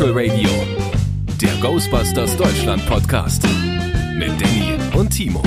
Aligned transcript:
Spectral 0.00 0.30
Radio, 0.30 0.48
der 1.42 1.52
Ghostbusters 1.60 2.34
Deutschland 2.34 2.86
Podcast 2.86 3.42
mit 4.14 4.30
Danny 4.40 4.78
und 4.98 5.10
Timo. 5.10 5.42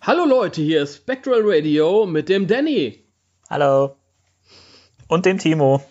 Hallo 0.00 0.24
Leute, 0.24 0.60
hier 0.60 0.82
ist 0.82 0.96
Spectral 0.96 1.42
Radio 1.44 2.04
mit 2.04 2.28
dem 2.28 2.48
Danny. 2.48 3.04
Hallo. 3.48 3.94
Und 5.06 5.24
dem 5.24 5.38
Timo. 5.38 5.84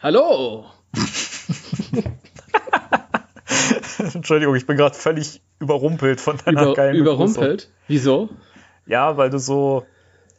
Hallo. 0.00 0.64
Entschuldigung, 4.14 4.56
ich 4.56 4.66
bin 4.66 4.76
gerade 4.76 4.96
völlig 4.96 5.42
überrumpelt 5.60 6.20
von 6.20 6.38
deiner 6.44 6.62
Über, 6.62 6.74
geilen 6.74 6.96
Überrumpelt? 6.96 7.36
Begrüßung. 7.36 7.72
Wieso? 7.86 8.30
Ja, 8.86 9.16
weil 9.16 9.30
du 9.30 9.38
so 9.38 9.86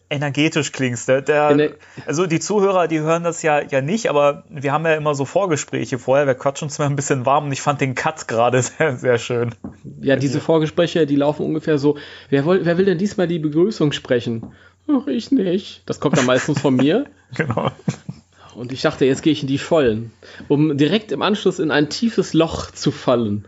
energetisch 0.09 0.71
klingst. 0.71 1.07
Der, 1.07 1.21
der, 1.21 1.71
also 2.05 2.25
die 2.27 2.39
Zuhörer, 2.39 2.87
die 2.87 2.99
hören 2.99 3.23
das 3.23 3.41
ja, 3.41 3.61
ja 3.61 3.81
nicht, 3.81 4.09
aber 4.09 4.43
wir 4.49 4.71
haben 4.71 4.85
ja 4.85 4.93
immer 4.93 5.15
so 5.15 5.25
Vorgespräche 5.25 5.97
vorher. 5.97 6.27
Wir 6.27 6.35
quatschen 6.35 6.67
uns 6.67 6.77
mal 6.77 6.85
ein 6.85 6.95
bisschen 6.95 7.25
warm 7.25 7.45
und 7.45 7.51
ich 7.51 7.61
fand 7.61 7.81
den 7.81 7.95
Cut 7.95 8.27
gerade 8.27 8.61
sehr, 8.63 8.97
sehr 8.97 9.17
schön. 9.17 9.55
Ja, 10.01 10.15
diese 10.15 10.39
Vorgespräche, 10.39 11.05
die 11.05 11.15
laufen 11.15 11.45
ungefähr 11.45 11.77
so. 11.77 11.97
Wer, 12.29 12.45
woll, 12.45 12.65
wer 12.65 12.77
will 12.77 12.85
denn 12.85 12.97
diesmal 12.97 13.27
die 13.27 13.39
Begrüßung 13.39 13.91
sprechen? 13.91 14.53
Ach, 14.87 15.07
ich 15.07 15.31
nicht. 15.31 15.81
Das 15.87 15.99
kommt 15.99 16.17
dann 16.17 16.25
meistens 16.25 16.59
von 16.59 16.75
mir. 16.75 17.05
Genau. 17.35 17.71
Und 18.53 18.71
ich 18.71 18.83
dachte, 18.83 19.03
jetzt 19.03 19.23
gehe 19.23 19.33
ich 19.33 19.41
in 19.41 19.47
die 19.47 19.57
Vollen, 19.57 20.13
um 20.47 20.77
direkt 20.77 21.11
im 21.11 21.21
Anschluss 21.21 21.59
in 21.59 21.71
ein 21.71 21.89
tiefes 21.89 22.33
Loch 22.33 22.71
zu 22.71 22.91
fallen. 22.91 23.47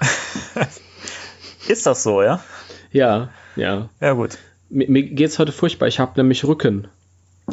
Ist 1.68 1.86
das 1.86 2.02
so, 2.02 2.22
ja? 2.22 2.42
Ja, 2.90 3.28
ja. 3.54 3.90
Ja, 4.00 4.12
gut. 4.14 4.38
Mir, 4.72 4.88
mir 4.88 5.02
geht's 5.02 5.38
heute 5.38 5.52
furchtbar. 5.52 5.86
Ich 5.86 6.00
habe 6.00 6.12
nämlich 6.16 6.44
Rücken. 6.44 6.88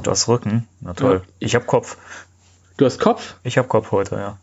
Du 0.01 0.09
hast 0.09 0.27
Rücken. 0.29 0.67
Na 0.79 0.93
toll. 0.93 1.21
Ja. 1.25 1.33
Ich 1.39 1.55
hab 1.55 1.67
Kopf. 1.67 1.97
Du 2.77 2.85
hast 2.85 2.99
Kopf? 2.99 3.35
Ich 3.43 3.57
hab 3.57 3.67
Kopf 3.67 3.91
heute, 3.91 4.15
ja. 4.15 4.37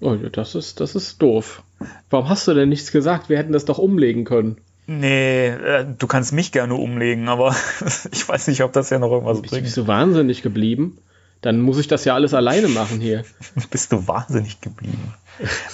Oh, 0.00 0.14
das 0.14 0.54
ist, 0.54 0.80
das 0.80 0.94
ist 0.94 1.20
doof. 1.20 1.62
Warum 2.08 2.30
hast 2.30 2.48
du 2.48 2.54
denn 2.54 2.70
nichts 2.70 2.90
gesagt? 2.90 3.28
Wir 3.28 3.36
hätten 3.36 3.52
das 3.52 3.66
doch 3.66 3.76
umlegen 3.76 4.24
können. 4.24 4.56
Nee, 4.86 5.48
äh, 5.48 5.86
du 5.98 6.06
kannst 6.06 6.32
mich 6.32 6.52
gerne 6.52 6.74
umlegen, 6.74 7.28
aber 7.28 7.54
ich 8.12 8.26
weiß 8.26 8.48
nicht, 8.48 8.62
ob 8.62 8.72
das 8.72 8.88
ja 8.88 8.98
noch 8.98 9.12
irgendwas 9.12 9.42
Bist, 9.42 9.52
bist 9.52 9.74
bringt. 9.74 9.76
du 9.76 9.86
wahnsinnig 9.86 10.42
geblieben? 10.42 10.96
Dann 11.42 11.60
muss 11.60 11.78
ich 11.78 11.86
das 11.86 12.06
ja 12.06 12.14
alles 12.14 12.32
alleine 12.32 12.68
machen 12.68 13.00
hier. 13.00 13.24
Bist 13.70 13.92
du 13.92 14.06
wahnsinnig 14.08 14.62
geblieben. 14.62 15.14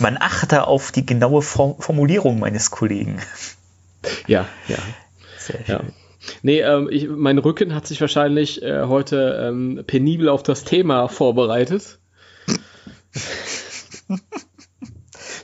Man 0.01 0.17
achte 0.19 0.67
auf 0.67 0.91
die 0.91 1.07
genaue 1.07 1.43
Form 1.43 1.81
Formulierung 1.81 2.41
meines 2.41 2.73
Kollegen. 2.73 3.21
Ja, 4.27 4.47
ja, 4.69 4.79
Sehr 5.39 5.61
ja. 5.67 5.81
Nee, 6.43 6.61
ähm, 6.61 6.89
ich, 6.91 7.09
mein 7.09 7.39
Rücken 7.39 7.75
hat 7.75 7.87
sich 7.87 8.01
wahrscheinlich 8.01 8.63
äh, 8.63 8.83
heute 8.85 9.39
ähm, 9.43 9.85
penibel 9.87 10.29
auf 10.29 10.43
das 10.43 10.65
Thema 10.65 11.09
vorbereitet. 11.09 11.99
War, 14.09 14.19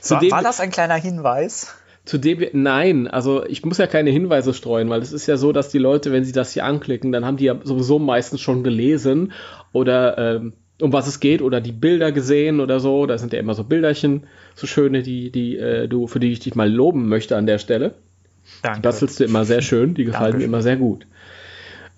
Zudem- 0.01 0.31
war 0.31 0.41
das 0.43 0.59
ein 0.59 0.69
kleiner 0.71 0.95
Hinweis? 0.95 1.73
Zu 2.05 2.17
dem, 2.17 2.39
wir- 2.39 2.49
nein, 2.53 3.07
also 3.07 3.45
ich 3.45 3.63
muss 3.65 3.77
ja 3.77 3.87
keine 3.87 4.09
Hinweise 4.09 4.53
streuen, 4.53 4.89
weil 4.89 5.01
es 5.01 5.13
ist 5.13 5.27
ja 5.27 5.37
so, 5.37 5.53
dass 5.53 5.69
die 5.69 5.77
Leute, 5.77 6.11
wenn 6.11 6.25
sie 6.25 6.33
das 6.33 6.51
hier 6.51 6.65
anklicken, 6.65 7.11
dann 7.13 7.25
haben 7.25 7.37
die 7.37 7.45
ja 7.45 7.55
sowieso 7.63 7.99
meistens 7.99 8.41
schon 8.41 8.63
gelesen 8.63 9.31
oder 9.71 10.17
ähm, 10.17 10.53
um 10.81 10.91
was 10.91 11.07
es 11.07 11.21
geht 11.21 11.41
oder 11.41 11.61
die 11.61 11.71
Bilder 11.71 12.11
gesehen 12.11 12.59
oder 12.59 12.81
so. 12.81 13.05
Da 13.05 13.17
sind 13.17 13.31
ja 13.31 13.39
immer 13.39 13.53
so 13.53 13.63
Bilderchen, 13.63 14.27
so 14.55 14.67
schöne, 14.67 15.01
die, 15.03 15.31
die 15.31 15.55
äh, 15.57 15.87
du, 15.87 16.07
für 16.07 16.19
die 16.19 16.33
ich 16.33 16.39
dich 16.41 16.55
mal 16.55 16.69
loben 16.69 17.07
möchte 17.07 17.37
an 17.37 17.45
der 17.45 17.57
Stelle. 17.59 17.93
Danke. 18.63 18.81
Das 18.81 19.01
willst 19.01 19.19
du 19.19 19.25
immer 19.25 19.45
sehr 19.45 19.61
schön, 19.61 19.93
die 19.93 20.05
gefallen 20.05 20.23
mir 20.23 20.31
Dankeschön. 20.31 20.49
immer 20.49 20.61
sehr 20.61 20.77
gut. 20.77 21.05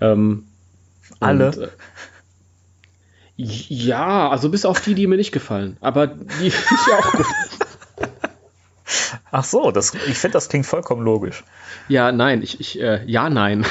Ähm, 0.02 0.48
Alle? 1.20 1.48
und, 1.48 1.58
äh, 1.58 1.68
ja, 3.38 4.30
also 4.30 4.50
bis 4.50 4.66
auf 4.66 4.82
die, 4.82 4.96
die 4.96 5.08
mir 5.08 5.18
nicht 5.18 5.32
gefallen. 5.32 5.78
Aber 5.80 6.08
die 6.08 6.20
finde 6.52 6.82
ich 6.82 6.88
ja 6.92 6.98
auch 6.98 7.12
gut. 7.12 7.26
Ach 9.32 9.44
so, 9.44 9.72
das, 9.72 9.94
ich 9.94 10.18
finde, 10.18 10.34
das 10.34 10.50
klingt 10.50 10.66
vollkommen 10.66 11.04
logisch. 11.04 11.44
Ja, 11.88 12.12
nein, 12.12 12.42
ich, 12.42 12.60
ich 12.60 12.80
äh, 12.82 13.04
ja, 13.06 13.30
nein. 13.30 13.66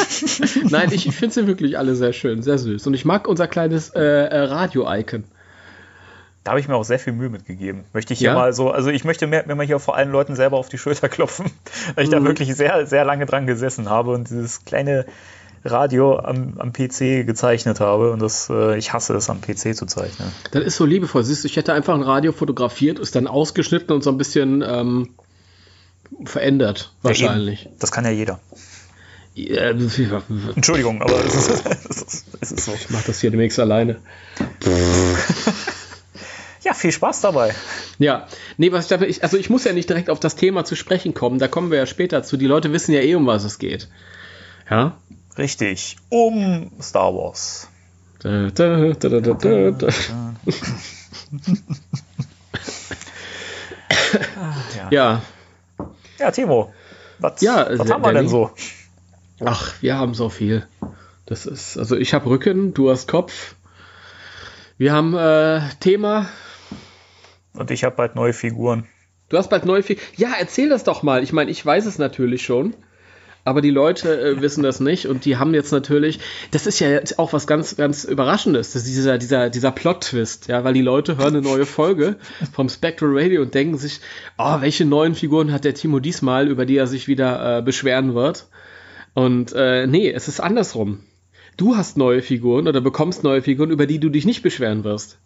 nein, 0.64 0.92
ich, 0.92 1.06
ich 1.06 1.16
finde 1.16 1.34
sie 1.34 1.46
wirklich 1.46 1.78
alle 1.78 1.96
sehr 1.96 2.12
schön, 2.12 2.42
sehr 2.42 2.58
süß. 2.58 2.86
Und 2.86 2.94
ich 2.94 3.04
mag 3.04 3.26
unser 3.26 3.48
kleines 3.48 3.90
äh, 3.90 4.00
äh, 4.00 4.40
Radio-Icon. 4.42 5.24
Da 6.48 6.52
habe 6.52 6.60
ich 6.60 6.68
mir 6.68 6.76
auch 6.76 6.84
sehr 6.84 6.98
viel 6.98 7.12
Mühe 7.12 7.28
mitgegeben. 7.28 7.84
Möchte 7.92 8.14
ich 8.14 8.20
hier 8.20 8.30
Ja? 8.30 8.34
mal 8.34 8.54
so, 8.54 8.70
also 8.70 8.88
ich 8.88 9.04
möchte 9.04 9.26
mir, 9.26 9.44
mir 9.46 9.54
mal 9.54 9.66
hier 9.66 9.78
vor 9.78 9.96
allen 9.96 10.10
Leuten 10.10 10.34
selber 10.34 10.56
auf 10.56 10.70
die 10.70 10.78
Schulter 10.78 11.06
klopfen, 11.10 11.50
weil 11.94 12.04
ich 12.04 12.10
da 12.10 12.20
Mhm. 12.20 12.24
wirklich 12.24 12.54
sehr, 12.54 12.86
sehr 12.86 13.04
lange 13.04 13.26
dran 13.26 13.46
gesessen 13.46 13.90
habe 13.90 14.12
und 14.12 14.30
dieses 14.30 14.64
kleine 14.64 15.04
Radio 15.62 16.18
am, 16.18 16.54
am 16.56 16.72
PC 16.72 17.26
gezeichnet 17.26 17.80
habe 17.80 18.12
und 18.12 18.22
das, 18.22 18.48
äh, 18.48 18.78
ich 18.78 18.94
hasse 18.94 19.14
es 19.14 19.28
am 19.28 19.42
PC 19.42 19.76
zu 19.76 19.84
zeichnen. 19.84 20.32
Das 20.52 20.64
ist 20.64 20.76
so 20.76 20.86
liebevoll. 20.86 21.22
Siehst 21.22 21.44
du, 21.44 21.48
ich 21.48 21.56
hätte 21.58 21.74
einfach 21.74 21.94
ein 21.94 22.00
Radio 22.02 22.32
fotografiert, 22.32 22.98
ist 22.98 23.14
dann 23.14 23.26
ausgeschnitten 23.26 23.94
und 23.94 24.02
so 24.02 24.08
ein 24.08 24.16
bisschen 24.16 24.64
ähm, 24.66 25.10
verändert, 26.24 26.94
wahrscheinlich. 27.02 27.64
Ja, 27.64 27.70
das 27.78 27.92
kann 27.92 28.06
ja 28.06 28.10
jeder. 28.10 28.40
Ja, 29.34 29.70
ich 29.72 30.00
Entschuldigung, 30.56 31.02
aber 31.02 31.22
es 31.26 31.34
ist, 31.34 31.66
es 31.90 32.02
ist, 32.02 32.24
es 32.40 32.52
ist 32.52 32.64
so. 32.64 32.72
mach 32.88 33.02
das 33.04 33.20
hier 33.20 33.30
demnächst 33.30 33.58
alleine. 33.60 33.96
Ja, 36.68 36.74
viel 36.74 36.92
Spaß 36.92 37.22
dabei. 37.22 37.54
Ja, 37.98 38.26
nee, 38.58 38.70
was 38.72 38.84
ich 38.84 38.90
dachte, 38.90 39.06
ich, 39.06 39.22
also 39.22 39.38
ich 39.38 39.48
muss 39.48 39.64
ja 39.64 39.72
nicht 39.72 39.88
direkt 39.88 40.10
auf 40.10 40.20
das 40.20 40.36
Thema 40.36 40.66
zu 40.66 40.76
sprechen 40.76 41.14
kommen, 41.14 41.38
da 41.38 41.48
kommen 41.48 41.70
wir 41.70 41.78
ja 41.78 41.86
später 41.86 42.22
zu. 42.22 42.36
Die 42.36 42.44
Leute 42.44 42.74
wissen 42.74 42.92
ja 42.92 43.00
eh, 43.00 43.14
um 43.14 43.26
was 43.26 43.44
es 43.44 43.58
geht. 43.58 43.88
Ja? 44.68 44.98
Richtig. 45.38 45.96
Um 46.10 46.70
Star 46.78 47.14
Wars. 47.14 47.68
Da, 48.18 48.50
da, 48.50 48.92
da, 48.92 49.08
da, 49.08 49.20
da, 49.20 49.32
da, 49.32 49.70
da. 49.70 49.88
Ja, 49.88 50.34
Ja, 54.90 55.22
ja 56.18 56.30
Timo. 56.30 56.74
Was, 57.18 57.40
Ja, 57.40 57.66
was 57.78 57.90
haben 57.90 58.04
wir 58.04 58.12
denn 58.12 58.28
so? 58.28 58.50
ach, 59.42 59.72
wir 59.80 59.96
haben 59.96 60.12
so 60.12 60.28
viel. 60.28 60.66
Das 61.24 61.46
ist, 61.46 61.78
also 61.78 61.96
ich 61.96 62.12
habe 62.12 62.28
Rücken, 62.28 62.74
du 62.74 62.90
hast 62.90 63.08
Kopf. 63.08 63.54
Wir 64.76 64.92
haben 64.92 65.16
äh, 65.16 65.62
Thema. 65.80 66.26
Und 67.54 67.70
ich 67.70 67.84
habe 67.84 67.96
bald 67.96 68.14
neue 68.14 68.32
Figuren. 68.32 68.86
Du 69.28 69.36
hast 69.36 69.50
bald 69.50 69.64
neue 69.64 69.82
Figuren. 69.82 70.06
Ja, 70.16 70.30
erzähl 70.38 70.68
das 70.68 70.84
doch 70.84 71.02
mal. 71.02 71.22
Ich 71.22 71.32
meine, 71.32 71.50
ich 71.50 71.64
weiß 71.64 71.86
es 71.86 71.98
natürlich 71.98 72.42
schon. 72.42 72.74
Aber 73.48 73.62
die 73.62 73.70
Leute 73.70 74.20
äh, 74.20 74.42
wissen 74.42 74.62
das 74.62 74.78
nicht 74.78 75.06
und 75.06 75.24
die 75.24 75.38
haben 75.38 75.54
jetzt 75.54 75.72
natürlich, 75.72 76.20
das 76.50 76.66
ist 76.66 76.80
ja 76.80 76.90
jetzt 76.90 77.18
auch 77.18 77.32
was 77.32 77.46
ganz, 77.46 77.76
ganz 77.76 78.04
Überraschendes, 78.04 78.74
das 78.74 78.84
dieser, 78.84 79.16
dieser, 79.16 79.48
dieser 79.48 79.70
Plot-Twist, 79.70 80.48
ja, 80.48 80.64
weil 80.64 80.74
die 80.74 80.82
Leute 80.82 81.16
hören 81.16 81.36
eine 81.36 81.40
neue 81.40 81.64
Folge 81.64 82.16
vom 82.52 82.68
Spectral 82.68 83.10
Radio 83.14 83.40
und 83.40 83.54
denken 83.54 83.78
sich, 83.78 84.00
oh, 84.36 84.60
welche 84.60 84.84
neuen 84.84 85.14
Figuren 85.14 85.50
hat 85.50 85.64
der 85.64 85.72
Timo 85.72 85.98
diesmal, 85.98 86.48
über 86.48 86.66
die 86.66 86.76
er 86.76 86.86
sich 86.86 87.08
wieder 87.08 87.58
äh, 87.58 87.62
beschweren 87.62 88.14
wird. 88.14 88.48
Und 89.14 89.54
äh, 89.54 89.86
nee, 89.86 90.10
es 90.10 90.28
ist 90.28 90.40
andersrum. 90.40 91.04
Du 91.56 91.74
hast 91.74 91.96
neue 91.96 92.20
Figuren 92.20 92.68
oder 92.68 92.82
bekommst 92.82 93.24
neue 93.24 93.40
Figuren, 93.40 93.70
über 93.70 93.86
die 93.86 93.98
du 93.98 94.10
dich 94.10 94.26
nicht 94.26 94.42
beschweren 94.42 94.84
wirst. 94.84 95.18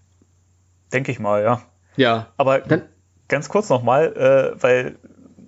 Denke 0.93 1.11
ich 1.11 1.19
mal, 1.19 1.43
ja. 1.43 1.63
Ja. 1.97 2.29
Aber 2.37 2.61
Dann- 2.61 2.83
ganz 3.29 3.49
kurz 3.49 3.69
nochmal, 3.69 4.17
äh, 4.57 4.63
weil 4.63 4.97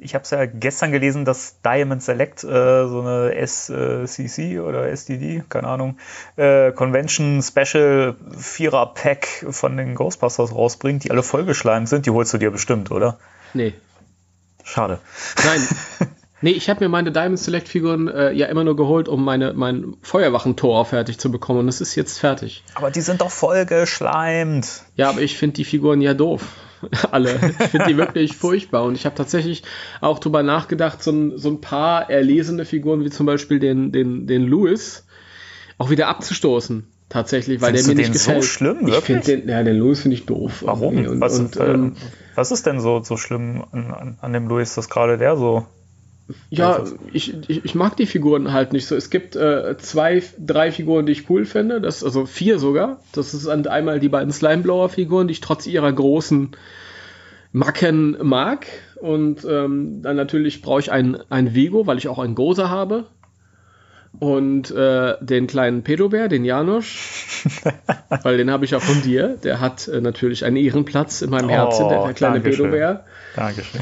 ich 0.01 0.15
habe 0.15 0.25
es 0.25 0.31
ja 0.31 0.45
gestern 0.45 0.93
gelesen, 0.93 1.25
dass 1.25 1.63
Diamond 1.63 2.03
Select 2.03 2.45
äh, 2.45 2.87
so 2.87 3.01
eine 3.01 3.35
SCC 3.35 4.61
oder 4.61 4.87
SDD, 4.89 5.43
keine 5.49 5.67
Ahnung, 5.69 5.97
äh, 6.37 6.73
Convention 6.73 7.43
Special 7.43 8.15
Vierer 8.37 8.93
Pack 8.93 9.47
von 9.51 9.79
den 9.79 9.95
Ghostbusters 9.95 10.55
rausbringt, 10.55 11.05
die 11.05 11.11
alle 11.11 11.23
vollgeschleimt 11.23 11.89
sind. 11.89 12.05
Die 12.05 12.11
holst 12.11 12.35
du 12.35 12.39
dir 12.39 12.51
bestimmt, 12.51 12.91
oder? 12.91 13.19
Nee. 13.55 13.73
Schade. 14.63 14.99
Nein. 15.45 15.61
Nee, 16.41 16.51
ich 16.51 16.69
habe 16.69 16.85
mir 16.85 16.89
meine 16.89 17.13
Diamond 17.13 17.39
Select 17.39 17.69
Figuren 17.69 18.09
äh, 18.09 18.33
ja 18.33 18.47
immer 18.47 18.65
nur 18.65 18.77
geholt, 18.77 19.09
um 19.09 19.25
meine, 19.25 19.53
mein 19.55 19.97
Feuerwachentor 20.03 20.85
fertig 20.85 21.19
zu 21.19 21.31
bekommen. 21.31 21.61
Und 21.61 21.69
es 21.69 21.81
ist 21.81 21.95
jetzt 21.95 22.19
fertig. 22.19 22.65
Aber 22.75 22.91
die 22.91 23.01
sind 23.01 23.21
doch 23.21 23.31
vollgeschleimt. 23.31 24.83
Ja, 24.97 25.11
aber 25.11 25.21
ich 25.23 25.37
finde 25.37 25.55
die 25.55 25.65
Figuren 25.65 26.01
ja 26.01 26.13
doof. 26.13 26.43
Alle. 27.11 27.39
Ich 27.61 27.69
finde 27.69 27.87
die 27.87 27.97
wirklich 27.97 28.37
furchtbar. 28.37 28.85
Und 28.85 28.95
ich 28.95 29.07
habe 29.07 29.15
tatsächlich 29.15 29.63
auch 30.01 30.19
drüber 30.19 30.43
nachgedacht, 30.43 31.03
so 31.03 31.13
ein, 31.13 31.39
so 31.39 31.49
ein 31.49 31.61
paar 31.61 32.11
erlesene 32.11 32.65
Figuren, 32.65 33.05
wie 33.05 33.11
zum 33.11 33.27
Beispiel 33.27 33.59
den, 33.59 33.93
den, 33.93 34.27
den 34.27 34.43
Louis, 34.43 35.07
auch 35.79 35.91
wieder 35.91 36.09
abzustoßen. 36.09 36.87
Tatsächlich, 37.09 37.61
weil 37.61 37.69
Findest 37.69 37.89
der 37.89 37.95
mir 37.95 38.01
nicht 38.01 38.15
den 38.15 38.19
so 38.19 38.27
gefällt. 38.31 38.45
schlimm, 38.45 38.79
ich 38.81 38.87
wirklich? 38.93 39.25
finde 39.25 39.43
den, 39.43 39.49
ja, 39.49 39.63
den 39.63 39.79
Louis 39.79 40.01
finde 40.01 40.17
ich 40.17 40.27
doof. 40.27 40.63
Warum? 40.65 40.97
Und, 41.07 41.21
was, 41.21 41.39
und, 41.39 41.57
äh, 41.57 41.73
ähm, 41.73 41.97
was 42.35 42.51
ist 42.51 42.67
denn 42.67 42.81
so, 42.81 43.03
so 43.03 43.17
schlimm 43.17 43.65
an, 43.73 43.93
an, 43.93 44.19
an 44.21 44.33
dem 44.33 44.49
Louis, 44.49 44.75
dass 44.75 44.89
gerade 44.89 45.17
der 45.17 45.37
so. 45.37 45.67
Ja, 46.49 46.85
ich, 47.13 47.35
ich, 47.49 47.65
ich 47.65 47.75
mag 47.75 47.97
die 47.97 48.07
Figuren 48.07 48.53
halt 48.53 48.73
nicht 48.73 48.87
so. 48.87 48.97
Es 48.97 49.11
gibt 49.11 49.37
äh, 49.37 49.77
zwei, 49.79 50.23
drei 50.39 50.73
Figuren, 50.73 51.05
die 51.05 51.13
ich 51.13 51.29
cool 51.29 51.45
finde. 51.45 51.81
Das, 51.81 52.03
also 52.03 52.25
vier 52.27 52.59
sogar. 52.59 53.01
Das 53.13 53.35
ist 53.35 53.47
an- 53.47 53.67
einmal 53.67 54.01
die 54.01 54.09
beiden 54.09 54.33
Slimeblower-Figuren, 54.33 55.29
die 55.29 55.33
ich 55.33 55.41
trotz 55.43 55.67
ihrer 55.67 55.93
großen 55.93 56.53
Macken 57.53 58.17
mag. 58.23 58.67
Und 58.97 59.45
ähm, 59.45 60.01
dann 60.03 60.17
natürlich 60.17 60.63
brauche 60.63 60.81
ich 60.81 60.91
ein, 60.91 61.19
ein 61.29 61.55
Vigo, 61.55 61.87
weil 61.87 61.99
ich 61.99 62.09
auch 62.09 62.19
einen 62.19 62.35
Gozer 62.35 62.71
habe. 62.71 63.05
und 64.19 64.71
äh, 64.71 65.17
den 65.21 65.47
kleinen 65.47 65.83
Pedobär, 65.83 66.29
den 66.29 66.45
Janosch, 66.45 67.47
weil 68.23 68.37
den 68.39 68.51
habe 68.51 68.65
ich 68.65 68.75
auch 68.75 68.81
von 68.83 69.03
dir. 69.03 69.37
Der 69.45 69.61
hat 69.61 69.89
äh, 69.89 70.01
natürlich 70.01 70.45
einen 70.45 70.57
Ehrenplatz 70.57 71.21
in 71.21 71.31
meinem 71.31 71.49
Herzen, 71.51 71.89
der, 71.89 72.03
der 72.05 72.15
kleine 72.15 72.35
Dankeschön. 72.41 72.71
Pedobär. 72.71 73.05
Dankeschön. 73.37 73.81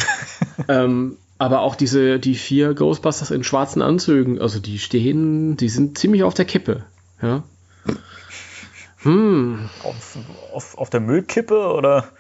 Ähm, 0.69 1.19
aber 1.43 1.63
auch 1.63 1.75
diese, 1.75 2.21
die 2.21 2.37
vier 2.37 2.73
Ghostbusters 2.73 3.33
in 3.33 3.43
schwarzen 3.43 3.83
Anzügen, 3.83 4.41
also 4.41 4.61
die 4.61 4.79
stehen, 4.79 5.57
die 5.57 5.69
sind 5.69 5.99
ziemlich 5.99 6.23
auf 6.23 6.35
der 6.35 6.45
Kippe. 6.45 6.85
Ja. 7.21 7.43
Hm. 8.99 9.69
Auf, 9.83 10.19
auf, 10.53 10.79
auf 10.79 10.91
der 10.91 11.01
Müllkippe 11.01 11.73
oder? 11.73 12.11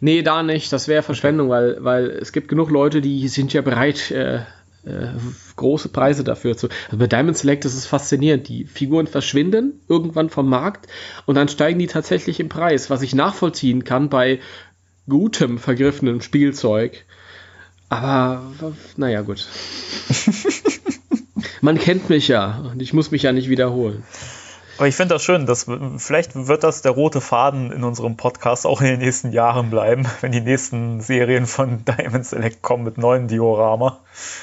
Nee, 0.00 0.22
da 0.22 0.42
nicht. 0.42 0.72
Das 0.72 0.88
wäre 0.88 1.04
Verschwendung, 1.04 1.50
weil, 1.50 1.84
weil 1.84 2.06
es 2.06 2.32
gibt 2.32 2.48
genug 2.48 2.68
Leute, 2.68 3.00
die 3.00 3.28
sind 3.28 3.52
ja 3.52 3.62
bereit, 3.62 4.10
äh, 4.10 4.38
äh, 4.84 5.12
große 5.54 5.90
Preise 5.90 6.24
dafür 6.24 6.56
zu. 6.56 6.68
Also 6.86 6.96
bei 6.96 7.06
Diamond 7.06 7.38
Select 7.38 7.64
ist 7.66 7.76
es 7.76 7.86
faszinierend. 7.86 8.48
Die 8.48 8.64
Figuren 8.64 9.06
verschwinden 9.06 9.82
irgendwann 9.88 10.30
vom 10.30 10.48
Markt 10.48 10.88
und 11.26 11.36
dann 11.36 11.46
steigen 11.46 11.78
die 11.78 11.86
tatsächlich 11.86 12.40
im 12.40 12.48
Preis, 12.48 12.90
was 12.90 13.02
ich 13.02 13.14
nachvollziehen 13.14 13.84
kann 13.84 14.08
bei 14.08 14.40
gutem, 15.08 15.58
vergriffenem 15.58 16.20
Spielzeug. 16.20 17.04
Aber 17.88 18.42
naja, 18.96 19.22
gut. 19.22 19.46
Man 21.60 21.78
kennt 21.78 22.10
mich 22.10 22.28
ja 22.28 22.62
und 22.72 22.82
ich 22.82 22.92
muss 22.92 23.10
mich 23.10 23.22
ja 23.22 23.32
nicht 23.32 23.48
wiederholen. 23.48 24.02
Aber 24.76 24.88
ich 24.88 24.96
finde 24.96 25.14
das 25.14 25.22
schön, 25.22 25.46
dass 25.46 25.66
vielleicht 25.98 26.34
wird 26.34 26.64
das 26.64 26.82
der 26.82 26.92
rote 26.92 27.20
Faden 27.20 27.70
in 27.70 27.84
unserem 27.84 28.16
Podcast 28.16 28.66
auch 28.66 28.80
in 28.80 28.88
den 28.88 28.98
nächsten 28.98 29.30
Jahren 29.30 29.70
bleiben, 29.70 30.06
wenn 30.20 30.32
die 30.32 30.40
nächsten 30.40 31.00
Serien 31.00 31.46
von 31.46 31.84
Diamond 31.84 32.26
Select 32.26 32.62
kommen 32.62 32.82
mit 32.82 32.98
neuen 32.98 33.28
Diorama. 33.28 34.00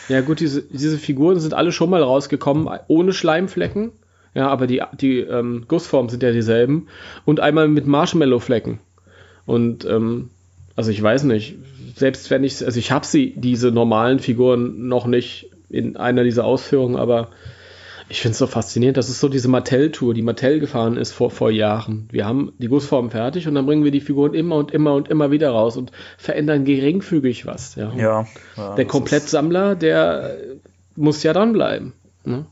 Ja 0.07 0.21
gut, 0.21 0.39
diese, 0.39 0.61
diese 0.61 0.97
Figuren 0.97 1.39
sind 1.39 1.53
alle 1.53 1.71
schon 1.71 1.89
mal 1.89 2.01
rausgekommen, 2.01 2.69
ohne 2.87 3.13
Schleimflecken. 3.13 3.91
Ja, 4.33 4.47
aber 4.47 4.65
die, 4.65 4.81
die 4.93 5.19
ähm, 5.19 5.65
Gussformen 5.67 6.09
sind 6.09 6.23
ja 6.23 6.31
dieselben. 6.31 6.87
Und 7.25 7.41
einmal 7.41 7.67
mit 7.67 7.85
Marshmallow-Flecken. 7.85 8.79
Und 9.45 9.83
ähm, 9.83 10.29
also 10.77 10.91
ich 10.91 11.03
weiß 11.03 11.23
nicht, 11.23 11.57
selbst 12.01 12.31
wenn 12.31 12.43
ich, 12.43 12.65
also 12.65 12.77
ich 12.79 12.91
habe 12.91 13.05
sie, 13.05 13.33
diese 13.37 13.71
normalen 13.71 14.19
Figuren 14.19 14.87
noch 14.87 15.05
nicht 15.05 15.51
in 15.69 15.95
einer 15.95 16.23
dieser 16.23 16.43
Ausführungen, 16.43 16.97
aber 16.97 17.29
ich 18.09 18.19
finde 18.19 18.33
es 18.33 18.39
so 18.39 18.47
faszinierend. 18.47 18.97
Das 18.97 19.07
ist 19.07 19.19
so 19.19 19.29
diese 19.29 19.47
Mattel-Tour, 19.47 20.13
die 20.13 20.23
Mattel 20.23 20.59
gefahren 20.59 20.97
ist 20.97 21.13
vor, 21.13 21.29
vor 21.31 21.51
Jahren. 21.51 22.09
Wir 22.11 22.25
haben 22.25 22.53
die 22.57 22.67
Gussformen 22.67 23.11
fertig 23.11 23.47
und 23.47 23.53
dann 23.55 23.67
bringen 23.67 23.83
wir 23.83 23.91
die 23.91 24.01
Figuren 24.01 24.33
immer 24.33 24.55
und 24.57 24.71
immer 24.71 24.95
und 24.95 25.09
immer 25.09 25.29
wieder 25.31 25.51
raus 25.51 25.77
und 25.77 25.91
verändern 26.17 26.65
geringfügig 26.65 27.45
was. 27.45 27.75
Ja. 27.75 27.93
Ja. 27.95 28.25
ja 28.57 28.75
der 28.75 28.85
Komplettsammler, 28.85 29.75
der 29.75 30.35
muss 30.95 31.21
ja 31.23 31.33
dranbleiben. 31.33 31.93
Ne? 32.25 32.45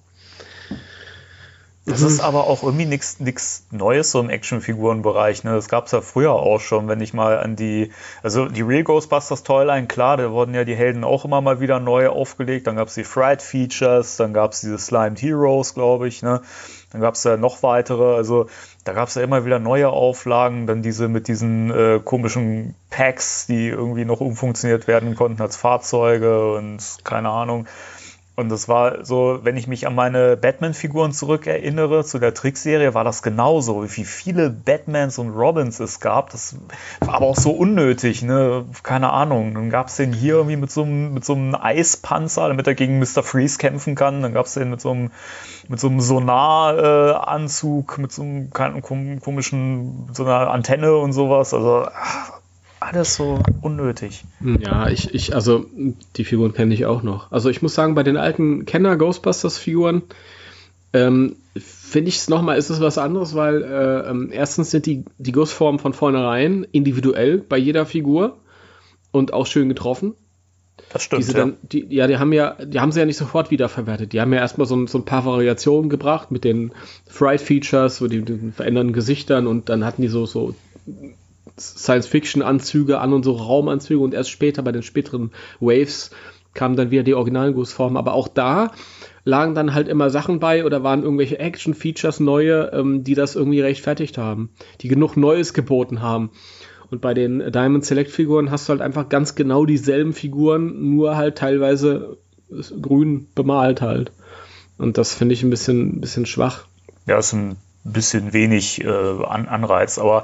Das 1.89 2.01
ist 2.01 2.19
aber 2.19 2.45
auch 2.45 2.61
irgendwie 2.63 2.85
nichts 2.85 3.63
Neues 3.71 4.11
so 4.11 4.19
im 4.19 4.29
Actionfigurenbereich. 4.29 5.43
Ne? 5.43 5.53
Das 5.53 5.67
gab 5.67 5.87
es 5.87 5.91
ja 5.91 6.01
früher 6.01 6.33
auch 6.33 6.59
schon, 6.59 6.87
wenn 6.87 7.01
ich 7.01 7.13
mal 7.13 7.39
an 7.39 7.55
die, 7.55 7.91
also 8.21 8.45
die 8.45 8.61
Real 8.61 8.83
Ghostbusters 8.83 9.43
Toyline, 9.43 9.87
klar, 9.87 10.17
da 10.17 10.31
wurden 10.31 10.53
ja 10.53 10.65
die 10.65 10.75
Helden 10.75 11.03
auch 11.03 11.25
immer 11.25 11.41
mal 11.41 11.59
wieder 11.59 11.79
neu 11.79 12.09
aufgelegt. 12.09 12.67
Dann 12.67 12.75
gab 12.75 12.89
es 12.89 12.93
die 12.93 13.03
Fright 13.03 13.41
Features, 13.41 14.17
dann 14.17 14.33
gab 14.33 14.51
es 14.51 14.61
diese 14.61 14.77
Slimed 14.77 15.21
Heroes, 15.21 15.73
glaube 15.73 16.07
ich. 16.07 16.21
Ne? 16.21 16.41
Dann 16.91 17.01
gab 17.01 17.15
es 17.15 17.23
ja 17.23 17.37
noch 17.37 17.63
weitere, 17.63 18.15
also 18.15 18.47
da 18.83 18.93
gab 18.93 19.07
es 19.07 19.15
ja 19.15 19.23
immer 19.23 19.45
wieder 19.45 19.59
neue 19.59 19.89
Auflagen, 19.89 20.67
dann 20.67 20.81
diese 20.81 21.07
mit 21.07 21.27
diesen 21.27 21.71
äh, 21.71 21.99
komischen 22.03 22.75
Packs, 22.89 23.47
die 23.47 23.67
irgendwie 23.67 24.05
noch 24.05 24.21
umfunktioniert 24.21 24.87
werden 24.87 25.15
konnten 25.15 25.41
als 25.41 25.55
Fahrzeuge 25.55 26.53
und 26.53 26.79
keine 27.03 27.29
Ahnung. 27.29 27.67
Und 28.39 28.47
das 28.47 28.69
war 28.69 29.03
so, 29.03 29.39
wenn 29.43 29.57
ich 29.57 29.67
mich 29.67 29.85
an 29.85 29.95
meine 29.95 30.37
Batman-Figuren 30.37 31.11
zurückerinnere, 31.11 32.05
zu 32.05 32.19
der 32.19 32.33
Trickserie, 32.33 32.93
war 32.93 33.03
das 33.03 33.21
genauso. 33.21 33.83
Wie 33.83 34.05
viele 34.05 34.49
Batmans 34.49 35.17
und 35.17 35.31
Robins 35.31 35.81
es 35.81 35.99
gab, 35.99 36.29
das 36.29 36.55
war 37.01 37.15
aber 37.15 37.25
auch 37.25 37.35
so 37.35 37.51
unnötig, 37.51 38.21
ne? 38.21 38.63
Keine 38.81 39.11
Ahnung. 39.11 39.55
Dann 39.55 39.69
gab 39.69 39.87
es 39.87 39.97
den 39.97 40.13
hier 40.13 40.35
irgendwie 40.35 40.55
mit 40.55 40.71
so 40.71 40.83
einem, 40.83 41.13
mit 41.13 41.25
so 41.25 41.33
einem 41.33 41.53
Eispanzer, 41.53 42.47
damit 42.47 42.65
er 42.65 42.75
gegen 42.75 42.99
Mr. 42.99 43.23
Freeze 43.23 43.57
kämpfen 43.57 43.95
kann. 43.95 44.21
Dann 44.21 44.33
gab 44.33 44.45
es 44.45 44.53
den 44.53 44.69
mit 44.69 44.79
so 44.79 44.91
einem, 44.91 45.11
mit 45.67 45.81
so 45.81 45.87
einem 45.87 45.99
Sonaranzug, 45.99 47.97
mit 47.97 48.13
so 48.13 48.21
einem 48.21 48.49
komischen, 48.51 50.07
so 50.13 50.23
einer 50.23 50.49
Antenne 50.49 50.95
und 50.95 51.11
sowas. 51.11 51.53
Also 51.53 51.87
ach, 51.93 52.38
alles 52.79 53.15
so 53.15 53.39
unnötig. 53.61 54.23
Ja, 54.61 54.89
ich, 54.89 55.13
ich, 55.13 55.35
also 55.35 55.65
die 56.15 56.23
Figuren 56.23 56.53
kenne 56.53 56.73
ich 56.73 56.85
auch 56.85 57.03
noch. 57.03 57.31
Also 57.31 57.49
ich 57.49 57.61
muss 57.61 57.75
sagen, 57.75 57.95
bei 57.95 58.03
den 58.03 58.17
alten 58.17 58.65
Kenner-Ghostbusters-Figuren 58.65 60.03
ähm, 60.93 61.35
finde 61.55 62.09
ich 62.09 62.17
es 62.17 62.29
nochmal, 62.29 62.57
ist 62.57 62.69
es 62.69 62.79
was 62.81 62.97
anderes, 62.97 63.35
weil 63.35 63.61
äh, 63.63 64.09
ähm, 64.09 64.29
erstens 64.31 64.71
sind 64.71 64.85
die, 64.85 65.05
die 65.17 65.31
Gussformen 65.31 65.79
von 65.79 65.93
vornherein 65.93 66.65
individuell 66.71 67.37
bei 67.39 67.57
jeder 67.57 67.85
Figur 67.85 68.37
und 69.11 69.33
auch 69.33 69.45
schön 69.45 69.69
getroffen. 69.69 70.13
Das 70.91 71.03
stimmt. 71.03 71.27
Ja. 71.27 71.33
dann, 71.33 71.57
die, 71.61 71.85
ja, 71.93 72.07
die 72.07 72.17
haben 72.17 72.33
ja, 72.33 72.55
die 72.65 72.79
haben 72.79 72.91
sie 72.91 72.99
ja 72.99 73.05
nicht 73.05 73.17
sofort 73.17 73.51
wiederverwertet. 73.51 74.13
Die 74.13 74.21
haben 74.21 74.33
ja 74.33 74.39
erstmal 74.39 74.65
so, 74.65 74.75
ein- 74.75 74.87
so 74.87 74.97
ein 74.97 75.05
paar 75.05 75.25
Variationen 75.25 75.89
gebracht 75.89 76.31
mit 76.31 76.43
den 76.43 76.71
Fright-Features, 77.07 77.97
so 77.97 78.07
die, 78.07 78.21
den 78.23 78.53
verändernden 78.53 78.93
Gesichtern 78.93 79.45
und 79.45 79.69
dann 79.69 79.85
hatten 79.85 80.01
die 80.01 80.07
so, 80.07 80.25
so 80.25 80.55
Science-Fiction-Anzüge 81.59 82.99
an 82.99 83.13
und 83.13 83.23
so 83.23 83.33
Raumanzüge 83.33 83.99
und 83.99 84.13
erst 84.13 84.29
später 84.29 84.61
bei 84.61 84.71
den 84.71 84.83
späteren 84.83 85.31
Waves 85.59 86.11
kamen 86.53 86.75
dann 86.75 86.91
wieder 86.91 87.03
die 87.03 87.13
originalen 87.13 87.53
Gussformen. 87.53 87.97
Aber 87.97 88.13
auch 88.13 88.27
da 88.27 88.71
lagen 89.23 89.55
dann 89.55 89.73
halt 89.73 89.87
immer 89.87 90.09
Sachen 90.09 90.39
bei 90.39 90.65
oder 90.65 90.83
waren 90.83 91.03
irgendwelche 91.03 91.39
Action-Features 91.39 92.19
neue, 92.19 92.71
ähm, 92.73 93.03
die 93.03 93.15
das 93.15 93.35
irgendwie 93.35 93.61
rechtfertigt 93.61 94.17
haben, 94.17 94.49
die 94.81 94.87
genug 94.87 95.15
Neues 95.17 95.53
geboten 95.53 96.01
haben. 96.01 96.31
Und 96.89 97.01
bei 97.01 97.13
den 97.13 97.51
Diamond 97.51 97.85
Select 97.85 98.09
Figuren 98.09 98.49
hast 98.49 98.67
du 98.67 98.71
halt 98.71 98.81
einfach 98.81 99.09
ganz 99.09 99.35
genau 99.35 99.65
dieselben 99.65 100.13
Figuren, 100.13 100.89
nur 100.89 101.17
halt 101.17 101.37
teilweise 101.37 102.17
grün 102.81 103.27
bemalt 103.35 103.81
halt. 103.81 104.11
Und 104.79 104.97
das 104.97 105.13
finde 105.13 105.33
ich 105.33 105.43
ein 105.43 105.51
bisschen, 105.51 106.01
bisschen 106.01 106.25
schwach. 106.25 106.65
Ja, 107.05 107.19
ist 107.19 107.33
ein 107.33 107.57
bisschen 107.83 108.33
wenig 108.33 108.83
äh, 108.83 108.87
An 108.87 109.47
Anreiz, 109.47 109.97
aber 109.97 110.23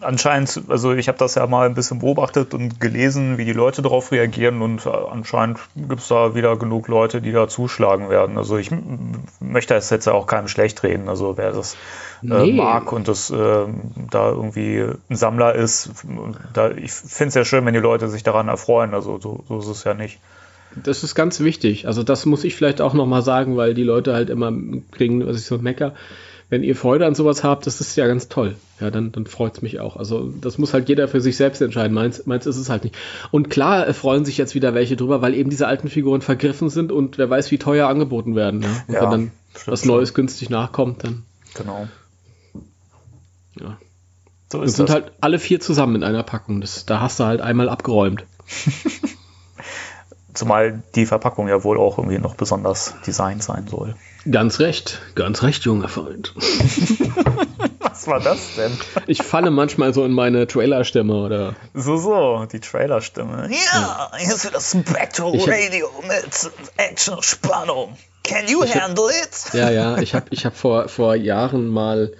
anscheinend, 0.00 0.62
also 0.68 0.92
ich 0.92 1.08
habe 1.08 1.18
das 1.18 1.34
ja 1.34 1.46
mal 1.46 1.66
ein 1.66 1.74
bisschen 1.74 1.98
beobachtet 1.98 2.54
und 2.54 2.80
gelesen, 2.80 3.38
wie 3.38 3.44
die 3.44 3.52
Leute 3.52 3.82
darauf 3.82 4.12
reagieren 4.12 4.62
und 4.62 4.86
äh, 4.86 4.90
anscheinend 4.90 5.58
gibt 5.74 6.00
es 6.00 6.08
da 6.08 6.34
wieder 6.34 6.56
genug 6.56 6.88
Leute, 6.88 7.20
die 7.20 7.32
da 7.32 7.48
zuschlagen 7.48 8.10
werden. 8.10 8.36
Also 8.38 8.56
ich 8.58 8.70
möchte 9.40 9.74
das 9.74 9.90
jetzt 9.90 10.06
ja 10.06 10.12
auch 10.12 10.26
keinem 10.26 10.48
schlecht 10.48 10.82
reden, 10.82 11.08
also 11.08 11.36
wer 11.36 11.52
das 11.52 11.74
äh, 12.22 12.26
Nee. 12.26 12.52
mag 12.52 12.92
und 12.92 13.08
das 13.08 13.30
äh, 13.30 13.66
da 14.10 14.28
irgendwie 14.30 14.84
ein 15.08 15.16
Sammler 15.16 15.54
ist, 15.54 15.90
da, 16.52 16.70
ich 16.70 16.92
finde 16.92 17.28
es 17.28 17.34
ja 17.34 17.44
schön, 17.44 17.64
wenn 17.66 17.74
die 17.74 17.80
Leute 17.80 18.08
sich 18.08 18.22
daran 18.22 18.48
erfreuen, 18.48 18.94
also 18.94 19.18
so, 19.18 19.44
so 19.48 19.58
ist 19.58 19.68
es 19.68 19.84
ja 19.84 19.94
nicht. 19.94 20.18
Das 20.76 21.02
ist 21.02 21.14
ganz 21.14 21.40
wichtig. 21.40 21.86
Also 21.86 22.02
das 22.02 22.26
muss 22.26 22.44
ich 22.44 22.54
vielleicht 22.54 22.80
auch 22.80 22.92
nochmal 22.94 23.22
sagen, 23.22 23.56
weil 23.56 23.74
die 23.74 23.84
Leute 23.84 24.12
halt 24.12 24.30
immer 24.30 24.52
kriegen, 24.90 25.26
was 25.26 25.38
ich 25.38 25.46
so 25.46 25.58
mecker. 25.58 25.94
Wenn 26.50 26.62
ihr 26.62 26.74
Freude 26.76 27.04
an 27.06 27.14
sowas 27.14 27.44
habt, 27.44 27.66
das 27.66 27.80
ist 27.82 27.94
ja 27.96 28.06
ganz 28.06 28.28
toll. 28.28 28.56
Ja, 28.80 28.90
dann, 28.90 29.12
dann 29.12 29.26
freut 29.26 29.56
es 29.56 29.62
mich 29.62 29.80
auch. 29.80 29.96
Also 29.96 30.32
das 30.40 30.56
muss 30.56 30.72
halt 30.72 30.88
jeder 30.88 31.06
für 31.08 31.20
sich 31.20 31.36
selbst 31.36 31.60
entscheiden. 31.60 31.92
Meins, 31.94 32.24
meins 32.26 32.46
ist 32.46 32.56
es 32.56 32.70
halt 32.70 32.84
nicht. 32.84 32.96
Und 33.30 33.50
klar 33.50 33.86
äh, 33.86 33.92
freuen 33.92 34.24
sich 34.24 34.38
jetzt 34.38 34.54
wieder 34.54 34.72
welche 34.72 34.96
drüber, 34.96 35.20
weil 35.20 35.34
eben 35.34 35.50
diese 35.50 35.66
alten 35.66 35.88
Figuren 35.88 36.22
vergriffen 36.22 36.70
sind 36.70 36.90
und 36.90 37.18
wer 37.18 37.28
weiß, 37.28 37.50
wie 37.50 37.58
teuer 37.58 37.88
angeboten 37.88 38.34
werden. 38.34 38.62
Ja? 38.62 38.68
Und 38.86 38.94
Ja, 38.94 39.02
wenn 39.02 39.10
dann 39.10 39.30
stimmt 39.54 39.66
was. 39.68 39.84
Neues 39.84 40.14
günstig 40.14 40.48
nachkommt, 40.48 41.04
dann 41.04 41.24
Genau. 41.54 41.88
ja. 43.60 43.76
So 44.50 44.58
Und 44.60 44.64
ist 44.64 44.76
sind 44.76 44.88
das. 44.88 44.94
halt 44.94 45.12
alle 45.20 45.38
vier 45.38 45.60
zusammen 45.60 45.96
in 45.96 46.02
einer 46.04 46.22
Packung. 46.22 46.60
Das, 46.62 46.86
da 46.86 47.00
hast 47.00 47.20
du 47.20 47.24
halt 47.24 47.40
einmal 47.42 47.68
abgeräumt. 47.68 48.24
Zumal 50.34 50.82
die 50.94 51.06
Verpackung 51.06 51.48
ja 51.48 51.64
wohl 51.64 51.78
auch 51.78 51.98
irgendwie 51.98 52.18
noch 52.18 52.34
besonders 52.34 52.94
designt 53.06 53.42
sein 53.42 53.66
soll. 53.66 53.94
Ganz 54.30 54.60
recht, 54.60 55.00
ganz 55.14 55.42
recht, 55.42 55.64
junger 55.64 55.88
Freund. 55.88 56.34
Was 57.80 58.06
war 58.06 58.20
das 58.20 58.38
denn? 58.56 58.70
Ich 59.06 59.22
falle 59.22 59.50
manchmal 59.50 59.92
so 59.94 60.04
in 60.04 60.12
meine 60.12 60.46
Trailerstimme 60.46 61.14
oder 61.14 61.54
So, 61.74 61.96
so, 61.96 62.46
die 62.50 62.60
Trailerstimme. 62.60 63.48
Ja, 63.50 64.10
hier 64.16 64.34
ist 64.34 64.44
wieder 64.44 64.54
das 64.54 64.70
Spectral 64.70 65.32
Radio 65.38 65.88
mit 66.06 66.52
Action 66.76 67.14
und 67.14 67.24
Spannung. 67.24 67.96
Can 68.22 68.46
you 68.48 68.62
hab- 68.62 68.74
handle 68.82 69.06
it? 69.10 69.54
Ja, 69.54 69.70
ja, 69.70 69.98
ich 69.98 70.14
habe 70.14 70.26
ich 70.30 70.44
hab 70.44 70.56
vor, 70.56 70.88
vor 70.88 71.14
Jahren 71.16 71.68
mal, 71.68 72.12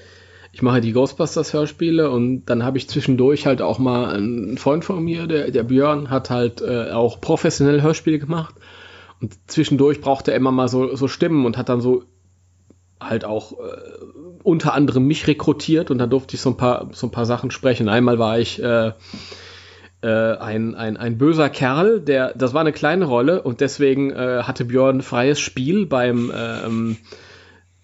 ich 0.58 0.62
mache 0.62 0.80
die 0.80 0.92
Ghostbusters-Hörspiele 0.92 2.10
und 2.10 2.46
dann 2.46 2.64
habe 2.64 2.78
ich 2.78 2.88
zwischendurch 2.88 3.46
halt 3.46 3.62
auch 3.62 3.78
mal 3.78 4.12
einen 4.12 4.58
Freund 4.58 4.84
von 4.84 5.04
mir, 5.04 5.28
der, 5.28 5.52
der 5.52 5.62
Björn, 5.62 6.10
hat 6.10 6.30
halt 6.30 6.60
äh, 6.62 6.90
auch 6.90 7.20
professionell 7.20 7.80
Hörspiele 7.80 8.18
gemacht 8.18 8.56
und 9.20 9.36
zwischendurch 9.46 10.00
brauchte 10.00 10.32
er 10.32 10.36
immer 10.36 10.50
mal 10.50 10.66
so, 10.66 10.96
so 10.96 11.06
Stimmen 11.06 11.46
und 11.46 11.56
hat 11.56 11.68
dann 11.68 11.80
so 11.80 12.02
halt 12.98 13.24
auch 13.24 13.52
äh, 13.52 13.56
unter 14.42 14.74
anderem 14.74 15.06
mich 15.06 15.28
rekrutiert 15.28 15.92
und 15.92 15.98
dann 15.98 16.10
durfte 16.10 16.34
ich 16.34 16.40
so 16.40 16.50
ein 16.50 16.56
paar, 16.56 16.88
so 16.90 17.06
ein 17.06 17.12
paar 17.12 17.26
Sachen 17.26 17.52
sprechen. 17.52 17.88
Einmal 17.88 18.18
war 18.18 18.40
ich 18.40 18.60
äh, 18.60 18.90
äh, 20.02 20.08
ein, 20.08 20.74
ein, 20.74 20.96
ein 20.96 21.18
böser 21.18 21.50
Kerl, 21.50 22.00
der, 22.00 22.34
das 22.34 22.52
war 22.52 22.62
eine 22.62 22.72
kleine 22.72 23.04
Rolle 23.04 23.42
und 23.42 23.60
deswegen 23.60 24.10
äh, 24.10 24.42
hatte 24.42 24.64
Björn 24.64 25.02
freies 25.02 25.38
Spiel 25.38 25.86
beim 25.86 26.32
ähm, 26.34 26.96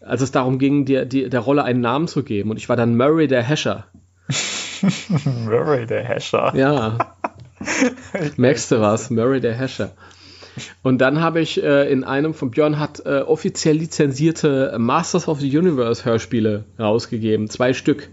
als 0.07 0.21
es 0.23 0.33
darum 0.33 0.59
ging, 0.59 0.85
dir, 0.85 1.05
dir 1.05 1.29
der 1.31 1.41
Rolle 1.41 1.65
einen 1.65 1.81
Namen 1.81 2.09
zu 2.09 2.23
geben. 2.23 2.51
Und 2.51 2.57
ich 2.57 2.69
war 2.69 2.77
dann 2.77 2.97
Murray 2.97 3.27
der 3.27 3.43
Hescher. 3.43 3.85
Murray 5.45 5.87
der 5.87 6.05
Hescher. 6.05 6.53
Ja. 6.57 6.99
Merkst 8.37 8.71
du 8.71 8.81
was? 8.81 9.11
Murray 9.11 9.41
der 9.41 9.55
Hescher. 9.55 9.93
Und 10.83 10.99
dann 10.99 11.21
habe 11.21 11.41
ich 11.41 11.63
äh, 11.63 11.91
in 11.91 12.05
einem 12.05 12.33
von 12.35 12.51
Björn 12.51 12.79
hat 12.79 13.05
äh, 13.05 13.21
offiziell 13.23 13.77
lizenzierte 13.77 14.77
Masters 14.79 15.27
of 15.27 15.41
the 15.41 15.59
Universe 15.59 16.05
Hörspiele 16.05 16.65
rausgegeben. 16.79 17.49
Zwei 17.49 17.73
Stück. 17.73 18.11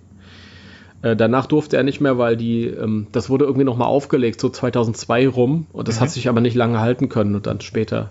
Äh, 1.03 1.15
danach 1.15 1.45
durfte 1.45 1.77
er 1.77 1.83
nicht 1.83 2.01
mehr, 2.01 2.17
weil 2.17 2.38
die, 2.38 2.65
ähm, 2.65 3.07
das 3.12 3.29
wurde 3.29 3.45
irgendwie 3.45 3.65
nochmal 3.65 3.88
aufgelegt, 3.89 4.41
so 4.41 4.50
2002 4.50 5.27
rum. 5.27 5.67
Und 5.71 5.88
das 5.88 5.98
Mhm. 5.98 6.01
hat 6.01 6.10
sich 6.12 6.29
aber 6.29 6.41
nicht 6.41 6.55
lange 6.55 6.79
halten 6.79 7.10
können. 7.10 7.36
Und 7.36 7.45
dann 7.45 7.62
später 7.62 8.10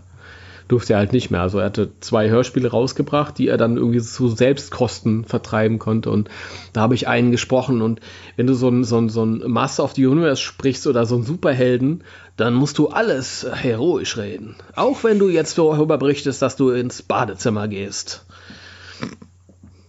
durfte 0.70 0.92
er 0.92 1.00
halt 1.00 1.12
nicht 1.12 1.30
mehr. 1.30 1.40
Also 1.40 1.58
er 1.58 1.64
hatte 1.64 1.90
zwei 1.98 2.30
Hörspiele 2.30 2.70
rausgebracht, 2.70 3.36
die 3.36 3.48
er 3.48 3.56
dann 3.56 3.76
irgendwie 3.76 4.00
zu 4.00 4.28
Selbstkosten 4.28 5.24
vertreiben 5.24 5.80
konnte. 5.80 6.10
Und 6.10 6.28
da 6.72 6.82
habe 6.82 6.94
ich 6.94 7.08
einen 7.08 7.32
gesprochen. 7.32 7.82
Und 7.82 8.00
wenn 8.36 8.46
du 8.46 8.54
so 8.54 8.68
ein, 8.68 8.84
so 8.84 8.98
ein, 8.98 9.08
so 9.08 9.24
ein 9.24 9.42
Master 9.50 9.82
of 9.82 9.94
the 9.94 10.06
Universe 10.06 10.40
sprichst 10.40 10.86
oder 10.86 11.06
so 11.06 11.16
einen 11.16 11.24
Superhelden, 11.24 12.04
dann 12.36 12.54
musst 12.54 12.78
du 12.78 12.88
alles 12.88 13.44
heroisch 13.52 14.16
reden. 14.16 14.54
Auch 14.76 15.02
wenn 15.02 15.18
du 15.18 15.28
jetzt 15.28 15.58
darüber 15.58 15.98
berichtest, 15.98 16.40
dass 16.40 16.54
du 16.54 16.70
ins 16.70 17.02
Badezimmer 17.02 17.66
gehst. 17.66 18.24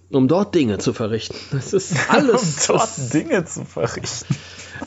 Um 0.09 0.27
dort 0.27 0.55
Dinge 0.55 0.79
zu 0.79 0.93
verrichten. 0.93 1.37
Es 1.55 1.73
ist 1.73 1.91
Um 2.09 2.15
alles, 2.15 2.65
dort 2.65 3.13
Dinge 3.13 3.45
zu 3.45 3.65
verrichten. 3.65 4.35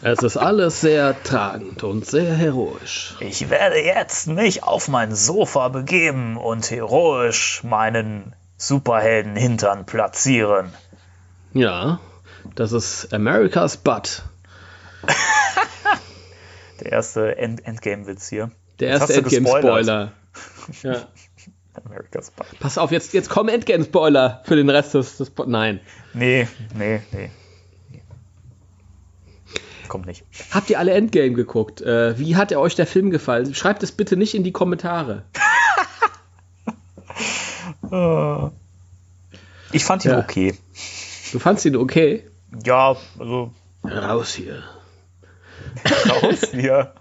Es 0.03 0.23
ist 0.23 0.37
alles 0.37 0.81
sehr 0.81 1.23
tragend 1.23 1.83
und 1.83 2.07
sehr 2.07 2.35
heroisch. 2.35 3.15
Ich 3.21 3.51
werde 3.51 3.81
jetzt 3.81 4.27
mich 4.27 4.63
auf 4.63 4.89
mein 4.89 5.15
Sofa 5.15 5.69
begeben 5.69 6.37
und 6.37 6.71
heroisch 6.71 7.63
meinen 7.65 8.35
Superhelden 8.57 9.37
Hintern 9.37 9.87
platzieren. 9.87 10.73
Ja, 11.53 12.01
das 12.55 12.73
ist 12.73 13.13
America's 13.13 13.77
Butt. 13.77 14.23
Der 16.81 16.93
erste 16.93 17.37
End 17.37 17.65
Endgame-Witz 17.65 18.29
hier. 18.29 18.51
Der 18.81 18.89
erste 18.89 19.15
Endgame-Spoiler. 19.15 20.13
Ja. 20.83 20.97
America's 21.85 22.31
Butt. 22.31 22.47
Pass 22.61 22.79
auf, 22.79 22.91
jetzt, 22.91 23.13
jetzt 23.13 23.29
kommen 23.29 23.49
Endgame-Spoiler 23.49 24.43
für 24.45 24.57
den 24.57 24.71
Rest 24.71 24.95
des, 24.95 25.17
des 25.17 25.33
Nein. 25.47 25.81
Nee, 26.13 26.49
nee, 26.77 27.01
nee. 27.13 27.31
Kommt 29.89 30.07
nicht. 30.07 30.25
Habt 30.51 30.71
ihr 30.71 30.79
alle 30.79 30.93
Endgame 30.93 31.33
geguckt? 31.33 31.81
Äh, 31.83 32.19
wie 32.19 32.37
hat 32.37 32.51
er 32.53 32.61
euch 32.61 32.75
der 32.75 32.87
Film 32.87 33.11
gefallen? 33.11 33.55
Schreibt 33.55 33.83
es 33.83 33.93
bitte 33.93 34.17
nicht 34.17 34.35
in 34.35 34.45
die 34.45 34.53
Kommentare. 34.53 35.25
Ich 39.73 39.85
fand 39.85 40.05
ihn 40.05 40.13
Ja. 40.13 40.19
okay. 40.19 40.55
Du 41.33 41.39
fandst 41.39 41.65
ihn 41.65 41.77
okay? 41.77 42.25
Ja, 42.65 42.97
also 43.19 43.51
Raus 43.85 44.35
hier. 44.35 44.63
raus 46.09 46.51
hier. 46.53 46.93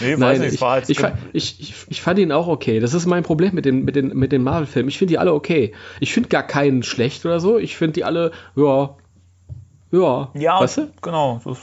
Nee, 0.00 0.18
weiß 0.18 0.38
Nein, 0.38 0.42
ich, 0.44 0.60
war 0.60 0.72
halt 0.72 0.88
ich, 0.88 1.00
ich, 1.32 1.86
ich 1.88 2.02
fand 2.02 2.18
ihn 2.18 2.32
auch 2.32 2.46
okay. 2.46 2.80
Das 2.80 2.94
ist 2.94 3.06
mein 3.06 3.22
Problem 3.22 3.54
mit 3.54 3.64
den, 3.64 3.84
mit 3.84 3.96
den, 3.96 4.08
mit 4.16 4.32
den 4.32 4.42
Marvel-Filmen. 4.42 4.88
Ich 4.88 4.98
finde 4.98 5.12
die 5.12 5.18
alle 5.18 5.32
okay. 5.32 5.74
Ich 5.98 6.12
finde 6.12 6.28
gar 6.28 6.42
keinen 6.46 6.82
schlecht 6.82 7.24
oder 7.26 7.40
so. 7.40 7.58
Ich 7.58 7.76
finde 7.76 7.94
die 7.94 8.04
alle, 8.04 8.32
ja, 8.56 8.96
ja, 9.92 10.30
Ja, 10.34 10.60
weißt 10.60 10.76
du? 10.78 10.90
genau. 11.02 11.40
Das, 11.44 11.58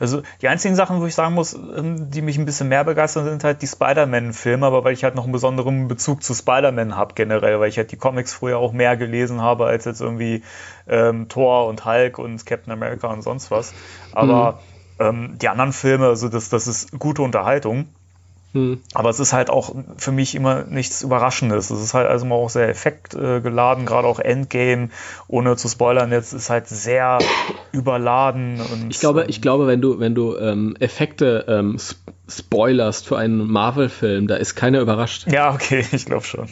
also 0.00 0.22
die 0.40 0.48
einzigen 0.48 0.74
Sachen, 0.74 1.00
wo 1.00 1.06
ich 1.06 1.14
sagen 1.14 1.34
muss, 1.34 1.54
ähm, 1.54 2.10
die 2.10 2.22
mich 2.22 2.38
ein 2.38 2.46
bisschen 2.46 2.68
mehr 2.68 2.84
begeistern, 2.84 3.24
sind 3.24 3.44
halt 3.44 3.62
die 3.62 3.66
Spider-Man-Filme, 3.66 4.66
aber 4.66 4.82
weil 4.82 4.94
ich 4.94 5.04
halt 5.04 5.14
noch 5.14 5.24
einen 5.24 5.32
besonderen 5.32 5.88
Bezug 5.88 6.22
zu 6.22 6.34
Spider-Man 6.34 6.96
habe 6.96 7.14
generell, 7.14 7.60
weil 7.60 7.68
ich 7.68 7.76
halt 7.76 7.92
die 7.92 7.96
Comics 7.96 8.32
früher 8.32 8.58
auch 8.58 8.72
mehr 8.72 8.96
gelesen 8.96 9.42
habe 9.42 9.66
als 9.66 9.84
jetzt 9.84 10.00
irgendwie 10.00 10.42
ähm, 10.88 11.28
Thor 11.28 11.66
und 11.66 11.84
Hulk 11.84 12.18
und 12.18 12.44
Captain 12.46 12.72
America 12.72 13.08
und 13.08 13.22
sonst 13.22 13.50
was. 13.50 13.74
Aber 14.12 14.60
ähm, 14.98 15.36
die 15.40 15.48
anderen 15.48 15.72
Filme, 15.72 16.06
also 16.06 16.28
das, 16.28 16.48
das 16.48 16.66
ist 16.66 16.98
gute 16.98 17.22
Unterhaltung. 17.22 17.88
Hm. 18.52 18.80
Aber 18.94 19.10
es 19.10 19.20
ist 19.20 19.32
halt 19.32 19.48
auch 19.48 19.74
für 19.96 20.10
mich 20.10 20.34
immer 20.34 20.64
nichts 20.64 21.02
Überraschendes. 21.02 21.70
Es 21.70 21.80
ist 21.80 21.94
halt 21.94 22.08
also 22.08 22.26
mal 22.26 22.34
auch 22.34 22.50
sehr 22.50 22.68
effektgeladen, 22.68 23.86
gerade 23.86 24.08
auch 24.08 24.18
Endgame, 24.18 24.90
ohne 25.28 25.56
zu 25.56 25.68
spoilern, 25.68 26.10
jetzt 26.10 26.32
ist 26.32 26.50
halt 26.50 26.66
sehr 26.66 27.18
überladen. 27.72 28.60
Und, 28.60 28.90
Ich 28.90 28.98
glaube, 28.98 29.26
ich 29.28 29.40
glaube, 29.40 29.68
wenn 29.68 29.80
du, 29.80 30.00
wenn 30.00 30.14
du 30.14 30.36
ähm, 30.36 30.76
Effekte 30.80 31.44
ähm, 31.48 31.76
sp 31.78 31.98
spoilerst 32.30 33.08
für 33.08 33.18
einen 33.18 33.50
Marvel-Film, 33.50 34.28
da 34.28 34.36
ist 34.36 34.54
keiner 34.54 34.80
überrascht. 34.80 35.26
Ja, 35.26 35.52
okay, 35.52 35.84
ich 35.92 36.06
glaube 36.06 36.24
schon. 36.24 36.48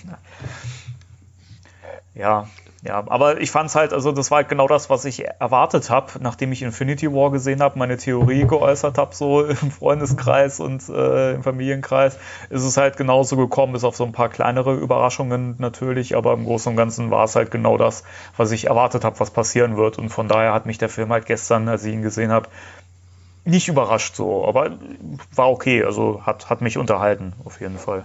Ja, 2.17 2.49
ja, 2.85 3.03
aber 3.09 3.41
ich 3.41 3.51
fand 3.51 3.71
es 3.71 3.75
halt, 3.75 3.93
also 3.93 4.13
das 4.13 4.31
war 4.31 4.37
halt 4.37 4.49
genau 4.49 4.69
das, 4.69 4.89
was 4.89 5.05
ich 5.05 5.25
erwartet 5.41 5.91
habe, 5.91 6.13
nachdem 6.21 6.53
ich 6.53 6.63
Infinity 6.63 7.13
War 7.13 7.33
gesehen 7.33 7.61
habe, 7.61 7.77
meine 7.77 7.97
Theorie 7.97 8.47
geäußert 8.47 8.99
habe, 8.99 9.15
so 9.17 9.45
im 9.45 9.57
Freundeskreis 9.57 10.61
und 10.61 10.89
äh, 10.89 11.35
im 11.35 11.43
Familienkreis, 11.43 12.19
ist 12.51 12.63
es 12.63 12.77
halt 12.77 12.97
genauso 12.97 13.37
gekommen, 13.37 13.73
bis 13.73 13.83
auf 13.83 13.97
so 13.97 14.05
ein 14.05 14.13
paar 14.13 14.29
kleinere 14.29 14.75
Überraschungen 14.75 15.57
natürlich, 15.59 16.17
aber 16.17 16.35
im 16.35 16.45
Großen 16.45 16.71
und 16.71 16.77
Ganzen 16.77 17.11
war 17.11 17.25
es 17.25 17.35
halt 17.35 17.51
genau 17.51 17.79
das, 17.79 18.05
was 18.37 18.53
ich 18.53 18.69
erwartet 18.69 19.05
habe, 19.05 19.19
was 19.19 19.33
passieren 19.33 19.77
wird. 19.77 19.99
Und 19.99 20.11
von 20.11 20.29
daher 20.29 20.53
hat 20.53 20.67
mich 20.67 20.79
der 20.79 20.89
Film 20.89 21.11
halt 21.11 21.27
gestern, 21.27 21.69
als 21.69 21.85
ich 21.85 21.93
ihn 21.93 22.03
gesehen 22.03 22.31
habe, 22.31 22.49
nicht 23.45 23.67
überrascht 23.69 24.15
so, 24.15 24.47
aber 24.47 24.79
war 25.35 25.51
okay, 25.51 25.83
also 25.83 26.23
hat, 26.25 26.51
hat 26.51 26.61
mich 26.61 26.77
unterhalten, 26.77 27.33
auf 27.45 27.61
jeden 27.61 27.79
Fall. 27.79 28.05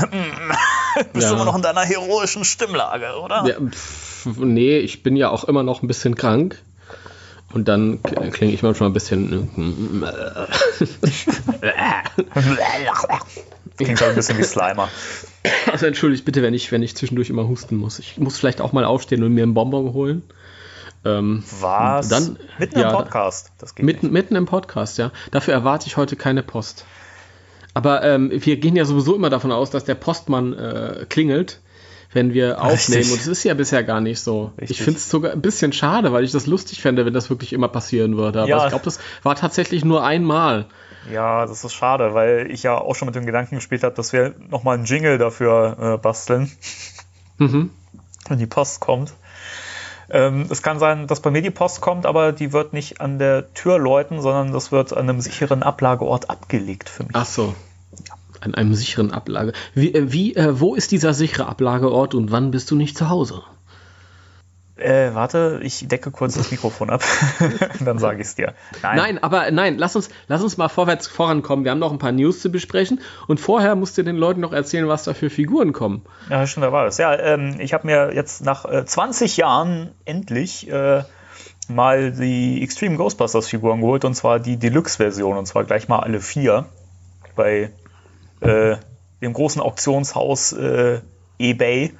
Bist 1.12 1.24
Ja. 1.24 1.28
du 1.30 1.34
immer 1.36 1.44
noch 1.44 1.56
in 1.56 1.62
deiner 1.62 1.82
heroischen 1.82 2.44
Stimmlage, 2.44 3.18
oder? 3.22 3.44
Ja, 3.46 3.54
pff, 3.70 4.26
nee, 4.36 4.78
ich 4.78 5.02
bin 5.02 5.16
ja 5.16 5.30
auch 5.30 5.44
immer 5.44 5.62
noch 5.62 5.82
ein 5.82 5.86
bisschen 5.86 6.14
krank. 6.14 6.60
Und 7.52 7.66
dann 7.66 8.00
klinge 8.30 8.52
ich 8.52 8.62
manchmal 8.62 8.88
ein 8.90 8.92
bisschen. 8.92 9.50
Klingt 13.76 14.00
halt 14.00 14.10
ein 14.10 14.16
bisschen 14.16 14.38
wie 14.38 14.44
Slimer. 14.44 14.88
Also 15.72 15.86
entschuldigt 15.86 16.24
bitte, 16.24 16.42
wenn 16.42 16.54
ich, 16.54 16.70
wenn 16.70 16.82
ich 16.82 16.96
zwischendurch 16.96 17.30
immer 17.30 17.48
husten 17.48 17.76
muss. 17.76 17.98
Ich 17.98 18.18
muss 18.18 18.38
vielleicht 18.38 18.60
auch 18.60 18.72
mal 18.72 18.84
aufstehen 18.84 19.22
und 19.24 19.32
mir 19.32 19.42
einen 19.42 19.54
Bonbon 19.54 19.92
holen. 19.94 20.22
Ähm, 21.04 21.42
Was? 21.60 22.08
Dann- 22.08 22.38
Mitten 22.58 22.78
ja, 22.78 22.90
im 22.90 22.96
Podcast. 22.96 23.50
Mitten, 23.78 24.10
mitten 24.12 24.36
im 24.36 24.44
Podcast, 24.46 24.98
ja. 24.98 25.10
Dafür 25.30 25.54
erwarte 25.54 25.86
ich 25.86 25.96
heute 25.96 26.14
keine 26.16 26.42
Post. 26.42 26.84
Aber 27.74 28.02
ähm, 28.02 28.30
wir 28.32 28.56
gehen 28.56 28.76
ja 28.76 28.84
sowieso 28.84 29.14
immer 29.14 29.30
davon 29.30 29.52
aus, 29.52 29.70
dass 29.70 29.84
der 29.84 29.94
Postmann 29.94 30.52
äh, 30.54 31.06
klingelt, 31.08 31.60
wenn 32.12 32.34
wir 32.34 32.60
aufnehmen. 32.60 32.98
Richtig. 33.02 33.12
Und 33.12 33.20
es 33.20 33.26
ist 33.28 33.44
ja 33.44 33.54
bisher 33.54 33.84
gar 33.84 34.00
nicht 34.00 34.20
so. 34.20 34.50
Richtig. 34.60 34.78
Ich 34.78 34.82
finde 34.84 34.98
es 34.98 35.08
sogar 35.08 35.30
ein 35.32 35.40
bisschen 35.40 35.72
schade, 35.72 36.12
weil 36.12 36.24
ich 36.24 36.32
das 36.32 36.46
lustig 36.46 36.82
fände, 36.82 37.06
wenn 37.06 37.14
das 37.14 37.30
wirklich 37.30 37.52
immer 37.52 37.68
passieren 37.68 38.16
würde. 38.16 38.40
Aber 38.40 38.48
Ja. 38.48 38.62
ich 38.64 38.70
glaube, 38.70 38.84
das 38.84 38.98
war 39.22 39.36
tatsächlich 39.36 39.84
nur 39.84 40.04
einmal. 40.04 40.66
Ja, 41.12 41.46
das 41.46 41.64
ist 41.64 41.72
schade, 41.72 42.12
weil 42.12 42.50
ich 42.50 42.62
ja 42.64 42.76
auch 42.76 42.94
schon 42.96 43.06
mit 43.06 43.14
dem 43.14 43.24
Gedanken 43.24 43.54
gespielt 43.54 43.84
habe, 43.84 43.94
dass 43.94 44.12
wir 44.12 44.34
nochmal 44.50 44.76
einen 44.76 44.84
Jingle 44.84 45.16
dafür 45.18 45.76
äh, 45.94 45.96
basteln, 45.98 46.50
Mhm. 47.38 47.70
wenn 48.28 48.38
die 48.38 48.46
Post 48.46 48.80
kommt. 48.80 49.14
Ähm, 50.10 50.46
es 50.50 50.62
kann 50.62 50.78
sein, 50.78 51.06
dass 51.06 51.20
bei 51.20 51.30
mir 51.30 51.42
die 51.42 51.50
Post 51.50 51.80
kommt, 51.80 52.06
aber 52.06 52.32
die 52.32 52.52
wird 52.52 52.72
nicht 52.72 53.00
an 53.00 53.18
der 53.18 53.52
Tür 53.54 53.78
läuten, 53.78 54.20
sondern 54.20 54.52
das 54.52 54.72
wird 54.72 54.92
an 54.92 55.08
einem 55.08 55.20
sicheren 55.20 55.62
Ablageort 55.62 56.30
abgelegt 56.30 56.88
für 56.88 57.04
mich. 57.04 57.12
Ach 57.14 57.26
so. 57.26 57.54
An 58.40 58.54
einem 58.54 58.74
sicheren 58.74 59.12
Ablage. 59.12 59.52
Wie, 59.74 59.94
äh, 59.94 60.12
wie 60.12 60.34
äh, 60.34 60.58
wo 60.58 60.74
ist 60.74 60.92
dieser 60.92 61.14
sichere 61.14 61.46
Ablageort 61.46 62.14
und 62.14 62.32
wann 62.32 62.50
bist 62.50 62.70
du 62.70 62.76
nicht 62.76 62.96
zu 62.96 63.08
Hause? 63.08 63.42
Äh, 64.80 65.14
warte, 65.14 65.60
ich 65.62 65.86
decke 65.86 66.10
kurz 66.10 66.34
das 66.34 66.50
Mikrofon 66.50 66.90
ab. 66.90 67.02
Dann 67.84 67.98
sage 67.98 68.20
ich 68.20 68.28
es 68.28 68.34
dir. 68.34 68.54
Nein, 68.82 69.22
aber 69.22 69.50
nein, 69.50 69.78
lass 69.78 69.96
uns, 69.96 70.08
lass 70.26 70.42
uns 70.42 70.56
mal 70.56 70.68
vorwärts 70.68 71.06
vorankommen. 71.06 71.64
Wir 71.64 71.72
haben 71.72 71.78
noch 71.78 71.92
ein 71.92 71.98
paar 71.98 72.12
News 72.12 72.40
zu 72.40 72.50
besprechen 72.50 73.00
und 73.26 73.40
vorher 73.40 73.76
musst 73.76 73.98
du 73.98 74.02
den 74.02 74.16
Leuten 74.16 74.40
noch 74.40 74.52
erzählen, 74.52 74.88
was 74.88 75.04
da 75.04 75.14
für 75.14 75.30
Figuren 75.30 75.72
kommen. 75.72 76.02
Ja, 76.28 76.46
stimmt, 76.46 76.66
da 76.66 76.72
war 76.72 76.84
das. 76.84 76.98
Ja, 76.98 77.14
ähm, 77.18 77.56
ich 77.60 77.72
habe 77.74 77.86
mir 77.86 78.14
jetzt 78.14 78.42
nach 78.44 78.64
äh, 78.64 78.84
20 78.84 79.36
Jahren 79.36 79.90
endlich 80.04 80.70
äh, 80.70 81.02
mal 81.68 82.12
die 82.12 82.62
Extreme 82.62 82.96
Ghostbusters 82.96 83.48
Figuren 83.48 83.80
geholt 83.80 84.04
und 84.04 84.14
zwar 84.14 84.40
die 84.40 84.56
Deluxe-Version 84.56 85.36
und 85.36 85.46
zwar 85.46 85.64
gleich 85.64 85.88
mal 85.88 86.00
alle 86.00 86.20
vier 86.20 86.66
bei 87.36 87.70
äh, 88.40 88.76
dem 89.20 89.32
großen 89.32 89.60
Auktionshaus 89.60 90.52
äh, 90.52 91.00
eBay. 91.38 91.92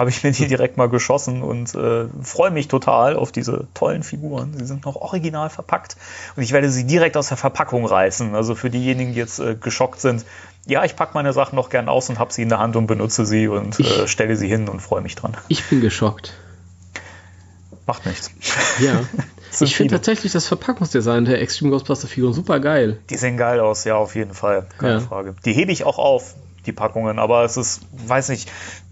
Habe 0.00 0.08
ich 0.08 0.24
mir 0.24 0.32
die 0.32 0.46
direkt 0.46 0.78
mal 0.78 0.88
geschossen 0.88 1.42
und 1.42 1.74
äh, 1.74 2.06
freue 2.22 2.50
mich 2.50 2.68
total 2.68 3.16
auf 3.16 3.32
diese 3.32 3.68
tollen 3.74 4.02
Figuren. 4.02 4.54
Sie 4.58 4.64
sind 4.64 4.86
noch 4.86 4.96
original 4.96 5.50
verpackt 5.50 5.98
und 6.36 6.42
ich 6.42 6.52
werde 6.52 6.70
sie 6.70 6.84
direkt 6.86 7.18
aus 7.18 7.28
der 7.28 7.36
Verpackung 7.36 7.84
reißen. 7.84 8.34
Also 8.34 8.54
für 8.54 8.70
diejenigen, 8.70 9.12
die 9.12 9.18
jetzt 9.18 9.40
äh, 9.40 9.56
geschockt 9.56 10.00
sind, 10.00 10.24
ja, 10.64 10.84
ich 10.84 10.96
packe 10.96 11.12
meine 11.12 11.34
Sachen 11.34 11.54
noch 11.56 11.68
gern 11.68 11.90
aus 11.90 12.08
und 12.08 12.18
habe 12.18 12.32
sie 12.32 12.40
in 12.40 12.48
der 12.48 12.58
Hand 12.60 12.76
und 12.76 12.86
benutze 12.86 13.26
sie 13.26 13.46
und 13.46 13.78
äh, 13.78 14.08
stelle 14.08 14.36
sie 14.36 14.48
hin 14.48 14.70
und 14.70 14.80
freue 14.80 15.02
mich 15.02 15.16
dran. 15.16 15.36
Ich 15.48 15.64
bin 15.68 15.82
geschockt. 15.82 16.32
Macht 17.86 18.06
nichts. 18.06 18.30
Ja. 18.80 19.00
Ich 19.60 19.74
finde 19.74 19.96
tatsächlich 19.96 20.30
das 20.32 20.46
Verpackungsdesign 20.46 21.24
der 21.24 21.42
Extreme 21.42 21.72
Ghostbuster 21.72 22.06
Figuren 22.06 22.32
super 22.32 22.60
geil. 22.60 23.00
Die 23.10 23.16
sehen 23.16 23.36
geil 23.36 23.58
aus, 23.58 23.82
ja, 23.84 23.96
auf 23.96 24.14
jeden 24.14 24.32
Fall. 24.32 24.68
Keine 24.78 24.92
Ja. 24.94 25.00
Frage. 25.00 25.34
Die 25.44 25.52
hebe 25.52 25.72
ich 25.72 25.82
auch 25.82 25.98
auf, 25.98 26.36
die 26.66 26.72
Packungen, 26.72 27.18
aber 27.18 27.42
es 27.44 27.56
ist, 27.56 27.80
weiß 28.06 28.28
nicht, 28.28 28.48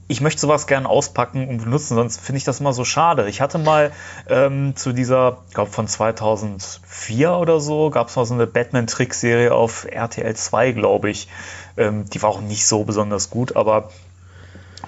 ich 0.08 0.22
möchte 0.22 0.40
sowas 0.40 0.66
gerne 0.66 0.88
auspacken 0.88 1.48
und 1.48 1.64
benutzen, 1.64 1.94
sonst 1.94 2.20
finde 2.20 2.38
ich 2.38 2.44
das 2.44 2.60
immer 2.60 2.72
so 2.72 2.84
schade. 2.84 3.28
Ich 3.28 3.42
hatte 3.42 3.58
mal 3.58 3.92
ähm, 4.28 4.74
zu 4.74 4.92
dieser, 4.92 5.38
ich 5.48 5.54
glaube 5.54 5.70
von 5.70 5.86
2004 5.86 7.32
oder 7.32 7.60
so, 7.60 7.90
gab 7.90 8.08
es 8.08 8.16
mal 8.16 8.24
so 8.24 8.32
eine 8.32 8.46
Batman-Trickserie 8.46 9.52
auf 9.52 9.84
RTL 9.84 10.34
2, 10.34 10.72
glaube 10.72 11.10
ich. 11.10 11.28
Ähm, 11.76 12.06
die 12.08 12.22
war 12.22 12.30
auch 12.30 12.40
nicht 12.40 12.66
so 12.66 12.84
besonders 12.84 13.28
gut, 13.28 13.54
aber 13.54 13.90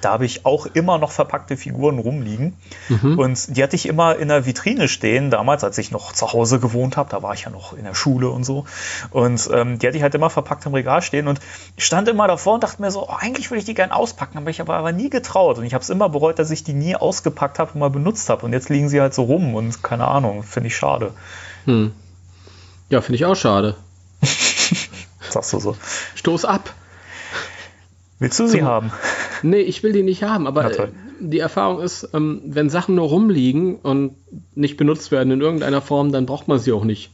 da 0.00 0.12
habe 0.12 0.25
ich 0.25 0.47
auch 0.47 0.66
immer 0.66 0.99
noch 0.99 1.11
verpackte 1.11 1.57
Figuren 1.57 1.99
rumliegen. 1.99 2.57
Mhm. 2.88 3.19
Und 3.19 3.57
die 3.57 3.62
hatte 3.62 3.76
ich 3.76 3.87
immer 3.87 4.16
in 4.16 4.28
der 4.28 4.47
Vitrine 4.47 4.88
stehen, 4.88 5.30
damals, 5.30 5.64
als 5.64 5.78
ich 5.78 5.90
noch 5.90 6.12
zu 6.12 6.33
Hause 6.33 6.61
gewohnt 6.61 6.97
habe. 6.97 7.11
Da 7.11 7.23
war 7.23 7.35
ich 7.35 7.42
ja 7.42 7.50
noch 7.50 7.73
in 7.73 7.85
der 7.85 7.95
Schule 7.95 8.30
und 8.30 8.45
so. 8.45 8.64
Und 9.11 9.49
ähm, 9.52 9.78
die 9.78 9.87
hatte 9.87 9.97
ich 9.97 10.02
halt 10.02 10.14
immer 10.14 10.30
verpackt 10.30 10.66
im 10.66 10.75
Regal 10.75 11.02
stehen. 11.02 11.28
Und 11.28 11.40
ich 11.76 11.85
stand 11.85 12.09
immer 12.09 12.26
davor 12.28 12.54
und 12.54 12.64
dachte 12.64 12.80
mir 12.80 12.90
so, 12.90 13.09
oh, 13.09 13.16
eigentlich 13.19 13.50
würde 13.50 13.61
ich 13.61 13.64
die 13.66 13.75
gerne 13.75 13.95
auspacken, 13.95 14.38
aber 14.38 14.50
ich 14.50 14.61
habe 14.61 14.75
aber 14.75 14.92
nie 14.92 15.11
getraut. 15.11 15.59
Und 15.59 15.64
ich 15.64 15.75
habe 15.75 15.83
es 15.83 15.90
immer 15.90 16.09
bereut, 16.09 16.38
dass 16.38 16.50
ich 16.50 16.64
die 16.64 16.75
nie 16.75 16.97
ausgepackt 16.97 17.59
habe 17.59 17.73
und 17.73 17.80
mal 17.80 17.90
benutzt 17.90 18.28
habe. 18.30 18.47
Und 18.47 18.52
jetzt 18.52 18.69
liegen 18.69 18.88
sie 18.88 19.00
halt 19.00 19.14
so 19.14 19.25
rum 19.25 19.54
und 19.54 19.83
keine 19.83 20.09
Ahnung, 20.09 20.42
finde 20.42 20.69
ich 20.69 20.76
schade. 20.76 21.12
Hm. 21.66 21.92
Ja, 22.88 23.00
finde 23.00 23.16
ich 23.16 23.25
auch 23.25 23.37
schade. 23.37 23.76
Sagst 25.30 25.52
du 25.52 25.61
so. 25.61 25.76
Stoß 26.16 26.45
ab. 26.45 26.75
Willst 28.19 28.38
du 28.38 28.47
sie 28.47 28.59
Zum, 28.59 28.66
haben? 28.66 28.92
Nee, 29.42 29.61
ich 29.61 29.82
will 29.82 29.92
die 29.92 30.02
nicht 30.02 30.23
haben, 30.23 30.47
aber 30.47 30.78
äh, 30.78 30.88
die 31.20 31.38
Erfahrung 31.38 31.80
ist, 31.80 32.09
ähm, 32.14 32.42
wenn 32.44 32.70
Sachen 32.70 32.94
nur 32.94 33.09
rumliegen 33.09 33.76
und 33.76 34.14
nicht 34.54 34.76
benutzt 34.76 35.11
werden 35.11 35.32
in 35.32 35.40
irgendeiner 35.40 35.80
Form, 35.80 36.12
dann 36.12 36.26
braucht 36.26 36.49
man 36.49 36.59
sie 36.59 36.73
auch 36.73 36.85
nicht. 36.85 37.11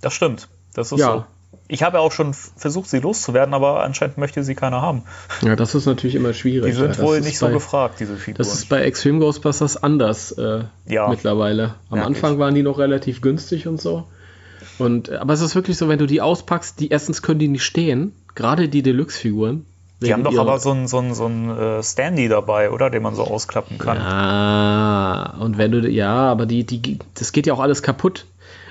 Das 0.00 0.14
stimmt. 0.14 0.48
Das 0.74 0.92
ist 0.92 1.00
ja. 1.00 1.12
so. 1.12 1.24
Ich 1.68 1.82
habe 1.82 1.96
ja 1.96 2.02
auch 2.02 2.12
schon 2.12 2.32
versucht, 2.32 2.88
sie 2.88 3.00
loszuwerden, 3.00 3.52
aber 3.52 3.82
anscheinend 3.82 4.18
möchte 4.18 4.44
sie 4.44 4.54
keiner 4.54 4.82
haben. 4.82 5.02
Ja, 5.42 5.56
das 5.56 5.74
ist 5.74 5.86
natürlich 5.86 6.14
immer 6.14 6.32
schwierig. 6.32 6.70
Die 6.70 6.76
sind 6.76 6.96
ja, 6.96 7.02
wohl 7.02 7.20
nicht 7.20 7.38
so 7.38 7.48
gefragt, 7.48 7.98
diese 7.98 8.16
Figuren. 8.16 8.38
Das 8.38 8.54
ist 8.54 8.68
bei 8.68 8.82
Extreme 8.82 9.18
Ghostbusters 9.18 9.82
anders 9.82 10.32
äh, 10.32 10.64
ja. 10.86 11.08
mittlerweile. 11.08 11.74
Am 11.90 12.00
Anfang 12.00 12.38
waren 12.38 12.54
die 12.54 12.62
noch 12.62 12.78
relativ 12.78 13.20
günstig 13.20 13.66
und 13.66 13.80
so. 13.80 14.06
Und, 14.78 15.10
aber 15.10 15.32
es 15.32 15.40
ist 15.40 15.54
wirklich 15.54 15.76
so, 15.76 15.88
wenn 15.88 15.98
du 15.98 16.06
die 16.06 16.20
auspackst, 16.20 16.78
die 16.78 16.90
erstens 16.90 17.22
können 17.22 17.40
die 17.40 17.48
nicht 17.48 17.64
stehen, 17.64 18.12
gerade 18.34 18.68
die 18.68 18.82
Deluxe-Figuren. 18.82 19.64
Die 20.02 20.12
haben 20.12 20.24
doch 20.24 20.36
aber 20.36 20.58
so 20.58 20.72
ein, 20.72 20.88
so 20.88 20.98
ein, 20.98 21.14
so 21.14 21.26
ein 21.26 21.48
uh, 21.50 21.82
Standy 21.82 22.28
dabei, 22.28 22.70
oder? 22.70 22.90
Den 22.90 23.02
man 23.02 23.14
so 23.14 23.24
ausklappen 23.24 23.78
kann. 23.78 23.96
Ja, 23.96 25.34
und 25.40 25.56
wenn 25.56 25.72
du, 25.72 25.88
ja, 25.88 26.30
aber 26.30 26.44
die, 26.44 26.64
die, 26.64 26.98
das 27.14 27.32
geht 27.32 27.46
ja 27.46 27.54
auch 27.54 27.60
alles 27.60 27.82
kaputt. 27.82 28.26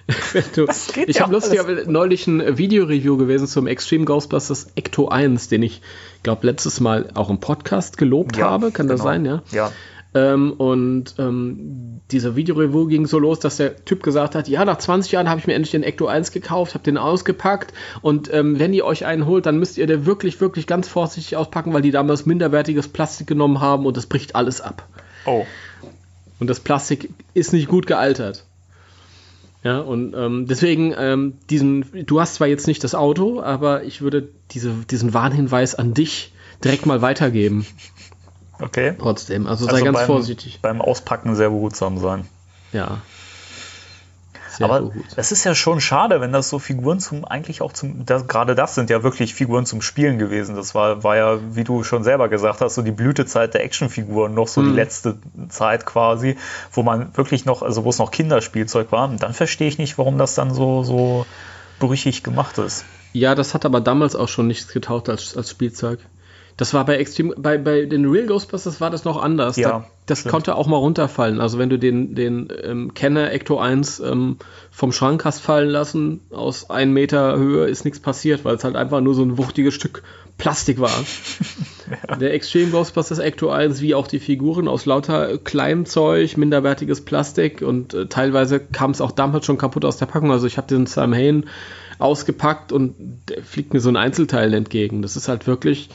du, 0.55 0.67
ich 1.07 1.15
ja 1.15 1.23
habe 1.23 1.33
lustig, 1.33 1.59
neulich 1.87 2.27
ein 2.27 2.59
Videoreview 2.59 3.17
gewesen 3.17 3.47
zum 3.47 3.65
Extreme 3.65 4.05
Ghostbusters 4.05 4.67
Ecto 4.75 5.07
1, 5.07 5.47
den 5.47 5.63
ich, 5.63 5.81
glaube 6.21 6.45
letztes 6.45 6.79
Mal 6.79 7.09
auch 7.15 7.31
im 7.31 7.39
Podcast 7.39 7.97
gelobt 7.97 8.37
ja, 8.37 8.51
habe. 8.51 8.71
Kann 8.71 8.85
genau. 8.85 8.97
das 8.97 9.03
sein, 9.03 9.25
ja? 9.25 9.41
Ja. 9.51 9.71
Ähm, 10.15 10.53
und 10.53 11.15
ähm, 11.19 11.99
dieser 12.09 12.37
Videoreview 12.37 12.87
ging 12.87 13.05
so 13.05 13.19
los, 13.19 13.41
dass 13.41 13.57
der 13.57 13.83
Typ 13.83 14.01
gesagt 14.01 14.33
hat, 14.33 14.47
ja, 14.47 14.63
nach 14.63 14.77
20 14.77 15.11
Jahren 15.11 15.29
habe 15.29 15.41
ich 15.41 15.47
mir 15.47 15.53
endlich 15.53 15.71
den 15.71 15.83
Ecto 15.83 16.07
1 16.07 16.31
gekauft, 16.31 16.73
habe 16.73 16.85
den 16.85 16.97
ausgepackt 16.97 17.73
und 18.01 18.33
ähm, 18.33 18.57
wenn 18.57 18.73
ihr 18.73 18.85
euch 18.85 19.05
einen 19.05 19.25
holt, 19.25 19.45
dann 19.45 19.59
müsst 19.59 19.77
ihr 19.77 19.87
den 19.87 20.05
wirklich, 20.05 20.39
wirklich 20.39 20.67
ganz 20.67 20.87
vorsichtig 20.87 21.35
auspacken, 21.35 21.73
weil 21.73 21.81
die 21.81 21.91
damals 21.91 22.25
minderwertiges 22.25 22.87
Plastik 22.87 23.27
genommen 23.27 23.59
haben 23.59 23.85
und 23.85 23.97
das 23.97 24.05
bricht 24.05 24.37
alles 24.37 24.61
ab. 24.61 24.87
Oh. 25.25 25.45
Und 26.39 26.49
das 26.49 26.61
Plastik 26.61 27.09
ist 27.33 27.51
nicht 27.51 27.67
gut 27.67 27.85
gealtert. 27.85 28.45
Ja, 29.65 29.79
und 29.79 30.13
ähm, 30.15 30.45
deswegen, 30.47 30.93
ähm, 30.97 31.33
diesen, 31.49 32.05
du 32.05 32.21
hast 32.21 32.35
zwar 32.35 32.47
jetzt 32.47 32.67
nicht 32.67 32.83
das 32.85 32.95
Auto, 32.95 33.41
aber 33.41 33.83
ich 33.83 34.01
würde 34.01 34.29
diese, 34.51 34.71
diesen 34.89 35.13
Warnhinweis 35.13 35.75
an 35.75 35.93
dich 35.93 36.31
direkt 36.63 36.85
mal 36.85 37.01
weitergeben. 37.01 37.65
Okay. 38.59 38.95
Trotzdem, 38.97 39.47
also 39.47 39.65
sei 39.65 39.71
also 39.73 39.85
ganz 39.85 39.97
beim, 39.97 40.05
vorsichtig. 40.05 40.59
Beim 40.61 40.81
Auspacken 40.81 41.35
sehr 41.35 41.49
behutsam 41.49 41.97
sein. 41.97 42.27
Ja. 42.71 43.01
Sehr 44.57 44.69
Aber 44.69 44.91
es 45.17 45.31
ist 45.33 45.43
ja 45.43 45.53
schon 45.53 45.81
schade, 45.81 46.21
wenn 46.21 46.31
das 46.31 46.49
so 46.49 46.59
Figuren 46.59 46.99
zum, 46.99 47.25
eigentlich 47.25 47.61
auch 47.61 47.73
zum, 47.73 48.05
das, 48.05 48.27
gerade 48.27 48.55
das 48.55 48.75
sind 48.75 48.89
ja 48.89 49.03
wirklich 49.03 49.33
Figuren 49.33 49.65
zum 49.65 49.81
Spielen 49.81 50.17
gewesen. 50.17 50.55
Das 50.55 50.73
war, 50.73 51.03
war 51.03 51.17
ja, 51.17 51.39
wie 51.55 51.65
du 51.65 51.83
schon 51.83 52.03
selber 52.03 52.29
gesagt 52.29 52.61
hast, 52.61 52.75
so 52.75 52.81
die 52.81 52.91
Blütezeit 52.91 53.53
der 53.53 53.63
Actionfiguren, 53.63 54.33
noch 54.33 54.47
so 54.47 54.61
mhm. 54.61 54.69
die 54.69 54.75
letzte 54.75 55.17
Zeit 55.49 55.85
quasi, 55.85 56.37
wo 56.71 56.83
man 56.83 57.15
wirklich 57.17 57.45
noch, 57.45 57.63
also 57.63 57.83
wo 57.83 57.89
es 57.89 57.97
noch 57.97 58.11
Kinderspielzeug 58.11 58.91
war. 58.91 59.09
Und 59.09 59.21
dann 59.21 59.33
verstehe 59.33 59.67
ich 59.67 59.77
nicht, 59.77 59.97
warum 59.97 60.17
das 60.17 60.35
dann 60.35 60.53
so, 60.53 60.83
so 60.83 61.25
brüchig 61.79 62.23
gemacht 62.23 62.57
ist. 62.57 62.85
Ja, 63.11 63.35
das 63.35 63.53
hat 63.53 63.65
aber 63.65 63.81
damals 63.81 64.15
auch 64.15 64.29
schon 64.29 64.47
nichts 64.47 64.67
getaucht 64.71 65.09
als, 65.09 65.35
als 65.35 65.49
Spielzeug. 65.49 65.99
Das 66.57 66.73
war 66.73 66.85
bei 66.85 66.95
Extreme, 66.97 67.35
bei, 67.37 67.57
bei 67.57 67.85
den 67.85 68.05
Real 68.05 68.27
Ghostbusters 68.27 68.79
war 68.79 68.89
das 68.89 69.03
noch 69.03 69.21
anders. 69.21 69.57
Ja, 69.57 69.69
da, 69.69 69.87
das 70.05 70.19
stimmt. 70.19 70.31
konnte 70.31 70.55
auch 70.55 70.67
mal 70.67 70.77
runterfallen. 70.77 71.41
Also 71.41 71.59
wenn 71.59 71.69
du 71.69 71.77
den, 71.77 72.15
den 72.15 72.47
ähm, 72.63 72.93
Kenner 72.93 73.31
Ecto 73.31 73.59
1 73.59 73.99
ähm, 73.99 74.37
vom 74.71 74.93
Schrank 74.93 75.25
hast 75.25 75.41
fallen 75.41 75.69
lassen, 75.69 76.21
aus 76.31 76.69
einem 76.69 76.93
Meter 76.93 77.35
Höhe 77.37 77.65
ist 77.65 77.83
nichts 77.83 77.99
passiert, 77.99 78.45
weil 78.45 78.55
es 78.55 78.63
halt 78.63 78.77
einfach 78.77 79.01
nur 79.01 79.13
so 79.13 79.23
ein 79.23 79.37
wuchtiges 79.37 79.73
Stück 79.73 80.03
Plastik 80.37 80.79
war. 80.79 80.91
ja. 82.09 82.15
Der 82.17 82.33
Extreme 82.33 82.71
Ghostbusters 82.71 83.19
Ecto 83.19 83.49
1, 83.49 83.81
wie 83.81 83.95
auch 83.95 84.07
die 84.07 84.19
Figuren, 84.19 84.67
aus 84.67 84.85
lauter 84.85 85.37
Kleinzeug, 85.37 86.37
minderwertiges 86.37 87.01
Plastik 87.03 87.61
und 87.61 87.93
äh, 87.93 88.07
teilweise 88.07 88.59
kam 88.59 88.91
es 88.91 89.01
auch 89.01 89.11
damals 89.11 89.45
schon 89.45 89.57
kaputt 89.57 89.85
aus 89.85 89.97
der 89.97 90.07
Packung. 90.07 90.31
Also 90.31 90.47
ich 90.47 90.57
habe 90.57 90.67
den 90.67 90.87
Sam 90.87 91.13
Hain 91.13 91.45
ausgepackt 91.99 92.71
und 92.71 92.95
der 93.29 93.43
fliegt 93.43 93.73
mir 93.73 93.79
so 93.79 93.89
ein 93.89 93.95
Einzelteil 93.95 94.53
entgegen. 94.53 95.01
Das 95.01 95.15
ist 95.15 95.29
halt 95.29 95.47
wirklich 95.47 95.89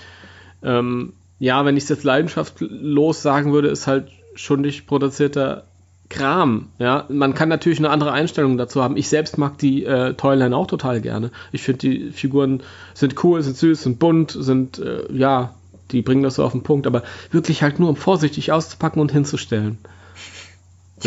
ähm, 0.62 1.12
ja, 1.38 1.64
wenn 1.64 1.76
ich 1.76 1.84
es 1.84 1.88
jetzt 1.88 2.04
leidenschaftslos 2.04 3.22
sagen 3.22 3.52
würde, 3.52 3.68
ist 3.68 3.86
halt 3.86 4.08
schon 4.34 4.60
nicht 4.60 4.86
produzierter 4.86 5.64
Kram. 6.10 6.68
Ja, 6.78 7.06
man 7.08 7.34
kann 7.34 7.48
natürlich 7.48 7.78
eine 7.78 7.90
andere 7.90 8.12
Einstellung 8.12 8.58
dazu 8.58 8.82
haben. 8.82 8.96
Ich 8.96 9.08
selbst 9.08 9.38
mag 9.38 9.58
die 9.58 9.84
äh, 9.84 10.14
Toyline 10.14 10.56
auch 10.56 10.66
total 10.66 11.00
gerne. 11.00 11.30
Ich 11.52 11.62
finde, 11.62 11.78
die 11.78 12.10
Figuren 12.10 12.62
sind 12.94 13.22
cool, 13.24 13.42
sind 13.42 13.56
süß, 13.56 13.82
sind 13.82 13.98
bunt, 13.98 14.36
sind, 14.38 14.78
äh, 14.78 15.10
ja, 15.12 15.54
die 15.92 16.02
bringen 16.02 16.22
das 16.22 16.34
so 16.34 16.44
auf 16.44 16.52
den 16.52 16.62
Punkt, 16.62 16.86
aber 16.86 17.02
wirklich 17.30 17.62
halt 17.62 17.78
nur, 17.78 17.88
um 17.88 17.96
vorsichtig 17.96 18.52
auszupacken 18.52 19.00
und 19.00 19.12
hinzustellen. 19.12 19.78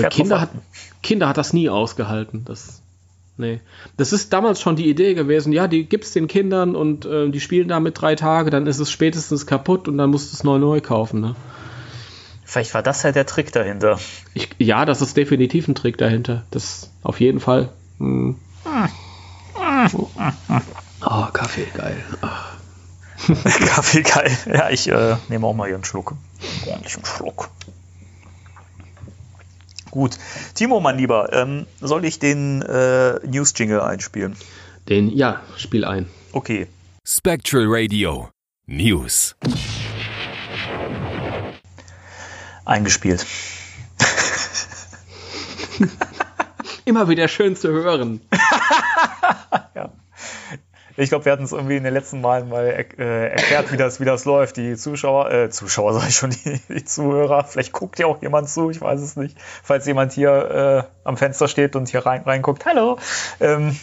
Kinder 0.09 0.41
hat, 0.41 0.49
Kinder 1.03 1.27
hat 1.27 1.37
das 1.37 1.53
nie 1.53 1.69
ausgehalten. 1.69 2.43
Das 2.45 2.83
Nee. 3.36 3.62
Das 3.98 4.13
ist 4.13 4.32
damals 4.32 4.62
schon 4.62 4.76
die 4.76 4.89
Idee 4.89 5.15
gewesen, 5.15 5.54
ja, 5.54 5.67
die 5.67 5.86
gibt's 5.86 6.12
den 6.12 6.28
Kindern 6.28 6.76
und 6.76 7.06
äh, 7.06 7.30
die 7.30 7.39
spielen 7.39 7.67
damit 7.67 8.00
drei 8.00 8.15
Tage, 8.15 8.52
dann 8.52 8.67
ist 8.67 8.80
es 8.80 8.91
spätestens 8.91 9.48
kaputt 9.48 9.88
und 9.88 9.98
dann 9.98 10.12
musst 10.12 10.32
du 10.32 10.36
es 10.36 10.43
neu 10.43 10.60
neu 10.60 10.82
kaufen, 10.82 11.19
ne? 11.19 11.36
Vielleicht 12.46 12.76
war 12.76 12.84
das 12.84 13.02
ja 13.02 13.12
der 13.12 13.26
Trick 13.26 13.52
dahinter. 13.52 14.00
Ich, 14.36 14.50
ja, 14.60 14.86
das 14.86 15.02
ist 15.02 15.17
definitiv 15.17 15.67
ein 15.67 15.74
Trick 15.74 15.98
dahinter. 15.98 16.43
Das 16.52 16.91
auf 17.02 17.19
jeden 17.19 17.39
Fall. 17.39 17.69
Hm. 17.98 18.36
Oh, 21.06 21.28
Kaffee, 21.34 21.65
geil. 21.74 21.98
Kaffee, 23.65 24.04
geil. 24.04 24.38
Ja, 24.46 24.69
ich 24.69 24.88
äh, 24.88 25.15
nehme 25.30 25.48
auch 25.48 25.56
mal 25.56 25.65
hier 25.65 25.76
einen 25.76 25.84
Schluck. 25.84 26.13
Ordentlichen 26.67 27.04
Schluck. 27.06 27.50
Gut. 29.93 30.17
Timo, 30.56 30.79
mein 30.79 30.97
Lieber, 30.97 31.32
ähm, 31.34 31.67
soll 31.79 32.03
ich 32.06 32.17
den 32.17 32.63
äh, 32.63 33.19
News-Jingle 33.27 33.79
einspielen? 33.79 34.36
Den, 34.89 35.15
ja, 35.15 35.43
spiel 35.56 35.86
ein. 35.86 36.10
Okay. 36.32 36.65
Spectral 37.06 37.65
Radio 37.67 38.27
News. 38.65 39.36
Eingespielt. 42.65 43.23
Immer 46.86 47.08
wieder 47.08 47.27
schön 47.27 47.56
zu 47.56 47.67
hören. 47.67 48.19
Ich 50.95 51.10
glaube, 51.10 51.25
wir 51.25 51.32
hatten 51.32 51.43
es 51.43 51.51
irgendwie 51.51 51.77
in 51.77 51.84
den 51.84 51.93
letzten 51.93 52.21
Malen 52.21 52.49
mal 52.49 52.65
äh, 52.65 53.29
erklärt, 53.29 53.71
wie 53.71 53.77
das, 53.77 53.99
wie 53.99 54.06
das 54.06 54.25
läuft. 54.25 54.58
Die 54.58 54.75
Zuschauer, 54.75 55.32
äh, 55.32 55.49
Zuschauer 55.49 55.93
sage 55.95 56.08
ich 56.10 56.15
schon, 56.15 56.29
die, 56.29 56.60
die, 56.69 56.84
Zuhörer, 56.84 57.45
vielleicht 57.45 57.73
guckt 57.73 57.97
ja 57.99 58.06
auch 58.06 58.21
jemand 58.21 58.49
zu, 58.49 58.69
ich 58.69 58.79
weiß 58.79 59.01
es 59.01 59.15
nicht. 59.15 59.38
Falls 59.63 59.86
jemand 59.88 60.12
hier 60.13 60.86
äh, 60.86 61.08
am 61.08 61.17
Fenster 61.17 61.47
steht 61.47 61.75
und 61.75 61.89
hier 61.89 62.06
rein, 62.06 62.21
reinguckt, 62.21 62.65
hallo. 62.65 62.97
Ähm, 63.39 63.75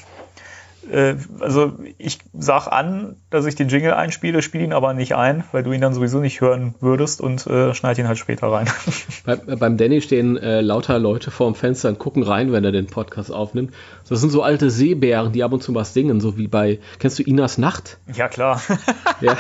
äh, 0.90 1.16
also 1.40 1.72
ich 1.98 2.18
sag 2.32 2.66
an, 2.66 3.16
dass 3.30 3.46
ich 3.46 3.54
den 3.54 3.68
Jingle 3.68 3.92
einspiele, 3.92 4.42
spiele 4.42 4.64
ihn 4.64 4.72
aber 4.72 4.94
nicht 4.94 5.14
ein, 5.14 5.44
weil 5.52 5.62
du 5.62 5.72
ihn 5.72 5.80
dann 5.80 5.94
sowieso 5.94 6.20
nicht 6.20 6.40
hören 6.40 6.74
würdest 6.80 7.20
und 7.20 7.46
äh, 7.46 7.74
schneide 7.74 8.00
ihn 8.00 8.08
halt 8.08 8.18
später 8.18 8.48
rein. 8.48 8.68
Bei, 9.24 9.36
beim 9.36 9.76
Danny 9.76 10.00
stehen 10.00 10.36
äh, 10.36 10.60
lauter 10.60 10.98
Leute 10.98 11.30
vor 11.30 11.50
dem 11.50 11.54
Fenster 11.54 11.88
und 11.88 11.98
gucken 11.98 12.22
rein, 12.22 12.52
wenn 12.52 12.64
er 12.64 12.72
den 12.72 12.86
Podcast 12.86 13.32
aufnimmt. 13.32 13.74
Das 14.08 14.20
sind 14.20 14.30
so 14.30 14.42
alte 14.42 14.70
Seebären, 14.70 15.32
die 15.32 15.44
ab 15.44 15.52
und 15.52 15.62
zu 15.62 15.74
was 15.74 15.94
singen, 15.94 16.20
so 16.20 16.36
wie 16.36 16.48
bei, 16.48 16.78
kennst 16.98 17.18
du 17.18 17.22
Inas 17.22 17.58
Nacht? 17.58 17.98
Ja, 18.14 18.28
klar. 18.28 18.62
ja. 19.20 19.36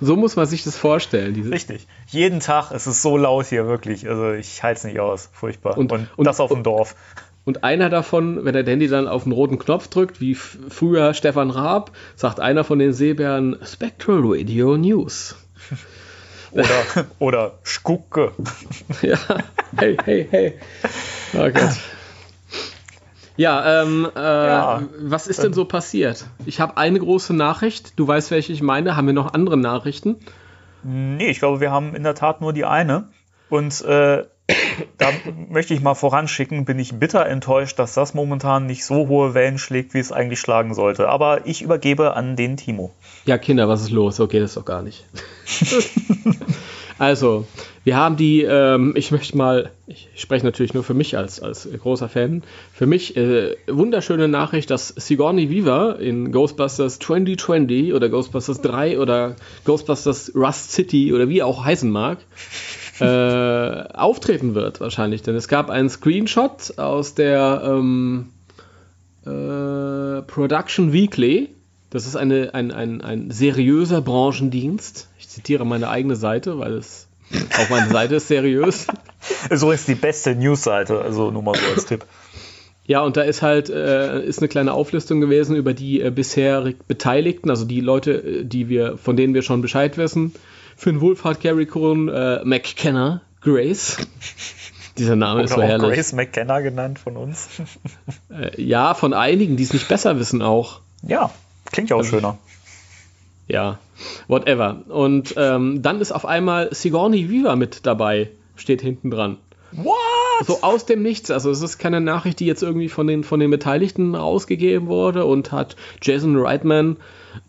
So 0.00 0.16
muss 0.16 0.36
man 0.36 0.46
sich 0.46 0.62
das 0.62 0.76
vorstellen. 0.76 1.34
Diese 1.34 1.50
Richtig. 1.50 1.88
Jeden 2.06 2.40
Tag 2.40 2.70
ist 2.70 2.86
es 2.86 3.02
so 3.02 3.16
laut 3.16 3.46
hier, 3.46 3.66
wirklich. 3.66 4.08
Also 4.08 4.32
ich 4.32 4.62
halte 4.62 4.78
es 4.78 4.84
nicht 4.84 5.00
aus. 5.00 5.30
Furchtbar. 5.32 5.76
Und, 5.76 5.90
und, 5.92 6.08
und 6.16 6.26
das 6.26 6.38
auf 6.40 6.50
dem 6.50 6.62
Dorf. 6.62 6.94
Und 7.48 7.64
einer 7.64 7.88
davon, 7.88 8.44
wenn 8.44 8.52
der 8.52 8.62
Dandy 8.62 8.88
dann 8.88 9.08
auf 9.08 9.22
den 9.22 9.32
roten 9.32 9.58
Knopf 9.58 9.88
drückt, 9.88 10.20
wie 10.20 10.34
früher 10.34 11.14
Stefan 11.14 11.48
Raab, 11.48 11.92
sagt 12.14 12.40
einer 12.40 12.62
von 12.62 12.78
den 12.78 12.92
Seebären 12.92 13.56
Spectral 13.64 14.20
Radio 14.22 14.76
News. 14.76 15.34
Oder, 16.50 16.68
oder 17.18 17.58
Schucke. 17.62 18.32
ja, 19.00 19.16
hey, 19.78 19.96
hey, 20.04 20.28
hey. 20.30 20.58
Oh 21.32 21.48
Gott. 21.48 21.78
Ja, 23.38 23.82
ähm, 23.82 24.06
äh, 24.14 24.20
ja, 24.20 24.82
was 25.00 25.26
ist 25.26 25.42
denn 25.42 25.54
so 25.54 25.64
passiert? 25.64 26.26
Ich 26.44 26.60
habe 26.60 26.76
eine 26.76 26.98
große 26.98 27.32
Nachricht. 27.32 27.98
Du 27.98 28.06
weißt, 28.06 28.30
welche 28.30 28.52
ich 28.52 28.60
meine. 28.60 28.94
Haben 28.94 29.06
wir 29.06 29.14
noch 29.14 29.32
andere 29.32 29.56
Nachrichten? 29.56 30.16
Nee, 30.82 31.30
ich 31.30 31.38
glaube, 31.38 31.60
wir 31.60 31.70
haben 31.70 31.94
in 31.94 32.02
der 32.02 32.14
Tat 32.14 32.42
nur 32.42 32.52
die 32.52 32.66
eine. 32.66 33.08
Und 33.48 33.82
äh, 33.82 34.24
da 34.96 35.06
möchte 35.48 35.74
ich 35.74 35.80
mal 35.80 35.94
voranschicken, 35.94 36.64
bin 36.64 36.78
ich 36.78 36.94
bitter 36.94 37.26
enttäuscht, 37.26 37.78
dass 37.78 37.94
das 37.94 38.14
momentan 38.14 38.66
nicht 38.66 38.84
so 38.84 39.08
hohe 39.08 39.34
Wellen 39.34 39.58
schlägt, 39.58 39.94
wie 39.94 39.98
es 39.98 40.12
eigentlich 40.12 40.40
schlagen 40.40 40.74
sollte. 40.74 41.08
Aber 41.08 41.46
ich 41.46 41.62
übergebe 41.62 42.14
an 42.14 42.36
den 42.36 42.56
Timo. 42.56 42.92
Ja, 43.24 43.38
Kinder, 43.38 43.68
was 43.68 43.82
ist 43.82 43.90
los? 43.90 44.20
Okay, 44.20 44.40
das 44.40 44.50
ist 44.50 44.56
doch 44.56 44.64
gar 44.64 44.82
nicht. 44.82 45.04
Also, 46.98 47.46
wir 47.84 47.96
haben 47.96 48.16
die, 48.16 48.42
ähm, 48.42 48.94
ich 48.96 49.12
möchte 49.12 49.36
mal, 49.36 49.70
ich 49.86 50.08
spreche 50.16 50.44
natürlich 50.44 50.74
nur 50.74 50.82
für 50.82 50.94
mich 50.94 51.16
als, 51.16 51.40
als 51.40 51.68
großer 51.80 52.08
Fan, 52.08 52.42
für 52.74 52.86
mich 52.86 53.16
äh, 53.16 53.54
wunderschöne 53.68 54.26
Nachricht, 54.26 54.68
dass 54.70 54.88
Sigourney 54.88 55.48
Weaver 55.48 56.00
in 56.00 56.32
Ghostbusters 56.32 56.98
2020 56.98 57.94
oder 57.94 58.08
Ghostbusters 58.08 58.60
3 58.62 58.98
oder 58.98 59.36
Ghostbusters 59.64 60.32
Rust 60.34 60.72
City 60.72 61.14
oder 61.14 61.28
wie 61.28 61.44
auch 61.44 61.64
heißen 61.64 61.88
mag, 61.88 62.18
äh, 63.04 63.92
auftreten 63.94 64.54
wird 64.54 64.80
wahrscheinlich. 64.80 65.22
Denn 65.22 65.34
es 65.34 65.48
gab 65.48 65.70
einen 65.70 65.90
Screenshot 65.90 66.78
aus 66.78 67.14
der 67.14 67.62
ähm, 67.64 68.30
äh, 69.24 70.22
Production 70.22 70.92
Weekly. 70.92 71.50
Das 71.90 72.06
ist 72.06 72.16
eine, 72.16 72.54
ein, 72.54 72.70
ein, 72.70 73.00
ein 73.00 73.30
seriöser 73.30 74.02
Branchendienst 74.02 75.08
zitiere 75.38 75.64
meine 75.64 75.88
eigene 75.88 76.16
Seite, 76.16 76.58
weil 76.58 76.74
es 76.74 77.06
auf 77.58 77.70
meiner 77.70 77.90
Seite 77.90 78.16
ist 78.16 78.28
seriös. 78.28 78.86
So 79.50 79.70
ist 79.70 79.86
die 79.88 79.94
beste 79.94 80.34
News-Seite, 80.34 81.00
also 81.00 81.30
nur 81.30 81.42
mal 81.42 81.54
so 81.54 81.66
als 81.74 81.86
Tipp. 81.86 82.04
Ja, 82.86 83.02
und 83.02 83.16
da 83.18 83.22
ist 83.22 83.42
halt 83.42 83.68
äh, 83.68 84.24
ist 84.24 84.38
eine 84.38 84.48
kleine 84.48 84.72
Auflistung 84.72 85.20
gewesen 85.20 85.54
über 85.54 85.74
die 85.74 86.00
äh, 86.00 86.10
bisher 86.10 86.72
Beteiligten, 86.88 87.50
also 87.50 87.66
die 87.66 87.80
Leute, 87.80 88.12
äh, 88.12 88.44
die 88.44 88.68
wir, 88.68 88.96
von 88.96 89.16
denen 89.16 89.34
wir 89.34 89.42
schon 89.42 89.60
Bescheid 89.60 89.98
wissen. 89.98 90.34
Finn 90.78 91.00
Wohlfahrt, 91.00 91.40
Gary 91.40 91.66
Cohn, 91.66 92.08
äh, 92.08 92.44
McKenna, 92.44 93.20
Grace. 93.40 93.96
Dieser 94.96 95.16
Name 95.16 95.40
Oder 95.40 95.44
ist 95.44 95.50
so 95.50 95.60
herrlich. 95.60 95.92
Grace 95.92 96.12
McKenna 96.12 96.60
genannt 96.60 97.00
von 97.00 97.16
uns. 97.16 97.48
Äh, 98.30 98.62
ja, 98.62 98.94
von 98.94 99.14
einigen, 99.14 99.56
die 99.56 99.62
es 99.64 99.72
nicht 99.72 99.88
besser 99.88 100.18
wissen 100.18 100.42
auch. 100.42 100.80
Ja, 101.02 101.30
klingt 101.72 101.88
ja 101.90 101.96
auch 101.96 102.00
also, 102.00 102.10
schöner. 102.10 102.38
Ja, 103.48 103.78
whatever. 104.28 104.82
Und 104.88 105.34
ähm, 105.36 105.82
dann 105.82 106.00
ist 106.00 106.12
auf 106.12 106.26
einmal 106.26 106.72
Sigourney 106.72 107.30
Weaver 107.30 107.56
mit 107.56 107.86
dabei, 107.86 108.30
steht 108.54 108.82
hinten 108.82 109.10
dran. 109.10 109.38
What? 109.72 109.96
So 110.46 110.60
aus 110.60 110.84
dem 110.84 111.02
Nichts. 111.02 111.30
Also 111.30 111.50
es 111.50 111.62
ist 111.62 111.78
keine 111.78 112.00
Nachricht, 112.00 112.38
die 112.38 112.46
jetzt 112.46 112.62
irgendwie 112.62 112.88
von 112.90 113.06
den, 113.06 113.24
von 113.24 113.40
den 113.40 113.50
Beteiligten 113.50 114.14
rausgegeben 114.14 114.86
wurde 114.88 115.24
und 115.24 115.50
hat 115.50 115.74
Jason 116.02 116.36
Reitman 116.36 116.98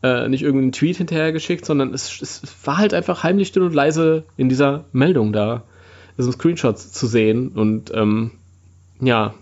äh, 0.04 0.28
nicht 0.28 0.44
irgendeinen 0.44 0.72
Tweet 0.72 0.98
hinterhergeschickt, 0.98 1.66
sondern 1.66 1.94
es, 1.94 2.22
es, 2.22 2.42
war 2.66 2.78
halt 2.78 2.94
einfach 2.94 3.24
heimlich 3.24 3.48
still 3.50 3.64
und 3.64 3.74
leise 3.74 4.24
in 4.38 4.50
dieser 4.50 4.86
Meldung 4.92 5.34
da. 5.34 5.64
Das 6.18 6.26
sind 6.26 6.34
Screenshots 6.34 6.92
zu 6.92 7.08
sehen 7.08 7.50
und 7.50 7.92
ähm, 7.94 8.32
ja, 9.00 9.34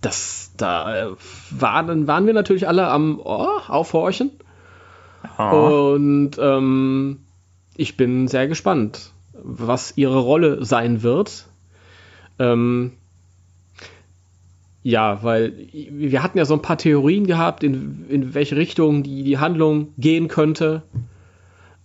das, 0.00 0.52
da 0.56 1.08
äh, 1.08 1.10
waren, 1.50 2.06
waren 2.06 2.26
wir 2.26 2.34
natürlich 2.34 2.68
alle 2.68 2.88
am 2.88 3.20
oh, 3.22 3.58
Aufhorchen. 3.68 4.30
Oh. 5.38 5.92
Und 5.94 6.32
ähm, 6.38 7.18
ich 7.76 7.96
bin 7.96 8.28
sehr 8.28 8.48
gespannt, 8.48 9.10
was 9.32 9.96
ihre 9.96 10.18
Rolle 10.18 10.64
sein 10.64 11.02
wird. 11.02 11.46
Ähm, 12.38 12.92
ja, 14.82 15.22
weil 15.22 15.52
wir 15.72 16.22
hatten 16.22 16.38
ja 16.38 16.46
so 16.46 16.54
ein 16.54 16.62
paar 16.62 16.78
Theorien 16.78 17.26
gehabt, 17.26 17.62
in, 17.62 18.06
in 18.08 18.32
welche 18.34 18.56
Richtung 18.56 19.02
die, 19.02 19.22
die 19.22 19.36
Handlung 19.38 19.88
gehen 19.98 20.28
könnte. 20.28 20.82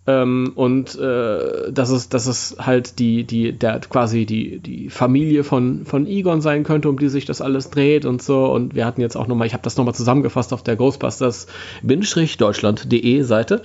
Ähm, 0.08 0.52
und 0.56 0.94
äh, 1.00 1.72
dass 1.72 1.90
es, 1.90 2.10
dass 2.10 2.28
es 2.28 2.58
halt 2.60 3.00
die, 3.00 3.24
die, 3.24 3.54
der 3.54 3.80
quasi 3.80 4.28
die, 4.28 4.60
die 4.60 4.92
Familie 4.92 5.44
von, 5.44 5.84
von 5.86 6.06
Egon 6.06 6.42
sein 6.42 6.64
könnte, 6.64 6.90
um 6.90 7.00
die 7.00 7.10
sich 7.10 7.26
das 7.26 7.42
alles 7.42 7.72
dreht 7.72 8.06
und 8.06 8.22
so. 8.22 8.46
Und 8.46 8.76
wir 8.76 8.86
hatten 8.86 9.02
jetzt 9.02 9.18
auch 9.18 9.26
nochmal, 9.28 9.48
ich 9.48 9.54
habe 9.54 9.64
das 9.64 9.78
nochmal 9.78 9.96
zusammengefasst 9.96 10.54
auf 10.54 10.62
der 10.64 10.76
Ghostbusters-deutschland.de 10.76 13.22
Seite. 13.24 13.64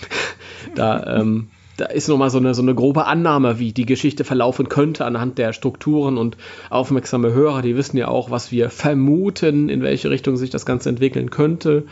da, 0.74 1.20
ähm, 1.20 1.50
da 1.76 1.86
ist 1.86 2.08
nochmal 2.08 2.30
so 2.30 2.38
eine, 2.38 2.54
so 2.54 2.62
eine 2.62 2.74
grobe 2.74 3.06
Annahme, 3.06 3.58
wie 3.58 3.72
die 3.72 3.86
Geschichte 3.86 4.24
verlaufen 4.24 4.68
könnte 4.68 5.04
anhand 5.04 5.38
der 5.38 5.52
Strukturen 5.52 6.18
und 6.18 6.36
aufmerksame 6.68 7.32
Hörer, 7.32 7.62
die 7.62 7.76
wissen 7.76 7.96
ja 7.96 8.08
auch, 8.08 8.30
was 8.30 8.52
wir 8.52 8.70
vermuten, 8.70 9.68
in 9.68 9.82
welche 9.82 10.10
Richtung 10.10 10.36
sich 10.36 10.50
das 10.50 10.66
Ganze 10.66 10.88
entwickeln 10.88 11.30
könnte. 11.30 11.84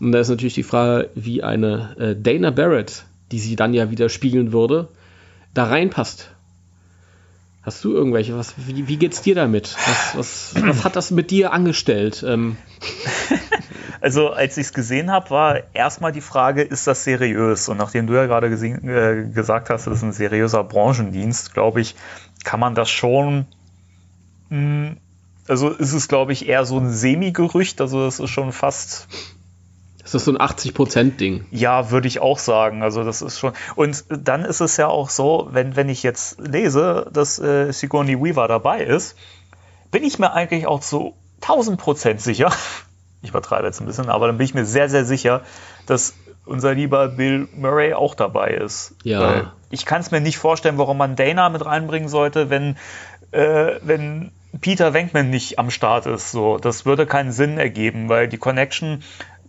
Und 0.00 0.12
da 0.12 0.20
ist 0.20 0.28
natürlich 0.28 0.54
die 0.54 0.62
Frage, 0.62 1.10
wie 1.14 1.42
eine 1.42 1.96
äh, 1.98 2.16
Dana 2.16 2.50
Barrett 2.50 3.04
die 3.32 3.38
sie 3.38 3.56
dann 3.56 3.74
ja 3.74 3.90
wieder 3.90 4.08
spiegeln 4.08 4.52
würde, 4.52 4.88
da 5.54 5.64
reinpasst. 5.64 6.31
Hast 7.62 7.84
du 7.84 7.94
irgendwelche? 7.94 8.36
Was, 8.36 8.54
wie, 8.56 8.88
wie 8.88 8.96
geht's 8.96 9.22
dir 9.22 9.36
damit? 9.36 9.76
Was, 9.86 10.16
was, 10.16 10.54
was 10.66 10.84
hat 10.84 10.96
das 10.96 11.10
mit 11.12 11.30
dir 11.30 11.52
angestellt? 11.52 12.24
Ähm. 12.26 12.56
Also, 14.02 14.30
als 14.30 14.56
ich 14.56 14.66
es 14.66 14.72
gesehen 14.72 15.12
habe, 15.12 15.30
war 15.30 15.60
erstmal 15.74 16.10
die 16.10 16.20
Frage, 16.20 16.62
ist 16.62 16.88
das 16.88 17.04
seriös? 17.04 17.68
Und 17.68 17.76
nachdem 17.76 18.08
du 18.08 18.14
ja 18.14 18.26
gerade 18.26 18.48
äh, 18.48 19.32
gesagt 19.32 19.70
hast, 19.70 19.86
das 19.86 19.98
ist 19.98 20.02
ein 20.02 20.12
seriöser 20.12 20.64
Branchendienst, 20.64 21.54
glaube 21.54 21.80
ich, 21.80 21.94
kann 22.42 22.58
man 22.58 22.74
das 22.74 22.90
schon. 22.90 23.46
Mh, 24.50 24.56
hm, 24.56 24.96
also 25.46 25.70
ist 25.70 25.92
es, 25.92 26.08
glaube 26.08 26.32
ich, 26.32 26.48
eher 26.48 26.64
so 26.64 26.80
ein 26.80 26.90
Semi-Gerücht. 26.90 27.80
Also, 27.80 28.04
es 28.04 28.18
ist 28.18 28.30
schon 28.30 28.50
fast 28.50 29.06
das 30.02 30.14
ist 30.14 30.24
so 30.24 30.32
ein 30.32 30.38
80%-Ding. 30.38 31.46
Ja, 31.50 31.90
würde 31.90 32.08
ich 32.08 32.20
auch 32.20 32.38
sagen. 32.38 32.82
Also 32.82 33.04
das 33.04 33.22
ist 33.22 33.38
schon. 33.38 33.52
Und 33.76 34.04
dann 34.08 34.44
ist 34.44 34.60
es 34.60 34.76
ja 34.76 34.88
auch 34.88 35.10
so, 35.10 35.48
wenn, 35.52 35.76
wenn 35.76 35.88
ich 35.88 36.02
jetzt 36.02 36.40
lese, 36.40 37.08
dass 37.12 37.38
äh, 37.38 37.72
Sigourney 37.72 38.20
Weaver 38.20 38.48
dabei 38.48 38.82
ist, 38.82 39.16
bin 39.90 40.02
ich 40.02 40.18
mir 40.18 40.32
eigentlich 40.32 40.66
auch 40.66 40.80
zu 40.80 41.14
1000% 41.42 42.18
sicher. 42.18 42.52
Ich 43.22 43.30
übertreibe 43.30 43.66
jetzt 43.66 43.80
ein 43.80 43.86
bisschen, 43.86 44.08
aber 44.08 44.26
dann 44.26 44.38
bin 44.38 44.44
ich 44.44 44.54
mir 44.54 44.64
sehr, 44.64 44.88
sehr 44.88 45.04
sicher, 45.04 45.42
dass 45.86 46.14
unser 46.44 46.74
lieber 46.74 47.06
Bill 47.08 47.48
Murray 47.54 47.94
auch 47.94 48.16
dabei 48.16 48.50
ist. 48.50 48.96
Ja. 49.04 49.20
Weil 49.20 49.52
ich 49.70 49.86
kann 49.86 50.00
es 50.00 50.10
mir 50.10 50.20
nicht 50.20 50.38
vorstellen, 50.38 50.76
warum 50.78 50.98
man 50.98 51.14
Dana 51.14 51.48
mit 51.48 51.64
reinbringen 51.64 52.08
sollte, 52.08 52.50
wenn, 52.50 52.76
äh, 53.30 53.76
wenn 53.82 54.32
Peter 54.60 54.92
Wenkman 54.92 55.30
nicht 55.30 55.58
am 55.58 55.70
Start 55.70 56.06
ist. 56.06 56.32
So, 56.32 56.58
das 56.58 56.84
würde 56.84 57.06
keinen 57.06 57.32
Sinn 57.32 57.58
ergeben, 57.58 58.08
weil 58.08 58.28
die 58.28 58.38
Connection 58.38 59.02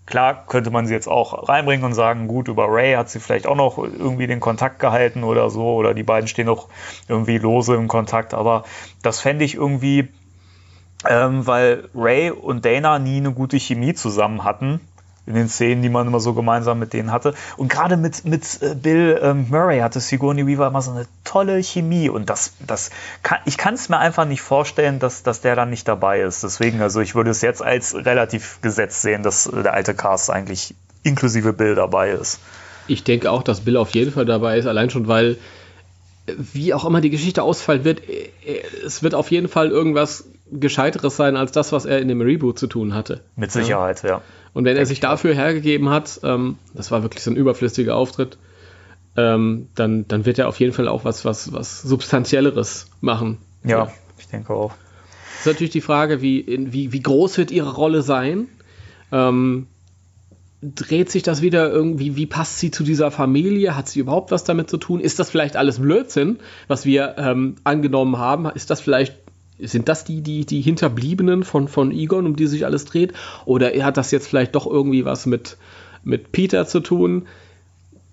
Klar 0.06 0.46
könnte 0.48 0.70
man 0.70 0.86
sie 0.86 0.94
jetzt 0.94 1.08
auch 1.08 1.48
reinbringen 1.48 1.86
und 1.86 1.94
sagen, 1.94 2.28
gut, 2.28 2.50
über 2.50 2.68
Ray 2.68 2.94
hat 2.96 3.10
sie 3.10 3.20
vielleicht 3.20 3.48
auch 3.48 3.56
noch 3.56 3.78
irgendwie 3.78 4.28
den 4.28 4.42
Kontakt 4.42 4.80
gehalten 4.80 5.24
oder 5.24 5.50
so, 5.50 5.76
oder 5.76 5.94
die 5.94 6.04
beiden 6.04 6.28
stehen 6.28 6.48
noch 6.48 6.68
irgendwie 7.08 7.38
lose 7.38 7.76
im 7.76 7.88
Kontakt, 7.88 8.34
aber 8.34 8.66
das 9.02 9.22
fände 9.22 9.46
ich 9.46 9.56
irgendwie, 9.56 10.10
ähm, 11.08 11.48
weil 11.48 11.88
Ray 11.96 12.32
und 12.32 12.66
Dana 12.66 13.00
nie 13.00 13.18
eine 13.18 13.32
gute 13.32 13.58
Chemie 13.58 13.94
zusammen 13.94 14.44
hatten 14.44 14.82
in 15.26 15.36
den 15.36 15.48
Szenen, 15.48 15.82
die 15.82 15.90
man 15.90 16.08
immer 16.08 16.20
so 16.20 16.34
gemeinsam 16.34 16.80
mit 16.80 16.94
denen 16.94 17.12
hatte. 17.12 17.34
Und 17.56 17.70
gerade 17.70 17.96
mit, 17.96 18.26
mit 18.26 18.62
äh, 18.62 18.76
Bill 18.76 19.20
ähm, 19.22 19.48
Murray 19.50 19.80
hatte 19.80 20.00
Sigourney 20.00 20.46
Weaver 20.46 20.68
immer 20.68 20.82
so 20.82 20.92
eine 20.92 21.06
tolle 21.24 21.62
Chemie. 21.64 22.10
Und 22.10 22.30
das, 22.30 22.54
das 22.66 22.90
kann, 23.22 23.40
ich 23.46 23.58
kann 23.58 23.76
es 23.76 23.90
mir 23.90 24.00
einfach 24.00 24.26
nicht 24.26 24.42
vorstellen, 24.42 25.00
dass, 25.00 25.24
dass 25.24 25.42
der 25.42 25.56
dann 25.56 25.70
nicht 25.70 25.88
dabei 25.88 26.22
ist. 26.22 26.44
Deswegen, 26.44 26.82
also 26.82 27.00
ich 27.00 27.16
würde 27.16 27.32
es 27.32 27.42
jetzt 27.42 27.62
als 27.62 27.96
relativ 27.96 28.60
gesetzt 28.62 29.02
sehen, 29.02 29.24
dass 29.24 29.50
der 29.52 29.74
alte 29.74 29.94
Cast 29.94 30.30
eigentlich 30.30 30.76
inklusive 31.04 31.54
Bill 31.54 31.76
dabei 31.76 32.12
ist. 32.12 32.40
Ich 32.88 33.04
denke 33.04 33.32
auch, 33.32 33.44
dass 33.44 33.62
Bill 33.62 33.78
auf 33.78 33.92
jeden 33.92 34.12
Fall 34.12 34.26
dabei 34.26 34.58
ist, 34.58 34.66
allein 34.66 34.90
schon, 34.90 35.08
weil 35.08 35.38
wie 36.26 36.74
auch 36.74 36.86
immer 36.86 37.02
die 37.02 37.10
Geschichte 37.10 37.44
ausfallen 37.44 37.84
wird, 37.84 38.02
äh, 38.08 38.30
es 38.86 39.04
wird 39.04 39.16
auf 39.16 39.32
jeden 39.32 39.48
Fall 39.48 39.70
irgendwas 39.70 40.26
Gescheiteres 40.52 41.16
sein 41.16 41.36
als 41.36 41.52
das, 41.52 41.72
was 41.72 41.86
er 41.86 42.00
in 42.00 42.08
dem 42.08 42.22
Reboot 42.22 42.60
zu 42.60 42.68
tun 42.68 42.94
hatte. 42.94 43.22
Mit 43.36 43.52
Sicherheit, 43.52 44.04
ja. 44.04 44.10
ja. 44.10 44.22
Und 44.54 44.66
wenn 44.66 44.78
er 44.78 44.86
sich 44.86 45.00
dafür 45.00 45.34
hergegeben 45.34 45.89
hat, 45.89 46.20
ähm, 46.24 46.58
das 46.74 46.92
war 46.92 47.02
wirklich 47.04 47.24
so 47.24 47.32
ein 47.32 47.36
überflüssiger 47.36 47.96
Auftritt, 47.96 48.38
ähm, 49.16 49.70
dann, 49.76 50.08
dann 50.08 50.26
wird 50.26 50.39
er 50.39 50.48
auf 50.48 50.60
jeden 50.60 50.74
Fall 50.74 50.88
auch 50.88 51.06
was, 51.06 51.26
was, 51.26 51.54
was 51.54 51.82
Substanzielleres 51.82 52.88
machen. 53.02 53.38
Ja, 53.63 53.86
ja. 53.86 53.92
ich 54.18 54.28
denke 54.28 54.54
auch. 54.54 54.74
Das 55.32 55.39
ist 55.42 55.46
natürlich 55.48 55.72
die 55.72 55.82
Frage, 55.82 56.22
wie, 56.22 56.39
in, 56.39 56.74
wie, 56.74 56.92
wie 56.92 57.02
groß 57.02 57.38
wird 57.38 57.52
ihre 57.52 57.74
Rolle 57.74 58.02
sein? 58.02 58.48
Ähm, 59.12 59.68
dreht 60.63 61.12
sich 61.12 61.24
das 61.24 61.42
wieder 61.42 61.70
irgendwie, 61.70 62.16
wie 62.16 62.26
passt 62.26 62.60
sie 62.60 62.72
zu 62.72 62.84
dieser 62.84 63.12
Familie? 63.12 63.76
Hat 63.76 63.89
sie 63.89 64.00
überhaupt 64.00 64.32
was 64.32 64.44
damit 64.44 64.70
zu 64.70 64.78
tun? 64.78 65.00
Ist 65.00 65.20
das 65.20 65.30
vielleicht 65.30 65.58
alles 65.58 65.80
Blödsinn, 65.80 66.39
was 66.68 66.86
wir 66.86 67.16
ähm, 67.18 67.56
angenommen 67.63 68.18
haben? 68.18 68.46
Ist 68.46 68.70
das 68.70 68.80
vielleicht 68.80 69.23
sind 69.67 69.89
das 69.89 70.04
die, 70.04 70.21
die, 70.21 70.45
die 70.45 70.62
Hinterbliebenen 70.62 71.43
von, 71.43 71.67
von 71.67 71.91
Egon, 71.91 72.26
um 72.26 72.36
die 72.36 72.47
sich 72.47 72.65
alles 72.65 72.86
dreht? 72.86 73.13
Oder 73.45 73.71
hat 73.84 73.97
das 73.97 74.12
jetzt 74.12 74.28
vielleicht 74.28 74.56
doch 74.56 74.67
irgendwie 74.67 75.06
was 75.06 75.26
mit, 75.26 75.58
mit 76.04 76.32
Peter 76.32 76.65
zu 76.67 76.80
tun? 76.80 77.28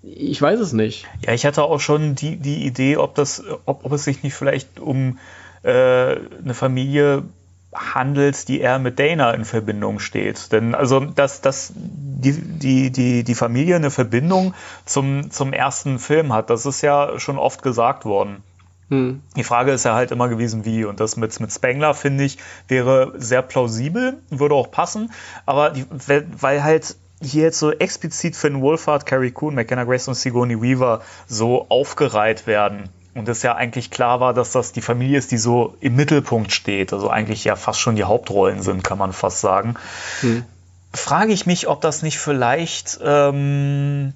ich 0.03 0.41
weiß 0.41 0.61
es 0.61 0.73
nicht. 0.73 1.07
Ja, 1.27 1.35
ich 1.35 1.45
hatte 1.45 1.63
auch 1.63 1.81
schon 1.81 2.15
die, 2.15 2.37
die 2.37 2.65
Idee, 2.65 2.97
ob, 2.97 3.15
das, 3.15 3.45
ob, 3.67 3.85
ob 3.85 3.93
es 3.93 4.05
sich 4.05 4.23
nicht 4.23 4.35
vielleicht 4.35 4.81
um 4.81 5.19
äh, 5.63 6.17
eine 6.17 6.55
Familie 6.55 7.25
handelt, 7.73 8.49
die 8.49 8.61
eher 8.61 8.79
mit 8.79 8.99
Dana 8.99 9.33
in 9.33 9.45
Verbindung 9.45 10.01
steht. 10.01 10.53
Denn 10.53 10.75
also, 10.75 11.01
dass, 11.01 11.41
dass 11.41 11.73
die, 11.75 12.33
die, 12.33 12.91
die, 12.91 13.25
die 13.25 13.35
Familie 13.35 13.77
eine 13.77 13.91
Verbindung 13.91 14.55
zum, 14.87 15.31
zum 15.31 15.53
ersten 15.53 15.99
Film 15.99 16.33
hat, 16.33 16.51
das 16.51 16.67
ist 16.67 16.83
ja 16.83 17.19
schon 17.19 17.39
oft 17.39 17.63
gesagt 17.63 18.05
worden. 18.05 18.43
Hm. 18.91 19.23
Die 19.37 19.45
Frage 19.45 19.71
ist 19.71 19.85
ja 19.85 19.95
halt 19.95 20.11
immer 20.11 20.29
gewesen, 20.29 20.65
wie. 20.65 20.85
Und 20.85 21.01
das 21.01 21.17
mit, 21.17 21.39
mit 21.41 21.53
Spengler, 21.53 21.95
finde 21.95 22.25
ich, 22.25 22.39
wäre 22.69 23.13
sehr 23.17 23.41
plausibel, 23.41 24.19
würde 24.31 24.55
auch 24.55 24.71
passen. 24.71 25.13
Aber 25.47 25.71
die, 25.71 25.87
weil 25.89 26.63
halt 26.63 26.97
hier 27.23 27.45
jetzt 27.45 27.59
so 27.59 27.71
explizit 27.71 28.35
Finn 28.35 28.61
Wolfhard, 28.61 29.07
Carrie 29.07 29.31
Coon, 29.31 29.55
McKenna 29.55 29.85
Grace 29.85 30.09
und 30.09 30.15
Sigourney 30.15 30.61
Weaver 30.61 31.03
so 31.27 31.67
aufgereiht 31.69 32.47
werden. 32.47 32.89
Und 33.15 33.29
es 33.29 33.43
ja 33.43 33.55
eigentlich 33.55 33.91
klar 33.91 34.21
war, 34.21 34.35
dass 34.35 34.53
das 34.53 34.73
die 34.73 34.81
Familie 34.81 35.19
ist, 35.19 35.31
die 35.31 35.37
so 35.37 35.77
im 35.81 35.97
Mittelpunkt 35.97 36.53
steht. 36.53 36.93
Also 36.93 37.11
eigentlich 37.11 37.45
ja 37.45 37.57
fast 37.57 37.81
schon 37.81 37.97
die 37.97 38.05
Hauptrollen 38.05 38.63
sind, 38.63 38.83
kann 38.83 38.99
man 38.99 39.13
fast 39.13 39.41
sagen. 39.41 39.75
Hm. 40.21 40.45
Frage 40.93 41.33
ich 41.33 41.47
mich, 41.47 41.69
ob 41.69 41.81
das 41.81 42.03
nicht 42.03 42.19
vielleicht 42.19 42.99
ähm, 43.05 44.15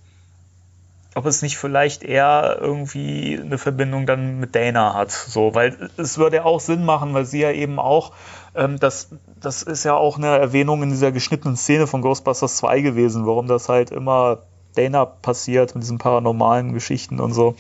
ob 1.15 1.27
es 1.27 1.43
nicht 1.43 1.57
vielleicht 1.57 2.03
eher 2.03 2.59
irgendwie 2.61 3.41
eine 3.41 3.59
Verbindung 3.59 4.07
dann 4.07 4.41
mit 4.41 4.55
Dana 4.55 4.95
hat. 4.95 5.13
So, 5.13 5.55
weil 5.55 5.91
es 5.97 6.19
würde 6.19 6.37
ja 6.37 6.45
auch 6.45 6.61
Sinn 6.61 6.85
machen, 6.85 7.15
weil 7.15 7.25
sie 7.25 7.41
ja 7.41 7.53
eben 7.53 7.79
auch, 7.79 8.13
ähm, 8.55 8.79
das, 8.81 9.11
das 9.41 9.63
ist 9.63 9.85
ja 9.85 9.95
auch 9.95 10.19
eine 10.19 10.39
Erwähnung 10.39 10.83
in 10.83 10.91
dieser 10.91 11.13
geschnittenen 11.13 11.57
Szene 11.57 11.87
von 11.87 12.03
Ghostbusters 12.03 12.57
2 12.57 12.81
gewesen, 12.81 13.27
warum 13.27 13.47
das 13.47 13.69
halt 13.69 13.91
immer 13.91 14.39
Dana 14.75 15.05
passiert 15.05 15.75
mit 15.75 15.85
diesen 15.85 15.99
paranormalen 15.99 16.73
Geschichten 16.73 17.21
und 17.21 17.33
so. 17.33 17.55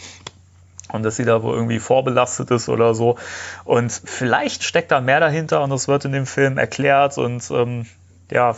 Und 0.92 1.04
dass 1.04 1.16
sie 1.16 1.24
da 1.24 1.42
wohl 1.42 1.54
irgendwie 1.54 1.78
vorbelastet 1.78 2.50
ist 2.50 2.68
oder 2.68 2.94
so. 2.94 3.16
Und 3.64 3.90
vielleicht 3.92 4.64
steckt 4.64 4.90
da 4.90 5.00
mehr 5.00 5.20
dahinter 5.20 5.62
und 5.62 5.70
das 5.70 5.88
wird 5.88 6.04
in 6.04 6.12
dem 6.12 6.26
Film 6.26 6.58
erklärt 6.58 7.18
und 7.18 7.48
ähm, 7.50 7.86
ja, 8.30 8.54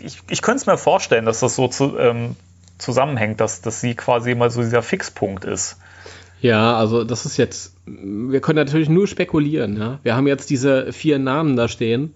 ich, 0.00 0.20
ich 0.28 0.42
könnte 0.42 0.60
es 0.60 0.66
mir 0.66 0.78
vorstellen, 0.78 1.24
dass 1.24 1.40
das 1.40 1.54
so 1.54 1.68
zu, 1.68 1.98
ähm, 1.98 2.36
zusammenhängt, 2.78 3.40
dass, 3.40 3.60
dass 3.60 3.80
sie 3.80 3.94
quasi 3.94 4.34
mal 4.34 4.50
so 4.50 4.62
dieser 4.62 4.82
Fixpunkt 4.82 5.44
ist. 5.44 5.76
Ja, 6.40 6.76
also 6.76 7.04
das 7.04 7.26
ist 7.26 7.36
jetzt, 7.36 7.74
wir 7.84 8.40
können 8.40 8.58
natürlich 8.58 8.88
nur 8.88 9.06
spekulieren. 9.06 9.76
Ja? 9.76 9.98
Wir 10.02 10.16
haben 10.16 10.26
jetzt 10.26 10.50
diese 10.50 10.92
vier 10.92 11.18
Namen 11.18 11.56
da 11.56 11.66
stehen, 11.66 12.14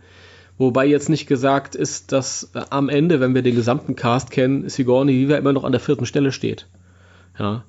wobei 0.58 0.86
jetzt 0.86 1.08
nicht 1.08 1.26
gesagt 1.26 1.74
ist, 1.74 2.12
dass 2.12 2.52
am 2.70 2.88
Ende, 2.88 3.20
wenn 3.20 3.34
wir 3.34 3.42
den 3.42 3.56
gesamten 3.56 3.96
Cast 3.96 4.30
kennen, 4.30 4.68
Sigourney 4.68 5.20
Weaver 5.20 5.38
immer 5.38 5.52
noch 5.52 5.64
an 5.64 5.72
der 5.72 5.80
vierten 5.80 6.06
Stelle 6.06 6.30
steht. 6.30 6.68
Ja, 7.38 7.64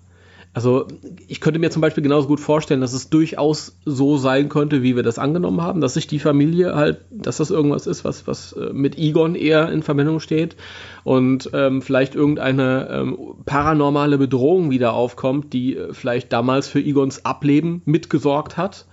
also 0.54 0.88
ich 1.28 1.42
könnte 1.42 1.60
mir 1.60 1.72
zum 1.72 1.82
Beispiel 1.82 2.04
genauso 2.04 2.28
gut 2.28 2.40
vorstellen, 2.40 2.82
dass 2.82 2.94
es 2.94 3.10
durchaus 3.10 3.76
so 3.86 4.18
sein 4.18 4.50
könnte, 4.50 4.84
wie 4.84 4.96
wir 4.96 5.02
das 5.02 5.18
angenommen 5.18 5.62
haben, 5.62 5.82
dass 5.82 5.96
sich 5.96 6.06
die 6.06 6.20
Familie 6.20 6.76
halt, 6.76 7.02
dass 7.10 7.38
das 7.38 7.50
irgendwas 7.50 7.88
ist, 7.88 8.06
was, 8.06 8.28
was 8.28 8.54
äh, 8.54 8.72
mit 8.72 8.98
Egon 9.00 9.34
eher 9.34 9.72
in 9.72 9.82
Verbindung 9.82 10.20
steht 10.20 10.56
und 11.04 11.50
ähm, 11.54 11.82
vielleicht 11.82 12.14
irgendeine 12.14 12.88
ähm, 12.92 13.18
paranormale 13.46 14.20
Bedrohung 14.20 14.70
wieder 14.70 14.94
aufkommt, 14.94 15.54
die 15.54 15.76
äh, 15.76 15.92
vielleicht 15.92 16.32
damals 16.32 16.68
für 16.68 16.80
Egons 16.80 17.26
Ableben 17.26 17.82
mitgesorgt 17.86 18.56
hat 18.56 18.86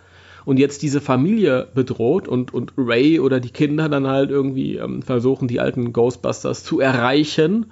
und 0.47 0.59
jetzt 0.59 0.83
diese 0.83 1.03
Familie 1.03 1.69
bedroht 1.75 2.27
und, 2.27 2.55
und 2.55 2.73
Ray 2.79 3.21
oder 3.21 3.39
die 3.39 3.51
Kinder 3.51 3.91
dann 3.91 4.07
halt 4.07 4.31
irgendwie 4.31 4.77
ähm, 4.77 5.03
versuchen, 5.03 5.47
die 5.47 5.61
alten 5.61 5.93
Ghostbusters 5.93 6.65
zu 6.65 6.81
erreichen. 6.81 7.67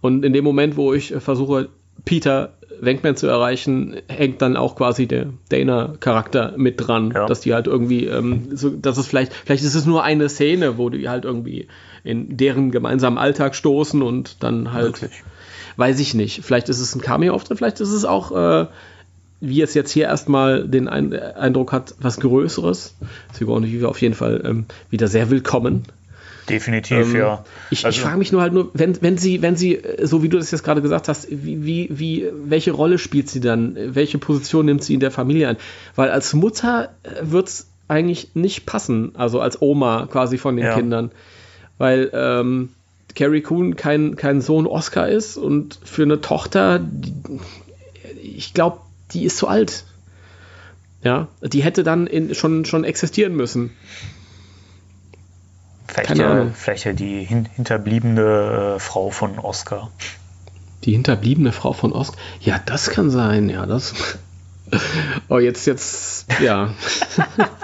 Und 0.00 0.24
in 0.24 0.32
dem 0.32 0.44
Moment, 0.44 0.76
wo 0.76 0.92
ich 0.92 1.14
äh, 1.14 1.20
versuche, 1.20 1.68
Peter 2.04 2.57
Wenkman 2.80 3.16
zu 3.16 3.26
erreichen, 3.26 3.96
hängt 4.08 4.42
dann 4.42 4.56
auch 4.56 4.76
quasi 4.76 5.06
der 5.06 5.26
Dana-Charakter 5.48 6.54
mit 6.56 6.86
dran, 6.86 7.12
ja. 7.14 7.26
dass 7.26 7.40
die 7.40 7.54
halt 7.54 7.66
irgendwie, 7.66 8.06
ähm, 8.06 8.56
so, 8.56 8.70
dass 8.70 8.98
es 8.98 9.06
vielleicht, 9.06 9.32
vielleicht 9.32 9.64
ist 9.64 9.74
es 9.74 9.86
nur 9.86 10.02
eine 10.04 10.28
Szene, 10.28 10.78
wo 10.78 10.90
die 10.90 11.08
halt 11.08 11.24
irgendwie 11.24 11.68
in 12.04 12.36
deren 12.36 12.70
gemeinsamen 12.70 13.18
Alltag 13.18 13.54
stoßen 13.54 14.02
und 14.02 14.42
dann 14.42 14.72
halt, 14.72 15.02
Wirklich? 15.02 15.22
weiß 15.76 16.00
ich 16.00 16.14
nicht, 16.14 16.44
vielleicht 16.44 16.68
ist 16.68 16.80
es 16.80 16.94
ein 16.94 17.00
Cameo-Auftritt, 17.00 17.58
vielleicht 17.58 17.80
ist 17.80 17.92
es 17.92 18.04
auch, 18.04 18.32
äh, 18.32 18.66
wie 19.40 19.62
es 19.62 19.74
jetzt 19.74 19.92
hier 19.92 20.06
erstmal 20.06 20.66
den 20.66 20.88
Eindruck 20.88 21.72
hat, 21.72 21.94
was 22.00 22.18
Größeres. 22.18 22.96
Sigourney 23.32 23.72
Weaver 23.72 23.88
auf 23.88 24.00
jeden 24.00 24.14
Fall 24.14 24.42
ähm, 24.44 24.66
wieder 24.90 25.06
sehr 25.06 25.30
willkommen 25.30 25.84
Definitiv, 26.48 27.14
ähm, 27.14 27.16
ja. 27.16 27.44
Ich, 27.70 27.84
also, 27.84 27.96
ich 27.96 28.02
frage 28.02 28.18
mich 28.18 28.32
nur 28.32 28.42
halt 28.42 28.52
nur, 28.52 28.70
wenn, 28.74 29.00
wenn 29.02 29.18
sie, 29.18 29.42
wenn 29.42 29.56
sie, 29.56 29.80
so 30.02 30.22
wie 30.22 30.28
du 30.28 30.38
das 30.38 30.50
jetzt 30.50 30.62
gerade 30.62 30.82
gesagt 30.82 31.08
hast, 31.08 31.28
wie, 31.30 31.64
wie, 31.64 31.88
wie, 31.90 32.26
welche 32.44 32.72
Rolle 32.72 32.98
spielt 32.98 33.28
sie 33.28 33.40
dann? 33.40 33.76
Welche 33.76 34.18
Position 34.18 34.66
nimmt 34.66 34.82
sie 34.82 34.94
in 34.94 35.00
der 35.00 35.10
Familie 35.10 35.48
ein? 35.48 35.56
Weil 35.94 36.10
als 36.10 36.34
Mutter 36.34 36.90
äh, 37.02 37.08
wird 37.22 37.48
es 37.48 37.68
eigentlich 37.88 38.34
nicht 38.34 38.66
passen, 38.66 39.12
also 39.14 39.40
als 39.40 39.62
Oma 39.62 40.08
quasi 40.10 40.38
von 40.38 40.56
den 40.56 40.66
ja. 40.66 40.74
Kindern. 40.74 41.10
Weil 41.78 42.10
ähm, 42.12 42.70
Carrie 43.14 43.40
Coon 43.40 43.76
kein, 43.76 44.16
kein 44.16 44.40
Sohn 44.40 44.66
Oscar 44.66 45.08
ist 45.08 45.36
und 45.36 45.78
für 45.82 46.02
eine 46.02 46.20
Tochter, 46.20 46.78
die, 46.78 47.12
ich 48.22 48.54
glaube, 48.54 48.78
die 49.12 49.24
ist 49.24 49.38
zu 49.38 49.48
alt. 49.48 49.84
Ja, 51.02 51.28
die 51.42 51.62
hätte 51.62 51.84
dann 51.84 52.06
in, 52.06 52.34
schon, 52.34 52.64
schon 52.64 52.84
existieren 52.84 53.34
müssen. 53.34 53.70
Vielleicht, 55.88 56.16
ja, 56.16 56.46
vielleicht 56.54 56.84
ja 56.84 56.92
die 56.92 57.24
hin 57.24 57.48
hinterbliebene 57.56 58.76
äh, 58.76 58.78
Frau 58.78 59.10
von 59.10 59.38
Oscar. 59.38 59.90
Die 60.84 60.92
hinterbliebene 60.92 61.52
Frau 61.52 61.72
von 61.72 61.92
Oscar? 61.92 62.18
Ja, 62.40 62.60
das 62.64 62.90
kann 62.90 63.10
sein, 63.10 63.48
ja, 63.48 63.66
das. 63.66 63.94
oh, 65.28 65.38
jetzt, 65.38 65.66
jetzt, 65.66 66.26
ja. 66.40 66.74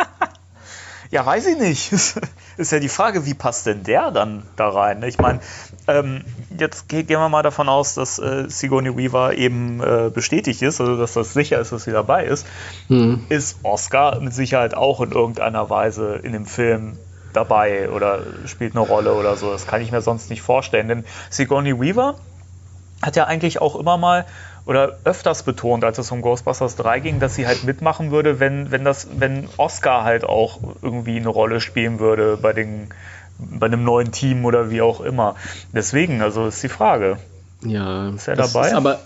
ja, 1.11 1.25
weiß 1.25 1.47
ich 1.47 1.59
nicht. 1.59 1.93
Ist 2.57 2.71
ja 2.73 2.79
die 2.79 2.89
Frage, 2.89 3.27
wie 3.27 3.35
passt 3.35 3.67
denn 3.67 3.83
der 3.83 4.11
dann 4.11 4.45
da 4.57 4.69
rein? 4.69 5.03
Ich 5.03 5.19
meine, 5.19 5.41
ähm, 5.89 6.25
jetzt 6.57 6.89
gehen 6.89 7.09
wir 7.09 7.29
mal 7.29 7.43
davon 7.43 7.69
aus, 7.69 7.95
dass 7.95 8.19
äh, 8.21 8.49
Sigourney 8.49 8.97
Weaver 8.97 9.35
eben 9.37 9.81
äh, 9.81 10.11
bestätigt 10.15 10.63
ist, 10.63 10.81
also 10.81 10.97
dass 10.97 11.15
das 11.15 11.35
sicher 11.35 11.59
ist, 11.59 11.73
dass 11.73 11.85
sie 11.85 11.91
dabei 11.91 12.25
ist. 12.25 12.47
Mhm. 12.89 13.27
Ist 13.29 13.59
Oscar 13.65 14.21
mit 14.21 14.33
Sicherheit 14.33 14.75
auch 14.75 15.01
in 15.01 15.11
irgendeiner 15.11 15.69
Weise 15.69 16.21
in 16.23 16.33
dem 16.33 16.47
Film 16.47 16.97
dabei 17.35 17.91
oder 17.91 18.23
spielt 18.47 18.75
eine 18.75 18.85
Rolle 18.85 19.15
oder 19.15 19.37
so. 19.37 19.51
Das 19.51 19.67
kann 19.67 19.83
ich 19.83 19.93
mir 19.93 20.01
sonst 20.01 20.31
nicht 20.31 20.43
vorstellen. 20.43 20.89
Denn 20.89 21.05
Sigourney 21.31 21.79
Weaver 21.81 22.17
hat 23.03 23.17
ja 23.17 23.25
eigentlich 23.25 23.61
auch 23.61 23.77
immer 23.77 23.97
mal 23.97 24.25
oder 24.67 24.99
öfters 25.05 25.43
betont, 25.43 25.85
als 25.85 25.99
es 25.99 26.11
um 26.11 26.23
Ghostbusters 26.23 26.77
3 26.77 27.01
ging, 27.01 27.21
dass 27.21 27.35
sie 27.35 27.47
halt 27.47 27.65
mitmachen 27.65 28.11
würde, 28.11 28.41
wenn, 28.41 28.71
wenn 28.71 28.85
das, 28.85 29.09
wenn 29.19 29.49
Oscar 29.59 30.05
halt 30.05 30.25
auch 30.25 30.59
irgendwie 30.81 31.17
eine 31.17 31.29
Rolle 31.29 31.61
spielen 31.61 31.99
würde 32.01 32.39
bei 32.41 32.53
den, 32.53 32.89
bei 33.39 33.67
einem 33.67 33.85
neuen 33.85 34.11
Team 34.11 34.45
oder 34.45 34.71
wie 34.71 34.81
auch 34.81 35.01
immer. 35.01 35.37
Deswegen, 35.75 36.23
also 36.23 36.47
ist 36.47 36.63
die 36.63 36.69
Frage. 36.69 37.19
Ja, 37.63 38.09
ist 38.11 38.29
er 38.29 38.37
dabei? 38.37 38.69
Ist 38.69 38.75
aber 38.75 39.01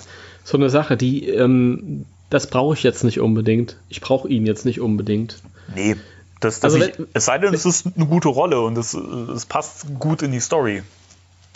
so 0.45 0.57
eine 0.57 0.71
Sache, 0.71 0.97
die, 0.97 1.29
ähm, 1.29 2.07
das 2.31 2.47
brauche 2.47 2.75
ich 2.75 2.83
jetzt 2.83 3.03
nicht 3.03 3.21
unbedingt. 3.21 3.79
Ich 3.89 4.01
brauche 4.01 4.29
ihn 4.29 4.47
jetzt 4.47 4.65
nicht 4.65 4.81
unbedingt. 4.81 5.43
Nee, 5.75 5.97
das, 6.41 6.63
also 6.63 6.79
ich, 6.79 6.93
es 7.13 7.25
sei 7.25 7.39
denn, 7.39 7.53
es 7.53 7.67
ist 7.67 7.87
eine 7.97 8.07
gute 8.07 8.29
Rolle 8.29 8.61
und 8.61 8.79
es, 8.79 8.95
es 8.95 9.47
passt 9.47 9.87
gut 9.99 10.23
in 10.23 10.33
die 10.33 10.41
Story. 10.41 10.83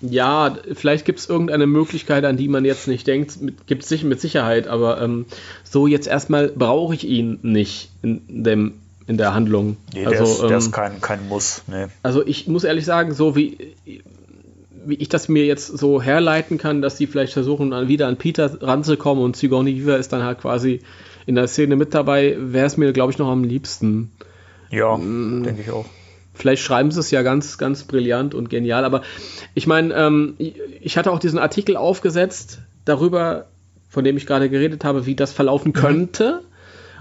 Ja, 0.01 0.57
vielleicht 0.73 1.05
gibt 1.05 1.21
es 1.21 1.29
irgendeine 1.29 1.66
Möglichkeit, 1.66 2.25
an 2.25 2.37
die 2.37 2.49
man 2.49 2.64
jetzt 2.64 2.88
nicht 2.88 3.07
denkt. 3.07 3.38
Gibt 3.66 3.88
es 3.88 4.03
mit 4.03 4.21
Sicherheit, 4.21 4.66
aber 4.66 5.01
ähm, 5.01 5.27
so 5.62 5.87
jetzt 5.87 6.09
erstmal 6.09 6.49
brauche 6.49 6.95
ich 6.95 7.07
ihn 7.07 7.38
nicht 7.42 7.90
in, 8.03 8.42
dem, 8.42 8.75
in 9.07 9.16
der 9.16 9.33
Handlung. 9.33 9.77
Nee, 9.95 10.05
also, 10.05 10.25
der 10.25 10.33
ist, 10.33 10.42
ähm, 10.42 10.49
der 10.49 10.59
ist 10.59 10.73
kein, 10.73 11.01
kein 11.01 11.29
Muss. 11.29 11.62
Nee. 11.68 11.87
Also 12.03 12.27
ich 12.27 12.49
muss 12.49 12.64
ehrlich 12.64 12.85
sagen, 12.85 13.14
so 13.14 13.37
wie, 13.37 13.77
wie 14.85 14.95
ich 14.95 15.09
das 15.09 15.29
mir 15.29 15.47
jetzt 15.47 15.68
so 15.79 16.03
herleiten 16.03 16.59
kann, 16.59 16.83
dass 16.83 16.97
die 16.97 17.07
vielleicht 17.07 17.33
versuchen, 17.33 17.71
wieder 17.87 18.09
an 18.09 18.16
Peter 18.16 18.61
ranzukommen 18.61 19.23
und 19.23 19.37
Sigourney 19.37 19.79
Weaver 19.79 19.99
ist 19.99 20.12
dann 20.12 20.25
halt 20.25 20.40
quasi 20.40 20.81
in 21.27 21.37
der 21.37 21.47
Szene 21.47 21.77
mit 21.77 21.95
dabei, 21.95 22.37
wäre 22.38 22.66
es 22.66 22.77
mir, 22.77 22.92
glaube 22.92 23.12
ich, 23.12 23.18
noch 23.18 23.29
am 23.29 23.45
liebsten. 23.45 24.11
Ja, 24.73 24.97
mm. 24.97 25.45
denke 25.45 25.63
ich 25.63 25.71
auch. 25.71 25.87
Vielleicht 26.35 26.63
schreiben 26.63 26.91
sie 26.91 26.99
es 26.99 27.11
ja 27.11 27.23
ganz, 27.23 27.59
ganz 27.59 27.85
brillant 27.85 28.35
und 28.35 28.49
genial, 28.49 28.85
aber 28.85 29.03
ich 29.55 29.67
meine, 29.67 29.95
ähm, 29.95 30.35
ich 30.81 30.97
hatte 30.97 31.13
auch 31.13 31.19
diesen 31.19 31.39
Artikel 31.39 31.77
aufgesetzt 31.77 32.61
darüber, 32.87 33.47
von 33.91 34.03
dem 34.03 34.17
ich 34.17 34.27
gerade 34.27 34.49
geredet 34.49 34.85
habe, 34.85 35.05
wie 35.05 35.15
das 35.15 35.33
verlaufen 35.33 35.69
mhm. 35.69 35.81
könnte. 35.81 36.41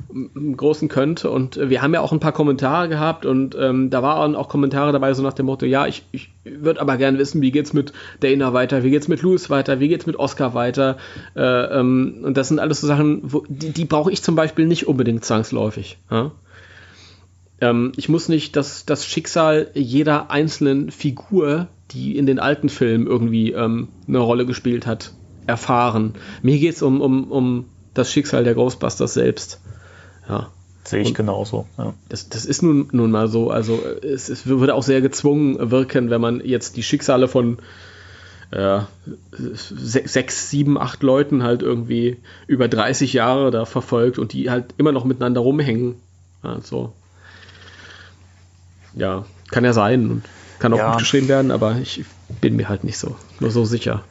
Im 0.09 0.57
Großen 0.57 0.89
könnte. 0.89 1.29
Und 1.29 1.57
wir 1.69 1.81
haben 1.81 1.93
ja 1.93 2.01
auch 2.01 2.11
ein 2.11 2.19
paar 2.19 2.31
Kommentare 2.31 2.89
gehabt 2.89 3.25
und 3.25 3.55
ähm, 3.57 3.91
da 3.91 4.01
waren 4.01 4.35
auch 4.35 4.49
Kommentare 4.49 4.91
dabei, 4.91 5.13
so 5.13 5.21
nach 5.21 5.33
dem 5.33 5.45
Motto: 5.45 5.65
Ja, 5.65 5.85
ich, 5.85 6.03
ich 6.11 6.31
würde 6.43 6.81
aber 6.81 6.97
gerne 6.97 7.19
wissen, 7.19 7.41
wie 7.41 7.51
geht's 7.51 7.71
mit 7.71 7.93
Dana 8.19 8.51
weiter, 8.51 8.83
wie 8.83 8.89
geht's 8.89 9.07
mit 9.07 9.21
Louis 9.21 9.49
weiter, 9.51 9.79
wie 9.79 9.87
geht's 9.87 10.07
mit 10.07 10.17
Oscar 10.17 10.55
weiter. 10.55 10.97
Äh, 11.35 11.41
ähm, 11.41 12.21
und 12.23 12.35
das 12.35 12.47
sind 12.47 12.59
alles 12.59 12.81
so 12.81 12.87
Sachen, 12.87 13.21
wo, 13.23 13.45
die, 13.47 13.69
die 13.69 13.85
brauche 13.85 14.11
ich 14.11 14.23
zum 14.23 14.35
Beispiel 14.35 14.65
nicht 14.65 14.87
unbedingt 14.87 15.23
zwangsläufig. 15.23 15.99
Ja? 16.09 16.31
Ähm, 17.61 17.91
ich 17.95 18.09
muss 18.09 18.27
nicht 18.27 18.55
das, 18.55 18.85
das 18.85 19.05
Schicksal 19.05 19.71
jeder 19.73 20.31
einzelnen 20.31 20.91
Figur, 20.91 21.67
die 21.91 22.17
in 22.17 22.25
den 22.25 22.39
alten 22.39 22.69
Filmen 22.69 23.07
irgendwie 23.07 23.51
ähm, 23.51 23.89
eine 24.07 24.19
Rolle 24.19 24.45
gespielt 24.45 24.85
hat, 24.87 25.13
erfahren. 25.47 26.15
Mir 26.41 26.57
geht 26.59 26.75
es 26.75 26.81
um, 26.81 27.01
um, 27.01 27.31
um 27.31 27.65
das 27.93 28.11
Schicksal 28.11 28.43
der 28.43 28.55
Ghostbusters 28.55 29.13
selbst. 29.13 29.61
Ja. 30.27 30.49
Sehe 30.83 31.01
ich 31.01 31.09
und 31.09 31.13
genauso. 31.13 31.67
Ja. 31.77 31.93
Das, 32.09 32.29
das 32.29 32.45
ist 32.45 32.63
nun, 32.63 32.89
nun 32.91 33.11
mal 33.11 33.27
so. 33.27 33.51
Also 33.51 33.79
es, 34.01 34.29
es 34.29 34.47
würde 34.47 34.73
auch 34.73 34.81
sehr 34.81 35.01
gezwungen 35.01 35.69
wirken, 35.69 36.09
wenn 36.09 36.21
man 36.21 36.41
jetzt 36.43 36.75
die 36.75 36.81
Schicksale 36.81 37.27
von 37.27 37.59
äh, 38.49 38.79
sechs, 39.31 40.49
sieben, 40.49 40.79
acht 40.79 41.03
Leuten 41.03 41.43
halt 41.43 41.61
irgendwie 41.61 42.17
über 42.47 42.67
30 42.67 43.13
Jahre 43.13 43.51
da 43.51 43.65
verfolgt 43.65 44.17
und 44.17 44.33
die 44.33 44.49
halt 44.49 44.73
immer 44.77 44.91
noch 44.91 45.05
miteinander 45.05 45.41
rumhängen. 45.41 45.95
Also, 46.41 46.93
ja, 48.93 49.25
kann 49.51 49.63
ja 49.63 49.73
sein 49.73 50.09
und 50.09 50.23
kann 50.59 50.73
auch 50.73 50.77
ja. 50.77 50.91
gut 50.91 50.99
geschrieben 50.99 51.27
werden, 51.27 51.51
aber 51.51 51.77
ich 51.77 52.05
bin 52.39 52.55
mir 52.55 52.69
halt 52.69 52.83
nicht 52.83 52.97
so, 52.97 53.15
nur 53.39 53.51
so 53.51 53.65
sicher. 53.65 54.03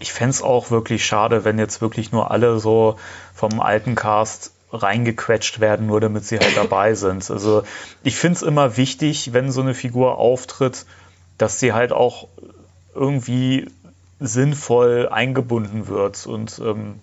Ich 0.00 0.12
fände 0.12 0.30
es 0.30 0.42
auch 0.42 0.70
wirklich 0.70 1.04
schade, 1.04 1.44
wenn 1.44 1.58
jetzt 1.58 1.80
wirklich 1.80 2.12
nur 2.12 2.30
alle 2.30 2.60
so 2.60 2.98
vom 3.34 3.60
alten 3.60 3.94
Cast 3.94 4.52
reingequetscht 4.72 5.60
werden, 5.60 5.86
nur 5.86 6.00
damit 6.00 6.24
sie 6.24 6.38
halt 6.38 6.56
dabei 6.56 6.94
sind. 6.94 7.30
Also 7.30 7.62
ich 8.02 8.16
finde 8.16 8.36
es 8.36 8.42
immer 8.42 8.76
wichtig, 8.76 9.32
wenn 9.32 9.50
so 9.50 9.60
eine 9.60 9.74
Figur 9.74 10.18
auftritt, 10.18 10.86
dass 11.38 11.58
sie 11.58 11.72
halt 11.72 11.92
auch 11.92 12.28
irgendwie 12.94 13.68
sinnvoll 14.20 15.08
eingebunden 15.10 15.88
wird. 15.88 16.26
Und 16.26 16.60
ähm, 16.64 17.00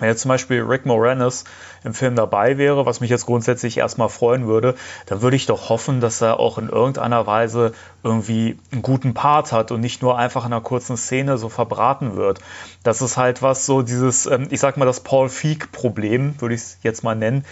wenn 0.00 0.08
jetzt 0.08 0.22
zum 0.22 0.30
Beispiel 0.30 0.62
Rick 0.62 0.86
Moranis 0.86 1.44
im 1.84 1.94
Film 1.94 2.16
dabei 2.16 2.58
wäre, 2.58 2.84
was 2.84 3.00
mich 3.00 3.10
jetzt 3.10 3.26
grundsätzlich 3.26 3.78
erstmal 3.78 4.08
freuen 4.08 4.48
würde, 4.48 4.74
dann 5.06 5.22
würde 5.22 5.36
ich 5.36 5.46
doch 5.46 5.68
hoffen, 5.68 6.00
dass 6.00 6.20
er 6.20 6.40
auch 6.40 6.58
in 6.58 6.68
irgendeiner 6.68 7.28
Weise 7.28 7.74
irgendwie 8.02 8.58
einen 8.72 8.82
guten 8.82 9.14
Part 9.14 9.52
hat 9.52 9.70
und 9.70 9.80
nicht 9.80 10.02
nur 10.02 10.18
einfach 10.18 10.46
in 10.46 10.52
einer 10.52 10.62
kurzen 10.62 10.96
Szene 10.96 11.38
so 11.38 11.48
verbraten 11.48 12.16
wird. 12.16 12.40
Das 12.82 13.02
ist 13.02 13.16
halt 13.16 13.40
was 13.40 13.66
so 13.66 13.82
dieses, 13.82 14.26
ähm, 14.26 14.48
ich 14.50 14.58
sag 14.58 14.76
mal, 14.76 14.84
das 14.84 15.00
Paul 15.00 15.28
Feig-Problem, 15.28 16.40
würde 16.40 16.56
ich 16.56 16.60
es 16.60 16.78
jetzt 16.82 17.04
mal 17.04 17.14
nennen. 17.14 17.44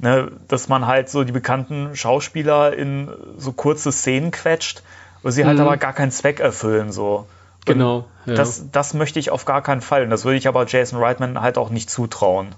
Ne, 0.00 0.32
dass 0.48 0.68
man 0.68 0.88
halt 0.88 1.08
so 1.08 1.22
die 1.22 1.30
bekannten 1.30 1.94
Schauspieler 1.94 2.76
in 2.76 3.08
so 3.38 3.52
kurze 3.52 3.92
Szenen 3.92 4.32
quetscht, 4.32 4.82
wo 5.22 5.30
sie 5.30 5.46
halt 5.46 5.58
mhm. 5.58 5.62
aber 5.62 5.76
gar 5.76 5.92
keinen 5.92 6.10
Zweck 6.10 6.40
erfüllen. 6.40 6.90
So. 6.90 7.28
Genau. 7.64 8.06
Ja. 8.26 8.34
Das, 8.34 8.70
das 8.70 8.94
möchte 8.94 9.18
ich 9.18 9.30
auf 9.30 9.44
gar 9.44 9.62
keinen 9.62 9.80
Fall. 9.80 10.04
Und 10.04 10.10
das 10.10 10.24
würde 10.24 10.36
ich 10.36 10.48
aber 10.48 10.66
Jason 10.66 10.98
Reitman 10.98 11.40
halt 11.40 11.58
auch 11.58 11.70
nicht 11.70 11.90
zutrauen. 11.90 12.54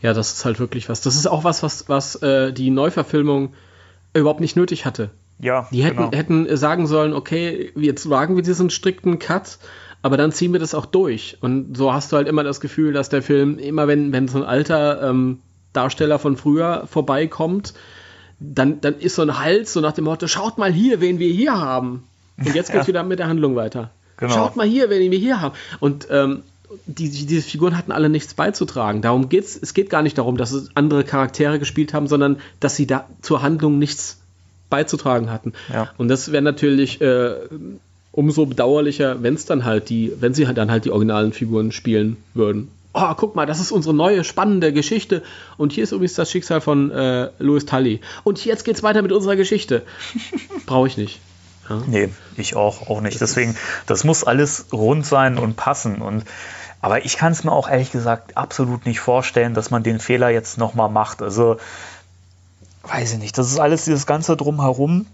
Ja, 0.00 0.12
das 0.12 0.32
ist 0.32 0.44
halt 0.44 0.58
wirklich 0.58 0.88
was. 0.88 1.00
Das 1.00 1.16
ist 1.16 1.26
auch 1.26 1.44
was, 1.44 1.62
was, 1.62 1.88
was 1.88 2.16
äh, 2.16 2.52
die 2.52 2.70
Neuverfilmung 2.70 3.54
überhaupt 4.14 4.40
nicht 4.40 4.56
nötig 4.56 4.86
hatte. 4.86 5.10
Ja. 5.38 5.68
Die 5.70 5.84
hätten, 5.84 5.96
genau. 5.96 6.12
hätten 6.12 6.56
sagen 6.56 6.86
sollen, 6.86 7.12
okay, 7.12 7.72
jetzt 7.76 8.08
wagen 8.08 8.36
wir 8.36 8.42
diesen 8.42 8.70
strikten 8.70 9.18
Cut, 9.18 9.58
aber 10.02 10.16
dann 10.16 10.32
ziehen 10.32 10.52
wir 10.52 10.60
das 10.60 10.74
auch 10.74 10.86
durch. 10.86 11.36
Und 11.40 11.76
so 11.76 11.92
hast 11.92 12.12
du 12.12 12.16
halt 12.16 12.28
immer 12.28 12.44
das 12.44 12.60
Gefühl, 12.60 12.92
dass 12.92 13.08
der 13.08 13.22
Film, 13.22 13.58
immer 13.58 13.86
wenn, 13.88 14.12
wenn 14.12 14.28
so 14.28 14.38
ein 14.38 14.44
alter 14.44 15.02
ähm, 15.10 15.40
Darsteller 15.72 16.18
von 16.18 16.36
früher 16.36 16.86
vorbeikommt, 16.86 17.74
dann, 18.38 18.80
dann 18.80 18.98
ist 18.98 19.16
so 19.16 19.22
ein 19.22 19.38
Hals 19.38 19.72
so 19.72 19.80
nach 19.80 19.92
dem 19.92 20.04
Motto, 20.04 20.26
schaut 20.26 20.58
mal 20.58 20.72
hier, 20.72 21.00
wen 21.00 21.18
wir 21.18 21.30
hier 21.30 21.58
haben. 21.58 22.04
Und 22.38 22.54
jetzt 22.54 22.72
geht's 22.72 22.84
ja. 22.86 22.88
wieder 22.88 23.02
mit 23.02 23.18
der 23.18 23.28
Handlung 23.28 23.56
weiter. 23.56 23.90
Genau. 24.16 24.32
Schaut 24.32 24.56
mal 24.56 24.66
hier, 24.66 24.90
wen 24.90 25.10
wir 25.10 25.18
hier 25.18 25.40
haben. 25.40 25.54
Und 25.80 26.08
ähm, 26.10 26.42
die, 26.86 27.10
die, 27.10 27.26
diese 27.26 27.42
Figuren 27.42 27.76
hatten 27.76 27.92
alle 27.92 28.08
nichts 28.08 28.34
beizutragen. 28.34 29.02
Darum 29.02 29.28
geht's. 29.28 29.58
Es 29.60 29.74
geht 29.74 29.90
gar 29.90 30.02
nicht 30.02 30.18
darum, 30.18 30.36
dass 30.36 30.52
es 30.52 30.70
andere 30.74 31.04
Charaktere 31.04 31.58
gespielt 31.58 31.94
haben, 31.94 32.06
sondern 32.06 32.38
dass 32.60 32.76
sie 32.76 32.86
da 32.86 33.08
zur 33.22 33.42
Handlung 33.42 33.78
nichts 33.78 34.18
beizutragen 34.70 35.30
hatten. 35.30 35.52
Ja. 35.72 35.90
Und 35.96 36.08
das 36.08 36.32
wäre 36.32 36.42
natürlich 36.42 37.00
äh, 37.00 37.34
umso 38.12 38.46
bedauerlicher, 38.46 39.22
wenn 39.22 39.34
es 39.34 39.44
dann 39.44 39.64
halt 39.64 39.88
die, 39.90 40.12
wenn 40.20 40.34
sie 40.34 40.44
dann 40.46 40.70
halt 40.70 40.84
die 40.86 40.90
originalen 40.90 41.32
Figuren 41.32 41.70
spielen 41.72 42.16
würden. 42.34 42.68
Oh, 42.94 43.12
guck 43.14 43.36
mal, 43.36 43.44
das 43.44 43.60
ist 43.60 43.72
unsere 43.72 43.94
neue 43.94 44.24
spannende 44.24 44.72
Geschichte. 44.72 45.22
Und 45.58 45.72
hier 45.72 45.84
ist 45.84 45.92
übrigens 45.92 46.14
das 46.14 46.30
Schicksal 46.30 46.62
von 46.62 46.90
äh, 46.90 47.28
Louis 47.38 47.66
Tully. 47.66 48.00
Und 48.24 48.42
jetzt 48.46 48.64
geht's 48.64 48.82
weiter 48.82 49.02
mit 49.02 49.12
unserer 49.12 49.36
Geschichte. 49.36 49.82
Brauche 50.66 50.86
ich 50.86 50.96
nicht. 50.96 51.20
Ja? 51.68 51.82
Nee, 51.86 52.08
ich 52.36 52.56
auch, 52.56 52.88
auch 52.88 53.00
nicht. 53.00 53.20
Deswegen, 53.20 53.56
das 53.86 54.04
muss 54.04 54.24
alles 54.24 54.66
rund 54.72 55.06
sein 55.06 55.38
und 55.38 55.56
passen. 55.56 56.02
Und, 56.02 56.24
aber 56.80 57.04
ich 57.04 57.16
kann 57.16 57.32
es 57.32 57.44
mir 57.44 57.52
auch 57.52 57.68
ehrlich 57.68 57.92
gesagt 57.92 58.36
absolut 58.36 58.86
nicht 58.86 59.00
vorstellen, 59.00 59.54
dass 59.54 59.70
man 59.70 59.82
den 59.82 60.00
Fehler 60.00 60.28
jetzt 60.30 60.58
nochmal 60.58 60.88
macht. 60.88 61.22
Also, 61.22 61.58
weiß 62.84 63.14
ich 63.14 63.18
nicht. 63.18 63.38
Das 63.38 63.50
ist 63.50 63.58
alles 63.58 63.84
dieses 63.84 64.06
Ganze 64.06 64.36
drumherum. 64.36 65.06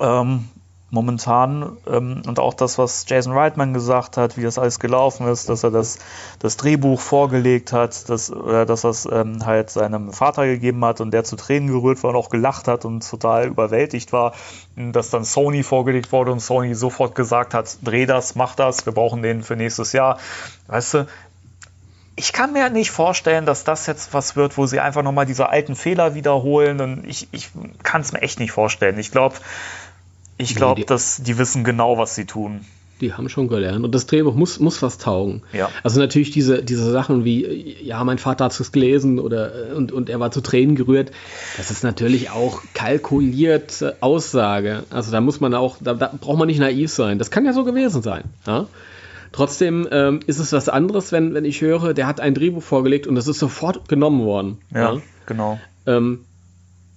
Ähm, 0.00 0.48
momentan 0.90 1.76
ähm, 1.86 2.22
und 2.26 2.38
auch 2.38 2.54
das, 2.54 2.78
was 2.78 3.04
Jason 3.06 3.34
Reitman 3.34 3.74
gesagt 3.74 4.16
hat, 4.16 4.38
wie 4.38 4.42
das 4.42 4.58
alles 4.58 4.80
gelaufen 4.80 5.28
ist, 5.28 5.48
dass 5.48 5.62
er 5.62 5.70
das, 5.70 5.98
das 6.38 6.56
Drehbuch 6.56 7.00
vorgelegt 7.00 7.72
hat, 7.72 8.08
dass, 8.08 8.30
oder 8.30 8.64
dass 8.64 8.84
er 8.84 8.90
es 8.90 9.08
ähm, 9.10 9.44
halt 9.44 9.70
seinem 9.70 10.12
Vater 10.12 10.46
gegeben 10.46 10.82
hat 10.84 11.00
und 11.00 11.10
der 11.10 11.24
zu 11.24 11.36
Tränen 11.36 11.68
gerührt 11.68 12.02
war 12.02 12.10
und 12.10 12.16
auch 12.16 12.30
gelacht 12.30 12.68
hat 12.68 12.86
und 12.86 13.08
total 13.08 13.48
überwältigt 13.48 14.12
war, 14.12 14.32
dass 14.76 15.10
dann 15.10 15.24
Sony 15.24 15.62
vorgelegt 15.62 16.10
wurde 16.10 16.32
und 16.32 16.40
Sony 16.40 16.74
sofort 16.74 17.14
gesagt 17.14 17.52
hat, 17.52 17.76
dreh 17.82 18.06
das, 18.06 18.34
mach 18.34 18.54
das, 18.54 18.86
wir 18.86 18.94
brauchen 18.94 19.22
den 19.22 19.42
für 19.42 19.56
nächstes 19.56 19.92
Jahr. 19.92 20.18
Weißt 20.68 20.94
du, 20.94 21.06
ich 22.16 22.32
kann 22.32 22.52
mir 22.52 22.68
nicht 22.70 22.90
vorstellen, 22.90 23.46
dass 23.46 23.62
das 23.62 23.86
jetzt 23.86 24.12
was 24.12 24.34
wird, 24.34 24.56
wo 24.56 24.66
sie 24.66 24.80
einfach 24.80 25.02
nochmal 25.02 25.26
diese 25.26 25.50
alten 25.50 25.76
Fehler 25.76 26.14
wiederholen 26.14 26.80
und 26.80 27.04
ich, 27.06 27.28
ich 27.30 27.50
kann 27.84 28.00
es 28.00 28.12
mir 28.12 28.22
echt 28.22 28.40
nicht 28.40 28.50
vorstellen. 28.50 28.98
Ich 28.98 29.12
glaube, 29.12 29.36
ich 30.38 30.54
glaube, 30.54 30.80
nee, 30.80 30.86
dass 30.86 31.22
die 31.22 31.36
wissen 31.38 31.64
genau, 31.64 31.98
was 31.98 32.14
sie 32.14 32.24
tun. 32.24 32.64
Die 33.00 33.12
haben 33.12 33.28
schon 33.28 33.46
gelernt. 33.46 33.84
Und 33.84 33.94
das 33.94 34.06
Drehbuch 34.06 34.34
muss, 34.34 34.58
muss 34.58 34.82
was 34.82 34.98
taugen. 34.98 35.42
Ja. 35.52 35.68
Also 35.84 36.00
natürlich 36.00 36.30
diese, 36.32 36.64
diese 36.64 36.90
Sachen 36.90 37.24
wie, 37.24 37.76
ja, 37.82 38.02
mein 38.02 38.18
Vater 38.18 38.46
hat 38.46 38.58
es 38.58 38.72
gelesen 38.72 39.20
oder 39.20 39.52
und, 39.76 39.92
und 39.92 40.08
er 40.08 40.18
war 40.18 40.32
zu 40.32 40.40
Tränen 40.40 40.74
gerührt. 40.74 41.12
Das 41.56 41.70
ist 41.70 41.84
natürlich 41.84 42.30
auch 42.30 42.62
kalkulierte 42.74 43.96
Aussage. 44.00 44.82
Also 44.90 45.12
da 45.12 45.20
muss 45.20 45.40
man 45.40 45.54
auch, 45.54 45.76
da, 45.80 45.94
da 45.94 46.12
braucht 46.20 46.38
man 46.38 46.48
nicht 46.48 46.58
naiv 46.58 46.90
sein. 46.90 47.18
Das 47.18 47.30
kann 47.30 47.44
ja 47.44 47.52
so 47.52 47.62
gewesen 47.62 48.02
sein. 48.02 48.24
Ja? 48.46 48.66
Trotzdem 49.30 49.86
ähm, 49.92 50.20
ist 50.26 50.38
es 50.38 50.52
was 50.52 50.68
anderes, 50.68 51.12
wenn, 51.12 51.34
wenn 51.34 51.44
ich 51.44 51.60
höre, 51.60 51.94
der 51.94 52.06
hat 52.06 52.20
ein 52.20 52.34
Drehbuch 52.34 52.62
vorgelegt 52.62 53.06
und 53.06 53.14
das 53.14 53.28
ist 53.28 53.38
sofort 53.38 53.88
genommen 53.88 54.24
worden. 54.24 54.58
Ja, 54.74 54.94
ja? 54.94 55.02
genau. 55.26 55.60
Ähm, 55.86 56.24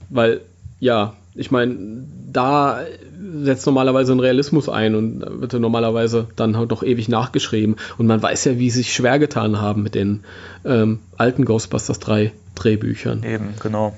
weil, 0.10 0.42
ja, 0.80 1.14
ich 1.36 1.52
meine, 1.52 2.06
da 2.32 2.82
setzt 3.44 3.65
normalerweise 3.65 4.12
ein 4.12 4.20
Realismus 4.20 4.70
ein 4.70 4.96
und 4.96 5.41
wird 5.41 5.54
normalerweise 5.54 6.28
dann 6.36 6.58
halt 6.58 6.72
doch 6.72 6.84
ewig 6.84 7.08
nachgeschrieben. 7.08 7.76
Und 7.98 8.08
man 8.08 8.22
weiß 8.22 8.46
ja, 8.46 8.58
wie 8.58 8.70
sie 8.70 8.80
sich 8.80 8.94
schwer 8.94 9.20
getan 9.20 9.62
haben 9.62 9.84
mit 9.84 9.96
den 9.96 10.24
ähm, 10.65 11.00
alten 11.17 11.46
Ghostbusters 11.46 12.00
3 12.00 12.32
Drehbüchern. 12.56 13.24
Eben, 13.24 13.54
genau. 13.62 13.96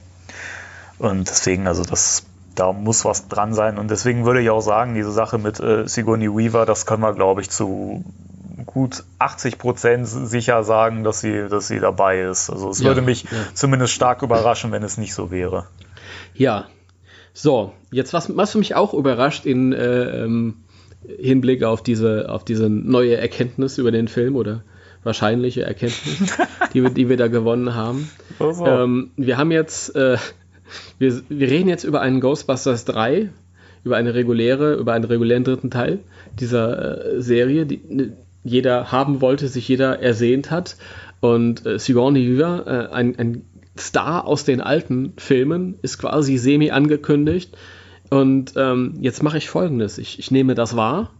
Und 1.00 1.30
deswegen, 1.30 1.68
also 1.68 1.84
das, 1.84 2.24
da 2.56 2.72
muss 2.72 3.06
was 3.06 3.28
dran 3.28 3.54
sein. 3.54 3.78
Und 3.78 3.90
deswegen 3.90 4.26
würde 4.26 4.42
ich 4.42 4.50
auch 4.50 4.62
sagen, 4.62 4.94
diese 4.94 5.12
Sache 5.12 5.38
mit 5.38 5.60
äh, 5.60 5.88
Sigourney 5.88 6.30
Weaver, 6.30 6.66
das 6.66 6.86
können 6.86 7.02
wir, 7.02 7.14
glaube 7.14 7.42
ich, 7.42 7.50
zu 7.50 8.04
gut 8.66 9.04
80 9.20 9.58
Prozent 9.58 10.08
sicher 10.08 10.64
sagen, 10.64 11.04
dass 11.04 11.22
sie, 11.22 11.48
dass 11.50 11.68
sie 11.68 11.80
dabei 11.80 12.22
ist. 12.22 12.50
Also 12.50 12.70
es 12.70 12.80
ja, 12.80 12.86
würde 12.86 13.02
mich 13.02 13.24
ja. 13.24 13.30
zumindest 13.54 13.94
stark 13.94 14.22
überraschen, 14.22 14.72
wenn 14.72 14.84
es 14.84 14.98
nicht 14.98 15.14
so 15.14 15.32
wäre. 15.32 15.68
Ja, 16.36 16.68
so, 17.34 17.74
jetzt 17.92 18.14
was, 18.14 18.36
was 18.38 18.56
mich 18.56 18.76
auch 18.76 18.94
überrascht 18.94 19.46
in 19.46 19.74
äh, 19.74 20.24
ähm, 20.24 20.56
Hinblick 21.06 21.64
auf 21.64 21.82
diese, 21.82 22.30
auf 22.30 22.46
diese 22.46 22.70
neue 22.70 23.18
Erkenntnis 23.18 23.78
über 23.78 23.92
den 23.92 24.08
Film 24.08 24.36
oder 24.36 24.64
wahrscheinliche 25.04 25.64
Erkenntnis, 25.64 26.38
die, 26.74 26.84
wir, 26.84 26.90
die 26.92 27.10
wir 27.10 27.18
da 27.18 27.28
gewonnen 27.28 27.76
haben. 27.76 28.10
Also. 28.40 28.66
Ähm, 28.66 29.12
wir 29.18 29.38
haben 29.38 29.52
jetzt, 29.52 29.96
äh, 29.96 30.18
wir, 31.00 31.22
wir 31.28 31.50
reden 31.50 31.70
jetzt 31.70 31.84
über 31.84 32.02
einen 32.02 32.22
Ghostbusters 32.22 32.86
3, 32.86 33.30
über 33.84 33.98
eine 33.98 34.14
reguläre, 34.14 34.76
über 34.76 34.94
einen 34.94 35.06
regulären 35.06 35.44
dritten 35.44 35.72
Teil 35.72 36.00
dieser 36.40 37.16
äh, 37.16 37.22
Serie, 37.22 37.66
die 37.66 37.82
ne, 37.90 38.14
jeder 38.44 38.92
haben 38.92 39.22
wollte, 39.22 39.48
sich 39.48 39.68
jeder 39.68 40.00
ersehnt 40.00 40.52
hat. 40.52 40.76
Und 41.20 41.66
äh, 41.66 41.80
Sigourney 41.80 42.28
Weaver, 42.28 42.68
äh, 42.68 42.94
ein, 42.94 43.18
ein 43.18 43.46
Star 43.78 44.26
aus 44.26 44.44
den 44.46 44.62
alten 44.62 45.14
Filmen, 45.18 45.76
ist 45.82 45.98
quasi 45.98 46.38
semi 46.38 46.72
angekündigt. 46.72 47.58
Und 48.10 48.54
ähm, 48.56 48.96
jetzt 49.02 49.24
mache 49.24 49.38
ich 49.38 49.50
folgendes: 49.50 49.98
ich, 49.98 50.20
ich 50.20 50.32
nehme 50.32 50.56
das 50.56 50.76
wahr, 50.76 51.12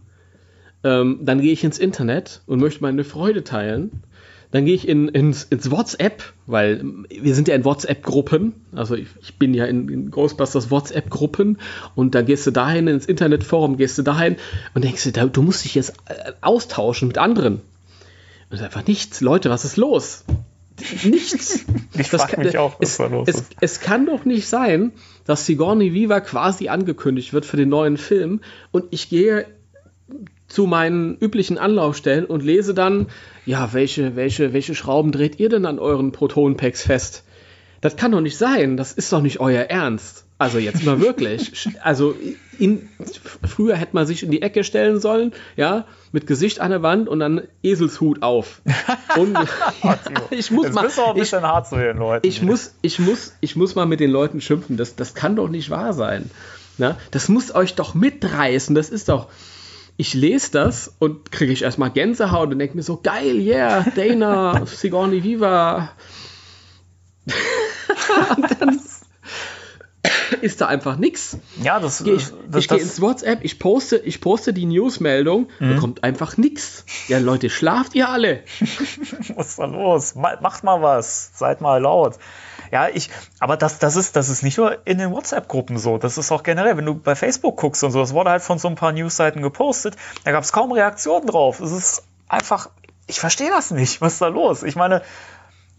ähm, 0.84 1.20
dann 1.22 1.40
gehe 1.40 1.52
ich 1.52 1.64
ins 1.64 1.78
Internet 1.78 2.42
und 2.46 2.60
möchte 2.60 2.82
meine 2.82 3.04
Freude 3.04 3.42
teilen. 3.42 4.02
Dann 4.50 4.66
gehe 4.66 4.74
ich 4.74 4.86
in, 4.86 5.08
ins, 5.08 5.42
ins, 5.42 5.72
WhatsApp, 5.72 6.22
weil 6.46 6.84
wir 7.08 7.34
sind 7.34 7.48
ja 7.48 7.56
in 7.56 7.64
WhatsApp-Gruppen. 7.64 8.52
Also 8.70 8.94
ich, 8.94 9.08
ich, 9.20 9.36
bin 9.36 9.52
ja 9.52 9.64
in, 9.64 9.88
in 9.88 10.10
Ghostbusters 10.12 10.70
WhatsApp-Gruppen 10.70 11.58
und 11.96 12.14
da 12.14 12.22
gehst 12.22 12.46
du 12.46 12.52
dahin 12.52 12.86
ins 12.86 13.06
Internetforum, 13.06 13.78
gehst 13.78 13.98
du 13.98 14.02
dahin 14.02 14.36
und 14.74 14.84
denkst 14.84 15.10
du, 15.10 15.28
du 15.28 15.42
musst 15.42 15.64
dich 15.64 15.74
jetzt 15.74 15.94
äh, 16.06 16.32
austauschen 16.40 17.08
mit 17.08 17.18
anderen. 17.18 17.62
Und 18.48 18.62
einfach 18.62 18.86
nichts. 18.86 19.20
Leute, 19.20 19.50
was 19.50 19.64
ist 19.64 19.76
los? 19.76 20.24
Nichts. 21.04 21.64
Ich 21.96 22.08
frage 22.08 22.40
mich 22.40 22.58
auch, 22.58 22.80
was 22.80 22.90
es, 22.90 22.96
da 22.96 23.06
los 23.06 23.28
es, 23.28 23.36
ist. 23.36 23.56
Es 23.60 23.80
kann 23.80 24.06
doch 24.06 24.24
nicht 24.24 24.48
sein, 24.48 24.92
dass 25.24 25.46
Sigourney 25.46 25.94
Viva 25.94 26.20
quasi 26.20 26.68
angekündigt 26.68 27.32
wird 27.32 27.46
für 27.46 27.56
den 27.56 27.68
neuen 27.68 27.96
Film 27.96 28.40
und 28.72 28.86
ich 28.90 29.08
gehe 29.08 29.46
zu 30.48 30.66
meinen 30.66 31.16
üblichen 31.16 31.56
Anlaufstellen 31.56 32.24
und 32.24 32.42
lese 32.42 32.74
dann, 32.74 33.06
ja, 33.46 33.72
welche, 33.72 34.16
welche, 34.16 34.52
welche 34.52 34.74
Schrauben 34.74 35.12
dreht 35.12 35.38
ihr 35.38 35.48
denn 35.48 35.66
an 35.66 35.78
euren 35.78 36.10
Protonpacks 36.10 36.82
fest? 36.82 37.24
Das 37.80 37.96
kann 37.96 38.12
doch 38.12 38.20
nicht 38.20 38.36
sein, 38.36 38.76
das 38.76 38.92
ist 38.92 39.12
doch 39.12 39.22
nicht 39.22 39.40
euer 39.40 39.62
Ernst. 39.62 40.23
Also 40.38 40.58
jetzt 40.58 40.84
mal 40.84 41.00
wirklich. 41.00 41.68
Also 41.80 42.14
in, 42.58 42.88
früher 43.46 43.76
hätte 43.76 43.94
man 43.94 44.06
sich 44.06 44.22
in 44.22 44.30
die 44.30 44.42
Ecke 44.42 44.64
stellen 44.64 45.00
sollen, 45.00 45.32
ja, 45.56 45.86
mit 46.12 46.26
Gesicht 46.26 46.60
an 46.60 46.70
der 46.70 46.82
Wand 46.82 47.08
und 47.08 47.20
dann 47.20 47.42
Eselshut 47.62 48.22
auf. 48.22 48.62
Und, 49.16 49.36
ich 50.30 50.50
muss 50.50 50.72
mal, 50.72 50.84
bist 50.84 50.98
du 50.98 51.02
auch 51.02 51.10
ein 51.10 51.16
ich, 51.16 51.22
bisschen 51.22 51.42
hart 51.42 51.68
zu 51.68 51.76
den 51.76 51.98
Leuten. 51.98 52.26
ich 52.26 52.42
muss, 52.42 52.74
ich 52.82 52.98
muss, 52.98 53.34
ich 53.40 53.56
muss 53.56 53.74
mal 53.74 53.86
mit 53.86 54.00
den 54.00 54.10
Leuten 54.10 54.40
schimpfen. 54.40 54.76
Das, 54.76 54.96
das 54.96 55.14
kann 55.14 55.36
doch 55.36 55.48
nicht 55.48 55.70
wahr 55.70 55.92
sein. 55.92 56.30
Na, 56.78 56.96
das 57.10 57.28
muss 57.28 57.54
euch 57.54 57.74
doch 57.74 57.94
mitreißen. 57.94 58.74
Das 58.74 58.90
ist 58.90 59.08
doch. 59.08 59.28
Ich 59.96 60.12
lese 60.12 60.50
das 60.50 60.92
und 60.98 61.30
kriege 61.30 61.52
ich 61.52 61.62
erstmal 61.62 61.90
Gänsehaut 61.90 62.50
und 62.50 62.58
denke 62.58 62.76
mir 62.76 62.82
so, 62.82 62.96
geil, 63.00 63.38
yeah, 63.38 63.84
Dana, 63.94 64.66
Sigourney 64.66 65.22
Viva. 65.22 65.90
und 68.36 68.60
dann 68.60 68.80
ist 70.42 70.60
da 70.60 70.66
einfach 70.66 70.96
nichts. 70.96 71.38
ja, 71.62 71.80
das, 71.80 72.00
ich, 72.00 72.26
das, 72.48 72.60
ich 72.62 72.68
gehe 72.68 72.78
das- 72.78 72.86
ins 72.88 73.00
WhatsApp, 73.00 73.40
ich 73.44 73.58
poste, 73.58 73.96
ich 73.96 74.20
poste 74.20 74.52
die 74.52 74.66
Newsmeldung, 74.66 75.48
Mhm. 75.58 75.74
bekommt 75.74 76.04
einfach 76.04 76.36
nichts. 76.36 76.84
Ja, 77.08 77.18
Leute, 77.18 77.50
schlaft 77.50 77.94
ihr 77.94 78.08
alle. 78.08 78.42
was 79.36 79.48
ist 79.48 79.58
da 79.58 79.64
los? 79.66 80.14
Ma- 80.14 80.38
Macht 80.40 80.64
mal 80.64 80.82
was, 80.82 81.30
seid 81.34 81.60
mal 81.60 81.78
laut. 81.80 82.18
Ja, 82.72 82.88
ich, 82.92 83.10
aber 83.40 83.56
das, 83.56 83.78
das, 83.78 83.94
ist, 83.96 84.16
das 84.16 84.28
ist 84.28 84.42
nicht 84.42 84.58
nur 84.58 84.78
in 84.86 84.98
den 84.98 85.12
WhatsApp-Gruppen 85.12 85.78
so, 85.78 85.98
das 85.98 86.18
ist 86.18 86.32
auch 86.32 86.42
generell, 86.42 86.76
wenn 86.76 86.86
du 86.86 86.94
bei 86.94 87.14
Facebook 87.14 87.56
guckst 87.56 87.84
und 87.84 87.92
so, 87.92 88.00
das 88.00 88.12
wurde 88.14 88.30
halt 88.30 88.42
von 88.42 88.58
so 88.58 88.66
ein 88.68 88.74
paar 88.74 88.90
Newsseiten 88.92 89.42
gepostet, 89.42 89.94
da 90.24 90.32
gab 90.32 90.42
es 90.42 90.50
kaum 90.52 90.72
Reaktionen 90.72 91.26
drauf. 91.26 91.60
Es 91.60 91.70
ist 91.70 92.02
einfach, 92.28 92.70
ich 93.06 93.20
verstehe 93.20 93.50
das 93.50 93.70
nicht, 93.70 94.00
was 94.00 94.14
ist 94.14 94.22
da 94.22 94.28
los? 94.28 94.62
Ich 94.64 94.74
meine, 94.76 95.02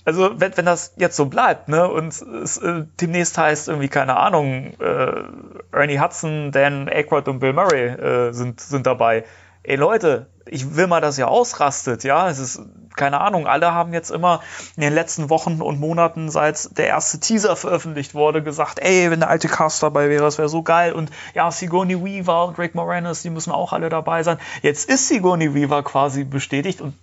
also 0.05 0.39
wenn, 0.39 0.55
wenn 0.55 0.65
das 0.65 0.93
jetzt 0.97 1.15
so 1.17 1.25
bleibt, 1.25 1.67
ne, 1.67 1.89
und 1.89 2.13
es 2.13 2.57
äh, 2.57 2.83
demnächst 3.01 3.37
heißt 3.37 3.67
irgendwie, 3.67 3.89
keine 3.89 4.17
Ahnung, 4.17 4.73
äh, 4.79 5.23
Ernie 5.71 5.99
Hudson, 5.99 6.51
Dan 6.51 6.87
Aykroyd 6.87 7.27
und 7.27 7.39
Bill 7.39 7.53
Murray 7.53 7.87
äh, 7.87 8.31
sind, 8.31 8.61
sind 8.61 8.85
dabei. 8.85 9.25
Ey 9.63 9.77
Leute, 9.77 10.27
ich 10.47 10.75
will 10.75 10.85
mal, 10.85 11.01
dass 11.01 11.17
ihr 11.17 11.27
ausrastet, 11.27 12.03
ja. 12.03 12.29
Es 12.29 12.37
ist, 12.37 12.61
keine 12.95 13.19
Ahnung, 13.19 13.47
alle 13.47 13.73
haben 13.73 13.93
jetzt 13.93 14.11
immer 14.11 14.41
in 14.75 14.81
den 14.81 14.93
letzten 14.93 15.31
Wochen 15.31 15.59
und 15.59 15.79
Monaten, 15.79 16.29
seit 16.29 16.77
der 16.77 16.87
erste 16.87 17.19
Teaser 17.19 17.55
veröffentlicht 17.55 18.13
wurde, 18.13 18.43
gesagt, 18.43 18.79
ey, 18.79 19.09
wenn 19.09 19.21
der 19.21 19.29
alte 19.29 19.47
Cast 19.47 19.81
dabei 19.81 20.07
wäre, 20.09 20.23
das 20.23 20.37
wäre 20.37 20.49
so 20.49 20.61
geil. 20.61 20.93
Und 20.93 21.09
ja, 21.33 21.49
Sigourney 21.49 22.03
Weaver 22.03 22.45
und 22.45 22.59
Rick 22.59 22.75
Moranis, 22.75 23.23
die 23.23 23.31
müssen 23.31 23.51
auch 23.51 23.73
alle 23.73 23.89
dabei 23.89 24.21
sein. 24.21 24.37
Jetzt 24.61 24.87
ist 24.87 25.07
Sigourney 25.07 25.55
Weaver 25.55 25.81
quasi 25.81 26.23
bestätigt 26.23 26.79
und 26.79 26.93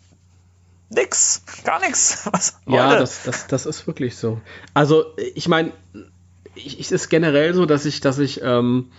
nix, 0.94 1.42
gar 1.64 1.80
nix. 1.80 2.26
Was, 2.32 2.58
Ja, 2.66 2.98
das, 2.98 3.24
das, 3.24 3.46
das 3.46 3.66
ist 3.66 3.86
wirklich 3.86 4.16
so. 4.16 4.40
Also, 4.74 5.04
ich 5.34 5.48
meine, 5.48 5.72
es 6.54 6.92
ist 6.92 7.08
generell 7.08 7.54
so, 7.54 7.66
dass 7.66 7.86
ich, 7.86 8.00
dass 8.00 8.18
ich, 8.18 8.40
ähm, 8.42 8.90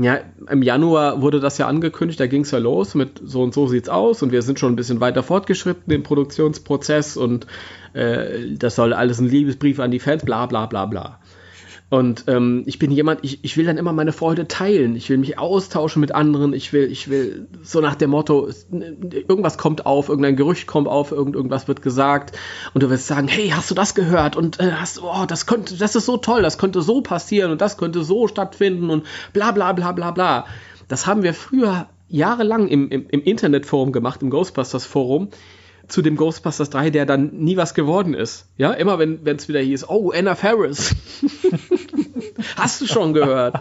ja, 0.00 0.20
im 0.48 0.62
Januar 0.62 1.22
wurde 1.22 1.40
das 1.40 1.58
ja 1.58 1.66
angekündigt, 1.66 2.20
da 2.20 2.28
ging 2.28 2.42
es 2.42 2.52
ja 2.52 2.58
los 2.58 2.94
mit 2.94 3.20
so 3.24 3.42
und 3.42 3.52
so 3.52 3.66
sieht's 3.66 3.88
aus 3.88 4.22
und 4.22 4.30
wir 4.30 4.42
sind 4.42 4.60
schon 4.60 4.72
ein 4.72 4.76
bisschen 4.76 5.00
weiter 5.00 5.24
fortgeschritten 5.24 5.92
im 5.92 6.04
Produktionsprozess 6.04 7.16
und 7.16 7.48
äh, 7.94 8.54
das 8.54 8.76
soll 8.76 8.92
alles 8.92 9.18
ein 9.18 9.28
Liebesbrief 9.28 9.80
an 9.80 9.90
die 9.90 9.98
Fans, 9.98 10.24
bla 10.24 10.46
bla 10.46 10.66
bla 10.66 10.86
bla. 10.86 11.18
Und 11.90 12.24
ähm, 12.26 12.64
ich 12.66 12.78
bin 12.78 12.90
jemand, 12.90 13.20
ich, 13.22 13.42
ich 13.44 13.56
will 13.56 13.64
dann 13.64 13.78
immer 13.78 13.94
meine 13.94 14.12
Freude 14.12 14.46
teilen. 14.46 14.94
Ich 14.94 15.08
will 15.08 15.16
mich 15.16 15.38
austauschen 15.38 16.00
mit 16.00 16.14
anderen. 16.14 16.52
Ich 16.52 16.74
will, 16.74 16.84
ich 16.92 17.08
will 17.08 17.48
so 17.62 17.80
nach 17.80 17.94
dem 17.94 18.10
Motto, 18.10 18.50
irgendwas 18.70 19.56
kommt 19.56 19.86
auf, 19.86 20.10
irgendein 20.10 20.36
Gerücht 20.36 20.66
kommt 20.66 20.86
auf, 20.86 21.12
irgend, 21.12 21.34
irgendwas 21.34 21.66
wird 21.66 21.80
gesagt. 21.80 22.36
Und 22.74 22.82
du 22.82 22.90
wirst 22.90 23.06
sagen, 23.06 23.26
hey, 23.26 23.48
hast 23.48 23.70
du 23.70 23.74
das 23.74 23.94
gehört? 23.94 24.36
Und 24.36 24.60
äh, 24.60 24.72
hast, 24.72 25.02
oh, 25.02 25.24
das 25.26 25.46
könnte, 25.46 25.78
das 25.78 25.96
ist 25.96 26.04
so 26.04 26.18
toll, 26.18 26.42
das 26.42 26.58
könnte 26.58 26.82
so 26.82 27.00
passieren 27.00 27.52
und 27.52 27.62
das 27.62 27.78
könnte 27.78 28.04
so 28.04 28.28
stattfinden 28.28 28.90
und 28.90 29.06
bla 29.32 29.52
bla 29.52 29.72
bla 29.72 29.92
bla 29.92 30.10
bla. 30.10 30.44
Das 30.88 31.06
haben 31.06 31.22
wir 31.22 31.32
früher 31.32 31.88
jahrelang 32.08 32.68
im, 32.68 32.90
im, 32.90 33.06
im 33.08 33.22
Internetforum 33.22 33.92
gemacht, 33.92 34.22
im 34.22 34.28
Ghostbusters 34.28 34.84
Forum 34.84 35.28
zu 35.88 36.02
dem 36.02 36.16
Ghostbusters 36.16 36.70
3, 36.70 36.90
der 36.90 37.06
dann 37.06 37.30
nie 37.32 37.56
was 37.56 37.74
geworden 37.74 38.14
ist. 38.14 38.46
Ja, 38.56 38.72
immer 38.72 38.98
wenn 38.98 39.24
es 39.24 39.48
wieder 39.48 39.60
hieß, 39.60 39.88
oh, 39.88 40.10
Anna 40.10 40.34
Ferris. 40.34 40.94
Hast 42.56 42.80
du 42.80 42.86
schon 42.86 43.14
gehört? 43.14 43.60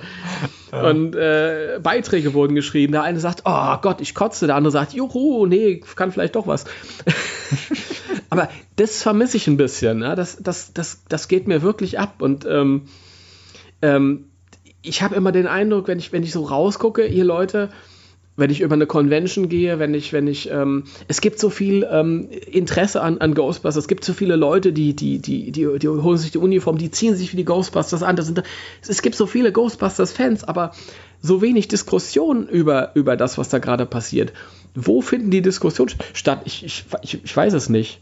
Und 0.72 1.16
äh, 1.16 1.80
Beiträge 1.82 2.34
wurden 2.34 2.54
geschrieben. 2.54 2.92
Der 2.94 3.04
eine 3.04 3.20
sagt, 3.20 3.44
oh 3.46 3.78
Gott, 3.82 4.02
ich 4.02 4.14
kotze. 4.14 4.48
Der 4.48 4.56
andere 4.56 4.72
sagt, 4.72 4.94
juhu, 4.94 5.46
nee, 5.46 5.82
kann 5.96 6.12
vielleicht 6.12 6.36
doch 6.36 6.48
was. 6.48 6.66
Aber 8.30 8.50
das 8.76 9.02
vermisse 9.02 9.38
ich 9.38 9.48
ein 9.48 9.58
bisschen. 9.58 10.02
Ja? 10.02 10.16
Das, 10.16 10.38
das, 10.42 10.74
das, 10.74 11.04
das 11.08 11.28
geht 11.28 11.48
mir 11.48 11.62
wirklich 11.62 11.98
ab. 11.98 12.22
Und 12.22 12.46
ähm, 12.46 12.84
ähm, 13.82 14.26
ich 14.82 15.02
habe 15.02 15.16
immer 15.16 15.32
den 15.32 15.48
Eindruck, 15.48 15.88
wenn 15.88 16.00
ich, 16.00 16.12
wenn 16.12 16.24
ich 16.24 16.32
so 16.32 16.44
rausgucke, 16.44 17.06
ihr 17.08 17.24
Leute, 17.24 17.70
wenn 18.38 18.52
ich 18.52 18.62
über 18.62 18.76
eine 18.76 18.86
Convention 18.86 19.50
gehe, 19.50 19.80
wenn 19.80 19.96
ich, 19.96 20.14
wenn 20.14 20.28
ich, 20.28 20.50
ähm, 20.52 20.84
es 21.08 21.22
gibt 21.22 21.40
so 21.40 21.50
viel 21.50 21.86
ähm, 21.92 22.30
Interesse 22.30 23.02
an, 23.02 23.18
an 23.18 23.34
Ghostbusters, 23.34 23.84
es 23.84 23.88
gibt 23.88 24.06
so 24.06 24.14
viele 24.14 24.36
Leute, 24.36 24.72
die, 24.72 24.96
die, 24.96 25.20
die, 25.20 25.52
die, 25.52 25.68
die 25.80 25.88
holen 25.88 26.18
sich 26.18 26.32
die 26.32 26.38
Uniform, 26.38 26.78
die 26.78 26.92
ziehen 26.92 27.16
sich 27.16 27.32
für 27.32 27.38
die 27.38 27.46
Ghostbusters 27.46 28.04
an. 28.04 28.16
Das 28.16 28.28
sind, 28.28 28.44
es 28.88 29.02
gibt 29.02 29.16
so 29.16 29.26
viele 29.26 29.52
Ghostbusters-Fans, 29.52 30.44
aber 30.44 30.72
so 31.20 31.42
wenig 31.42 31.68
Diskussion 31.68 32.48
über, 32.48 32.92
über 32.94 33.18
das, 33.18 33.40
was 33.40 33.50
da 33.50 33.58
gerade 33.58 33.88
passiert. 33.88 34.34
Wo 34.76 35.02
finden 35.02 35.32
die 35.32 35.42
Diskussionen 35.42 35.92
statt? 36.14 36.42
Ich, 36.46 36.64
ich, 36.64 36.86
ich, 37.02 37.24
ich 37.24 37.36
weiß 37.36 37.54
es 37.54 37.70
nicht. 37.70 38.02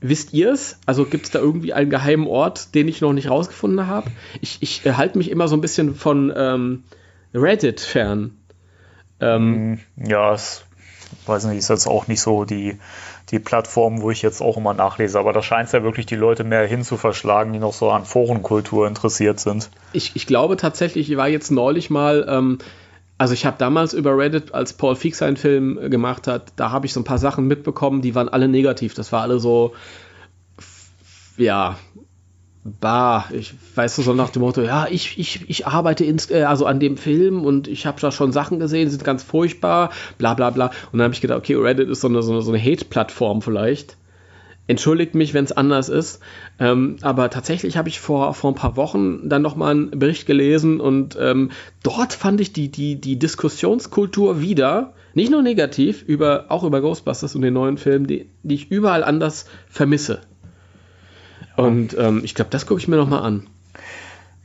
Wisst 0.00 0.32
ihr 0.32 0.50
es? 0.52 0.78
Also 0.86 1.04
gibt 1.04 1.26
es 1.26 1.30
da 1.30 1.38
irgendwie 1.38 1.74
einen 1.74 1.90
geheimen 1.90 2.26
Ort, 2.26 2.74
den 2.74 2.88
ich 2.88 3.02
noch 3.02 3.12
nicht 3.12 3.28
rausgefunden 3.28 3.86
habe? 3.86 4.10
Ich, 4.40 4.56
ich 4.60 4.86
äh, 4.86 4.94
halte 4.94 5.18
mich 5.18 5.30
immer 5.30 5.48
so 5.48 5.56
ein 5.56 5.60
bisschen 5.60 5.94
von 5.94 6.32
ähm, 6.34 6.84
Reddit 7.34 7.80
fern. 7.80 8.39
Ähm, 9.20 9.80
Ja, 9.96 10.34
es 10.34 10.64
weiß 11.26 11.44
nicht, 11.44 11.58
ist 11.58 11.68
jetzt 11.68 11.86
auch 11.86 12.06
nicht 12.06 12.20
so 12.20 12.44
die, 12.44 12.78
die 13.30 13.38
Plattform, 13.38 14.02
wo 14.02 14.10
ich 14.10 14.22
jetzt 14.22 14.40
auch 14.40 14.56
immer 14.56 14.74
nachlese, 14.74 15.18
aber 15.18 15.32
da 15.32 15.42
scheint 15.42 15.66
es 15.66 15.72
ja 15.72 15.82
wirklich 15.82 16.06
die 16.06 16.16
Leute 16.16 16.44
mehr 16.44 16.66
hinzuverschlagen, 16.66 17.52
die 17.52 17.58
noch 17.58 17.72
so 17.72 17.90
an 17.90 18.04
Forenkultur 18.04 18.86
interessiert 18.86 19.40
sind. 19.40 19.70
ich, 19.92 20.14
ich 20.14 20.26
glaube 20.26 20.56
tatsächlich, 20.56 21.10
ich 21.10 21.16
war 21.16 21.28
jetzt 21.28 21.50
neulich 21.50 21.90
mal, 21.90 22.26
ähm, 22.28 22.58
also 23.18 23.34
ich 23.34 23.44
habe 23.44 23.56
damals 23.58 23.92
über 23.92 24.16
Reddit, 24.16 24.54
als 24.54 24.72
Paul 24.72 24.96
Feig 24.96 25.14
seinen 25.14 25.36
Film 25.36 25.90
gemacht 25.90 26.26
hat, 26.26 26.52
da 26.56 26.70
habe 26.70 26.86
ich 26.86 26.92
so 26.92 27.00
ein 27.00 27.04
paar 27.04 27.18
Sachen 27.18 27.46
mitbekommen, 27.46 28.02
die 28.02 28.14
waren 28.14 28.28
alle 28.28 28.48
negativ. 28.48 28.94
Das 28.94 29.12
war 29.12 29.22
alle 29.22 29.38
so, 29.40 29.74
ja, 31.36 31.76
bah, 32.64 33.24
ich 33.32 33.54
weiß 33.74 33.96
so 33.96 34.12
nach 34.12 34.30
dem 34.30 34.42
Motto, 34.42 34.62
ja, 34.62 34.86
ich, 34.90 35.18
ich, 35.18 35.48
ich 35.48 35.66
arbeite 35.66 36.04
ins, 36.04 36.30
äh, 36.30 36.42
also 36.42 36.66
an 36.66 36.78
dem 36.80 36.96
Film 36.96 37.44
und 37.44 37.68
ich 37.68 37.86
habe 37.86 38.00
da 38.00 38.12
schon 38.12 38.32
Sachen 38.32 38.58
gesehen, 38.58 38.90
sind 38.90 39.04
ganz 39.04 39.22
furchtbar, 39.22 39.90
bla 40.18 40.34
bla 40.34 40.50
bla. 40.50 40.66
Und 40.92 40.98
dann 40.98 41.04
habe 41.04 41.14
ich 41.14 41.20
gedacht, 41.20 41.38
okay, 41.38 41.54
Reddit 41.54 41.88
ist 41.88 42.02
so 42.02 42.08
eine, 42.08 42.22
so 42.22 42.32
eine, 42.32 42.42
so 42.42 42.52
eine 42.52 42.62
Hate-Plattform 42.62 43.40
vielleicht. 43.42 43.96
Entschuldigt 44.66 45.14
mich, 45.14 45.34
wenn 45.34 45.44
es 45.44 45.52
anders 45.52 45.88
ist. 45.88 46.20
Ähm, 46.60 46.96
aber 47.00 47.30
tatsächlich 47.30 47.76
habe 47.76 47.88
ich 47.88 47.98
vor, 47.98 48.34
vor 48.34 48.52
ein 48.52 48.56
paar 48.56 48.76
Wochen 48.76 49.28
dann 49.28 49.42
nochmal 49.42 49.72
einen 49.72 49.90
Bericht 49.98 50.26
gelesen 50.26 50.80
und 50.80 51.16
ähm, 51.18 51.50
dort 51.82 52.12
fand 52.12 52.40
ich 52.40 52.52
die, 52.52 52.70
die, 52.70 53.00
die 53.00 53.18
Diskussionskultur 53.18 54.40
wieder, 54.40 54.92
nicht 55.14 55.32
nur 55.32 55.42
negativ, 55.42 56.02
über, 56.02 56.46
auch 56.50 56.62
über 56.62 56.80
Ghostbusters 56.82 57.34
und 57.34 57.42
den 57.42 57.54
neuen 57.54 57.78
Film, 57.78 58.06
die, 58.06 58.30
die 58.42 58.54
ich 58.54 58.70
überall 58.70 59.02
anders 59.02 59.46
vermisse. 59.68 60.20
Und 61.60 61.96
ähm, 61.98 62.22
ich 62.24 62.34
glaube, 62.34 62.50
das 62.50 62.66
gucke 62.66 62.80
ich 62.80 62.88
mir 62.88 62.96
nochmal 62.96 63.22
an. 63.22 63.46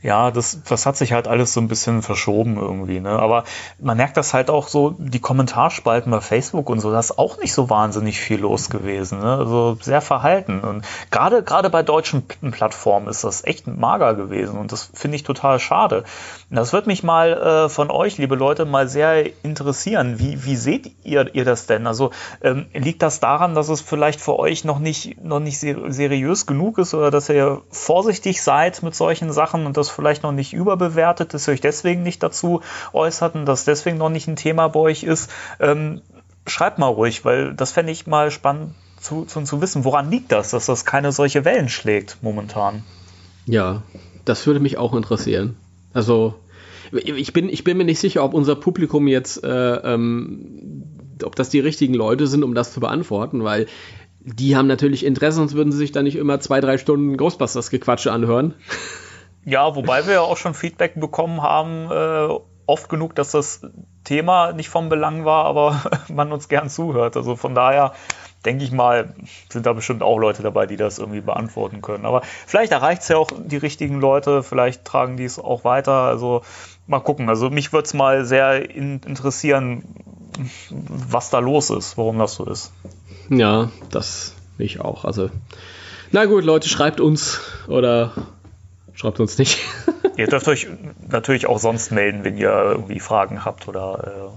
Ja, 0.02 0.30
das, 0.30 0.62
das 0.68 0.84
hat 0.84 0.96
sich 0.96 1.12
halt 1.12 1.26
alles 1.26 1.54
so 1.54 1.60
ein 1.60 1.68
bisschen 1.68 2.02
verschoben 2.02 2.58
irgendwie, 2.58 3.00
ne? 3.00 3.18
Aber 3.18 3.44
man 3.80 3.96
merkt 3.96 4.18
das 4.18 4.34
halt 4.34 4.50
auch 4.50 4.68
so, 4.68 4.94
die 4.98 5.20
Kommentarspalten 5.20 6.12
bei 6.12 6.20
Facebook 6.20 6.68
und 6.68 6.80
so, 6.80 6.92
da 6.92 7.00
ist 7.00 7.18
auch 7.18 7.38
nicht 7.38 7.54
so 7.54 7.70
wahnsinnig 7.70 8.20
viel 8.20 8.40
los 8.40 8.68
gewesen, 8.68 9.20
ne? 9.20 9.36
Also 9.38 9.78
sehr 9.80 10.02
verhalten. 10.02 10.60
Und 10.60 10.84
gerade, 11.10 11.42
gerade 11.42 11.70
bei 11.70 11.82
deutschen 11.82 12.26
Plattformen 12.26 13.08
ist 13.08 13.24
das 13.24 13.44
echt 13.44 13.66
mager 13.66 14.14
gewesen 14.14 14.58
und 14.58 14.70
das 14.70 14.90
finde 14.92 15.16
ich 15.16 15.22
total 15.22 15.58
schade. 15.58 16.04
Das 16.50 16.72
wird 16.72 16.86
mich 16.86 17.02
mal 17.02 17.32
äh, 17.32 17.68
von 17.68 17.90
euch, 17.90 18.18
liebe 18.18 18.36
Leute, 18.36 18.66
mal 18.66 18.88
sehr 18.88 19.24
interessieren. 19.42 20.18
Wie, 20.18 20.44
wie 20.44 20.56
seht 20.56 20.92
ihr, 21.02 21.34
ihr 21.34 21.44
das 21.44 21.66
denn? 21.66 21.86
Also 21.86 22.10
ähm, 22.42 22.66
liegt 22.72 23.02
das 23.02 23.18
daran, 23.18 23.54
dass 23.54 23.68
es 23.68 23.80
vielleicht 23.80 24.20
für 24.20 24.38
euch 24.38 24.64
noch 24.64 24.78
nicht, 24.78 25.24
noch 25.24 25.40
nicht 25.40 25.58
ser 25.58 25.90
seriös 25.90 26.46
genug 26.46 26.78
ist 26.78 26.94
oder 26.94 27.10
dass 27.10 27.28
ihr 27.28 27.62
vorsichtig 27.70 28.42
seid 28.42 28.82
mit 28.82 28.94
solchen 28.94 29.32
Sachen 29.32 29.66
und 29.66 29.76
das 29.76 29.85
vielleicht 29.90 30.22
noch 30.22 30.32
nicht 30.32 30.52
überbewertet, 30.52 31.34
dass 31.34 31.48
ihr 31.48 31.52
euch 31.52 31.60
deswegen 31.60 32.02
nicht 32.02 32.22
dazu 32.22 32.60
äußert 32.92 33.34
und 33.34 33.46
das 33.46 33.64
deswegen 33.64 33.98
noch 33.98 34.10
nicht 34.10 34.28
ein 34.28 34.36
Thema 34.36 34.68
bei 34.68 34.80
euch 34.80 35.02
ist? 35.02 35.30
Ähm, 35.60 36.00
schreibt 36.46 36.78
mal 36.78 36.86
ruhig, 36.86 37.24
weil 37.24 37.54
das 37.54 37.72
fände 37.72 37.92
ich 37.92 38.06
mal 38.06 38.30
spannend 38.30 38.74
zu, 39.00 39.24
zu, 39.24 39.42
zu 39.42 39.60
wissen. 39.60 39.84
Woran 39.84 40.10
liegt 40.10 40.32
das, 40.32 40.50
dass 40.50 40.66
das 40.66 40.84
keine 40.84 41.12
solche 41.12 41.44
Wellen 41.44 41.68
schlägt 41.68 42.18
momentan? 42.22 42.82
Ja, 43.46 43.82
das 44.24 44.46
würde 44.46 44.60
mich 44.60 44.78
auch 44.78 44.94
interessieren. 44.94 45.56
Also, 45.92 46.34
Ich 46.92 47.32
bin, 47.32 47.48
ich 47.48 47.64
bin 47.64 47.76
mir 47.76 47.84
nicht 47.84 48.00
sicher, 48.00 48.22
ob 48.22 48.34
unser 48.34 48.54
Publikum 48.56 49.08
jetzt, 49.08 49.42
äh, 49.42 49.76
ähm, 49.76 50.84
ob 51.24 51.34
das 51.36 51.48
die 51.48 51.60
richtigen 51.60 51.94
Leute 51.94 52.26
sind, 52.26 52.44
um 52.44 52.54
das 52.54 52.72
zu 52.72 52.80
beantworten, 52.80 53.44
weil 53.44 53.66
die 54.20 54.56
haben 54.56 54.66
natürlich 54.66 55.04
Interesse, 55.04 55.36
sonst 55.36 55.54
würden 55.54 55.72
sie 55.72 55.78
sich 55.78 55.92
da 55.92 56.02
nicht 56.02 56.16
immer 56.16 56.40
zwei, 56.40 56.60
drei 56.60 56.78
Stunden 56.78 57.16
Ghostbusters-Gequatsche 57.16 58.10
anhören. 58.12 58.54
Ja, 59.46 59.76
wobei 59.76 60.06
wir 60.06 60.14
ja 60.14 60.20
auch 60.22 60.36
schon 60.36 60.54
Feedback 60.54 60.94
bekommen 60.96 61.40
haben, 61.40 61.88
äh, 61.90 62.38
oft 62.66 62.88
genug, 62.88 63.14
dass 63.14 63.30
das 63.30 63.60
Thema 64.02 64.52
nicht 64.52 64.68
vom 64.68 64.88
Belang 64.88 65.24
war, 65.24 65.44
aber 65.44 65.82
man 66.08 66.32
uns 66.32 66.48
gern 66.48 66.68
zuhört. 66.68 67.16
Also 67.16 67.36
von 67.36 67.54
daher 67.54 67.94
denke 68.44 68.64
ich 68.64 68.72
mal, 68.72 69.14
sind 69.48 69.64
da 69.64 69.72
bestimmt 69.72 70.02
auch 70.02 70.18
Leute 70.18 70.42
dabei, 70.42 70.66
die 70.66 70.76
das 70.76 70.98
irgendwie 70.98 71.20
beantworten 71.20 71.80
können. 71.80 72.06
Aber 72.06 72.22
vielleicht 72.22 72.72
erreicht 72.72 73.02
es 73.02 73.08
ja 73.08 73.18
auch 73.18 73.28
die 73.36 73.56
richtigen 73.56 74.00
Leute, 74.00 74.42
vielleicht 74.42 74.84
tragen 74.84 75.16
die 75.16 75.24
es 75.24 75.38
auch 75.38 75.62
weiter. 75.62 75.92
Also 75.92 76.42
mal 76.88 77.00
gucken. 77.00 77.28
Also 77.28 77.48
mich 77.48 77.72
würde 77.72 77.86
es 77.86 77.94
mal 77.94 78.24
sehr 78.24 78.68
in 78.68 79.00
interessieren, 79.06 79.84
was 80.70 81.30
da 81.30 81.38
los 81.38 81.70
ist, 81.70 81.96
warum 81.96 82.18
das 82.18 82.34
so 82.34 82.44
ist. 82.44 82.72
Ja, 83.30 83.70
das 83.92 84.34
mich 84.58 84.80
auch. 84.80 85.04
Also, 85.04 85.30
na 86.10 86.24
gut, 86.24 86.44
Leute, 86.44 86.68
schreibt 86.68 87.00
uns 87.00 87.40
oder 87.68 88.12
schreibt 88.96 89.20
uns 89.20 89.38
nicht. 89.38 89.60
ihr 90.16 90.26
dürft 90.26 90.48
euch 90.48 90.66
natürlich 91.08 91.46
auch 91.46 91.58
sonst 91.58 91.92
melden, 91.92 92.24
wenn 92.24 92.36
ihr 92.36 92.50
irgendwie 92.50 92.98
Fragen 92.98 93.44
habt 93.44 93.68
oder 93.68 94.32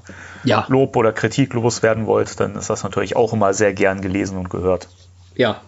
äh, 0.46 0.48
ja. 0.48 0.66
Lob 0.70 0.96
oder 0.96 1.12
Kritik 1.12 1.54
loswerden 1.54 2.06
wollt, 2.06 2.40
dann 2.40 2.56
ist 2.56 2.70
das 2.70 2.84
natürlich 2.84 3.16
auch 3.16 3.34
immer 3.34 3.54
sehr 3.54 3.74
gern 3.74 4.02
gelesen 4.02 4.38
und 4.38 4.50
gehört. 4.50 4.88
Ja. 5.36 5.62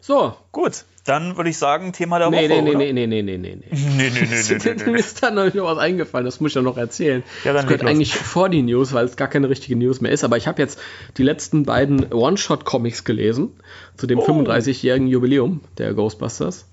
So. 0.00 0.36
Gut. 0.52 0.84
Dann 1.06 1.36
würde 1.36 1.50
ich 1.50 1.58
sagen, 1.58 1.92
Thema 1.92 2.18
der 2.18 2.30
nee, 2.30 2.50
Woche. 2.50 2.62
Nee, 2.62 2.74
nee, 2.74 2.92
nee, 2.92 3.06
nee, 3.06 3.22
nee, 3.22 3.38
nee, 3.38 3.38
nee. 3.38 3.68
Nee, 3.70 4.10
nee, 4.10 4.10
nee, 4.10 4.26
nee, 4.26 4.74
nee, 4.76 4.90
Mir 4.90 4.98
ist 4.98 5.22
da 5.22 5.30
noch 5.30 5.54
was 5.54 5.78
eingefallen, 5.78 6.24
das 6.24 6.40
muss 6.40 6.50
ich 6.50 6.56
ja 6.56 6.62
noch 6.62 6.76
erzählen. 6.76 7.22
Ja, 7.44 7.52
dann 7.52 7.62
das 7.62 7.66
gehört 7.66 7.88
eigentlich 7.88 8.16
vor 8.16 8.48
die 8.48 8.62
News, 8.62 8.92
weil 8.92 9.04
es 9.04 9.16
gar 9.16 9.28
keine 9.28 9.48
richtige 9.48 9.76
News 9.76 10.00
mehr 10.00 10.10
ist. 10.10 10.24
Aber 10.24 10.36
ich 10.36 10.48
habe 10.48 10.60
jetzt 10.60 10.80
die 11.16 11.22
letzten 11.22 11.64
beiden 11.64 12.12
One-Shot-Comics 12.12 13.04
gelesen 13.04 13.50
zu 13.96 14.08
dem 14.08 14.18
oh. 14.18 14.26
35-jährigen 14.26 15.06
Jubiläum 15.06 15.60
der 15.78 15.94
Ghostbusters. 15.94 16.66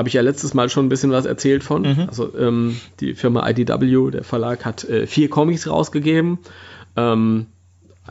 Habe 0.00 0.08
ich 0.08 0.14
ja 0.14 0.22
letztes 0.22 0.54
Mal 0.54 0.70
schon 0.70 0.86
ein 0.86 0.88
bisschen 0.88 1.10
was 1.10 1.26
erzählt 1.26 1.62
von. 1.62 1.82
Mhm. 1.82 2.06
Also 2.08 2.34
ähm, 2.34 2.80
die 3.00 3.12
Firma 3.12 3.46
IDW, 3.46 4.10
der 4.10 4.24
Verlag, 4.24 4.64
hat 4.64 4.82
äh, 4.84 5.06
vier 5.06 5.28
Comics 5.28 5.68
rausgegeben. 5.68 6.38
Ähm, 6.96 7.44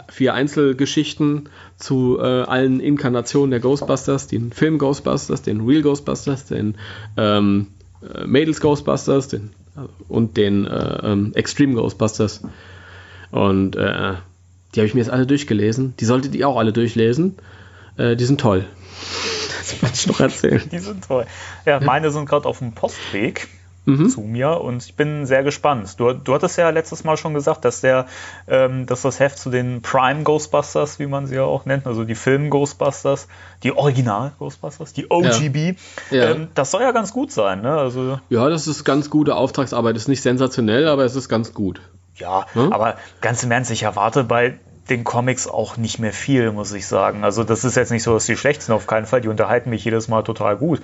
vier 0.08 0.36
Einzelgeschichten 0.36 1.50
zu 1.78 2.20
äh, 2.20 2.44
allen 2.44 2.80
Inkarnationen 2.80 3.50
der 3.50 3.60
Ghostbusters, 3.60 4.28
den 4.28 4.52
Film 4.52 4.78
Ghostbusters, 4.78 5.42
den 5.42 5.62
Real 5.62 5.82
Ghostbusters, 5.82 6.46
den 6.46 6.76
ähm, 7.18 7.70
äh, 8.04 8.28
Mädels 8.28 8.62
Ghostbusters 8.62 9.28
den, 9.30 9.50
äh, 9.76 9.80
und 10.08 10.38
den 10.38 10.68
äh, 10.68 11.12
ähm, 11.12 11.32
Extreme 11.34 11.74
Ghostbusters. 11.74 12.44
Und 13.32 13.76
äh, 13.78 14.14
die 14.76 14.80
habe 14.80 14.86
ich 14.86 14.94
mir 14.94 15.00
jetzt 15.00 15.10
alle 15.10 15.26
durchgelesen. 15.26 15.96
Die 16.00 16.06
solltet 16.06 16.36
ihr 16.36 16.48
auch 16.48 16.58
alle 16.58 16.72
durchlesen. 16.72 17.38
Äh, 17.98 18.16
die 18.16 18.26
sind 18.26 18.40
toll. 18.40 18.68
Das 19.70 19.82
wollte 19.82 19.96
ich 19.96 20.08
noch 20.08 20.20
erzählen. 20.20 20.70
die 20.72 20.80
sind 20.80 21.06
toll. 21.06 21.26
Ja, 21.66 21.80
meine 21.80 22.12
sind 22.12 22.28
gerade 22.28 22.48
auf 22.48 22.60
dem 22.60 22.74
Postweg 22.74 23.48
mhm. 23.90 24.10
zu 24.10 24.22
mir 24.22 24.62
und 24.62 24.84
ich 24.84 24.96
bin 24.96 25.26
sehr 25.26 25.44
gespannt. 25.44 26.00
Du, 26.00 26.14
du 26.14 26.34
hattest 26.34 26.58
ja 26.58 26.70
letztes 26.70 27.04
Mal 27.04 27.18
schon 27.18 27.34
gesagt, 27.34 27.66
dass 27.66 27.82
der, 27.82 28.06
ähm, 28.48 28.86
dass 28.86 29.02
das 29.02 29.20
Heft 29.20 29.38
zu 29.38 29.50
den 29.50 29.82
Prime 29.82 30.24
Ghostbusters, 30.24 31.00
wie 31.00 31.08
man 31.08 31.28
sie 31.28 31.36
ja 31.36 31.44
auch 31.44 31.66
nennt, 31.66 31.88
also 31.88 32.04
die 32.04 32.16
Film 32.16 32.50
Ghostbusters, 32.50 33.28
die 33.64 33.76
Original 33.76 34.32
Ghostbusters, 34.40 34.94
die 34.94 35.10
OGB, 35.10 35.76
ja. 36.12 36.18
Ja. 36.18 36.32
Ähm, 36.32 36.48
das 36.56 36.72
soll 36.72 36.82
ja 36.82 36.92
ganz 36.92 37.12
gut 37.12 37.32
sein, 37.32 37.62
ne? 37.62 37.78
Also 37.78 38.20
ja, 38.30 38.50
das 38.50 38.68
ist 38.68 38.84
ganz 38.84 39.10
gute 39.10 39.36
Auftragsarbeit. 39.36 39.96
Ist 39.96 40.08
nicht 40.08 40.22
sensationell, 40.22 40.88
aber 40.88 41.06
es 41.06 41.16
ist 41.16 41.30
ganz 41.30 41.54
gut. 41.54 41.82
Ja, 42.16 42.46
hm? 42.54 42.74
aber 42.74 42.98
ganz 43.22 43.44
im 43.44 43.52
Ernst, 43.52 43.72
ich 43.72 43.84
erwarte 43.84 44.24
bei 44.24 44.60
den 44.90 45.04
Comics 45.04 45.48
auch 45.48 45.78
nicht 45.78 46.00
mehr 46.00 46.14
viel, 46.14 46.52
muss 46.52 46.74
ich 46.74 46.88
sagen. 46.88 47.24
Also 47.24 47.44
das 47.44 47.64
ist 47.64 47.76
jetzt 47.76 47.92
nicht 47.92 48.04
so, 48.04 48.14
dass 48.14 48.26
die 48.26 48.38
schlecht 48.38 48.62
sind, 48.62 48.74
auf 48.74 48.88
keinen 48.88 49.06
Fall. 49.06 49.22
Die 49.22 49.28
unterhalten 49.28 49.70
mich 49.70 49.86
jedes 49.86 50.08
Mal 50.08 50.24
total 50.24 50.58
gut. 50.58 50.82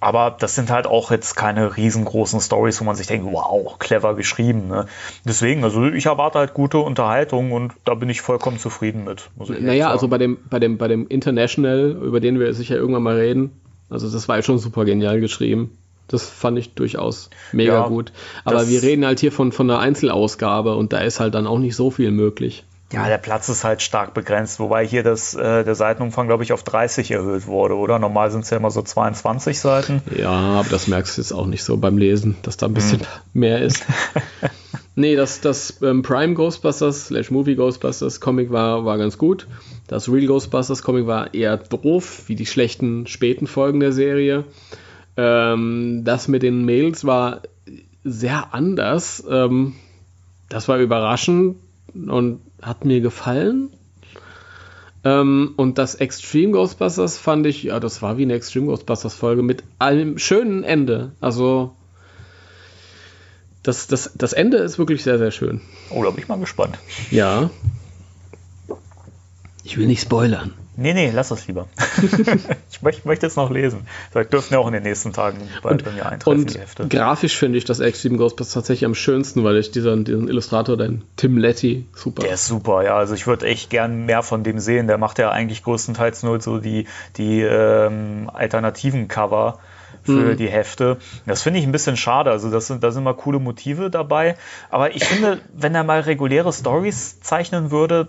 Aber 0.00 0.36
das 0.38 0.54
sind 0.54 0.70
halt 0.70 0.86
auch 0.86 1.10
jetzt 1.10 1.34
keine 1.34 1.76
riesengroßen 1.76 2.40
Stories, 2.40 2.80
wo 2.80 2.84
man 2.84 2.94
sich 2.94 3.08
denkt, 3.08 3.26
wow, 3.30 3.76
clever 3.80 4.14
geschrieben. 4.14 4.68
Ne? 4.68 4.86
Deswegen, 5.24 5.64
also 5.64 5.86
ich 5.86 6.06
erwarte 6.06 6.38
halt 6.38 6.54
gute 6.54 6.78
Unterhaltung 6.78 7.50
und 7.50 7.72
da 7.84 7.94
bin 7.94 8.08
ich 8.08 8.20
vollkommen 8.20 8.58
zufrieden 8.58 9.04
mit. 9.04 9.28
naja, 9.60 9.90
also 9.90 10.06
bei 10.06 10.18
dem, 10.18 10.38
bei, 10.48 10.60
dem, 10.60 10.78
bei 10.78 10.86
dem 10.86 11.08
International, 11.08 11.98
über 12.00 12.20
den 12.20 12.38
wir 12.38 12.54
sicher 12.54 12.76
irgendwann 12.76 13.02
mal 13.02 13.16
reden, 13.16 13.60
also 13.90 14.08
das 14.08 14.28
war 14.28 14.36
ja 14.36 14.42
schon 14.42 14.58
super 14.58 14.84
genial 14.84 15.18
geschrieben. 15.20 15.76
Das 16.06 16.28
fand 16.30 16.58
ich 16.58 16.74
durchaus 16.74 17.28
mega 17.52 17.74
ja, 17.74 17.88
gut. 17.88 18.12
Aber 18.44 18.68
wir 18.68 18.82
reden 18.82 19.04
halt 19.04 19.20
hier 19.20 19.32
von, 19.32 19.52
von 19.52 19.68
einer 19.68 19.80
Einzelausgabe 19.80 20.74
und 20.76 20.92
da 20.92 21.00
ist 21.00 21.20
halt 21.20 21.34
dann 21.34 21.46
auch 21.46 21.58
nicht 21.58 21.76
so 21.76 21.90
viel 21.90 22.12
möglich. 22.12 22.64
Ja, 22.90 23.06
der 23.06 23.18
Platz 23.18 23.50
ist 23.50 23.64
halt 23.64 23.82
stark 23.82 24.14
begrenzt, 24.14 24.60
wobei 24.60 24.86
hier 24.86 25.02
das, 25.02 25.34
äh, 25.34 25.62
der 25.62 25.74
Seitenumfang, 25.74 26.26
glaube 26.26 26.42
ich, 26.42 26.54
auf 26.54 26.62
30 26.62 27.10
erhöht 27.10 27.46
wurde, 27.46 27.76
oder? 27.76 27.98
Normal 27.98 28.30
sind 28.30 28.44
es 28.44 28.50
ja 28.50 28.56
immer 28.56 28.70
so 28.70 28.80
22 28.80 29.60
Seiten. 29.60 30.00
Ja, 30.16 30.30
aber 30.30 30.70
das 30.70 30.88
merkst 30.88 31.16
du 31.16 31.20
jetzt 31.20 31.32
auch 31.32 31.44
nicht 31.44 31.62
so 31.62 31.76
beim 31.76 31.98
Lesen, 31.98 32.36
dass 32.42 32.56
da 32.56 32.64
ein 32.64 32.72
bisschen 32.72 33.00
hm. 33.00 33.06
mehr 33.34 33.60
ist. 33.60 33.84
nee, 34.94 35.16
das, 35.16 35.42
das 35.42 35.82
ähm, 35.82 36.00
Prime 36.00 36.32
Ghostbusters 36.32 37.08
slash 37.08 37.30
Movie 37.30 37.56
Ghostbusters 37.56 38.20
Comic 38.20 38.50
war, 38.50 38.86
war 38.86 38.96
ganz 38.96 39.18
gut. 39.18 39.46
Das 39.86 40.10
Real 40.10 40.26
Ghostbusters 40.26 40.82
Comic 40.82 41.06
war 41.06 41.34
eher 41.34 41.58
doof, 41.58 42.22
wie 42.26 42.36
die 42.36 42.46
schlechten 42.46 43.06
späten 43.06 43.46
Folgen 43.46 43.80
der 43.80 43.92
Serie. 43.92 44.44
Ähm, 45.18 46.04
das 46.04 46.26
mit 46.26 46.42
den 46.42 46.64
Mails 46.64 47.04
war 47.04 47.42
sehr 48.02 48.54
anders. 48.54 49.22
Ähm, 49.28 49.74
das 50.48 50.68
war 50.68 50.78
überraschend 50.78 51.56
und 51.94 52.40
hat 52.62 52.84
mir 52.84 53.00
gefallen. 53.00 53.70
Ähm, 55.04 55.54
und 55.56 55.78
das 55.78 55.94
Extreme 55.94 56.52
Ghostbusters 56.52 57.18
fand 57.18 57.46
ich, 57.46 57.62
ja, 57.62 57.80
das 57.80 58.02
war 58.02 58.18
wie 58.18 58.22
eine 58.22 58.34
Extreme 58.34 58.66
Ghostbusters 58.66 59.14
Folge 59.14 59.42
mit 59.42 59.62
einem 59.78 60.18
schönen 60.18 60.64
Ende. 60.64 61.12
Also, 61.20 61.76
das, 63.62 63.86
das, 63.86 64.12
das 64.14 64.32
Ende 64.32 64.58
ist 64.58 64.78
wirklich 64.78 65.02
sehr, 65.02 65.18
sehr 65.18 65.30
schön. 65.30 65.60
Oh, 65.90 66.02
da 66.02 66.10
bin 66.10 66.22
ich 66.22 66.28
mal 66.28 66.38
gespannt. 66.38 66.78
Ja. 67.10 67.50
Ich 69.62 69.76
will 69.76 69.86
nicht 69.86 70.02
spoilern. 70.02 70.54
Nee, 70.80 70.94
nee, 70.94 71.10
lass 71.12 71.30
das 71.30 71.48
lieber. 71.48 71.66
ich 72.70 72.82
möchte, 72.82 73.08
möchte 73.08 73.26
es 73.26 73.34
noch 73.34 73.50
lesen. 73.50 73.88
Vielleicht 74.12 74.32
dürfen 74.32 74.52
wir 74.52 74.60
auch 74.60 74.68
in 74.68 74.74
den 74.74 74.84
nächsten 74.84 75.12
Tagen 75.12 75.38
bald 75.60 75.84
bei 75.84 75.90
mir 75.90 76.06
eintreffen, 76.06 76.42
und 76.42 76.54
die 76.54 76.60
Hefte. 76.60 76.86
Grafisch 76.86 77.36
finde 77.36 77.58
ich 77.58 77.64
das 77.64 77.80
Extreme 77.80 78.16
Ghostbusters 78.16 78.54
tatsächlich 78.54 78.86
am 78.86 78.94
schönsten, 78.94 79.42
weil 79.42 79.56
ich 79.56 79.72
diesen, 79.72 80.04
diesen 80.04 80.28
Illustrator, 80.28 80.76
den 80.76 81.02
Tim 81.16 81.36
Letty, 81.36 81.84
super. 81.96 82.22
Der 82.22 82.34
ist 82.34 82.46
super, 82.46 82.84
ja. 82.84 82.96
Also 82.96 83.14
ich 83.14 83.26
würde 83.26 83.46
echt 83.46 83.70
gern 83.70 84.06
mehr 84.06 84.22
von 84.22 84.44
dem 84.44 84.60
sehen. 84.60 84.86
Der 84.86 84.98
macht 84.98 85.18
ja 85.18 85.32
eigentlich 85.32 85.64
größtenteils 85.64 86.22
nur 86.22 86.40
so 86.40 86.58
die, 86.58 86.86
die 87.16 87.40
ähm, 87.40 88.30
alternativen 88.32 89.08
Cover 89.08 89.58
für 90.04 90.12
mhm. 90.12 90.36
die 90.36 90.48
Hefte. 90.48 90.98
Das 91.26 91.42
finde 91.42 91.58
ich 91.58 91.66
ein 91.66 91.72
bisschen 91.72 91.96
schade. 91.96 92.30
Also 92.30 92.52
das 92.52 92.68
sind, 92.68 92.84
da 92.84 92.92
sind 92.92 93.02
mal 93.02 93.14
coole 93.14 93.40
Motive 93.40 93.90
dabei. 93.90 94.36
Aber 94.70 94.94
ich 94.94 95.04
finde, 95.04 95.40
wenn 95.52 95.74
er 95.74 95.82
mal 95.82 96.02
reguläre 96.02 96.52
Stories 96.52 97.18
zeichnen 97.20 97.72
würde, 97.72 98.06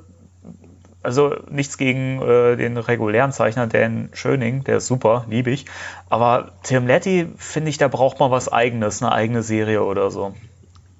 also 1.01 1.35
nichts 1.49 1.77
gegen 1.77 2.21
äh, 2.21 2.57
den 2.57 2.77
regulären 2.77 3.31
Zeichner, 3.31 3.67
Dan 3.67 4.09
Schöning, 4.13 4.63
der 4.63 4.77
ist 4.77 4.87
super, 4.87 5.25
liebe 5.29 5.51
ich. 5.51 5.65
Aber 6.09 6.51
Tim 6.63 6.87
Letty, 6.87 7.27
finde 7.37 7.69
ich, 7.69 7.77
da 7.77 7.87
braucht 7.87 8.19
man 8.19 8.31
was 8.31 8.51
Eigenes, 8.51 9.01
eine 9.01 9.11
eigene 9.11 9.43
Serie 9.43 9.83
oder 9.83 10.11
so. 10.11 10.33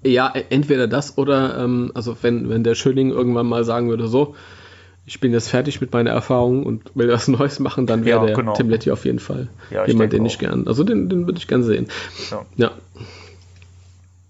Ja, 0.04 0.32
e, 0.34 0.46
entweder 0.50 0.88
das 0.88 1.18
oder, 1.18 1.58
ähm, 1.64 1.92
also 1.94 2.16
wenn, 2.22 2.50
wenn 2.50 2.64
der 2.64 2.76
Schöning 2.76 3.12
irgendwann 3.12 3.48
mal 3.48 3.64
sagen 3.66 3.90
würde, 3.90 4.08
so, 4.08 4.36
ich 5.06 5.20
bin 5.20 5.34
jetzt 5.34 5.50
fertig 5.50 5.82
mit 5.82 5.92
meiner 5.92 6.12
Erfahrung 6.12 6.66
und 6.66 6.92
will 6.96 7.10
was 7.10 7.28
Neues 7.28 7.60
machen, 7.60 7.86
dann 7.86 8.06
wäre 8.06 8.20
ja, 8.20 8.26
der 8.28 8.36
genau. 8.36 8.54
Tim 8.54 8.70
Letty 8.70 8.92
auf 8.92 9.06
jeden 9.06 9.20
Fall 9.20 9.50
ja, 9.72 9.86
jemand, 9.86 10.14
den 10.14 10.22
auch. 10.22 10.28
ich 10.28 10.40
gern, 10.40 10.68
also 10.68 10.84
den, 10.84 11.10
den 11.10 11.26
würde 11.26 11.40
ich 11.40 11.48
gern 11.48 11.64
sehen. 11.64 11.88
ja. 12.32 12.46
ja. 12.56 12.72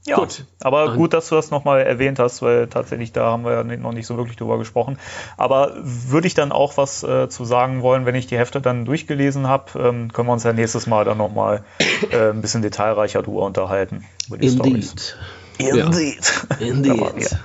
Ja, 0.10 0.16
gut. 0.16 0.46
aber 0.62 0.96
gut, 0.96 1.14
dass 1.14 1.30
du 1.30 1.36
das 1.36 1.52
nochmal 1.52 1.82
erwähnt 1.82 2.18
hast, 2.18 2.42
weil 2.42 2.68
tatsächlich 2.68 3.12
da 3.12 3.26
haben 3.26 3.46
wir 3.46 3.54
ja 3.54 3.64
noch 3.64 3.92
nicht 3.92 4.08
so 4.08 4.18
wirklich 4.18 4.38
drüber 4.38 4.58
gesprochen. 4.58 4.98
Aber 5.38 5.76
würde 5.84 6.26
ich 6.26 6.34
dann 6.34 6.52
auch 6.52 6.78
was 6.78 7.04
äh, 7.04 7.30
zu 7.30 7.46
sagen 7.46 7.84
wollen, 7.84 8.06
wenn 8.08 8.16
ich 8.16 8.26
die 8.26 8.38
Hefte 8.38 8.60
dann 8.60 8.86
durchgelesen 8.86 9.48
habe, 9.48 9.80
ähm, 9.80 10.12
können 10.12 10.28
wir 10.28 10.34
uns 10.34 10.44
ja 10.44 10.54
nächstes 10.54 10.88
Mal 10.88 11.06
dann 11.06 11.20
nochmal 11.20 11.64
äh, 12.12 12.32
ein 12.32 12.42
bisschen 12.42 12.64
detailreicher 12.64 13.22
drüber 13.22 13.46
unterhalten. 13.46 14.04
Über 14.28 14.40
die 14.40 14.48
Indeed. 14.48 14.84
Storys. 14.84 15.16
Indeed. 15.60 16.46
Ja. 16.60 16.68
Indeed. 16.68 17.38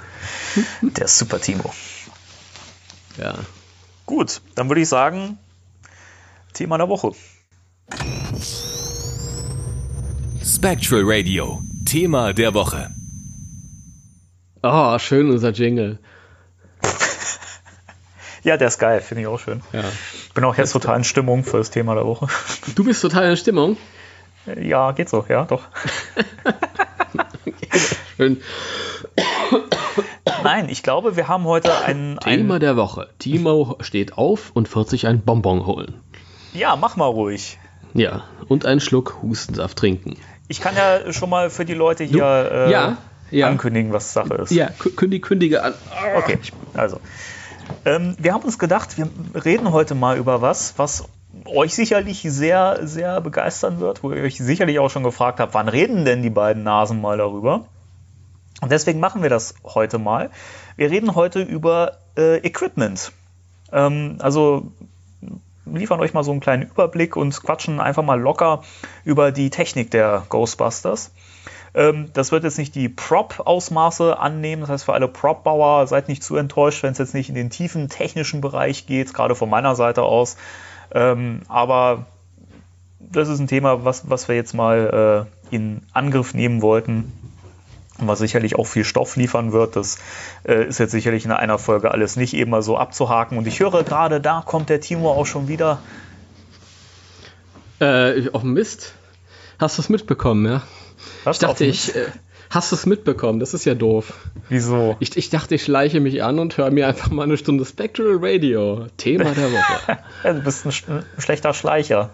Der 0.80 1.08
Super 1.08 1.40
Timo. 1.40 1.74
Ja. 3.18 3.34
Gut, 4.06 4.40
dann 4.54 4.68
würde 4.68 4.80
ich 4.80 4.88
sagen, 4.88 5.38
Thema 6.54 6.78
der 6.78 6.88
Woche. 6.88 7.12
Spectral 10.42 11.02
Radio 11.04 11.62
Thema 11.84 12.32
der 12.32 12.54
Woche. 12.54 12.90
Oh, 14.62 14.98
schön 14.98 15.30
unser 15.30 15.50
Jingle. 15.50 15.98
ja, 18.42 18.56
der 18.56 18.68
ist 18.68 18.78
geil, 18.78 19.00
finde 19.00 19.22
ich 19.22 19.26
auch 19.26 19.38
schön. 19.38 19.62
Ja. 19.72 19.82
Bin 20.34 20.44
auch 20.44 20.56
jetzt 20.56 20.72
total 20.72 20.98
in 20.98 21.04
Stimmung 21.04 21.44
für 21.44 21.58
das 21.58 21.70
Thema 21.70 21.94
der 21.94 22.06
Woche. 22.06 22.28
Du 22.74 22.84
bist 22.84 23.02
total 23.02 23.30
in 23.30 23.36
Stimmung? 23.36 23.76
Ja, 24.60 24.92
geht 24.92 25.08
so, 25.08 25.24
ja, 25.28 25.44
doch. 25.44 25.62
Schön. 28.16 28.40
Nein, 30.42 30.68
ich 30.68 30.82
glaube, 30.82 31.16
wir 31.16 31.28
haben 31.28 31.44
heute 31.44 31.84
ein, 31.84 32.18
Thema 32.22 32.54
ein 32.54 32.60
der 32.60 32.76
Woche. 32.76 33.08
Timo 33.18 33.76
steht 33.80 34.18
auf 34.18 34.50
und 34.52 34.74
wird 34.74 34.88
sich 34.88 35.06
ein 35.06 35.22
Bonbon 35.22 35.66
holen. 35.66 35.94
Ja, 36.52 36.76
mach 36.76 36.96
mal 36.96 37.06
ruhig. 37.06 37.58
Ja, 37.94 38.24
und 38.48 38.66
einen 38.66 38.80
Schluck 38.80 39.22
Hustensaft 39.22 39.78
trinken. 39.78 40.16
Ich 40.48 40.60
kann 40.60 40.76
ja 40.76 41.12
schon 41.12 41.30
mal 41.30 41.50
für 41.50 41.64
die 41.64 41.74
Leute 41.74 42.04
hier 42.04 42.24
äh, 42.24 42.70
ja, 42.70 42.96
ja. 43.30 43.48
ankündigen, 43.48 43.92
was 43.92 44.12
Sache 44.12 44.34
ist. 44.34 44.50
Ja, 44.50 44.68
kü- 44.68 44.94
kündige, 44.94 45.26
kündige 45.26 45.62
an. 45.62 45.74
Okay, 46.16 46.38
also. 46.74 47.00
Ähm, 47.86 48.14
wir 48.18 48.34
haben 48.34 48.42
uns 48.42 48.58
gedacht, 48.58 48.98
wir 48.98 49.08
reden 49.42 49.72
heute 49.72 49.94
mal 49.94 50.18
über 50.18 50.42
was, 50.42 50.74
was 50.76 51.08
euch 51.46 51.74
sicherlich 51.74 52.22
sehr, 52.22 52.80
sehr 52.82 53.20
begeistern 53.20 53.80
wird, 53.80 54.02
wo 54.02 54.12
ihr 54.12 54.22
euch 54.22 54.36
sicherlich 54.36 54.78
auch 54.78 54.90
schon 54.90 55.02
gefragt 55.02 55.40
habt, 55.40 55.54
wann 55.54 55.68
reden 55.68 56.04
denn 56.04 56.22
die 56.22 56.30
beiden 56.30 56.62
Nasen 56.62 57.00
mal 57.00 57.16
darüber? 57.16 57.64
Und 58.60 58.70
deswegen 58.70 59.00
machen 59.00 59.22
wir 59.22 59.30
das 59.30 59.54
heute 59.64 59.98
mal. 59.98 60.30
Wir 60.76 60.90
reden 60.90 61.14
heute 61.14 61.40
über 61.42 61.98
äh, 62.16 62.36
Equipment. 62.38 63.12
Ähm, 63.72 64.16
also 64.20 64.72
liefern 65.66 66.00
euch 66.00 66.14
mal 66.14 66.24
so 66.24 66.30
einen 66.30 66.40
kleinen 66.40 66.62
Überblick 66.62 67.16
und 67.16 67.42
quatschen 67.42 67.80
einfach 67.80 68.02
mal 68.02 68.20
locker 68.20 68.62
über 69.04 69.32
die 69.32 69.50
Technik 69.50 69.90
der 69.90 70.24
Ghostbusters. 70.28 71.12
Ähm, 71.74 72.10
das 72.12 72.32
wird 72.32 72.44
jetzt 72.44 72.58
nicht 72.58 72.74
die 72.74 72.88
Prop-Ausmaße 72.88 74.18
annehmen. 74.18 74.62
Das 74.62 74.70
heißt, 74.70 74.84
für 74.84 74.94
alle 74.94 75.08
Prop-Bauer 75.08 75.86
seid 75.86 76.08
nicht 76.08 76.22
zu 76.22 76.36
enttäuscht, 76.36 76.82
wenn 76.82 76.92
es 76.92 76.98
jetzt 76.98 77.14
nicht 77.14 77.28
in 77.28 77.34
den 77.34 77.50
tiefen 77.50 77.88
technischen 77.88 78.40
Bereich 78.40 78.86
geht, 78.86 79.12
gerade 79.12 79.34
von 79.34 79.50
meiner 79.50 79.74
Seite 79.74 80.02
aus. 80.02 80.36
Ähm, 80.92 81.40
aber 81.48 82.06
das 83.00 83.28
ist 83.28 83.40
ein 83.40 83.48
Thema, 83.48 83.84
was, 83.84 84.08
was 84.08 84.28
wir 84.28 84.36
jetzt 84.36 84.54
mal 84.54 85.26
äh, 85.50 85.54
in 85.54 85.82
Angriff 85.92 86.34
nehmen 86.34 86.62
wollten. 86.62 87.12
Und 87.98 88.08
was 88.08 88.18
sicherlich 88.18 88.56
auch 88.56 88.64
viel 88.64 88.84
Stoff 88.84 89.16
liefern 89.16 89.52
wird. 89.52 89.76
Das 89.76 89.98
äh, 90.44 90.66
ist 90.66 90.78
jetzt 90.78 90.90
sicherlich 90.90 91.24
in 91.24 91.30
einer 91.30 91.58
Folge 91.58 91.92
alles 91.92 92.16
nicht 92.16 92.34
eben 92.34 92.50
mal 92.50 92.62
so 92.62 92.76
abzuhaken. 92.76 93.38
Und 93.38 93.46
ich 93.46 93.60
höre 93.60 93.84
gerade, 93.84 94.20
da 94.20 94.42
kommt 94.44 94.68
der 94.68 94.80
Timo 94.80 95.12
auch 95.12 95.26
schon 95.26 95.46
wieder. 95.46 95.78
Äh, 97.80 98.28
oh 98.32 98.40
Mist. 98.40 98.94
Hast 99.58 99.78
du 99.78 99.82
es 99.82 99.88
mitbekommen, 99.88 100.46
ja? 100.46 100.62
Was 101.22 101.36
Ich 101.36 101.40
dachte, 101.40 101.64
ich. 101.64 101.94
Äh, 101.94 102.06
hast 102.50 102.72
du 102.72 102.76
es 102.76 102.86
mitbekommen? 102.86 103.38
Das 103.38 103.54
ist 103.54 103.64
ja 103.64 103.74
doof. 103.74 104.12
Wieso? 104.48 104.96
Ich, 104.98 105.16
ich 105.16 105.30
dachte, 105.30 105.54
ich 105.54 105.62
schleiche 105.62 106.00
mich 106.00 106.22
an 106.22 106.40
und 106.40 106.56
höre 106.56 106.70
mir 106.70 106.88
einfach 106.88 107.10
mal 107.10 107.22
eine 107.22 107.36
Stunde 107.36 107.64
Spectral 107.64 108.18
Radio. 108.20 108.86
Thema 108.96 109.30
der 109.32 109.52
Woche. 109.52 109.98
Ja, 110.24 110.32
du 110.32 110.40
bist 110.40 110.66
ein, 110.66 110.72
sch 110.72 110.88
ein 110.88 111.04
schlechter 111.18 111.54
Schleicher. 111.54 112.10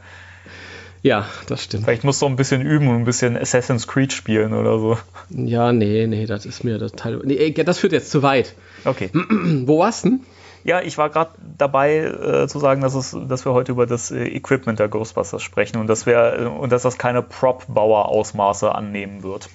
Ja, 1.02 1.26
das 1.46 1.64
stimmt. 1.64 1.84
Vielleicht 1.84 2.04
musst 2.04 2.20
du 2.20 2.26
ein 2.26 2.36
bisschen 2.36 2.60
üben 2.60 2.88
und 2.88 2.96
ein 2.96 3.04
bisschen 3.04 3.36
Assassin's 3.36 3.86
Creed 3.86 4.12
spielen 4.12 4.52
oder 4.52 4.78
so. 4.78 4.98
Ja, 5.30 5.72
nee, 5.72 6.06
nee, 6.06 6.26
das 6.26 6.44
ist 6.44 6.62
mir 6.62 6.78
das 6.78 6.92
Teil. 6.92 7.20
Nee, 7.24 7.52
das 7.52 7.78
führt 7.78 7.92
jetzt 7.92 8.10
zu 8.10 8.22
weit. 8.22 8.54
Okay. 8.84 9.10
Wo 9.64 9.78
warst 9.78 10.04
du 10.04 10.10
denn? 10.10 10.20
Ja, 10.62 10.82
ich 10.82 10.98
war 10.98 11.08
gerade 11.08 11.30
dabei 11.56 12.00
äh, 12.00 12.46
zu 12.48 12.58
sagen, 12.58 12.82
dass, 12.82 12.94
es, 12.94 13.16
dass 13.28 13.46
wir 13.46 13.52
heute 13.52 13.72
über 13.72 13.86
das 13.86 14.10
äh, 14.10 14.24
Equipment 14.26 14.78
der 14.78 14.88
Ghostbusters 14.88 15.42
sprechen 15.42 15.78
und 15.78 15.86
dass, 15.86 16.04
wir, 16.04 16.38
äh, 16.38 16.44
und 16.44 16.70
dass 16.70 16.82
das 16.82 16.98
keine 16.98 17.22
Prop-Bauer-Ausmaße 17.22 18.74
annehmen 18.74 19.22
wird. 19.22 19.48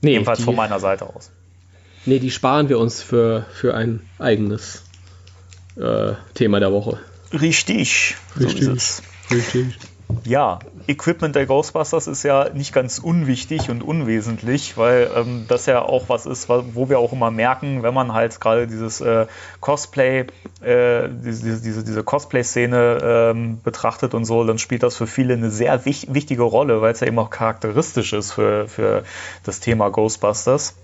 Nee, 0.00 0.12
Jedenfalls 0.12 0.38
die, 0.38 0.44
von 0.44 0.54
meiner 0.54 0.78
Seite 0.78 1.06
aus. 1.06 1.32
nee, 2.06 2.20
die 2.20 2.30
sparen 2.30 2.68
wir 2.68 2.78
uns 2.78 3.02
für, 3.02 3.46
für 3.52 3.74
ein 3.74 4.08
eigenes 4.20 4.84
äh, 5.76 6.12
Thema 6.34 6.60
der 6.60 6.70
Woche. 6.70 7.00
Richtig. 7.32 8.14
Richtig. 8.38 8.80
So. 8.80 9.02
Richtig. 9.34 9.76
Ja, 10.24 10.60
Equipment 10.86 11.34
der 11.34 11.46
Ghostbusters 11.46 12.06
ist 12.06 12.22
ja 12.22 12.50
nicht 12.50 12.72
ganz 12.72 12.98
unwichtig 12.98 13.70
und 13.70 13.82
unwesentlich, 13.82 14.76
weil 14.76 15.10
ähm, 15.14 15.46
das 15.48 15.66
ja 15.66 15.82
auch 15.82 16.08
was 16.08 16.26
ist, 16.26 16.48
wo 16.48 16.88
wir 16.88 16.98
auch 16.98 17.12
immer 17.12 17.30
merken, 17.30 17.82
wenn 17.82 17.94
man 17.94 18.12
halt 18.12 18.40
gerade 18.40 18.66
dieses 18.66 19.00
äh, 19.00 19.26
Cosplay, 19.60 20.26
äh, 20.62 21.08
diese, 21.08 21.60
diese, 21.60 21.84
diese 21.84 22.04
Cosplay-Szene 22.04 22.98
ähm, 23.02 23.60
betrachtet 23.62 24.14
und 24.14 24.24
so, 24.24 24.44
dann 24.44 24.58
spielt 24.58 24.82
das 24.82 24.96
für 24.96 25.06
viele 25.06 25.34
eine 25.34 25.50
sehr 25.50 25.84
wich 25.84 26.06
wichtige 26.10 26.42
Rolle, 26.42 26.80
weil 26.80 26.92
es 26.92 27.00
ja 27.00 27.06
eben 27.06 27.18
auch 27.18 27.30
charakteristisch 27.30 28.12
ist 28.12 28.32
für, 28.32 28.68
für 28.68 29.04
das 29.42 29.60
Thema 29.60 29.90
Ghostbusters. 29.90 30.74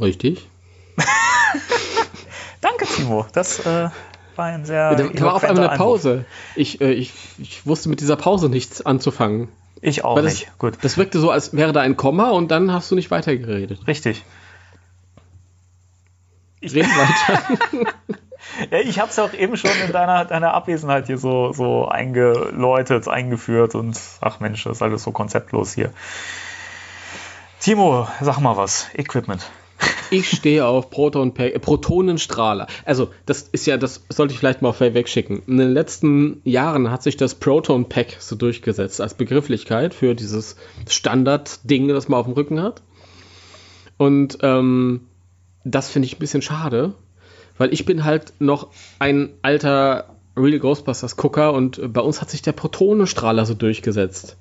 Richtig. 0.00 0.48
Danke, 2.60 2.86
Timo. 2.86 3.26
Das 3.32 3.60
äh, 3.66 3.88
war 4.36 4.46
ein 4.46 4.64
sehr. 4.64 4.94
Da, 4.94 5.08
da 5.08 5.24
war 5.24 5.34
auf 5.34 5.44
einmal 5.44 5.68
eine. 5.68 5.76
Pause. 5.76 6.24
Ich, 6.56 6.80
äh, 6.80 6.92
ich, 6.92 7.12
ich 7.38 7.66
wusste 7.66 7.88
mit 7.88 8.00
dieser 8.00 8.16
Pause 8.16 8.48
nichts 8.48 8.84
anzufangen. 8.84 9.48
Ich 9.80 10.04
auch 10.04 10.16
das, 10.16 10.24
nicht. 10.24 10.58
Gut. 10.58 10.78
das 10.82 10.96
wirkte 10.96 11.18
so, 11.18 11.30
als 11.30 11.54
wäre 11.54 11.72
da 11.72 11.80
ein 11.80 11.96
Komma 11.96 12.30
und 12.30 12.50
dann 12.50 12.72
hast 12.72 12.90
du 12.90 12.94
nicht 12.94 13.10
weitergeredet. 13.10 13.86
Richtig. 13.86 14.24
Red 16.62 16.86
weiter. 16.86 17.92
Ja, 18.70 18.78
ich 18.78 18.98
habe 18.98 19.10
es 19.10 19.18
auch 19.18 19.32
eben 19.32 19.56
schon 19.56 19.70
in 19.84 19.92
deiner, 19.92 20.24
deiner 20.24 20.54
Abwesenheit 20.54 21.06
hier 21.06 21.18
so, 21.18 21.52
so 21.52 21.88
eingeläutet, 21.88 23.08
eingeführt 23.08 23.74
und 23.74 23.98
ach 24.20 24.40
Mensch, 24.40 24.64
das 24.64 24.76
ist 24.78 24.82
alles 24.82 25.02
so 25.02 25.12
konzeptlos 25.12 25.72
hier. 25.72 25.92
Timo, 27.60 28.06
sag 28.20 28.38
mal 28.40 28.56
was. 28.56 28.88
Equipment. 28.94 29.50
Ich 30.10 30.30
stehe 30.30 30.66
auf 30.66 30.90
Proton 30.90 31.34
äh, 31.36 31.58
Protonenstrahler. 31.58 32.66
Also, 32.84 33.10
das 33.26 33.42
ist 33.52 33.66
ja, 33.66 33.76
das 33.76 34.04
sollte 34.08 34.32
ich 34.32 34.38
vielleicht 34.38 34.62
mal 34.62 34.74
wegschicken. 34.78 35.42
In 35.46 35.56
den 35.56 35.72
letzten 35.72 36.40
Jahren 36.44 36.90
hat 36.90 37.02
sich 37.02 37.16
das 37.16 37.34
Proton 37.34 37.88
Pack 37.88 38.16
so 38.20 38.36
durchgesetzt 38.36 39.00
als 39.00 39.14
Begrifflichkeit 39.14 39.94
für 39.94 40.14
dieses 40.14 40.56
Standardding, 40.88 41.88
das 41.88 42.08
man 42.08 42.20
auf 42.20 42.26
dem 42.26 42.34
Rücken 42.34 42.62
hat. 42.62 42.82
Und 43.96 44.38
ähm, 44.42 45.02
das 45.64 45.90
finde 45.90 46.06
ich 46.06 46.16
ein 46.16 46.20
bisschen 46.20 46.42
schade, 46.42 46.94
weil 47.58 47.72
ich 47.72 47.84
bin 47.84 48.04
halt 48.04 48.34
noch 48.38 48.68
ein 48.98 49.30
alter 49.42 50.14
Real 50.36 50.58
Ghostbusters 50.58 51.16
Gucker 51.16 51.52
und 51.52 51.78
äh, 51.78 51.88
bei 51.88 52.00
uns 52.00 52.20
hat 52.20 52.30
sich 52.30 52.42
der 52.42 52.52
Protonenstrahler 52.52 53.46
so 53.46 53.54
durchgesetzt. 53.54 54.36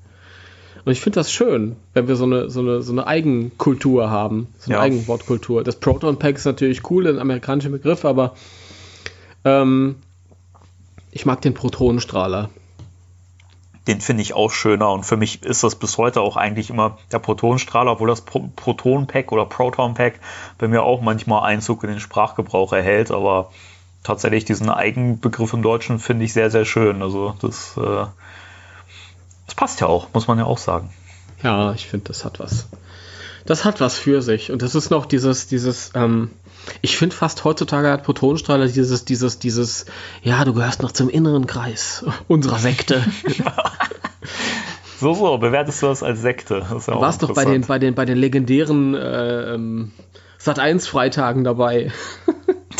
Und 0.86 0.92
ich 0.92 1.00
finde 1.00 1.20
das 1.20 1.32
schön, 1.32 1.78
wenn 1.94 2.08
wir 2.08 2.16
so 2.16 2.26
eine, 2.26 2.50
so 2.50 2.60
eine, 2.60 2.82
so 2.82 2.92
eine 2.92 3.08
Eigenkultur 3.08 4.10
haben, 4.10 4.48
so 4.60 4.72
eine 4.72 4.76
Ja. 4.76 4.82
Eigenwortkultur. 4.82 5.64
Das 5.64 5.78
Proton 5.78 6.20
Pack 6.20 6.36
ist 6.36 6.46
natürlich 6.46 6.90
cool, 6.90 7.08
ein 7.08 7.20
amerikanischer 7.20 7.70
Begriff, 7.70 8.04
aber 8.04 8.36
ähm, 9.46 9.96
ich 11.12 11.26
mag 11.26 11.42
den 11.42 11.54
Protonenstrahler. 11.54 12.50
Den 13.88 14.00
finde 14.00 14.24
ich 14.24 14.34
auch 14.34 14.50
schöner 14.52 14.92
und 14.92 15.06
für 15.06 15.18
mich 15.18 15.44
ist 15.44 15.64
das 15.64 15.76
bis 15.76 15.98
heute 15.98 16.22
auch 16.22 16.38
eigentlich 16.38 16.70
immer 16.70 16.98
der 17.12 17.20
Protonenstrahler, 17.20 17.92
obwohl 17.92 18.08
das 18.08 18.22
Pro 18.22 18.50
Proton-Pack 18.56 19.32
oder 19.34 19.46
Proton-Pack 19.46 20.20
bei 20.58 20.70
mir 20.70 20.84
auch 20.84 21.02
manchmal 21.02 21.44
Einzug 21.44 21.84
in 21.84 21.90
den 21.90 22.00
Sprachgebrauch 22.00 22.72
erhält, 22.72 23.12
aber 23.12 23.52
tatsächlich 24.04 24.46
diesen 24.46 24.70
Eigenbegriff 24.70 25.54
im 25.54 25.62
Deutschen 25.62 26.00
finde 26.00 26.24
ich 26.26 26.34
sehr, 26.34 26.50
sehr 26.50 26.64
schön. 26.66 27.02
Also 27.02 27.36
das, 27.42 27.78
äh, 27.78 28.06
das 29.54 29.56
passt 29.56 29.82
ja 29.82 29.88
auch, 29.88 30.08
muss 30.14 30.28
man 30.28 30.40
ja 30.40 30.46
auch 30.46 30.58
sagen. 30.58 30.90
Ja, 31.44 31.74
ich 31.74 31.86
finde, 31.86 32.06
das 32.08 32.26
hat 32.26 32.40
was. 32.40 32.68
Das 33.46 33.66
hat 33.66 33.82
was 33.82 33.98
für 33.98 34.24
sich. 34.24 34.52
Und 34.52 34.64
das 34.64 34.74
ist 34.74 34.90
noch 34.90 35.06
dieses, 35.06 35.46
dieses, 35.46 35.92
ähm, 35.94 36.32
ich 36.82 36.98
finde 36.98 37.16
fast 37.16 37.44
heutzutage 37.44 37.92
hat 37.92 38.04
Protonenstrahler 38.04 38.68
dieses, 38.68 39.06
dieses, 39.06 39.38
dieses, 39.38 39.86
ja, 40.24 40.44
du 40.44 40.54
gehörst 40.54 40.82
noch 40.82 40.92
zum 40.92 41.08
inneren 41.08 41.46
Kreis 41.46 42.04
unserer 42.28 42.58
Sekte. 42.58 43.04
So, 45.00 45.14
so, 45.16 45.38
bewertest 45.38 45.84
du 45.84 45.88
das 45.88 46.02
als 46.02 46.22
Sekte? 46.22 46.66
Das 46.72 46.86
ja 46.86 46.94
Du 46.94 47.02
warst 47.02 47.22
doch 47.22 47.34
bei 47.34 47.44
den, 47.44 47.64
bei 47.64 47.78
den, 47.78 47.94
bei 47.94 48.06
den 48.06 48.18
legendären 48.18 48.96
äh, 48.96 49.54
ähm, 49.54 49.92
Sat 50.38 50.60
1 50.60 50.88
Freitagen 50.88 51.44
dabei. 51.44 51.92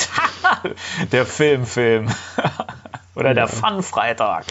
Der 1.12 1.26
Filmfilm. 1.26 2.08
Oder 3.16 3.34
der 3.34 3.48
Fun-Freitag. 3.48 4.46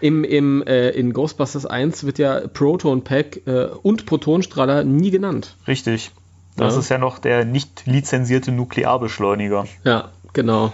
Im, 0.00 0.22
im, 0.24 0.62
äh, 0.66 0.90
in 0.90 1.12
Ghostbusters 1.12 1.66
1 1.66 2.04
wird 2.04 2.18
ja 2.18 2.46
Proton 2.46 3.02
Pack 3.02 3.40
äh, 3.46 3.66
und 3.82 4.06
Protonenstrahler 4.06 4.84
nie 4.84 5.10
genannt. 5.10 5.56
Richtig. 5.66 6.12
Das 6.56 6.74
Ja. 6.74 6.80
ist 6.80 6.88
ja 6.90 6.98
noch 6.98 7.18
der 7.18 7.44
nicht 7.44 7.86
lizenzierte 7.86 8.52
Nuklearbeschleuniger. 8.52 9.66
Ja, 9.82 10.10
genau. 10.32 10.72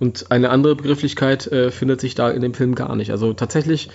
Und 0.00 0.32
eine 0.32 0.50
andere 0.50 0.74
Begrifflichkeit 0.74 1.46
äh, 1.46 1.70
findet 1.70 2.00
sich 2.00 2.16
da 2.16 2.28
in 2.30 2.40
dem 2.42 2.54
Film 2.54 2.74
gar 2.74 2.96
nicht. 2.96 3.12
Also 3.12 3.32
tatsächlich 3.34 3.88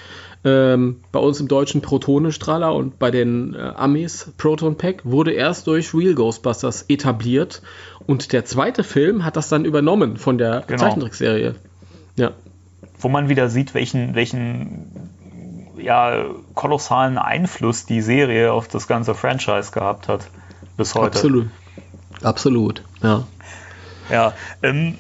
ähm, 0.46 1.02
bei 1.12 1.20
uns 1.20 1.42
im 1.42 1.50
Deutschen 1.50 1.82
Protonenstrahler 1.82 2.74
und 2.74 2.98
bei 2.98 3.12
den 3.12 3.56
äh, 3.56 3.58
Amis 3.76 4.32
Proton 4.38 4.78
Pack 4.78 5.02
wurde 5.04 5.34
erst 5.34 5.68
durch 5.68 5.94
Real 5.94 6.14
Ghostbusters 6.14 6.86
etabliert 6.88 7.62
und 8.06 8.32
der 8.32 8.46
zweite 8.46 8.86
Film 8.86 9.26
hat 9.26 9.36
das 9.36 9.50
dann 9.50 9.66
übernommen 9.66 10.16
von 10.16 10.38
der 10.38 10.64
Genau. 10.68 10.80
Zeichentrickserie. 10.84 11.56
Ja, 12.18 12.32
Wo 13.00 13.10
man 13.10 13.30
wieder 13.30 13.50
sieht, 13.50 13.74
welchen, 13.74 14.16
welchen 14.16 14.92
ja, 15.78 16.26
kolossalen 16.56 17.18
Einfluss 17.18 17.86
die 17.86 18.02
Serie 18.02 18.52
auf 18.52 18.68
das 18.68 18.88
ganze 18.88 19.16
Franchise 19.16 19.72
gehabt 19.72 20.08
hat. 20.08 20.28
Bis 20.76 20.96
heute. 20.96 21.08
absolut. 21.08 21.50
Absolut, 22.24 22.84
ja. 23.04 23.24
Ja, 24.10 24.34
ähm, 24.64 24.98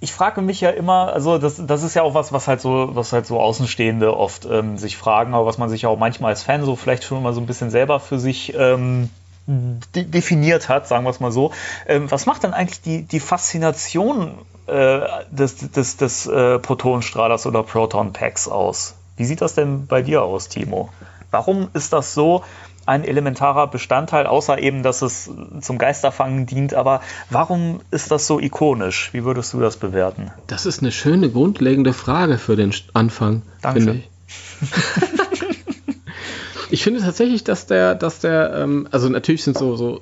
ich 0.00 0.12
frage 0.12 0.42
mich 0.42 0.60
ja 0.60 0.70
immer, 0.70 1.12
also 1.12 1.38
das, 1.38 1.60
das 1.66 1.82
ist 1.82 1.94
ja 1.94 2.02
auch 2.02 2.14
was, 2.14 2.32
was 2.32 2.46
halt 2.46 2.60
so, 2.60 2.90
was 2.92 3.12
halt 3.12 3.26
so 3.26 3.40
Außenstehende 3.40 4.16
oft 4.16 4.44
ähm, 4.44 4.76
sich 4.76 4.96
fragen, 4.96 5.34
aber 5.34 5.46
was 5.46 5.56
man 5.56 5.70
sich 5.70 5.86
auch 5.86 5.98
manchmal 5.98 6.32
als 6.32 6.42
Fan 6.42 6.64
so 6.64 6.76
vielleicht 6.76 7.04
schon 7.04 7.22
mal 7.22 7.32
so 7.32 7.40
ein 7.40 7.46
bisschen 7.46 7.70
selber 7.70 8.00
für 8.00 8.18
sich 8.18 8.54
ähm, 8.54 9.08
de 9.46 10.04
definiert 10.04 10.68
hat, 10.68 10.86
sagen 10.86 11.04
wir 11.04 11.10
es 11.10 11.20
mal 11.20 11.32
so. 11.32 11.52
Ähm, 11.86 12.10
was 12.10 12.26
macht 12.26 12.42
denn 12.42 12.52
eigentlich 12.52 12.82
die, 12.82 13.02
die 13.02 13.20
Faszination 13.20 14.34
des, 14.66 15.70
des, 15.70 15.96
des 15.96 16.26
äh, 16.26 16.58
Protonstrahlers 16.58 17.46
oder 17.46 17.62
Proton 17.62 18.12
Packs 18.12 18.48
aus? 18.48 18.94
Wie 19.16 19.24
sieht 19.24 19.40
das 19.40 19.54
denn 19.54 19.86
bei 19.86 20.02
dir 20.02 20.22
aus, 20.22 20.48
Timo? 20.48 20.90
Warum 21.30 21.68
ist 21.74 21.92
das 21.92 22.14
so 22.14 22.42
ein 22.86 23.04
elementarer 23.04 23.66
Bestandteil, 23.66 24.26
außer 24.26 24.58
eben, 24.58 24.82
dass 24.82 25.02
es 25.02 25.30
zum 25.60 25.78
Geisterfangen 25.78 26.46
dient? 26.46 26.74
Aber 26.74 27.00
warum 27.30 27.80
ist 27.90 28.10
das 28.10 28.26
so 28.26 28.40
ikonisch? 28.40 29.10
Wie 29.12 29.24
würdest 29.24 29.52
du 29.52 29.60
das 29.60 29.76
bewerten? 29.76 30.30
Das 30.46 30.66
ist 30.66 30.80
eine 30.80 30.92
schöne, 30.92 31.30
grundlegende 31.30 31.92
Frage 31.92 32.38
für 32.38 32.56
den 32.56 32.74
Anfang. 32.92 33.42
Danke. 33.62 34.02
Ich. 34.28 34.70
ich 36.70 36.82
finde 36.82 37.00
tatsächlich, 37.00 37.44
dass 37.44 37.66
der, 37.66 37.94
dass 37.94 38.20
der, 38.20 38.54
ähm, 38.54 38.88
also 38.90 39.08
natürlich 39.08 39.44
sind 39.44 39.56
so, 39.56 39.76
so 39.76 40.00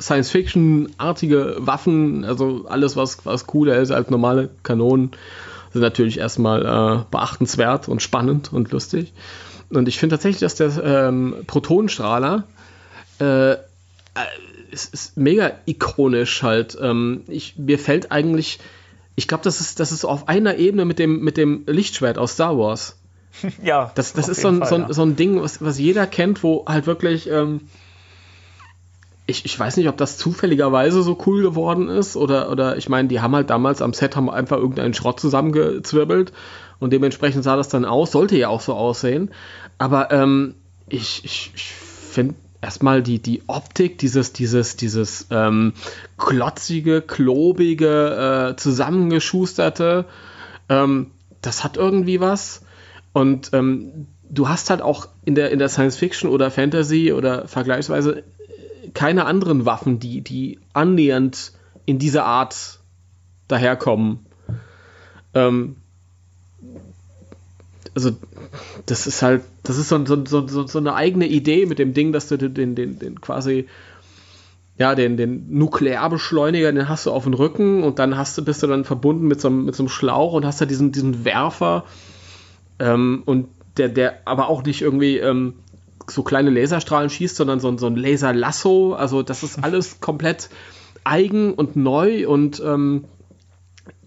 Science-Fiction-artige 0.00 1.56
Waffen, 1.58 2.24
also 2.24 2.66
alles, 2.68 2.96
was, 2.96 3.24
was 3.24 3.46
cooler 3.46 3.78
ist 3.78 3.90
als 3.90 4.10
normale 4.10 4.50
Kanonen, 4.62 5.12
sind 5.72 5.82
natürlich 5.82 6.18
erstmal 6.18 6.64
äh, 6.64 7.04
beachtenswert 7.10 7.88
und 7.88 8.02
spannend 8.02 8.52
und 8.52 8.70
lustig. 8.72 9.12
Und 9.70 9.88
ich 9.88 9.98
finde 9.98 10.16
tatsächlich, 10.16 10.40
dass 10.40 10.56
der 10.56 10.82
ähm, 10.82 11.36
Protonenstrahler 11.46 12.44
äh, 13.20 13.52
äh, 13.52 13.56
ist, 14.70 14.92
ist, 14.92 15.16
mega 15.16 15.52
ikonisch 15.66 16.42
halt. 16.42 16.76
Ähm, 16.80 17.22
ich, 17.28 17.56
mir 17.56 17.78
fällt 17.78 18.10
eigentlich, 18.10 18.58
ich 19.14 19.28
glaube, 19.28 19.44
das 19.44 19.60
ist, 19.60 19.78
das 19.78 19.92
ist 19.92 20.04
auf 20.04 20.28
einer 20.28 20.56
Ebene 20.56 20.84
mit 20.84 20.98
dem, 20.98 21.20
mit 21.20 21.36
dem 21.36 21.64
Lichtschwert 21.66 22.18
aus 22.18 22.32
Star 22.32 22.58
Wars. 22.58 22.96
Ja. 23.62 23.92
Das, 23.94 24.12
das 24.12 24.28
ist 24.28 24.40
so 24.40 24.48
ein, 24.48 24.58
Fall, 24.58 24.68
so, 24.68 24.74
ein, 24.74 24.80
ja. 24.82 24.92
so 24.92 25.02
ein 25.02 25.14
Ding, 25.14 25.40
was, 25.40 25.62
was 25.62 25.78
jeder 25.78 26.06
kennt, 26.06 26.42
wo 26.42 26.64
halt 26.66 26.86
wirklich. 26.86 27.28
Ähm, 27.30 27.60
ich, 29.30 29.44
ich 29.44 29.58
weiß 29.58 29.76
nicht, 29.76 29.88
ob 29.88 29.96
das 29.96 30.18
zufälligerweise 30.18 31.02
so 31.02 31.16
cool 31.26 31.42
geworden 31.42 31.88
ist 31.88 32.16
oder, 32.16 32.50
oder 32.50 32.76
ich 32.76 32.88
meine, 32.88 33.08
die 33.08 33.20
haben 33.20 33.34
halt 33.34 33.50
damals 33.50 33.80
am 33.80 33.92
Set 33.92 34.16
haben 34.16 34.28
einfach 34.28 34.58
irgendeinen 34.58 34.94
Schrott 34.94 35.20
zusammengezwirbelt 35.20 36.32
und 36.78 36.92
dementsprechend 36.92 37.44
sah 37.44 37.56
das 37.56 37.68
dann 37.68 37.84
aus, 37.84 38.10
sollte 38.10 38.36
ja 38.36 38.48
auch 38.48 38.60
so 38.60 38.74
aussehen. 38.74 39.30
Aber 39.78 40.10
ähm, 40.10 40.54
ich, 40.88 41.24
ich, 41.24 41.52
ich 41.54 41.72
finde 41.72 42.34
erstmal 42.60 43.02
die, 43.02 43.20
die 43.20 43.42
Optik, 43.46 43.98
dieses, 43.98 44.32
dieses, 44.32 44.76
dieses 44.76 45.26
ähm, 45.30 45.72
klotzige, 46.18 47.00
klobige, 47.00 48.50
äh, 48.50 48.56
zusammengeschusterte, 48.56 50.06
ähm, 50.68 51.12
das 51.40 51.64
hat 51.64 51.76
irgendwie 51.76 52.20
was. 52.20 52.62
Und 53.12 53.50
ähm, 53.52 54.06
du 54.28 54.48
hast 54.48 54.70
halt 54.70 54.82
auch 54.82 55.08
in 55.24 55.34
der, 55.34 55.50
in 55.50 55.58
der 55.58 55.68
Science 55.68 55.96
Fiction 55.96 56.30
oder 56.30 56.50
Fantasy 56.50 57.12
oder 57.12 57.48
vergleichsweise 57.48 58.24
keine 58.94 59.26
anderen 59.26 59.66
Waffen, 59.66 59.98
die, 59.98 60.20
die 60.20 60.58
annähernd 60.72 61.52
in 61.86 61.98
dieser 61.98 62.24
Art 62.24 62.80
daherkommen. 63.48 64.26
Ähm, 65.34 65.76
also, 67.94 68.12
das 68.86 69.06
ist 69.06 69.22
halt, 69.22 69.42
das 69.62 69.76
ist 69.78 69.88
so, 69.88 70.04
so, 70.06 70.46
so, 70.46 70.66
so 70.66 70.78
eine 70.78 70.94
eigene 70.94 71.26
Idee 71.26 71.66
mit 71.66 71.78
dem 71.78 71.94
Ding, 71.94 72.12
dass 72.12 72.28
du 72.28 72.36
den, 72.36 72.74
den, 72.74 72.98
den 72.98 73.20
quasi 73.20 73.66
ja, 74.80 74.94
den, 74.94 75.18
den 75.18 75.44
Nuklearbeschleuniger, 75.50 76.72
den 76.72 76.88
hast 76.88 77.04
du 77.04 77.10
auf 77.10 77.24
dem 77.24 77.34
Rücken 77.34 77.82
und 77.82 77.98
dann 77.98 78.16
hast 78.16 78.38
du, 78.38 78.44
bist 78.44 78.62
du 78.62 78.66
dann 78.66 78.86
verbunden 78.86 79.28
mit 79.28 79.38
so, 79.38 79.48
einem, 79.48 79.66
mit 79.66 79.74
so 79.74 79.82
einem 79.82 79.90
Schlauch 79.90 80.32
und 80.32 80.46
hast 80.46 80.62
da 80.62 80.64
diesen, 80.64 80.90
diesen 80.90 81.26
Werfer 81.26 81.84
ähm, 82.78 83.22
und 83.26 83.48
der, 83.76 83.90
der 83.90 84.26
aber 84.26 84.48
auch 84.48 84.62
nicht 84.62 84.80
irgendwie 84.80 85.18
ähm, 85.18 85.56
so 86.10 86.22
kleine 86.22 86.50
Laserstrahlen 86.50 87.10
schießt, 87.10 87.36
sondern 87.36 87.60
so, 87.60 87.76
so 87.78 87.86
ein 87.86 87.96
Laserlasso. 87.96 88.94
Also 88.94 89.22
das 89.22 89.42
ist 89.42 89.62
alles 89.62 90.00
komplett 90.00 90.50
eigen 91.04 91.54
und 91.54 91.76
neu 91.76 92.28
und 92.28 92.60
ähm, 92.64 93.04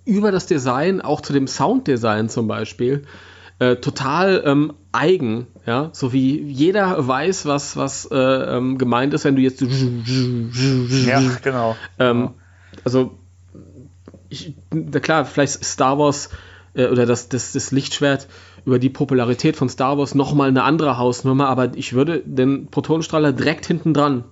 über 0.05 0.31
das 0.31 0.45
Design, 0.45 1.01
auch 1.01 1.21
zu 1.21 1.33
dem 1.33 1.47
Sounddesign 1.47 2.29
zum 2.29 2.47
Beispiel, 2.47 3.03
äh, 3.59 3.77
total 3.77 4.43
ähm, 4.45 4.73
eigen, 4.91 5.47
ja, 5.65 5.89
so 5.93 6.11
wie 6.11 6.41
jeder 6.41 7.07
weiß, 7.07 7.45
was, 7.45 7.77
was 7.77 8.05
äh, 8.11 8.17
ähm, 8.17 8.77
gemeint 8.77 9.13
ist, 9.13 9.25
wenn 9.25 9.35
du 9.35 9.41
jetzt 9.41 9.61
ja, 9.61 11.21
genau. 11.41 11.75
Ähm, 11.99 12.31
also 12.83 13.17
ich, 14.29 14.53
na 14.71 14.99
klar, 14.99 15.25
vielleicht 15.25 15.63
Star 15.63 15.97
Wars 15.97 16.29
äh, 16.73 16.87
oder 16.87 17.05
das, 17.05 17.29
das, 17.29 17.53
das 17.53 17.71
Lichtschwert 17.71 18.27
über 18.65 18.79
die 18.79 18.89
Popularität 18.89 19.55
von 19.55 19.69
Star 19.69 19.97
Wars 19.97 20.15
nochmal 20.15 20.47
eine 20.47 20.63
andere 20.63 20.97
Hausnummer, 20.97 21.49
aber 21.49 21.75
ich 21.75 21.93
würde 21.93 22.21
den 22.25 22.67
Protonenstrahler 22.67 23.33
direkt 23.33 23.65
hinten 23.65 23.93
dran 23.93 24.23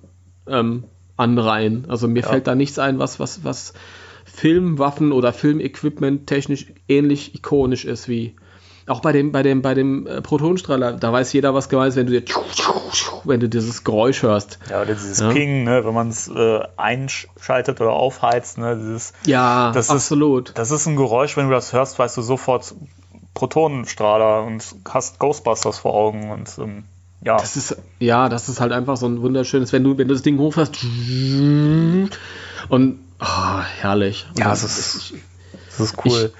ähm, 0.47 0.85
anreihen. 1.17 1.85
Also 1.89 2.07
mir 2.07 2.21
ja. 2.21 2.29
fällt 2.29 2.47
da 2.47 2.55
nichts 2.55 2.79
ein, 2.79 2.99
was, 2.99 3.19
was, 3.19 3.43
was 3.43 3.73
Filmwaffen 4.25 5.11
oder 5.11 5.33
Filmequipment 5.33 6.27
technisch 6.27 6.67
ähnlich 6.87 7.35
ikonisch 7.35 7.85
ist 7.85 8.07
wie. 8.07 8.35
Auch 8.87 9.01
bei 9.01 9.11
dem, 9.11 9.31
bei 9.31 9.43
dem, 9.43 9.61
bei 9.61 9.75
dem 9.75 10.07
äh, 10.07 10.21
Protonenstrahler, 10.21 10.93
da 10.93 11.13
weiß 11.13 11.31
jeder, 11.33 11.53
was 11.53 11.69
gemeint 11.69 11.89
ist, 11.89 11.97
wenn 11.97 12.07
du 12.07 12.19
dir, 12.19 12.23
wenn 13.25 13.39
du 13.39 13.47
dieses 13.47 13.83
Geräusch 13.83 14.23
hörst. 14.23 14.57
Ja, 14.69 14.81
oder 14.81 14.93
dieses 14.93 15.19
ja. 15.19 15.29
Ping, 15.29 15.63
ne, 15.63 15.85
wenn 15.85 15.93
man 15.93 16.09
es 16.09 16.27
äh, 16.27 16.59
einschaltet 16.77 17.79
oder 17.79 17.91
aufheizt, 17.91 18.57
ne, 18.57 18.75
dieses. 18.75 19.13
Ja, 19.25 19.71
das 19.71 19.91
absolut. 19.91 20.49
Ist, 20.49 20.57
das 20.57 20.71
ist 20.71 20.87
ein 20.87 20.95
Geräusch, 20.95 21.37
wenn 21.37 21.47
du 21.47 21.53
das 21.53 21.73
hörst, 21.73 21.99
weißt 21.99 22.17
du 22.17 22.21
sofort, 22.23 22.73
Protonenstrahler 23.33 24.43
und 24.43 24.63
hast 24.89 25.19
Ghostbusters 25.19 25.79
vor 25.79 25.93
Augen 25.93 26.31
und 26.31 26.49
ähm, 26.59 26.83
ja. 27.23 27.37
Das 27.37 27.55
ist, 27.55 27.77
ja, 27.99 28.29
das 28.29 28.49
ist 28.49 28.59
halt 28.59 28.71
einfach 28.71 28.97
so 28.97 29.05
ein 29.05 29.21
wunderschönes, 29.21 29.71
wenn 29.73 29.83
du, 29.83 29.97
wenn 29.97 30.07
du 30.07 30.15
das 30.15 30.23
Ding 30.23 30.39
hochfährst 30.39 30.83
und 32.69 32.99
oh, 33.19 33.59
herrlich. 33.79 34.25
Ja, 34.37 34.49
das 34.49 34.63
ist, 34.63 35.13
das 35.67 35.79
ist 35.79 35.97
cool. 36.03 36.31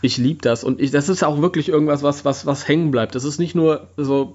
Ich, 0.00 0.12
ich 0.12 0.16
liebe 0.16 0.40
das 0.40 0.64
und 0.64 0.80
ich, 0.80 0.90
das 0.90 1.10
ist 1.10 1.22
auch 1.22 1.42
wirklich 1.42 1.68
irgendwas, 1.68 2.02
was, 2.02 2.24
was, 2.24 2.46
was 2.46 2.66
hängen 2.66 2.90
bleibt. 2.90 3.14
Das 3.14 3.24
ist 3.24 3.38
nicht 3.38 3.54
nur 3.54 3.88
so 3.98 4.34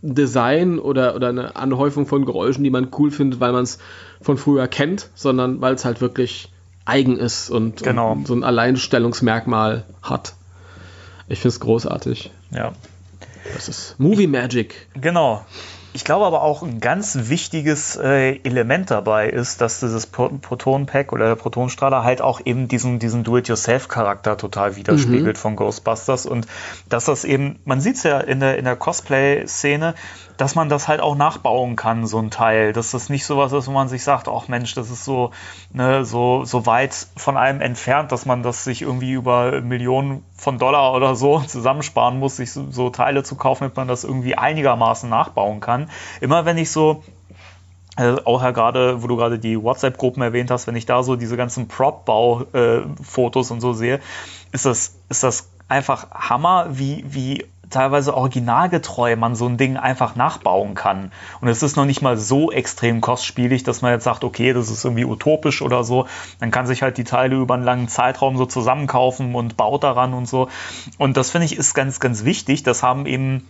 Design 0.00 0.78
oder, 0.78 1.16
oder 1.16 1.28
eine 1.28 1.56
Anhäufung 1.56 2.06
von 2.06 2.24
Geräuschen, 2.24 2.62
die 2.62 2.70
man 2.70 2.88
cool 2.98 3.10
findet, 3.10 3.40
weil 3.40 3.52
man 3.52 3.64
es 3.64 3.78
von 4.20 4.36
früher 4.38 4.68
kennt, 4.68 5.10
sondern 5.14 5.60
weil 5.60 5.74
es 5.74 5.84
halt 5.84 6.00
wirklich 6.00 6.52
eigen 6.84 7.16
ist 7.16 7.50
und, 7.50 7.82
genau. 7.82 8.12
und 8.12 8.28
so 8.28 8.34
ein 8.34 8.44
Alleinstellungsmerkmal 8.44 9.84
hat. 10.02 10.34
Ich 11.32 11.40
finde 11.40 11.54
es 11.54 11.60
großartig. 11.60 12.30
Ja. 12.50 12.72
Das 13.54 13.66
ist 13.66 13.98
Movie 13.98 14.26
Magic. 14.26 14.86
Genau. 15.00 15.42
Ich 15.94 16.04
glaube 16.04 16.26
aber 16.26 16.42
auch 16.42 16.62
ein 16.62 16.78
ganz 16.78 17.16
wichtiges 17.30 17.96
äh, 17.96 18.36
Element 18.44 18.90
dabei 18.90 19.30
ist, 19.30 19.62
dass 19.62 19.80
dieses 19.80 20.06
Pro 20.06 20.28
Proton-Pack 20.28 21.10
oder 21.10 21.28
der 21.28 21.36
Protonstrahler 21.36 22.04
halt 22.04 22.20
auch 22.20 22.42
eben 22.44 22.68
diesen, 22.68 22.98
diesen 22.98 23.24
Do-it-yourself-Charakter 23.24 24.36
total 24.36 24.76
widerspiegelt 24.76 25.36
mhm. 25.36 25.40
von 25.40 25.56
Ghostbusters 25.56 26.26
und 26.26 26.46
dass 26.90 27.06
das 27.06 27.24
eben, 27.24 27.58
man 27.64 27.80
sieht 27.80 27.96
es 27.96 28.02
ja 28.02 28.20
in 28.20 28.40
der, 28.40 28.58
in 28.58 28.66
der 28.66 28.76
Cosplay-Szene, 28.76 29.94
dass 30.42 30.56
man 30.56 30.68
das 30.68 30.88
halt 30.88 31.00
auch 31.00 31.14
nachbauen 31.14 31.76
kann, 31.76 32.04
so 32.04 32.18
ein 32.18 32.32
Teil. 32.32 32.72
Dass 32.72 32.90
das 32.90 33.08
nicht 33.08 33.24
sowas 33.26 33.52
ist, 33.52 33.68
wo 33.68 33.70
man 33.70 33.86
sich 33.86 34.02
sagt, 34.02 34.26
ach 34.26 34.48
Mensch, 34.48 34.74
das 34.74 34.90
ist 34.90 35.04
so, 35.04 35.30
ne, 35.72 36.04
so, 36.04 36.44
so 36.44 36.66
weit 36.66 37.06
von 37.16 37.36
einem 37.36 37.60
entfernt, 37.60 38.10
dass 38.10 38.26
man 38.26 38.42
das 38.42 38.64
sich 38.64 38.82
irgendwie 38.82 39.12
über 39.12 39.60
Millionen 39.60 40.24
von 40.36 40.58
Dollar 40.58 40.94
oder 40.94 41.14
so 41.14 41.38
zusammensparen 41.46 42.18
muss, 42.18 42.38
sich 42.38 42.50
so, 42.50 42.66
so 42.72 42.90
Teile 42.90 43.22
zu 43.22 43.36
kaufen, 43.36 43.60
damit 43.60 43.76
man 43.76 43.86
das 43.86 44.02
irgendwie 44.02 44.34
einigermaßen 44.34 45.08
nachbauen 45.08 45.60
kann. 45.60 45.88
Immer 46.20 46.44
wenn 46.44 46.58
ich 46.58 46.72
so 46.72 47.04
äh, 47.96 48.16
auch 48.24 48.42
ja 48.42 48.50
gerade, 48.50 49.00
wo 49.00 49.06
du 49.06 49.14
gerade 49.16 49.38
die 49.38 49.62
WhatsApp-Gruppen 49.62 50.24
erwähnt 50.24 50.50
hast, 50.50 50.66
wenn 50.66 50.74
ich 50.74 50.86
da 50.86 51.04
so 51.04 51.14
diese 51.14 51.36
ganzen 51.36 51.68
Prop-Bau-Fotos 51.68 53.50
äh, 53.50 53.52
und 53.54 53.60
so 53.60 53.74
sehe, 53.74 54.00
ist 54.50 54.66
das, 54.66 54.96
ist 55.08 55.22
das 55.22 55.50
einfach 55.68 56.10
Hammer, 56.10 56.66
wie, 56.70 57.04
wie 57.06 57.46
teilweise 57.72 58.16
originalgetreu 58.16 59.16
man 59.16 59.34
so 59.34 59.46
ein 59.46 59.56
Ding 59.56 59.76
einfach 59.76 60.14
nachbauen 60.14 60.74
kann. 60.74 61.12
Und 61.40 61.48
es 61.48 61.62
ist 61.62 61.76
noch 61.76 61.84
nicht 61.84 62.02
mal 62.02 62.16
so 62.16 62.52
extrem 62.52 63.00
kostspielig, 63.00 63.64
dass 63.64 63.82
man 63.82 63.92
jetzt 63.92 64.04
sagt, 64.04 64.22
okay, 64.22 64.52
das 64.52 64.70
ist 64.70 64.84
irgendwie 64.84 65.04
utopisch 65.04 65.62
oder 65.62 65.82
so. 65.82 66.06
Dann 66.38 66.50
kann 66.50 66.66
sich 66.66 66.82
halt 66.82 66.98
die 66.98 67.04
Teile 67.04 67.36
über 67.36 67.54
einen 67.54 67.64
langen 67.64 67.88
Zeitraum 67.88 68.36
so 68.36 68.46
zusammenkaufen 68.46 69.34
und 69.34 69.56
baut 69.56 69.82
daran 69.82 70.14
und 70.14 70.28
so. 70.28 70.48
Und 70.98 71.16
das 71.16 71.30
finde 71.30 71.46
ich 71.46 71.56
ist 71.56 71.74
ganz, 71.74 71.98
ganz 71.98 72.24
wichtig. 72.24 72.62
Das 72.62 72.82
haben 72.82 73.06
eben 73.06 73.46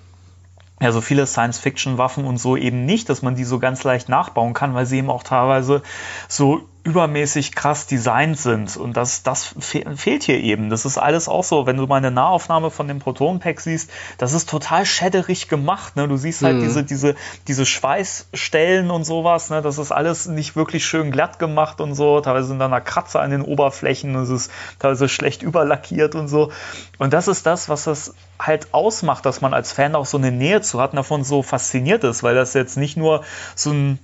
ja, 0.80 0.90
so 0.90 1.00
viele 1.00 1.26
Science-Fiction-Waffen 1.26 2.24
und 2.24 2.38
so 2.38 2.56
eben 2.56 2.84
nicht, 2.84 3.08
dass 3.08 3.22
man 3.22 3.36
die 3.36 3.44
so 3.44 3.60
ganz 3.60 3.84
leicht 3.84 4.08
nachbauen 4.08 4.52
kann, 4.52 4.74
weil 4.74 4.86
sie 4.86 4.98
eben 4.98 5.10
auch 5.10 5.22
teilweise 5.22 5.82
so 6.28 6.62
übermäßig 6.85 7.55
krass 7.55 7.87
designt 7.87 8.39
sind. 8.39 8.76
Und 8.76 8.97
das, 8.97 9.22
das 9.22 9.55
fe 9.59 9.85
fehlt 9.95 10.24
hier 10.24 10.39
eben. 10.39 10.68
Das 10.68 10.85
ist 10.85 10.99
alles 10.99 11.28
auch 11.28 11.45
so, 11.45 11.64
wenn 11.66 11.76
du 11.76 11.87
mal 11.87 11.97
eine 11.97 12.11
Nahaufnahme 12.11 12.70
von 12.70 12.89
dem 12.89 12.99
Proton-Pack 12.99 13.61
siehst, 13.61 13.91
das 14.18 14.33
ist 14.33 14.49
total 14.49 14.85
schäderig 14.85 15.49
gemacht. 15.49 15.95
Ne? 15.95 16.09
Du 16.09 16.16
siehst 16.16 16.43
halt 16.43 16.57
mhm. 16.57 16.62
diese, 16.62 16.83
diese, 16.83 17.14
diese 17.47 17.66
Schweißstellen 17.66 18.91
und 18.91 19.05
sowas. 19.05 19.51
Ne? 19.51 19.62
Das 19.62 19.78
ist 19.78 19.93
alles 19.93 20.26
nicht 20.26 20.57
wirklich 20.57 20.85
schön 20.85 21.12
glatt 21.12 21.39
gemacht 21.39 21.80
und 21.80 21.95
so. 21.95 22.20
Teilweise 22.20 22.49
sind 22.49 22.59
da 22.59 22.80
Kratzer 22.80 23.20
an 23.20 23.30
den 23.30 23.43
Oberflächen. 23.43 24.16
Es 24.16 24.30
ist 24.30 24.51
teilweise 24.80 25.09
schlecht 25.09 25.43
überlackiert 25.43 26.16
und 26.16 26.26
so. 26.26 26.51
Und 26.99 27.12
das 27.12 27.28
ist 27.28 27.47
das, 27.47 27.68
was 27.68 27.85
das 27.85 28.14
halt 28.41 28.74
ausmacht, 28.74 29.24
dass 29.24 29.41
man 29.41 29.55
als 29.55 29.70
Fan 29.70 29.95
auch 29.95 30.07
so 30.07 30.18
eine 30.18 30.33
Nähe 30.33 30.62
zu 30.62 30.80
hat 30.80 30.91
und 30.91 30.97
davon 30.97 31.22
so 31.22 31.43
fasziniert 31.43 32.03
ist, 32.03 32.24
weil 32.24 32.35
das 32.35 32.55
jetzt 32.55 32.76
nicht 32.76 32.97
nur 32.97 33.22
so 33.55 33.70
ein 33.70 33.99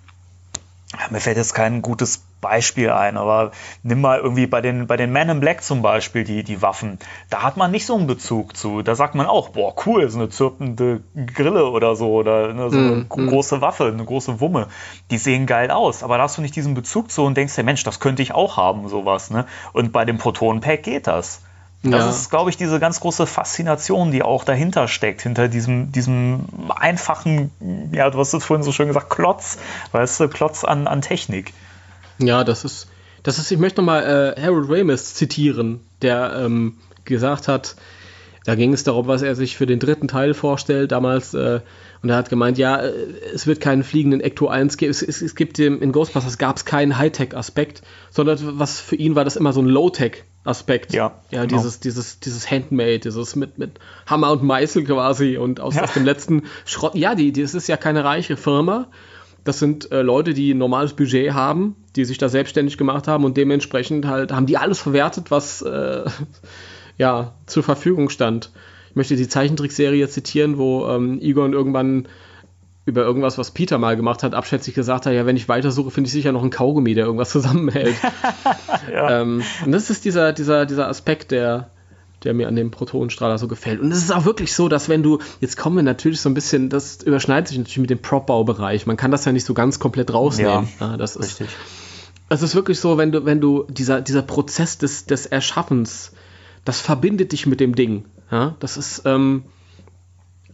mir 1.11 1.21
fällt 1.21 1.37
jetzt 1.37 1.55
kein 1.55 1.83
gutes 1.83 2.25
Beispiel 2.41 2.91
ein, 2.91 3.17
aber 3.17 3.51
nimm 3.83 4.01
mal 4.01 4.19
irgendwie 4.19 4.47
bei 4.47 4.61
den, 4.61 4.87
bei 4.87 4.97
den 4.97 5.13
Men 5.13 5.29
in 5.29 5.41
Black 5.41 5.63
zum 5.63 5.83
Beispiel 5.83 6.25
die, 6.25 6.45
die 6.45 6.63
Waffen. 6.63 6.99
Da 7.29 7.43
hat 7.43 7.57
man 7.57 7.71
nicht 7.71 7.85
so 7.85 7.97
einen 7.97 8.07
Bezug 8.07 8.57
zu. 8.57 8.83
Da 8.83 8.95
sagt 8.95 9.15
man 9.15 9.27
auch, 9.27 9.51
boah, 9.51 9.75
cool, 9.85 10.09
so 10.09 10.19
eine 10.19 10.31
zirpende 10.31 11.03
Grille 11.35 11.69
oder 11.69 11.95
so 11.95 12.13
oder 12.13 12.55
ne, 12.55 12.71
so 12.71 12.79
eine 12.79 12.91
mm, 12.91 13.09
große 13.09 13.61
Waffe, 13.61 13.87
eine 13.87 14.05
große 14.05 14.41
Wumme. 14.41 14.69
Die 15.11 15.19
sehen 15.19 15.47
geil 15.47 15.71
aus, 15.71 16.03
aber 16.03 16.17
da 16.17 16.25
hast 16.25 16.39
du 16.39 16.43
nicht 16.43 16.57
diesen 16.57 16.75
Bezug 16.75 17.11
zu 17.11 17.25
und 17.25 17.37
denkst 17.37 17.55
dir, 17.57 17.65
Mensch, 17.65 17.85
das 17.85 18.01
könnte 18.01 18.23
ich 18.23 18.33
auch 18.33 18.57
haben, 18.57 18.89
sowas. 18.89 19.31
Ne? 19.31 19.47
Und 19.73 19.93
bei 19.93 20.05
dem 20.05 20.17
Proton-Pack 20.17 20.85
geht 20.85 21.07
das. 21.07 21.43
Das 21.83 22.05
ja. 22.05 22.11
ist, 22.11 22.31
glaube 22.31 22.51
ich, 22.51 22.57
diese 22.57 22.81
ganz 22.81 22.99
große 22.99 23.27
Faszination, 23.27 24.11
die 24.11 24.23
auch 24.23 24.45
dahinter 24.45 24.89
steckt, 24.89 25.23
hinter 25.23 25.47
diesem, 25.47 25.93
diesem 25.93 26.47
einfachen, 26.75 27.53
ja, 27.93 28.11
du 28.11 28.19
hast 28.19 28.35
es 28.35 28.45
vorhin 28.45 28.65
so 28.65 28.73
schön 28.73 28.89
gesagt, 28.89 29.11
Klotz, 29.11 29.59
weißt 29.93 30.21
du, 30.21 30.29
Klotz 30.29 30.65
an, 30.65 30.89
an 30.89 31.03
Technik. 31.03 31.53
Ja, 32.19 32.43
das 32.43 32.65
ist, 32.65 32.89
das 33.23 33.39
ist, 33.39 33.53
ich 33.53 33.59
möchte 33.59 33.81
nochmal 33.81 34.35
äh, 34.37 34.41
Harold 34.41 34.69
Ramis 34.69 35.15
zitieren, 35.15 35.81
der 36.03 36.33
ähm, 36.37 36.79
gesagt 37.05 37.47
hat, 37.47 37.77
da 38.45 38.57
ging 38.57 38.73
es 38.73 38.83
darum, 38.83 39.07
was 39.07 39.23
er 39.23 39.37
sich 39.37 39.57
für 39.57 39.67
den 39.67 39.79
dritten 39.79 40.09
Teil 40.09 40.35
vorstellt 40.35 40.91
damals. 40.91 41.35
Äh, 41.35 41.61
und 42.03 42.11
er 42.11 42.17
hat 42.17 42.31
gemeint, 42.31 42.59
ja, 42.59 42.77
äh, 42.77 42.93
es 43.35 43.47
wird 43.47 43.61
keinen 43.61 43.83
fliegenden 43.83 44.21
Ecto 44.21 44.49
1 44.49 44.77
geben. 44.77 44.91
Es, 44.91 45.03
es, 45.03 45.21
es 45.21 45.35
gibt 45.35 45.59
im, 45.59 45.83
in 45.83 45.93
Ghostbusters 45.93 46.39
gab 46.39 46.57
es 46.57 46.65
keinen 46.65 46.97
Hightech-Aspekt, 46.97 47.83
sondern 48.11 48.39
was 48.59 48.81
für 48.81 48.97
ihn 48.97 49.15
war 49.15 49.25
das 49.25 49.37
immer 49.37 49.53
so 49.53 49.61
ein 49.61 49.67
Low-Tech-Aspekt. 49.67 50.93
Ja, 50.93 51.21
ja 51.31 51.45
genau. 51.45 51.57
dieses, 51.57 51.81
dieses, 51.81 52.21
dieses 52.21 52.51
Handmade, 52.51 53.01
dieses 53.01 53.35
mit, 53.37 53.59
mit 53.59 53.79
Hammer 54.07 54.31
und 54.31 54.43
Meißel 54.43 54.85
quasi 54.85 55.37
und 55.37 55.61
aus, 55.61 55.75
ja. 55.75 55.83
aus 55.83 55.95
dem 55.95 56.05
letzten 56.05 56.45
Schrott. 56.65 56.95
Ja, 56.95 57.15
die, 57.15 57.33
das 57.33 57.55
ist 57.55 57.69
ja 57.69 57.77
keine 57.77 58.05
reiche 58.05 58.37
Firma. 58.37 58.89
Das 59.45 59.59
sind 59.59 59.91
äh, 59.93 60.03
Leute, 60.03 60.35
die 60.35 60.53
ein 60.53 60.59
normales 60.59 60.93
Budget 60.93 61.33
haben, 61.33 61.75
die 61.97 62.05
sich 62.05 62.19
da 62.19 62.29
selbstständig 62.29 62.77
gemacht 62.77 63.09
haben 63.09 63.25
und 63.25 63.37
dementsprechend 63.37 64.07
halt 64.07 64.31
haben 64.31 64.47
die 64.47 64.59
alles 64.59 64.79
verwertet, 64.79 65.31
was 65.31 65.63
äh, 65.63 66.05
ja 66.99 67.35
zur 67.47 67.63
Verfügung 67.63 68.11
stand. 68.11 68.51
Ich 68.99 69.01
möchte 69.01 69.15
die 69.15 69.29
Zeichentrickserie 69.29 70.09
zitieren, 70.09 70.59
wo 70.59 70.89
ähm, 70.89 71.21
Egon 71.21 71.53
irgendwann 71.53 72.09
über 72.85 73.03
irgendwas, 73.03 73.39
was 73.39 73.53
Peter 73.53 73.79
mal 73.79 73.95
gemacht 73.95 74.25
hat, 74.25 74.35
abschätzig 74.35 74.75
gesagt 74.75 75.07
hat, 75.07 75.13
ja, 75.13 75.25
wenn 75.25 75.37
ich 75.37 75.49
weitersuche, 75.49 75.93
finde 75.93 76.09
ich 76.09 76.13
sicher 76.13 76.33
noch 76.33 76.43
einen 76.43 76.51
Kaugummi, 76.51 76.95
der 76.95 77.05
irgendwas 77.05 77.31
zusammenhält. 77.31 77.95
ja. 78.93 79.21
ähm, 79.21 79.45
und 79.65 79.71
das 79.71 79.89
ist 79.89 80.05
dieser, 80.05 80.33
dieser, 80.33 80.67
dieser 80.67 80.89
Aspekt, 80.89 81.31
der, 81.31 81.71
der 82.25 82.35
mir 82.35 82.49
an 82.49 82.57
dem 82.57 82.73
Protonenstrahler 82.73 83.39
so 83.39 83.47
gefällt. 83.47 83.79
Und 83.79 83.93
es 83.93 83.99
ist 83.99 84.13
auch 84.13 84.25
wirklich 84.25 84.53
so, 84.53 84.69
dass 84.69 84.89
wenn 84.89 85.05
du, 85.05 85.21
jetzt 85.41 85.57
kommen 85.57 85.77
wir 85.77 85.85
natürlich 85.85 86.21
so 86.21 86.29
ein 86.29 86.35
bisschen, 86.35 86.69
das 86.69 87.01
überschneidet 87.01 87.47
sich 87.47 87.59
natürlich 87.59 87.79
mit 87.79 87.91
dem 87.91 88.03
Prop-Bau-Bereich. 88.03 88.87
Man 88.87 88.97
kann 88.97 89.13
das 89.13 89.25
ja 89.25 89.31
nicht 89.31 89.45
so 89.45 89.55
ganz 89.55 89.79
komplett 89.79 90.13
rausnehmen. 90.13 90.67
Ja, 90.81 90.91
ja 90.91 90.97
das 90.97 91.15
ist 91.15 91.41
richtig. 91.41 91.57
Es 92.31 92.43
ist 92.43 92.57
wirklich 92.57 92.81
so, 92.81 92.99
wenn 92.99 93.13
du, 93.13 93.25
wenn 93.25 93.41
du, 93.41 93.65
dieser, 93.69 94.01
dieser 94.01 94.23
Prozess 94.23 94.77
des, 94.77 95.07
des 95.07 95.27
Erschaffens, 95.27 96.15
das 96.65 96.81
verbindet 96.81 97.31
dich 97.31 97.47
mit 97.47 97.61
dem 97.61 97.77
Ding. 97.77 98.05
Ja, 98.31 98.57
das 98.61 98.77
ist, 98.77 99.03
ähm, 99.07 99.45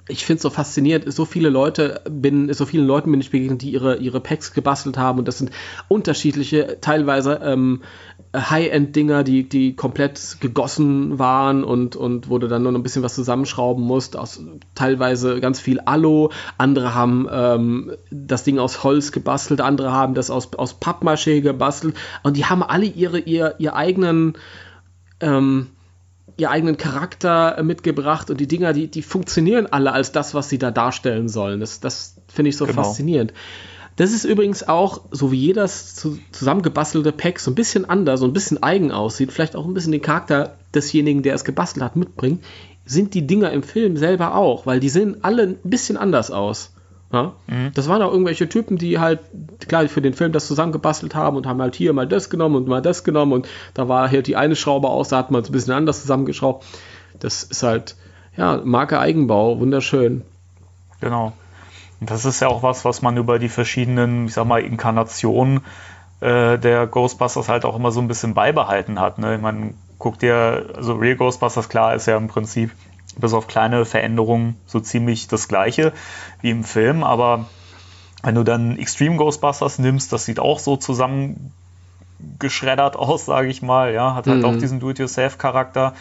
ich 0.07 0.27
finde 0.27 0.37
es 0.37 0.43
so 0.43 0.51
faszinierend, 0.51 1.11
so 1.12 1.25
viele 1.25 1.49
Leute 1.49 2.03
bin, 2.09 2.53
so 2.53 2.66
vielen 2.66 2.87
Leuten 2.87 3.11
bin 3.11 3.20
ich 3.20 3.31
begegnet, 3.31 3.62
die 3.62 3.70
ihre, 3.70 3.97
ihre 3.97 4.20
Packs 4.20 4.53
gebastelt 4.53 4.99
haben. 4.99 5.18
Und 5.18 5.29
das 5.29 5.39
sind 5.39 5.51
unterschiedliche, 5.89 6.79
teilweise 6.83 7.41
ähm, 7.43 7.83
High-End-Dinger, 8.37 9.25
die, 9.25 9.49
die 9.49 9.75
komplett 9.75 10.37
gegossen 10.41 11.18
waren 11.18 11.64
und, 11.64 11.97
und 11.97 12.29
wo 12.29 12.39
du 12.39 12.49
dann 12.49 12.62
nur 12.62 12.72
noch 12.72 12.81
ein 12.81 12.83
bisschen 12.83 13.03
was 13.03 13.14
zusammenschrauben 13.14 13.83
musst, 13.83 14.16
aus 14.16 14.43
teilweise 14.75 15.41
ganz 15.41 15.59
viel 15.59 15.81
Alu, 15.81 16.29
andere 16.59 16.95
haben 16.95 17.27
ähm, 17.31 17.93
das 18.11 18.45
Ding 18.45 18.59
aus 18.59 18.85
Holz 18.85 19.11
gebastelt, 19.11 19.62
andere 19.62 19.91
haben 19.91 20.12
das 20.12 20.31
aus, 20.31 20.53
aus 20.53 20.79
Pappmaché 20.79 21.41
gebastelt. 21.41 21.95
Und 22.22 22.37
die 22.37 22.45
haben 22.45 22.62
alle 22.62 22.87
ihre, 22.87 23.20
ihr, 23.20 23.55
ihr 23.59 23.75
eigenen 23.75 24.35
ähm, 25.20 25.68
ihr 26.37 26.51
eigenen 26.51 26.76
Charakter 26.76 27.59
äh, 27.59 27.62
mitgebracht 27.62 28.30
und 28.30 28.41
die 28.41 28.49
Dinger, 28.49 28.72
die, 28.72 28.89
die 28.89 29.03
funktionieren 29.03 29.66
alle 29.66 29.93
als 29.93 30.12
das, 30.12 30.35
was 30.35 30.49
sie 30.49 30.59
da 30.59 30.70
darstellen 30.70 31.28
sollen. 31.28 31.61
Das, 31.61 31.80
das 31.80 32.16
finde 32.28 32.49
ich 32.51 32.57
so 32.57 32.66
genau. 32.66 32.82
faszinierend. 32.82 33.32
Das 33.97 34.12
ist 34.12 34.24
übrigens 34.24 34.66
auch, 34.66 35.03
so 35.12 35.30
wie 35.30 35.39
jedes 35.39 35.95
zusammengebastelte 36.32 37.12
Pack 37.12 37.39
so 37.39 37.53
ein 37.53 37.55
bisschen 37.55 37.89
anders, 37.89 38.20
so 38.20 38.26
ein 38.26 38.32
bisschen 38.32 38.61
eigen 38.61 38.91
aussieht, 38.91 39.30
vielleicht 39.30 39.55
auch 39.55 39.66
ein 39.66 39.74
bisschen 39.74 39.93
den 39.93 40.03
Charakter 40.03 40.57
desjenigen, 40.74 41.22
der 41.22 41.35
es 41.35 41.45
gebastelt 41.45 41.85
hat, 41.85 41.95
mitbringt, 41.95 42.43
sind 42.85 43.14
die 43.14 43.26
Dinger 43.26 43.53
im 43.53 43.62
Film 43.62 43.97
selber 43.97 44.35
auch, 44.35 44.66
weil 44.66 44.80
die 44.80 44.89
sehen 44.89 45.18
alle 45.22 45.45
ein 45.45 45.59
bisschen 45.62 45.97
anders 45.97 46.32
aus. 46.32 46.74
Ja? 47.14 47.32
Mhm. 47.46 47.72
Das 47.74 47.88
waren 47.88 48.02
auch 48.02 48.12
irgendwelche 48.12 48.48
Typen, 48.48 48.76
die 48.76 48.98
halt, 48.98 49.20
klar, 49.68 49.88
für 49.88 50.02
den 50.02 50.14
Film 50.14 50.32
das 50.32 50.46
zusammengebastelt 50.46 51.14
haben 51.14 51.36
und 51.36 51.46
haben 51.46 51.62
halt 51.62 51.74
hier 51.74 51.92
mal 51.92 52.06
das 52.06 52.28
genommen 52.28 52.56
und 52.56 52.68
mal 52.68 52.82
das 52.82 53.04
genommen 53.04 53.32
und 53.32 53.48
da 53.72 53.88
war 53.88 54.10
halt 54.10 54.26
die 54.26 54.36
eine 54.36 54.56
Schraube 54.56 54.88
aus, 54.88 55.08
da 55.08 55.18
hat 55.18 55.30
man 55.30 55.42
es 55.42 55.48
ein 55.48 55.52
bisschen 55.52 55.72
anders 55.72 56.02
zusammengeschraubt. 56.02 56.64
Das 57.20 57.42
ist 57.44 57.62
halt, 57.62 57.96
ja, 58.36 58.60
Marke 58.64 58.98
Eigenbau, 58.98 59.60
wunderschön. 59.60 60.22
Genau. 61.00 61.32
Und 62.00 62.10
das 62.10 62.24
ist 62.24 62.40
ja 62.40 62.48
auch 62.48 62.62
was, 62.62 62.84
was 62.84 63.02
man 63.02 63.16
über 63.16 63.38
die 63.38 63.48
verschiedenen, 63.48 64.26
ich 64.26 64.34
sag 64.34 64.46
mal, 64.46 64.60
Inkarnationen 64.60 65.60
äh, 66.20 66.58
der 66.58 66.86
Ghostbusters 66.86 67.48
halt 67.48 67.64
auch 67.64 67.76
immer 67.76 67.92
so 67.92 68.00
ein 68.00 68.08
bisschen 68.08 68.34
beibehalten 68.34 69.00
hat. 69.00 69.18
Ne? 69.18 69.38
Man 69.38 69.74
guckt 69.98 70.22
dir, 70.22 70.70
also 70.74 70.94
Real 70.94 71.16
Ghostbusters, 71.16 71.68
klar, 71.68 71.94
ist 71.94 72.06
ja 72.06 72.16
im 72.16 72.28
Prinzip 72.28 72.72
bis 73.18 73.32
auf 73.32 73.46
kleine 73.46 73.84
Veränderungen 73.84 74.56
so 74.66 74.80
ziemlich 74.80 75.28
das 75.28 75.46
gleiche 75.48 75.92
wie 76.40 76.50
im 76.50 76.64
Film. 76.64 77.04
Aber 77.04 77.46
wenn 78.22 78.34
du 78.34 78.42
dann 78.42 78.78
Extreme 78.78 79.16
Ghostbusters 79.16 79.78
nimmst, 79.78 80.12
das 80.12 80.24
sieht 80.24 80.40
auch 80.40 80.58
so 80.58 80.76
zusammengeschreddert 80.76 82.96
aus, 82.96 83.26
sage 83.26 83.48
ich 83.48 83.62
mal. 83.62 83.92
Ja, 83.92 84.14
hat 84.14 84.26
halt 84.26 84.38
mhm. 84.38 84.44
auch 84.44 84.56
diesen 84.56 84.80
Do-it-yourself-Charakter. 84.80 85.94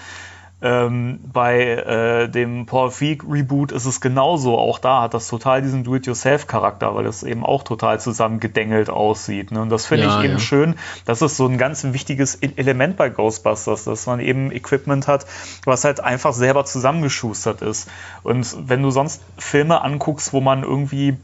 Ähm, 0.64 1.20
bei 1.34 1.61
äh, 1.61 2.30
dem 2.30 2.66
Paul 2.66 2.89
Feig 2.89 3.26
Reboot 3.30 3.74
ist 3.74 3.86
es 3.86 3.99
genauso. 3.99 4.57
Auch 4.57 4.80
da 4.80 5.01
hat 5.01 5.14
das 5.14 5.28
total 5.28 5.61
diesen 5.61 5.84
Do-it-yourself-Charakter, 5.84 6.95
weil 6.95 7.05
es 7.05 7.22
eben 7.24 7.45
auch 7.45 7.64
total 7.64 7.99
zusammengedengelt 7.99 8.89
aussieht. 8.89 9.51
Ne? 9.51 9.61
Und 9.61 9.70
das 9.70 9.86
finde 9.88 10.05
ja, 10.05 10.18
ich 10.18 10.24
eben 10.24 10.34
ja. 10.36 10.39
schön. 10.39 10.76
Das 11.03 11.22
ist 11.22 11.36
so 11.36 11.47
ein 11.47 11.57
ganz 11.57 11.84
wichtiges 11.84 12.41
e-, 12.41 12.53
Element 12.55 12.95
bei 12.95 13.09
Ghostbusters, 13.09 13.84
dass 13.84 14.05
man 14.05 14.22
eben 14.22 14.53
Equipment 14.53 15.09
hat, 15.09 15.26
was 15.66 15.84
halt 15.84 15.99
einfach 15.99 16.32
selber 16.32 16.64
zusammengeschustert 16.64 17.61
ist. 17.61 17.89
Und 18.24 18.55
wenn 18.70 18.82
du 18.82 18.89
sonst 18.89 19.22
Filme 19.38 19.82
anguckst, 19.82 20.32
wo 20.32 20.39
man 20.39 20.64
irgendwie 20.64 21.18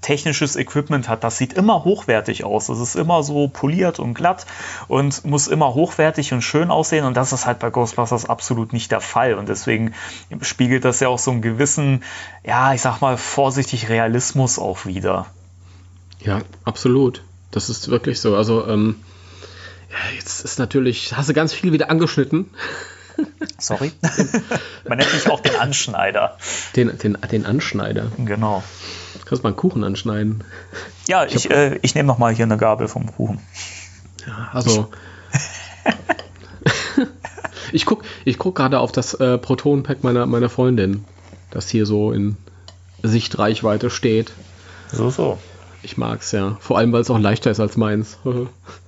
technisches 0.00 0.56
Equipment 0.56 1.08
hat, 1.08 1.24
das 1.24 1.38
sieht 1.38 1.52
immer 1.52 1.84
hochwertig 1.84 2.44
aus. 2.44 2.66
Das 2.66 2.78
ist 2.78 2.96
immer 2.96 3.22
so 3.22 3.48
poliert 3.48 3.98
und 3.98 4.14
glatt 4.14 4.46
und 4.86 5.24
muss 5.24 5.48
immer 5.48 5.74
hochwertig 5.74 6.32
und 6.32 6.42
schön 6.42 6.70
aussehen. 6.70 7.04
Und 7.04 7.16
das 7.16 7.32
ist 7.32 7.46
halt 7.46 7.58
bei 7.58 7.70
Ghostbusters 7.70 8.26
absolut 8.26 8.72
nicht 8.72 8.90
der 8.90 9.00
Fall. 9.00 9.34
Und 9.34 9.48
deswegen 9.48 9.94
spiegelt 10.40 10.84
das 10.84 11.00
ja 11.00 11.08
auch 11.08 11.18
so 11.18 11.30
einen 11.30 11.42
gewissen, 11.42 12.04
ja, 12.44 12.72
ich 12.74 12.80
sag 12.80 13.00
mal 13.00 13.16
vorsichtig 13.16 13.88
Realismus 13.88 14.58
auch 14.58 14.86
wieder. 14.86 15.26
Ja, 16.20 16.40
absolut. 16.64 17.22
Das 17.50 17.70
ist 17.70 17.88
wirklich 17.88 18.20
so. 18.20 18.36
Also, 18.36 18.66
ähm, 18.66 18.96
ja, 19.90 20.14
jetzt 20.16 20.44
ist 20.44 20.58
natürlich, 20.58 21.16
hast 21.16 21.28
du 21.28 21.34
ganz 21.34 21.52
viel 21.52 21.72
wieder 21.72 21.90
angeschnitten. 21.90 22.50
Sorry. 23.58 23.92
Man 24.88 24.98
nennt 24.98 25.12
mich 25.12 25.28
auch 25.28 25.40
den 25.40 25.56
Anschneider. 25.56 26.36
Den, 26.76 26.96
den, 26.98 27.18
den 27.30 27.46
Anschneider. 27.46 28.10
Genau. 28.18 28.62
Kannst 29.24 29.42
mal 29.42 29.50
einen 29.50 29.56
Kuchen 29.56 29.84
anschneiden. 29.84 30.44
Ja, 31.06 31.24
ich, 31.24 31.34
ich, 31.34 31.50
äh, 31.50 31.78
ich 31.82 31.94
nehme 31.94 32.06
noch 32.06 32.18
mal 32.18 32.34
hier 32.34 32.46
eine 32.46 32.56
Gabel 32.56 32.88
vom 32.88 33.14
Kuchen. 33.14 33.40
Ja, 34.26 34.50
also. 34.52 34.90
ich 37.72 37.84
gucke 37.84 38.06
ich 38.24 38.38
guck 38.38 38.54
gerade 38.54 38.80
auf 38.80 38.92
das 38.92 39.14
äh, 39.14 39.36
Proton-Pack 39.36 40.02
meiner, 40.02 40.26
meiner 40.26 40.48
Freundin, 40.48 41.04
das 41.50 41.68
hier 41.68 41.84
so 41.84 42.12
in 42.12 42.36
Sichtreichweite 43.02 43.90
steht. 43.90 44.32
So, 44.90 45.10
so. 45.10 45.38
Ich 45.82 45.96
mag 45.96 46.20
es 46.20 46.32
ja. 46.32 46.56
Vor 46.60 46.78
allem, 46.78 46.92
weil 46.92 47.02
es 47.02 47.10
auch 47.10 47.18
leichter 47.18 47.50
ist 47.50 47.60
als 47.60 47.76
meins. 47.76 48.18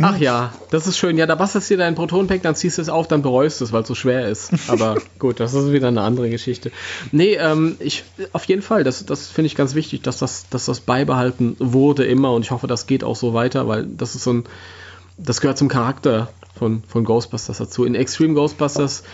Ach 0.00 0.18
ja, 0.18 0.52
das 0.70 0.86
ist 0.86 0.98
schön. 0.98 1.16
Ja, 1.18 1.26
da 1.26 1.34
bastelst 1.34 1.70
du 1.70 1.74
dir 1.74 1.78
dein 1.78 1.94
Protonpack, 1.94 2.42
dann 2.42 2.54
ziehst 2.54 2.78
du 2.78 2.82
es 2.82 2.88
auf, 2.88 3.08
dann 3.08 3.22
bereust 3.22 3.60
du 3.60 3.64
es, 3.64 3.72
weil 3.72 3.82
es 3.82 3.88
so 3.88 3.94
schwer 3.94 4.28
ist. 4.28 4.50
Aber 4.68 4.96
gut, 5.18 5.40
das 5.40 5.54
ist 5.54 5.72
wieder 5.72 5.88
eine 5.88 6.02
andere 6.02 6.30
Geschichte. 6.30 6.72
Nee, 7.12 7.34
ähm, 7.34 7.76
ich, 7.78 8.04
auf 8.32 8.44
jeden 8.44 8.62
Fall, 8.62 8.84
das, 8.84 9.04
das 9.04 9.28
finde 9.28 9.46
ich 9.46 9.54
ganz 9.54 9.74
wichtig, 9.74 10.02
dass 10.02 10.18
das, 10.18 10.48
dass 10.48 10.66
das 10.66 10.80
beibehalten 10.80 11.56
wurde 11.58 12.04
immer 12.04 12.32
und 12.32 12.42
ich 12.42 12.50
hoffe, 12.50 12.66
das 12.66 12.86
geht 12.86 13.04
auch 13.04 13.16
so 13.16 13.34
weiter, 13.34 13.68
weil 13.68 13.86
das 13.86 14.14
ist 14.14 14.24
so 14.24 14.32
ein, 14.32 14.44
das 15.16 15.40
gehört 15.40 15.58
zum 15.58 15.68
Charakter 15.68 16.28
von, 16.56 16.82
von 16.86 17.04
Ghostbusters 17.04 17.58
dazu. 17.58 17.84
In 17.84 17.94
Extreme 17.94 18.34
Ghostbusters 18.34 19.04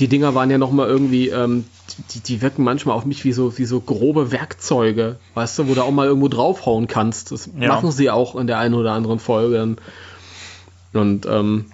die 0.00 0.08
Dinger 0.08 0.34
waren 0.34 0.50
ja 0.50 0.58
noch 0.58 0.72
mal 0.72 0.88
irgendwie, 0.88 1.28
ähm, 1.28 1.64
die, 2.10 2.20
die 2.20 2.42
wirken 2.42 2.64
manchmal 2.64 2.96
auf 2.96 3.04
mich 3.04 3.24
wie 3.24 3.32
so, 3.32 3.56
wie 3.58 3.64
so 3.64 3.80
grobe 3.80 4.32
Werkzeuge, 4.32 5.16
weißt 5.34 5.58
du, 5.58 5.68
wo 5.68 5.74
du 5.74 5.82
auch 5.82 5.90
mal 5.90 6.06
irgendwo 6.06 6.28
draufhauen 6.28 6.88
kannst. 6.88 7.30
Das 7.30 7.48
ja. 7.58 7.68
machen 7.68 7.92
sie 7.92 8.10
auch 8.10 8.34
in 8.34 8.46
der 8.46 8.58
einen 8.58 8.74
oder 8.74 8.92
anderen 8.92 9.18
Folge. 9.18 9.76
Und 10.92 11.26
ähm, 11.26 11.66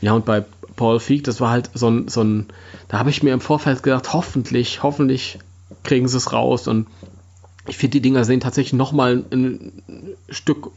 ja, 0.00 0.12
und 0.12 0.24
bei 0.24 0.44
Paul 0.76 1.00
Feig, 1.00 1.24
das 1.24 1.40
war 1.40 1.50
halt 1.50 1.70
so 1.74 1.88
ein, 1.88 2.08
so 2.08 2.22
ein 2.22 2.46
da 2.88 2.98
habe 2.98 3.10
ich 3.10 3.22
mir 3.22 3.32
im 3.32 3.40
Vorfeld 3.40 3.82
gedacht, 3.82 4.12
hoffentlich, 4.12 4.82
hoffentlich 4.82 5.38
kriegen 5.82 6.08
sie 6.08 6.16
es 6.16 6.32
raus. 6.32 6.68
Und 6.68 6.86
ich 7.66 7.76
finde, 7.76 7.92
die 7.92 8.00
Dinger 8.02 8.24
sehen 8.24 8.40
tatsächlich 8.40 8.72
noch 8.72 8.92
mal 8.92 9.24
ein, 9.30 9.32
ein 9.32 10.16
Stück, 10.28 10.70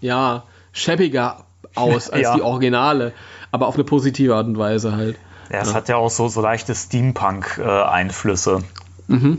ja, 0.00 0.44
schäbiger 0.72 1.44
aus 1.74 2.10
als 2.10 2.22
ja. 2.22 2.34
die 2.34 2.42
Originale, 2.42 3.12
aber 3.50 3.68
auf 3.68 3.74
eine 3.74 3.84
positive 3.84 4.34
Art 4.34 4.46
und 4.46 4.58
Weise 4.58 4.96
halt. 4.96 5.16
Ja, 5.50 5.60
es 5.60 5.68
ja. 5.68 5.74
hat 5.74 5.88
ja 5.88 5.96
auch 5.96 6.10
so, 6.10 6.28
so 6.28 6.40
leichte 6.40 6.74
Steampunk-Einflüsse. 6.74 8.62
Mhm. 9.06 9.38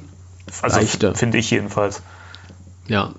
Also 0.61 0.79
finde 1.13 1.37
ich 1.37 1.51
jedenfalls. 1.51 2.01
Ja. 2.87 3.13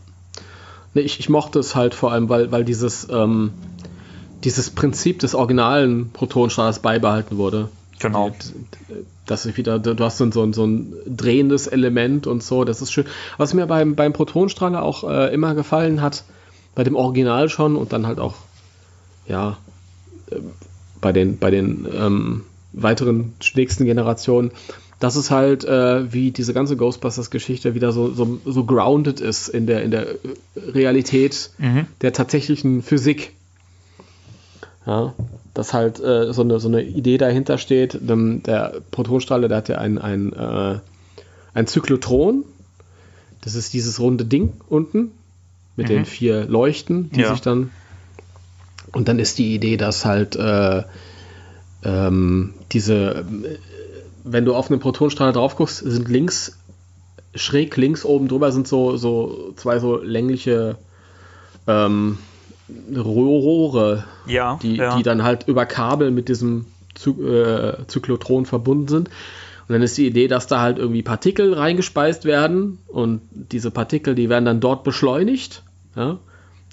Nee, 0.95 1.03
ich, 1.03 1.21
ich 1.21 1.29
mochte 1.29 1.61
es 1.61 1.77
halt 1.77 1.95
vor 1.95 2.13
allem, 2.13 2.29
weil, 2.29 2.51
weil 2.51 2.65
dieses, 2.65 3.09
ähm, 3.09 3.53
dieses 4.43 4.71
Prinzip 4.71 5.21
des 5.21 5.35
originalen 5.35 6.11
Protonstrahlers 6.11 6.81
beibehalten 6.81 7.37
wurde. 7.37 7.69
Genau. 8.01 8.33
Dass 9.27 9.47
ich 9.47 9.57
wieder, 9.57 9.79
du 9.79 10.03
hast 10.03 10.19
so, 10.19 10.29
so, 10.33 10.53
so 10.53 10.67
ein 10.67 10.93
drehendes 11.07 11.69
Element 11.69 12.27
und 12.27 12.43
so, 12.43 12.65
das 12.65 12.83
ist 12.83 12.91
schön. 12.93 13.05
Was 13.37 13.55
mir 13.55 13.67
beim, 13.67 13.95
beim 13.95 14.13
Protonstrahler 14.13 14.83
auch 14.83 15.09
äh, 15.09 15.33
immer 15.33 15.55
gefallen 15.55 16.03
hat, 16.03 16.25
bei 16.75 16.83
dem 16.83 16.97
Original 16.97 17.49
schon 17.49 17.77
und 17.77 17.93
dann 17.93 18.07
halt 18.07 18.19
auch, 18.19 18.35
ja, 19.29 19.59
äh, 20.31 20.37
bei 21.01 21.13
den, 21.13 21.39
bei 21.39 21.51
den 21.51 21.87
ähm, 21.95 22.45
weiteren 22.73 23.35
nächsten 23.55 23.85
Generationen, 23.85 24.53
dass 25.01 25.17
es 25.17 25.31
halt 25.31 25.65
äh, 25.65 26.13
wie 26.13 26.31
diese 26.31 26.53
ganze 26.53 26.77
Ghostbusters-Geschichte 26.77 27.75
wieder 27.75 27.91
so, 27.91 28.13
so, 28.13 28.39
so, 28.45 28.65
grounded 28.65 29.21
ist 29.21 29.49
in 29.49 29.67
der, 29.67 29.83
in 29.83 29.91
der 29.91 30.07
Realität 30.57 31.51
mhm. 31.59 31.87
der 32.03 32.13
tatsächlichen 32.13 32.83
Physik. 32.83 33.33
Ja, 34.87 35.15
dass 35.55 35.73
halt 35.73 36.01
äh, 36.01 36.33
so, 36.33 36.43
eine, 36.43 36.61
so 36.61 36.69
eine 36.69 36.83
Idee 36.83 37.19
dahinter 37.19 37.59
steht. 37.59 37.99
Der 38.01 38.75
Protonstrahler, 38.91 39.49
der 39.49 39.57
hat 39.57 39.69
ja 39.69 39.79
ein, 39.79 39.99
ein, 39.99 40.33
äh, 40.33 40.79
ein 41.55 41.67
Zyklotron. 41.67 42.45
Das 43.41 43.55
ist 43.55 43.73
dieses 43.73 44.01
runde 44.01 44.27
Ding 44.27 44.53
unten 44.69 45.13
mit 45.77 45.89
mhm. 45.89 45.93
den 45.93 46.05
vier 46.05 46.45
Leuchten, 46.45 47.11
die 47.11 47.21
ja. 47.21 47.31
sich 47.31 47.41
dann. 47.41 47.71
Und 48.93 49.09
dann 49.09 49.19
ist 49.19 49.39
die 49.39 49.55
Idee, 49.55 49.77
dass 49.77 50.05
halt 50.05 50.37
äh, 50.37 50.83
ähm, 51.85 52.55
diese, 52.73 53.25
wenn 54.25 54.45
du 54.45 54.55
auf 54.55 54.71
einen 54.71 54.81
Protonenstrahler 54.81 55.33
drauf 55.33 55.57
guckst, 55.57 55.79
sind 55.79 56.09
links, 56.09 56.59
schräg 57.35 57.77
links 57.77 58.05
oben 58.05 58.29
drüber 58.29 58.53
sind 58.53 58.69
so, 58.69 58.97
so 58.97 59.53
zwei 59.57 59.79
so 59.79 59.97
längliche 59.97 60.77
ähm, 61.67 62.19
Rohre, 62.95 64.05
ja, 64.27 64.59
die, 64.63 64.77
ja. 64.77 64.97
die 64.97 65.03
dann 65.03 65.23
halt 65.23 65.49
über 65.49 65.67
Kabel 65.67 66.11
mit 66.11 66.29
diesem 66.29 66.67
Zy 66.95 67.11
äh, 67.11 67.87
Zyklotron 67.87 68.47
verbunden 68.47 68.89
sind. 68.89 69.09
Und 69.09 69.75
dann 69.75 69.83
ist 69.83 69.97
die 69.97 70.07
Idee, 70.07 70.27
dass 70.27 70.49
da 70.49 70.61
halt 70.61 70.79
irgendwie 70.79 71.03
Partikel 71.03 71.55
reingespeist 71.55 72.25
werden 72.25 72.79
und 72.89 73.21
diese 73.31 73.71
Partikel, 73.71 74.17
die 74.17 74.29
werden 74.29 74.45
dann 74.45 74.61
dort 74.61 74.83
beschleunigt. 74.83 75.63
Ja? 75.95 76.19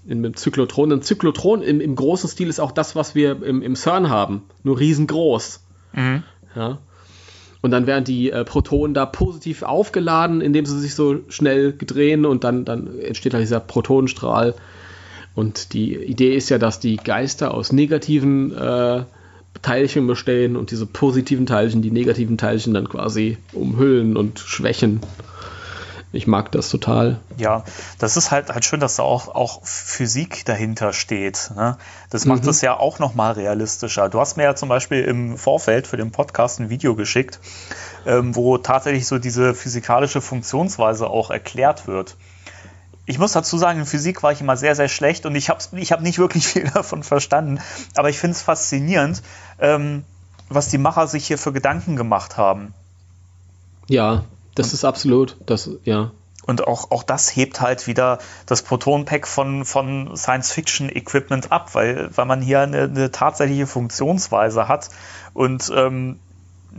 Im 0.07 0.35
Zyklotron. 0.35 0.91
Ein 0.91 1.01
Zyklotron 1.01 1.61
im, 1.61 1.81
im, 1.81 1.95
großen 1.95 2.29
Stil 2.29 2.49
ist 2.49 2.59
auch 2.59 2.71
das, 2.71 2.95
was 2.95 3.15
wir 3.15 3.43
im, 3.43 3.61
im 3.61 3.75
CERN 3.75 4.09
haben, 4.09 4.43
nur 4.63 4.79
riesengroß. 4.79 5.63
Mhm. 5.93 6.23
Ja. 6.55 6.79
Und 7.61 7.71
dann 7.71 7.87
werden 7.87 8.05
die 8.05 8.31
äh, 8.31 8.45
Protonen 8.45 8.93
da 8.93 9.05
positiv 9.05 9.63
aufgeladen, 9.63 10.41
indem 10.41 10.65
sie 10.65 10.79
sich 10.79 10.95
so 10.95 11.19
schnell 11.29 11.73
drehen 11.77 12.25
und 12.25 12.43
dann, 12.43 12.65
dann 12.65 12.99
entsteht 12.99 13.33
halt 13.33 13.43
dieser 13.43 13.59
Protonenstrahl. 13.59 14.55
Und 15.35 15.73
die 15.73 15.95
Idee 15.95 16.35
ist 16.35 16.49
ja, 16.49 16.57
dass 16.57 16.79
die 16.79 16.97
Geister 16.97 17.53
aus 17.53 17.71
negativen 17.71 18.55
äh, 18.55 19.03
Teilchen 19.61 20.07
bestehen 20.07 20.55
und 20.55 20.71
diese 20.71 20.85
positiven 20.85 21.45
Teilchen 21.45 21.81
die 21.81 21.91
negativen 21.91 22.37
Teilchen 22.37 22.73
dann 22.73 22.87
quasi 22.87 23.37
umhüllen 23.53 24.17
und 24.17 24.39
schwächen. 24.39 24.99
Ich 26.17 26.25
mag 26.25 26.51
das 26.51 26.69
total. 26.69 27.19
Ja, 27.37 27.63
das 27.99 28.17
ist 28.17 28.31
halt, 28.31 28.49
halt 28.49 28.65
schön, 28.65 28.79
dass 28.79 28.95
da 28.95 29.03
auch, 29.03 29.27
auch 29.27 29.63
Physik 29.63 30.45
dahinter 30.45 30.91
steht. 30.91 31.51
Ne? 31.55 31.77
Das 32.09 32.25
macht 32.25 32.41
mhm. 32.41 32.49
es 32.49 32.61
ja 32.61 32.75
auch 32.75 32.97
nochmal 32.97 33.33
realistischer. 33.33 34.09
Du 34.09 34.19
hast 34.19 34.35
mir 34.35 34.41
ja 34.41 34.55
zum 34.55 34.67
Beispiel 34.67 35.03
im 35.03 35.37
Vorfeld 35.37 35.85
für 35.85 35.95
den 35.95 36.09
Podcast 36.09 36.59
ein 36.59 36.71
Video 36.71 36.95
geschickt, 36.95 37.39
ähm, 38.07 38.35
wo 38.35 38.57
tatsächlich 38.57 39.05
so 39.05 39.19
diese 39.19 39.53
physikalische 39.53 40.19
Funktionsweise 40.19 41.07
auch 41.07 41.29
erklärt 41.29 41.85
wird. 41.85 42.15
Ich 43.05 43.19
muss 43.19 43.33
dazu 43.33 43.59
sagen, 43.59 43.81
in 43.81 43.85
Physik 43.85 44.23
war 44.23 44.31
ich 44.31 44.41
immer 44.41 44.57
sehr, 44.57 44.73
sehr 44.73 44.89
schlecht 44.89 45.27
und 45.27 45.35
ich 45.35 45.51
habe 45.51 45.61
ich 45.73 45.91
hab 45.91 46.01
nicht 46.01 46.17
wirklich 46.17 46.47
viel 46.51 46.63
davon 46.63 47.03
verstanden. 47.03 47.59
Aber 47.95 48.09
ich 48.09 48.17
finde 48.17 48.35
es 48.35 48.41
faszinierend, 48.41 49.21
ähm, 49.59 50.03
was 50.49 50.69
die 50.69 50.79
Macher 50.79 51.05
sich 51.05 51.27
hier 51.27 51.37
für 51.37 51.53
Gedanken 51.53 51.95
gemacht 51.95 52.37
haben. 52.37 52.73
Ja, 53.87 54.23
das 54.57 54.73
ist 54.73 54.85
absolut, 54.85 55.37
das, 55.45 55.69
ja. 55.83 56.11
Und 56.45 56.65
auch, 56.65 56.91
auch 56.91 57.03
das 57.03 57.35
hebt 57.35 57.59
halt 57.59 57.87
wieder 57.87 58.19
das 58.45 58.61
Proton-Pack 58.61 59.27
von, 59.27 59.65
von 59.65 60.15
Science-Fiction-Equipment 60.15 61.51
ab, 61.51 61.75
weil, 61.75 62.09
weil 62.15 62.25
man 62.25 62.41
hier 62.41 62.61
eine, 62.61 62.83
eine 62.83 63.11
tatsächliche 63.11 63.67
Funktionsweise 63.67 64.69
hat. 64.69 64.89
Und 65.33 65.69
ähm, 65.75 66.19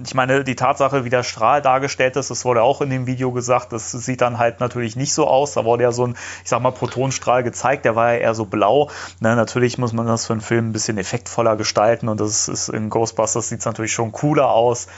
ich 0.04 0.14
meine, 0.14 0.44
die 0.44 0.54
Tatsache, 0.54 1.04
wie 1.04 1.10
der 1.10 1.22
Strahl 1.22 1.60
dargestellt 1.60 2.16
ist, 2.16 2.30
das 2.30 2.44
wurde 2.44 2.62
auch 2.62 2.80
in 2.80 2.90
dem 2.90 3.06
Video 3.06 3.32
gesagt, 3.32 3.72
das 3.72 3.90
sieht 3.90 4.20
dann 4.20 4.38
halt 4.38 4.60
natürlich 4.60 4.96
nicht 4.96 5.12
so 5.12 5.26
aus. 5.26 5.54
Da 5.54 5.64
wurde 5.64 5.82
ja 5.82 5.92
so 5.92 6.06
ein, 6.06 6.16
ich 6.44 6.50
sag 6.50 6.62
mal, 6.62 6.70
Protonstrahl 6.70 7.42
gezeigt, 7.42 7.84
der 7.84 7.96
war 7.96 8.12
ja 8.12 8.20
eher 8.20 8.34
so 8.34 8.44
blau. 8.44 8.90
Ne, 9.20 9.34
natürlich 9.34 9.78
muss 9.78 9.92
man 9.92 10.06
das 10.06 10.26
für 10.26 10.34
einen 10.34 10.40
Film 10.40 10.70
ein 10.70 10.72
bisschen 10.72 10.98
effektvoller 10.98 11.56
gestalten 11.56 12.08
und 12.08 12.20
das 12.20 12.48
ist 12.48 12.68
in 12.68 12.90
Ghostbusters 12.90 13.48
sieht 13.48 13.60
es 13.60 13.66
natürlich 13.66 13.92
schon 13.92 14.12
cooler 14.12 14.50
aus 14.50 14.88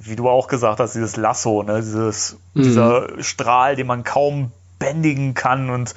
wie 0.00 0.16
du 0.16 0.28
auch 0.28 0.48
gesagt 0.48 0.80
hast, 0.80 0.94
dieses 0.94 1.16
Lasso, 1.16 1.62
ne? 1.62 1.80
dieses, 1.80 2.36
mhm. 2.54 2.62
dieser 2.62 3.22
Strahl, 3.22 3.76
den 3.76 3.86
man 3.86 4.04
kaum 4.04 4.52
bändigen 4.78 5.34
kann 5.34 5.70
und 5.70 5.94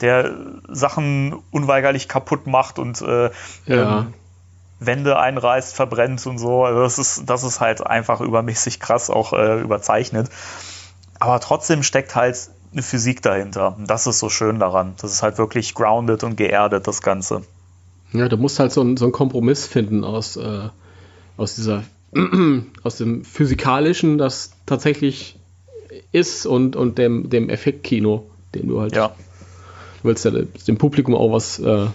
der 0.00 0.34
Sachen 0.68 1.34
unweigerlich 1.50 2.08
kaputt 2.08 2.46
macht 2.46 2.78
und 2.78 3.02
äh, 3.02 3.30
ja. 3.66 4.00
ähm, 4.00 4.14
Wände 4.78 5.18
einreißt, 5.18 5.74
verbrennt 5.74 6.26
und 6.26 6.38
so. 6.38 6.64
Also 6.64 6.80
das 6.80 6.98
ist, 6.98 7.28
das 7.28 7.44
ist 7.44 7.60
halt 7.60 7.86
einfach 7.86 8.20
übermäßig 8.20 8.80
krass, 8.80 9.10
auch 9.10 9.32
äh, 9.34 9.60
überzeichnet. 9.60 10.30
Aber 11.18 11.38
trotzdem 11.40 11.82
steckt 11.82 12.16
halt 12.16 12.48
eine 12.72 12.82
Physik 12.82 13.20
dahinter. 13.20 13.76
Und 13.76 13.90
das 13.90 14.06
ist 14.06 14.20
so 14.20 14.30
schön 14.30 14.58
daran. 14.58 14.94
Das 15.02 15.12
ist 15.12 15.22
halt 15.22 15.36
wirklich 15.36 15.74
grounded 15.74 16.24
und 16.24 16.36
geerdet, 16.36 16.86
das 16.86 17.02
Ganze. 17.02 17.42
Ja, 18.12 18.28
du 18.28 18.38
musst 18.38 18.58
halt 18.58 18.72
so, 18.72 18.82
ein, 18.82 18.96
so 18.96 19.04
einen 19.04 19.12
Kompromiss 19.12 19.66
finden 19.66 20.02
aus, 20.02 20.36
äh, 20.36 20.68
aus 21.36 21.54
dieser 21.56 21.82
aus 22.82 22.96
dem 22.96 23.24
Physikalischen, 23.24 24.18
das 24.18 24.52
tatsächlich 24.66 25.36
ist 26.12 26.46
und, 26.46 26.76
und 26.76 26.98
dem, 26.98 27.30
dem 27.30 27.48
Effektkino, 27.48 28.28
den 28.54 28.68
du 28.68 28.80
halt. 28.80 28.94
Ja. 28.94 29.14
Du 30.02 30.08
willst 30.08 30.24
ja 30.24 30.30
dem 30.30 30.78
Publikum 30.78 31.14
auch 31.14 31.32
was. 31.32 31.58
Äh, 31.58 31.86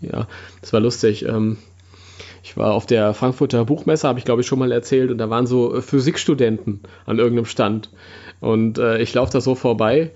ja, 0.00 0.26
das 0.60 0.72
war 0.72 0.80
lustig. 0.80 1.24
Ähm, 1.24 1.56
ich 2.42 2.56
war 2.58 2.74
auf 2.74 2.84
der 2.84 3.14
Frankfurter 3.14 3.64
Buchmesse, 3.64 4.06
habe 4.06 4.18
ich 4.18 4.24
glaube 4.26 4.42
ich 4.42 4.46
schon 4.46 4.58
mal 4.58 4.70
erzählt, 4.70 5.10
und 5.10 5.18
da 5.18 5.30
waren 5.30 5.46
so 5.46 5.80
Physikstudenten 5.80 6.80
an 7.06 7.18
irgendeinem 7.18 7.46
Stand. 7.46 7.88
Und 8.40 8.78
äh, 8.78 9.00
ich 9.00 9.14
laufe 9.14 9.32
da 9.32 9.40
so 9.40 9.54
vorbei 9.54 10.10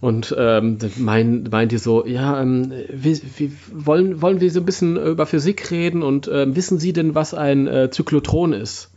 und 0.00 0.34
ähm, 0.38 0.78
mein, 0.98 1.48
meint 1.50 1.72
die 1.72 1.78
so, 1.78 2.06
ja, 2.06 2.40
ähm, 2.40 2.72
wie, 2.90 3.20
wie, 3.36 3.52
wollen, 3.72 4.20
wollen 4.20 4.40
wir 4.40 4.50
so 4.50 4.60
ein 4.60 4.66
bisschen 4.66 4.96
über 4.96 5.26
Physik 5.26 5.70
reden 5.70 6.02
und 6.02 6.28
ähm, 6.32 6.54
wissen 6.54 6.78
Sie 6.78 6.92
denn, 6.92 7.14
was 7.14 7.34
ein 7.34 7.66
äh, 7.66 7.90
Zyklotron 7.90 8.52
ist? 8.52 8.90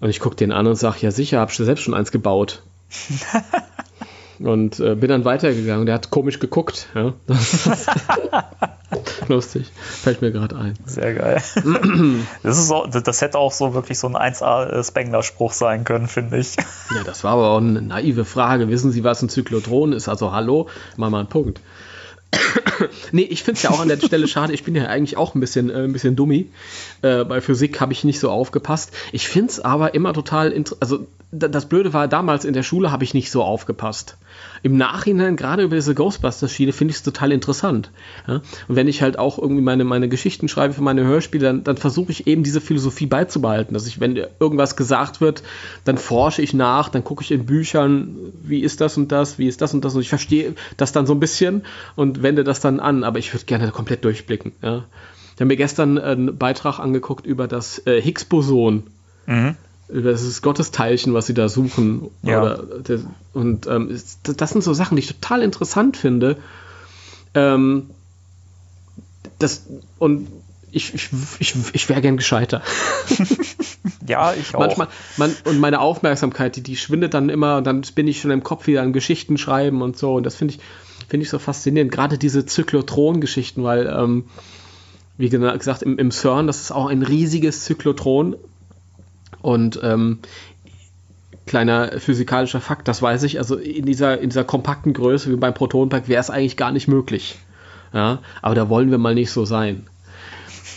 Und 0.00 0.10
ich 0.10 0.20
gucke 0.20 0.36
den 0.36 0.52
an 0.52 0.66
und 0.66 0.76
sage, 0.76 0.98
ja 1.00 1.10
sicher, 1.10 1.40
hab 1.40 1.50
ich 1.50 1.56
selbst 1.56 1.82
schon 1.82 1.94
eins 1.94 2.12
gebaut. 2.12 2.62
und 4.40 4.80
äh, 4.80 4.94
bin 4.94 5.08
dann 5.08 5.24
weitergegangen. 5.24 5.86
Der 5.86 5.94
hat 5.94 6.10
komisch 6.10 6.38
geguckt. 6.38 6.88
Ja? 6.94 7.14
Lustig. 9.28 9.70
Fällt 9.76 10.22
mir 10.22 10.30
gerade 10.30 10.56
ein. 10.56 10.74
Sehr 10.86 11.14
geil. 11.14 11.42
das, 12.42 12.58
ist 12.58 12.68
so, 12.68 12.86
das 12.86 13.20
hätte 13.20 13.38
auch 13.38 13.52
so 13.52 13.74
wirklich 13.74 13.98
so 13.98 14.08
ein 14.08 14.16
1A-Spengler-Spruch 14.16 15.52
sein 15.52 15.84
können, 15.84 16.08
finde 16.08 16.38
ich. 16.38 16.56
Ja, 16.94 17.04
das 17.04 17.22
war 17.22 17.32
aber 17.32 17.50
auch 17.50 17.58
eine 17.58 17.82
naive 17.82 18.24
Frage. 18.24 18.68
Wissen 18.68 18.92
Sie, 18.92 19.04
was 19.04 19.20
ein 19.20 19.28
Zyklotron 19.28 19.92
ist? 19.92 20.08
Also, 20.08 20.32
hallo, 20.32 20.68
mal 20.96 21.10
mal 21.10 21.18
einen 21.18 21.28
Punkt. 21.28 21.60
nee, 23.12 23.22
ich 23.22 23.42
finde 23.42 23.58
es 23.58 23.62
ja 23.62 23.70
auch 23.70 23.80
an 23.80 23.88
der 23.88 23.98
Stelle 23.98 24.26
schade. 24.26 24.52
Ich 24.52 24.64
bin 24.64 24.74
ja 24.74 24.86
eigentlich 24.86 25.16
auch 25.16 25.34
ein 25.34 25.40
bisschen, 25.40 25.70
äh, 25.70 25.84
ein 25.84 25.92
bisschen 25.92 26.16
dummi. 26.16 26.50
Äh, 27.02 27.24
bei 27.24 27.40
Physik 27.40 27.80
habe 27.80 27.92
ich 27.92 28.04
nicht 28.04 28.20
so 28.20 28.30
aufgepasst. 28.30 28.92
Ich 29.12 29.28
finde 29.28 29.50
es 29.50 29.60
aber 29.60 29.94
immer 29.94 30.12
total 30.12 30.50
interessant. 30.50 30.82
Also, 30.82 31.06
das 31.30 31.68
Blöde 31.68 31.92
war, 31.92 32.08
damals 32.08 32.44
in 32.44 32.54
der 32.54 32.62
Schule 32.62 32.90
habe 32.90 33.04
ich 33.04 33.12
nicht 33.12 33.30
so 33.30 33.42
aufgepasst 33.42 34.16
im 34.62 34.76
Nachhinein, 34.76 35.36
gerade 35.36 35.62
über 35.62 35.76
diese 35.76 35.94
Ghostbusters-Schiene, 35.94 36.72
finde 36.72 36.92
ich 36.92 36.98
es 36.98 37.02
total 37.02 37.32
interessant. 37.32 37.90
Ja? 38.26 38.34
Und 38.66 38.76
wenn 38.76 38.88
ich 38.88 39.02
halt 39.02 39.18
auch 39.18 39.38
irgendwie 39.38 39.62
meine, 39.62 39.84
meine 39.84 40.08
Geschichten 40.08 40.48
schreibe 40.48 40.74
für 40.74 40.82
meine 40.82 41.04
Hörspiele, 41.04 41.44
dann, 41.44 41.64
dann 41.64 41.76
versuche 41.76 42.12
ich 42.12 42.26
eben 42.26 42.42
diese 42.42 42.60
Philosophie 42.60 43.06
beizubehalten. 43.06 43.74
Dass 43.74 43.86
ich, 43.86 44.00
wenn 44.00 44.16
irgendwas 44.16 44.76
gesagt 44.76 45.20
wird, 45.20 45.42
dann 45.84 45.98
forsche 45.98 46.42
ich 46.42 46.54
nach, 46.54 46.88
dann 46.88 47.04
gucke 47.04 47.22
ich 47.22 47.30
in 47.30 47.46
Büchern, 47.46 48.16
wie 48.42 48.60
ist 48.60 48.80
das 48.80 48.96
und 48.96 49.12
das, 49.12 49.38
wie 49.38 49.48
ist 49.48 49.60
das 49.60 49.74
und 49.74 49.84
das. 49.84 49.94
Und 49.94 50.00
ich 50.00 50.08
verstehe 50.08 50.54
das 50.76 50.92
dann 50.92 51.06
so 51.06 51.14
ein 51.14 51.20
bisschen 51.20 51.64
und 51.96 52.22
wende 52.22 52.44
das 52.44 52.60
dann 52.60 52.80
an, 52.80 53.04
aber 53.04 53.18
ich 53.18 53.32
würde 53.32 53.46
gerne 53.46 53.70
komplett 53.70 54.04
durchblicken. 54.04 54.52
Ja? 54.62 54.84
Ich 55.38 55.40
habe 55.40 55.46
mir 55.46 55.56
gestern 55.56 55.98
einen 55.98 56.36
Beitrag 56.36 56.80
angeguckt 56.80 57.24
über 57.24 57.46
das 57.46 57.86
äh, 57.86 58.02
Higgs-Boson. 58.02 58.88
Mhm 59.26 59.56
das 59.88 60.22
ist 60.22 60.42
Gottesteilchen, 60.42 61.14
was 61.14 61.26
sie 61.26 61.34
da 61.34 61.48
suchen. 61.48 62.10
Ja. 62.22 62.42
Oder, 62.42 62.64
und 63.32 63.66
ähm, 63.66 63.98
das 64.22 64.50
sind 64.50 64.62
so 64.62 64.74
Sachen, 64.74 64.96
die 64.96 65.02
ich 65.02 65.08
total 65.08 65.42
interessant 65.42 65.96
finde. 65.96 66.36
Ähm, 67.32 67.88
das, 69.38 69.64
und 69.98 70.28
ich, 70.70 70.92
ich, 70.92 71.08
ich, 71.38 71.54
ich 71.72 71.88
wäre 71.88 72.02
gern 72.02 72.18
gescheiter. 72.18 72.60
ja, 74.06 74.34
ich 74.34 74.54
auch. 74.54 74.60
Manchmal, 74.60 74.88
man, 75.16 75.34
und 75.44 75.58
meine 75.58 75.80
Aufmerksamkeit, 75.80 76.56
die, 76.56 76.62
die 76.62 76.76
schwindet 76.76 77.14
dann 77.14 77.30
immer 77.30 77.56
und 77.56 77.66
dann 77.66 77.80
bin 77.94 78.06
ich 78.06 78.20
schon 78.20 78.30
im 78.30 78.42
Kopf 78.42 78.66
wieder 78.66 78.82
an 78.82 78.92
Geschichten 78.92 79.38
schreiben 79.38 79.80
und 79.80 79.96
so. 79.96 80.14
Und 80.14 80.24
das 80.24 80.36
finde 80.36 80.54
ich, 80.54 80.60
finde 81.08 81.24
ich 81.24 81.30
so 81.30 81.38
faszinierend. 81.38 81.90
Gerade 81.90 82.18
diese 82.18 82.44
Zyklotron-Geschichten, 82.44 83.64
weil, 83.64 83.86
ähm, 83.86 84.26
wie 85.18 85.28
gesagt, 85.28 85.82
im, 85.82 85.98
im 85.98 86.10
CERN, 86.10 86.46
das 86.46 86.62
ist 86.62 86.72
auch 86.72 86.86
ein 86.86 87.02
riesiges 87.02 87.64
Zyklotron, 87.64 88.36
und 89.42 89.80
ähm, 89.82 90.18
kleiner 91.46 91.98
physikalischer 91.98 92.60
Fakt, 92.60 92.88
das 92.88 93.00
weiß 93.00 93.22
ich, 93.22 93.38
also 93.38 93.56
in 93.56 93.86
dieser, 93.86 94.20
in 94.20 94.30
dieser 94.30 94.44
kompakten 94.44 94.92
Größe 94.92 95.30
wie 95.30 95.36
beim 95.36 95.54
Protonenpack 95.54 96.08
wäre 96.08 96.20
es 96.20 96.30
eigentlich 96.30 96.56
gar 96.56 96.72
nicht 96.72 96.88
möglich. 96.88 97.38
Ja, 97.94 98.18
aber 98.42 98.54
da 98.54 98.68
wollen 98.68 98.90
wir 98.90 98.98
mal 98.98 99.14
nicht 99.14 99.30
so 99.30 99.44
sein. 99.44 99.86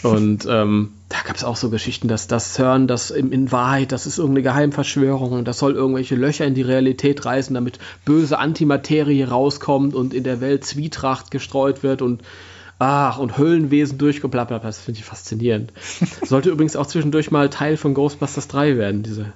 Und 0.03 0.47
ähm, 0.49 0.93
da 1.09 1.17
gab 1.25 1.35
es 1.35 1.43
auch 1.43 1.57
so 1.57 1.69
Geschichten, 1.69 2.07
dass 2.07 2.27
das 2.27 2.53
CERN, 2.53 2.87
das 2.87 3.11
in, 3.11 3.31
in, 3.31 3.51
Wahrheit, 3.51 3.91
das 3.91 4.07
ist 4.07 4.17
irgendeine 4.17 4.43
Geheimverschwörung 4.43 5.33
und 5.33 5.47
das 5.47 5.59
soll 5.59 5.73
irgendwelche 5.73 6.15
Löcher 6.15 6.45
in 6.45 6.55
die 6.55 6.61
Realität 6.61 7.25
reißen, 7.25 7.53
damit 7.53 7.77
böse 8.05 8.39
Antimaterie 8.39 9.25
rauskommt 9.25 9.93
und 9.93 10.13
in 10.13 10.23
der 10.23 10.39
Welt 10.39 10.63
Zwietracht 10.63 11.29
gestreut 11.29 11.83
wird 11.83 12.01
und 12.01 12.21
Ach, 12.83 13.19
und 13.19 13.37
Höllenwesen 13.37 13.99
durchgeplappert. 13.99 14.63
Das 14.63 14.79
finde 14.79 15.01
ich 15.01 15.05
faszinierend. 15.05 15.71
Sollte 16.25 16.49
übrigens 16.49 16.75
auch 16.75 16.87
zwischendurch 16.87 17.29
mal 17.29 17.47
Teil 17.47 17.77
von 17.77 17.93
Ghostbusters 17.93 18.47
3 18.47 18.75
werden, 18.75 19.03
diese 19.03 19.33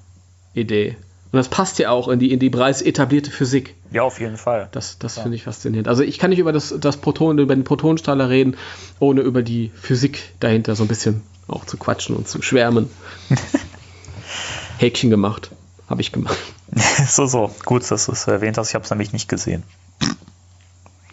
Idee. 0.56 0.98
Und 1.32 1.38
das 1.38 1.48
passt 1.48 1.78
ja 1.78 1.91
auch 1.91 2.08
in 2.08 2.18
die, 2.18 2.32
in 2.32 2.39
die 2.39 2.50
bereits 2.50 2.82
etablierte 2.82 3.30
Physik. 3.30 3.76
Ja, 3.91 4.02
auf 4.02 4.20
jeden 4.20 4.38
Fall. 4.38 4.68
Das, 4.72 4.98
das 4.98 5.18
ja. 5.18 5.22
finde 5.22 5.36
ich 5.36 5.43
faszinierend. 5.43 5.88
Also 5.88 6.02
ich 6.02 6.18
kann 6.18 6.32
nicht 6.32 6.39
über 6.39 6.54
das, 6.54 6.74
das 6.80 6.98
Proton, 6.98 7.38
über 7.38 7.54
den 7.54 7.64
Protonenstrahler 7.64 8.30
reden, 8.30 8.58
ohne 8.98 9.22
über 9.22 9.43
die 9.43 9.70
Physik 9.76 10.34
dahinter 10.39 10.76
so 10.76 10.84
ein 10.84 10.88
bisschen 10.88 11.22
auch 11.48 11.66
zu 11.66 11.78
quatschen 11.78 12.16
und 12.16 12.28
zu 12.28 12.41
schwärmen. 12.41 12.89
Häkchen 14.80 15.12
gemacht. 15.12 15.52
Habe 15.88 16.02
ich 16.02 16.12
gemacht. 16.12 16.39
so, 17.08 17.28
so. 17.28 17.52
Gut, 17.64 17.91
dass 17.91 18.08
du 18.08 18.14
es 18.14 18.26
erwähnt 18.26 18.58
hast. 18.58 18.70
Ich 18.70 18.74
habe 18.74 18.86
es 18.86 18.89
nämlich 18.89 19.14
nicht 19.14 19.30
gesehen. 19.30 19.62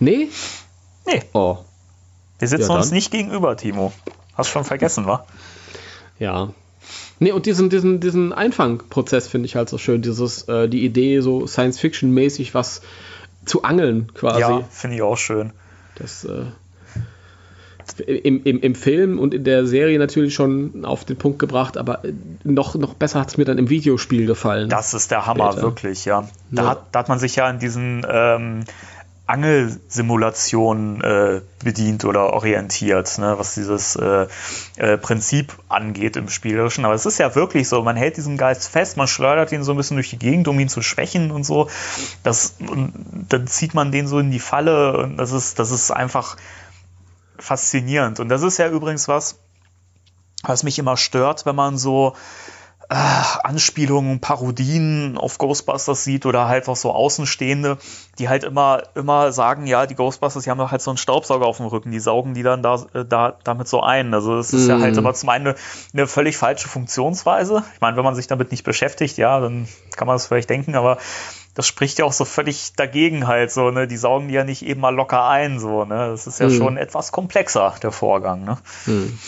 Nee? 0.00 0.30
Nee. 1.04 1.22
Oh. 1.34 1.58
Wir 2.42 2.48
sitzen 2.48 2.70
ja, 2.70 2.76
uns 2.76 2.90
nicht 2.90 3.12
gegenüber, 3.12 3.56
Timo. 3.56 3.92
Hast 4.34 4.48
schon 4.48 4.64
vergessen, 4.64 5.06
wa? 5.06 5.24
Ja. 6.18 6.48
Nee, 7.20 7.30
und 7.30 7.46
diesen, 7.46 7.70
diesen, 7.70 8.00
diesen 8.00 8.32
Einfangprozess 8.32 9.28
finde 9.28 9.46
ich 9.46 9.54
halt 9.54 9.68
so 9.68 9.78
schön. 9.78 10.02
Dieses, 10.02 10.48
äh, 10.48 10.68
die 10.68 10.84
Idee, 10.84 11.20
so 11.20 11.46
Science-Fiction-mäßig 11.46 12.52
was 12.52 12.82
zu 13.44 13.62
angeln 13.62 14.12
quasi. 14.14 14.40
Ja, 14.40 14.62
finde 14.72 14.96
ich 14.96 15.02
auch 15.02 15.16
schön. 15.16 15.52
Das 15.94 16.24
äh, 16.24 16.46
im, 18.06 18.42
im, 18.42 18.58
im 18.60 18.74
Film 18.74 19.20
und 19.20 19.34
in 19.34 19.44
der 19.44 19.64
Serie 19.64 20.00
natürlich 20.00 20.34
schon 20.34 20.84
auf 20.84 21.04
den 21.04 21.18
Punkt 21.18 21.38
gebracht, 21.38 21.76
aber 21.76 22.02
noch, 22.42 22.74
noch 22.74 22.94
besser 22.94 23.20
hat 23.20 23.28
es 23.28 23.36
mir 23.36 23.44
dann 23.44 23.58
im 23.58 23.70
Videospiel 23.70 24.26
gefallen. 24.26 24.68
Das 24.68 24.94
ist 24.94 25.12
der 25.12 25.26
Hammer, 25.26 25.52
später. 25.52 25.62
wirklich, 25.62 26.04
ja. 26.06 26.28
Da, 26.50 26.62
ja. 26.62 26.68
Hat, 26.70 26.86
da 26.90 26.98
hat 26.98 27.08
man 27.08 27.20
sich 27.20 27.36
ja 27.36 27.48
in 27.48 27.60
diesen 27.60 28.04
ähm, 28.10 28.64
Angelsimulation 29.26 31.00
äh, 31.00 31.40
bedient 31.62 32.04
oder 32.04 32.32
orientiert, 32.32 33.18
ne, 33.18 33.38
was 33.38 33.54
dieses 33.54 33.94
äh, 33.96 34.26
äh, 34.76 34.98
Prinzip 34.98 35.56
angeht 35.68 36.16
im 36.16 36.28
Spielerischen. 36.28 36.84
Aber 36.84 36.94
es 36.94 37.06
ist 37.06 37.18
ja 37.18 37.34
wirklich 37.34 37.68
so, 37.68 37.82
man 37.82 37.96
hält 37.96 38.16
diesen 38.16 38.36
Geist 38.36 38.68
fest, 38.68 38.96
man 38.96 39.06
schleudert 39.06 39.52
ihn 39.52 39.62
so 39.62 39.72
ein 39.72 39.76
bisschen 39.76 39.96
durch 39.96 40.10
die 40.10 40.18
Gegend, 40.18 40.48
um 40.48 40.58
ihn 40.58 40.68
zu 40.68 40.82
schwächen 40.82 41.30
und 41.30 41.44
so. 41.44 41.68
Das, 42.24 42.56
und 42.58 42.92
dann 43.28 43.46
zieht 43.46 43.74
man 43.74 43.92
den 43.92 44.08
so 44.08 44.18
in 44.18 44.32
die 44.32 44.40
Falle 44.40 44.96
und 44.98 45.16
das 45.16 45.30
ist, 45.30 45.58
das 45.58 45.70
ist 45.70 45.92
einfach 45.92 46.36
faszinierend. 47.38 48.18
Und 48.18 48.28
das 48.28 48.42
ist 48.42 48.58
ja 48.58 48.68
übrigens 48.68 49.06
was, 49.06 49.38
was 50.42 50.64
mich 50.64 50.78
immer 50.80 50.96
stört, 50.96 51.46
wenn 51.46 51.56
man 51.56 51.78
so 51.78 52.16
äh, 52.92 53.38
Anspielungen, 53.42 54.20
Parodien 54.20 55.16
auf 55.16 55.38
Ghostbusters 55.38 56.04
sieht 56.04 56.26
oder 56.26 56.48
halt 56.48 56.68
auch 56.68 56.76
so 56.76 56.92
Außenstehende, 56.92 57.78
die 58.18 58.28
halt 58.28 58.44
immer, 58.44 58.82
immer 58.94 59.32
sagen, 59.32 59.66
ja, 59.66 59.86
die 59.86 59.94
Ghostbusters, 59.94 60.44
die 60.44 60.50
haben 60.50 60.58
doch 60.58 60.70
halt 60.70 60.82
so 60.82 60.90
einen 60.90 60.98
Staubsauger 60.98 61.46
auf 61.46 61.56
dem 61.56 61.66
Rücken, 61.66 61.90
die 61.90 62.00
saugen 62.00 62.34
die 62.34 62.42
dann 62.42 62.62
da, 62.62 62.84
äh, 62.92 63.06
da 63.06 63.34
damit 63.44 63.66
so 63.66 63.80
ein. 63.80 64.12
Also 64.12 64.36
es 64.36 64.52
ist 64.52 64.66
mm. 64.66 64.70
ja 64.70 64.80
halt 64.80 64.96
immer 64.96 65.14
zum 65.14 65.30
einen 65.30 65.48
eine, 65.48 65.56
eine 65.94 66.06
völlig 66.06 66.36
falsche 66.36 66.68
Funktionsweise. 66.68 67.64
Ich 67.74 67.80
meine, 67.80 67.96
wenn 67.96 68.04
man 68.04 68.14
sich 68.14 68.26
damit 68.26 68.50
nicht 68.50 68.64
beschäftigt, 68.64 69.16
ja, 69.16 69.40
dann 69.40 69.68
kann 69.96 70.06
man 70.06 70.16
das 70.16 70.26
vielleicht 70.26 70.50
denken, 70.50 70.74
aber 70.74 70.98
das 71.54 71.66
spricht 71.66 71.98
ja 71.98 72.04
auch 72.04 72.12
so 72.12 72.24
völlig 72.24 72.74
dagegen 72.76 73.26
halt 73.26 73.52
so, 73.52 73.70
ne? 73.70 73.86
Die 73.86 73.96
saugen 73.96 74.28
die 74.28 74.34
ja 74.34 74.44
nicht 74.44 74.64
eben 74.64 74.80
mal 74.80 74.94
locker 74.94 75.28
ein, 75.28 75.58
so, 75.58 75.84
ne? 75.84 76.08
Das 76.10 76.26
ist 76.26 76.40
ja 76.40 76.48
mm. 76.48 76.56
schon 76.56 76.76
etwas 76.76 77.12
komplexer, 77.12 77.74
der 77.82 77.92
Vorgang, 77.92 78.44
ne? 78.44 78.58
Mm. 78.86 79.18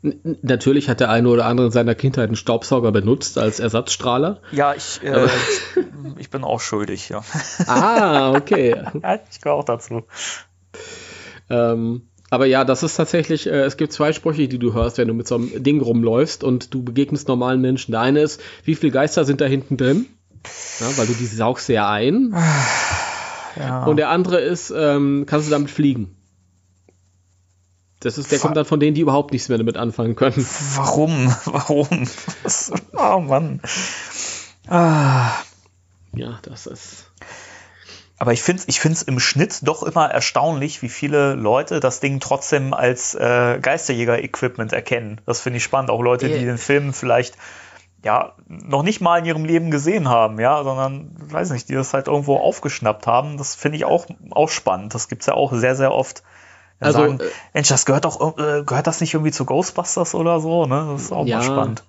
Natürlich 0.00 0.88
hat 0.88 1.00
der 1.00 1.10
eine 1.10 1.28
oder 1.28 1.46
andere 1.46 1.66
in 1.66 1.72
seiner 1.72 1.96
Kindheit 1.96 2.28
einen 2.28 2.36
Staubsauger 2.36 2.92
benutzt 2.92 3.36
als 3.36 3.58
Ersatzstrahler. 3.58 4.40
Ja, 4.52 4.74
ich, 4.74 5.00
äh, 5.02 5.26
ich 6.18 6.30
bin 6.30 6.44
auch 6.44 6.60
schuldig, 6.60 7.08
ja. 7.08 7.22
Ah, 7.66 8.32
okay. 8.32 8.76
ja, 9.02 9.18
ich 9.30 9.40
gehöre 9.40 9.56
auch 9.56 9.64
dazu. 9.64 10.04
Ähm, 11.50 12.08
aber 12.30 12.46
ja, 12.46 12.64
das 12.64 12.84
ist 12.84 12.94
tatsächlich, 12.94 13.48
äh, 13.48 13.62
es 13.62 13.76
gibt 13.76 13.92
zwei 13.92 14.12
Sprüche, 14.12 14.46
die 14.46 14.60
du 14.60 14.72
hörst, 14.72 14.98
wenn 14.98 15.08
du 15.08 15.14
mit 15.14 15.26
so 15.26 15.34
einem 15.34 15.62
Ding 15.62 15.80
rumläufst 15.80 16.44
und 16.44 16.72
du 16.74 16.84
begegnest 16.84 17.26
normalen 17.26 17.60
Menschen. 17.60 17.92
Der 17.92 18.02
eine 18.02 18.20
ist, 18.20 18.40
wie 18.64 18.76
viele 18.76 18.92
Geister 18.92 19.24
sind 19.24 19.40
da 19.40 19.46
hinten 19.46 19.76
drin? 19.76 20.06
Ja, 20.78 20.96
weil 20.96 21.06
du 21.06 21.14
die 21.14 21.26
saugst 21.26 21.68
ja 21.68 21.90
ein. 21.90 22.34
Ja. 23.56 23.86
Und 23.86 23.96
der 23.96 24.10
andere 24.10 24.38
ist, 24.40 24.72
ähm, 24.76 25.24
kannst 25.26 25.48
du 25.48 25.50
damit 25.50 25.68
fliegen? 25.68 26.14
Das 28.00 28.16
ist, 28.16 28.30
der 28.30 28.38
kommt 28.38 28.56
dann 28.56 28.64
von 28.64 28.78
denen, 28.78 28.94
die 28.94 29.00
überhaupt 29.00 29.32
nichts 29.32 29.48
mehr 29.48 29.58
damit 29.58 29.76
anfangen 29.76 30.14
können. 30.14 30.46
Warum? 30.74 31.34
Warum? 31.44 32.08
oh 32.96 33.18
Mann. 33.20 33.60
Ah. 34.68 35.32
Ja, 36.14 36.38
das 36.42 36.66
ist. 36.66 37.10
Aber 38.18 38.32
ich 38.32 38.42
finde 38.42 38.62
es 38.62 38.68
ich 38.68 38.80
find's 38.80 39.02
im 39.02 39.20
Schnitt 39.20 39.60
doch 39.62 39.82
immer 39.84 40.10
erstaunlich, 40.10 40.82
wie 40.82 40.88
viele 40.88 41.34
Leute 41.34 41.78
das 41.78 42.00
Ding 42.00 42.18
trotzdem 42.18 42.74
als 42.74 43.14
äh, 43.14 43.58
Geisterjäger-Equipment 43.60 44.72
erkennen. 44.72 45.20
Das 45.24 45.40
finde 45.40 45.58
ich 45.58 45.64
spannend. 45.64 45.90
Auch 45.90 46.02
Leute, 46.02 46.28
die 46.28 46.44
den 46.44 46.58
Film 46.58 46.92
vielleicht 46.92 47.36
ja 48.04 48.34
noch 48.46 48.82
nicht 48.82 49.00
mal 49.00 49.18
in 49.18 49.24
ihrem 49.24 49.44
Leben 49.44 49.70
gesehen 49.70 50.08
haben, 50.08 50.40
ja, 50.40 50.62
sondern, 50.62 51.10
weiß 51.16 51.50
nicht, 51.50 51.68
die 51.68 51.74
das 51.74 51.94
halt 51.94 52.08
irgendwo 52.08 52.36
aufgeschnappt 52.36 53.06
haben. 53.06 53.38
Das 53.38 53.54
finde 53.54 53.76
ich 53.76 53.84
auch, 53.84 54.06
auch 54.30 54.48
spannend. 54.48 54.94
Das 54.94 55.08
gibt 55.08 55.22
es 55.22 55.26
ja 55.26 55.34
auch 55.34 55.52
sehr, 55.52 55.76
sehr 55.76 55.92
oft 55.92 56.22
also, 56.80 56.98
sagen, 56.98 57.20
äh, 57.20 57.24
Mensch, 57.54 57.68
das 57.68 57.86
gehört 57.86 58.04
doch, 58.04 58.38
äh, 58.38 58.62
gehört 58.64 58.86
das 58.86 59.00
nicht 59.00 59.14
irgendwie 59.14 59.32
zu 59.32 59.44
Ghostbusters 59.44 60.14
oder 60.14 60.40
so, 60.40 60.66
ne? 60.66 60.88
Das 60.92 61.02
ist 61.02 61.12
auch 61.12 61.26
ja, 61.26 61.38
mal 61.38 61.44
spannend. 61.44 61.82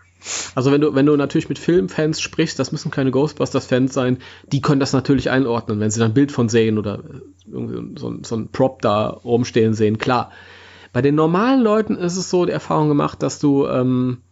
Also 0.55 0.71
wenn 0.71 0.81
du, 0.81 0.95
wenn 0.95 1.05
du 1.05 1.15
natürlich 1.15 1.47
mit 1.47 1.59
Filmfans 1.59 2.19
sprichst, 2.19 2.59
das 2.59 2.71
müssen 2.71 2.91
keine 2.91 3.11
Ghostbusters-Fans 3.11 3.93
sein, 3.93 4.17
die 4.51 4.61
können 4.61 4.79
das 4.79 4.91
natürlich 4.91 5.29
einordnen, 5.29 5.79
wenn 5.79 5.91
sie 5.91 5.99
dann 5.99 6.11
ein 6.11 6.13
Bild 6.13 6.31
von 6.31 6.49
sehen 6.49 6.77
oder 6.77 7.03
irgendwie 7.45 7.99
so, 7.99 8.13
so 8.23 8.35
ein 8.35 8.49
Prop 8.51 8.81
da 8.81 9.19
oben 9.23 9.45
stehen 9.45 9.73
sehen, 9.73 9.97
klar. 9.97 10.31
Bei 10.91 11.01
den 11.01 11.15
normalen 11.15 11.61
Leuten 11.61 11.95
ist 11.95 12.17
es 12.17 12.29
so 12.29 12.45
die 12.45 12.51
Erfahrung 12.51 12.89
gemacht, 12.89 13.21
dass 13.23 13.39
du 13.39 13.67
ähm, 13.67 14.23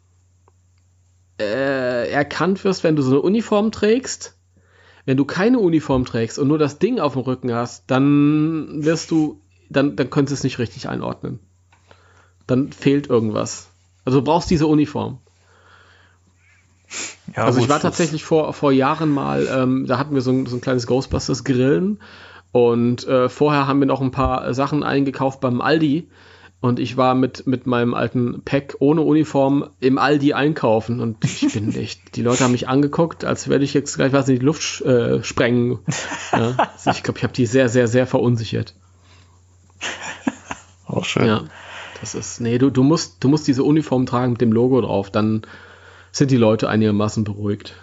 äh, 1.40 2.10
erkannt 2.12 2.64
wirst, 2.64 2.84
wenn 2.84 2.96
du 2.96 3.02
so 3.02 3.12
eine 3.12 3.22
Uniform 3.22 3.72
trägst. 3.72 4.34
Wenn 5.06 5.18
du 5.18 5.24
keine 5.24 5.60
Uniform 5.60 6.04
trägst 6.04 6.38
und 6.38 6.50
nur 6.50 6.58
das 6.58 6.80
Ding 6.80 7.00
auf 7.00 7.14
dem 7.14 7.22
Rücken 7.22 7.54
hast, 7.54 7.86
dann 7.88 8.84
wirst 8.84 9.12
du 9.12 9.40
dann, 9.70 9.96
dann 9.96 10.10
können 10.10 10.28
sie 10.28 10.34
es 10.34 10.44
nicht 10.44 10.60
richtig 10.60 10.90
einordnen. 10.90 11.40
Dann 12.46 12.72
fehlt 12.72 13.08
irgendwas. 13.08 13.70
Also 14.06 14.20
du 14.20 14.26
brauchst 14.26 14.50
diese 14.50 14.68
Uniform. 14.68 15.20
Ja, 17.36 17.44
also 17.44 17.60
ich 17.60 17.68
war 17.68 17.82
tatsächlich 17.82 18.24
vor, 18.24 18.54
vor 18.54 18.72
Jahren 18.72 19.10
mal, 19.10 19.48
ähm, 19.52 19.86
da 19.86 19.98
hatten 19.98 20.14
wir 20.14 20.22
so 20.22 20.32
ein, 20.32 20.46
so 20.46 20.56
ein 20.56 20.62
kleines 20.62 20.88
Ghostbusters 20.88 21.44
Grillen 21.44 22.00
Und 22.54 23.06
äh, 23.08 23.28
vorher 23.28 23.68
haben 23.68 23.80
wir 23.80 23.88
noch 23.88 24.02
ein 24.02 24.12
paar 24.12 24.54
Sachen 24.54 24.84
eingekauft 24.84 25.42
beim 25.42 25.60
Aldi. 25.60 26.08
Und 26.60 26.80
ich 26.80 26.98
war 26.98 27.14
mit, 27.14 27.46
mit 27.46 27.68
meinem 27.68 27.94
alten 27.94 28.42
Pack 28.44 28.78
ohne 28.80 29.02
Uniform 29.02 29.70
im 29.80 29.98
Aldi 30.00 30.34
einkaufen. 30.34 31.02
Und 31.02 31.24
ich 31.24 31.54
bin 31.54 31.76
echt, 31.76 32.16
die 32.16 32.24
Leute 32.24 32.44
haben 32.44 32.54
mich 32.54 32.68
angeguckt, 32.68 33.26
als 33.26 33.48
werde 33.48 33.64
ich 33.64 33.74
jetzt 33.74 33.96
gleich 33.96 34.14
was 34.14 34.28
in 34.30 34.40
die 34.40 34.46
Luft 34.46 34.82
äh, 34.82 35.24
sprengen. 35.24 35.80
Ja, 36.32 36.56
also 36.58 36.92
ich 36.92 37.04
glaube, 37.04 37.20
ich 37.20 37.24
habe 37.24 37.34
die 37.34 37.46
sehr, 37.46 37.70
sehr, 37.70 37.88
sehr 37.88 38.08
verunsichert. 38.08 38.74
Auch 40.88 41.06
schön. 41.06 41.26
Ja. 41.26 41.44
Das 42.02 42.16
ist, 42.16 42.42
nee, 42.42 42.58
du, 42.58 42.70
du, 42.70 42.84
musst, 42.84 43.18
du 43.24 43.28
musst 43.28 43.48
diese 43.48 43.64
Uniform 43.64 44.06
tragen 44.06 44.34
mit 44.34 44.42
dem 44.42 44.52
Logo 44.52 44.82
drauf, 44.82 45.10
dann 45.10 45.42
sind 46.12 46.32
die 46.32 46.38
Leute 46.38 46.70
einigermaßen 46.70 47.24
beruhigt. 47.24 47.76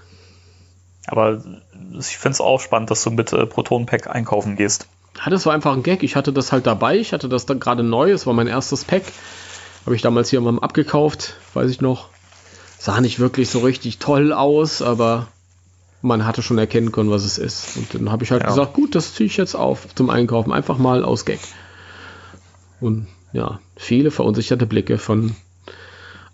Aber 1.07 1.43
ich 1.99 2.17
finde 2.17 2.35
es 2.35 2.41
auch 2.41 2.61
spannend, 2.61 2.91
dass 2.91 3.03
du 3.03 3.11
mit 3.11 3.33
äh, 3.33 3.47
Proton 3.47 3.87
Pack 3.87 4.09
einkaufen 4.09 4.57
gehst. 4.57 4.89
Ja, 5.23 5.31
das 5.31 5.47
war 5.47 5.53
einfach 5.53 5.75
ein 5.75 5.83
Gag. 5.83 6.03
Ich 6.03 6.17
hatte 6.17 6.33
das 6.33 6.51
halt 6.51 6.67
dabei. 6.67 6.97
Ich 6.99 7.13
hatte 7.13 7.29
das 7.29 7.47
dann 7.47 7.61
gerade 7.61 7.83
neu. 7.83 8.11
Es 8.11 8.27
war 8.27 8.35
mein 8.35 8.47
erstes 8.47 8.85
Pack. 8.85 9.05
Habe 9.85 9.95
ich 9.95 10.03
damals 10.03 10.31
hier 10.31 10.41
mal 10.41 10.59
abgekauft, 10.61 11.37
weiß 11.53 11.71
ich 11.71 11.81
noch. 11.81 12.09
Sah 12.79 13.01
nicht 13.01 13.19
wirklich 13.19 13.51
so 13.51 13.61
richtig 13.61 13.99
toll 13.99 14.33
aus, 14.33 14.83
aber 14.83 15.29
man 16.03 16.27
hatte 16.27 16.43
schon 16.43 16.59
erkennen 16.59 16.91
können, 16.91 17.11
was 17.11 17.25
es 17.25 17.39
ist. 17.39 17.77
Und 17.77 17.95
dann 17.95 18.11
habe 18.11 18.25
ich 18.25 18.31
halt 18.31 18.43
ja. 18.43 18.49
gesagt, 18.49 18.73
gut, 18.73 18.95
das 18.95 19.15
ziehe 19.15 19.27
ich 19.27 19.37
jetzt 19.37 19.55
auf 19.55 19.95
zum 19.95 20.11
Einkaufen. 20.11 20.53
Einfach 20.53 20.79
mal 20.79 21.05
aus 21.05 21.25
Gag. 21.25 21.41
Und 22.81 23.07
ja, 23.33 23.61
viele 23.77 24.11
verunsicherte 24.11 24.67
Blicke 24.67 24.99
von 24.99 25.35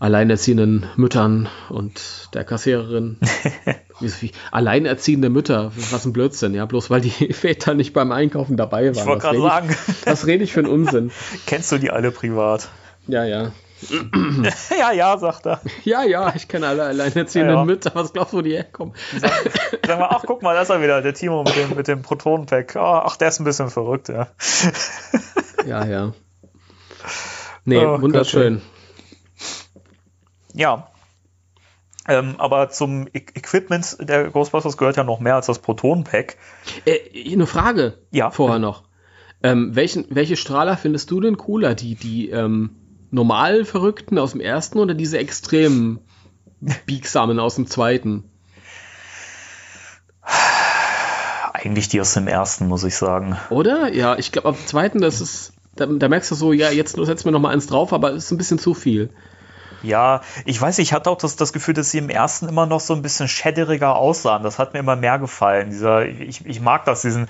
alleinerziehenden 0.01 0.87
Müttern 0.97 1.49
und 1.69 2.31
der 2.35 2.45
Kassiererin. 2.45 3.19
alleinerziehende 4.51 5.29
Mütter, 5.29 5.73
was 5.91 6.07
ein 6.07 6.13
Blödsinn, 6.13 6.55
ja, 6.55 6.65
bloß 6.65 6.91
weil 6.91 7.03
die 7.03 7.11
Väter 7.33 7.75
nicht 7.75 7.93
beim 7.93 8.11
Einkaufen 8.11 8.57
dabei 8.57 8.87
waren. 8.87 8.95
Ich 8.95 9.07
wollte 9.07 9.23
gerade 9.23 9.41
sagen. 9.41 9.77
was 10.05 10.27
rede 10.27 10.43
ich 10.43 10.53
für 10.53 10.61
einen 10.61 10.69
Unsinn? 10.69 11.11
Kennst 11.47 11.71
du 11.71 11.79
die 11.79 11.91
alle 11.91 12.11
privat? 12.11 12.69
Ja, 13.07 13.25
ja. 13.25 13.53
ja, 14.79 14.93
ja, 14.93 15.19
sagt 15.19 15.47
er. 15.47 15.61
Ja, 15.85 16.03
ja, 16.03 16.33
ich 16.35 16.49
kenne 16.49 16.69
alle 16.69 16.85
alleinerziehenden 16.85 17.55
ja, 17.55 17.61
ja. 17.61 17.65
Mütter. 17.65 17.91
Was 17.95 18.13
glaubst 18.13 18.33
du, 18.33 18.39
wo 18.39 18.43
die 18.43 18.53
herkommen? 18.53 18.95
Sag, 19.19 19.33
sag 19.87 19.99
mal, 19.99 20.09
ach, 20.11 20.23
guck 20.27 20.43
mal, 20.43 20.55
da 20.55 20.63
ist 20.63 20.71
er 20.71 20.83
wieder, 20.83 21.03
der 21.03 21.15
Timo 21.15 21.45
mit 21.45 21.57
dem, 21.57 21.77
mit 21.77 21.89
dem 21.89 22.03
Protonenpack. 22.03 22.77
Oh, 22.77 23.03
ach, 23.05 23.17
der 23.17 23.29
ist 23.29 23.41
ein 23.41 23.45
bisschen 23.45 23.71
verrückt, 23.71 24.09
ja. 24.09 24.29
ja, 25.67 25.85
ja. 25.85 26.13
Nee, 27.65 27.85
oh, 27.85 28.01
wunderschön. 28.01 28.63
Ja. 30.55 30.89
Ähm, 32.09 32.37
aber 32.39 32.71
zum 32.71 33.07
e 33.13 33.19
Equipment 33.35 33.97
der 34.01 34.31
Ghostbusters 34.31 34.77
gehört 34.77 34.97
ja 34.97 35.05
noch 35.05 35.21
mehr 35.21 35.37
als 35.37 35.47
das 35.47 35.61
Proton-Pack. 35.61 36.37
Äh, 36.85 37.33
eine 37.33 37.47
Frage 37.47 37.99
ja. 38.11 38.31
vorher 38.31 38.59
noch. 38.59 38.85
Ähm, 39.43 39.75
welchen, 39.75 40.07
welche 40.11 40.37
Strahler 40.37 40.77
findest 40.77 41.11
du 41.11 41.21
denn 41.21 41.37
cooler? 41.37 41.75
Die, 41.75 41.95
die 41.95 42.31
ähm, 42.31 42.77
normal 43.11 43.65
Verrückten 43.65 44.19
aus 44.19 44.33
dem 44.33 44.41
ersten 44.41 44.79
oder 44.79 44.95
diese 44.95 45.19
extremen 45.19 46.01
Biegsamen 46.87 47.39
aus 47.39 47.55
dem 47.55 47.67
zweiten? 47.67 48.25
Eigentlich 51.53 51.89
die 51.89 52.01
aus 52.01 52.15
dem 52.15 52.27
ersten, 52.27 52.69
muss 52.69 52.85
ich 52.85 52.97
sagen. 52.97 53.37
Oder? 53.51 53.93
Ja, 53.93 54.17
ich 54.17 54.33
glaube, 54.33 54.49
am 54.49 54.67
zweiten, 54.67 55.01
das 55.01 55.21
ist, 55.21 55.53
da, 55.77 55.87
da, 55.87 56.09
merkst 56.09 56.31
du 56.31 56.35
so, 56.35 56.53
ja, 56.53 56.71
jetzt 56.71 56.97
setzen 56.97 57.25
wir 57.25 57.33
noch 57.33 57.41
mal 57.41 57.53
eins 57.53 57.67
drauf, 57.67 57.93
aber 57.93 58.11
es 58.11 58.25
ist 58.25 58.31
ein 58.31 58.39
bisschen 58.39 58.59
zu 58.59 58.75
viel. 58.75 59.11
Ja, 59.83 60.21
ich 60.45 60.61
weiß, 60.61 60.79
ich 60.79 60.93
hatte 60.93 61.11
auch 61.11 61.17
das, 61.17 61.37
das 61.37 61.53
Gefühl, 61.53 61.75
dass 61.75 61.91
sie 61.91 61.99
im 61.99 62.11
ersten 62.11 62.49
immer 62.49 62.67
noch 62.67 62.81
so 62.81 62.95
ein 62.95 63.03
bisschen 63.03 63.29
schäderiger 63.29 63.97
aussahen. 63.97 64.43
Das 64.43 64.59
hat 64.59 64.75
mir 64.75 64.81
immer 64.81 64.97
mehr 64.97 65.19
gefallen. 65.19 65.71
Dieser, 65.71 66.05
ich, 66.07 66.45
ich 66.45 66.61
mag 66.61 66.85
das, 66.85 67.03
diesen, 67.03 67.29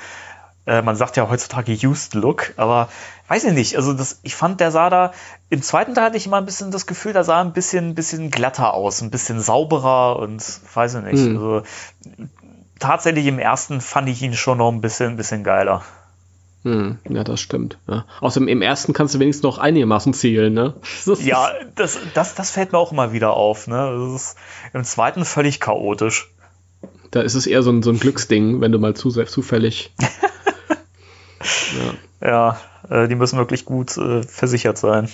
äh, 0.67 0.83
man 0.83 0.97
sagt 0.97 1.17
ja 1.17 1.29
heutzutage 1.29 1.73
Used 1.87 2.15
Look, 2.15 2.53
aber 2.57 2.89
weiß 3.29 3.45
ich 3.45 3.53
nicht. 3.53 3.77
Also 3.77 3.93
das, 3.93 4.21
ich 4.23 4.35
fand, 4.35 4.61
der 4.61 4.71
sah 4.71 4.91
da, 4.91 5.13
im 5.49 5.63
zweiten 5.63 5.95
Teil 5.95 6.07
hatte 6.07 6.17
ich 6.17 6.27
immer 6.27 6.39
ein 6.39 6.45
bisschen 6.45 6.71
das 6.71 6.87
Gefühl, 6.87 7.13
der 7.13 7.25
sah 7.25 7.41
ein 7.41 7.53
bisschen, 7.53 7.95
bisschen 7.95 8.31
glatter 8.31 8.75
aus, 8.75 9.01
ein 9.01 9.11
bisschen 9.11 9.41
sauberer 9.41 10.19
und 10.19 10.43
weiß 10.75 10.95
ich 10.97 11.03
nicht. 11.03 11.25
Mhm. 11.25 11.37
Also 11.37 11.63
tatsächlich 12.79 13.27
im 13.27 13.39
ersten 13.39 13.81
fand 13.81 14.09
ich 14.09 14.23
ihn 14.23 14.35
schon 14.35 14.59
noch 14.59 14.73
ein 14.73 14.81
bisschen, 14.81 15.11
ein 15.11 15.17
bisschen 15.17 15.45
geiler. 15.45 15.83
Hm, 16.63 16.99
ja, 17.09 17.25
das 17.25 17.41
stimmt. 17.41 17.79
Ja. 17.89 18.05
Außerdem 18.21 18.49
im 18.49 18.61
ersten 18.61 18.93
kannst 18.93 19.15
du 19.15 19.19
wenigstens 19.19 19.45
noch 19.45 19.59
einigermaßen 19.59 20.13
zählen, 20.13 20.53
ne? 20.53 20.75
Das 21.07 21.25
ja, 21.25 21.51
das, 21.75 21.99
das, 22.15 22.35
das 22.35 22.51
fällt 22.51 22.73
mir 22.73 22.79
auch 22.79 22.93
immer 22.93 23.13
wieder 23.13 23.33
auf, 23.33 23.67
ne? 23.67 23.97
Das 23.99 24.23
ist 24.23 24.37
im 24.75 24.85
zweiten 24.85 25.25
völlig 25.25 25.61
chaotisch. 25.61 26.31
Da 27.11 27.23
ist 27.23 27.35
es 27.35 27.47
eher 27.47 27.63
so 27.63 27.71
ein, 27.71 27.83
so 27.83 27.91
ein 27.91 27.99
Glücksding, 27.99 28.61
wenn 28.61 28.73
du 28.73 28.79
mal 28.79 28.95
zu, 28.95 29.11
zufällig. 29.11 29.93
ja, 32.21 32.29
ja 32.29 32.61
äh, 32.91 33.09
die 33.09 33.15
müssen 33.15 33.39
wirklich 33.39 33.65
gut 33.65 33.97
äh, 33.97 34.23
versichert 34.23 34.79
sein. 34.79 35.09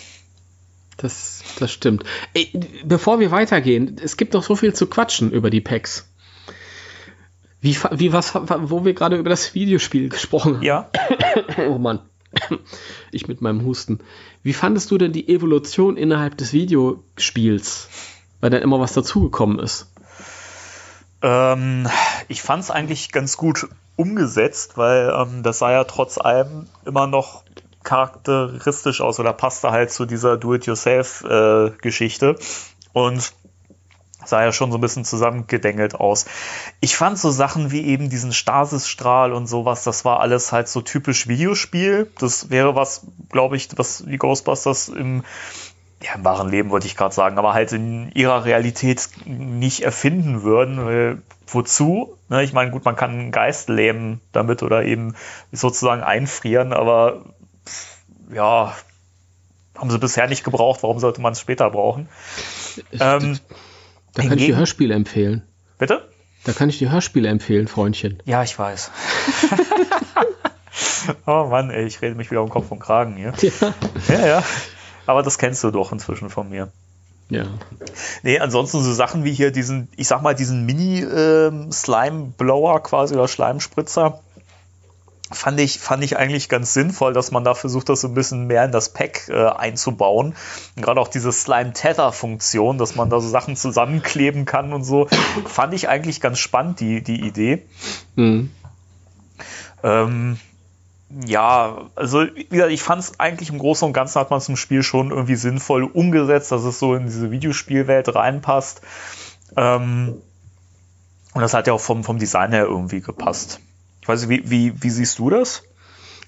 Das, 0.96 1.42
das 1.58 1.72
stimmt. 1.72 2.04
Ey, 2.34 2.50
bevor 2.84 3.20
wir 3.20 3.30
weitergehen, 3.30 3.96
es 4.02 4.16
gibt 4.16 4.34
noch 4.34 4.42
so 4.42 4.56
viel 4.56 4.74
zu 4.74 4.86
quatschen 4.86 5.30
über 5.30 5.50
die 5.50 5.60
Packs. 5.60 6.08
Wie, 7.60 7.76
wie 7.92 8.12
was, 8.12 8.34
wo 8.34 8.84
wir 8.84 8.94
gerade 8.94 9.16
über 9.16 9.30
das 9.30 9.54
Videospiel 9.54 10.08
gesprochen 10.08 10.56
haben. 10.56 10.62
Ja. 10.62 10.90
oh 11.68 11.78
Mann. 11.78 12.00
Ich 13.12 13.28
mit 13.28 13.40
meinem 13.40 13.64
Husten. 13.64 14.00
Wie 14.42 14.52
fandest 14.52 14.90
du 14.90 14.98
denn 14.98 15.12
die 15.12 15.28
Evolution 15.28 15.96
innerhalb 15.96 16.36
des 16.36 16.52
Videospiels? 16.52 17.88
Weil 18.40 18.50
dann 18.50 18.62
immer 18.62 18.78
was 18.78 18.92
dazugekommen 18.92 19.58
ist. 19.58 19.90
Ähm, 21.22 21.88
ich 22.28 22.42
fand 22.42 22.62
es 22.62 22.70
eigentlich 22.70 23.10
ganz 23.10 23.36
gut 23.36 23.66
umgesetzt, 23.96 24.76
weil 24.76 25.12
ähm, 25.16 25.42
das 25.42 25.58
sah 25.58 25.72
ja 25.72 25.84
trotz 25.84 26.18
allem 26.18 26.66
immer 26.84 27.06
noch 27.06 27.42
charakteristisch 27.82 29.00
aus 29.00 29.18
oder 29.18 29.32
passte 29.32 29.70
halt 29.70 29.90
zu 29.90 30.04
dieser 30.04 30.36
Do-it-yourself-Geschichte. 30.36 32.36
Äh, 32.36 32.42
Und 32.92 33.32
sah 34.28 34.42
ja 34.42 34.52
schon 34.52 34.70
so 34.70 34.78
ein 34.78 34.80
bisschen 34.80 35.04
zusammengedengelt 35.04 35.94
aus. 35.94 36.26
Ich 36.80 36.96
fand 36.96 37.18
so 37.18 37.30
Sachen 37.30 37.70
wie 37.70 37.84
eben 37.84 38.10
diesen 38.10 38.32
Stasisstrahl 38.32 39.32
und 39.32 39.46
sowas, 39.46 39.84
das 39.84 40.04
war 40.04 40.20
alles 40.20 40.52
halt 40.52 40.68
so 40.68 40.80
typisch 40.80 41.28
Videospiel. 41.28 42.10
Das 42.18 42.50
wäre 42.50 42.74
was, 42.74 43.06
glaube 43.30 43.56
ich, 43.56 43.68
was 43.76 44.04
die 44.06 44.18
Ghostbusters 44.18 44.88
im, 44.88 45.24
ja, 46.02 46.14
im 46.14 46.24
wahren 46.24 46.48
Leben 46.48 46.70
wollte 46.70 46.86
ich 46.86 46.96
gerade 46.96 47.14
sagen, 47.14 47.38
aber 47.38 47.54
halt 47.54 47.72
in 47.72 48.10
ihrer 48.12 48.44
Realität 48.44 49.08
nicht 49.24 49.80
erfinden 49.80 50.42
würden. 50.42 50.84
Weil, 50.84 51.22
wozu? 51.46 52.16
Ne, 52.28 52.42
ich 52.42 52.52
meine, 52.52 52.70
gut, 52.70 52.84
man 52.84 52.96
kann 52.96 53.10
einen 53.10 53.30
Geist 53.30 53.68
lähmen 53.68 54.20
damit 54.32 54.62
oder 54.62 54.84
eben 54.84 55.14
sozusagen 55.52 56.02
einfrieren, 56.02 56.72
aber 56.72 57.24
ja, 58.32 58.74
haben 59.76 59.90
sie 59.90 59.98
bisher 59.98 60.28
nicht 60.28 60.44
gebraucht. 60.44 60.82
Warum 60.82 60.98
sollte 60.98 61.20
man 61.20 61.32
es 61.32 61.40
später 61.40 61.70
brauchen? 61.70 62.08
Ähm, 62.98 63.38
da 64.16 64.22
kann 64.22 64.38
ich 64.38 64.46
dir 64.46 64.56
Hörspiele 64.56 64.94
empfehlen. 64.94 65.42
Bitte? 65.78 66.08
Da 66.44 66.52
kann 66.52 66.68
ich 66.68 66.78
dir 66.78 66.90
Hörspiele 66.90 67.28
empfehlen, 67.28 67.68
Freundchen. 67.68 68.22
Ja, 68.24 68.42
ich 68.42 68.58
weiß. 68.58 68.90
oh 71.26 71.46
Mann, 71.50 71.70
ey, 71.70 71.86
ich 71.86 72.00
rede 72.02 72.14
mich 72.14 72.30
wieder 72.30 72.42
um 72.42 72.48
Kopf 72.48 72.70
und 72.70 72.80
Kragen 72.80 73.16
hier. 73.16 73.32
Ja. 73.40 73.74
ja, 74.08 74.26
ja. 74.26 74.42
Aber 75.06 75.22
das 75.22 75.38
kennst 75.38 75.62
du 75.64 75.70
doch 75.70 75.92
inzwischen 75.92 76.30
von 76.30 76.48
mir. 76.48 76.72
Ja. 77.28 77.44
Nee, 78.22 78.38
ansonsten 78.38 78.82
so 78.82 78.92
Sachen 78.92 79.24
wie 79.24 79.32
hier 79.32 79.50
diesen, 79.50 79.88
ich 79.96 80.06
sag 80.06 80.22
mal, 80.22 80.34
diesen 80.34 80.64
Mini-Slime-Blower 80.64 82.76
ähm, 82.76 82.82
quasi 82.82 83.14
oder 83.14 83.28
Schleimspritzer 83.28 84.20
fand 85.30 85.58
ich, 85.58 85.78
fand 85.78 86.04
ich 86.04 86.16
eigentlich 86.16 86.48
ganz 86.48 86.72
sinnvoll, 86.72 87.12
dass 87.12 87.30
man 87.30 87.42
da 87.42 87.54
versucht, 87.54 87.88
das 87.88 88.00
so 88.00 88.08
ein 88.08 88.14
bisschen 88.14 88.46
mehr 88.46 88.64
in 88.64 88.72
das 88.72 88.92
Pack 88.92 89.28
äh, 89.28 89.46
einzubauen. 89.48 90.34
Und 90.76 90.82
gerade 90.82 91.00
auch 91.00 91.08
diese 91.08 91.32
Slime-Tether-Funktion, 91.32 92.78
dass 92.78 92.94
man 92.94 93.10
da 93.10 93.20
so 93.20 93.28
Sachen 93.28 93.56
zusammenkleben 93.56 94.44
kann 94.44 94.72
und 94.72 94.84
so, 94.84 95.08
fand 95.46 95.74
ich 95.74 95.88
eigentlich 95.88 96.20
ganz 96.20 96.38
spannend, 96.38 96.80
die, 96.80 97.02
die 97.02 97.26
Idee. 97.26 97.66
Mhm. 98.14 98.50
Ähm, 99.82 100.38
ja, 101.24 101.88
also 101.94 102.24
wie 102.34 102.44
gesagt, 102.44 102.72
ich 102.72 102.82
fand 102.82 103.02
es 103.02 103.20
eigentlich 103.20 103.50
im 103.50 103.58
Großen 103.58 103.86
und 103.86 103.92
Ganzen 103.92 104.20
hat 104.20 104.30
man 104.30 104.40
zum 104.40 104.56
Spiel 104.56 104.82
schon 104.82 105.10
irgendwie 105.10 105.36
sinnvoll 105.36 105.84
umgesetzt, 105.84 106.52
dass 106.52 106.64
es 106.64 106.78
so 106.78 106.94
in 106.94 107.04
diese 107.04 107.30
Videospielwelt 107.30 108.14
reinpasst. 108.14 108.80
Ähm, 109.56 110.16
und 111.34 111.40
das 111.40 111.52
hat 111.52 111.66
ja 111.66 111.72
auch 111.72 111.80
vom, 111.80 112.02
vom 112.02 112.18
Design 112.18 112.52
her 112.52 112.64
irgendwie 112.64 113.00
gepasst. 113.00 113.60
Ich 114.06 114.08
weiß 114.08 114.28
nicht, 114.28 114.48
wie, 114.48 114.50
wie, 114.52 114.82
wie 114.84 114.90
siehst 114.90 115.18
du 115.18 115.30
das? 115.30 115.64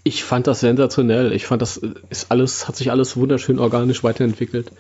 Ich 0.03 0.25
fand 0.25 0.49
das 0.49 0.59
sensationell. 0.59 1.33
Ich 1.33 1.47
fand, 1.47 1.63
das 1.63 1.81
ist 2.11 2.33
alles, 2.33 2.67
hat 2.67 2.75
sich 2.75 2.91
alles 2.91 3.17
wunderschön 3.17 3.61
organisch 3.61 4.03
weiterentwickelt. 4.03 4.73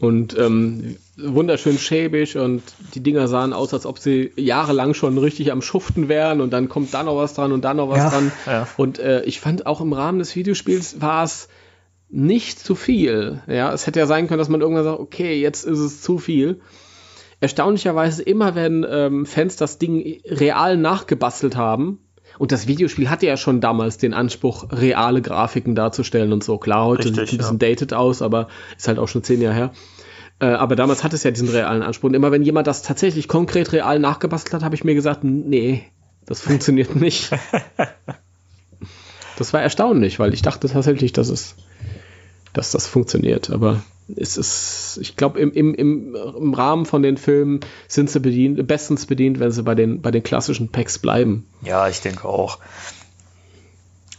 Und 0.00 0.36
ähm, 0.36 0.96
wunderschön 1.16 1.78
schäbig 1.78 2.36
und 2.36 2.64
die 2.94 3.04
Dinger 3.04 3.28
sahen 3.28 3.52
aus, 3.52 3.72
als 3.72 3.86
ob 3.86 4.00
sie 4.00 4.32
jahrelang 4.34 4.94
schon 4.94 5.16
richtig 5.16 5.52
am 5.52 5.62
Schuften 5.62 6.08
wären 6.08 6.40
und 6.40 6.52
dann 6.52 6.68
kommt 6.68 6.92
da 6.92 7.04
noch 7.04 7.14
was 7.14 7.34
dran 7.34 7.52
und 7.52 7.64
da 7.64 7.72
noch 7.72 7.88
was 7.88 7.98
ja, 7.98 8.10
dran. 8.10 8.32
Ja. 8.46 8.68
Und 8.76 8.98
äh, 8.98 9.22
ich 9.22 9.38
fand 9.38 9.66
auch 9.66 9.80
im 9.80 9.92
Rahmen 9.92 10.18
des 10.18 10.34
Videospiels 10.34 11.00
war 11.00 11.22
es 11.22 11.46
nicht 12.08 12.58
zu 12.58 12.74
viel. 12.74 13.42
Ja, 13.46 13.72
es 13.72 13.86
hätte 13.86 14.00
ja 14.00 14.06
sein 14.06 14.26
können, 14.26 14.38
dass 14.38 14.48
man 14.48 14.60
irgendwann 14.60 14.82
sagt, 14.82 14.98
okay, 14.98 15.40
jetzt 15.40 15.66
ist 15.66 15.78
es 15.78 16.02
zu 16.02 16.18
viel. 16.18 16.62
Erstaunlicherweise 17.38 18.24
immer, 18.24 18.56
wenn 18.56 18.84
ähm, 18.90 19.24
Fans 19.24 19.54
das 19.54 19.78
Ding 19.78 20.20
real 20.26 20.76
nachgebastelt 20.76 21.54
haben, 21.54 22.00
Und 22.40 22.52
das 22.52 22.66
Videospiel 22.66 23.10
hatte 23.10 23.26
ja 23.26 23.36
schon 23.36 23.60
damals 23.60 23.98
den 23.98 24.14
Anspruch, 24.14 24.68
reale 24.70 25.20
Grafiken 25.20 25.74
darzustellen 25.74 26.32
und 26.32 26.42
so. 26.42 26.56
Klar, 26.56 26.86
heute 26.86 27.10
Richtig, 27.10 27.16
sieht 27.16 27.22
es 27.24 27.32
ein 27.32 27.36
ja. 27.36 27.38
bisschen 27.42 27.58
dated 27.58 27.92
aus, 27.92 28.22
aber 28.22 28.48
ist 28.78 28.88
halt 28.88 28.98
auch 28.98 29.08
schon 29.08 29.22
zehn 29.22 29.42
Jahre 29.42 29.54
her. 29.54 29.70
Äh, 30.38 30.46
aber 30.46 30.74
damals 30.74 31.04
hat 31.04 31.12
es 31.12 31.22
ja 31.22 31.32
diesen 31.32 31.50
realen 31.50 31.82
Anspruch. 31.82 32.08
Und 32.08 32.14
immer 32.14 32.32
wenn 32.32 32.42
jemand 32.42 32.66
das 32.66 32.80
tatsächlich 32.80 33.28
konkret 33.28 33.72
real 33.72 33.98
nachgebastelt 33.98 34.54
hat, 34.54 34.62
habe 34.62 34.74
ich 34.74 34.84
mir 34.84 34.94
gesagt, 34.94 35.22
nee, 35.22 35.84
das 36.24 36.40
funktioniert 36.40 36.96
nicht. 36.96 37.28
das 39.36 39.52
war 39.52 39.60
erstaunlich, 39.60 40.18
weil 40.18 40.32
ich 40.32 40.40
dachte 40.40 40.66
tatsächlich, 40.66 41.12
dass 41.12 41.28
es, 41.28 41.56
dass 42.54 42.70
das 42.70 42.86
funktioniert. 42.86 43.50
Aber 43.50 43.82
es 44.16 44.36
ist, 44.36 44.98
ich 45.00 45.16
glaube, 45.16 45.40
im, 45.40 45.52
im, 45.52 45.74
im, 45.74 46.54
Rahmen 46.54 46.86
von 46.86 47.02
den 47.02 47.16
Filmen 47.16 47.60
sind 47.88 48.10
sie 48.10 48.20
bedient, 48.20 48.66
bestens 48.66 49.06
bedient, 49.06 49.40
wenn 49.40 49.50
sie 49.50 49.62
bei 49.62 49.74
den, 49.74 50.00
bei 50.00 50.10
den 50.10 50.22
klassischen 50.22 50.70
Packs 50.70 50.98
bleiben. 50.98 51.46
Ja, 51.62 51.88
ich 51.88 52.00
denke 52.00 52.28
auch. 52.28 52.58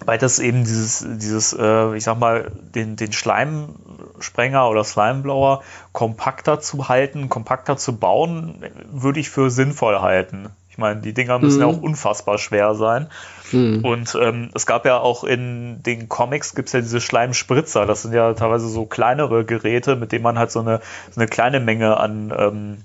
Weil 0.04 0.18
das 0.18 0.40
eben 0.40 0.64
dieses, 0.64 1.06
dieses, 1.18 1.54
äh, 1.54 1.96
ich 1.96 2.04
sag 2.04 2.18
mal, 2.18 2.52
den, 2.74 2.96
den 2.96 3.14
Schleimsprenger 3.14 4.68
oder 4.68 4.84
Slimeblower 4.84 5.62
kompakter 5.92 6.60
zu 6.60 6.90
halten, 6.90 7.30
kompakter 7.30 7.78
zu 7.78 7.98
bauen, 7.98 8.64
würde 8.92 9.20
ich 9.20 9.30
für 9.30 9.52
sinnvoll 9.52 10.00
halten. 10.00 10.50
Ich 10.82 10.84
meine, 10.84 11.02
die 11.02 11.14
Dinger 11.14 11.38
müssen 11.38 11.60
ja 11.62 11.68
auch 11.68 11.80
unfassbar 11.80 12.40
schwer 12.40 12.74
sein. 12.74 13.06
Und 13.54 14.18
ähm, 14.20 14.50
es 14.56 14.66
gab 14.66 14.84
ja 14.88 14.98
auch 14.98 15.24
in 15.24 15.84
den 15.84 16.10
Comics 16.10 16.56
gibt 16.56 16.70
es 16.70 16.74
ja 16.74 16.82
diese 16.82 17.00
Schleimspritzer. 17.00 17.86
Das 17.86 18.02
sind 18.02 18.16
ja 18.16 18.34
teilweise 18.34 18.68
so 18.68 18.88
kleinere 18.88 19.46
Geräte, 19.46 19.96
mit 19.96 20.12
denen 20.12 20.24
man 20.24 20.40
halt 20.40 20.50
so 20.50 20.62
eine, 20.62 20.82
so 21.12 21.22
eine 21.22 21.28
kleine 21.28 21.60
Menge 21.60 21.98
an 21.98 22.34
ähm, 22.36 22.78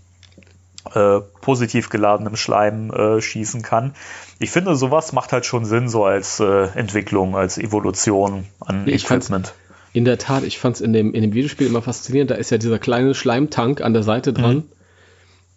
äh, 0.95 1.23
positiv 1.41 1.89
geladenem 1.89 2.37
Schleim 2.37 2.91
äh, 2.91 3.23
schießen 3.23 3.63
kann. 3.63 3.95
Ich 4.41 4.51
finde, 4.51 4.77
sowas 4.77 5.15
macht 5.15 5.33
halt 5.33 5.47
schon 5.47 5.65
Sinn, 5.65 5.89
so 5.89 6.05
als 6.05 6.39
äh, 6.39 6.69
Entwicklung, 6.75 7.35
als 7.35 7.57
Evolution 7.57 8.45
an 8.61 8.87
Ich 8.87 9.05
Equipment. 9.07 9.55
In 9.95 10.05
der 10.05 10.19
Tat, 10.19 10.45
ich 10.45 10.59
fand 10.59 10.77
es 10.77 10.83
in 10.83 10.93
dem, 10.93 11.15
in 11.15 11.23
dem 11.23 11.33
Videospiel 11.33 11.67
immer 11.67 11.81
faszinierend. 11.81 12.31
Da 12.31 12.35
ist 12.35 12.51
ja 12.51 12.59
dieser 12.59 12.79
kleine 12.79 13.15
Schleimtank 13.15 13.81
an 13.81 13.95
der 13.95 14.03
Seite 14.03 14.35
dran. 14.35 14.65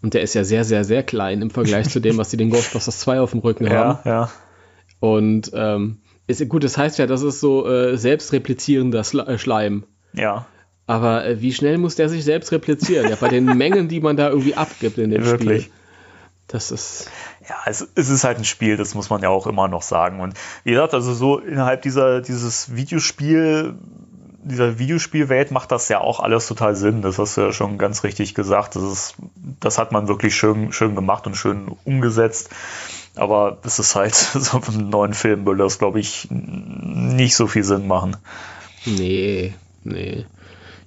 Und 0.02 0.14
der 0.14 0.22
ist 0.22 0.34
ja 0.34 0.44
sehr, 0.44 0.64
sehr, 0.64 0.84
sehr 0.84 1.04
klein 1.04 1.42
im 1.42 1.50
Vergleich 1.50 1.90
zu 1.90 2.00
dem, 2.00 2.18
was 2.18 2.30
die 2.30 2.38
den 2.38 2.50
Ghostbusters 2.50 3.00
2 3.00 3.20
auf 3.20 3.32
dem 3.32 3.42
Rücken 3.42 3.70
haben. 3.74 4.00
Ja, 4.06 4.12
ja. 4.12 4.32
Und 5.00 5.52
ähm, 5.54 6.00
ist, 6.28 6.48
gut, 6.48 6.64
das 6.64 6.78
heißt 6.78 7.00
ja, 7.00 7.08
das 7.08 7.22
ist 7.22 7.40
so 7.40 7.68
äh, 7.68 7.98
selbstreplizierender 7.98 9.00
äh, 9.00 9.38
Schleim. 9.38 9.84
Ja, 10.14 10.46
Aber 10.88 11.26
äh, 11.26 11.42
wie 11.42 11.54
schnell 11.54 11.78
muss 11.78 11.96
der 11.96 12.10
sich 12.10 12.24
selbst 12.24 12.52
replizieren? 12.52 13.10
Ja, 13.10 13.16
bei 13.16 13.30
den 13.30 13.46
Mengen, 13.58 13.88
die 13.88 14.00
man 14.00 14.16
da 14.16 14.30
irgendwie 14.30 14.56
abgibt 14.56 14.98
in 14.98 15.10
dem 15.10 15.26
Wirklich. 15.26 15.64
Spiel. 15.64 15.74
Das 16.48 16.72
ist. 16.72 17.10
ja 17.48 17.56
es, 17.68 17.88
es 17.96 18.10
ist 18.10 18.24
halt 18.24 18.40
ein 18.40 18.44
Spiel, 18.44 18.76
das 18.76 18.96
muss 18.96 19.10
man 19.10 19.22
ja 19.22 19.30
auch 19.30 19.48
immer 19.48 19.68
noch 19.68 19.84
sagen. 19.84 20.20
Und 20.20 20.34
wie 20.64 20.72
gesagt, 20.72 20.94
also 20.94 21.14
so 21.14 21.38
innerhalb 21.38 21.84
dieser, 21.84 22.22
dieses 22.22 22.76
Videospiel, 22.76 23.76
dieser 24.50 24.80
Videospielwelt 24.80 25.52
macht 25.52 25.72
das 25.72 25.88
ja 25.90 26.02
auch 26.02 26.20
alles 26.20 26.48
total 26.48 26.76
Sinn. 26.76 27.02
Das 27.02 27.18
hast 27.18 27.38
du 27.38 27.42
ja 27.42 27.54
schon 27.54 27.78
ganz 27.78 28.04
richtig 28.04 28.36
gesagt. 28.36 28.76
Das, 28.76 28.84
ist, 28.84 29.16
das 29.60 29.78
hat 29.78 29.92
man 29.92 30.08
wirklich 30.08 30.36
schön, 30.36 30.74
schön 30.74 30.96
gemacht 30.96 31.26
und 31.28 31.36
schön 31.36 31.72
umgesetzt. 31.86 32.50
Aber 33.16 33.58
es 33.64 33.80
ist 33.80 33.96
halt 33.96 34.16
so 34.34 34.62
im 34.68 34.90
neuen 34.90 35.14
Film 35.14 35.46
würde 35.46 35.64
das, 35.64 35.80
glaube 35.80 36.00
ich, 36.00 36.28
nicht 36.30 37.36
so 37.36 37.48
viel 37.48 37.64
Sinn 37.64 37.88
machen. 37.88 38.18
Nee, 38.86 39.54
nee. 39.84 40.26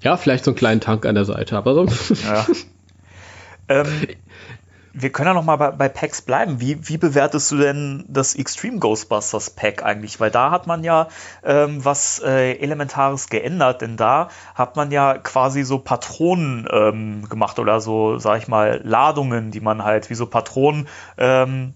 Ja, 0.01 0.17
vielleicht 0.17 0.45
so 0.45 0.51
einen 0.51 0.59
kleinen 0.59 0.81
Tank 0.81 1.07
an 1.07 1.15
der 1.15 1.25
Seite, 1.25 1.57
aber 1.57 1.75
so. 1.75 1.87
Ja. 2.25 2.47
ähm, 3.69 3.87
wir 4.95 5.11
können 5.11 5.29
ja 5.29 5.35
noch 5.35 5.45
mal 5.45 5.57
bei, 5.57 5.71
bei 5.71 5.89
Packs 5.89 6.23
bleiben. 6.23 6.61
Wie, 6.61 6.89
wie 6.89 6.99
bewertest 6.99 7.51
du 7.51 7.57
denn 7.57 8.05
das 8.09 8.35
Extreme 8.35 8.79
Ghostbusters 8.79 9.51
Pack 9.51 9.83
eigentlich? 9.83 10.21
Weil 10.21 10.31
da 10.31 10.51
hat 10.51 10.67
man 10.67 10.85
ja 10.85 11.09
ähm, 11.45 11.85
was 11.85 12.21
äh, 12.25 12.53
Elementares 12.59 13.29
geändert, 13.29 13.81
denn 13.81 13.97
da 13.97 14.29
hat 14.55 14.77
man 14.77 14.91
ja 14.91 15.19
quasi 15.19 15.63
so 15.63 15.79
Patronen 15.79 16.69
ähm, 16.71 17.29
gemacht 17.29 17.59
oder 17.59 17.81
so, 17.81 18.19
sag 18.19 18.39
ich 18.39 18.49
mal, 18.49 18.81
Ladungen, 18.85 19.51
die 19.51 19.61
man 19.61 19.83
halt 19.83 20.11
wie 20.11 20.15
so 20.15 20.27
Patronen 20.27 20.89
ähm, 21.17 21.75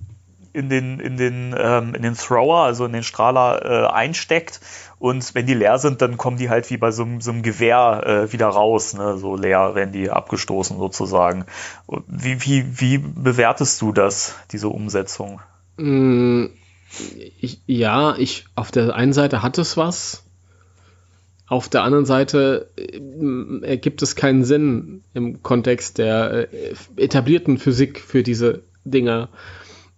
in 0.57 0.71
den, 0.71 1.01
in 1.01 1.17
den, 1.17 1.55
ähm, 1.59 1.95
in 1.95 2.03
den 2.03 2.15
Thrower, 2.15 2.65
also 2.65 2.87
in 2.87 2.93
den 2.93 3.03
Strahler 3.03 3.65
äh, 3.65 3.87
einsteckt. 3.93 4.61
Und 5.07 5.35
wenn 5.37 5.47
die 5.47 5.55
leer 5.55 5.79
sind, 5.79 6.03
dann 6.03 6.17
kommen 6.17 6.37
die 6.37 6.51
halt 6.51 6.69
wie 6.71 6.79
bei 6.79 6.91
so, 6.91 7.05
einem- 7.05 7.21
so 7.21 7.31
einem 7.31 7.43
Gewehr 7.43 8.03
äh, 8.07 8.33
wieder 8.33 8.49
raus. 8.49 8.95
Ne? 8.95 9.19
So 9.19 9.37
leer 9.37 9.75
werden 9.77 9.93
die 9.93 10.11
abgestoßen 10.11 10.77
sozusagen. 10.79 11.45
Wie, 12.09 12.43
wie, 12.45 12.81
wie 12.81 12.99
bewertest 12.99 13.81
du 13.83 13.93
das, 13.93 14.35
diese 14.51 14.69
Umsetzung? 14.69 15.41
Mm, 15.77 16.47
ich, 17.41 17.61
ja, 17.67 18.17
ich, 18.19 18.47
auf 18.57 18.73
der 18.73 18.95
einen 18.97 19.13
Seite 19.13 19.43
hat 19.43 19.59
es 19.59 19.77
was. 19.77 20.25
Auf 21.47 21.69
der 21.69 21.85
anderen 21.85 22.07
Seite 22.07 22.71
äh, 22.77 23.01
ergibt 23.65 24.03
es 24.03 24.17
keinen 24.17 24.45
Sinn 24.45 25.05
im 25.15 25.43
Kontext 25.45 25.99
der 25.99 26.53
äh, 26.53 26.75
etablierten 26.97 27.59
Physik 27.59 28.01
für 28.01 28.25
diese 28.25 28.63
Dinger. 28.85 29.29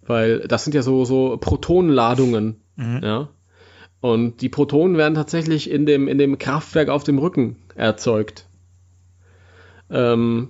Weil 0.05 0.41
das 0.47 0.63
sind 0.63 0.73
ja 0.75 0.83
so, 0.83 1.03
so 1.05 1.37
Protonenladungen. 1.37 2.61
Ja. 2.77 3.29
Und 4.01 4.41
die 4.41 4.49
Protonen 4.49 4.97
werden 4.97 5.15
tatsächlich 5.15 5.69
in 5.69 5.85
dem, 5.85 6.07
in 6.07 6.17
dem 6.17 6.37
Kraftwerk 6.37 6.89
auf 6.89 7.03
dem 7.03 7.17
Rücken 7.17 7.57
erzeugt. 7.75 8.45
Ähm, 9.89 10.49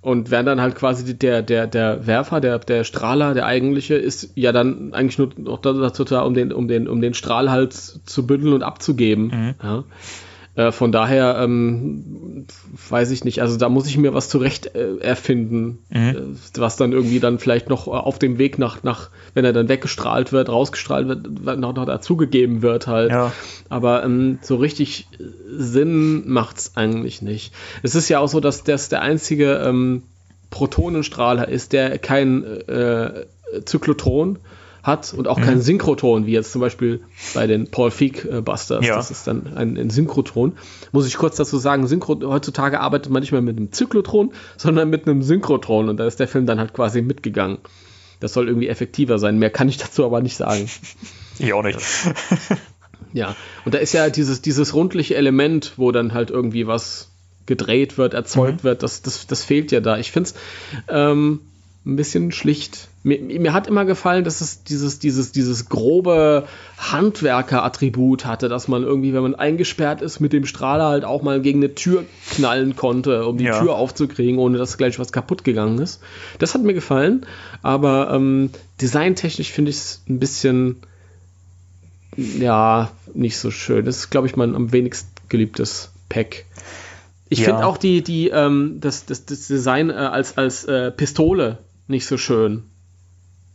und 0.00 0.30
werden 0.30 0.46
dann 0.46 0.60
halt 0.60 0.76
quasi 0.76 1.18
der, 1.18 1.42
der, 1.42 1.66
der 1.66 2.06
Werfer, 2.06 2.40
der, 2.40 2.60
der 2.60 2.84
Strahler, 2.84 3.34
der 3.34 3.44
eigentliche, 3.44 3.96
ist 3.96 4.30
ja 4.36 4.52
dann 4.52 4.94
eigentlich 4.94 5.18
nur 5.18 5.30
noch 5.36 5.60
dazu 5.60 6.04
da, 6.04 6.22
um 6.22 6.32
den, 6.32 6.52
um 6.52 6.68
den, 6.68 6.86
um 6.86 7.00
den 7.00 7.12
Strahl 7.12 7.50
halt 7.50 7.72
zu 7.72 8.26
bündeln 8.26 8.52
und 8.52 8.62
abzugeben. 8.62 9.54
Ja. 9.60 9.84
Äh, 10.56 10.72
von 10.72 10.90
daher 10.90 11.38
ähm, 11.38 12.46
weiß 12.88 13.10
ich 13.10 13.24
nicht, 13.24 13.42
also 13.42 13.58
da 13.58 13.68
muss 13.68 13.86
ich 13.86 13.98
mir 13.98 14.14
was 14.14 14.30
zurecht 14.30 14.74
äh, 14.74 14.96
erfinden, 14.98 15.78
äh, 15.90 16.14
was 16.54 16.76
dann 16.76 16.92
irgendwie 16.92 17.20
dann 17.20 17.38
vielleicht 17.38 17.68
noch 17.68 17.86
äh, 17.86 17.90
auf 17.90 18.18
dem 18.18 18.38
Weg 18.38 18.58
nach, 18.58 18.82
nach, 18.82 19.10
wenn 19.34 19.44
er 19.44 19.52
dann 19.52 19.68
weggestrahlt 19.68 20.32
wird, 20.32 20.48
rausgestrahlt 20.48 21.08
wird, 21.08 21.58
noch, 21.58 21.74
noch 21.74 21.84
dazugegeben 21.84 22.62
wird 22.62 22.86
halt. 22.86 23.10
Ja. 23.10 23.32
Aber 23.68 24.02
ähm, 24.02 24.38
so 24.40 24.56
richtig 24.56 25.08
Sinn 25.46 26.26
macht's 26.26 26.72
eigentlich 26.74 27.20
nicht. 27.20 27.52
Es 27.82 27.94
ist 27.94 28.08
ja 28.08 28.18
auch 28.20 28.28
so, 28.28 28.40
dass 28.40 28.64
das 28.64 28.88
der 28.88 29.02
einzige 29.02 29.56
ähm, 29.56 30.04
Protonenstrahler 30.48 31.48
ist, 31.48 31.74
der 31.74 31.98
kein 31.98 32.44
äh, 32.44 33.26
Zyklotron 33.66 34.38
hat 34.86 35.12
und 35.12 35.28
auch 35.28 35.40
kein 35.40 35.60
Synchrotron, 35.60 36.26
wie 36.26 36.32
jetzt 36.32 36.52
zum 36.52 36.60
Beispiel 36.60 37.00
bei 37.34 37.46
den 37.46 37.70
Paul 37.70 37.90
Feig 37.90 38.24
äh, 38.24 38.40
Busters. 38.40 38.86
Ja. 38.86 38.96
Das 38.96 39.10
ist 39.10 39.26
dann 39.26 39.56
ein, 39.56 39.76
ein 39.76 39.90
Synchrotron. 39.90 40.52
Muss 40.92 41.06
ich 41.06 41.16
kurz 41.16 41.36
dazu 41.36 41.58
sagen, 41.58 41.86
Synchro 41.86 42.20
heutzutage 42.22 42.80
arbeitet 42.80 43.12
man 43.12 43.20
nicht 43.20 43.32
mehr 43.32 43.42
mit 43.42 43.56
einem 43.56 43.72
Zyklotron, 43.72 44.32
sondern 44.56 44.88
mit 44.88 45.06
einem 45.06 45.22
Synchrotron 45.22 45.88
und 45.88 45.96
da 45.96 46.06
ist 46.06 46.20
der 46.20 46.28
Film 46.28 46.46
dann 46.46 46.58
halt 46.58 46.72
quasi 46.72 47.02
mitgegangen. 47.02 47.58
Das 48.20 48.32
soll 48.32 48.48
irgendwie 48.48 48.68
effektiver 48.68 49.18
sein. 49.18 49.38
Mehr 49.38 49.50
kann 49.50 49.68
ich 49.68 49.76
dazu 49.76 50.04
aber 50.04 50.22
nicht 50.22 50.36
sagen. 50.36 50.70
Ich 51.38 51.52
auch 51.52 51.62
nicht. 51.62 51.78
Ja, 53.12 53.34
und 53.64 53.74
da 53.74 53.78
ist 53.78 53.92
ja 53.92 54.10
dieses, 54.10 54.42
dieses 54.42 54.74
rundliche 54.74 55.14
Element, 55.14 55.72
wo 55.76 55.90
dann 55.90 56.12
halt 56.12 56.30
irgendwie 56.30 56.66
was 56.66 57.10
gedreht 57.46 57.96
wird, 57.96 58.12
erzeugt 58.12 58.62
wird, 58.64 58.82
das, 58.82 59.02
das, 59.02 59.26
das 59.26 59.42
fehlt 59.42 59.72
ja 59.72 59.80
da. 59.80 59.96
Ich 59.98 60.12
finde 60.12 60.30
es 60.30 60.34
ähm, 60.88 61.40
ein 61.86 61.96
bisschen 61.96 62.32
schlicht. 62.32 62.88
Mir, 63.06 63.20
mir 63.20 63.52
hat 63.52 63.68
immer 63.68 63.84
gefallen, 63.84 64.24
dass 64.24 64.40
es 64.40 64.64
dieses, 64.64 64.98
dieses, 64.98 65.30
dieses 65.30 65.68
grobe 65.68 66.48
Handwerker-Attribut 66.76 68.26
hatte, 68.26 68.48
dass 68.48 68.66
man 68.66 68.82
irgendwie, 68.82 69.14
wenn 69.14 69.22
man 69.22 69.36
eingesperrt 69.36 70.02
ist, 70.02 70.18
mit 70.18 70.32
dem 70.32 70.44
Strahler 70.44 70.86
halt 70.88 71.04
auch 71.04 71.22
mal 71.22 71.40
gegen 71.40 71.60
eine 71.62 71.72
Tür 71.76 72.04
knallen 72.30 72.74
konnte, 72.74 73.24
um 73.24 73.38
die 73.38 73.44
Ja. 73.44 73.60
Tür 73.60 73.76
aufzukriegen, 73.76 74.40
ohne 74.40 74.58
dass 74.58 74.76
gleich 74.76 74.98
was 74.98 75.12
kaputt 75.12 75.44
gegangen 75.44 75.78
ist. 75.78 76.00
Das 76.40 76.54
hat 76.54 76.62
mir 76.64 76.74
gefallen, 76.74 77.26
aber 77.62 78.10
ähm, 78.12 78.50
designtechnisch 78.80 79.52
finde 79.52 79.70
ich 79.70 79.76
es 79.76 80.02
ein 80.08 80.18
bisschen 80.18 80.78
ja, 82.16 82.90
nicht 83.14 83.38
so 83.38 83.52
schön. 83.52 83.84
Das 83.84 83.98
ist, 83.98 84.10
glaube 84.10 84.26
ich, 84.26 84.34
mein 84.34 84.56
am 84.56 84.72
wenigst 84.72 85.06
geliebtes 85.28 85.90
Pack. 86.08 86.44
Ich 87.28 87.38
Ja. 87.38 87.44
finde 87.46 87.66
auch 87.66 87.76
die, 87.76 88.02
die, 88.02 88.30
ähm, 88.30 88.78
das, 88.80 89.06
das, 89.06 89.26
das 89.26 89.46
Design 89.46 89.90
äh, 89.90 89.92
als, 89.92 90.38
als 90.38 90.64
äh, 90.64 90.90
Pistole 90.90 91.58
nicht 91.88 92.06
so 92.06 92.16
schön. 92.16 92.64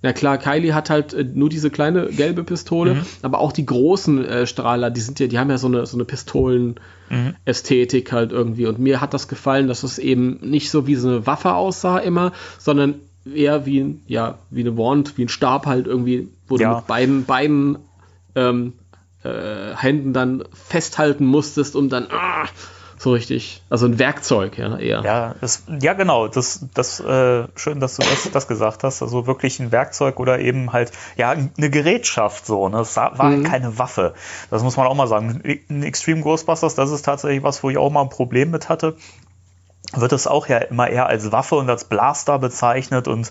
Na 0.04 0.14
klar, 0.14 0.40
Kylie 0.40 0.74
hat 0.74 0.90
halt 0.90 1.14
äh, 1.14 1.24
nur 1.24 1.50
diese 1.50 1.70
kleine 1.70 2.08
gelbe 2.08 2.44
Pistole, 2.44 3.06
aber 3.22 3.40
auch 3.40 3.52
die 3.52 3.66
großen 3.66 4.26
äh, 4.26 4.48
Strahler, 4.48 4.90
die 4.90 5.02
sind 5.02 5.20
ja, 5.20 5.28
die 5.28 5.38
haben 5.38 5.50
ja 5.52 5.58
so 5.60 5.68
eine, 5.68 5.86
so 5.86 5.96
eine 5.98 6.06
Pistolen-Ästhetik 6.06 8.12
halt 8.12 8.32
irgendwie. 8.32 8.66
Und 8.66 8.80
mir 8.80 9.02
hat 9.02 9.14
das 9.14 9.28
gefallen, 9.28 9.68
dass 9.68 9.84
es 9.84 10.00
eben 10.00 10.40
nicht 10.42 10.72
so 10.72 10.88
wie 10.88 10.96
so 10.96 11.08
eine 11.08 11.28
Waffe 11.28 11.54
aussah 11.54 12.00
immer, 12.00 12.32
sondern 12.58 12.96
eher 13.32 13.66
wie, 13.66 13.82
ein- 13.82 14.02
ja, 14.08 14.40
wie 14.50 14.62
eine 14.62 14.78
Wand, 14.78 15.18
wie 15.18 15.26
ein 15.26 15.30
Stab 15.30 15.66
halt 15.66 15.88
irgendwie, 15.88 16.30
wo 16.48 16.58
Ja. 16.58 16.70
du 16.72 16.76
mit 16.78 16.88
beiden, 16.88 17.26
beiden 17.26 17.78
ähm, 18.36 18.74
äh, 19.24 19.76
Händen 19.76 20.14
dann 20.14 20.44
festhalten 20.52 21.26
musstest, 21.26 21.76
um 21.76 21.90
dann 21.90 22.08
ah, 22.10 22.46
so 23.02 23.14
richtig. 23.14 23.64
Also 23.72 23.88
ein 23.88 23.98
Werkzeug, 23.98 24.60
ja, 24.60 24.78
eher. 24.78 25.02
Ja, 25.04 25.36
das, 25.42 25.64
ja 25.80 25.94
genau. 25.94 26.28
Das, 26.28 26.68
das, 26.76 27.00
äh, 27.00 27.48
schön, 27.56 27.80
dass 27.80 27.96
du 27.96 28.04
das, 28.04 28.30
das 28.32 28.48
gesagt 28.48 28.84
hast. 28.84 29.02
Also 29.02 29.26
wirklich 29.26 29.60
ein 29.60 29.72
Werkzeug 29.72 30.20
oder 30.20 30.38
eben 30.38 30.72
halt, 30.72 30.92
ja, 31.18 31.32
eine 31.32 31.70
Gerätschaft 31.72 32.46
so. 32.46 32.70
Ne? 32.70 32.78
Das 32.78 32.96
war 32.98 33.24
mhm. 33.24 33.44
keine 33.44 33.80
Waffe. 33.80 34.14
Das 34.52 34.62
muss 34.62 34.78
man 34.78 34.86
auch 34.86 34.94
mal 34.94 35.08
sagen. 35.08 35.42
In 35.68 35.82
Extreme 35.82 36.22
Ghostbusters, 36.22 36.76
das 36.76 36.92
ist 36.92 37.02
tatsächlich 37.02 37.42
was, 37.42 37.64
wo 37.64 37.72
ich 37.72 37.80
auch 37.80 37.90
mal 37.90 38.04
ein 38.04 38.10
Problem 38.10 38.52
mit 38.52 38.70
hatte 38.70 38.96
wird 39.94 40.14
es 40.14 40.26
auch 40.26 40.48
ja 40.48 40.60
immer 40.60 40.90
eher 40.90 41.08
als 41.08 41.34
Waffe 41.34 41.56
und 41.56 41.70
als 41.70 41.84
Blaster 41.84 42.40
bezeichnet 42.40 43.10
und 43.10 43.30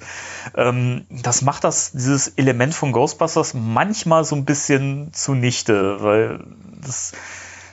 ähm, 0.57 1.07
das 1.09 1.41
macht 1.41 1.65
das 1.65 1.93
dieses 1.93 2.29
Element 2.29 2.75
von 2.75 2.93
Ghostbusters 2.93 3.55
manchmal 3.55 4.25
so 4.25 4.37
ein 4.37 4.45
bisschen 4.45 5.11
zunichte, 5.15 6.03
weil 6.03 6.45
das 6.85 7.13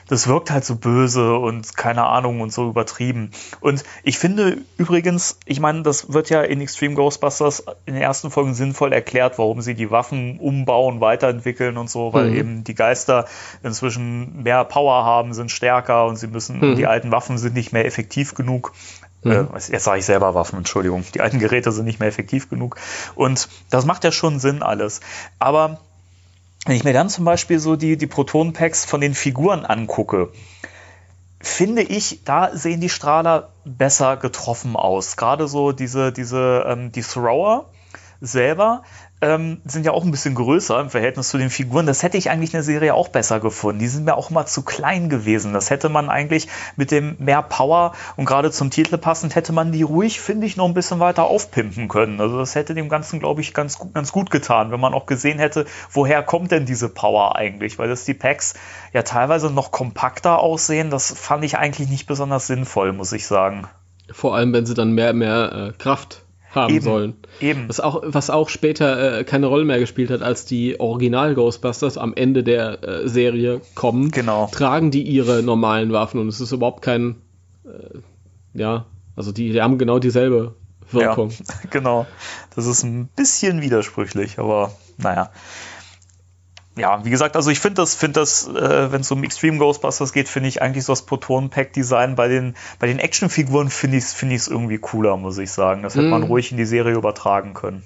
das 0.08 0.26
wirkt 0.26 0.50
halt 0.50 0.64
so 0.64 0.76
böse 0.76 1.36
und 1.36 1.76
keine 1.76 2.04
Ahnung 2.04 2.40
und 2.40 2.52
so 2.52 2.68
übertrieben. 2.68 3.30
Und 3.60 3.84
ich 4.02 4.18
finde 4.18 4.58
übrigens, 4.76 5.38
ich 5.44 5.60
meine, 5.60 5.82
das 5.82 6.12
wird 6.12 6.30
ja 6.30 6.42
in 6.42 6.60
Extreme 6.60 6.94
Ghostbusters 6.94 7.64
in 7.86 7.94
den 7.94 8.02
ersten 8.02 8.30
Folgen 8.30 8.54
sinnvoll 8.54 8.92
erklärt, 8.92 9.38
warum 9.38 9.60
sie 9.60 9.74
die 9.74 9.90
Waffen 9.90 10.38
umbauen, 10.40 11.00
weiterentwickeln 11.00 11.76
und 11.76 11.90
so, 11.90 12.12
weil 12.12 12.30
mhm. 12.30 12.36
eben 12.36 12.64
die 12.64 12.74
Geister 12.74 13.26
inzwischen 13.62 14.42
mehr 14.42 14.64
Power 14.64 15.04
haben, 15.04 15.34
sind 15.34 15.50
stärker 15.50 16.06
und 16.06 16.16
sie 16.16 16.26
müssen, 16.26 16.60
mhm. 16.60 16.76
die 16.76 16.86
alten 16.86 17.12
Waffen 17.12 17.38
sind 17.38 17.54
nicht 17.54 17.72
mehr 17.72 17.84
effektiv 17.84 18.34
genug. 18.34 18.72
Mhm. 19.22 19.30
Äh, 19.30 19.44
jetzt 19.54 19.84
sage 19.84 19.98
ich 19.98 20.04
selber 20.04 20.34
Waffen, 20.34 20.58
Entschuldigung. 20.58 21.04
Die 21.14 21.20
alten 21.20 21.38
Geräte 21.38 21.72
sind 21.72 21.84
nicht 21.84 22.00
mehr 22.00 22.08
effektiv 22.08 22.48
genug. 22.48 22.76
Und 23.14 23.48
das 23.70 23.84
macht 23.84 24.04
ja 24.04 24.12
schon 24.12 24.38
Sinn 24.38 24.62
alles. 24.62 25.00
Aber 25.38 25.80
wenn 26.68 26.76
ich 26.76 26.84
mir 26.84 26.92
dann 26.92 27.08
zum 27.08 27.24
Beispiel 27.24 27.58
so 27.58 27.76
die, 27.76 27.96
die 27.96 28.06
Proton-Packs 28.06 28.84
von 28.84 29.00
den 29.00 29.14
Figuren 29.14 29.64
angucke, 29.64 30.30
finde 31.40 31.80
ich, 31.80 32.24
da 32.24 32.54
sehen 32.54 32.82
die 32.82 32.90
Strahler 32.90 33.48
besser 33.64 34.18
getroffen 34.18 34.76
aus. 34.76 35.16
Gerade 35.16 35.48
so 35.48 35.72
diese, 35.72 36.12
diese, 36.12 36.66
ähm, 36.68 36.92
die 36.92 37.00
Thrower 37.00 37.70
selber 38.20 38.82
ähm, 39.20 39.60
sind 39.64 39.84
ja 39.84 39.92
auch 39.92 40.04
ein 40.04 40.10
bisschen 40.10 40.34
größer 40.34 40.80
im 40.80 40.90
Verhältnis 40.90 41.28
zu 41.28 41.38
den 41.38 41.50
Figuren. 41.50 41.86
Das 41.86 42.02
hätte 42.02 42.16
ich 42.16 42.30
eigentlich 42.30 42.50
in 42.50 42.58
der 42.58 42.62
Serie 42.62 42.94
auch 42.94 43.08
besser 43.08 43.40
gefunden. 43.40 43.80
Die 43.80 43.88
sind 43.88 44.04
mir 44.04 44.16
auch 44.16 44.30
immer 44.30 44.46
zu 44.46 44.62
klein 44.62 45.08
gewesen. 45.08 45.52
Das 45.52 45.70
hätte 45.70 45.88
man 45.88 46.08
eigentlich 46.08 46.46
mit 46.76 46.90
dem 46.90 47.16
mehr 47.18 47.42
Power 47.42 47.94
und 48.16 48.26
gerade 48.26 48.50
zum 48.52 48.70
Titel 48.70 48.96
passend 48.96 49.34
hätte 49.34 49.52
man 49.52 49.72
die 49.72 49.82
ruhig, 49.82 50.20
finde 50.20 50.46
ich, 50.46 50.56
noch 50.56 50.66
ein 50.66 50.74
bisschen 50.74 51.00
weiter 51.00 51.24
aufpimpen 51.24 51.88
können. 51.88 52.20
Also 52.20 52.38
das 52.38 52.54
hätte 52.54 52.74
dem 52.74 52.88
Ganzen, 52.88 53.18
glaube 53.18 53.40
ich, 53.40 53.54
ganz, 53.54 53.78
ganz 53.92 54.12
gut 54.12 54.30
getan, 54.30 54.70
wenn 54.70 54.80
man 54.80 54.94
auch 54.94 55.06
gesehen 55.06 55.38
hätte, 55.40 55.66
woher 55.90 56.22
kommt 56.22 56.52
denn 56.52 56.66
diese 56.66 56.88
Power 56.88 57.34
eigentlich? 57.34 57.78
Weil 57.78 57.88
das 57.88 58.04
die 58.04 58.14
Packs 58.14 58.54
ja 58.92 59.02
teilweise 59.02 59.50
noch 59.50 59.72
kompakter 59.72 60.38
aussehen. 60.38 60.90
Das 60.90 61.12
fand 61.12 61.44
ich 61.44 61.58
eigentlich 61.58 61.88
nicht 61.88 62.06
besonders 62.06 62.46
sinnvoll, 62.46 62.92
muss 62.92 63.12
ich 63.12 63.26
sagen. 63.26 63.66
Vor 64.10 64.36
allem, 64.36 64.52
wenn 64.52 64.64
sie 64.64 64.74
dann 64.74 64.92
mehr, 64.92 65.12
mehr 65.12 65.52
äh, 65.52 65.72
Kraft 65.76 66.22
haben 66.50 66.74
eben, 66.74 66.84
sollen. 66.84 67.14
Eben. 67.40 67.68
Was 67.68 67.80
auch, 67.80 68.02
was 68.04 68.30
auch 68.30 68.48
später 68.48 69.18
äh, 69.18 69.24
keine 69.24 69.46
Rolle 69.46 69.64
mehr 69.64 69.78
gespielt 69.78 70.10
hat, 70.10 70.22
als 70.22 70.44
die 70.44 70.80
Original 70.80 71.34
Ghostbusters 71.34 71.98
am 71.98 72.14
Ende 72.14 72.42
der 72.42 72.82
äh, 72.82 73.08
Serie 73.08 73.60
kommen, 73.74 74.10
genau. 74.10 74.48
tragen 74.50 74.90
die 74.90 75.02
ihre 75.02 75.42
normalen 75.42 75.92
Waffen 75.92 76.20
und 76.20 76.28
es 76.28 76.40
ist 76.40 76.52
überhaupt 76.52 76.82
kein, 76.82 77.16
äh, 77.64 77.98
ja, 78.58 78.86
also 79.16 79.32
die, 79.32 79.52
die 79.52 79.60
haben 79.60 79.78
genau 79.78 79.98
dieselbe 79.98 80.54
Wirkung. 80.90 81.30
Ja, 81.30 81.54
genau. 81.70 82.06
Das 82.54 82.66
ist 82.66 82.82
ein 82.82 83.08
bisschen 83.14 83.60
widersprüchlich, 83.60 84.38
aber 84.38 84.72
naja 84.96 85.30
ja, 86.78 87.04
wie 87.04 87.10
gesagt, 87.10 87.36
also 87.36 87.50
ich 87.50 87.60
finde 87.60 87.76
das, 87.76 87.94
finde 87.94 88.20
das, 88.20 88.48
äh, 88.48 88.92
wenn 88.92 89.00
es 89.00 89.10
um 89.10 89.24
Extreme 89.24 89.58
Ghostbusters 89.58 90.12
geht, 90.12 90.28
finde 90.28 90.48
ich 90.48 90.62
eigentlich 90.62 90.84
so 90.84 90.92
das 90.92 91.02
Proton-Pack-Design 91.02 92.14
bei 92.14 92.28
den, 92.28 92.54
bei 92.78 92.86
den 92.86 92.98
Actionfiguren 92.98 93.70
finde 93.70 93.96
ich 93.96 94.04
es 94.04 94.12
find 94.14 94.32
irgendwie 94.48 94.78
cooler, 94.78 95.16
muss 95.16 95.38
ich 95.38 95.50
sagen. 95.50 95.82
Das 95.82 95.94
hätte 95.94 96.06
mm. 96.06 96.10
man 96.10 96.20
mhm. 96.22 96.28
ruhig 96.28 96.50
in 96.50 96.56
die 96.56 96.64
Serie 96.64 96.94
übertragen 96.94 97.54
können. 97.54 97.82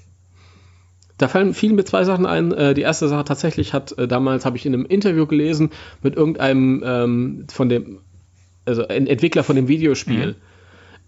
Da 1.18 1.28
fallen 1.28 1.54
vielen 1.54 1.76
mir 1.76 1.84
zwei 1.84 2.04
Sachen 2.04 2.26
ein. 2.26 2.52
Äh, 2.52 2.74
die 2.74 2.82
erste 2.82 3.08
Sache 3.08 3.24
tatsächlich 3.24 3.72
hat 3.72 3.96
äh, 3.98 4.08
damals, 4.08 4.44
habe 4.44 4.56
ich 4.56 4.66
in 4.66 4.74
einem 4.74 4.86
Interview 4.86 5.26
gelesen, 5.26 5.70
mit 6.02 6.16
irgendeinem 6.16 6.82
ähm, 6.84 7.46
von 7.50 7.68
dem, 7.68 8.00
also 8.64 8.82
Entwickler 8.82 9.44
von 9.44 9.56
dem 9.56 9.68
Videospiel. 9.68 10.28
Mhm. 10.28 10.34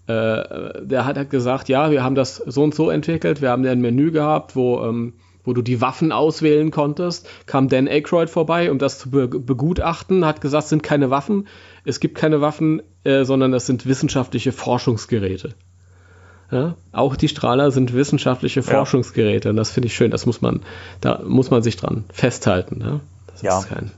Äh, 0.06 0.85
der 0.86 1.05
hat 1.05 1.16
halt 1.16 1.31
gesagt, 1.31 1.69
ja, 1.69 1.90
wir 1.90 2.05
haben 2.05 2.15
das 2.15 2.36
so 2.36 2.62
und 2.62 2.74
so 2.74 2.90
entwickelt, 2.90 3.40
wir 3.40 3.51
haben 3.51 3.66
ein 3.66 3.81
Menü 3.81 4.11
gehabt, 4.11 4.55
wo 4.55 4.85
ähm, 4.85 5.15
wo 5.44 5.52
du 5.52 5.62
die 5.62 5.80
Waffen 5.80 6.12
auswählen 6.12 6.70
konntest, 6.70 7.28
kam 7.46 7.68
Dan 7.68 7.88
Aykroyd 7.88 8.30
vorbei, 8.30 8.70
um 8.70 8.78
das 8.78 8.98
zu 8.98 9.10
be 9.10 9.28
begutachten, 9.28 10.24
hat 10.24 10.40
gesagt, 10.40 10.64
es 10.64 10.70
sind 10.70 10.82
keine 10.82 11.10
Waffen, 11.10 11.46
es 11.84 12.00
gibt 12.00 12.16
keine 12.16 12.40
Waffen, 12.40 12.82
äh, 13.04 13.24
sondern 13.24 13.52
es 13.52 13.66
sind 13.66 13.86
wissenschaftliche 13.86 14.52
Forschungsgeräte. 14.52 15.54
Ja? 16.50 16.76
Auch 16.92 17.16
die 17.16 17.28
Strahler 17.28 17.70
sind 17.70 17.94
wissenschaftliche 17.94 18.62
Forschungsgeräte 18.62 19.50
und 19.50 19.56
das 19.56 19.70
finde 19.70 19.88
ich 19.88 19.94
schön, 19.94 20.10
das 20.10 20.26
muss 20.26 20.40
man, 20.40 20.60
da 21.00 21.20
muss 21.26 21.50
man 21.50 21.62
sich 21.62 21.76
dran 21.76 22.04
festhalten. 22.12 22.80
Ja, 22.80 23.00
das 23.26 23.42
ja. 23.42 23.58
ist 23.58 23.68
kein, 23.68 23.90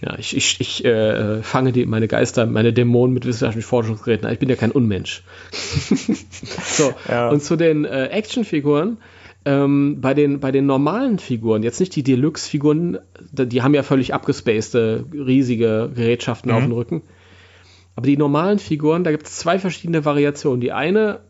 ja, 0.00 0.18
ich, 0.18 0.36
ich, 0.36 0.60
ich 0.60 0.84
äh, 0.84 1.42
fange 1.42 1.72
die, 1.72 1.86
meine 1.86 2.08
Geister, 2.08 2.46
meine 2.46 2.72
Dämonen 2.72 3.14
mit 3.14 3.24
wissenschaftlichen 3.26 3.66
Forschungsgeräten. 3.66 4.30
Ich 4.30 4.38
bin 4.38 4.48
ja 4.48 4.56
kein 4.56 4.70
Unmensch. 4.70 5.22
so, 5.52 6.92
ja. 7.08 7.28
und 7.28 7.42
zu 7.42 7.56
den 7.56 7.84
äh, 7.84 8.06
Actionfiguren 8.06 8.98
ähm, 9.44 10.00
bei, 10.00 10.14
den, 10.14 10.40
bei 10.40 10.50
den 10.52 10.66
normalen 10.66 11.18
Figuren, 11.18 11.62
jetzt 11.62 11.80
nicht 11.80 11.94
die 11.96 12.02
Deluxe-Figuren, 12.02 12.98
die 13.32 13.62
haben 13.62 13.74
ja 13.74 13.82
völlig 13.82 14.14
abgespacede, 14.14 15.04
riesige 15.12 15.90
Gerätschaften 15.94 16.50
mhm. 16.50 16.56
auf 16.56 16.62
dem 16.62 16.72
Rücken. 16.72 17.02
Aber 17.96 18.06
die 18.06 18.16
normalen 18.16 18.58
Figuren, 18.58 19.04
da 19.04 19.10
gibt 19.10 19.26
es 19.26 19.36
zwei 19.36 19.58
verschiedene 19.58 20.04
Variationen. 20.04 20.60
Die 20.60 20.72
eine, 20.72 21.20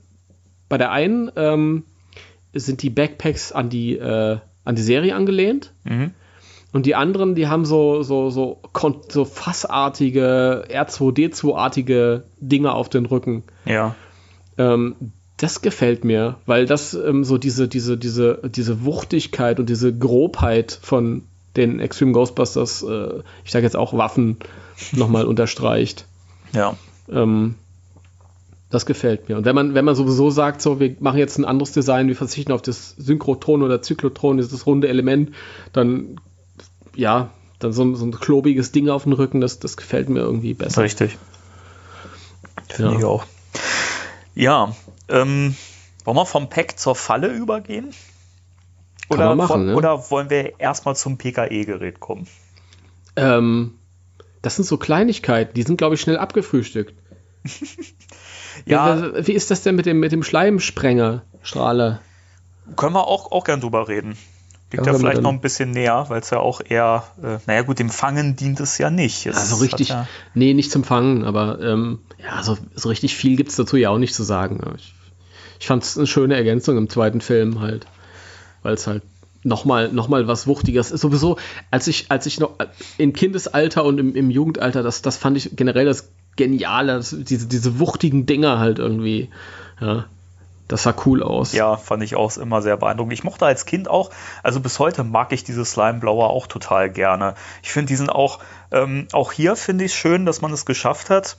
bei 0.68 0.78
der 0.78 0.90
einen 0.92 1.30
ähm, 1.36 1.84
sind 2.54 2.82
die 2.82 2.90
Backpacks 2.90 3.52
an 3.52 3.68
die, 3.68 3.96
äh, 3.96 4.38
an 4.64 4.74
die 4.74 4.82
Serie 4.82 5.14
angelehnt. 5.14 5.72
Mhm. 5.84 6.12
Und 6.72 6.86
die 6.86 6.94
anderen, 6.94 7.34
die 7.34 7.46
haben 7.46 7.64
so, 7.64 8.02
so, 8.02 8.30
so, 8.30 8.60
so 9.08 9.24
fassartige, 9.24 10.64
R2D2-artige 10.68 12.24
Dinge 12.40 12.72
auf 12.72 12.88
den 12.88 13.06
Rücken. 13.06 13.44
Ja. 13.64 13.94
Ähm, 14.58 14.96
das 15.36 15.62
gefällt 15.62 16.04
mir, 16.04 16.36
weil 16.46 16.66
das 16.66 16.94
ähm, 16.94 17.24
so 17.24 17.38
diese, 17.38 17.66
diese, 17.68 17.98
diese, 17.98 18.40
diese 18.44 18.84
Wuchtigkeit 18.84 19.58
und 19.58 19.68
diese 19.68 19.96
Grobheit 19.96 20.78
von 20.80 21.22
den 21.56 21.80
Extreme 21.80 22.12
Ghostbusters, 22.12 22.82
äh, 22.82 23.22
ich 23.44 23.50
sage 23.50 23.64
jetzt 23.64 23.76
auch 23.76 23.96
Waffen, 23.96 24.36
nochmal 24.92 25.24
unterstreicht. 25.24 26.06
Ja. 26.52 26.76
Ähm, 27.10 27.56
das 28.70 28.86
gefällt 28.86 29.28
mir. 29.28 29.36
Und 29.36 29.44
wenn 29.44 29.54
man, 29.54 29.74
wenn 29.74 29.84
man 29.84 29.94
sowieso 29.94 30.30
sagt, 30.30 30.60
so, 30.60 30.80
wir 30.80 30.96
machen 30.98 31.18
jetzt 31.18 31.38
ein 31.38 31.44
anderes 31.44 31.72
Design, 31.72 32.08
wir 32.08 32.16
verzichten 32.16 32.52
auf 32.52 32.62
das 32.62 32.94
Synchrotron 32.98 33.62
oder 33.62 33.82
Zyklotron, 33.82 34.36
dieses 34.36 34.66
runde 34.66 34.88
Element, 34.88 35.32
dann, 35.72 36.20
ja, 36.96 37.30
dann 37.60 37.72
so, 37.72 37.94
so 37.94 38.04
ein 38.04 38.12
klobiges 38.12 38.72
Ding 38.72 38.88
auf 38.88 39.04
dem 39.04 39.12
Rücken, 39.12 39.40
das, 39.40 39.60
das 39.60 39.76
gefällt 39.76 40.08
mir 40.08 40.20
irgendwie 40.20 40.54
besser. 40.54 40.82
Richtig. 40.82 41.18
Finde 42.68 42.92
ja. 42.92 42.98
ich 42.98 43.04
auch. 43.04 43.24
Ja, 44.34 44.74
ähm, 45.08 45.54
wollen 46.04 46.16
wir 46.16 46.26
vom 46.26 46.48
Pack 46.48 46.78
zur 46.78 46.94
Falle 46.94 47.28
übergehen? 47.28 47.94
Oder, 49.10 49.34
machen, 49.34 49.48
von, 49.48 49.66
ne? 49.66 49.76
oder 49.76 50.10
wollen 50.10 50.30
wir 50.30 50.58
erstmal 50.58 50.96
zum 50.96 51.18
PKE-Gerät 51.18 52.00
kommen? 52.00 52.26
Ähm, 53.16 53.78
das 54.42 54.56
sind 54.56 54.64
so 54.64 54.76
Kleinigkeiten, 54.76 55.54
die 55.54 55.62
sind, 55.62 55.76
glaube 55.76 55.94
ich, 55.94 56.00
schnell 56.00 56.18
abgefrühstückt. 56.18 56.94
ja. 58.66 59.14
Wie, 59.14 59.26
wie, 59.26 59.32
ist 59.32 59.50
das 59.50 59.62
denn 59.62 59.76
mit 59.76 59.86
dem, 59.86 60.00
mit 60.00 60.12
dem 60.12 60.22
Schleimsprenger, 60.22 61.22
Strahler? 61.42 62.00
Können 62.76 62.94
wir 62.94 63.06
auch, 63.06 63.30
auch 63.30 63.44
gern 63.44 63.60
drüber 63.60 63.88
reden. 63.88 64.16
Liegt 64.74 64.86
ja, 64.86 64.92
ja 64.92 64.98
vielleicht 64.98 65.22
noch 65.22 65.30
ein 65.30 65.40
bisschen 65.40 65.70
näher, 65.70 66.06
weil 66.08 66.20
es 66.20 66.30
ja 66.30 66.38
auch 66.38 66.60
eher, 66.66 67.04
äh, 67.22 67.38
naja 67.46 67.62
gut, 67.62 67.78
dem 67.78 67.90
Fangen 67.90 68.36
dient 68.36 68.60
es 68.60 68.78
ja 68.78 68.90
nicht. 68.90 69.26
Es 69.26 69.36
also 69.36 69.56
richtig, 69.56 69.88
ja 69.88 70.06
nee, 70.34 70.54
nicht 70.54 70.70
zum 70.70 70.84
Fangen, 70.84 71.24
aber 71.24 71.60
ähm, 71.60 72.00
ja, 72.22 72.42
so, 72.42 72.58
so 72.74 72.88
richtig 72.88 73.14
viel 73.14 73.36
gibt 73.36 73.50
es 73.50 73.56
dazu 73.56 73.76
ja 73.76 73.90
auch 73.90 73.98
nicht 73.98 74.14
zu 74.14 74.22
sagen. 74.22 74.60
Ich, 74.76 74.94
ich 75.60 75.66
fand 75.66 75.82
es 75.82 75.96
eine 75.96 76.06
schöne 76.06 76.34
Ergänzung 76.34 76.76
im 76.76 76.88
zweiten 76.88 77.20
Film 77.20 77.60
halt, 77.60 77.86
weil 78.62 78.74
es 78.74 78.86
halt 78.86 79.02
nochmal 79.42 79.92
noch 79.92 80.08
mal 80.08 80.26
was 80.26 80.46
Wuchtiges 80.46 80.90
ist. 80.90 81.00
Sowieso, 81.00 81.38
als 81.70 81.86
ich, 81.86 82.06
als 82.10 82.26
ich 82.26 82.40
noch 82.40 82.56
im 82.98 83.12
Kindesalter 83.12 83.84
und 83.84 83.98
im, 83.98 84.14
im 84.16 84.30
Jugendalter, 84.30 84.82
das, 84.82 85.02
das 85.02 85.16
fand 85.16 85.36
ich 85.36 85.50
generell 85.54 85.86
das 85.86 86.10
Geniale, 86.36 86.94
das, 86.94 87.14
diese, 87.16 87.46
diese 87.46 87.78
wuchtigen 87.78 88.26
Dinger 88.26 88.58
halt 88.58 88.78
irgendwie. 88.78 89.28
Ja. 89.80 90.06
Das 90.68 90.84
sah 90.84 90.94
cool 91.04 91.22
aus. 91.22 91.52
Ja, 91.52 91.76
fand 91.76 92.02
ich 92.02 92.16
auch 92.16 92.36
immer 92.38 92.62
sehr 92.62 92.76
beeindruckend. 92.76 93.12
Ich 93.12 93.24
mochte 93.24 93.44
als 93.44 93.66
Kind 93.66 93.88
auch, 93.88 94.10
also 94.42 94.60
bis 94.60 94.78
heute 94.78 95.04
mag 95.04 95.32
ich 95.32 95.44
diese 95.44 95.64
Slime-Blower 95.64 96.30
auch 96.30 96.46
total 96.46 96.90
gerne. 96.90 97.34
Ich 97.62 97.70
finde, 97.70 97.88
die 97.88 97.96
sind 97.96 98.10
auch, 98.10 98.38
ähm, 98.70 99.06
auch 99.12 99.32
hier 99.32 99.56
finde 99.56 99.84
ich 99.84 99.92
es 99.92 99.96
schön, 99.96 100.24
dass 100.24 100.40
man 100.40 100.52
es 100.52 100.64
geschafft 100.64 101.10
hat, 101.10 101.36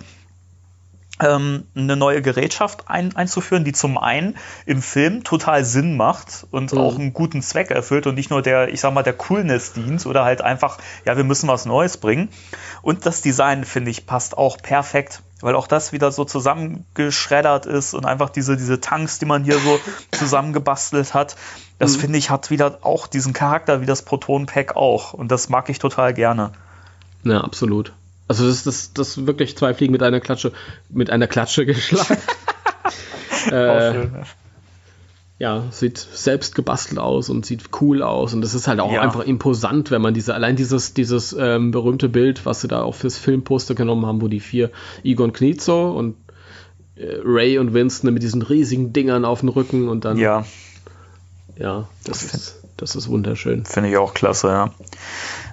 ähm, 1.22 1.66
eine 1.76 1.96
neue 1.96 2.22
Gerätschaft 2.22 2.84
ein, 2.88 3.16
einzuführen, 3.16 3.64
die 3.64 3.72
zum 3.72 3.98
einen 3.98 4.36
im 4.66 4.82
Film 4.82 5.24
total 5.24 5.64
Sinn 5.64 5.96
macht 5.96 6.46
und 6.52 6.74
mhm. 6.74 6.78
auch 6.78 6.96
einen 6.96 7.14
guten 7.14 7.42
Zweck 7.42 7.72
erfüllt 7.72 8.06
und 8.08 8.16
nicht 8.16 8.30
nur 8.30 8.42
der, 8.42 8.70
ich 8.70 8.82
sag 8.82 8.94
mal, 8.94 9.04
der 9.04 9.14
Coolness 9.14 9.74
dient 9.74 10.06
oder 10.06 10.26
halt 10.26 10.42
einfach, 10.42 10.78
ja, 11.06 11.16
wir 11.16 11.24
müssen 11.24 11.48
was 11.48 11.66
Neues 11.66 11.98
bringen. 11.98 12.30
Und 12.82 13.06
das 13.06 13.22
Design, 13.22 13.64
finde 13.64 13.92
ich, 13.92 14.06
passt 14.06 14.38
auch 14.38 14.58
perfekt 14.58 15.22
weil 15.46 15.54
auch 15.54 15.68
das 15.68 15.94
wieder 15.94 16.12
so 16.12 16.26
zusammengeschreddert 16.26 17.68
ist 17.68 17.94
und 17.94 18.04
einfach 18.04 18.32
diese, 18.32 18.58
diese 18.58 18.82
Tanks, 18.82 19.20
die 19.20 19.26
man 19.26 19.44
hier 19.44 19.60
so 19.60 19.80
zusammengebastelt 20.12 21.14
hat, 21.14 21.36
das 21.78 21.98
mhm. 21.98 22.02
finde 22.02 22.18
ich 22.18 22.32
hat 22.32 22.50
wieder 22.50 22.80
auch 22.82 23.06
diesen 23.06 23.32
Charakter 23.32 23.80
wie 23.80 23.86
das 23.86 24.02
Proton-Pack 24.02 24.76
auch 24.76 25.14
und 25.14 25.32
das 25.32 25.48
mag 25.50 25.70
ich 25.70 25.78
total 25.78 26.16
gerne. 26.16 26.52
Ja, 27.24 27.42
absolut. 27.42 27.94
Also 28.28 28.48
das 28.48 28.56
ist 28.56 28.66
das, 28.66 28.94
das 28.94 29.28
wirklich 29.28 29.56
zwei 29.56 29.76
Fliegen 29.76 29.92
mit 29.92 30.02
einer 30.02 30.20
Klatsche, 30.20 30.52
mit 30.90 31.12
einer 31.12 31.28
Klatsche 31.28 31.66
geschlagen. 31.68 32.18
äh, 33.46 33.92
schön, 33.94 34.12
ne? 34.14 34.24
Ja, 35.38 35.64
sieht 35.72 35.98
selbst 35.98 36.56
gebastelt 36.56 37.00
aus 37.00 37.30
und 37.30 37.46
sieht 37.46 37.70
cool 37.82 38.02
aus 38.02 38.34
und 38.34 38.42
das 38.42 38.54
ist 38.54 38.68
halt 38.68 38.80
auch 38.80 38.92
ja. 38.92 39.02
einfach 39.02 39.26
imposant, 39.26 39.92
wenn 39.92 40.02
man 40.02 40.14
diese, 40.14 40.34
allein 40.34 40.56
dieses, 40.56 40.94
dieses 40.94 41.36
ähm, 41.38 41.72
berühmte 41.72 42.08
Bild, 42.08 42.46
was 42.46 42.62
sie 42.62 42.70
da 42.70 42.84
auch 42.84 42.96
fürs 42.96 43.18
Filmposter 43.18 43.76
genommen 43.76 44.06
haben, 44.06 44.22
wo 44.22 44.30
die 44.30 44.40
vier 44.40 44.72
Egon 45.04 45.34
Kniezo 45.34 45.92
und 45.92 46.16
äh, 46.96 47.18
Ray 47.24 47.58
und 47.58 47.74
Winston 47.74 48.14
mit 48.14 48.24
diesen 48.24 48.42
riesigen 48.42 48.94
Dingern 48.94 49.26
auf 49.26 49.42
dem 49.42 49.50
Rücken 49.50 49.90
und 49.90 50.06
dann. 50.06 50.18
Ja. 50.18 50.46
Ja, 51.58 51.88
das 52.04 52.24
ist, 52.24 52.64
das 52.76 52.96
ist 52.96 53.08
wunderschön. 53.08 53.66
Finde 53.66 53.90
ich 53.90 53.98
auch 53.98 54.14
klasse, 54.14 54.48
ja. 54.50 54.72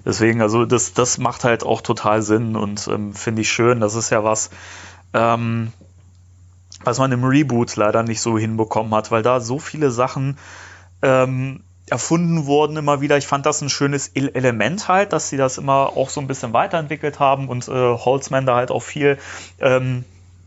Deswegen, 0.05 0.43
also 0.43 0.65
das, 0.65 0.95
das 0.95 1.19
macht 1.19 1.45
halt 1.45 1.63
auch 1.63 1.81
total 1.81 2.23
Sinn 2.23 2.57
und 2.57 2.89
ähm, 2.89 3.15
finde 3.15 3.43
ich 3.43 3.51
schön. 3.51 3.79
Das 3.79 3.95
ist 3.95 4.11
ja 4.11 4.25
was, 4.25 4.51
ähm, 5.15 5.73
was 6.85 6.99
man 6.99 7.13
im 7.13 7.25
Reboot 7.25 7.77
leider 7.77 8.03
nicht 8.03 8.21
so 8.21 8.39
hinbekommen 8.39 8.95
hat, 8.95 9.11
weil 9.11 9.23
da 9.23 9.41
so 9.41 9.59
viele 9.59 9.91
Sachen 9.91 10.39
ähm, 11.03 11.63
erfunden 11.89 12.47
wurden 12.47 12.77
immer 12.77 13.01
wieder. 13.01 13.17
Ich 13.19 13.27
fand 13.27 13.45
das 13.45 13.61
ein 13.61 13.69
schönes 13.69 14.09
Element 14.09 14.89
halt, 14.89 15.13
dass 15.13 15.29
sie 15.29 15.37
das 15.37 15.59
immer 15.59 15.97
auch 15.97 16.09
so 16.09 16.21
ein 16.21 16.27
bisschen 16.27 16.53
weiterentwickelt 16.53 17.19
haben 17.19 17.49
und 17.49 17.69
äh, 17.69 17.73
Holzman 17.73 18.47
da 18.47 18.57
halt 18.57 18.71
auch 18.71 18.83
viel 18.83 19.19
ähm, 19.61 20.05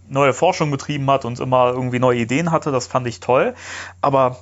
neue 0.08 0.34
Forschung 0.34 0.72
betrieben 0.72 1.10
hat 1.10 1.26
und 1.26 1.40
immer 1.40 1.68
irgendwie 1.70 2.00
neue 2.00 2.20
Ideen 2.20 2.52
hatte. 2.52 2.72
Das 2.72 2.88
fand 2.88 3.08
ich 3.08 3.20
toll. 3.20 3.54
Aber 4.02 4.38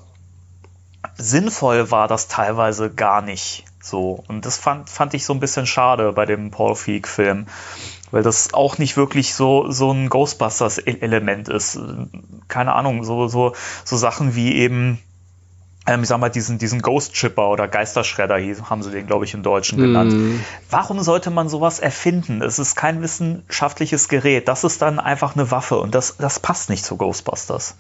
sinnvoll 1.18 1.91
war 1.91 2.07
das 2.07 2.28
teilweise 2.28 2.90
gar 2.90 3.22
nicht 3.22 3.65
so. 3.82 4.24
Und 4.28 4.45
das 4.45 4.57
fand, 4.57 4.90
fand 4.90 5.14
ich 5.14 5.26
so 5.26 5.34
ein 5.34 5.40
bisschen 5.40 5.65
schade 5.65 6.14
bei 6.14 6.26
dem 6.26 6.52
Paul 6.52 6.76
Feig-Film 6.76 7.48
weil 8.14 8.22
das 8.22 8.53
auch 8.53 8.77
nicht 8.77 8.95
wirklich 8.95 9.34
so, 9.34 9.72
so 9.72 9.91
ein 9.91 10.07
Ghostbusters-Element 10.07 11.49
ist. 11.49 11.80
Keine 12.48 12.73
Ahnung, 12.73 13.03
so, 13.03 13.27
so, 13.27 13.53
so 13.84 13.98
Sachen 13.98 14.35
wie 14.35 14.53
eben, 14.53 14.99
ähm, 15.88 16.03
ich 16.03 16.10
sag 16.10 16.19
mal, 16.19 16.30
diesen, 16.30 16.60
diesen 16.60 16.84
Ghost 16.84 17.14
Chipper 17.14 17.49
oder 17.49 17.68
Geisterschredder, 17.68 18.38
hier 18.38 18.69
haben 18.69 18.84
sie 18.84 18.91
den, 18.91 19.07
glaube 19.07 19.26
ich, 19.26 19.34
im 19.34 19.41
Deutschen 19.41 19.80
genannt. 19.80 20.14
Mm. 20.14 20.40
Warum 20.69 21.02
sollte 21.02 21.31
man 21.31 21.49
sowas 21.49 21.80
erfinden? 21.80 22.44
Es 22.44 22.60
ist 22.60 22.76
kein 22.76 23.02
wissenschaftliches 23.02 24.10
Gerät. 24.10 24.48
Das 24.48 24.64
ist 24.64 24.84
dann 24.84 24.99
einfach 24.99 25.35
eine 25.35 25.49
Waffe 25.49 25.80
und 25.80 25.95
das, 25.95 26.18
das 26.18 26.40
passt 26.40 26.69
nicht 26.69 26.85
zu 26.85 26.98
Ghostbusters. 26.98 27.77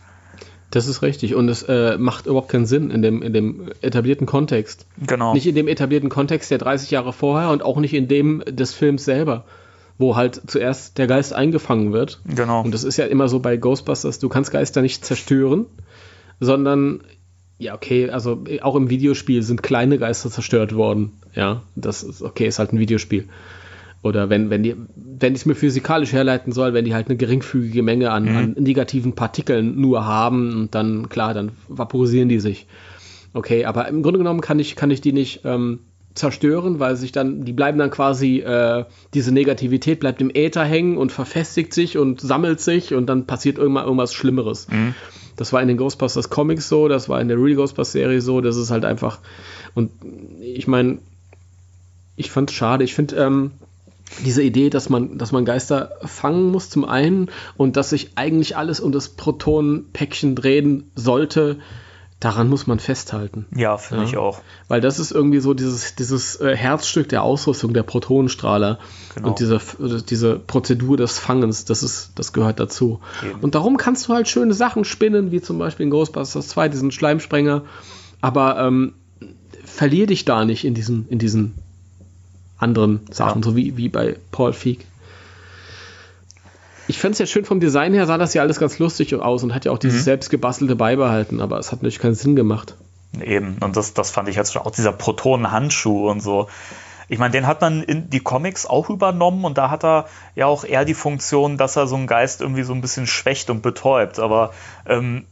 Das 0.71 0.87
ist 0.87 1.03
richtig 1.03 1.35
und 1.35 1.47
es 1.47 1.61
äh, 1.61 1.99
macht 1.99 2.25
überhaupt 2.25 2.49
keinen 2.49 2.65
Sinn 2.65 2.89
in 2.89 3.03
dem, 3.03 3.21
in 3.21 3.33
dem 3.33 3.71
etablierten 3.81 4.25
Kontext. 4.25 4.87
Genau. 4.97 5.35
Nicht 5.35 5.45
in 5.45 5.53
dem 5.53 5.67
etablierten 5.67 6.09
Kontext 6.09 6.49
der 6.49 6.57
30 6.57 6.89
Jahre 6.89 7.13
vorher 7.13 7.51
und 7.51 7.61
auch 7.61 7.77
nicht 7.77 7.93
in 7.93 8.07
dem 8.07 8.43
des 8.49 8.73
Films 8.73 9.05
selber 9.05 9.45
wo 9.97 10.15
halt 10.15 10.41
zuerst 10.47 10.97
der 10.97 11.07
Geist 11.07 11.33
eingefangen 11.33 11.93
wird. 11.93 12.21
Genau. 12.25 12.61
Und 12.61 12.73
das 12.73 12.83
ist 12.83 12.97
ja 12.97 13.05
immer 13.05 13.27
so 13.27 13.39
bei 13.39 13.57
Ghostbusters, 13.57 14.19
du 14.19 14.29
kannst 14.29 14.51
Geister 14.51 14.81
nicht 14.81 15.05
zerstören, 15.05 15.65
sondern 16.39 17.01
ja, 17.59 17.75
okay, 17.75 18.09
also 18.09 18.43
auch 18.61 18.75
im 18.75 18.89
Videospiel 18.89 19.43
sind 19.43 19.63
kleine 19.63 19.97
Geister 19.97 20.29
zerstört 20.29 20.75
worden. 20.75 21.13
Ja, 21.33 21.63
das 21.75 22.03
ist 22.03 22.21
okay, 22.21 22.47
ist 22.47 22.59
halt 22.59 22.73
ein 22.73 22.79
Videospiel. 22.79 23.27
Oder 24.01 24.29
wenn, 24.29 24.49
wenn 24.49 24.63
die, 24.63 24.75
wenn 24.95 25.33
ich 25.33 25.41
es 25.41 25.45
mir 25.45 25.55
physikalisch 25.55 26.11
herleiten 26.11 26.51
soll, 26.51 26.73
wenn 26.73 26.83
die 26.83 26.93
halt 26.93 27.07
eine 27.07 27.15
geringfügige 27.15 27.83
Menge 27.83 28.11
an, 28.11 28.25
mhm. 28.25 28.37
an 28.37 28.55
negativen 28.59 29.13
Partikeln 29.13 29.79
nur 29.79 30.05
haben 30.05 30.53
und 30.53 30.75
dann, 30.75 31.07
klar, 31.07 31.33
dann 31.33 31.53
vaporisieren 31.69 32.27
die 32.27 32.39
sich. 32.39 32.67
Okay, 33.33 33.63
aber 33.63 33.87
im 33.87 34.03
Grunde 34.03 34.17
genommen 34.17 34.41
kann 34.41 34.59
ich, 34.59 34.75
kann 34.75 34.91
ich 34.91 34.99
die 34.99 35.13
nicht 35.13 35.41
ähm, 35.45 35.79
zerstören, 36.15 36.79
weil 36.79 36.95
sich 36.95 37.11
dann, 37.11 37.43
die 37.43 37.53
bleiben 37.53 37.79
dann 37.79 37.89
quasi, 37.89 38.39
äh, 38.39 38.85
diese 39.13 39.31
Negativität 39.31 39.99
bleibt 39.99 40.21
im 40.21 40.29
Äther 40.33 40.63
hängen 40.63 40.97
und 40.97 41.11
verfestigt 41.11 41.73
sich 41.73 41.97
und 41.97 42.21
sammelt 42.21 42.59
sich 42.59 42.93
und 42.93 43.07
dann 43.07 43.25
passiert 43.25 43.57
irgendwann 43.57 43.85
irgendwas 43.85 44.13
Schlimmeres. 44.13 44.67
Mhm. 44.69 44.93
Das 45.35 45.51
war 45.53 45.61
in 45.61 45.67
den 45.67 45.77
Ghostbusters 45.77 46.29
Comics 46.29 46.69
so, 46.69 46.87
das 46.87 47.09
war 47.09 47.19
in 47.19 47.27
der 47.27 47.37
Real 47.37 47.55
Ghostbusters 47.55 47.93
Serie 47.93 48.21
so, 48.21 48.41
das 48.41 48.55
ist 48.55 48.69
halt 48.69 48.85
einfach, 48.85 49.19
und 49.73 49.91
ich 50.39 50.67
meine, 50.67 50.99
ich 52.15 52.29
fand 52.29 52.51
es 52.51 52.55
schade, 52.55 52.83
ich 52.83 52.93
finde, 52.93 53.15
ähm, 53.15 53.51
diese 54.23 54.43
Idee, 54.43 54.69
dass 54.69 54.89
man, 54.89 55.17
dass 55.17 55.31
man 55.31 55.45
Geister 55.45 55.91
fangen 56.05 56.51
muss 56.51 56.69
zum 56.69 56.85
einen 56.85 57.29
und 57.57 57.77
dass 57.77 57.89
sich 57.89 58.11
eigentlich 58.15 58.55
alles 58.55 58.79
um 58.79 58.91
das 58.91 59.09
Protonenpäckchen 59.09 60.35
drehen 60.35 60.91
sollte, 60.93 61.57
daran 62.23 62.47
muss 62.47 62.67
man 62.67 62.79
festhalten. 62.79 63.45
Ja, 63.53 63.77
finde 63.77 64.03
ja? 64.03 64.09
ich 64.09 64.17
auch. 64.17 64.39
Weil 64.69 64.79
das 64.79 64.97
ist 64.97 65.11
irgendwie 65.11 65.39
so 65.39 65.53
dieses, 65.53 65.95
dieses 65.95 66.39
äh, 66.39 66.55
Herzstück 66.55 67.09
der 67.09 67.21
Ausrüstung 67.23 67.73
der 67.73 67.83
Protonenstrahler 67.83 68.79
genau. 69.13 69.27
und 69.27 69.39
diese, 69.39 69.59
diese 70.09 70.39
Prozedur 70.39 70.95
des 70.95 71.19
Fangens, 71.19 71.65
das, 71.65 71.83
ist, 71.83 72.11
das 72.15 72.31
gehört 72.31 72.61
dazu. 72.61 73.01
Eben. 73.27 73.41
Und 73.41 73.55
darum 73.55 73.75
kannst 73.75 74.07
du 74.07 74.13
halt 74.13 74.29
schöne 74.29 74.53
Sachen 74.53 74.85
spinnen, 74.85 75.31
wie 75.31 75.41
zum 75.41 75.59
Beispiel 75.59 75.85
in 75.85 75.89
Ghostbusters 75.89 76.47
2, 76.47 76.69
diesen 76.69 76.91
Schleimsprenger, 76.91 77.63
aber 78.21 78.57
ähm, 78.59 78.93
verlier 79.65 80.07
dich 80.07 80.23
da 80.23 80.45
nicht 80.45 80.63
in 80.63 80.73
diesen, 80.73 81.07
in 81.09 81.19
diesen 81.19 81.55
anderen 82.57 83.01
Sachen, 83.11 83.41
ja. 83.41 83.49
so 83.49 83.57
wie, 83.57 83.75
wie 83.75 83.89
bei 83.89 84.15
Paul 84.31 84.53
Feig 84.53 84.85
ich 86.87 86.99
fände 86.99 87.13
es 87.13 87.19
ja 87.19 87.25
schön 87.25 87.45
vom 87.45 87.59
Design 87.59 87.93
her, 87.93 88.05
sah 88.05 88.17
das 88.17 88.33
ja 88.33 88.41
alles 88.41 88.59
ganz 88.59 88.79
lustig 88.79 89.15
aus 89.15 89.43
und 89.43 89.53
hat 89.53 89.65
ja 89.65 89.71
auch 89.71 89.77
dieses 89.77 90.01
mhm. 90.01 90.05
selbstgebastelte 90.05 90.75
beibehalten, 90.75 91.41
aber 91.41 91.59
es 91.59 91.71
hat 91.71 91.79
natürlich 91.79 91.99
keinen 91.99 92.15
Sinn 92.15 92.35
gemacht. 92.35 92.75
Eben, 93.21 93.57
und 93.59 93.77
das, 93.77 93.93
das 93.93 94.11
fand 94.11 94.27
ich 94.27 94.35
jetzt 94.35 94.57
auch 94.57 94.71
dieser 94.71 94.91
Protonenhandschuh 94.91 96.09
und 96.09 96.21
so. 96.21 96.47
Ich 97.09 97.19
meine, 97.19 97.31
den 97.31 97.45
hat 97.45 97.61
man 97.61 97.83
in 97.83 98.09
die 98.09 98.21
Comics 98.21 98.65
auch 98.65 98.89
übernommen 98.89 99.45
und 99.45 99.57
da 99.57 99.69
hat 99.69 99.83
er 99.83 100.07
ja 100.35 100.47
auch 100.47 100.63
eher 100.63 100.85
die 100.85 100.93
Funktion, 100.93 101.57
dass 101.57 101.75
er 101.75 101.85
so 101.85 101.95
einen 101.95 102.07
Geist 102.07 102.41
irgendwie 102.41 102.63
so 102.63 102.73
ein 102.73 102.81
bisschen 102.81 103.07
schwächt 103.07 103.49
und 103.49 103.61
betäubt. 103.61 104.19
Aber 104.19 104.51
ähm, 104.87 105.25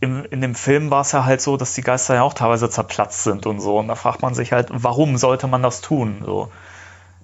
im, 0.00 0.24
in 0.30 0.40
dem 0.40 0.54
Film 0.54 0.90
war 0.90 1.02
es 1.02 1.12
ja 1.12 1.24
halt 1.24 1.40
so, 1.40 1.56
dass 1.56 1.74
die 1.74 1.82
Geister 1.82 2.14
ja 2.14 2.22
auch 2.22 2.34
teilweise 2.34 2.70
zerplatzt 2.70 3.24
sind 3.24 3.44
und 3.46 3.60
so. 3.60 3.78
Und 3.78 3.88
da 3.88 3.96
fragt 3.96 4.22
man 4.22 4.34
sich 4.34 4.52
halt, 4.52 4.68
warum 4.70 5.16
sollte 5.16 5.46
man 5.46 5.62
das 5.62 5.80
tun? 5.80 6.22
So. 6.24 6.50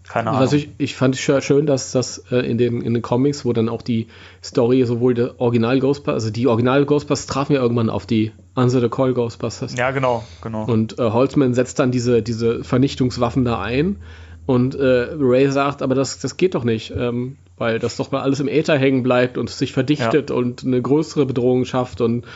Keine 0.09 0.31
Ahnung. 0.31 0.41
Also 0.41 0.57
ich, 0.57 0.71
ich 0.79 0.97
fand 0.97 1.15
es 1.15 1.21
schön, 1.21 1.67
dass 1.67 1.93
das 1.93 2.25
äh, 2.31 2.39
in, 2.39 2.59
den, 2.59 2.83
in 2.83 2.95
den 2.95 3.03
Comics, 3.03 3.45
wo 3.45 3.53
dann 3.53 3.69
auch 3.69 3.83
die 3.83 4.09
Story 4.43 4.85
sowohl 4.85 5.15
der 5.15 5.41
Original 5.41 5.79
Ghostbusters, 5.79 6.15
also 6.15 6.31
die 6.31 6.47
Original 6.47 6.85
Ghostbusters 6.85 7.27
trafen 7.27 7.55
ja 7.55 7.63
irgendwann 7.63 7.89
auf 7.89 8.07
die 8.07 8.33
Answer 8.55 8.81
the 8.81 8.89
Call 8.89 9.15
Ghostbusters. 9.15 9.77
Ja, 9.77 9.91
genau, 9.93 10.25
genau. 10.43 10.65
Und 10.65 10.99
äh, 10.99 11.11
Holzman 11.11 11.55
setzt 11.55 11.79
dann 11.79 11.93
diese, 11.93 12.23
diese 12.23 12.65
Vernichtungswaffen 12.65 13.45
da 13.45 13.61
ein 13.63 13.97
und 14.45 14.75
äh, 14.75 15.09
Ray 15.19 15.51
sagt, 15.51 15.83
aber 15.83 15.95
das, 15.95 16.19
das 16.19 16.37
geht 16.37 16.55
doch 16.55 16.65
nicht, 16.65 16.93
ähm, 16.97 17.37
weil 17.57 17.79
das 17.79 17.97
doch 17.97 18.11
mal 18.11 18.23
alles 18.23 18.41
im 18.41 18.49
Äther 18.49 18.77
hängen 18.77 19.03
bleibt 19.03 19.39
und 19.39 19.49
sich 19.51 19.73
verdichtet 19.73 20.31
ja. 20.31 20.37
und 20.37 20.65
eine 20.65 20.83
größere 20.83 21.27
Bedrohung 21.27 21.65
schafft 21.65 22.01
und 22.01 22.27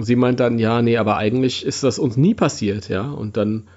sie 0.00 0.16
meint 0.16 0.40
dann, 0.40 0.58
ja, 0.58 0.80
nee, 0.82 0.96
aber 0.96 1.16
eigentlich 1.16 1.64
ist 1.64 1.82
das 1.82 1.98
uns 1.98 2.16
nie 2.16 2.34
passiert, 2.34 2.88
ja, 2.88 3.02
und 3.02 3.36
dann 3.36 3.68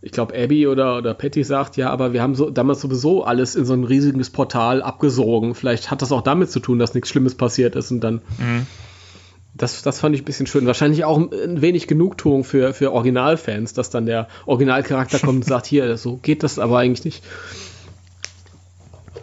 ich 0.00 0.12
glaube, 0.12 0.34
Abby 0.36 0.66
oder, 0.66 0.98
oder 0.98 1.14
Patty 1.14 1.42
sagt, 1.42 1.76
ja, 1.76 1.90
aber 1.90 2.12
wir 2.12 2.22
haben 2.22 2.34
so, 2.34 2.50
damals 2.50 2.80
sowieso 2.80 3.24
alles 3.24 3.56
in 3.56 3.64
so 3.64 3.74
ein 3.74 3.84
riesiges 3.84 4.30
Portal 4.30 4.80
abgesogen. 4.80 5.54
Vielleicht 5.54 5.90
hat 5.90 6.02
das 6.02 6.12
auch 6.12 6.22
damit 6.22 6.50
zu 6.50 6.60
tun, 6.60 6.78
dass 6.78 6.94
nichts 6.94 7.08
Schlimmes 7.08 7.34
passiert 7.34 7.74
ist 7.74 7.90
und 7.90 8.00
dann. 8.00 8.20
Mhm. 8.38 8.66
Das, 9.54 9.82
das 9.82 9.98
fand 9.98 10.14
ich 10.14 10.22
ein 10.22 10.24
bisschen 10.24 10.46
schön. 10.46 10.66
Wahrscheinlich 10.66 11.04
auch 11.04 11.18
ein 11.18 11.60
wenig 11.60 11.88
Genugtuung 11.88 12.44
für, 12.44 12.72
für 12.74 12.92
Originalfans, 12.92 13.72
dass 13.72 13.90
dann 13.90 14.06
der 14.06 14.28
Originalcharakter 14.46 15.18
kommt 15.18 15.38
und 15.38 15.44
sagt, 15.46 15.66
hier, 15.66 15.96
so 15.96 16.16
geht 16.16 16.44
das 16.44 16.60
aber 16.60 16.78
eigentlich 16.78 17.04
nicht. 17.04 17.24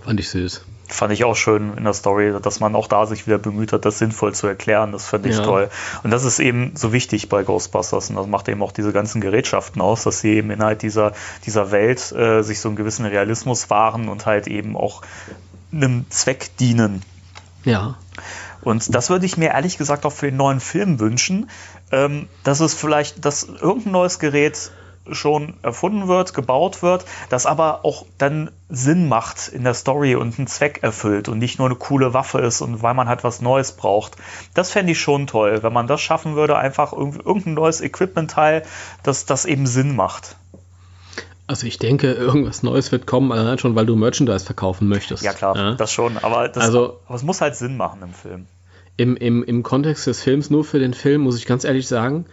Fand 0.02 0.20
ich 0.20 0.28
süß 0.28 0.66
fand 0.88 1.14
ich 1.14 1.24
auch 1.24 1.36
schön 1.36 1.78
in 1.78 1.84
der 1.84 1.94
Story, 1.94 2.34
dass 2.42 2.60
man 2.60 2.76
auch 2.76 2.88
da 2.88 3.06
sich 3.06 3.28
wieder 3.28 3.38
bemüht 3.38 3.74
hat, 3.74 3.86
das 3.86 4.00
sinnvoll 4.00 4.34
zu 4.34 4.48
erklären. 4.48 4.92
Das 4.92 5.08
fand 5.08 5.26
ich 5.26 5.38
ja. 5.38 5.44
toll. 5.44 5.70
Und 6.04 6.12
das 6.12 6.24
ist 6.24 6.40
eben 6.40 6.74
so 6.76 6.94
wichtig 6.94 7.30
bei 7.30 7.44
Ghostbusters 7.44 8.10
und 8.10 8.16
das 8.16 8.28
macht 8.28 8.48
eben 8.50 8.62
auch 8.62 8.72
diese 8.72 8.92
ganzen 8.92 9.22
Gerätschaften 9.22 9.82
aus, 9.82 10.04
dass 10.04 10.20
sie 10.20 10.36
eben 10.36 10.52
innerhalb 10.52 10.80
dieser, 10.80 11.14
dieser 11.46 11.72
Welt 11.72 12.12
äh, 12.12 12.44
sich 12.44 12.60
so 12.60 12.70
einen 12.70 12.76
gewissen 12.76 13.06
Realismus 13.06 13.70
wahren 13.70 14.10
und 14.10 14.26
halt 14.26 14.48
eben 14.48 14.78
auch 14.78 15.02
einem 15.72 16.06
Zweck 16.10 16.56
dienen. 16.58 17.02
Ja. 17.64 17.98
Und 18.62 18.94
das 18.96 19.10
würde 19.10 19.26
ich 19.26 19.38
mir 19.38 19.52
ehrlich 19.52 19.78
gesagt 19.78 20.06
auch 20.06 20.14
für 20.14 20.28
den 20.28 20.38
neuen 20.38 20.60
Film 20.60 21.00
wünschen, 21.00 21.50
ähm, 21.92 22.28
dass 22.44 22.60
es 22.60 22.74
vielleicht, 22.74 23.26
dass 23.26 23.44
irgendein 23.44 23.92
neues 23.92 24.20
Gerät 24.20 24.72
schon 25.12 25.56
erfunden 25.62 26.08
wird, 26.08 26.34
gebaut 26.34 26.82
wird, 26.82 27.06
das 27.30 27.46
aber 27.46 27.86
auch 27.86 28.06
dann 28.18 28.50
Sinn 28.70 29.08
macht 29.08 29.48
in 29.48 29.64
der 29.64 29.74
Story 29.74 30.16
und 30.16 30.38
einen 30.38 30.48
Zweck 30.48 30.80
erfüllt 30.82 31.30
und 31.30 31.38
nicht 31.40 31.60
nur 31.60 31.68
eine 31.68 31.76
coole 31.76 32.14
Waffe 32.14 32.40
ist 32.40 32.62
und 32.62 32.82
weil 32.82 32.94
man 32.94 33.08
halt 33.08 33.24
was 33.24 33.42
Neues 33.42 33.74
braucht. 33.74 34.16
Das 34.54 34.72
fände 34.72 34.92
ich 34.92 35.00
schon 35.00 35.28
toll, 35.28 35.62
wenn 35.64 35.74
man 35.74 35.88
das 35.88 36.02
schaffen 36.02 36.36
würde, 36.36 36.58
einfach 36.58 36.94
irgendein 36.94 37.54
neues 37.54 37.82
Equipment-Teil, 37.82 38.64
das, 39.04 39.26
das 39.26 39.46
eben 39.46 39.68
Sinn 39.68 39.96
macht. 39.96 40.36
Also 41.48 41.68
ich 41.68 41.78
denke, 41.78 42.12
irgendwas 42.14 42.64
Neues 42.64 42.92
wird 42.92 43.06
kommen, 43.06 43.32
allein 43.32 43.60
schon, 43.60 43.76
weil 43.76 43.86
du 43.86 43.96
Merchandise 43.96 44.46
verkaufen 44.46 44.88
möchtest. 44.88 45.24
Ja 45.24 45.34
klar, 45.34 45.56
ja? 45.56 45.76
das 45.76 45.92
schon, 45.92 46.18
aber, 46.18 46.50
das, 46.50 46.64
Also- 46.64 47.00
aber 47.06 47.16
es 47.16 47.24
muss 47.24 47.42
halt 47.42 47.56
Sinn 47.56 47.78
machen 47.78 48.02
im 48.02 48.14
Film. 48.14 48.48
Im, 48.98 49.16
im, 49.18 49.44
Im 49.44 49.62
Kontext 49.62 50.08
des 50.08 50.22
Films, 50.22 50.50
nur 50.50 50.64
für 50.64 50.80
den 50.80 50.94
Film, 50.94 51.22
muss 51.22 51.38
ich 51.38 51.46
ganz 51.46 51.66
ehrlich 51.66 51.88
sagen, 51.88 52.26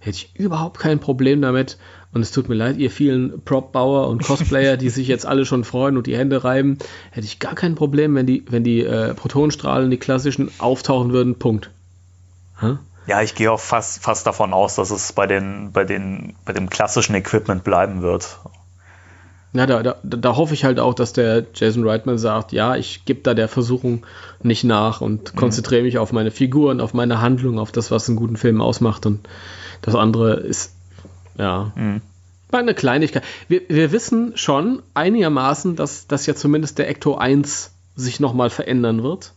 hätte 0.00 0.16
ich 0.16 0.36
überhaupt 0.36 0.78
kein 0.78 1.00
Problem 1.00 1.40
damit. 1.42 1.78
Und 2.12 2.22
es 2.22 2.32
tut 2.32 2.48
mir 2.48 2.56
leid, 2.56 2.76
ihr 2.78 2.90
vielen 2.90 3.42
Prop-Bauer 3.44 4.08
und 4.08 4.24
Cosplayer, 4.24 4.76
die 4.76 4.90
sich 4.90 5.06
jetzt 5.06 5.26
alle 5.26 5.46
schon 5.46 5.62
freuen 5.62 5.96
und 5.96 6.06
die 6.08 6.16
Hände 6.16 6.42
reiben, 6.42 6.78
hätte 7.12 7.26
ich 7.26 7.38
gar 7.38 7.54
kein 7.54 7.76
Problem, 7.76 8.14
wenn 8.16 8.26
die, 8.26 8.44
wenn 8.50 8.64
die 8.64 8.80
äh, 8.80 9.14
Protonenstrahlen, 9.14 9.90
die 9.90 9.96
klassischen, 9.96 10.50
auftauchen 10.58 11.12
würden. 11.12 11.36
Punkt. 11.36 11.70
Hä? 12.60 12.78
Ja, 13.06 13.22
ich 13.22 13.34
gehe 13.34 13.50
auch 13.50 13.60
fast, 13.60 14.02
fast 14.02 14.26
davon 14.26 14.52
aus, 14.52 14.74
dass 14.74 14.90
es 14.90 15.12
bei, 15.12 15.26
den, 15.26 15.70
bei, 15.72 15.84
den, 15.84 16.34
bei 16.44 16.52
dem 16.52 16.68
klassischen 16.68 17.14
Equipment 17.14 17.62
bleiben 17.64 18.02
wird. 18.02 18.38
Ja, 19.52 19.66
da, 19.66 19.82
da, 19.82 19.96
da 20.02 20.36
hoffe 20.36 20.54
ich 20.54 20.64
halt 20.64 20.78
auch, 20.78 20.94
dass 20.94 21.12
der 21.12 21.46
Jason 21.54 21.88
Reitman 21.88 22.18
sagt, 22.18 22.52
ja, 22.52 22.76
ich 22.76 23.04
gebe 23.04 23.20
da 23.22 23.34
der 23.34 23.48
Versuchung 23.48 24.06
nicht 24.42 24.62
nach 24.62 25.00
und 25.00 25.34
konzentriere 25.34 25.82
mich 25.82 25.98
auf 25.98 26.12
meine 26.12 26.30
Figuren, 26.30 26.80
auf 26.80 26.94
meine 26.94 27.20
Handlung, 27.20 27.58
auf 27.58 27.72
das, 27.72 27.90
was 27.90 28.08
einen 28.08 28.16
guten 28.16 28.36
Film 28.36 28.60
ausmacht. 28.60 29.06
Und 29.06 29.28
das 29.82 29.96
andere 29.96 30.34
ist, 30.34 30.76
ja, 31.40 31.72
war 32.50 32.60
eine 32.60 32.74
Kleinigkeit. 32.74 33.22
Wir, 33.48 33.62
wir 33.68 33.92
wissen 33.92 34.32
schon 34.36 34.82
einigermaßen, 34.94 35.76
dass, 35.76 36.06
dass 36.06 36.26
ja 36.26 36.34
zumindest 36.34 36.78
der 36.78 36.88
Ecto 36.88 37.14
1 37.14 37.70
sich 37.96 38.20
nochmal 38.20 38.50
verändern 38.50 39.02
wird. 39.02 39.32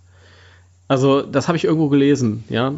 Also, 0.87 1.21
das 1.21 1.47
habe 1.47 1.57
ich 1.57 1.63
irgendwo 1.63 1.89
gelesen, 1.89 2.43
ja. 2.49 2.73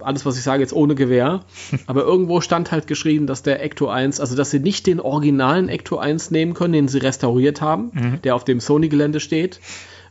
Alles, 0.00 0.24
was 0.24 0.36
ich 0.36 0.42
sage, 0.42 0.62
jetzt 0.62 0.72
ohne 0.72 0.94
Gewehr. 0.94 1.42
Aber 1.86 2.02
irgendwo 2.02 2.40
stand 2.40 2.70
halt 2.70 2.86
geschrieben, 2.86 3.26
dass 3.26 3.42
der 3.42 3.62
Ecto 3.62 3.88
1, 3.88 4.20
also 4.20 4.36
dass 4.36 4.50
sie 4.50 4.60
nicht 4.60 4.86
den 4.86 5.00
originalen 5.00 5.68
Ecto 5.68 5.98
1 5.98 6.30
nehmen 6.30 6.54
können, 6.54 6.74
den 6.74 6.88
sie 6.88 6.98
restauriert 6.98 7.60
haben, 7.60 8.20
der 8.22 8.34
auf 8.34 8.44
dem 8.44 8.60
Sony-Gelände 8.60 9.20
steht, 9.20 9.60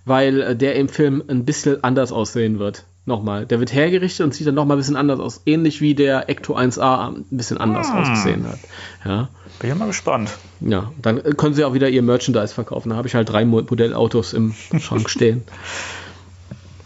weil 0.03 0.41
äh, 0.41 0.55
der 0.55 0.75
im 0.75 0.89
Film 0.89 1.23
ein 1.27 1.45
bisschen 1.45 1.83
anders 1.83 2.11
aussehen 2.11 2.59
wird. 2.59 2.85
Nochmal. 3.07 3.45
Der 3.45 3.59
wird 3.59 3.71
hergerichtet 3.71 4.23
und 4.25 4.33
sieht 4.33 4.47
dann 4.47 4.55
nochmal 4.55 4.77
ein 4.77 4.79
bisschen 4.79 4.95
anders 4.95 5.19
aus. 5.19 5.41
Ähnlich 5.45 5.79
wie 5.79 5.93
der 5.93 6.27
Ecto 6.29 6.57
1A 6.57 7.09
ein 7.15 7.25
bisschen 7.29 7.57
anders 7.59 7.91
ausgesehen 7.91 8.47
hat. 8.47 8.57
Ja. 9.05 9.29
Bin 9.59 9.69
ich 9.71 9.77
mal 9.77 9.85
gespannt. 9.85 10.31
Ja, 10.59 10.91
dann 11.01 11.21
können 11.37 11.53
sie 11.53 11.63
auch 11.65 11.73
wieder 11.75 11.87
ihr 11.87 12.01
Merchandise 12.01 12.53
verkaufen. 12.53 12.89
Da 12.89 12.95
habe 12.95 13.07
ich 13.07 13.13
halt 13.13 13.29
drei 13.29 13.45
Mo- 13.45 13.61
Modellautos 13.61 14.33
im 14.33 14.53
Schrank 14.79 15.09
stehen. 15.09 15.43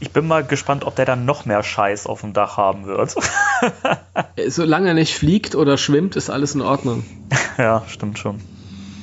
Ich 0.02 0.12
bin 0.12 0.28
mal 0.28 0.46
gespannt, 0.46 0.86
ob 0.86 0.96
der 0.96 1.04
dann 1.04 1.26
noch 1.26 1.44
mehr 1.46 1.62
Scheiß 1.62 2.08
auf 2.08 2.22
dem 2.22 2.32
Dach 2.32 2.56
haben 2.56 2.86
wird. 2.86 3.16
Äh, 4.38 4.50
Solange 4.50 4.88
er 4.88 4.94
nicht 4.94 5.14
fliegt 5.14 5.56
oder 5.56 5.78
schwimmt, 5.78 6.16
ist 6.16 6.30
alles 6.30 6.56
in 6.56 6.62
Ordnung. 6.62 7.04
ja, 7.58 7.84
stimmt 7.90 8.18
schon. 8.18 8.40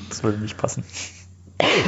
Das 0.08 0.22
würde 0.22 0.38
nicht 0.38 0.56
passen. 0.56 0.84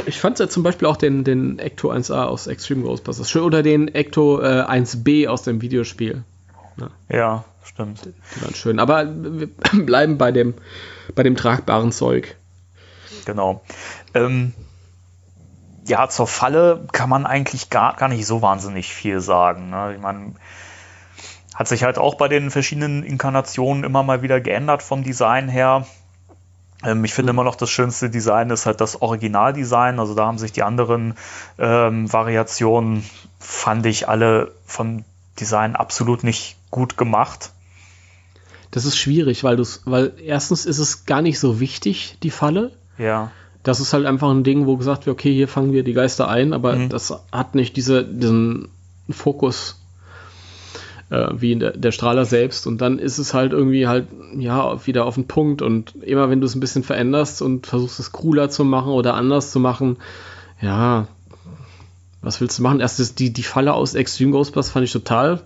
Ich 0.06 0.20
fand 0.20 0.38
ja 0.38 0.48
zum 0.48 0.62
Beispiel 0.62 0.88
auch 0.88 0.96
den, 0.96 1.24
den 1.24 1.58
Ecto 1.58 1.90
1A 1.90 2.24
aus 2.24 2.46
Extreme 2.46 2.82
Ghostbusters 2.82 3.30
schön 3.30 3.42
oder 3.42 3.62
den 3.62 3.88
Ecto 3.88 4.40
äh, 4.40 4.62
1B 4.62 5.28
aus 5.28 5.42
dem 5.42 5.60
Videospiel. 5.60 6.24
Ja, 7.08 7.44
stimmt. 7.64 8.06
Die 8.06 8.42
waren 8.42 8.54
schön. 8.54 8.78
Aber 8.78 9.06
wir 9.06 9.48
bleiben 9.72 10.18
bei 10.18 10.32
dem, 10.32 10.54
bei 11.14 11.22
dem 11.22 11.36
tragbaren 11.36 11.92
Zeug. 11.92 12.36
Genau. 13.24 13.62
Ähm, 14.14 14.54
ja, 15.86 16.08
zur 16.08 16.26
Falle 16.26 16.86
kann 16.92 17.08
man 17.08 17.26
eigentlich 17.26 17.70
gar, 17.70 17.96
gar 17.96 18.08
nicht 18.08 18.26
so 18.26 18.42
wahnsinnig 18.42 18.92
viel 18.92 19.20
sagen. 19.20 19.70
Ne? 19.70 19.94
Ich 19.96 20.00
meine, 20.00 20.34
hat 21.54 21.68
sich 21.68 21.82
halt 21.82 21.98
auch 21.98 22.14
bei 22.14 22.28
den 22.28 22.50
verschiedenen 22.50 23.02
Inkarnationen 23.02 23.84
immer 23.84 24.02
mal 24.02 24.22
wieder 24.22 24.40
geändert 24.40 24.82
vom 24.82 25.02
Design 25.02 25.48
her. 25.48 25.86
Ähm, 26.84 27.04
ich 27.04 27.14
finde 27.14 27.30
immer 27.30 27.44
noch 27.44 27.56
das 27.56 27.70
schönste 27.70 28.10
Design 28.10 28.50
ist 28.50 28.66
halt 28.66 28.80
das 28.80 29.00
Originaldesign. 29.00 29.98
Also 29.98 30.14
da 30.14 30.26
haben 30.26 30.38
sich 30.38 30.52
die 30.52 30.62
anderen 30.62 31.14
ähm, 31.58 32.12
Variationen, 32.12 33.04
fand 33.38 33.86
ich 33.86 34.08
alle 34.08 34.52
vom 34.64 35.04
Design 35.40 35.76
absolut 35.76 36.24
nicht 36.24 36.56
gut 36.70 36.96
gemacht. 36.96 37.50
Das 38.70 38.84
ist 38.84 38.98
schwierig, 38.98 39.44
weil, 39.44 39.58
weil 39.84 40.12
erstens 40.22 40.66
ist 40.66 40.78
es 40.78 41.06
gar 41.06 41.22
nicht 41.22 41.38
so 41.38 41.58
wichtig, 41.58 42.18
die 42.22 42.30
Falle. 42.30 42.72
Ja. 42.98 43.30
Das 43.62 43.80
ist 43.80 43.92
halt 43.92 44.06
einfach 44.06 44.30
ein 44.30 44.44
Ding, 44.44 44.66
wo 44.66 44.76
gesagt 44.76 45.06
wird, 45.06 45.14
okay, 45.14 45.32
hier 45.32 45.48
fangen 45.48 45.72
wir 45.72 45.82
die 45.82 45.94
Geister 45.94 46.28
ein, 46.28 46.52
aber 46.52 46.76
das 46.88 47.12
hat 47.32 47.54
nicht 47.54 47.76
diese, 47.76 48.04
diesen 48.04 48.68
Fokus 49.10 49.77
äh, 51.10 51.28
wie 51.32 51.56
der, 51.56 51.72
der 51.72 51.92
Strahler 51.92 52.24
selbst. 52.24 52.66
Und 52.66 52.80
dann 52.80 52.98
ist 52.98 53.18
es 53.18 53.34
halt 53.34 53.52
irgendwie 53.52 53.86
halt, 53.86 54.08
ja, 54.36 54.86
wieder 54.86 55.06
auf 55.06 55.14
den 55.14 55.26
Punkt. 55.26 55.62
Und 55.62 55.94
immer 56.02 56.30
wenn 56.30 56.40
du 56.40 56.46
es 56.46 56.54
ein 56.54 56.60
bisschen 56.60 56.84
veränderst 56.84 57.42
und 57.42 57.66
versuchst 57.66 57.98
es 57.98 58.12
cooler 58.12 58.50
zu 58.50 58.64
machen 58.64 58.92
oder 58.92 59.14
anders 59.14 59.50
zu 59.50 59.60
machen, 59.60 59.96
ja, 60.60 61.06
was 62.20 62.40
willst 62.40 62.58
du 62.58 62.62
machen? 62.62 62.80
Erst 62.80 63.00
ist 63.00 63.18
die, 63.18 63.32
die 63.32 63.42
Falle 63.42 63.74
aus 63.74 63.94
Extreme 63.94 64.32
Ghostbusters 64.32 64.72
fand 64.72 64.84
ich 64.84 64.92
total, 64.92 65.42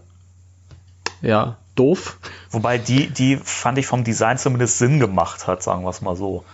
ja, 1.21 1.59
doof. 1.75 2.19
Wobei 2.51 2.79
die, 2.79 3.09
die 3.09 3.37
fand 3.37 3.79
ich 3.79 3.87
vom 3.87 4.05
Design 4.05 4.39
zumindest 4.39 4.79
Sinn 4.79 4.99
gemacht 4.99 5.47
hat, 5.47 5.63
sagen 5.63 5.85
wir 5.85 5.91
es 5.91 6.03
mal 6.03 6.17
so. 6.17 6.45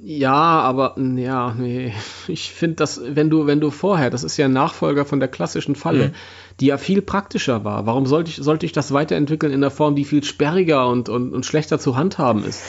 Ja, 0.00 0.32
aber 0.32 0.96
ja, 0.98 1.54
nee. 1.54 1.92
Ich 2.28 2.52
finde, 2.52 2.76
dass, 2.76 3.00
wenn 3.04 3.30
du, 3.30 3.46
wenn 3.46 3.60
du 3.60 3.70
vorher, 3.70 4.10
das 4.10 4.24
ist 4.24 4.36
ja 4.36 4.46
ein 4.46 4.52
Nachfolger 4.52 5.04
von 5.04 5.20
der 5.20 5.28
klassischen 5.28 5.74
Falle, 5.74 6.12
die 6.60 6.66
ja 6.66 6.78
viel 6.78 7.02
praktischer 7.02 7.64
war. 7.64 7.86
Warum 7.86 8.06
sollte 8.06 8.30
ich, 8.30 8.36
sollte 8.36 8.66
ich 8.66 8.72
das 8.72 8.92
weiterentwickeln 8.92 9.52
in 9.52 9.60
der 9.60 9.70
Form, 9.70 9.94
die 9.96 10.04
viel 10.04 10.24
sperriger 10.24 10.88
und, 10.88 11.08
und, 11.08 11.32
und 11.32 11.46
schlechter 11.46 11.78
zu 11.78 11.96
handhaben 11.96 12.44
ist? 12.44 12.62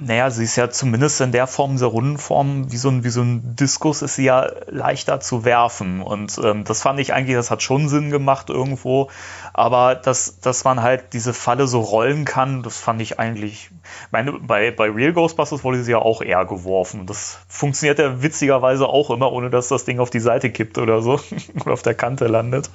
Naja, 0.00 0.30
sie 0.30 0.44
ist 0.44 0.56
ja 0.56 0.68
zumindest 0.68 1.20
in 1.20 1.30
der 1.30 1.46
Form, 1.46 1.72
dieser 1.72 1.86
Rundenform, 1.86 2.72
wie 2.72 2.76
so 2.76 2.88
ein, 2.88 3.04
wie 3.04 3.10
so 3.10 3.22
ein 3.22 3.54
Diskus, 3.54 4.02
ist 4.02 4.16
sie 4.16 4.24
ja 4.24 4.50
leichter 4.66 5.20
zu 5.20 5.44
werfen. 5.44 6.02
Und 6.02 6.40
ähm, 6.42 6.64
das 6.64 6.82
fand 6.82 6.98
ich 6.98 7.12
eigentlich, 7.12 7.36
das 7.36 7.52
hat 7.52 7.62
schon 7.62 7.88
Sinn 7.88 8.10
gemacht 8.10 8.50
irgendwo. 8.50 9.10
Aber 9.52 9.94
dass, 9.94 10.40
dass 10.40 10.64
man 10.64 10.82
halt 10.82 11.12
diese 11.12 11.32
Falle 11.32 11.68
so 11.68 11.80
rollen 11.80 12.24
kann, 12.24 12.62
das 12.64 12.78
fand 12.78 13.00
ich 13.00 13.20
eigentlich. 13.20 13.70
Ich 14.06 14.10
meine, 14.10 14.32
bei, 14.32 14.72
bei 14.72 14.90
Real 14.90 15.12
Ghostbusters 15.12 15.62
wurde 15.62 15.84
sie 15.84 15.92
ja 15.92 15.98
auch 15.98 16.20
eher 16.20 16.46
geworfen. 16.46 17.06
Das 17.06 17.38
funktioniert 17.46 18.00
ja 18.00 18.22
witzigerweise 18.22 18.88
auch 18.88 19.10
immer, 19.10 19.30
ohne 19.30 19.50
dass 19.50 19.68
das 19.68 19.84
Ding 19.84 20.00
auf 20.00 20.10
die 20.10 20.20
Seite 20.20 20.50
kippt 20.50 20.78
oder 20.78 21.00
so. 21.02 21.20
oder 21.60 21.74
auf 21.74 21.82
der 21.82 21.94
Kante 21.94 22.26
landet. 22.26 22.70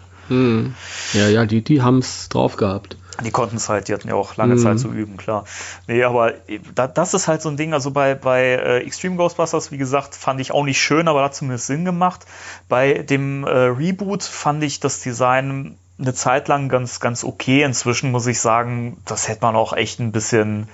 Ja, 1.13 1.27
ja, 1.27 1.45
die, 1.45 1.63
die 1.63 1.81
haben 1.81 1.99
es 1.99 2.29
drauf 2.29 2.57
gehabt. 2.57 2.97
Die 3.25 3.31
konnten 3.31 3.55
es 3.57 3.67
halt, 3.67 3.87
die 3.87 3.93
hatten 3.93 4.07
ja 4.09 4.13
auch 4.13 4.35
lange 4.35 4.57
Zeit 4.57 4.79
zu 4.79 4.91
üben, 4.91 5.17
klar. 5.17 5.45
Nee, 5.87 6.03
aber 6.03 6.33
da, 6.75 6.87
das 6.87 7.15
ist 7.15 7.27
halt 7.27 7.41
so 7.41 7.49
ein 7.49 7.57
Ding, 7.57 7.73
also 7.73 7.89
bei, 7.89 8.13
bei 8.13 8.43
äh, 8.43 8.77
Extreme 8.85 9.15
Ghostbusters, 9.15 9.71
wie 9.71 9.77
gesagt, 9.77 10.13
fand 10.13 10.39
ich 10.39 10.51
auch 10.51 10.63
nicht 10.63 10.79
schön, 10.79 11.07
aber 11.07 11.23
hat 11.23 11.33
zumindest 11.33 11.65
Sinn 11.65 11.83
gemacht. 11.83 12.25
Bei 12.69 12.93
dem 12.93 13.43
äh, 13.43 13.49
Reboot 13.49 14.21
fand 14.21 14.63
ich 14.63 14.79
das 14.79 14.99
Design 14.99 15.77
eine 15.99 16.13
Zeit 16.13 16.47
lang 16.47 16.69
ganz, 16.69 16.99
ganz 16.99 17.23
okay. 17.23 17.63
Inzwischen 17.63 18.11
muss 18.11 18.27
ich 18.27 18.39
sagen, 18.39 18.97
das 19.05 19.27
hätte 19.27 19.41
man 19.41 19.55
auch 19.55 19.73
echt 19.73 19.99
ein 19.99 20.11
bisschen. 20.11 20.67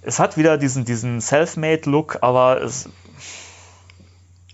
Es 0.00 0.18
hat 0.18 0.38
wieder 0.38 0.56
diesen, 0.56 0.86
diesen 0.86 1.20
Self-Made-Look, 1.20 2.18
aber 2.22 2.62
es. 2.62 2.88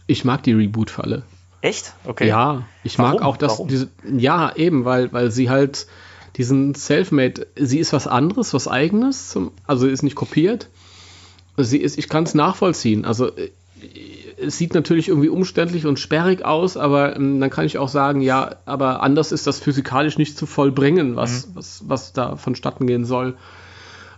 Ich 0.08 0.24
mag 0.24 0.42
die 0.42 0.54
Reboot-Falle. 0.54 1.22
Echt? 1.62 1.94
Okay. 2.04 2.26
Ja, 2.26 2.66
ich 2.82 2.98
Warum? 2.98 3.12
mag 3.12 3.22
auch 3.22 3.36
das, 3.36 3.52
Warum? 3.52 3.68
diese, 3.68 3.88
ja, 4.04 4.54
eben, 4.56 4.84
weil, 4.84 5.12
weil 5.12 5.30
sie 5.30 5.48
halt 5.48 5.86
diesen 6.36 6.74
Selfmade, 6.74 7.46
sie 7.56 7.78
ist 7.78 7.92
was 7.92 8.06
anderes, 8.08 8.52
was 8.52 8.66
eigenes, 8.66 9.28
zum, 9.28 9.52
also 9.66 9.86
ist 9.86 10.02
nicht 10.02 10.16
kopiert. 10.16 10.68
Sie 11.56 11.78
ist, 11.78 11.98
ich 11.98 12.08
kann 12.08 12.24
es 12.24 12.34
nachvollziehen. 12.34 13.04
Also 13.04 13.28
äh, 13.28 13.50
es 14.38 14.58
sieht 14.58 14.74
natürlich 14.74 15.08
irgendwie 15.08 15.28
umständlich 15.28 15.86
und 15.86 16.00
sperrig 16.00 16.44
aus, 16.44 16.76
aber 16.76 17.14
ähm, 17.14 17.38
dann 17.38 17.50
kann 17.50 17.64
ich 17.64 17.78
auch 17.78 17.88
sagen, 17.88 18.22
ja, 18.22 18.56
aber 18.64 19.00
anders 19.00 19.30
ist 19.30 19.46
das 19.46 19.60
physikalisch 19.60 20.18
nicht 20.18 20.36
zu 20.36 20.46
vollbringen, 20.46 21.14
was, 21.14 21.48
was, 21.54 21.84
was 21.86 22.12
da 22.12 22.34
vonstatten 22.34 22.88
gehen 22.88 23.04
soll. 23.04 23.34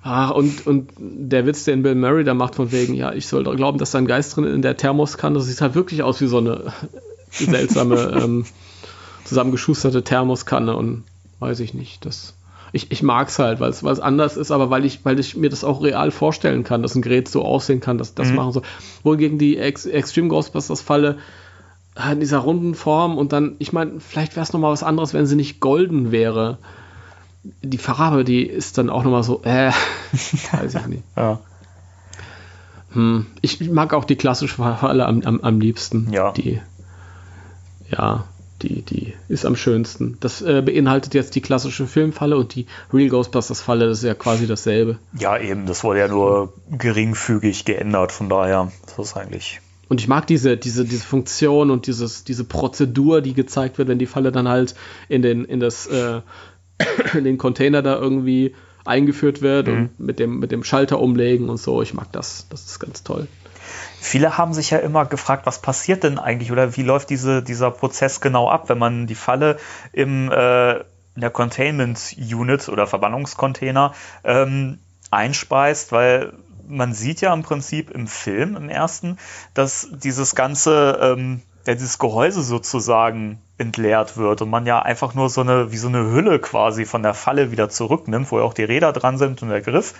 Ah, 0.03 0.29
und, 0.31 0.66
und 0.66 0.93
der 0.99 1.47
Witz, 1.47 1.65
den 1.65 1.83
Bill 1.83 1.95
Murray 1.95 2.25
da 2.25 2.33
macht, 2.33 2.55
von 2.55 2.73
wegen, 2.73 2.95
ja, 2.95 3.12
ich 3.12 3.27
soll 3.27 3.45
doch 3.45 3.57
glauben, 3.57 3.79
dass 3.79 3.91
da 3.91 3.99
ein 3.99 4.07
Geist 4.07 4.37
drin 4.37 4.45
in 4.45 4.62
der 4.62 4.77
Thermoskanne, 4.79 5.37
das 5.37 5.47
sieht 5.47 5.61
halt 5.61 5.75
wirklich 5.75 6.03
aus 6.03 6.21
wie 6.21 6.27
so 6.27 6.39
eine 6.39 6.73
seltsame, 7.35 8.20
ähm, 8.23 8.44
zusammengeschusterte 9.24 10.05
Thermoskanne 10.05 10.77
und 10.77 11.05
weiß 11.40 11.61
ich 11.61 11.74
nicht. 11.74 12.05
Das, 12.06 12.35
ich 12.73 12.90
ich 12.90 13.02
mag 13.02 13.28
es 13.28 13.39
halt, 13.39 13.61
weil 13.61 13.70
es 13.70 13.82
anders 14.01 14.36
ist, 14.36 14.51
aber 14.51 14.70
weil 14.70 14.85
ich, 14.85 15.05
weil 15.05 15.19
ich 15.19 15.36
mir 15.36 15.51
das 15.51 15.65
auch 15.65 15.82
real 15.82 16.11
vorstellen 16.11 16.65
kann, 16.65 16.82
dass 16.82 16.94
ein 16.94 17.02
Gerät 17.02 17.28
so 17.28 17.44
aussehen 17.44 17.81
kann, 17.81 17.98
dass 17.98 18.15
das 18.15 18.32
machen 18.32 18.52
soll. 18.52 18.62
Wohingegen 19.02 19.39
die 19.39 19.59
Ex 19.59 19.86
Extreme 19.86 20.28
Ghostbusters 20.28 20.81
Falle 20.81 21.19
äh, 21.97 22.12
in 22.12 22.20
dieser 22.20 22.39
runden 22.39 22.74
Form 22.74 23.19
und 23.19 23.32
dann, 23.32 23.56
ich 23.59 23.73
meine, 23.73 24.01
vielleicht 24.01 24.36
wäre 24.36 24.44
es 24.44 24.52
nochmal 24.52 24.73
was 24.73 24.82
anderes, 24.82 25.15
wenn 25.15 25.27
sie 25.27 25.36
nicht 25.36 25.61
golden 25.61 26.12
wäre. 26.12 26.59
Die 27.62 27.78
Farbe, 27.78 28.24
die 28.24 28.43
ist 28.43 28.78
dann 28.78 28.89
auch 28.89 29.05
nochmal 29.05 29.23
so, 29.23 29.43
äh, 29.44 29.70
weiß 30.52 30.74
ich 30.74 30.86
nicht. 30.86 31.02
Ja. 31.16 31.40
Ich 33.40 33.61
mag 33.70 33.93
auch 33.93 34.05
die 34.05 34.15
klassische 34.15 34.55
Falle 34.55 35.06
am, 35.06 35.23
am, 35.23 35.40
am 35.40 35.61
liebsten. 35.61 36.12
Ja. 36.12 36.31
Die, 36.31 36.61
ja. 37.89 38.24
die, 38.62 38.82
die 38.82 39.15
ist 39.28 39.44
am 39.44 39.56
schönsten. 39.56 40.16
Das 40.20 40.43
äh, 40.43 40.62
beinhaltet 40.62 41.15
jetzt 41.15 41.35
die 41.35 41.40
klassische 41.40 41.86
Filmfalle 41.86 42.36
und 42.36 42.55
die 42.55 42.66
Real 42.93 43.09
Ghostbusters 43.09 43.61
Falle, 43.61 43.86
das 43.86 43.98
ist 43.98 44.05
ja 44.05 44.15
quasi 44.15 44.47
dasselbe. 44.47 44.98
Ja, 45.19 45.39
eben, 45.39 45.66
das 45.66 45.85
wurde 45.85 46.01
ja 46.01 46.09
nur 46.09 46.52
geringfügig 46.70 47.65
geändert, 47.65 48.12
von 48.12 48.28
daher, 48.28 48.73
das 48.86 49.11
ist 49.11 49.16
eigentlich. 49.16 49.61
Und 49.89 50.01
ich 50.01 50.09
mag 50.09 50.27
diese, 50.27 50.56
diese, 50.56 50.85
diese 50.85 51.05
Funktion 51.05 51.70
und 51.70 51.86
dieses, 51.86 52.24
diese 52.24 52.44
Prozedur, 52.44 53.20
die 53.20 53.35
gezeigt 53.35 53.78
wird, 53.78 53.89
wenn 53.89 53.98
die 53.98 54.06
Falle 54.06 54.32
dann 54.32 54.48
halt 54.48 54.74
in 55.09 55.23
den, 55.23 55.44
in 55.44 55.61
das, 55.61 55.86
äh, 55.86 56.20
in 57.16 57.24
den 57.24 57.39
Container 57.39 57.82
da 57.82 57.98
irgendwie 57.98 58.55
eingeführt 58.85 59.43
wird 59.43 59.69
mhm. 59.69 59.73
und 59.74 60.01
mit 60.01 60.19
dem, 60.19 60.39
mit 60.39 60.52
dem 60.52 60.65
Schalter 60.65 61.01
umlegen 61.01 61.48
und 61.48 61.59
so. 61.59 61.82
Ich 61.82 61.94
mag 61.94 62.11
das. 62.12 62.47
Das 62.51 62.65
ist 62.66 62.78
ganz 62.78 63.02
toll. 63.02 63.28
Viele 64.05 64.37
haben 64.37 64.53
sich 64.53 64.69
ja 64.69 64.79
immer 64.79 65.07
gefragt, 65.07 65.47
was 65.47 65.61
passiert 65.61 66.05
denn 66.05 66.19
eigentlich 66.19 66.53
oder 66.53 66.77
wie 66.77 66.83
läuft 66.83 67.09
diese, 67.09 67.43
dieser 67.43 67.71
Prozess 67.71 68.21
genau 68.21 68.51
ab, 68.51 68.69
wenn 68.69 68.77
man 68.77 69.07
die 69.07 69.15
Falle 69.15 69.57
im, 69.95 70.31
äh, 70.31 70.75
in 70.75 71.21
der 71.23 71.31
Containment 71.31 72.15
Unit 72.19 72.69
oder 72.69 72.87
Verbannungscontainer 72.87 73.95
ähm, 74.23 74.79
einspeist, 75.11 75.91
weil 75.91 76.35
man 76.69 76.93
sieht 76.93 77.23
ja 77.23 77.33
im 77.33 77.43
Prinzip 77.43 77.91
im 77.91 78.07
Film, 78.07 78.57
im 78.57 78.69
ersten, 78.69 79.17
dass 79.55 79.89
dieses 79.91 80.35
ganze, 80.35 80.99
ähm, 81.01 81.41
dieses 81.67 81.99
Gehäuse 81.99 82.43
sozusagen 82.43 83.41
entleert 83.57 84.19
wird 84.19 84.43
und 84.43 84.51
man 84.51 84.67
ja 84.67 84.83
einfach 84.83 85.15
nur 85.15 85.31
so 85.31 85.41
eine, 85.41 85.73
wie 85.73 85.79
so 85.79 85.89
eine 85.89 86.11
Hülle 86.11 86.41
quasi 86.41 86.85
von 86.85 87.03
der 87.03 87.15
Falle 87.15 87.51
wieder 87.53 87.71
zurücknimmt, 87.71 88.31
wo 88.31 88.39
ja 88.39 88.45
auch 88.45 88.53
die 88.53 88.65
Räder 88.65 88.93
dran 88.93 89.17
sind 89.17 89.43
und 89.43 89.49
der 89.49 89.63
Griff. 89.63 89.95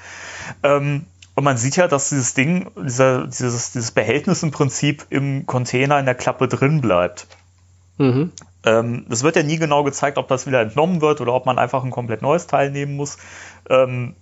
Ähm, 0.63 1.07
und 1.35 1.45
man 1.45 1.57
sieht 1.57 1.77
ja, 1.77 1.89
dass 1.89 2.11
dieses 2.11 2.35
Ding, 2.35 2.71
dieser, 2.77 3.27
dieses, 3.27 3.73
dieses 3.73 3.91
Behältnis 3.91 4.43
im 4.43 4.51
Prinzip 4.51 5.07
im 5.11 5.47
Container 5.47 5.99
in 5.99 6.07
der 6.07 6.15
Klappe 6.15 6.49
drin 6.49 6.81
bleibt. 6.81 7.27
Mhm. 7.99 8.33
Ähm, 8.65 9.07
es 9.11 9.23
wird 9.23 9.37
ja 9.37 9.43
nie 9.43 9.59
genau 9.59 9.85
gezeigt, 9.85 10.17
ob 10.17 10.29
das 10.29 10.47
wieder 10.47 10.61
entnommen 10.61 11.01
wird 11.01 11.21
oder 11.21 11.35
ob 11.35 11.47
man 11.47 11.59
einfach 11.59 11.85
ein 11.85 11.91
komplett 11.91 12.23
neues 12.23 12.47
Teil 12.47 12.71
nehmen 12.71 12.97
muss. 12.97 13.19
Ähm, 13.69 14.15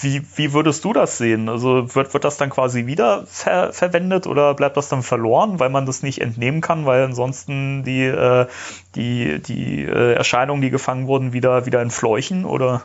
wie, 0.00 0.22
wie 0.36 0.52
würdest 0.52 0.84
du 0.84 0.92
das 0.92 1.18
sehen? 1.18 1.48
Also 1.48 1.94
wird, 1.94 2.12
wird 2.14 2.24
das 2.24 2.38
dann 2.38 2.50
quasi 2.50 2.86
wieder 2.86 3.24
ver 3.26 3.72
verwendet 3.72 4.26
oder 4.26 4.54
bleibt 4.54 4.76
das 4.76 4.88
dann 4.88 5.02
verloren, 5.02 5.60
weil 5.60 5.68
man 5.68 5.86
das 5.86 6.02
nicht 6.02 6.20
entnehmen 6.20 6.60
kann, 6.60 6.86
weil 6.86 7.04
ansonsten 7.04 7.84
die, 7.84 8.04
äh, 8.04 8.46
die, 8.94 9.40
die 9.40 9.84
äh, 9.84 10.14
Erscheinungen, 10.14 10.62
die 10.62 10.70
gefangen 10.70 11.06
wurden, 11.06 11.32
wieder, 11.32 11.66
wieder 11.66 11.80
entfleuchen? 11.80 12.44
Oder? 12.46 12.82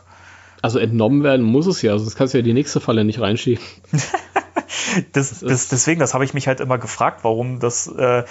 Also 0.62 0.78
entnommen 0.78 1.22
werden 1.22 1.44
muss 1.44 1.66
es 1.66 1.82
ja, 1.82 1.96
sonst 1.98 2.16
kannst 2.16 2.34
du 2.34 2.38
ja 2.38 2.42
die 2.42 2.52
nächste 2.52 2.80
Falle 2.80 3.04
nicht 3.04 3.20
reinschieben. 3.20 3.62
das, 5.12 5.40
das, 5.40 5.68
deswegen, 5.68 6.00
das 6.00 6.14
habe 6.14 6.24
ich 6.24 6.34
mich 6.34 6.48
halt 6.48 6.60
immer 6.60 6.78
gefragt, 6.78 7.20
warum 7.22 7.60
das. 7.60 7.86
Äh, 7.86 8.24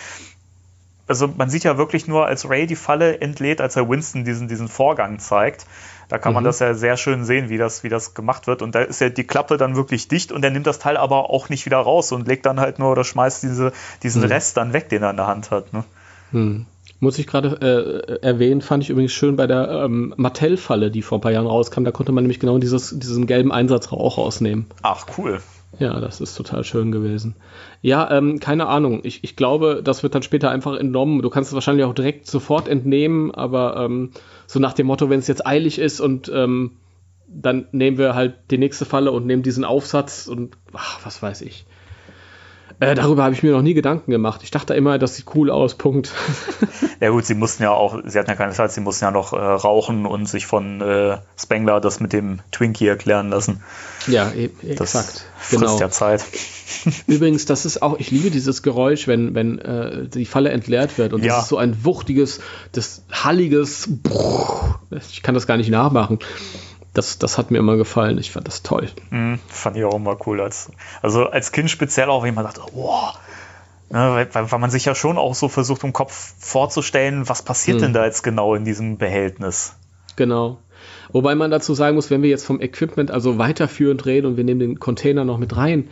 also 1.08 1.30
man 1.38 1.50
sieht 1.50 1.64
ja 1.64 1.78
wirklich 1.78 2.08
nur, 2.08 2.26
als 2.26 2.50
Ray 2.50 2.68
die 2.68 2.76
Falle 2.76 3.22
entlädt, 3.22 3.62
als 3.62 3.78
er 3.78 3.88
Winston 3.88 4.26
diesen, 4.26 4.50
diesen 4.50 4.68
Vorgang 4.68 5.20
zeigt. 5.20 5.66
Da 6.10 6.18
kann 6.18 6.34
man 6.34 6.44
mhm. 6.44 6.48
das 6.48 6.60
ja 6.60 6.74
sehr 6.74 6.98
schön 6.98 7.26
sehen, 7.26 7.50
wie 7.50 7.58
das, 7.58 7.84
wie 7.84 7.90
das 7.90 8.14
gemacht 8.14 8.48
wird. 8.48 8.62
Und 8.62 8.76
da 8.76 8.82
ist 8.82 9.02
ja 9.02 9.10
die 9.10 9.26
Klappe 9.26 9.58
dann 9.58 9.76
wirklich 9.76 10.08
dicht 10.08 10.32
und 10.32 10.44
er 10.44 10.52
nimmt 10.52 10.68
das 10.68 10.80
Teil 10.80 10.98
aber 10.98 11.30
auch 11.30 11.50
nicht 11.50 11.66
wieder 11.66 11.78
raus 11.78 12.12
und 12.12 12.28
legt 12.28 12.46
dann 12.46 12.60
halt 12.60 12.80
nur 12.80 12.92
oder 12.92 13.04
schmeißt 13.04 13.44
diese, 13.44 13.74
diesen 14.04 14.22
mhm. 14.22 14.28
Rest 14.28 14.58
dann 14.58 14.74
weg, 14.74 14.90
den 14.90 15.04
er 15.04 15.12
in 15.12 15.18
der 15.18 15.28
Hand 15.28 15.52
hat. 15.52 15.74
Ne? 15.74 15.84
Mhm. 16.32 16.66
Muss 17.00 17.20
ich 17.20 17.28
gerade 17.28 18.06
äh, 18.20 18.26
erwähnen, 18.26 18.62
fand 18.62 18.84
ich 18.84 18.90
übrigens 18.90 19.12
schön 19.12 19.36
bei 19.36 19.46
der 19.46 19.70
ähm, 19.86 20.14
Mattel-Falle, 20.18 20.90
die 20.90 21.04
vor 21.04 21.20
ein 21.20 21.22
paar 21.22 21.32
Jahren 21.32 21.46
rauskam. 21.46 21.84
Da 21.84 21.92
konnte 21.92 22.12
man 22.12 22.24
nämlich 22.24 22.40
genau 22.40 22.58
dieses, 22.58 22.98
diesen 22.98 23.28
gelben 23.28 23.52
Einsatz 23.52 23.92
auch 23.92 24.18
rausnehmen. 24.18 24.66
Ach, 24.82 25.06
cool. 25.18 25.40
Ja, 25.80 26.00
das 26.00 26.22
ist 26.22 26.36
total 26.36 26.64
schön 26.64 26.92
gewesen. 26.92 27.36
Ja, 27.82 28.10
ähm, 28.10 28.40
keine 28.40 28.68
Ahnung. 28.68 29.02
Ich, 29.04 29.24
ich 29.24 29.36
glaube, 29.36 29.82
das 29.84 30.02
wird 30.02 30.16
dann 30.16 30.24
später 30.24 30.50
einfach 30.50 30.76
entnommen. 30.76 31.22
Du 31.22 31.30
kannst 31.30 31.52
es 31.52 31.54
wahrscheinlich 31.54 31.86
auch 31.86 31.94
direkt 31.94 32.26
sofort 32.26 32.68
entnehmen, 32.68 33.32
aber 33.32 33.78
ähm, 33.78 34.12
so 34.48 34.60
nach 34.60 34.74
dem 34.74 34.88
Motto, 34.88 35.10
wenn 35.10 35.20
es 35.20 35.28
jetzt 35.28 35.46
eilig 35.46 35.78
ist 35.78 36.00
und 36.00 36.32
ähm, 36.34 36.78
dann 37.28 37.68
nehmen 37.74 37.98
wir 37.98 38.16
halt 38.16 38.36
die 38.50 38.58
nächste 38.58 38.86
Falle 38.86 39.12
und 39.12 39.26
nehmen 39.26 39.44
diesen 39.44 39.66
Aufsatz 39.66 40.28
und 40.28 40.58
ach, 40.74 41.00
was 41.04 41.22
weiß 41.22 41.42
ich. 41.42 41.66
Äh, 42.80 42.94
darüber 42.94 43.24
habe 43.24 43.34
ich 43.34 43.42
mir 43.42 43.54
noch 43.54 43.64
nie 43.64 43.74
Gedanken 43.74 44.12
gemacht. 44.12 44.42
Ich 44.44 44.52
dachte 44.52 44.76
immer, 44.76 45.00
das 45.00 45.16
sieht 45.16 45.26
cool 45.34 45.50
aus, 45.50 45.76
Punkt. 45.76 46.12
ja 47.00 47.10
gut, 47.10 47.26
sie 47.26 47.34
mussten 47.34 47.64
ja 47.64 47.72
auch, 47.72 48.00
sie 48.06 48.20
hatten 48.20 48.30
ja 48.30 48.36
keine 48.36 48.54
Zeit, 48.54 48.72
sie 48.72 48.82
mussten 48.82 49.06
ja 49.06 49.12
noch 49.12 49.34
äh, 49.34 49.38
rauchen 49.38 50.06
und 50.06 50.28
sich 50.28 50.46
von 50.46 50.82
äh, 50.82 51.18
Spengler 51.36 51.82
das 51.82 52.00
mit 52.00 52.14
dem 52.14 52.40
Twinkie 52.52 52.88
erklären 52.88 53.30
lassen. 53.30 53.64
Ja, 54.06 54.32
e 54.32 54.52
das 54.62 54.94
exakt. 54.94 55.26
Frisst 55.40 55.62
genau. 55.62 55.80
ja 55.80 55.90
Zeit. 55.90 56.24
Übrigens, 57.08 57.46
das 57.46 57.66
ist 57.66 57.82
auch, 57.82 57.98
ich 57.98 58.12
liebe 58.12 58.30
dieses 58.30 58.62
Geräusch, 58.62 59.08
wenn, 59.08 59.34
wenn 59.34 59.58
äh, 59.58 60.08
die 60.08 60.26
Falle 60.26 60.52
entleert 60.52 61.00
wird. 61.00 61.14
Und 61.14 61.24
ja. 61.24 61.36
das 61.36 61.44
ist 61.44 61.50
so 61.50 61.58
ein 61.58 61.84
wuchtiges, 61.84 62.42
das 62.74 63.04
halliges, 63.12 63.90
ich 65.12 65.24
kann 65.24 65.34
das 65.34 65.48
gar 65.48 65.58
nicht 65.58 65.72
nachmachen 65.72 66.20
das, 66.98 67.20
das 67.20 67.38
hat 67.38 67.52
mir 67.52 67.60
immer 67.60 67.78
gefallen. 67.78 68.18
Ich 68.18 68.32
fand 68.32 68.48
das 68.48 68.64
toll. 68.64 68.90
Mhm, 69.12 69.40
fand 69.48 69.78
ich 69.78 69.84
auch 69.84 69.96
immer 69.96 70.18
cool. 70.26 70.42
Als, 70.42 70.72
also 71.02 71.28
als 71.28 71.52
Kind 71.52 71.70
speziell 71.70 72.10
auch, 72.10 72.24
wenn 72.24 72.34
man 72.34 72.46
dachte, 72.46 72.62
wow. 72.74 73.18
Ne, 73.90 74.28
weil, 74.34 74.52
weil, 74.52 74.60
man 74.60 74.70
sich 74.70 74.86
ja 74.86 74.96
schon 74.96 75.18
auch 75.18 75.36
so 75.36 75.48
versucht, 75.48 75.84
im 75.84 75.94
Kopf 75.94 76.34
vorzustellen, 76.40 77.30
was 77.30 77.44
passiert 77.44 77.78
mhm. 77.78 77.82
denn 77.84 77.94
da 77.94 78.06
jetzt 78.06 78.24
genau 78.24 78.56
in 78.56 78.66
diesem 78.66 78.98
Behältnis. 78.98 79.76
Genau. 80.16 80.58
Wobei 81.12 81.36
man 81.36 81.52
dazu 81.52 81.74
sagen 81.74 81.96
muss, 81.96 82.10
wenn 82.12 82.22
wir 82.22 82.30
jetzt 82.30 82.46
vom 82.46 82.60
Equipment 82.60 83.12
also 83.12 83.38
weiterführend 83.38 84.06
reden 84.06 84.28
und 84.28 84.38
wir 84.38 84.44
nehmen 84.44 84.60
den 84.60 84.80
Container 84.80 85.24
noch 85.24 85.38
mit 85.38 85.56
rein, 85.56 85.88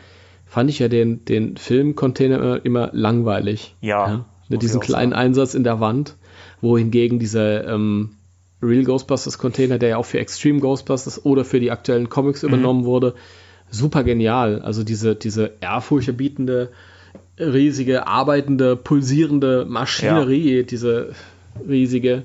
fand 0.46 0.70
ich 0.70 0.80
ja 0.80 0.88
den, 0.88 1.24
den 1.26 1.56
Filmcontainer 1.56 2.38
immer, 2.38 2.66
immer 2.66 2.90
langweilig. 2.92 3.76
Ja. 3.80 4.08
ja? 4.08 4.26
Mit 4.50 4.62
diesem 4.62 4.82
kleinen 4.82 5.12
sagen. 5.12 5.28
Einsatz 5.28 5.54
in 5.54 5.64
der 5.64 5.80
Wand, 5.80 6.18
wohingegen 6.62 7.18
diese 7.18 7.66
ähm, 7.68 8.18
Real 8.66 8.84
Ghostbusters 8.84 9.38
Container, 9.38 9.78
der 9.78 9.90
ja 9.90 9.98
auch 9.98 10.06
für 10.06 10.20
Extreme 10.20 10.60
Ghostbusters 10.60 11.26
oder 11.26 11.46
für 11.46 11.60
die 11.60 11.72
aktuellen 11.72 12.10
Comics 12.10 12.44
mhm. 12.44 12.50
übernommen 12.50 12.86
wurde, 12.86 13.16
super 13.70 14.04
genial. 14.04 14.62
Also 14.62 14.84
diese, 14.84 15.16
diese 15.16 15.54
ehrfurchterbietende, 15.62 16.72
riesige, 17.40 18.08
arbeitende, 18.08 18.76
pulsierende 18.76 19.66
Maschinerie, 19.66 20.58
ja. 20.58 20.64
diese 20.64 21.14
riesige. 21.68 22.24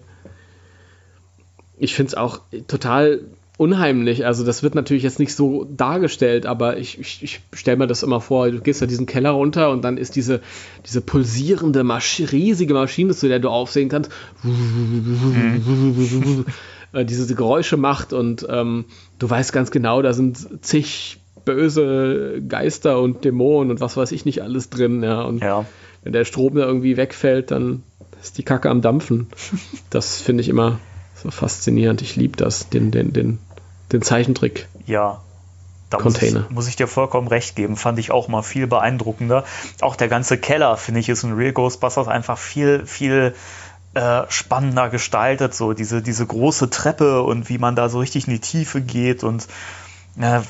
Ich 1.79 1.95
finde 1.95 2.09
es 2.09 2.15
auch 2.15 2.41
total 2.67 3.21
unheimlich. 3.61 4.25
Also 4.25 4.43
das 4.43 4.63
wird 4.63 4.75
natürlich 4.75 5.03
jetzt 5.03 5.19
nicht 5.19 5.35
so 5.35 5.65
dargestellt, 5.65 6.47
aber 6.47 6.79
ich, 6.79 6.99
ich, 6.99 7.23
ich 7.23 7.41
stelle 7.53 7.77
mir 7.77 7.87
das 7.87 8.03
immer 8.03 8.23
vor, 8.23 8.51
du 8.51 8.61
gehst 8.61 8.81
ja 8.81 8.87
diesen 8.87 9.05
Keller 9.05 9.33
runter 9.33 9.71
und 9.71 9.85
dann 9.85 9.99
ist 9.99 10.17
diese, 10.17 10.41
diese 10.87 11.03
pulsierende, 11.03 11.85
Masch 11.85 12.23
riesige 12.33 12.73
Maschine, 12.73 13.15
zu 13.15 13.29
der 13.29 13.39
du 13.39 13.51
aufsehen 13.51 13.91
kannst, 13.91 14.11
mhm. 14.43 16.47
diese 17.05 17.35
Geräusche 17.35 17.77
macht 17.77 18.15
und 18.15 18.47
ähm, 18.49 18.87
du 19.19 19.29
weißt 19.29 19.53
ganz 19.53 19.71
genau, 19.71 20.01
da 20.01 20.15
sind 20.15 20.65
zig 20.65 21.19
böse 21.45 22.41
Geister 22.49 22.99
und 22.99 23.27
Dämonen 23.27 23.71
und 23.71 23.83
was 23.83 23.95
weiß 23.95 24.13
ich 24.13 24.25
nicht 24.25 24.43
alles 24.43 24.71
drin. 24.71 25.03
Ja. 25.03 25.21
Und 25.21 25.43
ja. 25.43 25.67
wenn 26.03 26.15
der 26.15 26.25
Strom 26.25 26.55
da 26.55 26.65
irgendwie 26.65 26.97
wegfällt, 26.97 27.51
dann 27.51 27.83
ist 28.23 28.39
die 28.39 28.43
Kacke 28.43 28.71
am 28.71 28.81
Dampfen. 28.81 29.27
Das 29.91 30.23
finde 30.23 30.41
ich 30.41 30.49
immer 30.49 30.79
so 31.15 31.31
faszinierend. 31.31 32.01
Ich 32.01 32.17
liebe 32.17 32.39
das, 32.39 32.71
den, 32.71 32.91
den, 32.91 33.13
den 33.13 33.39
den 33.93 34.03
Zeichentrick. 34.03 34.69
Ja. 34.87 35.21
Da 35.91 35.99
Container. 35.99 36.41
Muss 36.41 36.49
ich, 36.49 36.55
muss 36.55 36.69
ich 36.69 36.77
dir 36.77 36.87
vollkommen 36.87 37.27
recht 37.27 37.57
geben, 37.57 37.77
fand 37.77 37.99
ich 37.99 38.13
auch 38.13 38.29
mal 38.29 38.43
viel 38.43 38.69
beeindruckender. 38.69 39.45
Auch 39.81 39.97
der 39.97 40.07
ganze 40.07 40.39
Keller, 40.39 40.77
finde 40.77 41.01
ich, 41.01 41.09
ist 41.09 41.25
in 41.25 41.33
Real 41.33 41.53
Ghostbusters 41.53 42.07
einfach 42.07 42.39
viel, 42.39 42.87
viel 42.87 43.35
äh, 43.95 44.23
spannender 44.29 44.89
gestaltet. 44.89 45.53
So 45.53 45.73
diese, 45.73 46.01
diese 46.01 46.25
große 46.25 46.71
Treppe 46.71 47.23
und 47.23 47.49
wie 47.49 47.59
man 47.59 47.75
da 47.75 47.89
so 47.89 47.99
richtig 47.99 48.29
in 48.29 48.35
die 48.35 48.41
Tiefe 48.41 48.81
geht 48.81 49.25
und 49.25 49.49
ne, 50.17 50.43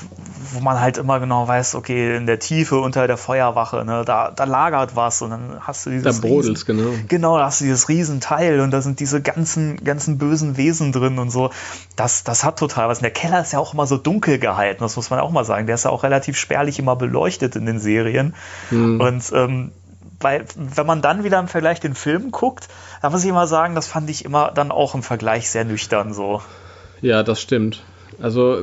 wo 0.52 0.60
man 0.60 0.80
halt 0.80 0.98
immer 0.98 1.20
genau 1.20 1.46
weiß, 1.46 1.74
okay, 1.74 2.16
in 2.16 2.26
der 2.26 2.38
Tiefe 2.38 2.78
unter 2.78 3.06
der 3.06 3.16
Feuerwache, 3.16 3.84
ne, 3.84 4.04
da, 4.04 4.30
da 4.30 4.44
lagert 4.44 4.96
was 4.96 5.22
und 5.22 5.30
dann 5.30 5.60
hast 5.60 5.86
du 5.86 5.90
dieses 5.90 6.20
da 6.20 6.26
brodels, 6.26 6.66
genau. 6.66 6.90
Genau, 7.08 7.38
da 7.38 7.46
hast 7.46 7.60
du 7.60 7.64
dieses 7.64 7.88
Riesenteil 7.88 8.60
und 8.60 8.70
da 8.70 8.80
sind 8.80 9.00
diese 9.00 9.20
ganzen, 9.20 9.82
ganzen 9.84 10.18
bösen 10.18 10.56
Wesen 10.56 10.92
drin 10.92 11.18
und 11.18 11.30
so. 11.30 11.50
Das, 11.96 12.24
das 12.24 12.44
hat 12.44 12.58
total 12.58 12.88
was. 12.88 12.98
Und 12.98 13.02
der 13.04 13.12
Keller 13.12 13.40
ist 13.40 13.52
ja 13.52 13.58
auch 13.58 13.74
immer 13.74 13.86
so 13.86 13.96
dunkel 13.96 14.38
gehalten, 14.38 14.80
das 14.80 14.96
muss 14.96 15.10
man 15.10 15.20
auch 15.20 15.30
mal 15.30 15.44
sagen. 15.44 15.66
Der 15.66 15.74
ist 15.74 15.84
ja 15.84 15.90
auch 15.90 16.02
relativ 16.02 16.36
spärlich 16.36 16.78
immer 16.78 16.96
beleuchtet 16.96 17.56
in 17.56 17.66
den 17.66 17.78
Serien. 17.78 18.34
Mhm. 18.70 19.00
Und 19.00 19.32
ähm, 19.32 19.72
weil, 20.20 20.44
wenn 20.54 20.86
man 20.86 21.00
dann 21.00 21.24
wieder 21.24 21.38
im 21.38 21.48
Vergleich 21.48 21.80
den 21.80 21.94
Film 21.94 22.30
guckt, 22.30 22.68
da 23.00 23.08
muss 23.08 23.22
ich 23.22 23.30
immer 23.30 23.46
sagen, 23.46 23.74
das 23.74 23.86
fand 23.86 24.10
ich 24.10 24.24
immer 24.24 24.50
dann 24.54 24.70
auch 24.70 24.94
im 24.94 25.02
Vergleich 25.02 25.50
sehr 25.50 25.64
nüchtern 25.64 26.12
so. 26.12 26.42
Ja, 27.00 27.22
das 27.22 27.40
stimmt. 27.40 27.82
Also 28.20 28.62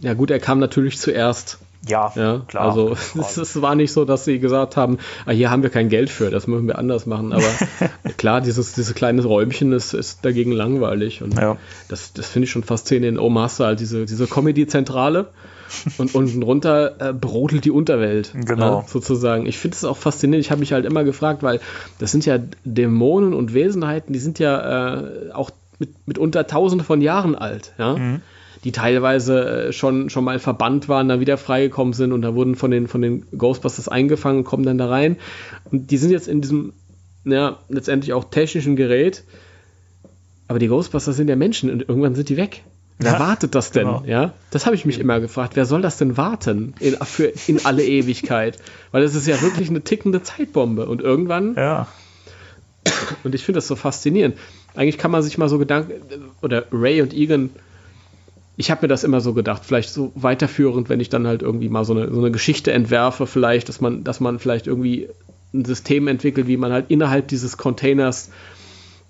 ja 0.00 0.14
gut, 0.14 0.30
er 0.30 0.38
kam 0.38 0.58
natürlich 0.58 0.98
zuerst. 0.98 1.58
Ja, 1.86 2.12
ja 2.16 2.42
klar. 2.46 2.64
Also 2.64 2.92
es, 3.14 3.62
war 3.62 3.74
nicht 3.74 3.92
so, 3.92 4.04
dass 4.04 4.24
sie 4.24 4.40
gesagt 4.40 4.76
haben, 4.76 4.98
ah, 5.26 5.30
hier 5.30 5.50
haben 5.50 5.62
wir 5.62 5.70
kein 5.70 5.88
Geld 5.88 6.10
für, 6.10 6.30
das 6.30 6.46
müssen 6.46 6.66
wir 6.66 6.78
anders 6.78 7.06
machen. 7.06 7.32
Aber 7.32 7.44
klar, 8.16 8.40
dieses, 8.40 8.72
dieses 8.72 8.94
kleine 8.94 9.22
Räumchen 9.22 9.72
ist, 9.72 9.94
ist 9.94 10.24
dagegen 10.24 10.52
langweilig. 10.52 11.22
Und 11.22 11.38
ja. 11.38 11.56
das, 11.88 12.12
das 12.12 12.26
finde 12.28 12.44
ich 12.44 12.50
schon 12.50 12.64
faszinierend. 12.64 13.20
Hast 13.38 13.60
du 13.60 13.64
halt 13.64 13.80
diese, 13.80 14.04
diese 14.06 14.26
Comedy-Zentrale 14.26 15.28
und 15.98 16.14
unten 16.14 16.42
runter 16.42 16.96
äh, 17.00 17.12
brodelt 17.12 17.64
die 17.64 17.70
Unterwelt. 17.70 18.32
Genau. 18.34 18.80
Ja, 18.80 18.84
sozusagen. 18.86 19.46
Ich 19.46 19.58
finde 19.58 19.76
es 19.76 19.84
auch 19.84 19.96
faszinierend. 19.96 20.44
Ich 20.44 20.50
habe 20.50 20.60
mich 20.60 20.72
halt 20.72 20.84
immer 20.84 21.04
gefragt, 21.04 21.42
weil 21.42 21.60
das 21.98 22.10
sind 22.10 22.26
ja 22.26 22.38
Dämonen 22.64 23.34
und 23.34 23.54
Wesenheiten, 23.54 24.12
die 24.12 24.18
sind 24.18 24.38
ja 24.38 24.96
äh, 24.96 25.32
auch 25.32 25.50
mit, 25.78 26.08
mitunter 26.08 26.46
tausende 26.46 26.84
von 26.84 27.00
Jahren 27.00 27.34
alt. 27.34 27.72
Ja. 27.78 27.96
Mhm. 27.96 28.22
Die 28.64 28.72
teilweise 28.72 29.68
äh, 29.68 29.72
schon, 29.72 30.10
schon 30.10 30.24
mal 30.24 30.38
verbannt 30.38 30.88
waren, 30.88 31.08
dann 31.08 31.20
wieder 31.20 31.38
freigekommen 31.38 31.92
sind 31.94 32.12
und 32.12 32.22
da 32.22 32.34
wurden 32.34 32.56
von 32.56 32.70
den, 32.70 32.88
von 32.88 33.02
den 33.02 33.24
Ghostbusters 33.36 33.88
eingefangen 33.88 34.38
und 34.38 34.44
kommen 34.44 34.64
dann 34.64 34.78
da 34.78 34.88
rein. 34.88 35.16
Und 35.70 35.90
die 35.90 35.96
sind 35.96 36.10
jetzt 36.10 36.26
in 36.28 36.40
diesem, 36.40 36.72
ja, 37.24 37.58
letztendlich 37.68 38.12
auch 38.12 38.24
technischen 38.24 38.74
Gerät. 38.76 39.22
Aber 40.48 40.58
die 40.58 40.68
Ghostbusters 40.68 41.14
sind 41.16 41.28
ja 41.28 41.36
Menschen 41.36 41.70
und 41.70 41.88
irgendwann 41.88 42.14
sind 42.14 42.28
die 42.28 42.36
weg. 42.36 42.64
Wer 43.00 43.12
Ja, 43.12 43.20
wartet 43.20 43.54
das 43.54 43.70
denn? 43.70 43.86
genau. 43.86 44.02
Ja, 44.06 44.32
das 44.50 44.66
habe 44.66 44.74
ich 44.74 44.84
mich 44.84 44.98
immer 44.98 45.20
gefragt. 45.20 45.54
Wer 45.54 45.66
soll 45.66 45.82
das 45.82 45.98
denn 45.98 46.16
warten 46.16 46.74
in, 46.80 46.94
für 46.96 47.32
in 47.46 47.64
alle 47.64 47.84
Ewigkeit? 47.84 48.58
Weil 48.90 49.04
es 49.04 49.14
ist 49.14 49.28
ja 49.28 49.40
wirklich 49.40 49.68
eine 49.70 49.82
tickende 49.82 50.22
Zeitbombe 50.24 50.86
und 50.86 51.00
irgendwann 51.00 51.54
Ja. 51.54 51.86
und 53.22 53.34
ich 53.36 53.44
finde 53.44 53.58
das 53.58 53.68
so 53.68 53.76
faszinierend. 53.76 54.36
Eigentlich 54.74 54.98
kann 54.98 55.10
man 55.12 55.22
sich 55.22 55.38
mal 55.38 55.48
so 55.48 55.58
Gedanken, 55.58 55.92
oder 56.42 56.64
Ray 56.72 57.00
und 57.02 57.12
Egan, 57.14 57.50
ich 58.58 58.70
habe 58.72 58.82
mir 58.82 58.88
das 58.88 59.04
immer 59.04 59.20
so 59.20 59.34
gedacht, 59.34 59.62
vielleicht 59.64 59.90
so 59.90 60.10
weiterführend, 60.16 60.88
wenn 60.88 60.98
ich 60.98 61.08
dann 61.08 61.26
halt 61.28 61.42
irgendwie 61.42 61.68
mal 61.68 61.84
so 61.84 61.94
eine, 61.94 62.12
so 62.12 62.20
eine 62.20 62.32
Geschichte 62.32 62.72
entwerfe, 62.72 63.26
vielleicht, 63.26 63.68
dass 63.68 63.80
man, 63.80 64.02
dass 64.02 64.18
man 64.18 64.40
vielleicht 64.40 64.66
irgendwie 64.66 65.08
ein 65.54 65.64
System 65.64 66.08
entwickelt, 66.08 66.48
wie 66.48 66.56
man 66.56 66.72
halt 66.72 66.86
innerhalb 66.88 67.28
dieses 67.28 67.56
Containers 67.56 68.30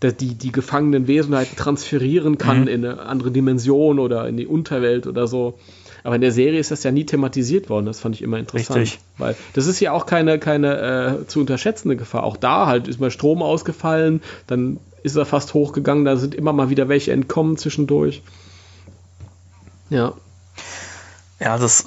die, 0.02 0.34
die 0.34 0.52
gefangenen 0.52 1.08
Wesenheiten 1.08 1.56
transferieren 1.56 2.38
kann 2.38 2.60
Mhm. 2.62 2.68
in 2.68 2.84
eine 2.84 3.00
andere 3.00 3.30
Dimension 3.32 3.98
oder 3.98 4.28
in 4.28 4.36
die 4.36 4.46
Unterwelt 4.46 5.06
oder 5.08 5.26
so. 5.26 5.58
Aber 6.04 6.14
in 6.14 6.20
der 6.20 6.30
Serie 6.30 6.60
ist 6.60 6.70
das 6.70 6.84
ja 6.84 6.92
nie 6.92 7.04
thematisiert 7.04 7.68
worden. 7.68 7.86
Das 7.86 7.98
fand 7.98 8.14
ich 8.14 8.22
immer 8.22 8.38
interessant. 8.38 8.78
Richtig. 8.78 9.00
Weil 9.16 9.34
das 9.54 9.66
ist 9.66 9.80
ja 9.80 9.92
auch 9.92 10.06
keine, 10.06 10.38
keine 10.38 11.22
äh, 11.22 11.26
zu 11.26 11.40
unterschätzende 11.40 11.96
Gefahr. 11.96 12.22
Auch 12.22 12.36
da 12.36 12.66
halt 12.66 12.86
ist 12.86 13.00
mal 13.00 13.10
Strom 13.10 13.42
ausgefallen, 13.42 14.20
dann 14.46 14.78
ist 15.02 15.16
er 15.16 15.24
fast 15.26 15.54
hochgegangen, 15.54 16.04
da 16.04 16.16
sind 16.16 16.34
immer 16.34 16.52
mal 16.52 16.70
wieder 16.70 16.88
welche 16.88 17.12
entkommen 17.12 17.56
zwischendurch. 17.56 18.22
Ja. 19.90 20.14
Ja, 21.40 21.58
das, 21.58 21.84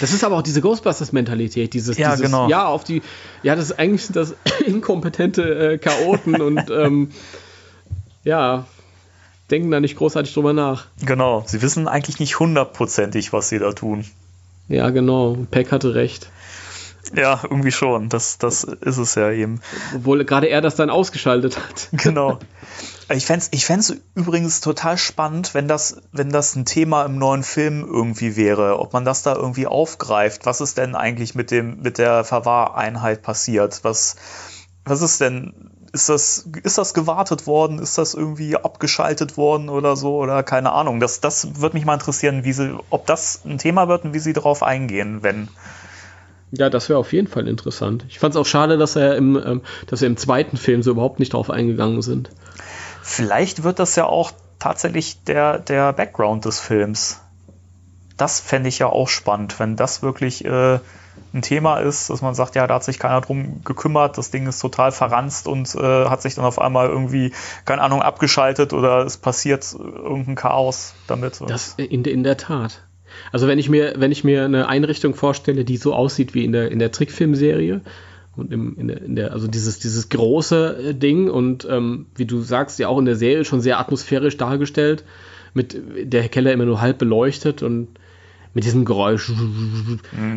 Das 0.00 0.12
ist 0.12 0.24
aber 0.24 0.36
auch 0.36 0.42
diese 0.42 0.60
Ghostbusters-Mentalität, 0.60 1.74
dieses, 1.74 1.96
Ja, 1.96 2.10
dieses 2.10 2.26
genau. 2.26 2.48
ja, 2.48 2.66
auf 2.66 2.84
die, 2.84 3.02
ja, 3.42 3.54
das 3.54 3.66
ist 3.66 3.78
eigentlich 3.78 4.08
das 4.08 4.34
inkompetente 4.66 5.72
äh, 5.72 5.78
Chaoten 5.78 6.40
und 6.40 6.70
ähm, 6.70 7.10
ja, 8.24 8.66
denken 9.50 9.70
da 9.70 9.80
nicht 9.80 9.96
großartig 9.96 10.32
drüber 10.34 10.52
nach. 10.52 10.86
genau. 11.04 11.44
Sie 11.46 11.62
wissen 11.62 11.88
eigentlich 11.88 12.18
nicht 12.18 12.38
hundertprozentig, 12.38 13.32
was 13.32 13.48
sie 13.48 13.58
da 13.58 13.72
tun. 13.72 14.04
Ja, 14.68 14.90
genau. 14.90 15.36
Peck 15.50 15.72
hatte 15.72 15.94
recht. 15.94 16.30
Ja, 17.14 17.40
irgendwie 17.42 17.72
schon. 17.72 18.08
Das, 18.08 18.38
das 18.38 18.62
ist 18.62 18.98
es 18.98 19.16
ja 19.16 19.32
eben. 19.32 19.60
Obwohl 19.96 20.24
gerade 20.24 20.48
er 20.48 20.60
das 20.60 20.76
dann 20.76 20.90
ausgeschaltet 20.90 21.58
hat. 21.58 21.88
Genau. 21.92 22.38
Ich 23.12 23.26
fände 23.26 23.44
ich 23.50 23.66
fänd's 23.66 23.92
übrigens 24.14 24.60
total 24.60 24.96
spannend, 24.96 25.52
wenn 25.52 25.66
das, 25.66 26.00
wenn 26.12 26.30
das 26.30 26.54
ein 26.54 26.64
Thema 26.64 27.04
im 27.04 27.18
neuen 27.18 27.42
Film 27.42 27.84
irgendwie 27.84 28.36
wäre, 28.36 28.78
ob 28.78 28.92
man 28.92 29.04
das 29.04 29.24
da 29.24 29.34
irgendwie 29.34 29.66
aufgreift. 29.66 30.46
Was 30.46 30.60
ist 30.60 30.78
denn 30.78 30.94
eigentlich 30.94 31.34
mit, 31.34 31.50
dem, 31.50 31.80
mit 31.80 31.98
der 31.98 32.22
Verwahreinheit 32.22 33.22
passiert? 33.22 33.80
Was, 33.82 34.14
was 34.84 35.02
ist 35.02 35.20
denn, 35.20 35.54
ist 35.92 36.08
das, 36.08 36.48
ist 36.62 36.78
das 36.78 36.94
gewartet 36.94 37.48
worden? 37.48 37.80
Ist 37.80 37.98
das 37.98 38.14
irgendwie 38.14 38.56
abgeschaltet 38.56 39.36
worden 39.36 39.70
oder 39.70 39.96
so? 39.96 40.16
Oder 40.16 40.44
keine 40.44 40.70
Ahnung. 40.70 41.00
Das, 41.00 41.20
das 41.20 41.60
würde 41.60 41.76
mich 41.76 41.84
mal 41.84 41.94
interessieren, 41.94 42.44
wie 42.44 42.52
sie, 42.52 42.78
ob 42.90 43.06
das 43.06 43.40
ein 43.44 43.58
Thema 43.58 43.88
wird 43.88 44.04
und 44.04 44.14
wie 44.14 44.20
sie 44.20 44.34
darauf 44.34 44.62
eingehen, 44.62 45.24
wenn. 45.24 45.48
Ja, 46.52 46.70
das 46.70 46.88
wäre 46.88 46.98
auf 47.00 47.12
jeden 47.12 47.28
Fall 47.28 47.48
interessant. 47.48 48.04
Ich 48.08 48.20
fand 48.20 48.34
es 48.34 48.40
auch 48.40 48.46
schade, 48.46 48.78
dass 48.78 48.94
er 48.94 49.16
im, 49.16 49.36
ähm, 49.36 49.62
dass 49.88 50.02
er 50.02 50.06
im 50.06 50.16
zweiten 50.16 50.56
Film 50.56 50.84
so 50.84 50.92
überhaupt 50.92 51.18
nicht 51.18 51.32
drauf 51.32 51.50
eingegangen 51.50 52.02
sind. 52.02 52.30
Vielleicht 53.02 53.62
wird 53.62 53.78
das 53.78 53.96
ja 53.96 54.06
auch 54.06 54.32
tatsächlich 54.58 55.24
der, 55.24 55.58
der 55.58 55.92
Background 55.92 56.44
des 56.44 56.60
Films. 56.60 57.20
Das 58.16 58.40
fände 58.40 58.68
ich 58.68 58.78
ja 58.78 58.86
auch 58.86 59.08
spannend, 59.08 59.58
wenn 59.58 59.76
das 59.76 60.02
wirklich 60.02 60.44
äh, 60.44 60.78
ein 61.32 61.42
Thema 61.42 61.78
ist, 61.78 62.10
dass 62.10 62.22
man 62.22 62.34
sagt, 62.34 62.54
ja, 62.54 62.66
da 62.66 62.74
hat 62.74 62.84
sich 62.84 62.98
keiner 62.98 63.20
drum 63.20 63.62
gekümmert, 63.64 64.18
das 64.18 64.30
Ding 64.30 64.46
ist 64.46 64.60
total 64.60 64.92
verranzt 64.92 65.46
und 65.46 65.74
äh, 65.74 66.06
hat 66.06 66.22
sich 66.22 66.34
dann 66.34 66.44
auf 66.44 66.58
einmal 66.58 66.88
irgendwie, 66.88 67.32
keine 67.64 67.82
Ahnung, 67.82 68.02
abgeschaltet 68.02 68.72
oder 68.72 69.04
es 69.04 69.16
passiert 69.16 69.66
irgendein 69.72 70.34
Chaos 70.34 70.94
damit. 71.06 71.40
Das 71.46 71.74
in, 71.76 72.04
in 72.04 72.24
der 72.24 72.36
Tat. 72.36 72.82
Also 73.32 73.48
wenn 73.48 73.58
ich 73.58 73.68
mir, 73.68 73.94
wenn 73.96 74.12
ich 74.12 74.24
mir 74.24 74.44
eine 74.44 74.68
Einrichtung 74.68 75.14
vorstelle, 75.14 75.64
die 75.64 75.76
so 75.76 75.94
aussieht 75.94 76.34
wie 76.34 76.44
in 76.44 76.52
der, 76.52 76.70
in 76.70 76.78
der 76.78 76.92
Trickfilmserie 76.92 77.80
und 78.36 78.52
im, 78.52 78.76
in 78.78 78.88
der, 78.88 79.02
in 79.02 79.16
der, 79.16 79.32
also 79.32 79.46
dieses, 79.48 79.78
dieses 79.78 80.08
große 80.08 80.90
äh, 80.90 80.94
Ding 80.94 81.28
und 81.30 81.66
ähm, 81.68 82.06
wie 82.14 82.26
du 82.26 82.42
sagst, 82.42 82.78
ja 82.78 82.88
auch 82.88 82.98
in 82.98 83.04
der 83.04 83.16
Serie 83.16 83.44
schon 83.44 83.60
sehr 83.60 83.78
atmosphärisch 83.80 84.36
dargestellt, 84.36 85.04
mit 85.52 85.76
der 86.04 86.28
Keller 86.28 86.52
immer 86.52 86.64
nur 86.64 86.80
halb 86.80 86.98
beleuchtet 86.98 87.62
und 87.62 87.88
mit 88.54 88.64
diesem 88.64 88.84
Geräusch 88.84 89.30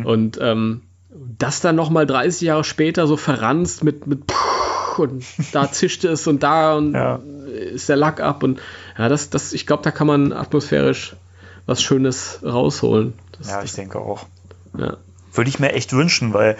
und 0.04 0.38
ähm, 0.40 0.82
das 1.38 1.60
dann 1.60 1.76
nochmal 1.76 2.06
30 2.06 2.42
Jahre 2.42 2.64
später 2.64 3.06
so 3.06 3.16
verranzt 3.16 3.84
mit, 3.84 4.06
mit 4.06 4.22
und 4.98 5.24
da 5.52 5.70
zischt 5.70 6.04
es 6.04 6.26
und 6.26 6.42
da 6.42 6.76
und 6.76 6.94
Ja. 6.94 7.20
ist 7.72 7.88
der 7.88 7.96
Lack 7.96 8.20
ab 8.20 8.42
und 8.42 8.60
ja, 8.98 9.08
das, 9.08 9.30
das, 9.30 9.52
ich 9.52 9.66
glaube, 9.66 9.82
da 9.82 9.90
kann 9.90 10.06
man 10.06 10.32
atmosphärisch 10.32 11.16
was 11.66 11.82
Schönes 11.82 12.40
rausholen. 12.44 13.14
Das, 13.38 13.48
ja, 13.48 13.62
ich 13.62 13.72
denke 13.72 13.98
auch. 13.98 14.26
ja. 14.78 14.96
Würde 15.32 15.50
ich 15.50 15.58
mir 15.58 15.72
echt 15.72 15.92
wünschen, 15.92 16.32
weil, 16.32 16.56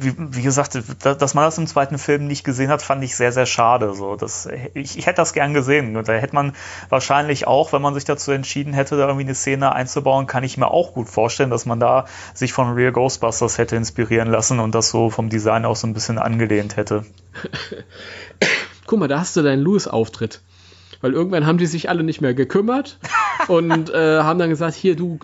wie, 0.00 0.14
wie 0.18 0.42
gesagt, 0.42 0.78
da- 1.02 1.14
dass 1.14 1.34
man 1.34 1.44
das 1.44 1.58
im 1.58 1.66
zweiten 1.66 1.98
Film 1.98 2.26
nicht 2.26 2.44
gesehen 2.44 2.70
hat, 2.70 2.82
fand 2.82 3.02
ich 3.04 3.16
sehr, 3.16 3.32
sehr 3.32 3.46
schade. 3.46 3.94
So, 3.94 4.16
das, 4.16 4.48
ich, 4.74 4.98
ich 4.98 5.06
hätte 5.06 5.16
das 5.16 5.32
gern 5.32 5.54
gesehen. 5.54 5.96
Und 5.96 6.08
da 6.08 6.12
hätte 6.12 6.34
man 6.34 6.52
wahrscheinlich 6.88 7.46
auch, 7.46 7.72
wenn 7.72 7.82
man 7.82 7.94
sich 7.94 8.04
dazu 8.04 8.32
entschieden 8.32 8.72
hätte, 8.72 8.96
da 8.96 9.04
irgendwie 9.06 9.24
eine 9.26 9.34
Szene 9.34 9.72
einzubauen, 9.74 10.26
kann 10.26 10.44
ich 10.44 10.56
mir 10.56 10.68
auch 10.68 10.94
gut 10.94 11.08
vorstellen, 11.08 11.50
dass 11.50 11.66
man 11.66 11.80
da 11.80 12.06
sich 12.34 12.52
von 12.52 12.72
Real 12.74 12.92
Ghostbusters 12.92 13.58
hätte 13.58 13.76
inspirieren 13.76 14.28
lassen 14.28 14.60
und 14.60 14.74
das 14.74 14.90
so 14.90 15.10
vom 15.10 15.28
Design 15.28 15.64
auch 15.64 15.76
so 15.76 15.86
ein 15.86 15.94
bisschen 15.94 16.18
angelehnt 16.18 16.76
hätte. 16.76 17.04
Guck 18.86 18.98
mal, 18.98 19.08
da 19.08 19.20
hast 19.20 19.36
du 19.36 19.42
deinen 19.42 19.62
Louis-Auftritt. 19.62 20.42
Weil 21.00 21.12
irgendwann 21.12 21.46
haben 21.46 21.58
die 21.58 21.66
sich 21.66 21.88
alle 21.88 22.02
nicht 22.02 22.20
mehr 22.20 22.34
gekümmert 22.34 22.98
und 23.48 23.90
äh, 23.90 24.20
haben 24.20 24.38
dann 24.38 24.50
gesagt, 24.50 24.74
hier, 24.74 24.96
du 24.96 25.18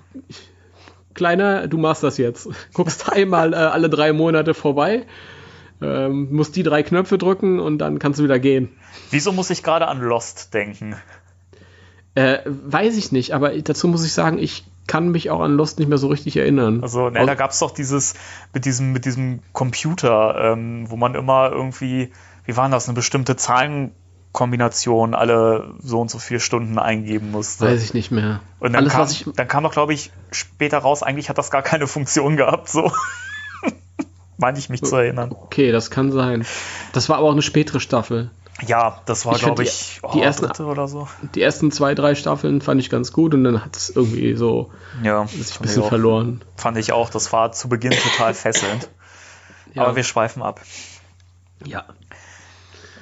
Kleiner, 1.21 1.69
du 1.69 1.77
machst 1.77 2.03
das 2.03 2.17
jetzt. 2.17 2.49
Guckst 2.73 3.13
einmal 3.13 3.53
äh, 3.53 3.57
alle 3.57 3.91
drei 3.91 4.15
Monate 4.15 4.55
vorbei, 4.55 5.05
ähm, 5.83 6.29
musst 6.31 6.57
die 6.57 6.63
drei 6.63 6.83
Knöpfe 6.83 7.19
drücken 7.19 7.61
und 7.61 7.77
dann 7.77 7.99
kannst 7.99 8.21
du 8.21 8.25
wieder 8.25 8.39
gehen. 8.39 8.71
Wieso 9.11 9.31
muss 9.31 9.51
ich 9.51 9.63
gerade 9.63 9.87
an 9.89 10.01
Lost 10.01 10.55
denken? 10.55 10.97
Äh, 12.15 12.39
weiß 12.47 12.97
ich 12.97 13.13
nicht, 13.13 13.35
aber 13.35 13.51
dazu 13.51 13.87
muss 13.87 14.03
ich 14.07 14.15
sagen, 14.15 14.39
ich 14.39 14.65
kann 14.87 15.11
mich 15.11 15.29
auch 15.29 15.41
an 15.41 15.57
Lost 15.57 15.79
nicht 15.79 15.89
mehr 15.89 15.99
so 15.99 16.09
richtig 16.09 16.39
erinnern. 16.39 16.83
Also, 16.83 17.11
ne, 17.11 17.27
da 17.27 17.35
gab 17.35 17.51
es 17.51 17.59
doch 17.59 17.73
dieses 17.73 18.15
mit 18.55 18.65
diesem, 18.65 18.93
mit 18.93 19.05
diesem 19.05 19.41
Computer, 19.53 20.53
ähm, 20.53 20.87
wo 20.89 20.97
man 20.97 21.15
immer 21.15 21.51
irgendwie, 21.53 22.13
wie 22.47 22.57
waren 22.57 22.73
das, 22.73 22.89
eine 22.89 22.95
bestimmte 22.95 23.37
Zahlenkombination 24.33 25.15
alle 25.15 25.75
so 25.81 26.01
und 26.01 26.11
so 26.11 26.19
vier 26.19 26.41
Stunden 26.41 26.79
eingeben 26.79 27.31
musste. 27.31 27.67
Weiß 27.67 27.83
ich 27.83 27.95
nicht 27.95 28.11
mehr. 28.11 28.41
Und 28.59 28.73
dann, 28.73 28.85
Alles, 28.85 28.93
kam, 28.93 29.09
ich, 29.09 29.27
dann 29.37 29.49
kam 29.49 29.65
doch, 29.65 29.73
glaube 29.73 29.93
ich, 29.95 30.11
später 30.31 30.79
raus, 30.79 31.03
eigentlich 31.03 31.29
hat 31.29 31.39
das 31.39 31.51
gar 31.51 31.63
keine 31.63 31.87
Funktion 31.87 32.37
gehabt, 32.37 32.69
so. 32.69 32.93
Meinte 34.39 34.61
ich 34.61 34.69
mich 34.71 34.83
zu 34.83 34.97
erinnern. 34.97 35.33
okay, 35.33 35.71
das 35.73 35.91
kann 35.91 36.13
sein. 36.13 36.47
Das 36.93 37.09
war 37.09 37.19
aber 37.19 37.29
auch 37.29 37.33
eine 37.33 37.43
spätere 37.43 37.81
Staffel. 37.81 38.31
Ja, 38.67 39.01
das 39.07 39.25
war, 39.27 39.35
Ich 39.35 39.41
find 39.43 39.57
glaube 39.57 39.63
die- 39.65 39.69
ich, 39.69 40.01
die 40.15 40.19
oh, 40.19 40.23
ersten- 40.23 40.47
dritte 40.47 40.65
oder 40.67 40.87
so. 40.87 41.09
Die 41.35 41.43
ersten 41.43 41.71
zwei, 41.73 41.95
drei 41.95 42.15
Staffeln 42.15 42.61
fand 42.61 42.81
ich 42.81 42.91
ganz 42.91 43.13
gut 43.13 43.35
und 43.35 43.45
dann 43.45 43.65
hat 43.65 43.77
es 43.77 43.91
irgendwie 43.91 44.35
so 44.37 44.71
Ja, 45.03 45.27
sich 45.27 45.37
ein 45.39 45.41
ich, 45.43 45.59
bisschen 45.61 45.83
auch, 45.83 45.89
verloren. 45.89 46.43
fand 46.57 46.77
ich 46.79 46.93
auch. 46.93 47.11
Das 47.11 47.33
war 47.33 47.53
zu 47.53 47.69
Beginn 47.69 47.93
total 47.93 48.35
fesselnd. 48.35 48.89
Ja. 49.75 49.83
Aber 49.85 49.97
wir 49.97 50.05
schweifen 50.05 50.43
ab. 50.43 50.61
ja. 51.65 51.85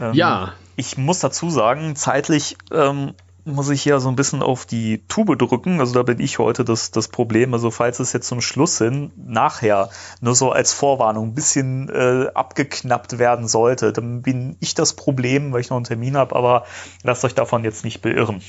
Ähm, 0.01 0.13
ja, 0.15 0.53
Ich 0.79 0.97
muss 0.97 1.19
dazu 1.19 1.51
sagen, 1.51 1.97
zeitlich 1.97 2.57
ähm, 2.71 3.15
muss 3.45 3.69
ich 3.69 3.83
hier 3.83 3.99
so 3.99 4.09
ein 4.09 4.15
bisschen 4.15 4.43
auf 4.43 4.65
die 4.65 5.03
Tube 5.09 5.37
drücken. 5.37 5.81
Also 5.81 5.93
da 5.93 6.05
bin 6.05 6.21
ich 6.21 6.39
heute 6.39 6.65
das, 6.65 6.93
das 6.93 7.09
Problem. 7.09 7.53
Also 7.53 7.73
falls 7.73 7.99
es 7.99 8.13
jetzt 8.13 8.29
zum 8.29 8.41
Schluss 8.41 8.79
hin, 8.79 9.11
nachher, 9.17 9.91
nur 10.21 10.37
so 10.37 10.53
als 10.53 10.73
Vorwarnung, 10.73 11.31
ein 11.31 11.35
bisschen 11.35 11.89
äh, 11.89 12.29
abgeknappt 12.33 13.19
werden 13.19 13.49
sollte, 13.49 13.93
dann 13.93 14.23
bin 14.23 14.57
ich 14.61 14.75
das 14.75 14.93
Problem, 14.93 15.53
weil 15.53 15.63
ich 15.63 15.71
noch 15.71 15.79
einen 15.79 15.85
Termin 15.85 16.17
habe, 16.17 16.37
aber 16.37 16.65
lasst 17.03 17.25
euch 17.25 17.35
davon 17.35 17.65
jetzt 17.65 17.83
nicht 17.85 18.01
beirren. 18.01 18.41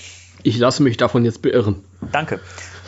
ich 0.44 0.60
lasse 0.60 0.84
mich 0.84 0.98
davon 0.98 1.26
jetzt 1.26 1.42
beirren. 1.42 1.84
Danke. 2.12 2.42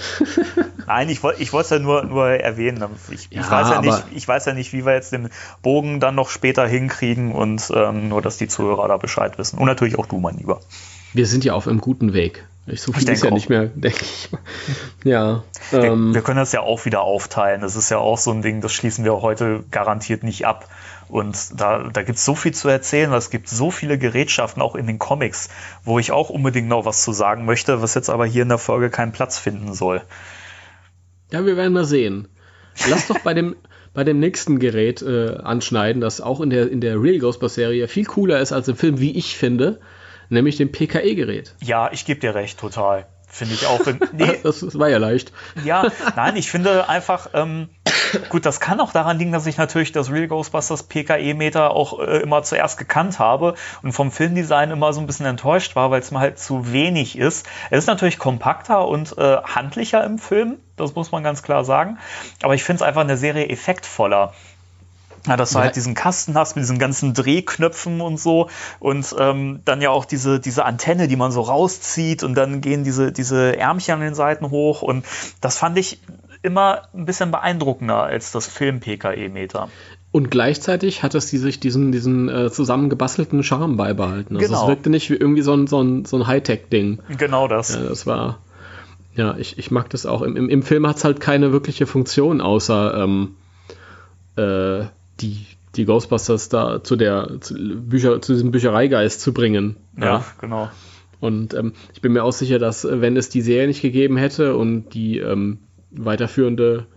Nein, 0.88 1.10
ich, 1.10 1.24
woll- 1.24 1.36
ich 1.40 1.54
wollte 1.54 1.66
es 1.66 1.70
ja 1.72 1.80
nur, 1.80 2.04
nur 2.04 2.28
erwähnen. 2.28 2.84
Ich, 3.12 3.30
Ja, 3.32 3.42
ich, 3.42 3.52
weiß 3.52 3.70
ja 3.70 3.82
nicht, 3.82 4.04
ich 4.14 4.28
weiß 4.28 4.46
ja 4.46 4.54
nicht, 4.54 4.74
wie 4.74 4.86
wir 4.86 4.94
jetzt 4.94 5.12
den 5.12 5.30
Bogen 5.62 6.00
dann 6.00 6.16
noch 6.16 6.30
später 6.30 6.68
hinkriegen 6.68 7.32
und 7.32 7.72
ähm, 7.74 8.10
nur, 8.10 8.22
dass 8.22 8.38
die 8.38 8.48
Zuhörer 8.48 8.88
da 8.88 8.98
Bescheid 8.98 9.38
wissen. 9.38 9.58
Und 9.58 9.66
natürlich 9.66 9.98
auch 9.98 10.06
du, 10.06 10.20
mein 10.20 10.38
Lieber. 10.38 10.62
Wir 11.14 11.26
sind 11.26 11.44
ja 11.44 11.54
auf 11.54 11.68
einem 11.68 11.82
guten 11.82 12.14
Weg. 12.14 12.46
Ich 12.68 12.82
so 12.82 12.94
viel 12.94 13.10
ist 13.10 13.24
ja 13.24 13.32
auch. 13.32 13.34
nicht 13.34 13.50
mehr, 13.50 13.66
denke 13.66 14.02
ich. 14.02 14.30
Ja. 15.04 15.44
Wir, 15.72 15.84
ähm, 15.84 16.14
wir, 16.14 16.22
können 16.22 16.38
das 16.38 16.52
ja 16.52 16.62
auch 16.62 16.86
wieder 16.86 17.02
aufteilen. 17.02 17.62
Das 17.62 17.76
ist 17.76 17.90
ja 17.90 17.98
auch 17.98 18.18
so 18.20 18.32
ein 18.32 18.42
Ding, 18.44 18.62
das 18.62 18.72
schließen 18.72 19.04
wir 19.04 19.22
heute 19.22 19.64
garantiert 19.72 20.24
nicht 20.24 20.46
ab. 20.46 20.68
Und 21.12 21.60
da, 21.60 21.90
da 21.92 22.04
gibt 22.04 22.20
es 22.20 22.24
so 22.24 22.36
viel 22.36 22.54
zu 22.54 22.70
erzählen, 22.70 23.12
es 23.12 23.30
gibt 23.30 23.50
so 23.50 23.70
viele 23.70 23.98
Gerätschaften 23.98 24.62
auch 24.62 24.76
in 24.76 24.88
den 24.88 24.98
Comics, 24.98 25.50
wo 25.84 26.00
ich 26.00 26.14
auch 26.14 26.30
unbedingt 26.30 26.70
noch 26.70 26.86
was 26.86 27.04
zu 27.04 27.12
sagen 27.12 27.44
möchte, 27.44 27.82
was 27.82 27.96
jetzt 27.96 28.10
aber 28.10 28.26
hier 28.26 28.44
in 28.44 28.50
der 28.50 28.58
Folge 28.58 28.90
keinen 28.90 29.12
Platz 29.12 29.38
finden 29.38 29.74
soll. 29.74 30.04
Ja, 31.30 31.46
wir 31.46 31.58
werden 31.58 31.74
mal 31.74 31.84
sehen. 31.84 32.30
Lass 32.90 33.08
doch 33.08 33.20
bei 33.20 33.34
dem, 33.34 33.58
bei 33.94 34.06
dem 34.06 34.20
nächsten 34.20 34.58
Gerät 34.60 35.02
äh, 35.02 35.36
anschneiden, 35.36 36.02
das 36.02 36.22
auch 36.22 36.40
in 36.40 36.50
der, 36.50 36.72
in 36.72 36.80
der 36.80 37.02
Real 37.02 37.20
Ghostbusters-Serie 37.20 37.90
viel 37.90 38.06
cooler 38.06 38.40
ist 38.40 38.54
als 38.54 38.70
im 38.70 38.78
Film, 38.78 39.02
wie 39.02 39.12
ich 39.12 39.36
finde, 39.36 39.82
nämlich 40.30 40.56
dem 40.56 40.72
PKE-Gerät. 40.72 41.56
Ja, 41.62 41.92
ich 41.92 42.06
gebe 42.06 42.22
dir 42.22 42.36
recht, 42.36 42.58
total. 42.58 43.06
Finde 43.28 43.56
ich 43.56 43.66
auch. 43.66 43.82
Nee. 44.14 44.40
das, 44.44 44.62
das, 44.62 44.80
war 44.80 44.88
ja 44.88 44.98
leicht. 44.98 45.34
Ja, 45.66 45.92
nein, 46.16 46.38
ich 46.38 46.50
finde 46.50 46.88
einfach, 46.88 47.32
ähm, 47.34 47.68
gut, 48.30 48.46
das 48.46 48.60
kann 48.60 48.80
auch 48.80 48.92
daran 48.92 49.18
liegen, 49.18 49.32
dass 49.32 49.46
ich 49.46 49.58
natürlich 49.58 49.92
das 49.92 50.12
Real 50.12 50.28
Ghostbusters 50.28 50.84
PKE-Meter 50.84 51.72
auch 51.72 52.00
äh, 52.00 52.20
immer 52.20 52.44
zuerst 52.44 52.78
gekannt 52.78 53.20
habe 53.20 53.56
und 53.84 53.92
vom 53.92 54.12
Filmdesign 54.12 54.72
immer 54.72 54.94
so 54.94 55.00
ein 55.00 55.08
bisschen 55.08 55.26
enttäuscht 55.26 55.76
war, 55.76 55.92
weil 55.92 56.02
es 56.02 56.12
mir 56.12 56.20
halt 56.20 56.40
zu 56.40 56.72
wenig 56.72 57.18
ist. 57.18 57.48
Es 57.70 57.80
ist 57.80 57.88
natürlich 57.88 58.20
kompakter 58.20 58.88
und 58.88 59.18
äh, 59.18 59.38
handlicher 59.38 60.04
im 60.04 60.20
Film, 60.20 60.58
das 60.78 60.96
muss 60.96 61.12
man 61.12 61.24
ganz 61.24 61.44
klar 61.44 61.64
sagen. 61.64 61.98
Aber 62.42 62.56
ich 62.56 62.64
finde 62.64 62.84
es 62.84 62.88
einfach 62.88 63.02
in 63.02 63.08
der 63.08 63.18
Serie 63.18 63.50
effektvoller. 63.50 64.34
Ja, 65.28 65.38
dass 65.38 65.52
du 65.52 65.60
ja. 65.60 65.66
halt 65.66 65.76
diesen 65.76 65.94
Kasten 65.94 66.34
hast 66.34 66.56
mit 66.56 66.64
diesen 66.64 66.80
ganzen 66.80 67.14
Drehknöpfen 67.14 68.02
und 68.02 68.20
so 68.20 68.50
und 68.80 69.16
ähm, 69.20 69.62
dann 69.66 69.80
ja 69.80 69.92
auch 69.92 70.06
diese, 70.06 70.40
diese 70.40 70.66
Antenne, 70.66 71.08
die 71.08 71.16
man 71.16 71.32
so 71.32 71.42
rauszieht 71.42 72.24
und 72.24 72.34
dann 72.34 72.60
gehen 72.60 72.84
diese, 72.84 73.12
diese 73.12 73.56
Ärmchen 73.56 73.96
an 73.96 74.02
den 74.02 74.16
Seiten 74.16 74.50
hoch 74.50 74.82
und 74.82 75.06
das 75.40 75.60
fand 75.60 75.78
ich 75.78 76.02
immer 76.42 76.84
ein 76.94 77.06
bisschen 77.06 77.32
beeindruckender 77.32 78.04
als 78.04 78.32
das 78.32 78.48
Film-PKE-Meter. 78.48 79.70
Und 80.12 80.30
gleichzeitig 80.30 81.04
hat 81.04 81.16
es 81.16 81.28
die 81.28 81.38
sich 81.38 81.60
diesen, 81.60 81.92
diesen 81.92 82.28
äh, 82.28 82.52
zusammengebastelten 82.52 83.44
Charme 83.44 83.78
beibehalten. 83.78 84.36
Also 84.36 84.48
genau. 84.48 84.64
es 84.64 84.68
wirkte 84.68 84.90
nicht 84.90 85.10
wie 85.10 85.16
irgendwie 85.16 85.42
so 85.42 85.54
ein, 85.54 85.68
so 85.68 85.82
ein, 85.82 86.06
so 86.06 86.18
ein 86.18 86.28
Hightech-Ding. 86.28 87.00
Genau 87.18 87.48
das. 87.48 87.76
Ja, 87.76 87.84
das 87.84 88.06
war. 88.06 88.40
Ja, 89.16 89.38
ich, 89.38 89.58
ich 89.58 89.72
mag 89.72 89.90
das 89.90 90.06
auch. 90.06 90.22
Im, 90.22 90.36
im, 90.36 90.50
im 90.50 90.64
Film 90.64 90.88
hat 90.88 90.98
es 90.98 91.04
halt 91.06 91.22
keine 91.22 91.52
wirkliche 91.52 91.86
Funktion, 91.86 92.42
außer 92.42 93.04
ähm, 93.04 93.36
äh, 94.36 94.86
die, 95.22 95.46
die 95.76 95.86
Ghostbusters 95.86 96.50
da 96.50 96.84
zu 96.84 96.96
der 96.96 97.40
zu, 97.40 97.56
Bücher, 97.56 98.22
zu 98.22 98.34
diesem 98.34 98.52
Büchereigeist 98.52 99.22
zu 99.22 99.34
bringen. 99.34 99.78
Ja, 99.98 100.06
ja. 100.06 100.26
genau. 100.40 100.70
Und 101.22 101.54
ähm, 101.54 101.74
ich 101.94 102.02
bin 102.02 102.14
mir 102.14 102.24
auch 102.24 102.34
sicher, 102.34 102.58
dass 102.58 102.86
wenn 102.90 103.16
es 103.16 103.30
die 103.30 103.42
Serie 103.42 103.68
nicht 103.68 103.82
gegeben 103.82 104.18
hätte 104.18 104.56
und 104.56 104.90
die 104.94 105.20
ähm, 105.20 105.60
weiterführende 105.92 106.88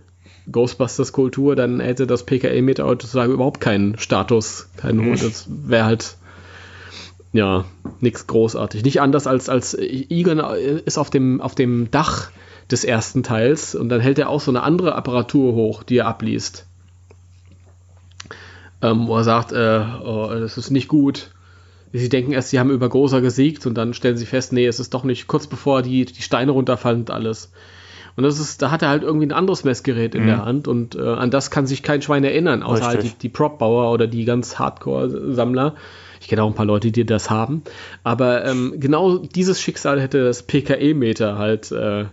Ghostbusters-Kultur, 0.50 1.56
dann 1.56 1.80
hätte 1.80 2.06
das 2.06 2.26
PKE-Meter 2.26 2.84
heutzutage 2.84 3.32
überhaupt 3.32 3.60
keinen 3.60 3.98
Status, 3.98 4.68
keinen 4.76 5.04
Hut. 5.04 5.22
Das 5.22 5.46
wäre 5.48 5.84
halt 5.84 6.16
ja 7.32 7.64
nichts 8.00 8.26
großartig. 8.26 8.84
Nicht 8.84 9.00
anders 9.00 9.26
als 9.26 9.48
als 9.48 9.74
Egon 9.74 10.38
ist 10.38 10.98
auf 10.98 11.10
dem 11.10 11.40
auf 11.40 11.54
dem 11.54 11.90
Dach 11.90 12.30
des 12.70 12.84
ersten 12.84 13.22
Teils 13.22 13.74
und 13.74 13.88
dann 13.88 14.00
hält 14.00 14.18
er 14.18 14.28
auch 14.28 14.40
so 14.40 14.50
eine 14.50 14.62
andere 14.62 14.94
Apparatur 14.94 15.54
hoch, 15.54 15.82
die 15.82 15.98
er 15.98 16.06
abliest 16.06 16.66
ähm, 18.84 19.06
wo 19.06 19.16
er 19.16 19.24
sagt, 19.24 19.52
äh, 19.52 19.82
oh, 20.04 20.28
das 20.28 20.58
ist 20.58 20.70
nicht 20.70 20.88
gut. 20.88 21.30
Sie 21.92 22.08
denken 22.08 22.32
erst, 22.32 22.50
sie 22.50 22.58
haben 22.58 22.70
über 22.70 22.88
Großer 22.88 23.22
gesiegt 23.22 23.64
und 23.66 23.74
dann 23.74 23.94
stellen 23.94 24.18
sie 24.18 24.26
fest, 24.26 24.52
nee, 24.52 24.66
es 24.66 24.78
ist 24.78 24.92
doch 24.92 25.04
nicht, 25.04 25.26
kurz 25.26 25.46
bevor 25.46 25.80
die, 25.80 26.04
die 26.04 26.22
Steine 26.22 26.50
runterfallen 26.50 27.00
und 27.00 27.10
alles. 27.10 27.50
Und 28.16 28.22
das 28.22 28.38
ist, 28.38 28.62
da 28.62 28.70
hat 28.70 28.82
er 28.82 28.88
halt 28.88 29.02
irgendwie 29.02 29.26
ein 29.26 29.32
anderes 29.32 29.64
Messgerät 29.64 30.14
in 30.14 30.22
mhm. 30.22 30.26
der 30.26 30.44
Hand 30.44 30.68
und 30.68 30.94
äh, 30.94 31.00
an 31.02 31.30
das 31.30 31.50
kann 31.50 31.66
sich 31.66 31.82
kein 31.82 32.00
Schwein 32.00 32.22
erinnern, 32.24 32.62
außer 32.62 32.88
Richtig. 32.88 32.94
halt 32.94 33.04
die, 33.04 33.18
die 33.18 33.28
Prop-Bauer 33.28 33.92
oder 33.92 34.06
die 34.06 34.24
ganz 34.24 34.58
Hardcore-Sammler. 34.58 35.74
Ich 36.20 36.28
kenne 36.28 36.42
auch 36.42 36.48
ein 36.48 36.54
paar 36.54 36.64
Leute, 36.64 36.90
die 36.90 37.04
das 37.04 37.28
haben. 37.28 37.62
Aber 38.02 38.44
ähm, 38.44 38.74
genau 38.78 39.18
dieses 39.18 39.60
Schicksal 39.60 40.00
hätte 40.00 40.24
das 40.24 40.44
PKE-Meter 40.44 41.38
halt 41.38 41.72
äh, 41.72 42.06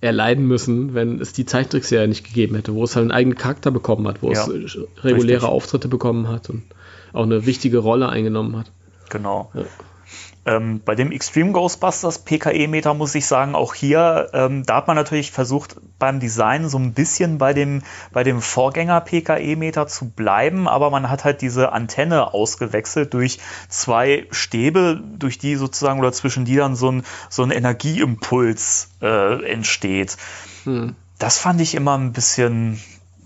erleiden 0.00 0.46
müssen, 0.46 0.94
wenn 0.94 1.20
es 1.20 1.32
die 1.32 1.46
Zeichentrickserie 1.46 2.08
nicht 2.08 2.24
gegeben 2.24 2.54
hätte, 2.54 2.74
wo 2.74 2.84
es 2.84 2.96
halt 2.96 3.04
einen 3.04 3.12
eigenen 3.12 3.36
Charakter 3.36 3.70
bekommen 3.70 4.06
hat, 4.08 4.22
wo 4.22 4.32
ja, 4.32 4.46
es 4.46 4.78
reguläre 5.02 5.38
richtig. 5.38 5.42
Auftritte 5.42 5.88
bekommen 5.88 6.28
hat 6.28 6.48
und 6.48 6.62
auch 7.12 7.24
eine 7.24 7.44
wichtige 7.44 7.78
Rolle 7.78 8.08
eingenommen 8.08 8.56
hat. 8.56 8.70
Genau. 9.10 9.50
Ja. 9.54 9.64
Ähm, 10.46 10.80
bei 10.82 10.94
dem 10.94 11.12
Extreme 11.12 11.52
Ghostbusters 11.52 12.20
PKE-Meter 12.20 12.94
muss 12.94 13.14
ich 13.14 13.26
sagen, 13.26 13.54
auch 13.54 13.74
hier, 13.74 14.30
ähm, 14.32 14.64
da 14.64 14.76
hat 14.76 14.86
man 14.86 14.96
natürlich 14.96 15.32
versucht, 15.32 15.76
beim 15.98 16.18
Design 16.18 16.68
so 16.70 16.78
ein 16.78 16.94
bisschen 16.94 17.36
bei 17.36 17.52
dem, 17.52 17.82
bei 18.12 18.24
dem 18.24 18.40
Vorgänger 18.40 19.02
PKE-Meter 19.02 19.86
zu 19.86 20.08
bleiben, 20.08 20.66
aber 20.66 20.90
man 20.90 21.10
hat 21.10 21.24
halt 21.24 21.42
diese 21.42 21.72
Antenne 21.72 22.32
ausgewechselt 22.32 23.12
durch 23.12 23.38
zwei 23.68 24.26
Stäbe, 24.30 25.02
durch 25.18 25.38
die 25.38 25.56
sozusagen 25.56 26.00
oder 26.00 26.12
zwischen 26.12 26.46
die 26.46 26.56
dann 26.56 26.74
so 26.74 26.90
ein, 26.90 27.02
so 27.28 27.42
ein 27.42 27.50
Energieimpuls 27.50 28.92
äh, 29.02 29.44
entsteht. 29.44 30.16
Hm. 30.64 30.96
Das 31.18 31.38
fand 31.38 31.60
ich 31.60 31.74
immer 31.74 31.98
ein 31.98 32.12
bisschen 32.12 32.80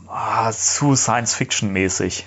ah, 0.09 0.51
zu 0.51 0.97
Science-Fiction-mäßig. 0.97 2.27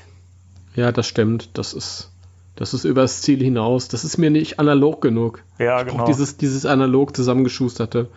Ja, 0.76 0.94
das 0.94 1.08
stimmt. 1.08 1.58
Das 1.58 1.74
ist 1.74 2.12
das 2.58 2.74
ist 2.74 2.84
übers 2.84 3.22
Ziel 3.22 3.42
hinaus. 3.42 3.88
Das 3.88 4.04
ist 4.04 4.18
mir 4.18 4.30
nicht 4.30 4.60
analog 4.60 5.02
genug. 5.02 5.44
Ja, 5.60 5.82
ich 5.82 5.88
genau. 5.88 6.06
Dieses, 6.06 6.38
dieses 6.38 6.66
analog 6.66 7.16
zusammengeschusterte 7.16 8.10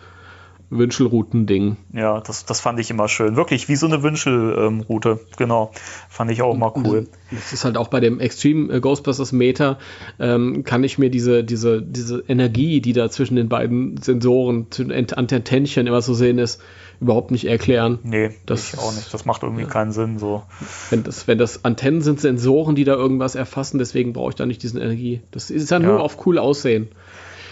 Wünschelrouten-Ding. 0.71 1.77
Ja, 1.93 2.21
das, 2.21 2.45
das 2.45 2.61
fand 2.61 2.79
ich 2.79 2.89
immer 2.89 3.07
schön. 3.07 3.35
Wirklich 3.35 3.67
wie 3.67 3.75
so 3.75 3.85
eine 3.85 4.01
Wünschelroute. 4.01 5.19
Genau. 5.37 5.71
Fand 6.09 6.31
ich 6.31 6.41
auch 6.41 6.55
immer 6.55 6.73
cool. 6.77 7.07
Das 7.29 7.53
ist 7.53 7.65
halt 7.65 7.77
auch 7.77 7.89
bei 7.89 7.99
dem 7.99 8.19
Extreme 8.19 8.73
äh, 8.73 8.79
Ghostbusters 8.79 9.33
Meter, 9.33 9.77
ähm, 10.19 10.63
kann 10.63 10.83
ich 10.83 10.97
mir 10.97 11.09
diese, 11.09 11.43
diese, 11.43 11.81
diese 11.81 12.23
Energie, 12.27 12.81
die 12.81 12.93
da 12.93 13.09
zwischen 13.09 13.35
den 13.35 13.49
beiden 13.49 13.97
Sensoren, 13.97 14.67
Antennchen 15.15 15.87
immer 15.87 16.01
zu 16.01 16.13
sehen 16.13 16.39
ist, 16.39 16.61
überhaupt 17.01 17.31
nicht 17.31 17.45
erklären. 17.45 17.99
Nee, 18.03 18.31
das 18.45 18.73
ich 18.73 18.79
auch 18.79 18.93
nicht. 18.93 19.13
Das 19.13 19.25
macht 19.25 19.43
irgendwie 19.43 19.63
ja. 19.63 19.67
keinen 19.67 19.91
Sinn. 19.91 20.19
So. 20.19 20.43
Wenn, 20.89 21.03
das, 21.03 21.27
wenn 21.27 21.37
das 21.37 21.65
Antennen 21.65 22.01
sind, 22.01 22.21
Sensoren, 22.21 22.75
die 22.75 22.85
da 22.85 22.93
irgendwas 22.93 23.35
erfassen, 23.35 23.77
deswegen 23.77 24.13
brauche 24.13 24.29
ich 24.29 24.35
da 24.35 24.45
nicht 24.45 24.63
diesen 24.63 24.79
Energie. 24.79 25.21
Das 25.31 25.49
ist 25.49 25.69
ja 25.69 25.79
nur 25.79 25.99
auf 25.99 26.25
cool 26.25 26.37
aussehen. 26.37 26.89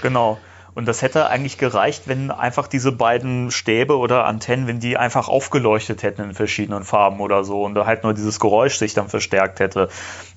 Genau. 0.02 0.38
Und 0.80 0.86
das 0.86 1.02
hätte 1.02 1.28
eigentlich 1.28 1.58
gereicht, 1.58 2.04
wenn 2.06 2.32
einfach 2.32 2.66
diese 2.66 2.94
beiden 2.94 3.52
Stäbe 3.52 3.98
oder 3.98 4.24
Antennen, 4.24 4.66
wenn 4.66 4.80
die 4.80 4.96
einfach 4.96 5.28
aufgeleuchtet 5.28 6.04
hätten 6.04 6.22
in 6.22 6.34
verschiedenen 6.34 6.86
Farben 6.86 7.20
oder 7.20 7.44
so 7.44 7.66
und 7.66 7.76
da 7.76 7.86
halt 7.86 8.04
nur 8.04 8.14
dieses 8.14 8.40
Geräusch 8.40 8.78
sich 8.78 8.94
dann 8.94 9.10
verstärkt 9.10 9.60
hätte. 9.60 9.90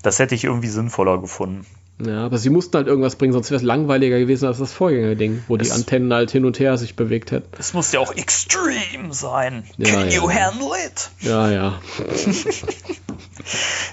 Das 0.02 0.18
hätte 0.18 0.34
ich 0.34 0.42
irgendwie 0.42 0.66
sinnvoller 0.66 1.20
gefunden. 1.20 1.64
Ja, 2.04 2.24
aber 2.24 2.38
sie 2.38 2.50
mussten 2.50 2.76
halt 2.76 2.88
irgendwas 2.88 3.14
bringen, 3.14 3.32
sonst 3.32 3.52
wäre 3.52 3.58
es 3.58 3.62
langweiliger 3.62 4.18
gewesen 4.18 4.48
als 4.48 4.58
das 4.58 4.72
Vorgängerding, 4.72 5.44
wo 5.46 5.54
es, 5.54 5.68
die 5.68 5.72
Antennen 5.72 6.12
halt 6.12 6.32
hin 6.32 6.44
und 6.44 6.58
her 6.58 6.76
sich 6.76 6.96
bewegt 6.96 7.30
hätten. 7.30 7.46
Es 7.56 7.72
muss 7.72 7.92
ja 7.92 8.00
auch 8.00 8.16
extrem 8.16 9.12
sein. 9.12 9.62
Ja, 9.76 9.90
Can 9.90 10.10
ja, 10.10 10.16
you 10.16 10.28
handle 10.28 10.70
it? 10.84 11.10
Ja, 11.20 11.52
ja. 11.52 11.80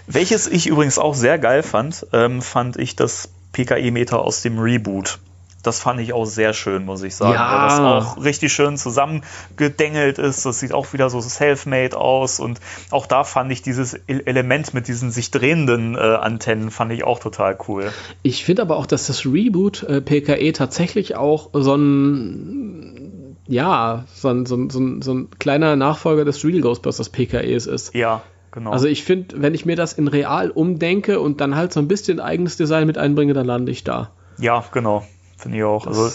Welches 0.08 0.48
ich 0.48 0.66
übrigens 0.66 0.98
auch 0.98 1.14
sehr 1.14 1.38
geil 1.38 1.62
fand, 1.62 2.08
ähm, 2.12 2.42
fand 2.42 2.78
ich 2.78 2.96
das 2.96 3.30
PKE-Meter 3.52 4.20
aus 4.20 4.42
dem 4.42 4.58
Reboot. 4.58 5.20
Das 5.70 5.80
fand 5.80 6.00
ich 6.00 6.14
auch 6.14 6.26
sehr 6.26 6.54
schön, 6.54 6.84
muss 6.84 7.04
ich 7.04 7.16
sagen. 7.16 7.36
Ja. 7.36 7.52
Weil 7.52 7.68
das 7.68 7.80
auch 7.80 8.24
richtig 8.24 8.52
schön 8.52 8.76
zusammengedengelt 8.76 10.18
ist. 10.18 10.48
Das 10.48 10.60
sieht 10.60 10.74
auch 10.74 10.94
wieder 10.94 11.12
so 11.12 11.22
self-made 11.22 11.96
aus. 11.96 12.40
Und 12.40 12.60
auch 12.90 13.06
da 13.06 13.24
fand 13.24 13.52
ich 13.52 13.62
dieses 13.62 13.94
Element 14.08 14.74
mit 14.74 14.88
diesen 14.88 15.12
sich 15.12 15.30
drehenden 15.30 15.94
äh, 15.94 16.00
Antennen 16.00 16.72
fand 16.72 16.92
ich 16.92 17.04
auch 17.04 17.20
total 17.20 17.56
cool. 17.68 17.92
Ich 18.24 18.44
finde 18.44 18.64
aber 18.64 18.78
auch, 18.78 18.88
dass 18.88 19.06
das 19.06 19.28
Reboot 19.28 19.84
äh, 19.84 20.02
PKE 20.02 20.54
tatsächlich 20.54 21.16
auch 21.16 21.52
so 21.54 21.76
ein 21.76 23.36
ja, 23.48 24.06
so 24.14 24.30
ein, 24.30 24.48
so, 24.48 24.56
ein, 24.56 24.70
so, 24.72 24.80
ein, 24.80 25.02
so 25.04 25.14
ein 25.14 25.30
kleiner 25.38 25.76
Nachfolger 25.76 26.26
des 26.26 26.44
Real 26.44 26.62
Ghostbusters 26.62 27.10
PKEs 27.10 27.68
ist. 27.68 27.94
Ja, 27.94 28.24
Genau. 28.52 28.72
Also 28.72 28.88
ich 28.88 29.04
finde, 29.04 29.42
wenn 29.42 29.54
ich 29.54 29.68
mir 29.68 29.76
das 29.76 29.94
in 29.94 30.08
real 30.08 30.50
umdenke 30.50 31.20
und 31.20 31.40
dann 31.40 31.56
halt 31.56 31.72
so 31.72 31.80
ein 31.80 31.88
bisschen 31.88 32.20
eigenes 32.20 32.58
Design 32.58 32.88
mit 32.88 32.98
einbringe, 32.98 33.34
dann 33.34 33.46
lande 33.46 33.72
ich 33.72 33.84
da. 33.84 34.10
Ja, 34.40 34.64
genau. 34.72 35.06
Finde 35.40 35.58
ich 35.58 35.64
auch. 35.64 35.88
Also 35.88 36.12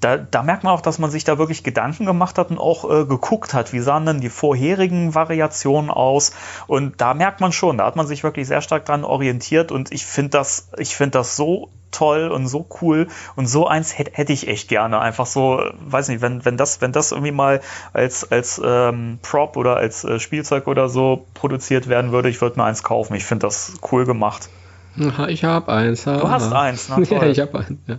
da, 0.00 0.16
da, 0.16 0.44
merkt 0.44 0.62
man 0.62 0.72
auch, 0.72 0.80
dass 0.80 1.00
man 1.00 1.10
sich 1.10 1.24
da 1.24 1.38
wirklich 1.38 1.64
Gedanken 1.64 2.06
gemacht 2.06 2.38
hat 2.38 2.50
und 2.50 2.58
auch 2.58 2.88
äh, 2.88 3.04
geguckt 3.04 3.52
hat, 3.52 3.72
wie 3.72 3.80
sahen 3.80 4.06
denn 4.06 4.20
die 4.20 4.28
vorherigen 4.28 5.16
Variationen 5.16 5.90
aus. 5.90 6.32
Und 6.68 7.00
da 7.00 7.14
merkt 7.14 7.40
man 7.40 7.50
schon, 7.50 7.78
da 7.78 7.86
hat 7.86 7.96
man 7.96 8.06
sich 8.06 8.22
wirklich 8.22 8.46
sehr 8.46 8.62
stark 8.62 8.84
dran 8.84 9.02
orientiert 9.02 9.72
und 9.72 9.90
ich 9.90 10.06
finde 10.06 10.30
das, 10.30 10.70
ich 10.78 10.94
finde 10.94 11.18
das 11.18 11.34
so 11.34 11.70
toll 11.90 12.28
und 12.28 12.46
so 12.46 12.66
cool 12.80 13.08
und 13.34 13.46
so 13.46 13.66
eins 13.66 13.98
hätte 13.98 14.12
hätt 14.14 14.30
ich 14.30 14.46
echt 14.46 14.68
gerne. 14.68 15.00
Einfach 15.00 15.26
so, 15.26 15.60
weiß 15.80 16.08
nicht, 16.08 16.20
wenn, 16.20 16.44
wenn 16.44 16.56
das, 16.56 16.80
wenn 16.80 16.92
das 16.92 17.10
irgendwie 17.10 17.32
mal 17.32 17.60
als, 17.92 18.30
als 18.30 18.60
ähm, 18.64 19.18
Prop 19.22 19.56
oder 19.56 19.78
als 19.78 20.04
äh, 20.04 20.20
Spielzeug 20.20 20.68
oder 20.68 20.88
so 20.88 21.26
produziert 21.34 21.88
werden 21.88 22.12
würde, 22.12 22.28
ich 22.28 22.40
würde 22.40 22.60
mir 22.60 22.64
eins 22.64 22.84
kaufen. 22.84 23.14
Ich 23.14 23.24
finde 23.24 23.48
das 23.48 23.72
cool 23.90 24.04
gemacht. 24.04 24.48
Ich 25.28 25.44
habe 25.44 25.72
eins. 25.72 26.04
Du 26.04 26.28
hast 26.28 26.52
eins, 26.52 26.86
toll. 26.88 27.06
Ja, 27.08 27.26
ich 27.26 27.40
habe 27.40 27.58
eins, 27.58 27.78
ja 27.86 27.98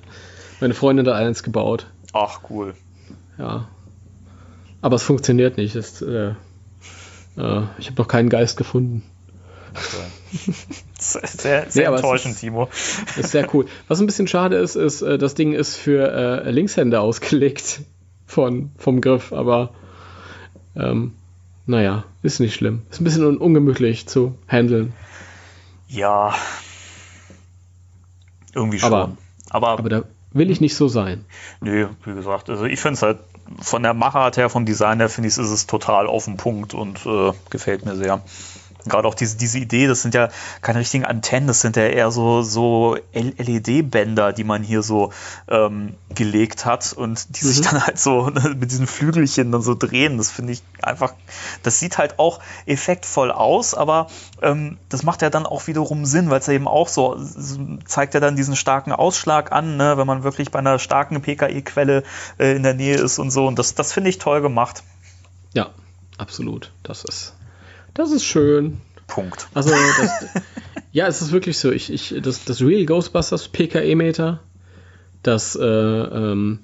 meine 0.59 0.73
Freundin 0.73 1.07
hat 1.07 1.15
eins 1.15 1.43
gebaut. 1.43 1.87
Ach, 2.13 2.41
cool. 2.49 2.73
Ja. 3.37 3.67
Aber 4.81 4.95
es 4.95 5.03
funktioniert 5.03 5.57
nicht. 5.57 5.75
Es, 5.75 6.01
äh, 6.01 6.33
äh, 7.37 7.63
ich 7.77 7.87
habe 7.87 7.95
noch 7.97 8.07
keinen 8.07 8.29
Geist 8.29 8.57
gefunden. 8.57 9.03
Okay. 9.71 10.53
sehr, 10.97 11.21
sehr, 11.27 11.71
sehr 11.71 11.89
nee, 11.89 11.95
enttäuschend, 11.95 12.35
ist, 12.35 12.41
Timo. 12.41 12.69
Ist 13.17 13.31
sehr 13.31 13.53
cool. 13.53 13.65
Was 13.87 13.99
ein 13.99 14.05
bisschen 14.05 14.27
schade 14.27 14.57
ist, 14.57 14.75
ist, 14.75 15.01
äh, 15.01 15.17
das 15.17 15.35
Ding 15.35 15.53
ist 15.53 15.75
für 15.75 16.11
äh, 16.11 16.51
Linkshänder 16.51 17.01
ausgelegt 17.01 17.81
von, 18.25 18.71
vom 18.77 19.01
Griff, 19.01 19.31
aber 19.33 19.73
ähm, 20.75 21.13
naja, 21.65 22.05
ist 22.23 22.39
nicht 22.39 22.55
schlimm. 22.55 22.83
Ist 22.89 23.01
ein 23.01 23.03
bisschen 23.03 23.25
un 23.25 23.37
ungemütlich 23.37 24.07
zu 24.07 24.37
handeln. 24.47 24.93
Ja. 25.87 26.33
Irgendwie 28.53 28.79
schon. 28.79 28.91
Aber, 28.91 29.17
aber, 29.49 29.67
aber 29.69 29.89
da 29.89 30.03
will 30.31 30.51
ich 30.51 30.61
nicht 30.61 30.75
so 30.75 30.87
sein. 30.87 31.25
Nö, 31.61 31.87
wie 32.05 32.13
gesagt, 32.13 32.49
also 32.49 32.65
ich 32.65 32.79
finde 32.79 32.95
es 32.95 33.01
halt 33.01 33.19
von 33.61 33.83
der 33.83 33.93
Machart 33.93 34.37
her, 34.37 34.49
vom 34.49 34.65
Design 34.65 34.99
her, 34.99 35.09
finde 35.09 35.29
ich, 35.29 35.37
ist 35.37 35.49
es 35.49 35.67
total 35.67 36.07
auf 36.07 36.25
den 36.25 36.37
Punkt 36.37 36.73
und 36.73 37.05
äh, 37.05 37.31
gefällt 37.49 37.85
mir 37.85 37.95
sehr 37.95 38.21
gerade 38.85 39.07
auch 39.07 39.13
diese, 39.13 39.37
diese 39.37 39.59
Idee, 39.59 39.87
das 39.87 40.01
sind 40.01 40.13
ja 40.13 40.29
keine 40.61 40.79
richtigen 40.79 41.05
Antennen, 41.05 41.47
das 41.47 41.61
sind 41.61 41.75
ja 41.75 41.83
eher 41.83 42.11
so, 42.11 42.41
so 42.41 42.97
LED-Bänder, 43.13 44.33
die 44.33 44.43
man 44.43 44.63
hier 44.63 44.81
so 44.81 45.11
ähm, 45.47 45.95
gelegt 46.15 46.65
hat 46.65 46.93
und 46.93 47.37
die 47.37 47.45
mhm. 47.45 47.49
sich 47.49 47.61
dann 47.61 47.85
halt 47.85 47.99
so 47.99 48.31
mit 48.55 48.71
diesen 48.71 48.87
Flügelchen 48.87 49.51
dann 49.51 49.61
so 49.61 49.75
drehen. 49.75 50.17
Das 50.17 50.31
finde 50.31 50.53
ich 50.53 50.63
einfach, 50.81 51.13
das 51.63 51.79
sieht 51.79 51.97
halt 51.97 52.19
auch 52.19 52.39
effektvoll 52.65 53.31
aus, 53.31 53.73
aber 53.73 54.07
ähm, 54.41 54.77
das 54.87 55.03
macht 55.03 55.21
ja 55.21 55.29
dann 55.29 55.45
auch 55.45 55.67
wiederum 55.67 56.05
Sinn, 56.05 56.29
weil 56.29 56.39
es 56.39 56.47
ja 56.47 56.53
eben 56.53 56.67
auch 56.67 56.87
so 56.87 57.17
zeigt 57.85 58.13
ja 58.13 58.19
dann 58.19 58.35
diesen 58.35 58.55
starken 58.55 58.91
Ausschlag 58.91 59.51
an, 59.51 59.77
ne, 59.77 59.97
wenn 59.97 60.07
man 60.07 60.23
wirklich 60.23 60.51
bei 60.51 60.59
einer 60.59 60.79
starken 60.79 61.21
PKE-Quelle 61.21 62.03
äh, 62.37 62.55
in 62.55 62.63
der 62.63 62.73
Nähe 62.73 62.95
ist 62.95 63.19
und 63.19 63.31
so. 63.31 63.47
Und 63.47 63.59
das, 63.59 63.75
das 63.75 63.91
finde 63.91 64.09
ich 64.09 64.17
toll 64.17 64.41
gemacht. 64.41 64.83
Ja, 65.53 65.69
absolut. 66.17 66.71
Das 66.83 67.03
ist 67.03 67.35
das 67.99 68.11
ist 68.11 68.23
schön. 68.23 68.81
Punkt. 69.07 69.47
Also, 69.53 69.69
das, 70.01 70.43
ja, 70.91 71.07
es 71.07 71.21
ist 71.21 71.31
wirklich 71.31 71.57
so. 71.57 71.71
Ich, 71.71 71.91
ich, 71.91 72.15
das, 72.21 72.45
das 72.45 72.61
Real 72.61 72.85
Ghostbusters 72.85 73.49
PKE-Meter, 73.49 74.39
das 75.23 75.55
äh, 75.55 75.63
ähm, 75.65 76.59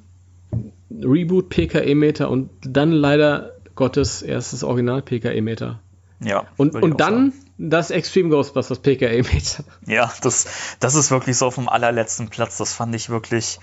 Reboot 0.91 1.49
PKE-Meter 1.49 2.29
und 2.29 2.49
dann 2.61 2.91
leider 2.91 3.55
Gottes 3.75 4.21
erstes 4.21 4.63
Original 4.63 5.01
PKE-Meter. 5.01 5.79
Ja. 6.21 6.45
Und, 6.57 6.75
und 6.75 6.99
dann 6.99 7.31
sagen. 7.31 7.45
das 7.57 7.91
Extreme 7.91 8.29
Ghostbusters 8.29 8.79
PKE-Meter. 8.79 9.63
Ja, 9.85 10.11
das, 10.21 10.47
das 10.79 10.95
ist 10.95 11.11
wirklich 11.11 11.37
so 11.37 11.47
auf 11.47 11.55
dem 11.55 11.67
allerletzten 11.67 12.29
Platz. 12.29 12.57
Das 12.57 12.73
fand 12.73 12.95
ich 12.95 13.09
wirklich. 13.09 13.59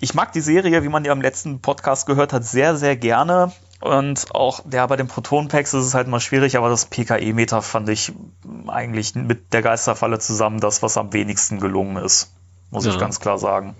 Ich 0.00 0.14
mag 0.14 0.32
die 0.32 0.40
Serie, 0.40 0.82
wie 0.82 0.88
man 0.88 1.04
ja 1.04 1.12
im 1.12 1.22
letzten 1.22 1.60
Podcast 1.60 2.06
gehört 2.06 2.32
hat, 2.32 2.44
sehr, 2.44 2.76
sehr 2.76 2.96
gerne. 2.96 3.52
Und 3.82 4.32
auch 4.32 4.60
ja, 4.70 4.86
bei 4.86 4.94
den 4.94 5.08
Proton-Packs 5.08 5.74
ist 5.74 5.84
es 5.86 5.94
halt 5.94 6.06
mal 6.06 6.20
schwierig, 6.20 6.56
aber 6.56 6.68
das 6.68 6.86
PKE-Meter 6.86 7.62
fand 7.62 7.88
ich 7.88 8.12
eigentlich 8.68 9.16
mit 9.16 9.52
der 9.52 9.60
Geisterfalle 9.60 10.20
zusammen 10.20 10.60
das, 10.60 10.82
was 10.82 10.96
am 10.96 11.12
wenigsten 11.12 11.58
gelungen 11.58 11.96
ist. 11.96 12.32
Muss 12.70 12.84
ja. 12.86 12.92
ich 12.92 12.98
ganz 12.98 13.18
klar 13.18 13.38
sagen. 13.38 13.74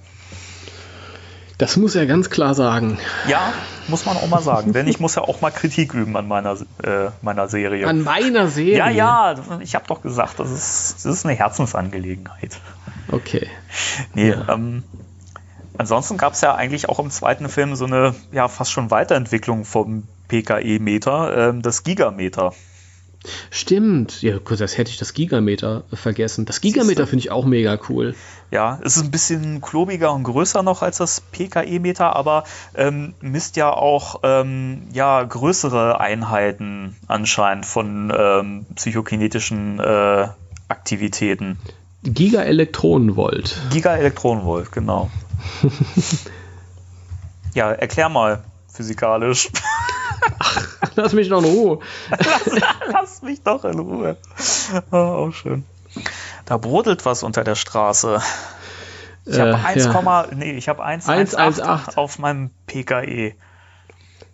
Das 1.59 1.77
muss 1.77 1.95
er 1.95 2.07
ganz 2.07 2.31
klar 2.31 2.57
sagen. 2.57 2.99
Ja, 3.29 3.53
muss 3.87 4.05
man 4.05 4.17
auch 4.17 4.27
mal 4.27 4.43
sagen, 4.43 4.73
denn 4.73 4.89
ich 4.89 4.99
muss 4.99 5.15
ja 5.15 5.23
auch 5.23 5.41
mal 5.41 5.53
Kritik 5.53 5.95
üben 5.95 6.17
an 6.17 6.27
meiner, 6.27 6.57
äh, 6.83 7.11
meiner 7.21 7.47
Serie. 7.47 7.87
An 7.87 8.03
meiner 8.03 8.49
Serie? 8.49 8.79
Ja, 8.79 8.91
ja, 8.91 9.35
ich 9.61 9.77
habe 9.77 9.87
doch 9.87 10.03
gesagt, 10.03 10.41
das 10.41 10.51
ist, 10.51 11.05
das 11.05 11.19
ist 11.19 11.25
eine 11.25 11.37
Herzensangelegenheit. 11.37 12.59
Okay. 13.13 13.49
Nee, 14.15 14.31
ja. 14.31 14.49
ähm, 14.49 14.83
Ansonsten 15.79 16.19
gab 16.19 16.35
es 16.35 16.41
ja 16.41 16.55
eigentlich 16.55 16.89
auch 16.89 16.99
im 16.99 17.11
zweiten 17.11 17.49
Film 17.49 17.75
so 17.77 17.87
eine 17.87 18.15
ja 18.31 18.49
fast 18.49 18.73
schon 18.73 18.91
Weiterentwicklung 18.91 19.65
vom 19.65 20.05
PKE-Meter, 20.29 21.49
ähm, 21.49 21.63
das 21.63 21.83
Gigameter. 21.83 22.53
Stimmt, 23.51 24.23
ja, 24.23 24.39
kurz, 24.39 24.59
das 24.59 24.77
hätte 24.77 24.91
ich 24.91 24.99
das 24.99 25.15
Gigameter 25.15 25.85
vergessen. 25.93 26.45
Das 26.45 26.61
Gigameter 26.61 27.07
finde 27.07 27.21
ich 27.21 27.31
auch 27.31 27.45
mega 27.45 27.79
cool. 27.89 28.17
Ja, 28.51 28.81
es 28.85 28.97
ist 28.97 29.05
ein 29.05 29.11
bisschen 29.11 29.61
klobiger 29.61 30.13
und 30.13 30.25
größer 30.25 30.63
noch 30.63 30.83
als 30.83 30.99
das 30.99 31.21
PKE-Meter, 31.21 32.17
aber 32.17 32.45
ähm, 32.75 33.15
misst 33.21 33.57
ja 33.57 33.73
auch 33.73 34.21
ähm, 34.25 34.89
ja, 34.93 35.23
größere 35.23 36.01
Einheiten 36.01 36.97
anscheinend 37.07 37.65
von 37.65 38.13
ähm, 38.17 38.67
psychokinetischen 38.75 39.79
äh, 39.79 40.29
Aktivitäten. 40.69 41.59
Gigaelektronenvolt. 42.03 43.57
Gigaelektronenvolt, 43.71 44.73
genau. 44.73 45.11
ja, 47.55 47.73
erklär 47.73 48.09
mal 48.09 48.45
physikalisch. 48.73 49.51
Ach, 50.39 50.69
lass 50.97 51.13
mich 51.13 51.29
doch 51.29 51.43
in 51.43 51.51
Ruhe. 51.51 51.79
lass, 52.11 52.61
lass, 52.93 53.23
mich 53.23 53.43
doch 53.43 53.65
in 53.65 53.79
Ruhe. 53.79 54.17
Oh, 54.91 54.97
auch 54.97 55.33
schön. 55.33 55.65
Da 56.45 56.57
brodelt 56.57 57.05
was 57.05 57.23
unter 57.23 57.45
der 57.45 57.55
Straße. 57.55 58.21
Ich 59.25 59.39
habe 59.39 59.51
äh, 59.51 59.55
1, 59.55 59.85
ja. 59.85 60.27
nee, 60.35 60.53
ich 60.53 60.69
habe 60.69 60.85
1,18 60.85 61.97
auf 61.97 62.19
meinem 62.19 62.51
PKE. 62.67 63.35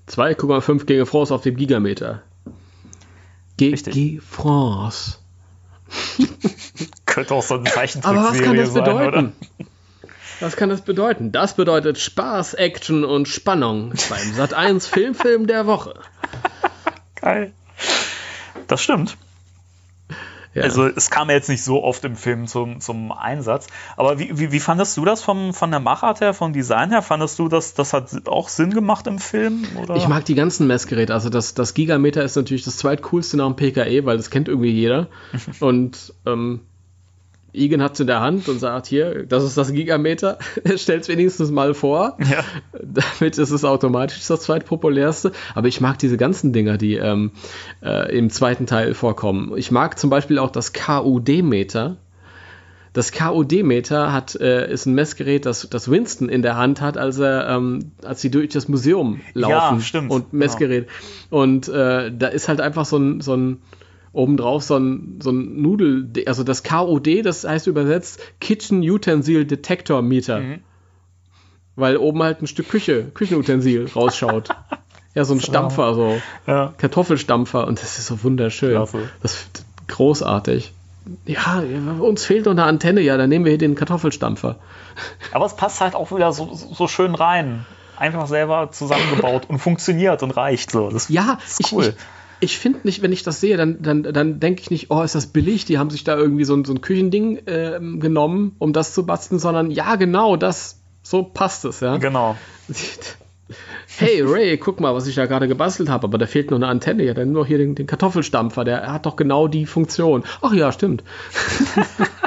2,5 0.09 0.85
gegen 0.85 1.05
France 1.07 1.35
auf 1.35 1.43
dem 1.43 1.57
Gigameter. 1.57 2.23
Gegen 3.59 4.21
France. 4.21 5.19
Könnte 7.07 7.35
auch 7.35 7.43
so 7.43 7.57
ein 7.57 7.67
Zeichentrickserie 7.67 8.19
Aber 8.19 8.31
was 8.31 8.43
kann 8.43 8.57
das 8.57 8.73
bedeuten? 8.73 9.33
Sein, 9.59 9.67
was 10.41 10.57
kann 10.57 10.69
das 10.69 10.83
bedeuten? 10.83 11.33
Das 11.33 11.55
bedeutet 11.55 11.99
Spaß, 11.99 12.55
Action 12.55 13.05
und 13.05 13.29
Spannung 13.29 13.93
beim 14.09 14.33
Sat 14.35 14.55
1 14.55 14.87
Filmfilm 14.87 15.47
der 15.47 15.67
Woche. 15.67 15.95
Geil. 17.17 17.53
Das 18.67 18.83
stimmt. 18.83 19.17
Ja. 20.55 20.65
Also 20.65 20.87
es 20.87 21.11
kam 21.11 21.29
ja 21.29 21.37
jetzt 21.37 21.49
nicht 21.49 21.63
so 21.63 21.83
oft 21.85 22.05
im 22.05 22.17
Film 22.17 22.47
zum, 22.47 22.81
zum 22.81 23.13
Einsatz. 23.13 23.67
Aber 23.97 24.19
wie, 24.19 24.39
wie, 24.39 24.51
wie 24.51 24.61
fandest 24.61 24.97
du 24.97 25.05
das 25.05 25.23
vom, 25.23 25.53
von 25.53 25.71
der 25.71 25.81
Machart 25.81 26.21
her, 26.21 26.35
vom 26.35 26.53
Design 26.53 26.91
her? 26.91 27.03
Fandest 27.03 27.39
du, 27.39 27.49
dass 27.49 27.75
das 27.75 27.93
hat 27.93 28.27
auch 28.27 28.49
Sinn 28.49 28.73
gemacht 28.73 29.07
im 29.07 29.19
Film? 29.19 29.67
Oder? 29.81 29.97
Ich 29.97 30.09
mag 30.09 30.25
die 30.25 30.35
ganzen 30.35 30.67
Messgeräte. 30.67 31.15
Also 31.15 31.29
das, 31.29 31.55
das 31.55 31.75
Gigameter 31.75 32.23
ist 32.23 32.37
natürlich 32.37 32.65
das 32.65 32.77
zweitcoolste 32.79 33.37
nach 33.37 33.47
dem 33.47 33.57
PKE, 33.57 34.05
weil 34.05 34.17
das 34.17 34.31
kennt 34.31 34.49
irgendwie 34.49 34.71
jeder. 34.71 35.09
Und 35.61 36.15
ähm, 36.27 36.61
Igen 37.53 37.83
hat 37.83 37.95
es 37.95 38.01
in 38.01 38.07
der 38.07 38.21
Hand 38.21 38.49
und 38.49 38.59
sagt, 38.59 38.87
hier, 38.87 39.25
das 39.25 39.43
ist 39.43 39.57
das 39.57 39.73
Gigameter, 39.73 40.39
stellt 40.77 41.03
es 41.03 41.09
wenigstens 41.09 41.51
mal 41.51 41.75
vor. 41.75 42.17
Ja. 42.19 42.45
Damit 43.21 43.39
ist 43.39 43.51
es 43.51 43.65
automatisch 43.65 44.27
das 44.27 44.43
zweitpopulärste. 44.43 45.33
Aber 45.55 45.69
ich 45.69 45.81
mag 45.81 45.99
diese 45.99 46.17
ganzen 46.17 46.53
Dinger, 46.53 46.77
die 46.77 46.97
ähm, 46.97 47.33
äh, 47.83 48.17
im 48.17 48.31
zweiten 48.31 48.67
Teil 48.67 48.95
vorkommen. 48.95 49.57
Ich 49.57 49.71
mag 49.71 49.99
zum 49.99 50.11
Beispiel 50.11 50.39
auch 50.39 50.51
das 50.51 50.73
KUD-Meter. 50.73 51.97
Das 52.93 53.13
KUD-Meter 53.13 54.13
hat, 54.13 54.35
äh, 54.35 54.71
ist 54.71 54.87
ein 54.87 54.95
Messgerät, 54.95 55.47
das, 55.47 55.69
das 55.71 55.91
Winston 55.91 56.29
in 56.29 56.43
der 56.43 56.57
Hand 56.57 56.81
hat, 56.81 56.99
als 56.99 57.19
er, 57.19 57.49
ähm, 57.49 57.93
als 58.03 58.21
sie 58.21 58.31
durch 58.31 58.51
das 58.51 58.69
Museum 58.69 59.21
laufen 59.35 59.77
ja, 59.77 59.81
stimmt. 59.81 60.11
und 60.11 60.33
Messgerät. 60.33 60.89
Genau. 61.31 61.43
Und 61.43 61.69
äh, 61.69 62.11
da 62.13 62.29
ist 62.29 62.49
halt 62.49 62.61
einfach 62.61 62.85
so 62.85 62.97
ein, 62.97 63.21
so 63.21 63.35
ein 63.37 63.63
obendrauf 64.13 64.63
so 64.63 64.77
ein, 64.77 65.19
so 65.23 65.31
ein 65.31 65.61
Nudel, 65.61 66.11
also 66.27 66.45
das 66.45 66.63
KOD, 66.63 67.25
das 67.25 67.45
heißt 67.45 67.67
übersetzt 67.67 68.21
Kitchen 68.41 68.81
Utensil 68.81 69.45
Detector 69.45 70.03
Meter. 70.03 70.41
Mhm. 70.41 70.61
Weil 71.77 71.97
oben 71.97 72.23
halt 72.23 72.43
ein 72.43 72.47
Stück 72.47 72.69
Küche, 72.69 73.05
Küchenutensil 73.15 73.89
rausschaut. 73.95 74.49
ja, 75.15 75.25
so 75.25 75.35
ein 75.35 75.39
genau. 75.39 75.49
Stampfer, 75.49 75.95
so 75.95 76.21
ja. 76.47 76.75
Kartoffelstampfer 76.77 77.67
und 77.67 77.81
das 77.81 77.99
ist 77.99 78.07
so 78.07 78.25
wunderschön. 78.25 78.73
Klasse. 78.73 79.09
Das 79.23 79.35
ist 79.35 79.65
großartig. 79.87 80.73
Ja, 81.25 81.63
uns 82.01 82.25
fehlt 82.25 82.45
noch 82.45 82.53
eine 82.53 82.65
Antenne, 82.65 83.01
ja, 83.01 83.17
dann 83.17 83.31
nehmen 83.31 83.45
wir 83.45 83.51
hier 83.51 83.59
den 83.59 83.75
Kartoffelstampfer. 83.75 84.57
Aber 85.33 85.47
es 85.47 85.57
passt 85.57 85.81
halt 85.81 85.95
auch 85.95 86.15
wieder 86.15 86.33
so, 86.33 86.53
so 86.53 86.87
schön 86.89 87.15
rein. 87.15 87.65
Einfach 87.97 88.27
selber 88.27 88.71
zusammengebaut 88.71 89.47
und 89.49 89.59
funktioniert 89.59 90.23
und 90.23 90.33
reicht 90.33 90.71
so. 90.71 90.91
Das 90.91 91.09
ja, 91.09 91.39
ist 91.45 91.73
cool. 91.73 91.83
Ich, 91.85 91.89
ich, 91.89 91.97
ich 92.41 92.59
finde 92.59 92.81
nicht, 92.85 93.03
wenn 93.03 93.13
ich 93.13 93.23
das 93.23 93.41
sehe, 93.41 93.57
dann, 93.57 93.83
dann, 93.83 94.03
dann 94.03 94.41
denke 94.41 94.63
ich 94.63 94.71
nicht, 94.71 94.91
oh, 94.91 95.03
ist 95.03 95.15
das 95.15 95.27
billig, 95.27 95.65
die 95.65 95.79
haben 95.79 95.91
sich 95.91 96.05
da 96.05 96.17
irgendwie 96.17 96.45
so, 96.45 96.63
so 96.65 96.73
ein 96.73 96.81
Küchending 96.81 97.39
äh, 97.47 97.81
genommen, 97.99 98.55
um 98.59 98.73
das 98.73 98.95
zu 98.95 99.05
basteln, 99.05 99.39
sondern 99.39 99.71
ja, 99.71 99.97
genau, 99.97 100.37
das, 100.37 100.81
so 101.03 101.23
passt 101.23 101.65
es, 101.65 101.81
ja. 101.81 101.97
Genau. 101.97 102.37
Hey 103.97 104.23
Ray, 104.23 104.59
guck 104.59 104.79
mal, 104.79 104.95
was 104.95 105.07
ich 105.07 105.15
da 105.15 105.27
gerade 105.27 105.49
gebastelt 105.49 105.89
habe, 105.89 106.07
aber 106.07 106.19
da 106.19 106.27
fehlt 106.27 106.51
noch 106.51 106.59
eine 106.59 106.69
Antenne. 106.69 107.03
Ja, 107.03 107.15
dann 107.15 107.33
nur 107.33 107.47
hier 107.47 107.59
den, 107.59 107.75
den 107.75 107.87
Kartoffelstampfer, 107.87 108.63
der 108.63 108.93
hat 108.93 109.07
doch 109.07 109.17
genau 109.17 109.49
die 109.49 109.67
Funktion. 109.67 110.23
Ach 110.43 110.53
ja, 110.53 110.71
stimmt. 110.71 111.03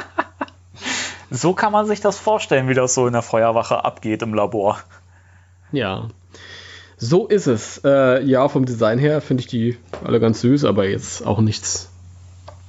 so 1.30 1.54
kann 1.54 1.72
man 1.72 1.86
sich 1.86 2.00
das 2.00 2.18
vorstellen, 2.18 2.68
wie 2.68 2.74
das 2.74 2.94
so 2.94 3.06
in 3.06 3.12
der 3.12 3.22
Feuerwache 3.22 3.84
abgeht 3.84 4.22
im 4.22 4.34
Labor. 4.34 4.80
Ja. 5.70 6.08
So 7.04 7.26
ist 7.26 7.48
es. 7.48 7.80
Äh, 7.84 8.22
ja, 8.22 8.48
vom 8.48 8.64
Design 8.64 8.96
her 8.96 9.20
finde 9.20 9.40
ich 9.40 9.48
die 9.48 9.76
alle 10.04 10.20
ganz 10.20 10.40
süß, 10.42 10.64
aber 10.64 10.88
jetzt 10.88 11.26
auch 11.26 11.40
nichts 11.40 11.90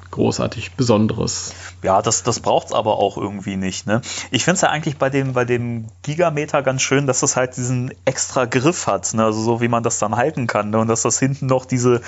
großartig 0.09 0.71
Besonderes. 0.71 1.53
Ja, 1.83 2.01
das, 2.01 2.23
das 2.23 2.39
braucht 2.39 2.67
es 2.67 2.73
aber 2.73 2.97
auch 2.97 3.15
irgendwie 3.15 3.57
nicht. 3.57 3.85
Ne? 3.85 4.01
Ich 4.31 4.43
finde 4.43 4.55
es 4.55 4.61
ja 4.61 4.69
eigentlich 4.69 4.97
bei 4.97 5.11
dem, 5.11 5.33
bei 5.33 5.45
dem 5.45 5.85
Gigameter 6.01 6.63
ganz 6.63 6.81
schön, 6.81 7.05
dass 7.05 7.21
es 7.21 7.35
halt 7.35 7.57
diesen 7.57 7.93
extra 8.05 8.45
Griff 8.45 8.87
hat, 8.87 9.13
ne? 9.13 9.23
also 9.23 9.39
so 9.39 9.61
wie 9.61 9.67
man 9.67 9.83
das 9.83 9.99
dann 9.99 10.15
halten 10.15 10.47
kann. 10.47 10.71
Ne? 10.71 10.79
Und 10.79 10.87
dass 10.87 11.03
das 11.03 11.19
hinten 11.19 11.45
noch 11.45 11.65
diese, 11.65 12.01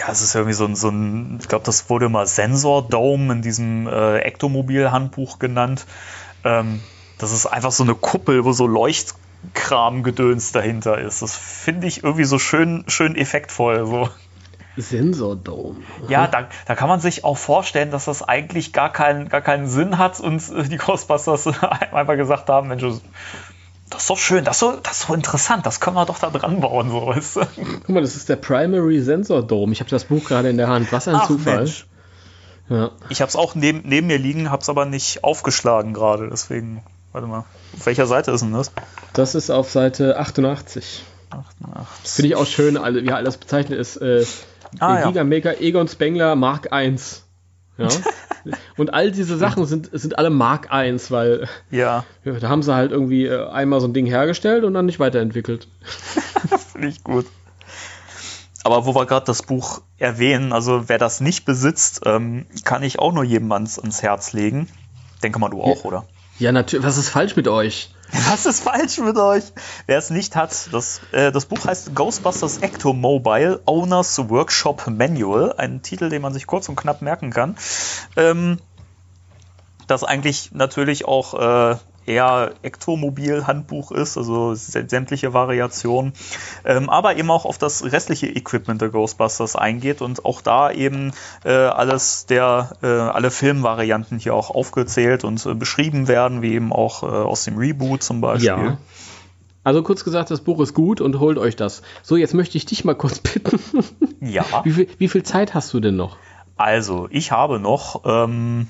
ja, 0.00 0.06
es 0.10 0.22
ist 0.22 0.34
irgendwie 0.34 0.54
so 0.54 0.64
ein, 0.64 0.74
so 0.74 0.88
ein 0.88 1.38
ich 1.40 1.46
glaube, 1.46 1.64
das 1.64 1.88
wurde 1.88 2.08
mal 2.08 2.26
Sensor 2.26 2.82
Dome 2.82 3.32
in 3.32 3.42
diesem 3.42 3.86
äh, 3.86 4.18
Ektomobil-Handbuch 4.22 5.38
genannt. 5.38 5.86
Ähm, 6.42 6.80
das 7.18 7.30
ist 7.30 7.46
einfach 7.46 7.70
so 7.70 7.84
eine 7.84 7.94
Kuppel, 7.94 8.44
wo 8.44 8.52
so 8.52 8.66
Leuchtkram-Gedöns 9.54 10.52
dahinter 10.52 10.98
ist. 10.98 11.22
Das 11.22 11.36
finde 11.36 11.86
ich 11.86 12.04
irgendwie 12.04 12.24
so 12.24 12.38
schön, 12.38 12.84
schön 12.88 13.16
effektvoll. 13.16 13.86
So. 13.86 14.08
Sensordome. 14.76 15.76
Ja, 16.08 16.26
da, 16.26 16.48
da 16.66 16.74
kann 16.74 16.88
man 16.88 17.00
sich 17.00 17.24
auch 17.24 17.38
vorstellen, 17.38 17.90
dass 17.90 18.04
das 18.04 18.22
eigentlich 18.22 18.72
gar, 18.72 18.92
kein, 18.92 19.28
gar 19.28 19.40
keinen 19.40 19.68
Sinn 19.68 19.98
hat 19.98 20.20
und 20.20 20.42
die 20.70 20.76
Ghostbusters 20.76 21.46
einfach 21.92 22.16
gesagt 22.16 22.48
haben, 22.48 22.68
Mensch, 22.68 22.84
das 23.88 24.02
ist 24.02 24.10
doch 24.10 24.18
schön, 24.18 24.44
das 24.44 24.56
ist 24.56 24.60
so, 24.60 24.72
das 24.82 24.98
ist 24.98 25.06
so 25.06 25.14
interessant, 25.14 25.64
das 25.64 25.80
können 25.80 25.96
wir 25.96 26.04
doch 26.04 26.18
da 26.18 26.28
dran 26.28 26.60
bauen, 26.60 26.90
so 26.90 27.06
weißt 27.06 27.36
du. 27.36 27.40
Guck 27.86 27.88
mal, 27.88 28.02
das 28.02 28.16
ist 28.16 28.28
der 28.28 28.36
Primary 28.36 29.00
Sensor 29.00 29.42
Dome. 29.42 29.72
Ich 29.72 29.80
habe 29.80 29.88
das 29.88 30.04
Buch 30.04 30.24
gerade 30.24 30.50
in 30.50 30.58
der 30.58 30.68
Hand. 30.68 30.92
Was 30.92 31.08
ein 31.08 31.14
Ach, 31.14 31.26
Zufall. 31.26 31.58
Mensch. 31.58 31.86
Ja. 32.68 32.90
Ich 33.08 33.20
habe 33.20 33.28
es 33.28 33.36
auch 33.36 33.54
neben, 33.54 33.82
neben 33.88 34.08
mir 34.08 34.18
liegen, 34.18 34.50
habe 34.50 34.60
es 34.60 34.68
aber 34.68 34.84
nicht 34.84 35.22
aufgeschlagen 35.24 35.94
gerade, 35.94 36.28
deswegen, 36.28 36.82
warte 37.16 37.28
mal, 37.28 37.44
auf 37.74 37.86
welcher 37.86 38.06
Seite 38.06 38.30
ist 38.30 38.42
denn 38.42 38.52
das? 38.52 38.70
Das 39.14 39.34
ist 39.34 39.48
auf 39.50 39.70
Seite 39.70 40.18
88. 40.18 41.02
88. 41.30 42.12
Finde 42.12 42.28
ich 42.28 42.36
auch 42.36 42.44
schön, 42.46 42.76
alle- 42.76 43.02
wie 43.02 43.10
alles 43.10 43.38
bezeichnet 43.38 43.78
ist. 43.78 43.96
Äh, 43.96 44.24
Ah, 44.80 45.10
ja. 45.10 45.52
Egon 45.60 45.88
Spengler 45.88 46.36
Mark 46.36 46.68
I. 46.74 46.94
Ja. 47.78 47.88
Und 48.76 48.92
all 48.92 49.10
diese 49.12 49.38
Sachen 49.38 49.64
sind, 49.64 49.88
sind 49.92 50.18
alle 50.18 50.28
Mark 50.28 50.68
I, 50.70 50.94
weil 51.08 51.48
Ja, 51.70 52.04
ja, 52.24 52.32
da 52.34 52.48
haben 52.50 52.62
sie 52.62 52.74
halt 52.74 52.90
irgendwie 52.92 53.24
äh, 53.26 53.48
einmal 53.48 53.80
so 53.80 53.86
ein 53.88 53.94
Ding 53.94 54.04
hergestellt 54.06 54.64
und 54.64 54.74
dann 54.74 54.84
nicht 54.84 55.00
weiterentwickelt. 55.00 55.68
finde 56.72 56.88
ich 56.88 57.02
gut. 57.02 57.26
Aber 58.62 58.84
wo 58.84 58.94
wir 58.94 59.06
gerade 59.06 59.24
das 59.24 59.42
Buch 59.42 59.80
erwähnen, 59.96 60.52
also 60.52 60.88
wer 60.90 60.98
das 60.98 61.20
nicht 61.22 61.46
besitzt, 61.46 62.02
ähm, 62.04 62.44
kann 62.64 62.82
ich 62.82 62.98
auch 62.98 63.12
nur 63.12 63.24
jedem 63.24 63.50
ans, 63.52 63.78
ans 63.78 64.02
Herz 64.02 64.32
legen. 64.34 64.68
Denke 65.22 65.38
mal, 65.38 65.48
du 65.48 65.62
auch, 65.62 65.84
oder? 65.84 66.04
Ja, 66.38 66.52
natürlich. 66.52 66.84
Was 66.84 66.98
ist 66.98 67.08
falsch 67.08 67.36
mit 67.36 67.48
euch? 67.48 67.90
Was 68.30 68.46
ist 68.46 68.62
falsch 68.62 68.98
mit 68.98 69.16
euch? 69.16 69.44
Wer 69.86 69.98
es 69.98 70.10
nicht 70.10 70.36
hat, 70.36 70.72
das, 70.72 71.00
äh, 71.12 71.32
das 71.32 71.46
Buch 71.46 71.64
heißt 71.64 71.94
Ghostbusters 71.94 72.58
Ectomobile 72.58 73.60
Owners 73.64 74.28
Workshop 74.28 74.86
Manual. 74.86 75.54
Ein 75.56 75.82
Titel, 75.82 76.08
den 76.08 76.22
man 76.22 76.32
sich 76.32 76.46
kurz 76.46 76.68
und 76.68 76.76
knapp 76.76 77.02
merken 77.02 77.30
kann. 77.30 77.56
Ähm, 78.16 78.58
das 79.86 80.04
eigentlich 80.04 80.52
natürlich 80.52 81.06
auch 81.06 81.34
äh, 81.72 81.76
eher 82.06 82.52
Ektomobil-Handbuch 82.62 83.92
ist, 83.92 84.16
also 84.16 84.52
sä- 84.52 84.88
sämtliche 84.88 85.32
Variationen, 85.34 86.12
ähm, 86.64 86.88
aber 86.90 87.16
eben 87.16 87.30
auch 87.30 87.44
auf 87.44 87.58
das 87.58 87.84
restliche 87.84 88.26
Equipment 88.26 88.80
der 88.80 88.88
Ghostbusters 88.90 89.56
eingeht 89.56 90.02
und 90.02 90.24
auch 90.24 90.40
da 90.40 90.70
eben 90.70 91.12
äh, 91.44 91.50
alles 91.52 92.26
der, 92.26 92.72
äh, 92.82 92.86
alle 92.86 93.30
Filmvarianten 93.30 94.18
hier 94.18 94.34
auch 94.34 94.50
aufgezählt 94.50 95.24
und 95.24 95.44
äh, 95.46 95.54
beschrieben 95.54 96.08
werden, 96.08 96.42
wie 96.42 96.54
eben 96.54 96.72
auch 96.72 97.02
äh, 97.02 97.06
aus 97.06 97.44
dem 97.44 97.56
Reboot 97.58 98.02
zum 98.02 98.20
Beispiel. 98.20 98.46
Ja. 98.48 98.78
Also 99.64 99.82
kurz 99.82 100.04
gesagt, 100.04 100.30
das 100.30 100.42
Buch 100.42 100.60
ist 100.60 100.74
gut 100.74 101.00
und 101.00 101.18
holt 101.18 101.38
euch 101.38 101.56
das. 101.56 101.82
So, 102.04 102.16
jetzt 102.16 102.34
möchte 102.34 102.56
ich 102.56 102.66
dich 102.66 102.84
mal 102.84 102.94
kurz 102.94 103.18
bitten. 103.18 103.58
Ja. 104.20 104.44
Wie 104.64 104.72
viel, 104.72 104.88
wie 104.98 105.08
viel 105.08 105.22
Zeit 105.22 105.54
hast 105.54 105.72
du 105.74 105.78
denn 105.78 105.94
noch? 105.94 106.16
Also, 106.56 107.06
ich 107.10 107.32
habe 107.32 107.60
noch, 107.60 108.02
ähm, 108.06 108.66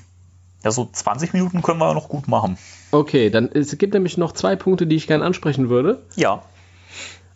ja, 0.63 0.71
so 0.71 0.87
20 0.91 1.33
Minuten 1.33 1.61
können 1.61 1.79
wir 1.79 1.93
noch 1.93 2.09
gut 2.09 2.27
machen. 2.27 2.57
Okay, 2.91 3.29
dann 3.29 3.49
es 3.53 3.77
gibt 3.77 3.93
nämlich 3.93 4.17
noch 4.17 4.31
zwei 4.31 4.55
Punkte, 4.55 4.87
die 4.87 4.95
ich 4.95 5.07
gerne 5.07 5.25
ansprechen 5.25 5.69
würde. 5.69 5.99
Ja. 6.15 6.43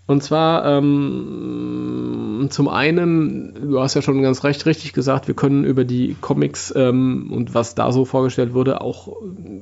Und 0.07 0.23
zwar 0.23 0.65
ähm, 0.65 2.48
zum 2.49 2.68
einen, 2.68 3.69
du 3.69 3.80
hast 3.80 3.94
ja 3.94 4.02
schon 4.02 4.22
ganz 4.22 4.44
recht 4.44 4.65
richtig 4.65 4.91
gesagt, 4.94 5.28
wir 5.28 5.36
können 5.36 5.64
über 5.64 5.86
die 5.86 6.18
Comics 6.19 6.73
ähm, 6.76 7.32
und 7.32 7.53
was 7.53 7.76
da 7.76 7.91
so 7.91 8.03
vorgestellt 8.03 8.53
wurde 8.53 8.82
auch 8.82 9.15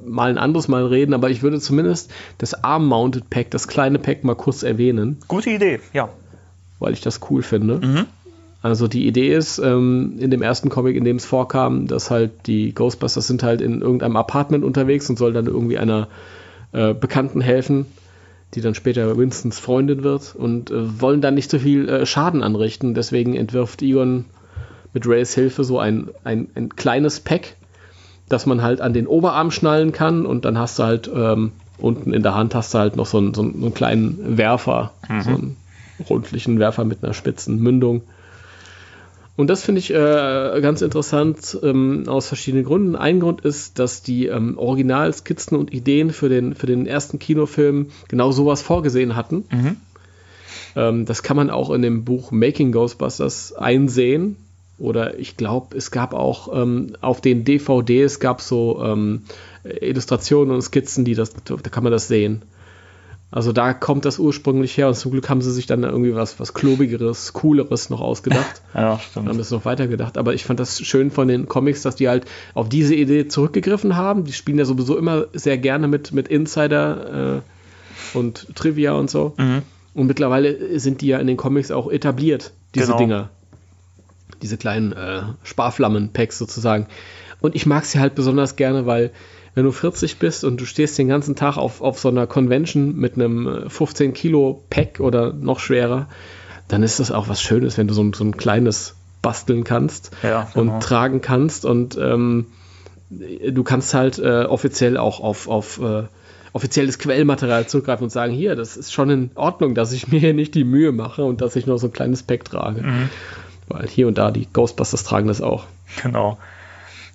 mal 0.05 0.29
ein 0.29 0.37
anderes 0.39 0.67
Mal 0.67 0.85
reden, 0.87 1.13
aber 1.13 1.29
ich 1.29 1.43
würde 1.43 1.59
zumindest 1.59 2.11
das 2.39 2.63
Arm-Mounted 2.63 3.29
Pack, 3.29 3.51
das 3.51 3.67
kleine 3.67 3.99
Pack 3.99 4.23
mal 4.23 4.35
kurz 4.35 4.63
erwähnen, 4.63 5.17
Gute 5.27 5.51
Idee, 5.51 5.81
ja. 5.93 6.09
weil 6.79 6.93
ich 6.93 7.01
das 7.01 7.19
cool 7.29 7.43
finde. 7.43 7.85
Mhm. 7.85 8.05
Also 8.61 8.87
die 8.87 9.07
Idee 9.07 9.33
ist, 9.33 9.59
ähm, 9.59 10.15
in 10.19 10.31
dem 10.31 10.41
ersten 10.41 10.69
Comic, 10.69 10.95
in 10.95 11.05
dem 11.05 11.15
es 11.15 11.25
vorkam, 11.25 11.87
dass 11.87 12.11
halt 12.11 12.31
die 12.45 12.73
Ghostbusters 12.73 13.25
sind 13.25 13.41
halt 13.41 13.61
in 13.61 13.81
irgendeinem 13.81 14.17
Apartment 14.17 14.65
unterwegs 14.65 15.09
und 15.09 15.17
soll 15.17 15.31
dann 15.31 15.45
irgendwie 15.45 15.77
einer 15.77 16.09
äh, 16.73 16.93
Bekannten 16.93 17.39
helfen, 17.39 17.85
die 18.53 18.61
dann 18.61 18.75
später 18.75 19.17
Winstons 19.17 19.59
Freundin 19.59 20.03
wird 20.03 20.35
und 20.35 20.71
äh, 20.71 21.01
wollen 21.01 21.21
dann 21.21 21.35
nicht 21.35 21.49
so 21.49 21.59
viel 21.59 21.87
äh, 21.87 22.05
Schaden 22.05 22.43
anrichten. 22.43 22.93
Deswegen 22.93 23.33
entwirft 23.33 23.81
Egon 23.81 24.25
mit 24.93 25.07
Rays 25.07 25.33
Hilfe 25.33 25.63
so 25.63 25.79
ein, 25.79 26.09
ein, 26.25 26.49
ein 26.55 26.75
kleines 26.75 27.21
Pack, 27.21 27.55
das 28.27 28.45
man 28.45 28.61
halt 28.61 28.81
an 28.81 28.91
den 28.93 29.07
Oberarm 29.07 29.51
schnallen 29.51 29.93
kann 29.93 30.25
und 30.25 30.43
dann 30.43 30.57
hast 30.57 30.79
du 30.79 30.83
halt 30.83 31.09
ähm, 31.13 31.53
unten 31.77 32.13
in 32.13 32.23
der 32.23 32.35
Hand 32.35 32.55
hast 32.55 32.73
du 32.73 32.79
halt 32.79 32.97
noch 32.97 33.05
so 33.05 33.19
einen, 33.19 33.33
so 33.33 33.41
einen, 33.41 33.53
so 33.53 33.65
einen 33.67 33.73
kleinen 33.73 34.37
Werfer, 34.37 34.91
so 35.07 35.29
einen 35.29 35.55
rundlichen 36.09 36.59
Werfer 36.59 36.83
mit 36.83 37.03
einer 37.03 37.13
spitzen 37.13 37.59
Mündung. 37.59 38.01
Und 39.39 39.47
das 39.47 39.63
finde 39.63 39.79
ich 39.79 39.89
äh, 39.89 40.59
ganz 40.61 40.81
interessant 40.81 41.57
ähm, 41.63 42.03
aus 42.07 42.27
verschiedenen 42.27 42.65
Gründen. 42.65 42.97
Ein 42.97 43.21
Grund 43.21 43.39
ist, 43.39 43.79
dass 43.79 44.01
die 44.01 44.25
ähm, 44.25 44.57
Originalskizzen 44.57 45.57
und 45.57 45.71
Ideen 45.71 46.11
für 46.11 46.27
den, 46.27 46.55
für 46.55 46.67
den 46.67 46.85
ersten 46.85 47.19
Kinofilm 47.19 47.87
genau 48.09 48.33
sowas 48.33 48.61
vorgesehen 48.61 49.15
hatten. 49.15 49.45
Mhm. 49.49 49.77
Ähm, 50.75 51.05
das 51.05 51.23
kann 51.23 51.37
man 51.37 51.49
auch 51.51 51.69
in 51.69 51.81
dem 51.81 52.03
Buch 52.03 52.31
Making 52.31 52.73
Ghostbusters 52.73 53.53
einsehen. 53.53 54.35
Oder 54.77 55.17
ich 55.17 55.37
glaube, 55.37 55.77
es 55.77 55.89
gab 55.89 56.13
auch 56.13 56.53
ähm, 56.53 56.97
auf 56.99 57.21
den 57.21 57.45
DVDs 57.45 58.19
gab 58.19 58.41
so 58.41 58.83
ähm, 58.83 59.21
Illustrationen 59.63 60.53
und 60.53 60.63
Skizzen, 60.63 61.05
die 61.05 61.15
das, 61.15 61.31
da 61.45 61.55
kann 61.55 61.83
man 61.83 61.93
das 61.93 62.09
sehen. 62.09 62.41
Also 63.31 63.51
da 63.51 63.73
kommt 63.73 64.05
das 64.05 64.17
ursprünglich 64.17 64.75
her 64.75 64.87
und 64.87 64.95
zum 64.95 65.11
Glück 65.11 65.29
haben 65.29 65.41
sie 65.41 65.51
sich 65.51 65.67
dann 65.67 65.83
irgendwie 65.83 66.15
was, 66.15 66.39
was 66.39 66.55
klobigeres, 66.55 67.33
cooleres 67.33 67.89
noch 67.91 68.01
ausgedacht. 68.01 68.61
Ja, 68.73 68.99
haben 69.15 69.27
stimmt. 69.27 69.39
es 69.39 69.51
noch 69.51 69.65
weitergedacht. 69.65 70.17
Aber 70.17 70.33
ich 70.33 70.45
fand 70.45 70.59
das 70.59 70.79
schön 70.81 71.11
von 71.11 71.27
den 71.27 71.47
Comics, 71.47 71.81
dass 71.83 71.95
die 71.95 72.07
halt 72.09 72.25
auf 72.55 72.69
diese 72.69 72.95
Idee 72.95 73.27
zurückgegriffen 73.27 73.95
haben. 73.95 74.23
Die 74.25 74.33
spielen 74.33 74.57
ja 74.57 74.65
sowieso 74.65 74.97
immer 74.97 75.25
sehr 75.33 75.57
gerne 75.57 75.87
mit, 75.87 76.11
mit 76.11 76.27
Insider 76.27 77.37
äh, 77.37 78.17
und 78.17 78.47
Trivia 78.55 78.93
und 78.93 79.09
so. 79.09 79.33
Mhm. 79.37 79.61
Und 79.93 80.07
mittlerweile 80.07 80.79
sind 80.79 81.01
die 81.01 81.07
ja 81.07 81.19
in 81.19 81.27
den 81.27 81.37
Comics 81.37 81.71
auch 81.71 81.91
etabliert, 81.91 82.51
diese 82.75 82.87
Genau. 82.87 82.97
Dinger. 82.97 83.29
Diese 84.41 84.57
kleinen 84.57 84.93
äh, 84.93 85.21
Sparflammen-Packs 85.43 86.37
sozusagen. 86.37 86.87
Und 87.41 87.55
ich 87.55 87.65
mag 87.65 87.85
sie 87.85 87.99
halt 87.99 88.15
besonders 88.15 88.55
gerne, 88.55 88.85
weil 88.85 89.11
wenn 89.55 89.65
du 89.65 89.71
40 89.71 90.19
bist 90.19 90.43
und 90.43 90.59
du 90.59 90.65
stehst 90.65 90.97
den 90.97 91.07
ganzen 91.07 91.35
Tag 91.35 91.57
auf, 91.57 91.81
auf 91.81 91.99
so 91.99 92.09
einer 92.09 92.27
Convention 92.27 92.95
mit 92.95 93.15
einem 93.15 93.47
äh, 93.65 93.69
15 93.69 94.13
Kilo 94.13 94.63
Pack 94.69 94.99
oder 94.99 95.33
noch 95.33 95.59
schwerer, 95.59 96.07
dann 96.67 96.83
ist 96.83 96.99
das 96.99 97.11
auch 97.11 97.27
was 97.27 97.41
Schönes, 97.41 97.77
wenn 97.77 97.87
du 97.87 97.93
so 97.93 98.03
ein, 98.03 98.13
so 98.13 98.23
ein 98.23 98.37
kleines 98.37 98.95
basteln 99.21 99.63
kannst 99.63 100.11
Ja, 100.23 100.49
genau. 100.53 100.75
und 100.75 100.83
tragen 100.83 101.21
kannst 101.21 101.65
und 101.65 101.97
ähm, 101.97 102.47
du 103.09 103.63
kannst 103.63 103.93
halt 103.93 104.19
äh, 104.19 104.43
offiziell 104.43 104.97
auch 104.97 105.19
auf, 105.19 105.47
auf 105.47 105.81
äh, 105.81 106.03
offizielles 106.53 106.99
Quellmaterial 106.99 107.67
zurückgreifen 107.67 108.05
und 108.05 108.09
sagen, 108.11 108.33
hier, 108.33 108.55
das 108.55 108.77
ist 108.77 108.93
schon 108.93 109.09
in 109.09 109.31
Ordnung, 109.35 109.75
dass 109.75 109.91
ich 109.91 110.07
mir 110.11 110.19
hier 110.19 110.33
nicht 110.33 110.55
die 110.55 110.63
Mühe 110.63 110.91
mache 110.91 111.23
und 111.23 111.41
dass 111.41 111.55
ich 111.55 111.65
nur 111.65 111.79
so 111.79 111.87
ein 111.87 111.93
kleines 111.93 112.23
Pack 112.23 112.45
trage. 112.45 112.83
Mhm. 112.83 113.09
Weil 113.67 113.87
hier 113.87 114.07
und 114.07 114.17
da 114.17 114.31
die 114.31 114.47
Ghostbusters 114.51 115.03
tragen 115.03 115.27
das 115.27 115.41
auch. 115.41 115.65
Genau. 116.01 116.37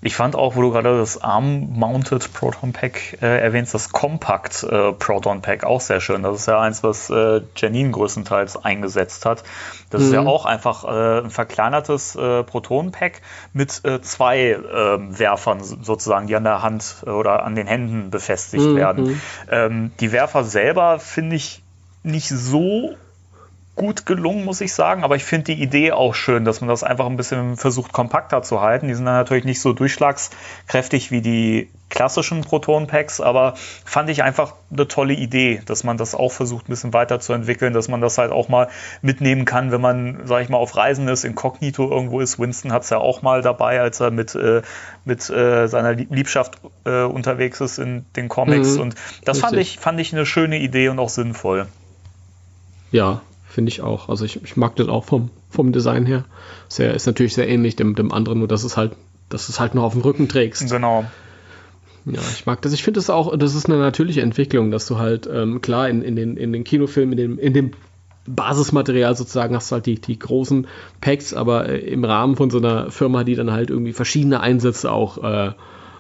Ich 0.07 0.17
fand 0.17 0.37
auch, 0.37 0.55
wo 0.55 0.61
du 0.61 0.71
gerade 0.71 0.99
das 0.99 1.23
Arm-Mounted 1.23 2.35
Proton 2.35 2.75
Pack 2.75 3.23
äh, 3.23 3.41
erwähnst, 3.41 3.73
das 3.73 3.89
Compact 3.91 4.63
äh, 4.63 4.93
Proton 4.93 5.41
Pack 5.41 5.65
auch 5.65 5.81
sehr 5.81 5.99
schön. 6.03 6.23
Das 6.23 6.37
ist 6.41 6.47
ja 6.47 6.61
eins, 6.61 6.83
was 6.83 7.09
äh, 7.09 7.41
Janine 7.57 7.91
größtenteils 7.91 8.63
eingesetzt 8.63 9.25
hat. 9.25 9.45
Das 9.89 10.03
ist 10.03 10.13
ja 10.13 10.21
Mhm. 10.21 10.29
auch 10.29 10.45
einfach 10.45 10.85
äh, 10.85 11.21
ein 11.25 11.31
verkleinertes 11.31 12.17
äh, 12.17 12.43
Proton-Pack 12.43 13.23
mit 13.55 13.83
äh, 13.87 14.03
zwei 14.03 14.59
ähm, 14.75 15.19
Werfern 15.19 15.65
so- 15.65 15.79
sozusagen, 15.83 16.27
die 16.27 16.37
an 16.37 16.45
der 16.45 16.61
Hand 16.61 16.97
oder 17.07 17.43
an 17.43 17.55
den 17.55 17.67
Händen 17.67 18.11
befestigt 18.11 18.67
Mhm. 18.67 18.77
werden. 18.77 19.21
Ähm, 19.51 19.93
die 20.01 20.13
Werfer 20.13 20.45
selber 20.45 20.99
finde 21.01 21.37
ich 21.37 21.63
nicht 22.03 22.29
so 22.29 22.95
gut 23.77 24.07
gelungen, 24.07 24.45
muss 24.45 24.61
ich 24.61 24.73
sagen. 24.73 25.05
Aber 25.05 25.17
ich 25.17 25.25
finde 25.25 25.55
die 25.55 25.63
Idee 25.63 25.93
auch 25.93 26.15
schön, 26.15 26.45
dass 26.45 26.61
man 26.61 26.69
das 26.69 26.85
einfach 26.85 27.07
ein 27.07 27.17
bisschen 27.17 27.57
versucht, 27.57 27.93
kompakter 27.93 28.43
zu 28.43 28.61
halten. 28.61 28.89
Die 28.89 28.95
sind 28.95 29.07
dann 29.07 29.15
natürlich 29.15 29.45
nicht 29.45 29.61
so 29.61 29.73
durchschlagskräftig 29.73 31.11
wie 31.11 31.21
die 31.21 31.69
klassischen 31.91 32.41
Proton-Packs, 32.41 33.21
aber 33.21 33.55
fand 33.85 34.11
ich 34.11 34.23
einfach 34.25 34.55
eine 34.73 34.89
tolle 34.89 35.15
Idee, 35.15 35.63
dass 35.65 35.85
man 35.85 35.97
das 35.97 36.15
auch 36.15 36.33
versucht, 36.33 36.69
ein 36.69 36.71
bisschen 36.71 36.93
weiterzuentwickeln, 36.93 37.73
dass 37.73 37.89
man 37.89 38.01
das 38.01 38.19
halt 38.19 38.33
auch 38.33 38.49
mal 38.49 38.69
mitnehmen 39.01 39.45
kann, 39.45 39.71
wenn 39.71 39.81
man, 39.81 40.23
sag 40.25 40.43
ich 40.43 40.49
mal, 40.49 40.59
auf 40.59 40.77
Reisen 40.77 41.07
ist, 41.07 41.25
inkognito 41.25 41.89
irgendwo 41.89 42.21
ist. 42.21 42.41
Winston 42.41 42.73
hat 42.73 42.83
es 42.83 42.91
ja 42.91 42.99
auch 42.99 43.23
mal 43.23 43.43
dabei, 43.43 43.81
als 43.81 44.01
er 44.01 44.11
mit, 44.11 44.35
äh, 44.35 44.63
mit 45.05 45.31
äh, 45.31 45.69
seiner 45.69 45.93
Liebschaft 45.95 46.59
äh, 46.85 47.03
unterwegs 47.03 47.61
ist 47.61 47.79
in 47.79 48.07
den 48.17 48.29
Comics. 48.29 48.75
Mhm, 48.75 48.81
und 48.81 48.95
das 49.25 49.39
fand 49.39 49.57
ich, 49.57 49.79
fand 49.79 50.01
ich 50.01 50.13
eine 50.13 50.27
schöne 50.27 50.59
Idee 50.59 50.89
und 50.89 50.99
auch 50.99 51.11
sinnvoll. 51.11 51.69
Ja, 52.91 53.21
finde 53.55 53.71
ich 53.71 53.81
auch. 53.81 54.09
Also 54.09 54.25
ich, 54.25 54.43
ich 54.43 54.57
mag 54.57 54.77
das 54.77 54.89
auch 54.89 55.05
vom, 55.05 55.31
vom 55.49 55.73
Design 55.73 56.05
her. 56.05 56.25
Sehr, 56.69 56.93
ist 56.95 57.07
natürlich 57.07 57.35
sehr 57.35 57.49
ähnlich 57.49 57.77
dem, 57.77 57.95
dem 57.95 58.13
anderen, 58.13 58.41
nur 58.41 58.49
dass 58.49 58.65
es 58.65 58.77
halt, 58.77 58.93
dass 59.29 59.49
es 59.49 59.61
halt 59.61 59.75
noch 59.75 59.85
auf 59.85 59.93
dem 59.93 60.03
Rücken 60.03 60.29
trägst. 60.29 60.71
Genau. 60.71 61.05
Ja, 62.05 62.21
ich 62.33 62.45
mag 62.45 62.61
das. 62.61 62.73
Ich 62.73 62.83
finde 62.83 63.01
es 63.01 63.09
auch, 63.09 63.35
das 63.39 63.55
ist 63.55 63.67
eine 63.67 63.79
natürliche 63.79 64.21
Entwicklung, 64.21 64.71
dass 64.71 64.87
du 64.87 64.99
halt, 64.99 65.29
ähm, 65.33 65.63
klar, 65.63 65.89
in, 65.89 66.03
in, 66.03 66.17
den, 66.17 66.37
in 66.37 66.53
den 66.53 66.65
Kinofilmen, 66.65 67.13
in 67.13 67.19
dem, 67.19 67.39
in 67.39 67.55
dem 67.55 67.71
Basismaterial 68.27 69.15
sozusagen 69.17 69.55
hast 69.55 69.71
du 69.71 69.75
halt 69.75 69.87
die, 69.87 70.01
die 70.01 70.19
großen 70.19 70.67
Packs, 71.01 71.33
aber 71.33 71.69
äh, 71.69 71.79
im 71.79 72.05
Rahmen 72.05 72.37
von 72.37 72.51
so 72.51 72.59
einer 72.59 72.91
Firma, 72.91 73.25
die 73.25 73.35
dann 73.35 73.53
halt 73.53 73.71
irgendwie 73.71 73.93
verschiedene 73.93 74.41
Einsätze 74.41 74.91
auch 74.93 75.19
äh, 75.23 75.53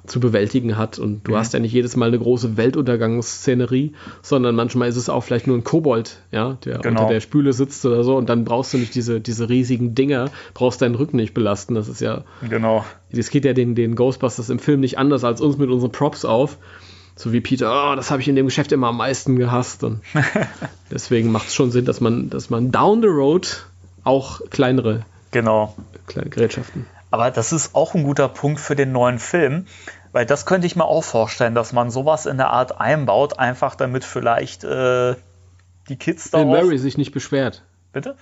zu 0.06 0.20
bewältigen 0.20 0.76
hat. 0.76 0.98
Und 0.98 1.26
du 1.26 1.32
mhm. 1.32 1.36
hast 1.36 1.52
ja 1.54 1.60
nicht 1.60 1.72
jedes 1.72 1.96
Mal 1.96 2.08
eine 2.08 2.18
große 2.18 2.56
Weltuntergangsszenerie, 2.56 3.92
sondern 4.22 4.54
manchmal 4.54 4.88
ist 4.88 4.96
es 4.96 5.08
auch 5.08 5.22
vielleicht 5.22 5.46
nur 5.46 5.56
ein 5.56 5.64
Kobold, 5.64 6.18
ja, 6.30 6.58
der 6.64 6.78
genau. 6.78 7.02
unter 7.02 7.12
der 7.12 7.20
Spüle 7.20 7.52
sitzt 7.52 7.84
oder 7.86 8.04
so. 8.04 8.16
Und 8.16 8.28
dann 8.28 8.44
brauchst 8.44 8.74
du 8.74 8.78
nicht 8.78 8.94
diese, 8.94 9.20
diese 9.20 9.48
riesigen 9.48 9.94
Dinger, 9.94 10.30
brauchst 10.52 10.82
deinen 10.82 10.94
Rücken 10.94 11.16
nicht 11.16 11.34
belasten. 11.34 11.74
Das 11.74 11.88
ist 11.88 12.00
ja. 12.00 12.24
Genau. 12.48 12.84
Das 13.12 13.30
geht 13.30 13.44
ja 13.44 13.52
den, 13.52 13.74
den 13.74 13.94
Ghostbusters 13.94 14.50
im 14.50 14.58
Film 14.58 14.80
nicht 14.80 14.98
anders 14.98 15.24
als 15.24 15.40
uns 15.40 15.56
mit 15.56 15.70
unseren 15.70 15.92
Props 15.92 16.24
auf. 16.24 16.58
So 17.16 17.32
wie 17.32 17.40
Peter, 17.40 17.92
oh, 17.92 17.94
das 17.94 18.10
habe 18.10 18.20
ich 18.20 18.28
in 18.28 18.34
dem 18.34 18.46
Geschäft 18.46 18.72
immer 18.72 18.88
am 18.88 18.96
meisten 18.96 19.36
gehasst. 19.36 19.84
Und 19.84 20.00
deswegen 20.90 21.30
macht 21.30 21.48
es 21.48 21.54
schon 21.54 21.70
Sinn, 21.70 21.84
dass 21.84 22.00
man, 22.00 22.28
dass 22.28 22.50
man 22.50 22.72
down 22.72 23.02
the 23.02 23.08
road 23.08 23.64
auch 24.02 24.40
kleinere 24.50 25.02
genau. 25.30 25.76
kleine 26.06 26.28
Gerätschaften 26.28 26.86
aber 27.14 27.30
das 27.30 27.52
ist 27.52 27.76
auch 27.76 27.94
ein 27.94 28.02
guter 28.02 28.28
Punkt 28.28 28.58
für 28.58 28.74
den 28.74 28.90
neuen 28.90 29.20
Film, 29.20 29.66
weil 30.10 30.26
das 30.26 30.46
könnte 30.46 30.66
ich 30.66 30.74
mir 30.74 30.84
auch 30.84 31.04
vorstellen, 31.04 31.54
dass 31.54 31.72
man 31.72 31.88
sowas 31.92 32.26
in 32.26 32.38
der 32.38 32.50
Art 32.50 32.80
einbaut, 32.80 33.38
einfach 33.38 33.76
damit 33.76 34.02
vielleicht 34.02 34.64
äh, 34.64 35.14
die 35.88 35.94
Kids 35.94 36.32
da. 36.32 36.38
Bill 36.38 36.46
Murray 36.46 36.76
sich 36.76 36.98
nicht 36.98 37.12
beschwert. 37.12 37.62
Bitte? 37.92 38.16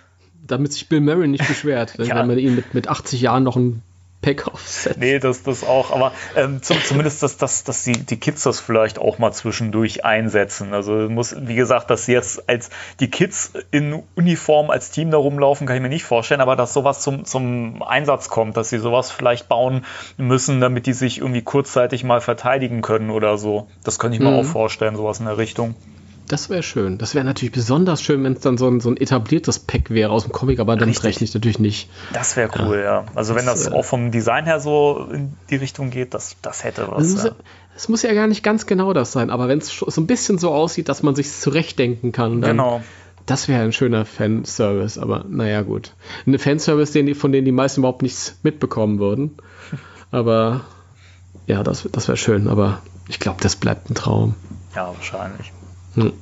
Damit 0.46 0.74
sich 0.74 0.90
Bill 0.90 1.00
Murray 1.00 1.26
nicht 1.26 1.48
beschwert, 1.48 1.94
ja. 1.98 2.14
wenn 2.16 2.26
man 2.26 2.36
ihn 2.36 2.54
mit, 2.54 2.74
mit 2.74 2.88
80 2.88 3.22
Jahren 3.22 3.44
noch 3.44 3.56
ein 3.56 3.82
Pack 4.22 4.46
aufsetzt. 4.46 4.98
Nee, 4.98 5.18
das, 5.18 5.42
das 5.42 5.64
auch, 5.64 5.90
aber 5.90 6.12
ähm, 6.36 6.62
zum, 6.62 6.80
zumindest, 6.82 7.22
dass, 7.24 7.36
dass, 7.36 7.64
dass 7.64 7.82
die, 7.82 7.92
die 7.92 8.18
Kids 8.18 8.44
das 8.44 8.60
vielleicht 8.60 9.00
auch 9.00 9.18
mal 9.18 9.32
zwischendurch 9.32 10.04
einsetzen. 10.04 10.72
Also 10.72 10.92
muss, 10.92 11.34
wie 11.38 11.56
gesagt, 11.56 11.90
dass 11.90 12.06
sie 12.06 12.12
jetzt 12.12 12.48
als 12.48 12.70
die 13.00 13.10
Kids 13.10 13.52
in 13.72 14.02
Uniform 14.14 14.70
als 14.70 14.92
Team 14.92 15.10
da 15.10 15.18
rumlaufen, 15.18 15.66
kann 15.66 15.74
ich 15.74 15.82
mir 15.82 15.88
nicht 15.88 16.04
vorstellen, 16.04 16.40
aber 16.40 16.54
dass 16.54 16.72
sowas 16.72 17.00
zum, 17.00 17.24
zum 17.24 17.82
Einsatz 17.82 18.28
kommt, 18.28 18.56
dass 18.56 18.70
sie 18.70 18.78
sowas 18.78 19.10
vielleicht 19.10 19.48
bauen 19.48 19.84
müssen, 20.16 20.60
damit 20.60 20.86
die 20.86 20.92
sich 20.92 21.18
irgendwie 21.18 21.42
kurzzeitig 21.42 22.04
mal 22.04 22.20
verteidigen 22.20 22.80
können 22.80 23.10
oder 23.10 23.36
so. 23.36 23.66
Das 23.82 23.98
könnte 23.98 24.16
ich 24.16 24.22
mir 24.22 24.30
mhm. 24.30 24.38
auch 24.38 24.44
vorstellen, 24.44 24.94
sowas 24.94 25.18
in 25.18 25.26
der 25.26 25.38
Richtung. 25.38 25.74
Das 26.28 26.48
wäre 26.48 26.62
schön. 26.62 26.98
Das 26.98 27.14
wäre 27.14 27.24
natürlich 27.24 27.52
besonders 27.52 28.02
schön, 28.02 28.22
wenn 28.24 28.34
es 28.34 28.40
dann 28.40 28.56
so 28.56 28.68
ein, 28.68 28.80
so 28.80 28.90
ein 28.90 28.96
etabliertes 28.96 29.58
Pack 29.58 29.90
wäre 29.90 30.10
aus 30.10 30.24
dem 30.24 30.32
Comic, 30.32 30.60
aber 30.60 30.76
damit 30.76 31.02
rechne 31.04 31.24
ich 31.24 31.34
natürlich 31.34 31.58
nicht. 31.58 31.90
Das 32.12 32.36
wäre 32.36 32.50
cool, 32.58 32.78
ja. 32.78 33.00
ja. 33.00 33.04
Also 33.14 33.34
wenn 33.34 33.46
das, 33.46 33.64
das, 33.64 33.72
auch 33.72 33.84
vom 33.84 34.10
Design 34.10 34.44
her 34.44 34.60
so 34.60 35.08
in 35.12 35.34
die 35.50 35.56
Richtung 35.56 35.90
geht, 35.90 36.14
das, 36.14 36.36
das 36.40 36.64
hätte 36.64 36.88
was. 36.90 37.06
Es 37.06 37.14
muss, 37.14 37.24
ja. 37.24 37.32
muss, 37.88 38.02
ja 38.02 38.14
gar 38.14 38.26
nicht 38.26 38.42
ganz 38.42 38.66
genau 38.66 38.92
das 38.92 39.12
sein, 39.12 39.30
aber 39.30 39.48
wenn 39.48 39.58
es 39.58 39.68
so 39.68 40.00
ein 40.00 40.06
bisschen 40.06 40.38
so 40.38 40.52
aussieht, 40.52 40.88
dass 40.88 41.02
man 41.02 41.14
sich 41.14 41.30
zurechtdenken 41.32 42.12
kann, 42.12 42.40
dann, 42.40 42.52
genau. 42.52 42.82
das 43.26 43.48
wäre 43.48 43.62
ein 43.62 43.72
schöner 43.72 44.04
Fanservice, 44.04 44.98
aber 44.98 45.24
naja, 45.28 45.62
gut. 45.62 45.94
Ein 46.26 46.38
Fanservice, 46.38 46.92
den 46.92 47.14
von 47.14 47.32
dem 47.32 47.44
die 47.44 47.52
meisten 47.52 47.80
überhaupt 47.80 48.02
nichts 48.02 48.36
mitbekommen 48.42 48.98
würden. 48.98 49.36
Aber 50.10 50.60
ja, 51.46 51.62
das, 51.62 51.88
das 51.90 52.06
wäre 52.06 52.18
schön, 52.18 52.48
aber 52.48 52.82
ich 53.08 53.18
glaube, 53.18 53.38
das 53.40 53.56
bleibt 53.56 53.88
ein 53.88 53.94
Traum. 53.94 54.34
Ja, 54.74 54.88
wahrscheinlich. 54.94 55.52
Hm. 55.94 56.12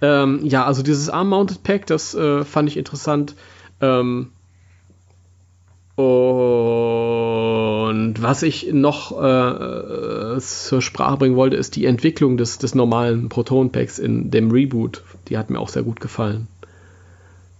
Ähm, 0.00 0.40
ja, 0.44 0.64
also 0.64 0.82
dieses 0.82 1.08
Arm-Mounted 1.08 1.62
Pack, 1.62 1.86
das 1.86 2.14
äh, 2.14 2.44
fand 2.44 2.68
ich 2.68 2.76
interessant. 2.76 3.34
Ähm, 3.80 4.30
und 5.96 6.04
was 8.20 8.42
ich 8.42 8.72
noch 8.72 9.12
äh, 9.12 10.40
zur 10.40 10.82
Sprache 10.82 11.18
bringen 11.18 11.36
wollte, 11.36 11.56
ist 11.56 11.76
die 11.76 11.86
Entwicklung 11.86 12.36
des, 12.36 12.58
des 12.58 12.74
normalen 12.74 13.28
Proton-Packs 13.28 14.00
in 14.00 14.32
dem 14.32 14.50
Reboot. 14.50 15.04
Die 15.28 15.38
hat 15.38 15.50
mir 15.50 15.60
auch 15.60 15.68
sehr 15.68 15.84
gut 15.84 16.00
gefallen. 16.00 16.48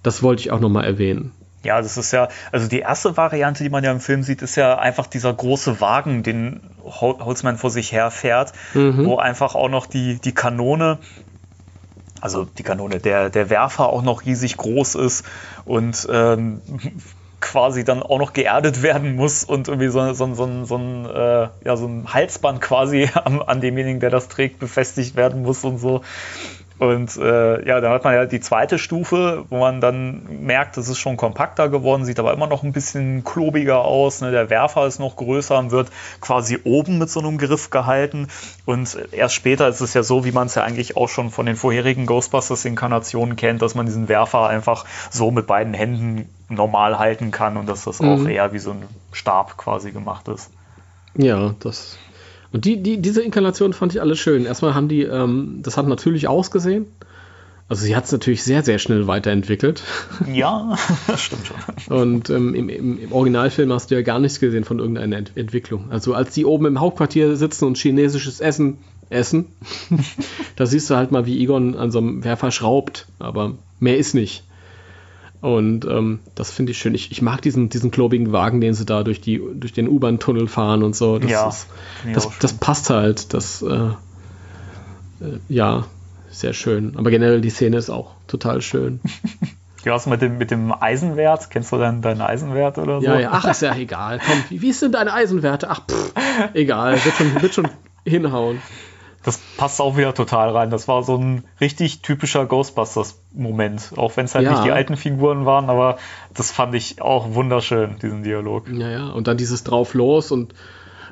Das 0.03 0.23
wollte 0.23 0.41
ich 0.41 0.51
auch 0.51 0.61
nochmal 0.61 0.85
erwähnen. 0.85 1.31
Ja, 1.65 1.81
das 1.81 1.97
ist 1.97 2.13
ja, 2.13 2.29
also 2.53 2.69
die 2.69 2.81
erste 2.81 3.17
Variante, 3.17 3.65
die 3.65 3.71
man 3.71 3.83
ja 3.83 3.91
im 3.91 4.01
Film 4.01 4.23
sieht, 4.23 4.43
ist 4.43 4.57
ja 4.57 4.79
einfach 4.79 5.07
dieser 5.07 5.33
große 5.33 5.81
Wagen, 5.81 6.23
den 6.23 6.61
Holzmann 6.85 7.57
vor 7.57 7.71
sich 7.71 7.93
her 7.93 8.11
fährt, 8.11 8.53
mhm. 8.75 9.07
wo 9.07 9.17
einfach 9.17 9.55
auch 9.55 9.69
noch 9.69 9.87
die, 9.87 10.21
die 10.21 10.33
Kanone, 10.33 10.99
also 12.21 12.45
die 12.45 12.63
Kanone, 12.63 13.01
der, 13.01 13.31
der 13.31 13.51
Werfer 13.51 13.89
auch 13.89 14.03
noch 14.03 14.25
riesig 14.25 14.57
groß 14.57 14.95
ist 14.97 15.25
und 15.65 16.07
ähm, 16.11 16.61
quasi 17.41 17.85
dann 17.85 18.03
auch 18.03 18.19
noch 18.19 18.33
geerdet 18.33 18.83
werden 18.83 19.17
muss 19.17 19.45
und 19.45 19.69
irgendwie 19.69 19.89
so, 19.89 20.13
so, 20.15 20.35
so, 20.35 20.65
so, 20.65 20.77
ein, 20.77 21.05
äh, 21.05 21.49
ja, 21.65 21.77
so 21.77 21.87
ein 21.87 22.13
Halsband 22.13 22.61
quasi 22.61 23.11
an, 23.25 23.43
an 23.43 23.61
demjenigen, 23.61 24.01
der 24.01 24.11
das 24.11 24.29
trägt, 24.29 24.59
befestigt 24.59 25.17
werden 25.17 25.43
muss 25.43 25.65
und 25.65 25.79
so. 25.79 26.03
Und 26.79 27.17
äh, 27.17 27.67
ja, 27.67 27.81
dann 27.81 27.93
hat 27.93 28.03
man 28.03 28.15
ja 28.15 28.27
die 28.27 28.41
zweite 28.41 28.79
Stufe, 28.79 29.45
wo 29.49 29.59
man 29.59 29.81
dann 29.81 30.45
merkt, 30.45 30.77
es 30.77 30.89
ist 30.89 30.99
schon 30.99 31.17
kompakter 31.17 31.69
geworden, 31.69 32.05
sieht 32.05 32.19
aber 32.19 32.33
immer 32.33 32.49
noch 32.49 32.65
ein 32.65 32.73
bisschen 32.73 33.23
klobiger 33.23 33.85
aus. 33.85 34.21
Ne? 34.21 34.33
Der 34.33 34.51
Werfer 34.51 34.87
ist 34.87 34.99
noch 34.99 35.15
größer 35.15 35.57
und 35.57 35.71
wird 35.71 35.91
quasi 36.21 36.59
oben 36.65 36.99
mit 36.99 37.11
so 37.11 37.21
einem 37.21 37.39
Griff 37.39 37.71
gehalten. 37.71 38.27
Und 38.65 38.99
erst 39.13 39.37
später 39.37 39.69
ist 39.69 39.81
es 39.83 39.95
ja 39.95 40.03
so, 40.03 40.25
wie 40.25 40.33
man 40.33 40.49
es 40.49 40.57
ja 40.57 40.65
eigentlich 40.65 40.97
auch 40.97 41.09
schon 41.09 41.31
von 41.31 41.47
den 41.47 41.55
vorherigen 41.55 42.07
Ghostbusters-Inkarnationen 42.07 43.37
kennt, 43.37 43.63
dass 43.63 43.77
man 43.77 43.87
diesen 43.87 44.09
Werfer 44.09 44.49
einfach 44.49 44.85
so 45.11 45.31
mit 45.31 45.47
beiden 45.47 45.75
Händen 45.75 46.29
normal 46.49 46.99
halten 46.99 47.31
kann 47.31 47.57
und 47.57 47.69
dass 47.69 47.85
das 47.85 48.01
mhm. 48.01 48.09
auch 48.09 48.29
eher 48.29 48.53
wie 48.53 48.59
so 48.59 48.73
ein 48.73 48.83
Stab 49.13 49.57
quasi 49.57 49.93
gemacht 49.93 50.27
ist. 50.27 50.51
Ja, 51.17 51.55
das 51.61 51.99
und 52.55 52.65
die, 52.65 52.81
die, 52.81 53.03
diese 53.03 53.21
Inkarnation 53.21 53.73
fand 53.73 53.97
ich 53.97 54.01
alle 54.01 54.15
schön. 54.15 54.47
Erstmal 54.47 54.77
haben 54.77 54.87
die, 54.87 55.03
ähm, 55.03 55.59
das 55.65 55.77
hat 55.77 55.89
natürlich 55.89 56.29
ausgesehen. 56.29 56.87
Also 57.69 57.85
sie 57.85 57.97
hat 57.97 58.05
es 58.05 58.13
natürlich 58.13 58.45
sehr, 58.45 58.63
sehr 58.63 58.79
schnell 58.79 59.09
weiterentwickelt. 59.09 59.83
Ja, 60.33 60.79
stimmt 61.17 61.49
schon. 61.49 61.97
Und 61.97 62.31
ähm, 62.31 62.55
im, 62.55 62.69
im, 62.69 63.01
im, 63.01 63.13
Originalfilm 63.13 63.73
hast 63.73 63.91
du 63.91 63.97
ja 63.97 64.03
gar 64.03 64.21
nichts 64.21 64.39
gesehen 64.39 64.63
von 64.63 64.79
irgendeiner 64.79 65.17
Ent 65.17 65.33
Entwicklung. 65.35 65.91
Also 65.91 66.15
als 66.15 66.33
die 66.33 66.45
oben 66.45 66.67
im 66.67 66.79
Hauptquartier 66.79 67.35
sitzen 67.35 67.65
und 67.65 67.77
chinesisches 67.77 68.39
Essen 68.39 68.79
essen, 69.11 69.47
da 70.57 70.65
siehst 70.65 70.89
du 70.91 70.95
halt 70.95 71.11
mal, 71.11 71.27
wie 71.27 71.43
Egon 71.43 71.75
an 71.75 71.91
so 71.91 71.99
einem 71.99 72.23
Werfer 72.23 72.53
schraubt. 72.53 73.09
Aber 73.19 73.57
mehr 73.81 73.99
ist 73.99 74.15
nicht. 74.15 74.45
Und 75.45 75.85
ähm, 75.85 76.21
das 76.35 76.51
finde 76.51 76.73
ich 76.73 76.79
schön. 76.79 76.95
Ich, 76.95 77.13
ich 77.13 77.21
mag 77.21 77.43
diesen, 77.43 77.69
diesen 77.69 77.91
klobigen 77.91 78.33
Wagen, 78.33 78.63
den 78.63 78.73
sie 78.73 78.87
da 78.87 79.03
durch, 79.03 79.21
die, 79.21 79.43
durch 79.53 79.75
den 79.75 79.91
U-Bahn-Tunnel 79.91 80.49
fahren 80.49 80.83
und 80.83 80.97
so. 80.97 81.19
Das, 81.19 81.31
ja, 81.31 81.49
ist, 81.49 81.67
das, 82.15 82.39
das 82.39 82.55
passt 82.55 82.89
halt. 82.89 83.35
Das, 83.35 83.61
äh, 83.61 83.89
äh, 85.21 85.39
ja, 85.51 85.85
sehr 86.31 86.55
schön. 86.55 86.95
Aber 86.97 87.11
generell 87.11 87.43
die 87.43 87.51
Szene 87.51 87.77
ist 87.77 87.91
auch 87.91 88.13
total 88.27 88.63
schön. 88.63 89.01
Ja, 89.85 89.93
was 89.93 90.07
mit 90.07 90.23
dem, 90.23 90.39
mit 90.39 90.51
dem 90.51 90.73
Eisenwert? 90.73 91.51
Kennst 91.51 91.71
du 91.71 91.77
denn 91.77 92.01
deinen 92.01 92.23
Eisenwert 92.23 92.79
oder 92.79 93.03
so? 93.03 93.07
Ja, 93.07 93.21
ja, 93.21 93.29
ach, 93.33 93.45
ist 93.45 93.61
ja 93.61 93.77
egal. 93.77 94.19
Komm, 94.27 94.43
wie, 94.49 94.63
wie 94.63 94.73
sind 94.73 94.95
deine 94.95 95.13
Eisenwerte? 95.13 95.69
Ach, 95.69 95.83
pff, 95.87 96.15
egal, 96.55 96.95
wird 97.05 97.15
schon, 97.15 97.43
wird 97.43 97.53
schon 97.53 97.69
hinhauen 98.07 98.63
das 99.25 99.39
passt 99.57 99.81
auch 99.81 99.97
wieder 99.97 100.15
total 100.15 100.51
rein. 100.51 100.71
Das 100.71 100.87
war 100.87 101.03
so 101.03 101.17
ein 101.17 101.45
richtig 101.61 102.03
typischer 102.03 102.45
Ghostbusters-Moment. 102.45 103.93
Auch 103.97 104.17
wenn 104.17 104.27
es 104.27 104.35
halt 104.35 104.45
ja. 104.45 104.53
nicht 104.53 104.65
die 104.65 104.71
alten 104.71 104.97
Figuren 104.97 105.47
waren, 105.47 105.71
aber 105.71 105.97
das 106.35 106.51
fand 106.51 106.75
ich 106.75 107.01
auch 107.01 107.35
wunderschön, 107.35 107.97
diesen 108.03 108.23
Dialog. 108.23 108.69
Ja, 108.69 108.91
ja. 108.91 109.09
Und 109.09 109.27
dann 109.27 109.39
dieses 109.39 109.65
drauf 109.65 109.95
los 109.95 110.31
und 110.31 110.55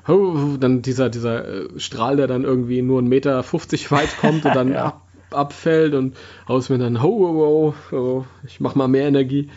oh, 0.07 0.57
dann 0.61 0.83
dieser, 0.83 1.09
dieser 1.09 1.49
äh, 1.49 1.81
Strahl, 1.81 2.17
der 2.17 2.27
dann 2.27 2.45
irgendwie 2.45 2.83
nur 2.83 3.01
1,50 3.01 3.09
Meter 3.09 3.45
weit 3.91 4.17
kommt 4.19 4.45
und 4.45 4.55
dann 4.55 4.73
ja. 4.75 4.85
ab, 4.85 5.03
abfällt 5.31 5.95
und 5.95 6.15
aus 6.45 6.69
mir 6.69 6.77
dann, 6.77 7.03
ho, 7.03 7.09
ho, 7.09 7.75
ho, 7.91 7.97
oh, 7.97 8.25
ich 8.47 8.61
mach 8.61 8.75
mal 8.75 8.89
mehr 8.89 9.09
Energie. 9.09 9.49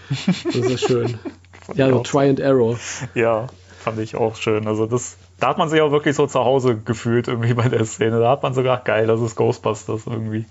Das 0.46 0.56
ist 0.56 0.88
schön. 0.88 1.20
ja, 1.74 1.90
so 1.90 2.00
Try 2.00 2.30
and 2.30 2.40
Error. 2.40 2.80
Ja, 3.16 3.48
fand 3.80 4.00
ich 4.00 4.16
auch 4.16 4.38
schön. 4.38 4.66
Also 4.66 4.86
das 4.86 5.18
da 5.40 5.48
hat 5.50 5.58
man 5.58 5.70
sich 5.70 5.82
auch 5.82 5.92
wirklich 5.92 6.16
so 6.16 6.28
zu 6.28 6.40
Hause 6.40 6.78
gefühlt 6.78 7.28
irgendwie 7.28 7.54
bei 7.54 7.68
der 7.70 7.86
Szene. 7.86 8.20
Da 8.20 8.32
hat 8.32 8.44
man 8.44 8.54
sogar 8.54 8.78
geil, 8.84 9.08
das 9.08 9.22
ist 9.22 9.36
Ghostbusters 9.36 10.02
irgendwie. 10.08 10.46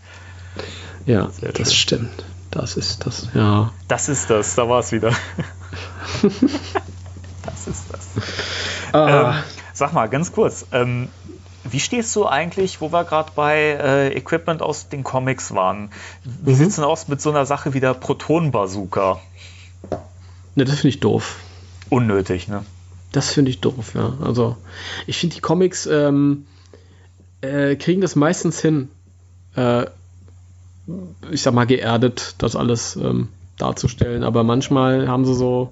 Ja, 1.06 1.30
das 1.54 1.74
stimmt. 1.74 2.24
Das 2.50 2.76
ist 2.76 3.04
das, 3.04 3.28
ja. 3.34 3.72
Das 3.88 4.08
ist 4.08 4.30
das, 4.30 4.54
da 4.54 4.68
war 4.68 4.78
es 4.80 4.92
wieder. 4.92 5.10
das 6.22 7.66
ist 7.66 7.84
das. 7.92 8.08
Ah. 8.92 9.38
Ähm, 9.38 9.42
sag 9.72 9.92
mal, 9.92 10.08
ganz 10.08 10.30
kurz, 10.32 10.66
ähm, 10.72 11.08
wie 11.64 11.80
stehst 11.80 12.14
du 12.14 12.26
eigentlich, 12.26 12.80
wo 12.80 12.92
wir 12.92 13.04
gerade 13.04 13.32
bei 13.34 13.56
äh, 13.58 14.16
Equipment 14.16 14.62
aus 14.62 14.88
den 14.88 15.02
Comics 15.02 15.54
waren? 15.54 15.90
Wie 16.22 16.52
Mhm. 16.52 16.56
sieht 16.56 16.68
es 16.68 16.74
denn 16.76 16.84
aus 16.84 17.08
mit 17.08 17.20
so 17.20 17.30
einer 17.30 17.46
Sache 17.46 17.74
wie 17.74 17.80
der 17.80 17.94
Proton-Bazooka? 17.94 19.18
Ne, 20.54 20.64
das 20.64 20.76
finde 20.76 20.88
ich 20.88 21.00
doof. 21.00 21.36
Unnötig, 21.88 22.48
ne? 22.48 22.64
Das 23.14 23.30
finde 23.30 23.50
ich 23.52 23.60
doof, 23.60 23.94
ja. 23.94 24.12
Also, 24.24 24.56
ich 25.06 25.16
finde, 25.18 25.36
die 25.36 25.40
Comics 25.40 25.86
ähm, 25.86 26.46
äh, 27.42 27.76
kriegen 27.76 28.00
das 28.00 28.16
meistens 28.16 28.60
hin, 28.60 28.88
äh, 29.54 29.84
ich 31.30 31.42
sag 31.42 31.54
mal, 31.54 31.66
geerdet, 31.66 32.34
das 32.38 32.56
alles 32.56 32.96
ähm, 32.96 33.28
darzustellen. 33.56 34.24
Aber 34.24 34.42
manchmal 34.42 35.06
haben 35.06 35.24
sie 35.24 35.34
so, 35.34 35.70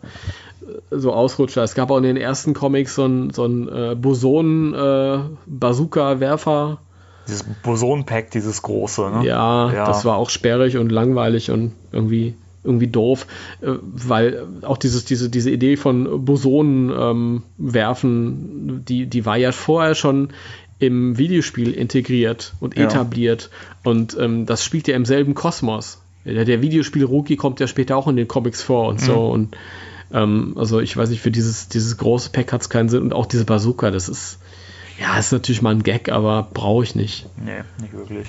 äh, 0.63 0.67
so 0.97 1.13
Ausrutscher. 1.13 1.65
Es 1.65 1.75
gab 1.75 1.91
auch 1.91 1.97
in 1.97 2.05
den 2.05 2.17
ersten 2.17 2.55
Comics 2.55 2.95
so 2.95 3.03
einen 3.05 3.31
so 3.31 3.45
ein, 3.45 3.69
äh, 3.69 3.97
Boson-Bazooka-Werfer. 3.97 6.79
Dieses 7.27 7.43
Boson-Pack, 7.43 8.31
dieses 8.31 8.63
große, 8.63 9.11
ne? 9.11 9.27
Ja, 9.27 9.73
Ja. 9.73 9.87
das 9.87 10.05
war 10.05 10.17
auch 10.17 10.31
sperrig 10.31 10.77
und 10.77 10.93
langweilig 10.93 11.51
und 11.51 11.73
irgendwie 11.91 12.37
irgendwie 12.65 12.87
doof, 12.87 13.27
äh, 13.61 13.67
weil 13.83 14.47
auch 14.63 14.79
dieses, 14.79 15.05
diese, 15.05 15.29
diese 15.29 15.51
Idee 15.51 15.77
von 15.77 16.25
Bosonen 16.25 16.91
ähm, 16.97 17.43
werfen, 17.59 18.85
die, 18.87 19.07
die 19.07 19.27
war 19.27 19.37
ja 19.37 19.53
vorher 19.53 19.95
schon 19.95 20.29
im 20.79 21.17
Videospiel 21.19 21.73
integriert 21.73 22.55
und 22.61 22.77
Ja. 22.77 22.85
etabliert 22.85 23.51
und 23.85 24.17
ähm, 24.19 24.47
das 24.47 24.65
spielt 24.65 24.89
ja 24.89 24.97
im 24.97 25.05
selben 25.05 25.35
Kosmos. 25.35 26.01
Der, 26.25 26.45
der 26.45 26.63
Videospiel-Rookie 26.63 27.37
kommt 27.37 27.59
ja 27.61 27.67
später 27.67 27.97
auch 27.97 28.07
in 28.09 28.17
den 28.17 28.29
Comics 28.29 28.63
vor 28.63 28.89
und 28.89 29.01
so 29.01 29.29
und 29.29 29.57
ähm, 30.13 30.55
also 30.57 30.79
ich 30.81 30.97
weiß 30.97 31.11
nicht, 31.11 31.21
für 31.21 31.31
dieses, 31.31 31.69
dieses 31.69 31.97
große 31.97 32.31
Pack 32.31 32.53
hat 32.53 32.63
es 32.63 32.69
keinen 32.69 32.89
Sinn 32.89 33.03
und 33.03 33.13
auch 33.13 33.27
diese 33.27 33.45
Bazooka, 33.45 33.91
das 33.91 34.09
ist 34.09 34.39
ja, 35.01 35.19
ist 35.19 35.33
natürlich 35.33 35.63
mal 35.63 35.71
ein 35.75 35.83
Gag, 35.83 36.11
aber 36.11 36.49
brauche 36.53 36.85
ich 36.85 36.95
nicht. 36.95 37.27
Nee, 37.45 37.63
nicht 37.81 37.93
wirklich. 37.93 38.29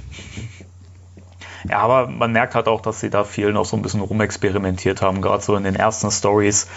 Ja, 1.69 1.79
aber 1.79 2.07
man 2.07 2.31
merkt 2.31 2.55
halt 2.55 2.67
auch, 2.67 2.81
dass 2.81 2.99
sie 2.99 3.09
da 3.09 3.23
viel 3.23 3.53
noch 3.53 3.65
so 3.65 3.75
ein 3.75 3.81
bisschen 3.81 4.01
rumexperimentiert 4.01 5.01
haben, 5.01 5.21
gerade 5.21 5.43
so 5.43 5.55
in 5.55 5.63
den 5.63 5.75
ersten 5.75 6.11
Stories. 6.11 6.67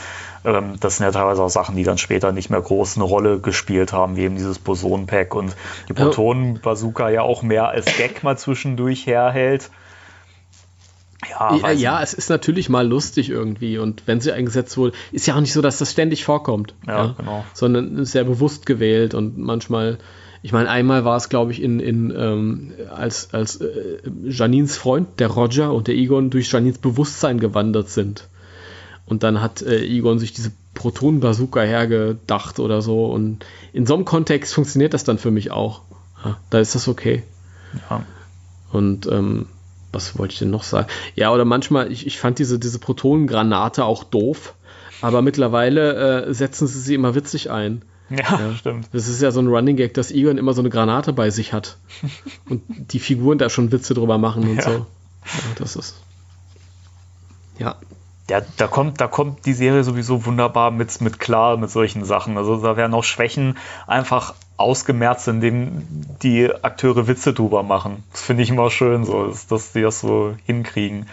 Ähm, 0.44 0.74
das 0.80 0.96
sind 0.96 1.04
ja 1.04 1.12
teilweise 1.12 1.42
auch 1.42 1.50
Sachen, 1.50 1.76
die 1.76 1.82
dann 1.82 1.98
später 1.98 2.32
nicht 2.32 2.50
mehr 2.50 2.60
groß 2.60 2.96
eine 2.96 3.04
Rolle 3.04 3.40
gespielt 3.40 3.92
haben, 3.92 4.16
wie 4.16 4.22
eben 4.22 4.36
dieses 4.36 4.58
Boson-Pack 4.58 5.34
und 5.34 5.56
die 5.88 5.92
Protonen-Bazooka 5.92 7.08
ja 7.08 7.22
auch 7.22 7.42
mehr 7.42 7.68
als 7.68 7.86
Gag 7.96 8.22
mal 8.22 8.38
zwischendurch 8.38 9.06
herhält. 9.06 9.70
Ja, 11.28 11.56
Ja, 11.56 11.70
ja, 11.70 12.02
es 12.02 12.14
ist 12.14 12.28
natürlich 12.30 12.68
mal 12.68 12.86
lustig 12.86 13.30
irgendwie 13.30 13.78
und 13.78 14.06
wenn 14.06 14.20
sie 14.20 14.32
eingesetzt 14.32 14.76
wurde, 14.76 14.96
ist 15.12 15.26
ja 15.26 15.34
auch 15.34 15.40
nicht 15.40 15.52
so, 15.52 15.62
dass 15.62 15.78
das 15.78 15.90
ständig 15.90 16.24
vorkommt. 16.24 16.74
Ja, 16.86 17.14
genau. 17.16 17.44
Sondern 17.54 17.98
ist 17.98 18.12
sehr 18.12 18.24
bewusst 18.24 18.66
gewählt 18.66 19.14
und 19.14 19.38
manchmal, 19.38 19.98
ich 20.46 20.52
meine, 20.52 20.70
einmal 20.70 21.04
war 21.04 21.16
es, 21.16 21.28
glaube 21.28 21.50
ich, 21.50 21.60
in, 21.60 21.80
in 21.80 22.14
ähm, 22.16 22.72
als, 22.94 23.34
als 23.34 23.56
äh, 23.56 23.98
Janins 24.22 24.76
Freund, 24.76 25.18
der 25.18 25.26
Roger 25.26 25.72
und 25.72 25.88
der 25.88 25.96
Egon 25.96 26.30
durch 26.30 26.52
Janins 26.52 26.78
Bewusstsein 26.78 27.40
gewandert 27.40 27.88
sind. 27.88 28.28
Und 29.06 29.24
dann 29.24 29.42
hat 29.42 29.62
äh, 29.62 29.84
Egon 29.84 30.20
sich 30.20 30.32
diese 30.34 30.52
Proton-Bazooka 30.74 31.62
hergedacht 31.62 32.60
oder 32.60 32.80
so. 32.80 33.06
Und 33.06 33.44
in 33.72 33.86
so 33.86 33.94
einem 33.94 34.04
Kontext 34.04 34.54
funktioniert 34.54 34.94
das 34.94 35.02
dann 35.02 35.18
für 35.18 35.32
mich 35.32 35.50
auch. 35.50 35.82
Ja, 36.24 36.36
da 36.50 36.60
ist 36.60 36.76
das 36.76 36.86
okay. 36.86 37.24
Ja. 37.90 38.04
Und 38.70 39.08
ähm, 39.08 39.46
was 39.90 40.16
wollte 40.16 40.34
ich 40.34 40.38
denn 40.38 40.50
noch 40.50 40.62
sagen? 40.62 40.86
Ja, 41.16 41.32
oder 41.32 41.44
manchmal, 41.44 41.90
ich, 41.90 42.06
ich 42.06 42.20
fand 42.20 42.38
diese, 42.38 42.60
diese 42.60 42.78
Protonengranate 42.78 43.84
auch 43.84 44.04
doof, 44.04 44.54
aber 45.02 45.22
mittlerweile 45.22 46.26
äh, 46.26 46.32
setzen 46.32 46.68
sie 46.68 46.78
sie 46.78 46.94
immer 46.94 47.16
witzig 47.16 47.50
ein. 47.50 47.82
Ja, 48.10 48.54
stimmt. 48.54 48.88
Das 48.92 49.08
ist 49.08 49.20
ja 49.20 49.30
so 49.32 49.40
ein 49.40 49.48
Running 49.48 49.76
Gag, 49.76 49.94
dass 49.94 50.10
Egon 50.12 50.38
immer 50.38 50.52
so 50.52 50.62
eine 50.62 50.70
Granate 50.70 51.12
bei 51.12 51.30
sich 51.30 51.52
hat. 51.52 51.76
Und 52.48 52.62
die 52.68 53.00
Figuren 53.00 53.38
da 53.38 53.50
schon 53.50 53.72
Witze 53.72 53.94
drüber 53.94 54.18
machen 54.18 54.48
und 54.48 54.56
Ja. 54.56 54.62
so. 54.62 54.70
Ja, 54.70 54.86
das 55.58 55.74
ist. 55.76 55.96
Ja. 57.58 57.76
Ja, 58.28 58.40
da 58.56 58.66
kommt, 58.66 59.00
da 59.00 59.06
kommt 59.06 59.46
die 59.46 59.52
Serie 59.52 59.84
sowieso 59.84 60.26
wunderbar 60.26 60.72
mit, 60.72 61.00
mit 61.00 61.20
klar 61.20 61.56
mit 61.56 61.70
solchen 61.70 62.04
Sachen. 62.04 62.36
Also 62.36 62.56
da 62.60 62.76
werden 62.76 62.92
auch 62.94 63.04
Schwächen 63.04 63.56
einfach 63.86 64.34
ausgemerzt, 64.56 65.28
indem 65.28 65.86
die 66.22 66.50
Akteure 66.62 67.06
Witze 67.06 67.32
drüber 67.34 67.62
machen. 67.62 68.02
Das 68.10 68.22
finde 68.22 68.42
ich 68.42 68.50
immer 68.50 68.68
schön, 68.70 69.04
so, 69.04 69.26
dass, 69.26 69.46
dass 69.46 69.72
die 69.72 69.82
das 69.82 70.00
so 70.00 70.34
hinkriegen. 70.44 71.06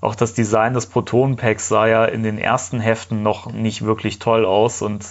Auch 0.00 0.14
das 0.14 0.34
Design 0.34 0.74
des 0.74 0.86
Proton-Packs 0.86 1.68
sah 1.68 1.86
ja 1.86 2.04
in 2.04 2.22
den 2.22 2.38
ersten 2.38 2.80
Heften 2.80 3.22
noch 3.22 3.52
nicht 3.52 3.82
wirklich 3.82 4.18
toll 4.20 4.44
aus 4.44 4.82
und 4.82 5.04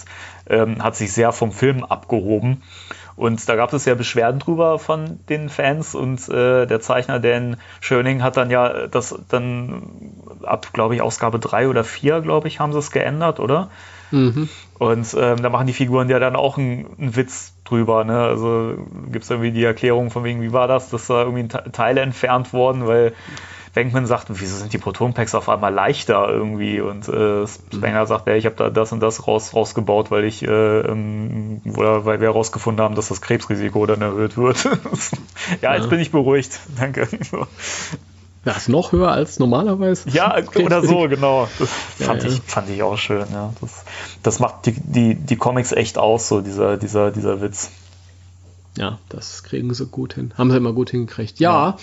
ähm, 0.48 0.82
hat 0.82 0.96
sich 0.96 1.12
sehr 1.12 1.32
vom 1.32 1.52
Film 1.52 1.84
abgehoben. 1.84 2.62
Und 3.14 3.46
da 3.48 3.56
gab 3.56 3.72
es 3.72 3.84
ja 3.84 3.94
Beschwerden 3.94 4.38
drüber 4.40 4.78
von 4.78 5.20
den 5.28 5.48
Fans 5.50 5.94
und 5.94 6.28
äh, 6.28 6.66
der 6.66 6.80
Zeichner 6.80 7.20
Dan 7.20 7.58
Schöning 7.80 8.22
hat 8.22 8.36
dann 8.36 8.50
ja 8.50 8.86
das 8.86 9.14
dann 9.28 9.82
ab, 10.42 10.72
glaube 10.72 10.94
ich, 10.94 11.02
Ausgabe 11.02 11.38
3 11.38 11.68
oder 11.68 11.84
4, 11.84 12.20
glaube 12.22 12.48
ich, 12.48 12.58
haben 12.58 12.72
sie 12.72 12.78
es 12.78 12.90
geändert, 12.90 13.38
oder? 13.38 13.70
Mhm. 14.10 14.48
Und 14.78 15.14
ähm, 15.18 15.42
da 15.42 15.50
machen 15.50 15.66
die 15.66 15.72
Figuren 15.74 16.08
ja 16.08 16.18
dann 16.18 16.36
auch 16.36 16.58
einen, 16.58 16.86
einen 16.98 17.14
Witz 17.14 17.54
drüber. 17.64 18.02
Ne? 18.04 18.18
Also 18.18 18.74
gibt 19.10 19.24
es 19.24 19.30
irgendwie 19.30 19.52
die 19.52 19.62
Erklärung 19.62 20.10
von 20.10 20.24
wegen, 20.24 20.42
wie 20.42 20.52
war 20.52 20.66
das, 20.66 20.90
dass 20.90 21.06
da 21.06 21.22
irgendwie 21.22 21.48
Te- 21.48 21.70
Teile 21.70 22.00
entfernt 22.00 22.52
wurden, 22.52 22.86
weil 22.86 23.12
Bankman 23.74 24.04
sagt, 24.06 24.26
wieso 24.28 24.56
sind 24.56 24.72
die 24.72 24.78
Proton-Packs 24.78 25.34
auf 25.34 25.48
einmal 25.48 25.72
leichter 25.72 26.28
irgendwie? 26.28 26.80
Und 26.80 27.08
äh, 27.08 27.46
Spengler 27.46 28.06
sagt, 28.06 28.26
ja, 28.26 28.34
ich 28.34 28.44
habe 28.44 28.56
da 28.56 28.68
das 28.70 28.92
und 28.92 29.00
das 29.00 29.26
raus, 29.26 29.54
rausgebaut, 29.54 30.10
weil 30.10 30.24
ich 30.24 30.42
äh, 30.42 30.80
ähm, 30.80 31.62
oder 31.76 32.04
weil 32.04 32.20
wir 32.20 32.28
herausgefunden 32.28 32.84
haben, 32.84 32.94
dass 32.94 33.08
das 33.08 33.20
Krebsrisiko 33.22 33.86
dann 33.86 34.02
erhöht 34.02 34.36
wird. 34.36 34.64
ja, 35.62 35.74
jetzt 35.74 35.84
Ja. 35.84 35.88
bin 35.90 36.00
ich 36.00 36.10
beruhigt. 36.10 36.60
Danke. 36.78 37.08
Ja, 38.44 38.52
ist 38.52 38.68
noch 38.68 38.90
höher 38.90 39.12
als 39.12 39.38
normalerweise. 39.38 40.08
Ja, 40.10 40.36
oder 40.56 40.82
so, 40.82 41.08
genau. 41.08 41.48
Das 41.60 41.70
Ja, 41.98 42.06
fand, 42.06 42.22
ja. 42.24 42.28
Ich, 42.28 42.40
fand 42.44 42.68
ich 42.70 42.82
auch 42.82 42.98
schön, 42.98 43.24
ja. 43.32 43.52
Das, 43.60 43.84
das 44.24 44.38
macht 44.40 44.66
die, 44.66 44.72
die, 44.72 45.14
die 45.14 45.36
Comics 45.36 45.70
echt 45.72 45.96
aus, 45.96 46.26
so 46.28 46.40
dieser, 46.40 46.76
dieser, 46.76 47.12
dieser 47.12 47.40
Witz. 47.40 47.70
Ja, 48.76 48.98
das 49.08 49.42
kriegen 49.42 49.72
sie 49.74 49.86
gut 49.86 50.14
hin. 50.14 50.32
Haben 50.38 50.50
sie 50.50 50.56
immer 50.56 50.72
gut 50.72 50.90
hingekriegt. 50.90 51.38
Ja, 51.40 51.76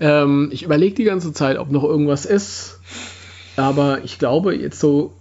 Ähm, 0.00 0.50
ich 0.52 0.62
überlege 0.62 0.94
die 0.94 1.04
ganze 1.04 1.32
Zeit, 1.32 1.58
ob 1.58 1.70
noch 1.70 1.82
irgendwas 1.82 2.24
ist. 2.24 2.78
Aber 3.56 4.04
ich 4.04 4.18
glaube, 4.18 4.54
jetzt 4.54 4.78
so 4.78 5.12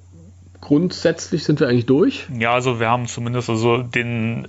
grundsätzlich 0.61 1.44
sind 1.44 1.60
wir 1.60 1.68
eigentlich 1.68 1.88
durch. 1.88 2.27
Ja, 2.38 2.53
also 2.53 2.80
wir 2.80 2.89
haben 2.89 3.07
zumindest 3.07 3.49
also 3.49 3.80
den 3.80 4.48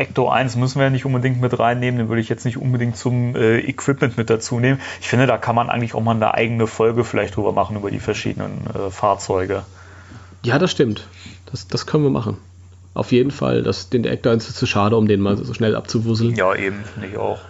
Ecto 0.00 0.28
1 0.28 0.56
müssen 0.56 0.78
wir 0.78 0.84
ja 0.84 0.90
nicht 0.90 1.04
unbedingt 1.04 1.40
mit 1.40 1.58
reinnehmen, 1.58 1.98
den 1.98 2.08
würde 2.08 2.22
ich 2.22 2.28
jetzt 2.28 2.44
nicht 2.44 2.56
unbedingt 2.56 2.96
zum 2.96 3.36
äh, 3.36 3.58
Equipment 3.60 4.16
mit 4.16 4.30
dazu 4.30 4.58
nehmen. 4.58 4.80
Ich 5.00 5.08
finde, 5.08 5.26
da 5.26 5.36
kann 5.36 5.54
man 5.54 5.68
eigentlich 5.68 5.94
auch 5.94 6.00
mal 6.00 6.16
eine 6.16 6.32
eigene 6.32 6.66
Folge 6.66 7.04
vielleicht 7.04 7.36
drüber 7.36 7.52
machen, 7.52 7.76
über 7.76 7.90
die 7.90 8.00
verschiedenen 8.00 8.66
äh, 8.74 8.90
Fahrzeuge. 8.90 9.62
Ja, 10.42 10.58
das 10.58 10.70
stimmt. 10.70 11.06
Das, 11.50 11.68
das 11.68 11.86
können 11.86 12.02
wir 12.02 12.10
machen. 12.10 12.38
Auf 12.94 13.12
jeden 13.12 13.30
Fall. 13.30 13.62
Das, 13.62 13.88
den 13.88 14.04
Actor 14.04 14.32
ist 14.32 14.56
zu 14.56 14.66
schade, 14.66 14.96
um 14.96 15.06
den 15.06 15.20
mal 15.20 15.36
so 15.36 15.54
schnell 15.54 15.76
abzuwuseln. 15.76 16.34
Ja, 16.34 16.54
eben, 16.54 16.84
finde 16.84 17.08
ich 17.08 17.16
auch. 17.16 17.40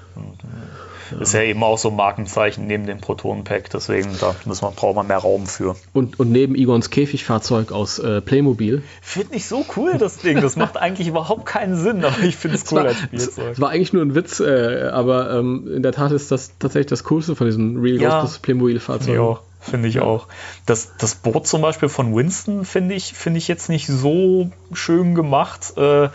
Ist 1.18 1.34
ja 1.34 1.42
eben 1.42 1.62
auch 1.62 1.78
so 1.78 1.90
ein 1.90 1.96
Markenzeichen 1.96 2.66
neben 2.66 2.86
dem 2.86 3.00
Proton-Pack, 3.00 3.70
deswegen 3.70 4.10
da 4.20 4.34
müssen 4.44 4.62
wir, 4.62 4.70
braucht 4.70 4.96
man 4.96 5.06
mehr 5.06 5.18
Raum 5.18 5.46
für. 5.46 5.76
Und, 5.92 6.20
und 6.20 6.30
neben 6.30 6.54
Igons 6.54 6.90
Käfigfahrzeug 6.90 7.72
aus 7.72 7.98
äh, 7.98 8.20
Playmobil. 8.20 8.82
Finde 9.02 9.34
ich 9.34 9.46
so 9.46 9.64
cool, 9.76 9.94
das 9.98 10.18
Ding. 10.18 10.40
Das 10.40 10.56
macht 10.56 10.76
eigentlich 10.76 11.08
überhaupt 11.08 11.46
keinen 11.46 11.76
Sinn, 11.76 12.04
aber 12.04 12.20
ich 12.22 12.36
finde 12.36 12.56
es 12.56 12.70
cool 12.70 12.78
war, 12.78 12.86
als 12.86 12.98
Spielzeug. 12.98 13.52
es 13.52 13.60
war 13.60 13.70
eigentlich 13.70 13.92
nur 13.92 14.02
ein 14.02 14.14
Witz, 14.14 14.40
äh, 14.40 14.88
aber 14.92 15.32
ähm, 15.32 15.68
in 15.76 15.82
der 15.82 15.92
Tat 15.92 16.12
ist 16.12 16.30
das 16.30 16.52
tatsächlich 16.58 16.88
das 16.88 17.04
Coolste 17.04 17.34
von 17.36 17.46
diesen 17.46 17.78
Real 17.80 18.00
Ja. 18.00 18.08
Ghostbusters 18.08 18.36
Finde 18.36 18.36
ich 18.36 18.42
Playmobil-Fahrzeugen. 18.42 19.20
auch. 19.20 19.40
Finde 19.62 19.88
ich 19.88 20.00
auch. 20.00 20.26
Das, 20.64 20.92
das 20.96 21.16
Boot 21.16 21.46
zum 21.46 21.60
Beispiel 21.60 21.90
von 21.90 22.14
Winston 22.14 22.64
finde 22.64 22.94
ich, 22.94 23.12
finde 23.12 23.36
ich 23.38 23.46
jetzt 23.46 23.68
nicht 23.68 23.86
so 23.88 24.50
schön 24.72 25.14
gemacht. 25.14 25.74
Äh, 25.76 26.08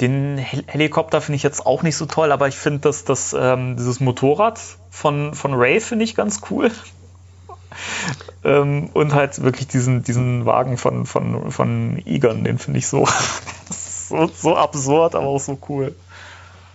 den 0.00 0.38
Hel 0.38 0.64
Helikopter 0.66 1.20
finde 1.20 1.36
ich 1.36 1.42
jetzt 1.42 1.66
auch 1.66 1.82
nicht 1.82 1.96
so 1.96 2.06
toll, 2.06 2.32
aber 2.32 2.48
ich 2.48 2.56
finde, 2.56 2.80
dass 2.80 3.04
das, 3.04 3.34
ähm, 3.38 3.76
dieses 3.76 4.00
Motorrad 4.00 4.60
von, 4.90 5.34
von 5.34 5.54
Ray 5.54 5.80
finde 5.80 6.04
ich 6.04 6.14
ganz 6.16 6.40
cool. 6.50 6.70
ähm, 8.44 8.90
und 8.92 9.14
halt 9.14 9.42
wirklich 9.42 9.68
diesen, 9.68 10.02
diesen 10.02 10.46
Wagen 10.46 10.78
von, 10.78 11.06
von, 11.06 11.50
von 11.50 12.02
Egon, 12.06 12.44
den 12.44 12.58
finde 12.58 12.78
ich 12.78 12.88
so, 12.88 13.06
so, 13.70 14.28
so 14.34 14.56
absurd, 14.56 15.14
aber 15.14 15.26
auch 15.26 15.40
so 15.40 15.58
cool. 15.68 15.94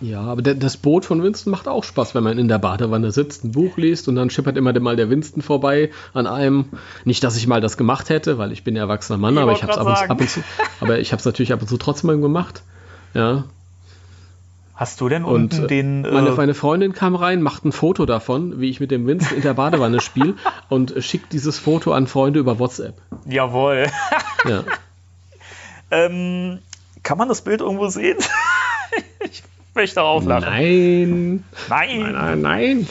Ja, 0.02 0.22
aber 0.22 0.40
der, 0.40 0.54
das 0.54 0.78
Boot 0.78 1.04
von 1.04 1.22
Winston 1.22 1.50
macht 1.50 1.68
auch 1.68 1.84
Spaß, 1.84 2.14
wenn 2.14 2.24
man 2.24 2.38
in 2.38 2.48
der 2.48 2.58
Badewanne 2.58 3.12
sitzt, 3.12 3.44
ein 3.44 3.52
Buch 3.52 3.76
liest 3.76 4.08
und 4.08 4.16
dann 4.16 4.30
schippert 4.30 4.56
immer 4.56 4.78
mal 4.80 4.96
der 4.96 5.10
Winston 5.10 5.42
vorbei 5.42 5.90
an 6.14 6.26
einem. 6.26 6.70
Nicht, 7.04 7.22
dass 7.22 7.36
ich 7.36 7.46
mal 7.46 7.60
das 7.60 7.76
gemacht 7.76 8.08
hätte, 8.08 8.38
weil 8.38 8.50
ich 8.50 8.64
bin 8.64 8.76
ja 8.76 8.82
erwachsener 8.84 9.18
Mann, 9.18 9.34
Ich 9.34 9.40
aber 9.40 9.52
ich 9.52 9.62
habe 9.62 9.72
es 9.72 9.78
ab, 9.78 9.86
und- 9.86 10.10
ab 10.10 10.20
und 10.20 10.30
zu, 10.30 10.42
aber 10.80 10.98
ich 11.00 11.12
habe 11.12 11.20
es 11.20 11.26
natürlich 11.26 11.52
ab 11.52 11.60
und 11.60 11.68
zu 11.68 11.76
trotzdem 11.76 12.08
mal 12.08 12.18
gemacht. 12.18 12.62
Ja, 13.14 13.44
Hast 14.80 15.02
du 15.02 15.10
denn 15.10 15.24
Und 15.24 15.52
unten 15.52 15.64
äh, 15.64 15.66
den. 15.66 16.04
äh, 16.06 16.10
meine, 16.10 16.30
meine 16.30 16.54
Freundin 16.54 16.94
kam 16.94 17.14
rein, 17.14 17.42
macht 17.42 17.66
ein 17.66 17.70
Foto 17.70 18.06
davon, 18.06 18.62
wie 18.62 18.70
ich 18.70 18.80
mit 18.80 18.90
dem 18.90 19.06
Winston 19.06 19.36
in 19.36 19.42
der 19.42 19.52
Badewanne 19.52 20.00
spiele 20.00 20.36
und 20.70 20.94
schickt 21.00 21.34
dieses 21.34 21.58
Foto 21.58 21.92
an 21.92 22.06
Freunde 22.06 22.40
über 22.40 22.58
WhatsApp. 22.58 22.94
jawohl. 23.26 23.88
Ja. 24.48 24.64
ähm, 25.90 26.60
kann 27.02 27.18
man 27.18 27.28
das 27.28 27.42
Bild 27.42 27.60
irgendwo 27.60 27.88
sehen? 27.88 28.16
ich 29.30 29.42
möchte 29.74 30.00
auflachen. 30.00 30.48
Nein. 30.48 31.44
Nein. 31.68 32.12
Nein, 32.12 32.40
nein. 32.40 32.88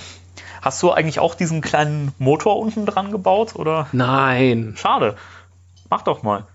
Hast 0.62 0.84
du 0.84 0.92
eigentlich 0.92 1.18
auch 1.18 1.34
diesen 1.34 1.62
kleinen 1.62 2.12
Motor 2.20 2.60
unten 2.60 2.86
dran 2.86 3.12
gebaut? 3.12 3.56
Oder? 3.56 3.88
Nein. 3.94 4.76
Schade. 4.78 5.16
Mach 5.90 6.04
doch 6.04 6.22
mal. 6.22 6.46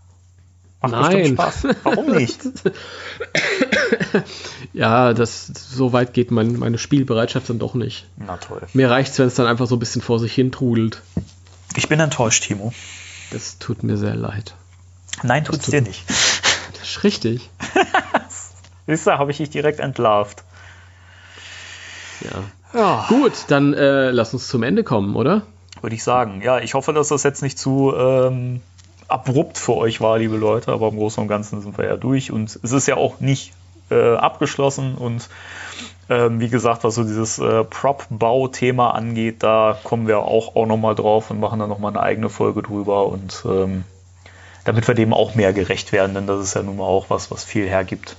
Macht 0.81 0.93
Nein. 0.93 1.35
bestimmt 1.35 1.41
Spaß. 1.41 1.67
Warum 1.83 2.07
nicht? 2.13 2.41
Ja, 4.73 5.13
das, 5.13 5.47
so 5.47 5.93
weit 5.93 6.15
geht 6.15 6.31
mein, 6.33 6.59
meine 6.59 6.79
Spielbereitschaft 6.79 7.49
dann 7.49 7.59
doch 7.61 7.75
nicht. 7.75 8.07
Na 8.17 8.37
toll. 8.39 8.63
Mir 8.73 8.91
reicht's, 8.91 9.19
wenn 9.19 9.29
es 9.29 9.35
dann 9.35 9.47
einfach 9.47 9.67
so 9.67 9.77
ein 9.77 9.79
bisschen 9.79 10.03
vor 10.03 10.19
sich 10.19 10.33
hin 10.35 10.51
trudelt. 10.51 11.01
Ich 11.77 11.89
bin 11.89 12.01
enttäuscht, 12.01 12.45
Timo. 12.45 12.73
Das 13.31 13.59
tut 13.59 13.83
mir 13.85 13.97
sehr 13.97 14.17
leid. 14.17 14.55
Nein, 15.23 15.45
tut's 15.45 15.67
tut- 15.67 15.75
dir 15.75 15.83
nicht. 15.83 16.03
Das 16.09 16.83
ist 16.83 17.05
richtig. 17.05 17.51
Siehst 18.87 19.07
du, 19.07 19.13
habe 19.13 19.31
ich 19.31 19.37
dich 19.39 19.51
direkt 19.51 19.79
entlarvt. 19.81 20.43
Ja. 22.21 22.79
Ja. 22.79 23.07
Gut, 23.09 23.33
dann 23.49 23.73
äh, 23.75 24.11
lass 24.11 24.35
uns 24.35 24.49
zum 24.49 24.63
Ende 24.63 24.83
kommen, 24.85 25.15
oder? 25.15 25.43
Würde 25.81 25.95
ich 25.95 26.03
sagen. 26.03 26.43
Ja, 26.43 26.59
ich 26.59 26.75
hoffe, 26.75 26.93
dass 26.93 27.09
das 27.09 27.23
jetzt 27.23 27.43
nicht 27.43 27.59
zu 27.59 27.95
ähm, 27.97 28.61
abrupt 29.09 29.59
für 29.59 29.75
euch 29.77 30.01
war, 30.01 30.19
liebe 30.19 30.37
Leute, 30.37 30.73
aber 30.73 30.89
im 30.89 30.97
Großen 30.97 31.23
und 31.23 31.29
Ganzen 31.29 31.61
sind 31.63 31.79
wir 31.79 31.85
ja 31.85 31.97
durch 31.97 32.33
und 32.33 32.59
es 32.63 32.73
ist 32.73 32.89
ja 32.89 32.97
auch 32.97 33.21
nicht 33.21 33.53
äh, 33.95 34.17
abgeschlossen 34.17 34.95
und 34.97 35.29
ähm, 36.11 36.41
wie 36.41 36.49
gesagt, 36.51 36.85
was 36.85 36.97
so 36.97 37.05
dieses 37.05 37.39
äh, 37.39 37.65
Prop-Bau-Thema 37.65 38.91
angeht, 38.91 39.43
da 39.43 39.79
kommen 39.85 40.07
wir 40.07 40.19
auch, 40.19 40.55
auch 40.57 40.67
nochmal 40.67 40.95
drauf 40.95 41.31
und 41.31 41.41
machen 41.41 41.59
dann 41.61 41.71
nochmal 41.71 41.93
eine 41.93 42.03
eigene 42.03 42.29
Folge 42.29 42.63
drüber 42.63 43.07
und 43.07 43.43
ähm, 43.47 43.85
damit 44.65 44.87
wir 44.87 44.95
dem 44.95 45.15
auch 45.15 45.35
mehr 45.35 45.53
gerecht 45.53 45.93
werden, 45.93 46.15
denn 46.15 46.27
das 46.27 46.43
ist 46.43 46.55
ja 46.55 46.63
nun 46.63 46.77
mal 46.77 46.85
auch 46.85 47.09
was, 47.09 47.31
was 47.31 47.45
viel 47.45 47.69
hergibt. 47.69 48.17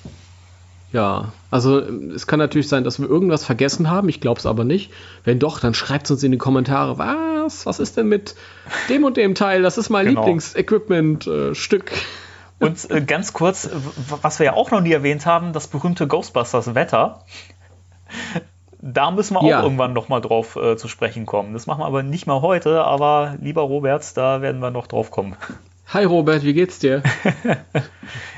Ja, 0.92 1.34
also 1.52 1.80
es 1.80 2.26
kann 2.26 2.40
natürlich 2.40 2.70
sein, 2.70 2.86
dass 2.86 3.00
wir 3.00 3.10
irgendwas 3.10 3.44
vergessen 3.44 3.90
haben. 3.90 4.08
Ich 4.08 4.22
glaube 4.22 4.40
es 4.40 4.46
aber 4.46 4.64
nicht. 4.64 4.92
Wenn 5.26 5.40
doch, 5.40 5.60
dann 5.60 5.74
schreibt 5.74 6.06
es 6.06 6.12
uns 6.12 6.24
in 6.24 6.32
die 6.32 6.38
Kommentare. 6.38 6.98
Was? 6.98 7.66
Was 7.66 7.80
ist 7.80 7.98
denn 7.98 8.08
mit 8.08 8.36
dem 8.88 9.04
und 9.04 9.18
dem 9.18 9.36
Teil? 9.36 9.62
Das 9.62 9.78
ist 9.78 9.90
mein 9.90 10.06
Genau. 10.06 10.22
Lieblings-Equipment-Stück. 10.22 11.92
Und 12.60 12.90
äh, 12.90 13.02
ganz 13.02 13.34
kurz, 13.34 13.70
was 14.22 14.40
wir 14.40 14.46
ja 14.46 14.54
auch 14.54 14.72
noch 14.72 14.82
nie 14.82 14.92
erwähnt 14.94 15.26
haben, 15.26 15.52
das 15.54 15.68
berühmte 15.68 16.08
Ghostbusters-Wetter. 16.08 17.20
Da 18.82 19.12
müssen 19.12 19.34
wir 19.34 19.40
auch 19.42 19.48
Ja. 19.50 19.64
irgendwann 19.64 19.94
noch 19.94 20.10
mal 20.10 20.22
drauf 20.22 20.56
äh, 20.56 20.78
zu 20.78 20.88
sprechen 20.88 21.26
kommen. 21.26 21.54
Das 21.54 21.66
machen 21.68 21.80
wir 21.82 21.86
aber 21.86 22.04
nicht 22.04 22.28
mal 22.28 22.42
heute, 22.42 22.84
aber 22.84 23.36
lieber 23.42 23.64
Robert, 23.64 24.16
da 24.16 24.42
werden 24.42 24.62
wir 24.62 24.72
noch 24.72 24.88
drauf 24.88 25.12
kommen. 25.12 25.36
Hi 25.88 26.04
Robert, 26.04 26.44
wie 26.44 26.54
geht's 26.54 26.80
dir? 26.80 27.04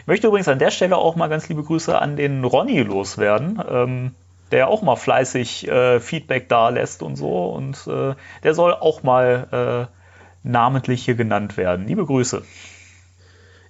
Ich 0.01 0.07
möchte 0.07 0.27
übrigens 0.27 0.47
an 0.47 0.57
der 0.57 0.71
Stelle 0.71 0.95
auch 0.95 1.17
mal 1.17 1.27
ganz 1.27 1.49
liebe 1.49 1.63
Grüße 1.63 1.99
an 1.99 2.15
den 2.15 2.45
Ronny 2.45 2.81
loswerden, 2.81 3.61
ähm, 3.69 4.15
der 4.51 4.69
auch 4.69 4.81
mal 4.81 4.95
fleißig 4.95 5.67
äh, 5.67 5.99
Feedback 5.99 6.47
da 6.47 6.69
lässt 6.69 7.03
und 7.03 7.17
so. 7.17 7.47
Und 7.47 7.85
äh, 7.87 8.15
der 8.41 8.53
soll 8.53 8.73
auch 8.73 9.03
mal 9.03 9.89
äh, 9.91 10.47
namentlich 10.47 11.03
hier 11.03 11.15
genannt 11.15 11.57
werden. 11.57 11.87
Liebe 11.87 12.05
Grüße. 12.05 12.43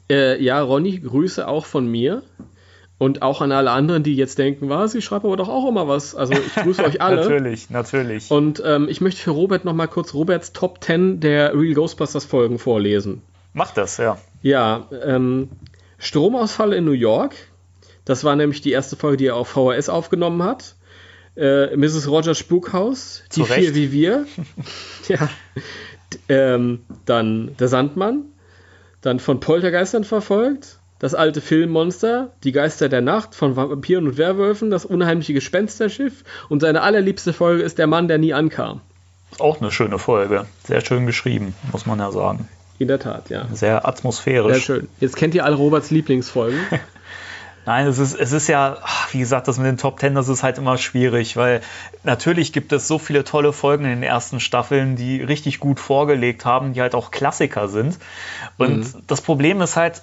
Äh, 0.10 0.42
ja, 0.42 0.62
Ronny, 0.62 1.00
Grüße 1.00 1.48
auch 1.48 1.66
von 1.66 1.88
mir. 1.88 2.24
Und 3.00 3.22
auch 3.22 3.42
an 3.42 3.52
alle 3.52 3.70
anderen, 3.70 4.02
die 4.02 4.16
jetzt 4.16 4.40
denken, 4.40 4.70
was, 4.70 4.96
ich 4.96 5.06
schreibe 5.06 5.28
aber 5.28 5.38
doch 5.38 5.50
auch 5.50 5.70
immer 5.70 5.88
was. 5.88 6.16
Also 6.16 6.34
ich 6.34 6.56
grüße 6.56 6.84
euch 6.84 7.00
alle. 7.02 7.18
Natürlich, 7.18 7.70
natürlich. 7.70 8.32
Und 8.32 8.62
ähm, 8.66 8.88
ich 8.90 9.02
möchte 9.02 9.22
für 9.22 9.32
Robert 9.32 9.66
nochmal 9.66 9.88
kurz 9.88 10.16
Roberts 10.16 10.52
Top 10.52 10.84
10 10.84 11.20
der 11.20 11.54
Real 11.54 11.76
Ghostbusters 11.76 12.26
Folgen 12.26 12.58
vorlesen. 12.58 13.22
Mach 13.54 13.72
das, 13.72 13.98
ja. 13.98 14.18
Ja, 14.42 14.88
ähm, 15.04 15.50
Stromausfall 16.00 16.74
in 16.74 16.86
New 16.86 16.92
York. 16.92 17.36
Das 18.04 18.24
war 18.24 18.36
nämlich 18.36 18.62
die 18.62 18.72
erste 18.72 18.96
Folge, 18.96 19.18
die 19.18 19.26
er 19.28 19.36
auf 19.36 19.50
VHS 19.50 19.90
aufgenommen 19.90 20.42
hat. 20.42 20.76
Äh, 21.36 21.76
Mrs. 21.76 22.08
Rogers 22.10 22.40
Spukhaus, 22.40 23.24
Die 23.28 23.42
Zu 23.42 23.46
vier 23.46 23.56
Recht. 23.58 23.76
wie 23.76 23.92
wir. 23.92 24.26
ja. 25.08 25.30
Ähm, 26.30 26.80
dann 27.06 27.56
Der 27.60 27.68
Sandmann. 27.68 28.26
Dann 29.08 29.22
von 29.22 29.40
Poltergeistern 29.40 30.04
verfolgt. 30.04 30.80
Das 31.00 31.16
alte 31.16 31.40
Filmmonster, 31.40 32.34
Die 32.44 32.52
Geister 32.52 32.90
der 32.90 33.00
Nacht 33.00 33.36
von 33.36 33.56
Vampiren 33.56 34.06
und 34.06 34.18
Werwölfen, 34.18 34.70
das 34.70 34.84
unheimliche 34.84 35.34
Gespensterschiff 35.34 36.26
und 36.50 36.60
seine 36.60 36.82
allerliebste 36.82 37.32
Folge 37.32 37.64
ist 37.64 37.78
Der 37.78 37.88
Mann, 37.88 38.10
der 38.10 38.18
nie 38.18 38.34
ankam. 38.34 38.82
Ist 39.32 39.40
auch 39.40 39.62
eine 39.62 39.72
schöne 39.72 39.98
Folge. 39.98 40.46
Sehr 40.66 40.82
schön 40.82 41.06
geschrieben, 41.06 41.56
muss 41.72 41.86
man 41.86 42.00
ja 42.00 42.12
sagen. 42.12 42.50
In 42.80 42.90
der 42.90 43.00
Tat, 43.00 43.30
ja. 43.30 43.48
Sehr 43.54 43.88
atmosphärisch. 43.88 44.66
Sehr 44.66 44.76
schön. 44.80 44.90
Jetzt 45.00 45.16
kennt 45.16 45.34
ihr 45.36 45.46
alle 45.46 45.56
Roberts 45.56 45.90
Lieblingsfolgen. 45.90 46.60
Nein, 47.68 47.86
es 47.86 48.00
ist, 48.00 48.14
es 48.16 48.32
ist 48.32 48.48
ja, 48.48 48.78
wie 49.12 49.20
gesagt, 49.20 49.50
das 49.50 49.58
mit 49.58 49.68
den 49.68 49.78
Top 49.78 50.00
Ten, 50.00 50.16
das 50.16 50.30
ist 50.30 50.42
halt 50.42 50.58
immer 50.58 50.78
schwierig, 50.78 51.36
weil 51.36 51.60
natürlich 52.06 52.54
gibt 52.54 52.72
es 52.72 52.88
so 52.88 52.98
viele 52.98 53.26
tolle 53.26 53.52
Folgen 53.52 53.84
in 53.84 53.90
den 53.90 54.04
ersten 54.04 54.40
Staffeln, 54.40 54.96
die 54.96 55.22
richtig 55.22 55.60
gut 55.60 55.82
vorgelegt 55.82 56.46
haben, 56.46 56.72
die 56.72 56.80
halt 56.82 56.96
auch 56.96 57.12
Klassiker 57.12 57.68
sind. 57.68 58.00
Und 58.58 58.96
das 59.08 59.20
Problem 59.20 59.60
ist 59.60 59.76
halt, 59.76 60.02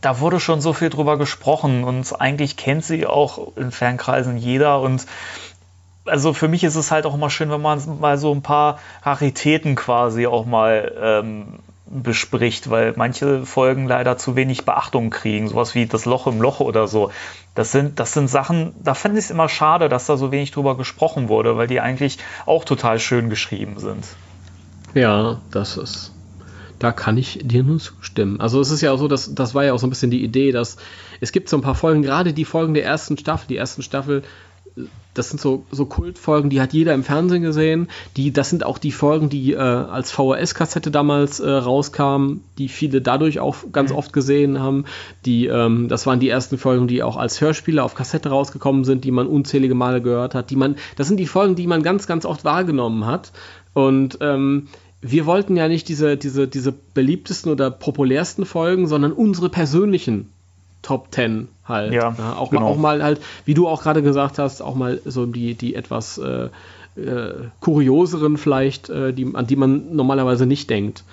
da 0.00 0.20
wurde 0.20 0.38
schon 0.38 0.60
so 0.60 0.72
viel 0.72 0.88
drüber 0.88 1.18
gesprochen 1.18 1.82
und 1.82 2.20
eigentlich 2.20 2.56
kennt 2.56 2.84
sie 2.84 3.04
auch 3.06 3.56
in 3.56 3.72
Fernkreisen 3.72 4.36
jeder 4.36 4.80
und 4.80 5.04
also 6.04 6.32
für 6.32 6.46
mich 6.46 6.62
ist 6.62 6.76
es 6.76 6.92
halt 6.92 7.06
auch 7.06 7.14
immer 7.14 7.28
schön, 7.28 7.50
wenn 7.50 7.60
man 7.60 7.80
mal 7.98 8.18
so 8.18 8.32
ein 8.32 8.42
paar 8.42 8.78
Raritäten 9.02 9.74
quasi 9.74 10.28
auch 10.28 10.46
mal 10.46 10.92
ähm, 11.00 11.58
bespricht, 11.90 12.70
weil 12.70 12.94
manche 12.96 13.44
Folgen 13.44 13.88
leider 13.88 14.16
zu 14.16 14.36
wenig 14.36 14.64
Beachtung 14.64 15.10
kriegen, 15.10 15.48
sowas 15.48 15.74
wie 15.74 15.86
das 15.86 16.04
Loch 16.04 16.28
im 16.28 16.40
Loch 16.40 16.60
oder 16.60 16.86
so. 16.86 17.10
Das 17.54 17.72
sind, 17.72 17.98
das 17.98 18.12
sind 18.12 18.30
Sachen, 18.30 18.72
da 18.82 18.94
fand 18.94 19.18
ich 19.18 19.24
es 19.24 19.30
immer 19.30 19.48
schade, 19.48 19.88
dass 19.88 20.06
da 20.06 20.16
so 20.16 20.30
wenig 20.30 20.52
drüber 20.52 20.76
gesprochen 20.76 21.28
wurde, 21.28 21.56
weil 21.56 21.66
die 21.66 21.80
eigentlich 21.80 22.18
auch 22.46 22.64
total 22.64 23.00
schön 23.00 23.28
geschrieben 23.28 23.78
sind. 23.78 24.06
Ja, 24.94 25.40
das 25.50 25.76
ist. 25.76 26.12
Da 26.78 26.92
kann 26.92 27.18
ich 27.18 27.40
dir 27.42 27.62
nur 27.62 27.78
zustimmen. 27.78 28.40
Also 28.40 28.60
es 28.60 28.70
ist 28.70 28.80
ja 28.80 28.92
auch 28.92 28.98
so, 28.98 29.06
dass 29.06 29.34
das 29.34 29.54
war 29.54 29.64
ja 29.64 29.74
auch 29.74 29.78
so 29.78 29.86
ein 29.86 29.90
bisschen 29.90 30.10
die 30.10 30.24
Idee, 30.24 30.52
dass 30.52 30.76
es 31.20 31.32
gibt 31.32 31.48
so 31.48 31.58
ein 31.58 31.62
paar 31.62 31.74
Folgen, 31.74 32.02
gerade 32.02 32.32
die 32.32 32.44
Folgen 32.44 32.72
der 32.72 32.84
ersten 32.84 33.18
Staffel, 33.18 33.48
die 33.48 33.56
ersten 33.56 33.82
Staffel, 33.82 34.22
das 35.14 35.28
sind 35.28 35.40
so, 35.40 35.64
so 35.70 35.86
Kultfolgen, 35.86 36.50
die 36.50 36.60
hat 36.60 36.72
jeder 36.72 36.94
im 36.94 37.02
Fernsehen 37.02 37.42
gesehen. 37.42 37.88
Die, 38.16 38.32
das 38.32 38.50
sind 38.50 38.64
auch 38.64 38.78
die 38.78 38.92
Folgen, 38.92 39.28
die 39.28 39.52
äh, 39.52 39.58
als 39.58 40.12
VHS-Kassette 40.12 40.90
damals 40.90 41.40
äh, 41.40 41.50
rauskamen, 41.50 42.44
die 42.58 42.68
viele 42.68 43.00
dadurch 43.00 43.40
auch 43.40 43.56
ganz 43.72 43.92
oft 43.92 44.12
gesehen 44.12 44.60
haben. 44.60 44.84
Die, 45.26 45.46
ähm, 45.46 45.88
das 45.88 46.06
waren 46.06 46.20
die 46.20 46.28
ersten 46.28 46.58
Folgen, 46.58 46.86
die 46.86 47.02
auch 47.02 47.16
als 47.16 47.40
Hörspiele 47.40 47.82
auf 47.82 47.94
Kassette 47.94 48.28
rausgekommen 48.28 48.84
sind, 48.84 49.04
die 49.04 49.10
man 49.10 49.26
unzählige 49.26 49.74
Male 49.74 50.00
gehört 50.00 50.34
hat. 50.34 50.50
Die 50.50 50.56
man, 50.56 50.76
das 50.96 51.08
sind 51.08 51.18
die 51.18 51.26
Folgen, 51.26 51.56
die 51.56 51.66
man 51.66 51.82
ganz, 51.82 52.06
ganz 52.06 52.24
oft 52.24 52.44
wahrgenommen 52.44 53.06
hat. 53.06 53.32
Und 53.72 54.18
ähm, 54.20 54.68
wir 55.00 55.26
wollten 55.26 55.56
ja 55.56 55.66
nicht 55.66 55.88
diese, 55.88 56.16
diese, 56.16 56.46
diese 56.46 56.72
beliebtesten 56.72 57.50
oder 57.50 57.70
populärsten 57.70 58.44
Folgen, 58.44 58.86
sondern 58.86 59.12
unsere 59.12 59.48
persönlichen 59.48 60.30
Top 60.82 61.10
Ten 61.10 61.48
halt. 61.64 61.92
Ja, 61.92 62.14
auch, 62.36 62.50
genau. 62.50 62.62
mal, 62.62 62.68
auch 62.68 62.76
mal 62.76 63.02
halt, 63.02 63.20
wie 63.44 63.54
du 63.54 63.68
auch 63.68 63.82
gerade 63.82 64.02
gesagt 64.02 64.38
hast, 64.38 64.62
auch 64.62 64.74
mal 64.74 65.00
so 65.04 65.26
die, 65.26 65.54
die 65.54 65.74
etwas 65.74 66.18
äh, 66.18 66.48
äh, 66.96 67.48
kurioseren 67.60 68.36
vielleicht, 68.36 68.88
äh, 68.88 69.12
die, 69.12 69.30
an 69.34 69.46
die 69.46 69.56
man 69.56 69.94
normalerweise 69.94 70.46
nicht 70.46 70.70
denkt. 70.70 71.04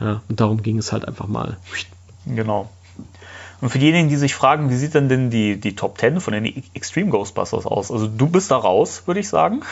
Ja, 0.00 0.22
und 0.28 0.40
darum 0.40 0.62
ging 0.62 0.78
es 0.78 0.92
halt 0.92 1.06
einfach 1.06 1.26
mal. 1.26 1.56
Genau. 2.26 2.70
Und 3.60 3.70
für 3.70 3.78
diejenigen, 3.78 4.08
die 4.08 4.16
sich 4.16 4.34
fragen, 4.34 4.68
wie 4.68 4.76
sieht 4.76 4.94
denn, 4.94 5.08
denn 5.08 5.30
die, 5.30 5.58
die 5.58 5.74
Top 5.74 5.98
10 5.98 6.20
von 6.20 6.34
den 6.34 6.62
Extreme 6.74 7.10
Ghostbusters 7.10 7.66
aus? 7.66 7.90
Also 7.90 8.06
du 8.06 8.28
bist 8.28 8.50
da 8.50 8.56
raus, 8.56 9.04
würde 9.06 9.20
ich 9.20 9.28
sagen. 9.28 9.62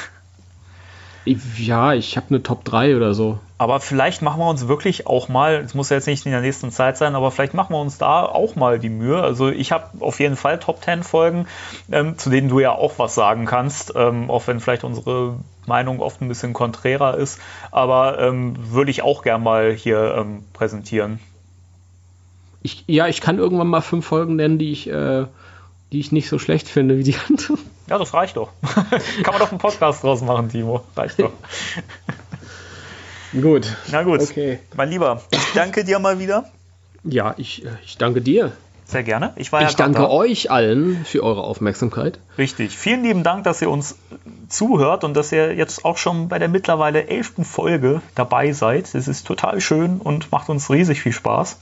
Ja, 1.24 1.94
ich 1.94 2.16
habe 2.16 2.26
eine 2.30 2.42
Top 2.42 2.64
3 2.64 2.96
oder 2.96 3.14
so. 3.14 3.38
Aber 3.56 3.80
vielleicht 3.80 4.20
machen 4.20 4.40
wir 4.40 4.48
uns 4.48 4.68
wirklich 4.68 5.06
auch 5.06 5.28
mal, 5.28 5.62
es 5.64 5.74
muss 5.74 5.88
ja 5.88 5.96
jetzt 5.96 6.06
nicht 6.06 6.26
in 6.26 6.32
der 6.32 6.40
nächsten 6.40 6.70
Zeit 6.70 6.98
sein, 6.98 7.14
aber 7.14 7.30
vielleicht 7.30 7.54
machen 7.54 7.72
wir 7.72 7.80
uns 7.80 7.96
da 7.98 8.24
auch 8.24 8.56
mal 8.56 8.78
die 8.78 8.90
Mühe. 8.90 9.22
Also 9.22 9.48
ich 9.48 9.72
habe 9.72 9.86
auf 10.00 10.20
jeden 10.20 10.36
Fall 10.36 10.58
Top 10.58 10.82
10 10.82 11.02
Folgen, 11.02 11.46
ähm, 11.90 12.18
zu 12.18 12.30
denen 12.30 12.48
du 12.48 12.60
ja 12.60 12.72
auch 12.72 12.98
was 12.98 13.14
sagen 13.14 13.46
kannst, 13.46 13.92
ähm, 13.96 14.30
auch 14.30 14.46
wenn 14.48 14.60
vielleicht 14.60 14.84
unsere 14.84 15.38
Meinung 15.66 16.00
oft 16.00 16.20
ein 16.20 16.28
bisschen 16.28 16.52
konträrer 16.52 17.16
ist. 17.16 17.38
Aber 17.70 18.18
ähm, 18.18 18.56
würde 18.58 18.90
ich 18.90 19.02
auch 19.02 19.22
gern 19.22 19.42
mal 19.42 19.72
hier 19.72 20.14
ähm, 20.18 20.44
präsentieren. 20.52 21.20
Ich, 22.62 22.84
ja, 22.86 23.08
ich 23.08 23.20
kann 23.20 23.38
irgendwann 23.38 23.68
mal 23.68 23.82
fünf 23.82 24.06
Folgen 24.06 24.36
nennen, 24.36 24.58
die 24.58 24.72
ich, 24.72 24.90
äh, 24.90 25.26
die 25.92 26.00
ich 26.00 26.12
nicht 26.12 26.28
so 26.28 26.38
schlecht 26.38 26.68
finde 26.68 26.98
wie 26.98 27.04
die 27.04 27.16
anderen. 27.28 27.58
Ja, 27.86 27.98
das 27.98 28.14
reicht 28.14 28.36
doch. 28.36 28.50
Kann 29.22 29.32
man 29.32 29.38
doch 29.38 29.50
einen 29.50 29.58
Podcast 29.58 30.02
draus 30.02 30.22
machen, 30.22 30.48
Timo. 30.48 30.82
Reicht 30.96 31.20
doch. 31.20 31.32
Gut. 33.40 33.76
Na 33.90 34.02
gut, 34.04 34.20
Okay. 34.22 34.60
mein 34.76 34.90
Lieber, 34.90 35.20
ich 35.32 35.52
danke 35.54 35.84
dir 35.84 35.98
mal 35.98 36.18
wieder. 36.20 36.44
Ja, 37.02 37.34
ich, 37.36 37.64
äh, 37.64 37.68
ich 37.84 37.98
danke 37.98 38.20
dir. 38.20 38.52
sehr 38.84 39.02
gerne. 39.02 39.32
Ich, 39.36 39.50
war 39.50 39.60
ja 39.62 39.68
ich 39.68 39.74
danke 39.74 40.02
da. 40.02 40.08
euch 40.08 40.50
allen 40.52 41.04
für 41.04 41.22
eure 41.24 41.42
Aufmerksamkeit. 41.42 42.20
Richtig. 42.38 42.78
Vielen 42.78 43.02
lieben 43.02 43.24
Dank, 43.24 43.42
dass 43.44 43.60
ihr 43.60 43.70
uns 43.70 43.96
zuhört 44.48 45.02
und 45.02 45.14
dass 45.14 45.32
ihr 45.32 45.52
jetzt 45.54 45.84
auch 45.84 45.98
schon 45.98 46.28
bei 46.28 46.38
der 46.38 46.48
mittlerweile 46.48 47.08
elften 47.08 47.44
Folge 47.44 48.02
dabei 48.14 48.52
seid. 48.52 48.94
Es 48.94 49.08
ist 49.08 49.26
total 49.26 49.60
schön 49.60 49.98
und 49.98 50.30
macht 50.30 50.48
uns 50.48 50.70
riesig 50.70 51.02
viel 51.02 51.12
Spaß. 51.12 51.58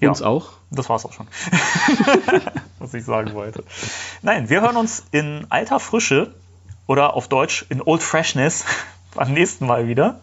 Ja, 0.00 0.08
uns 0.08 0.22
auch. 0.22 0.52
Das 0.70 0.88
war's 0.88 1.04
auch 1.04 1.12
schon. 1.12 1.28
Was 2.78 2.94
ich 2.94 3.04
sagen 3.04 3.34
wollte. 3.34 3.64
Nein, 4.22 4.48
wir 4.48 4.60
hören 4.60 4.76
uns 4.76 5.04
in 5.12 5.46
alter 5.48 5.78
Frische 5.78 6.34
oder 6.86 7.14
auf 7.14 7.28
Deutsch 7.28 7.66
in 7.68 7.82
Old 7.82 8.02
Freshness 8.02 8.64
beim 9.14 9.32
nächsten 9.32 9.66
Mal 9.66 9.88
wieder. 9.88 10.20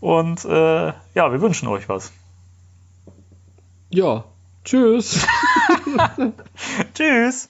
Und 0.00 0.44
äh, 0.44 0.86
ja, 1.14 1.32
wir 1.32 1.40
wünschen 1.40 1.68
euch 1.68 1.88
was. 1.88 2.12
Ja, 3.90 4.24
tschüss. 4.64 5.26
tschüss. 6.94 7.48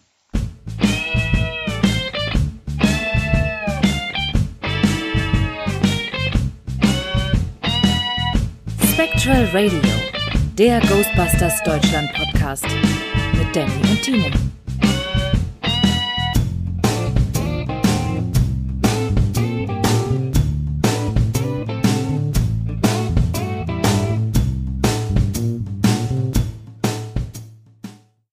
Spectral 8.92 9.46
Radio, 9.52 9.80
der 10.58 10.78
Ghostbusters 10.82 11.60
Deutschland 11.64 12.12
Podcast 12.12 12.64
mit 13.36 13.56
Danny 13.56 13.72
und 13.90 14.02
Timo. 14.02 14.26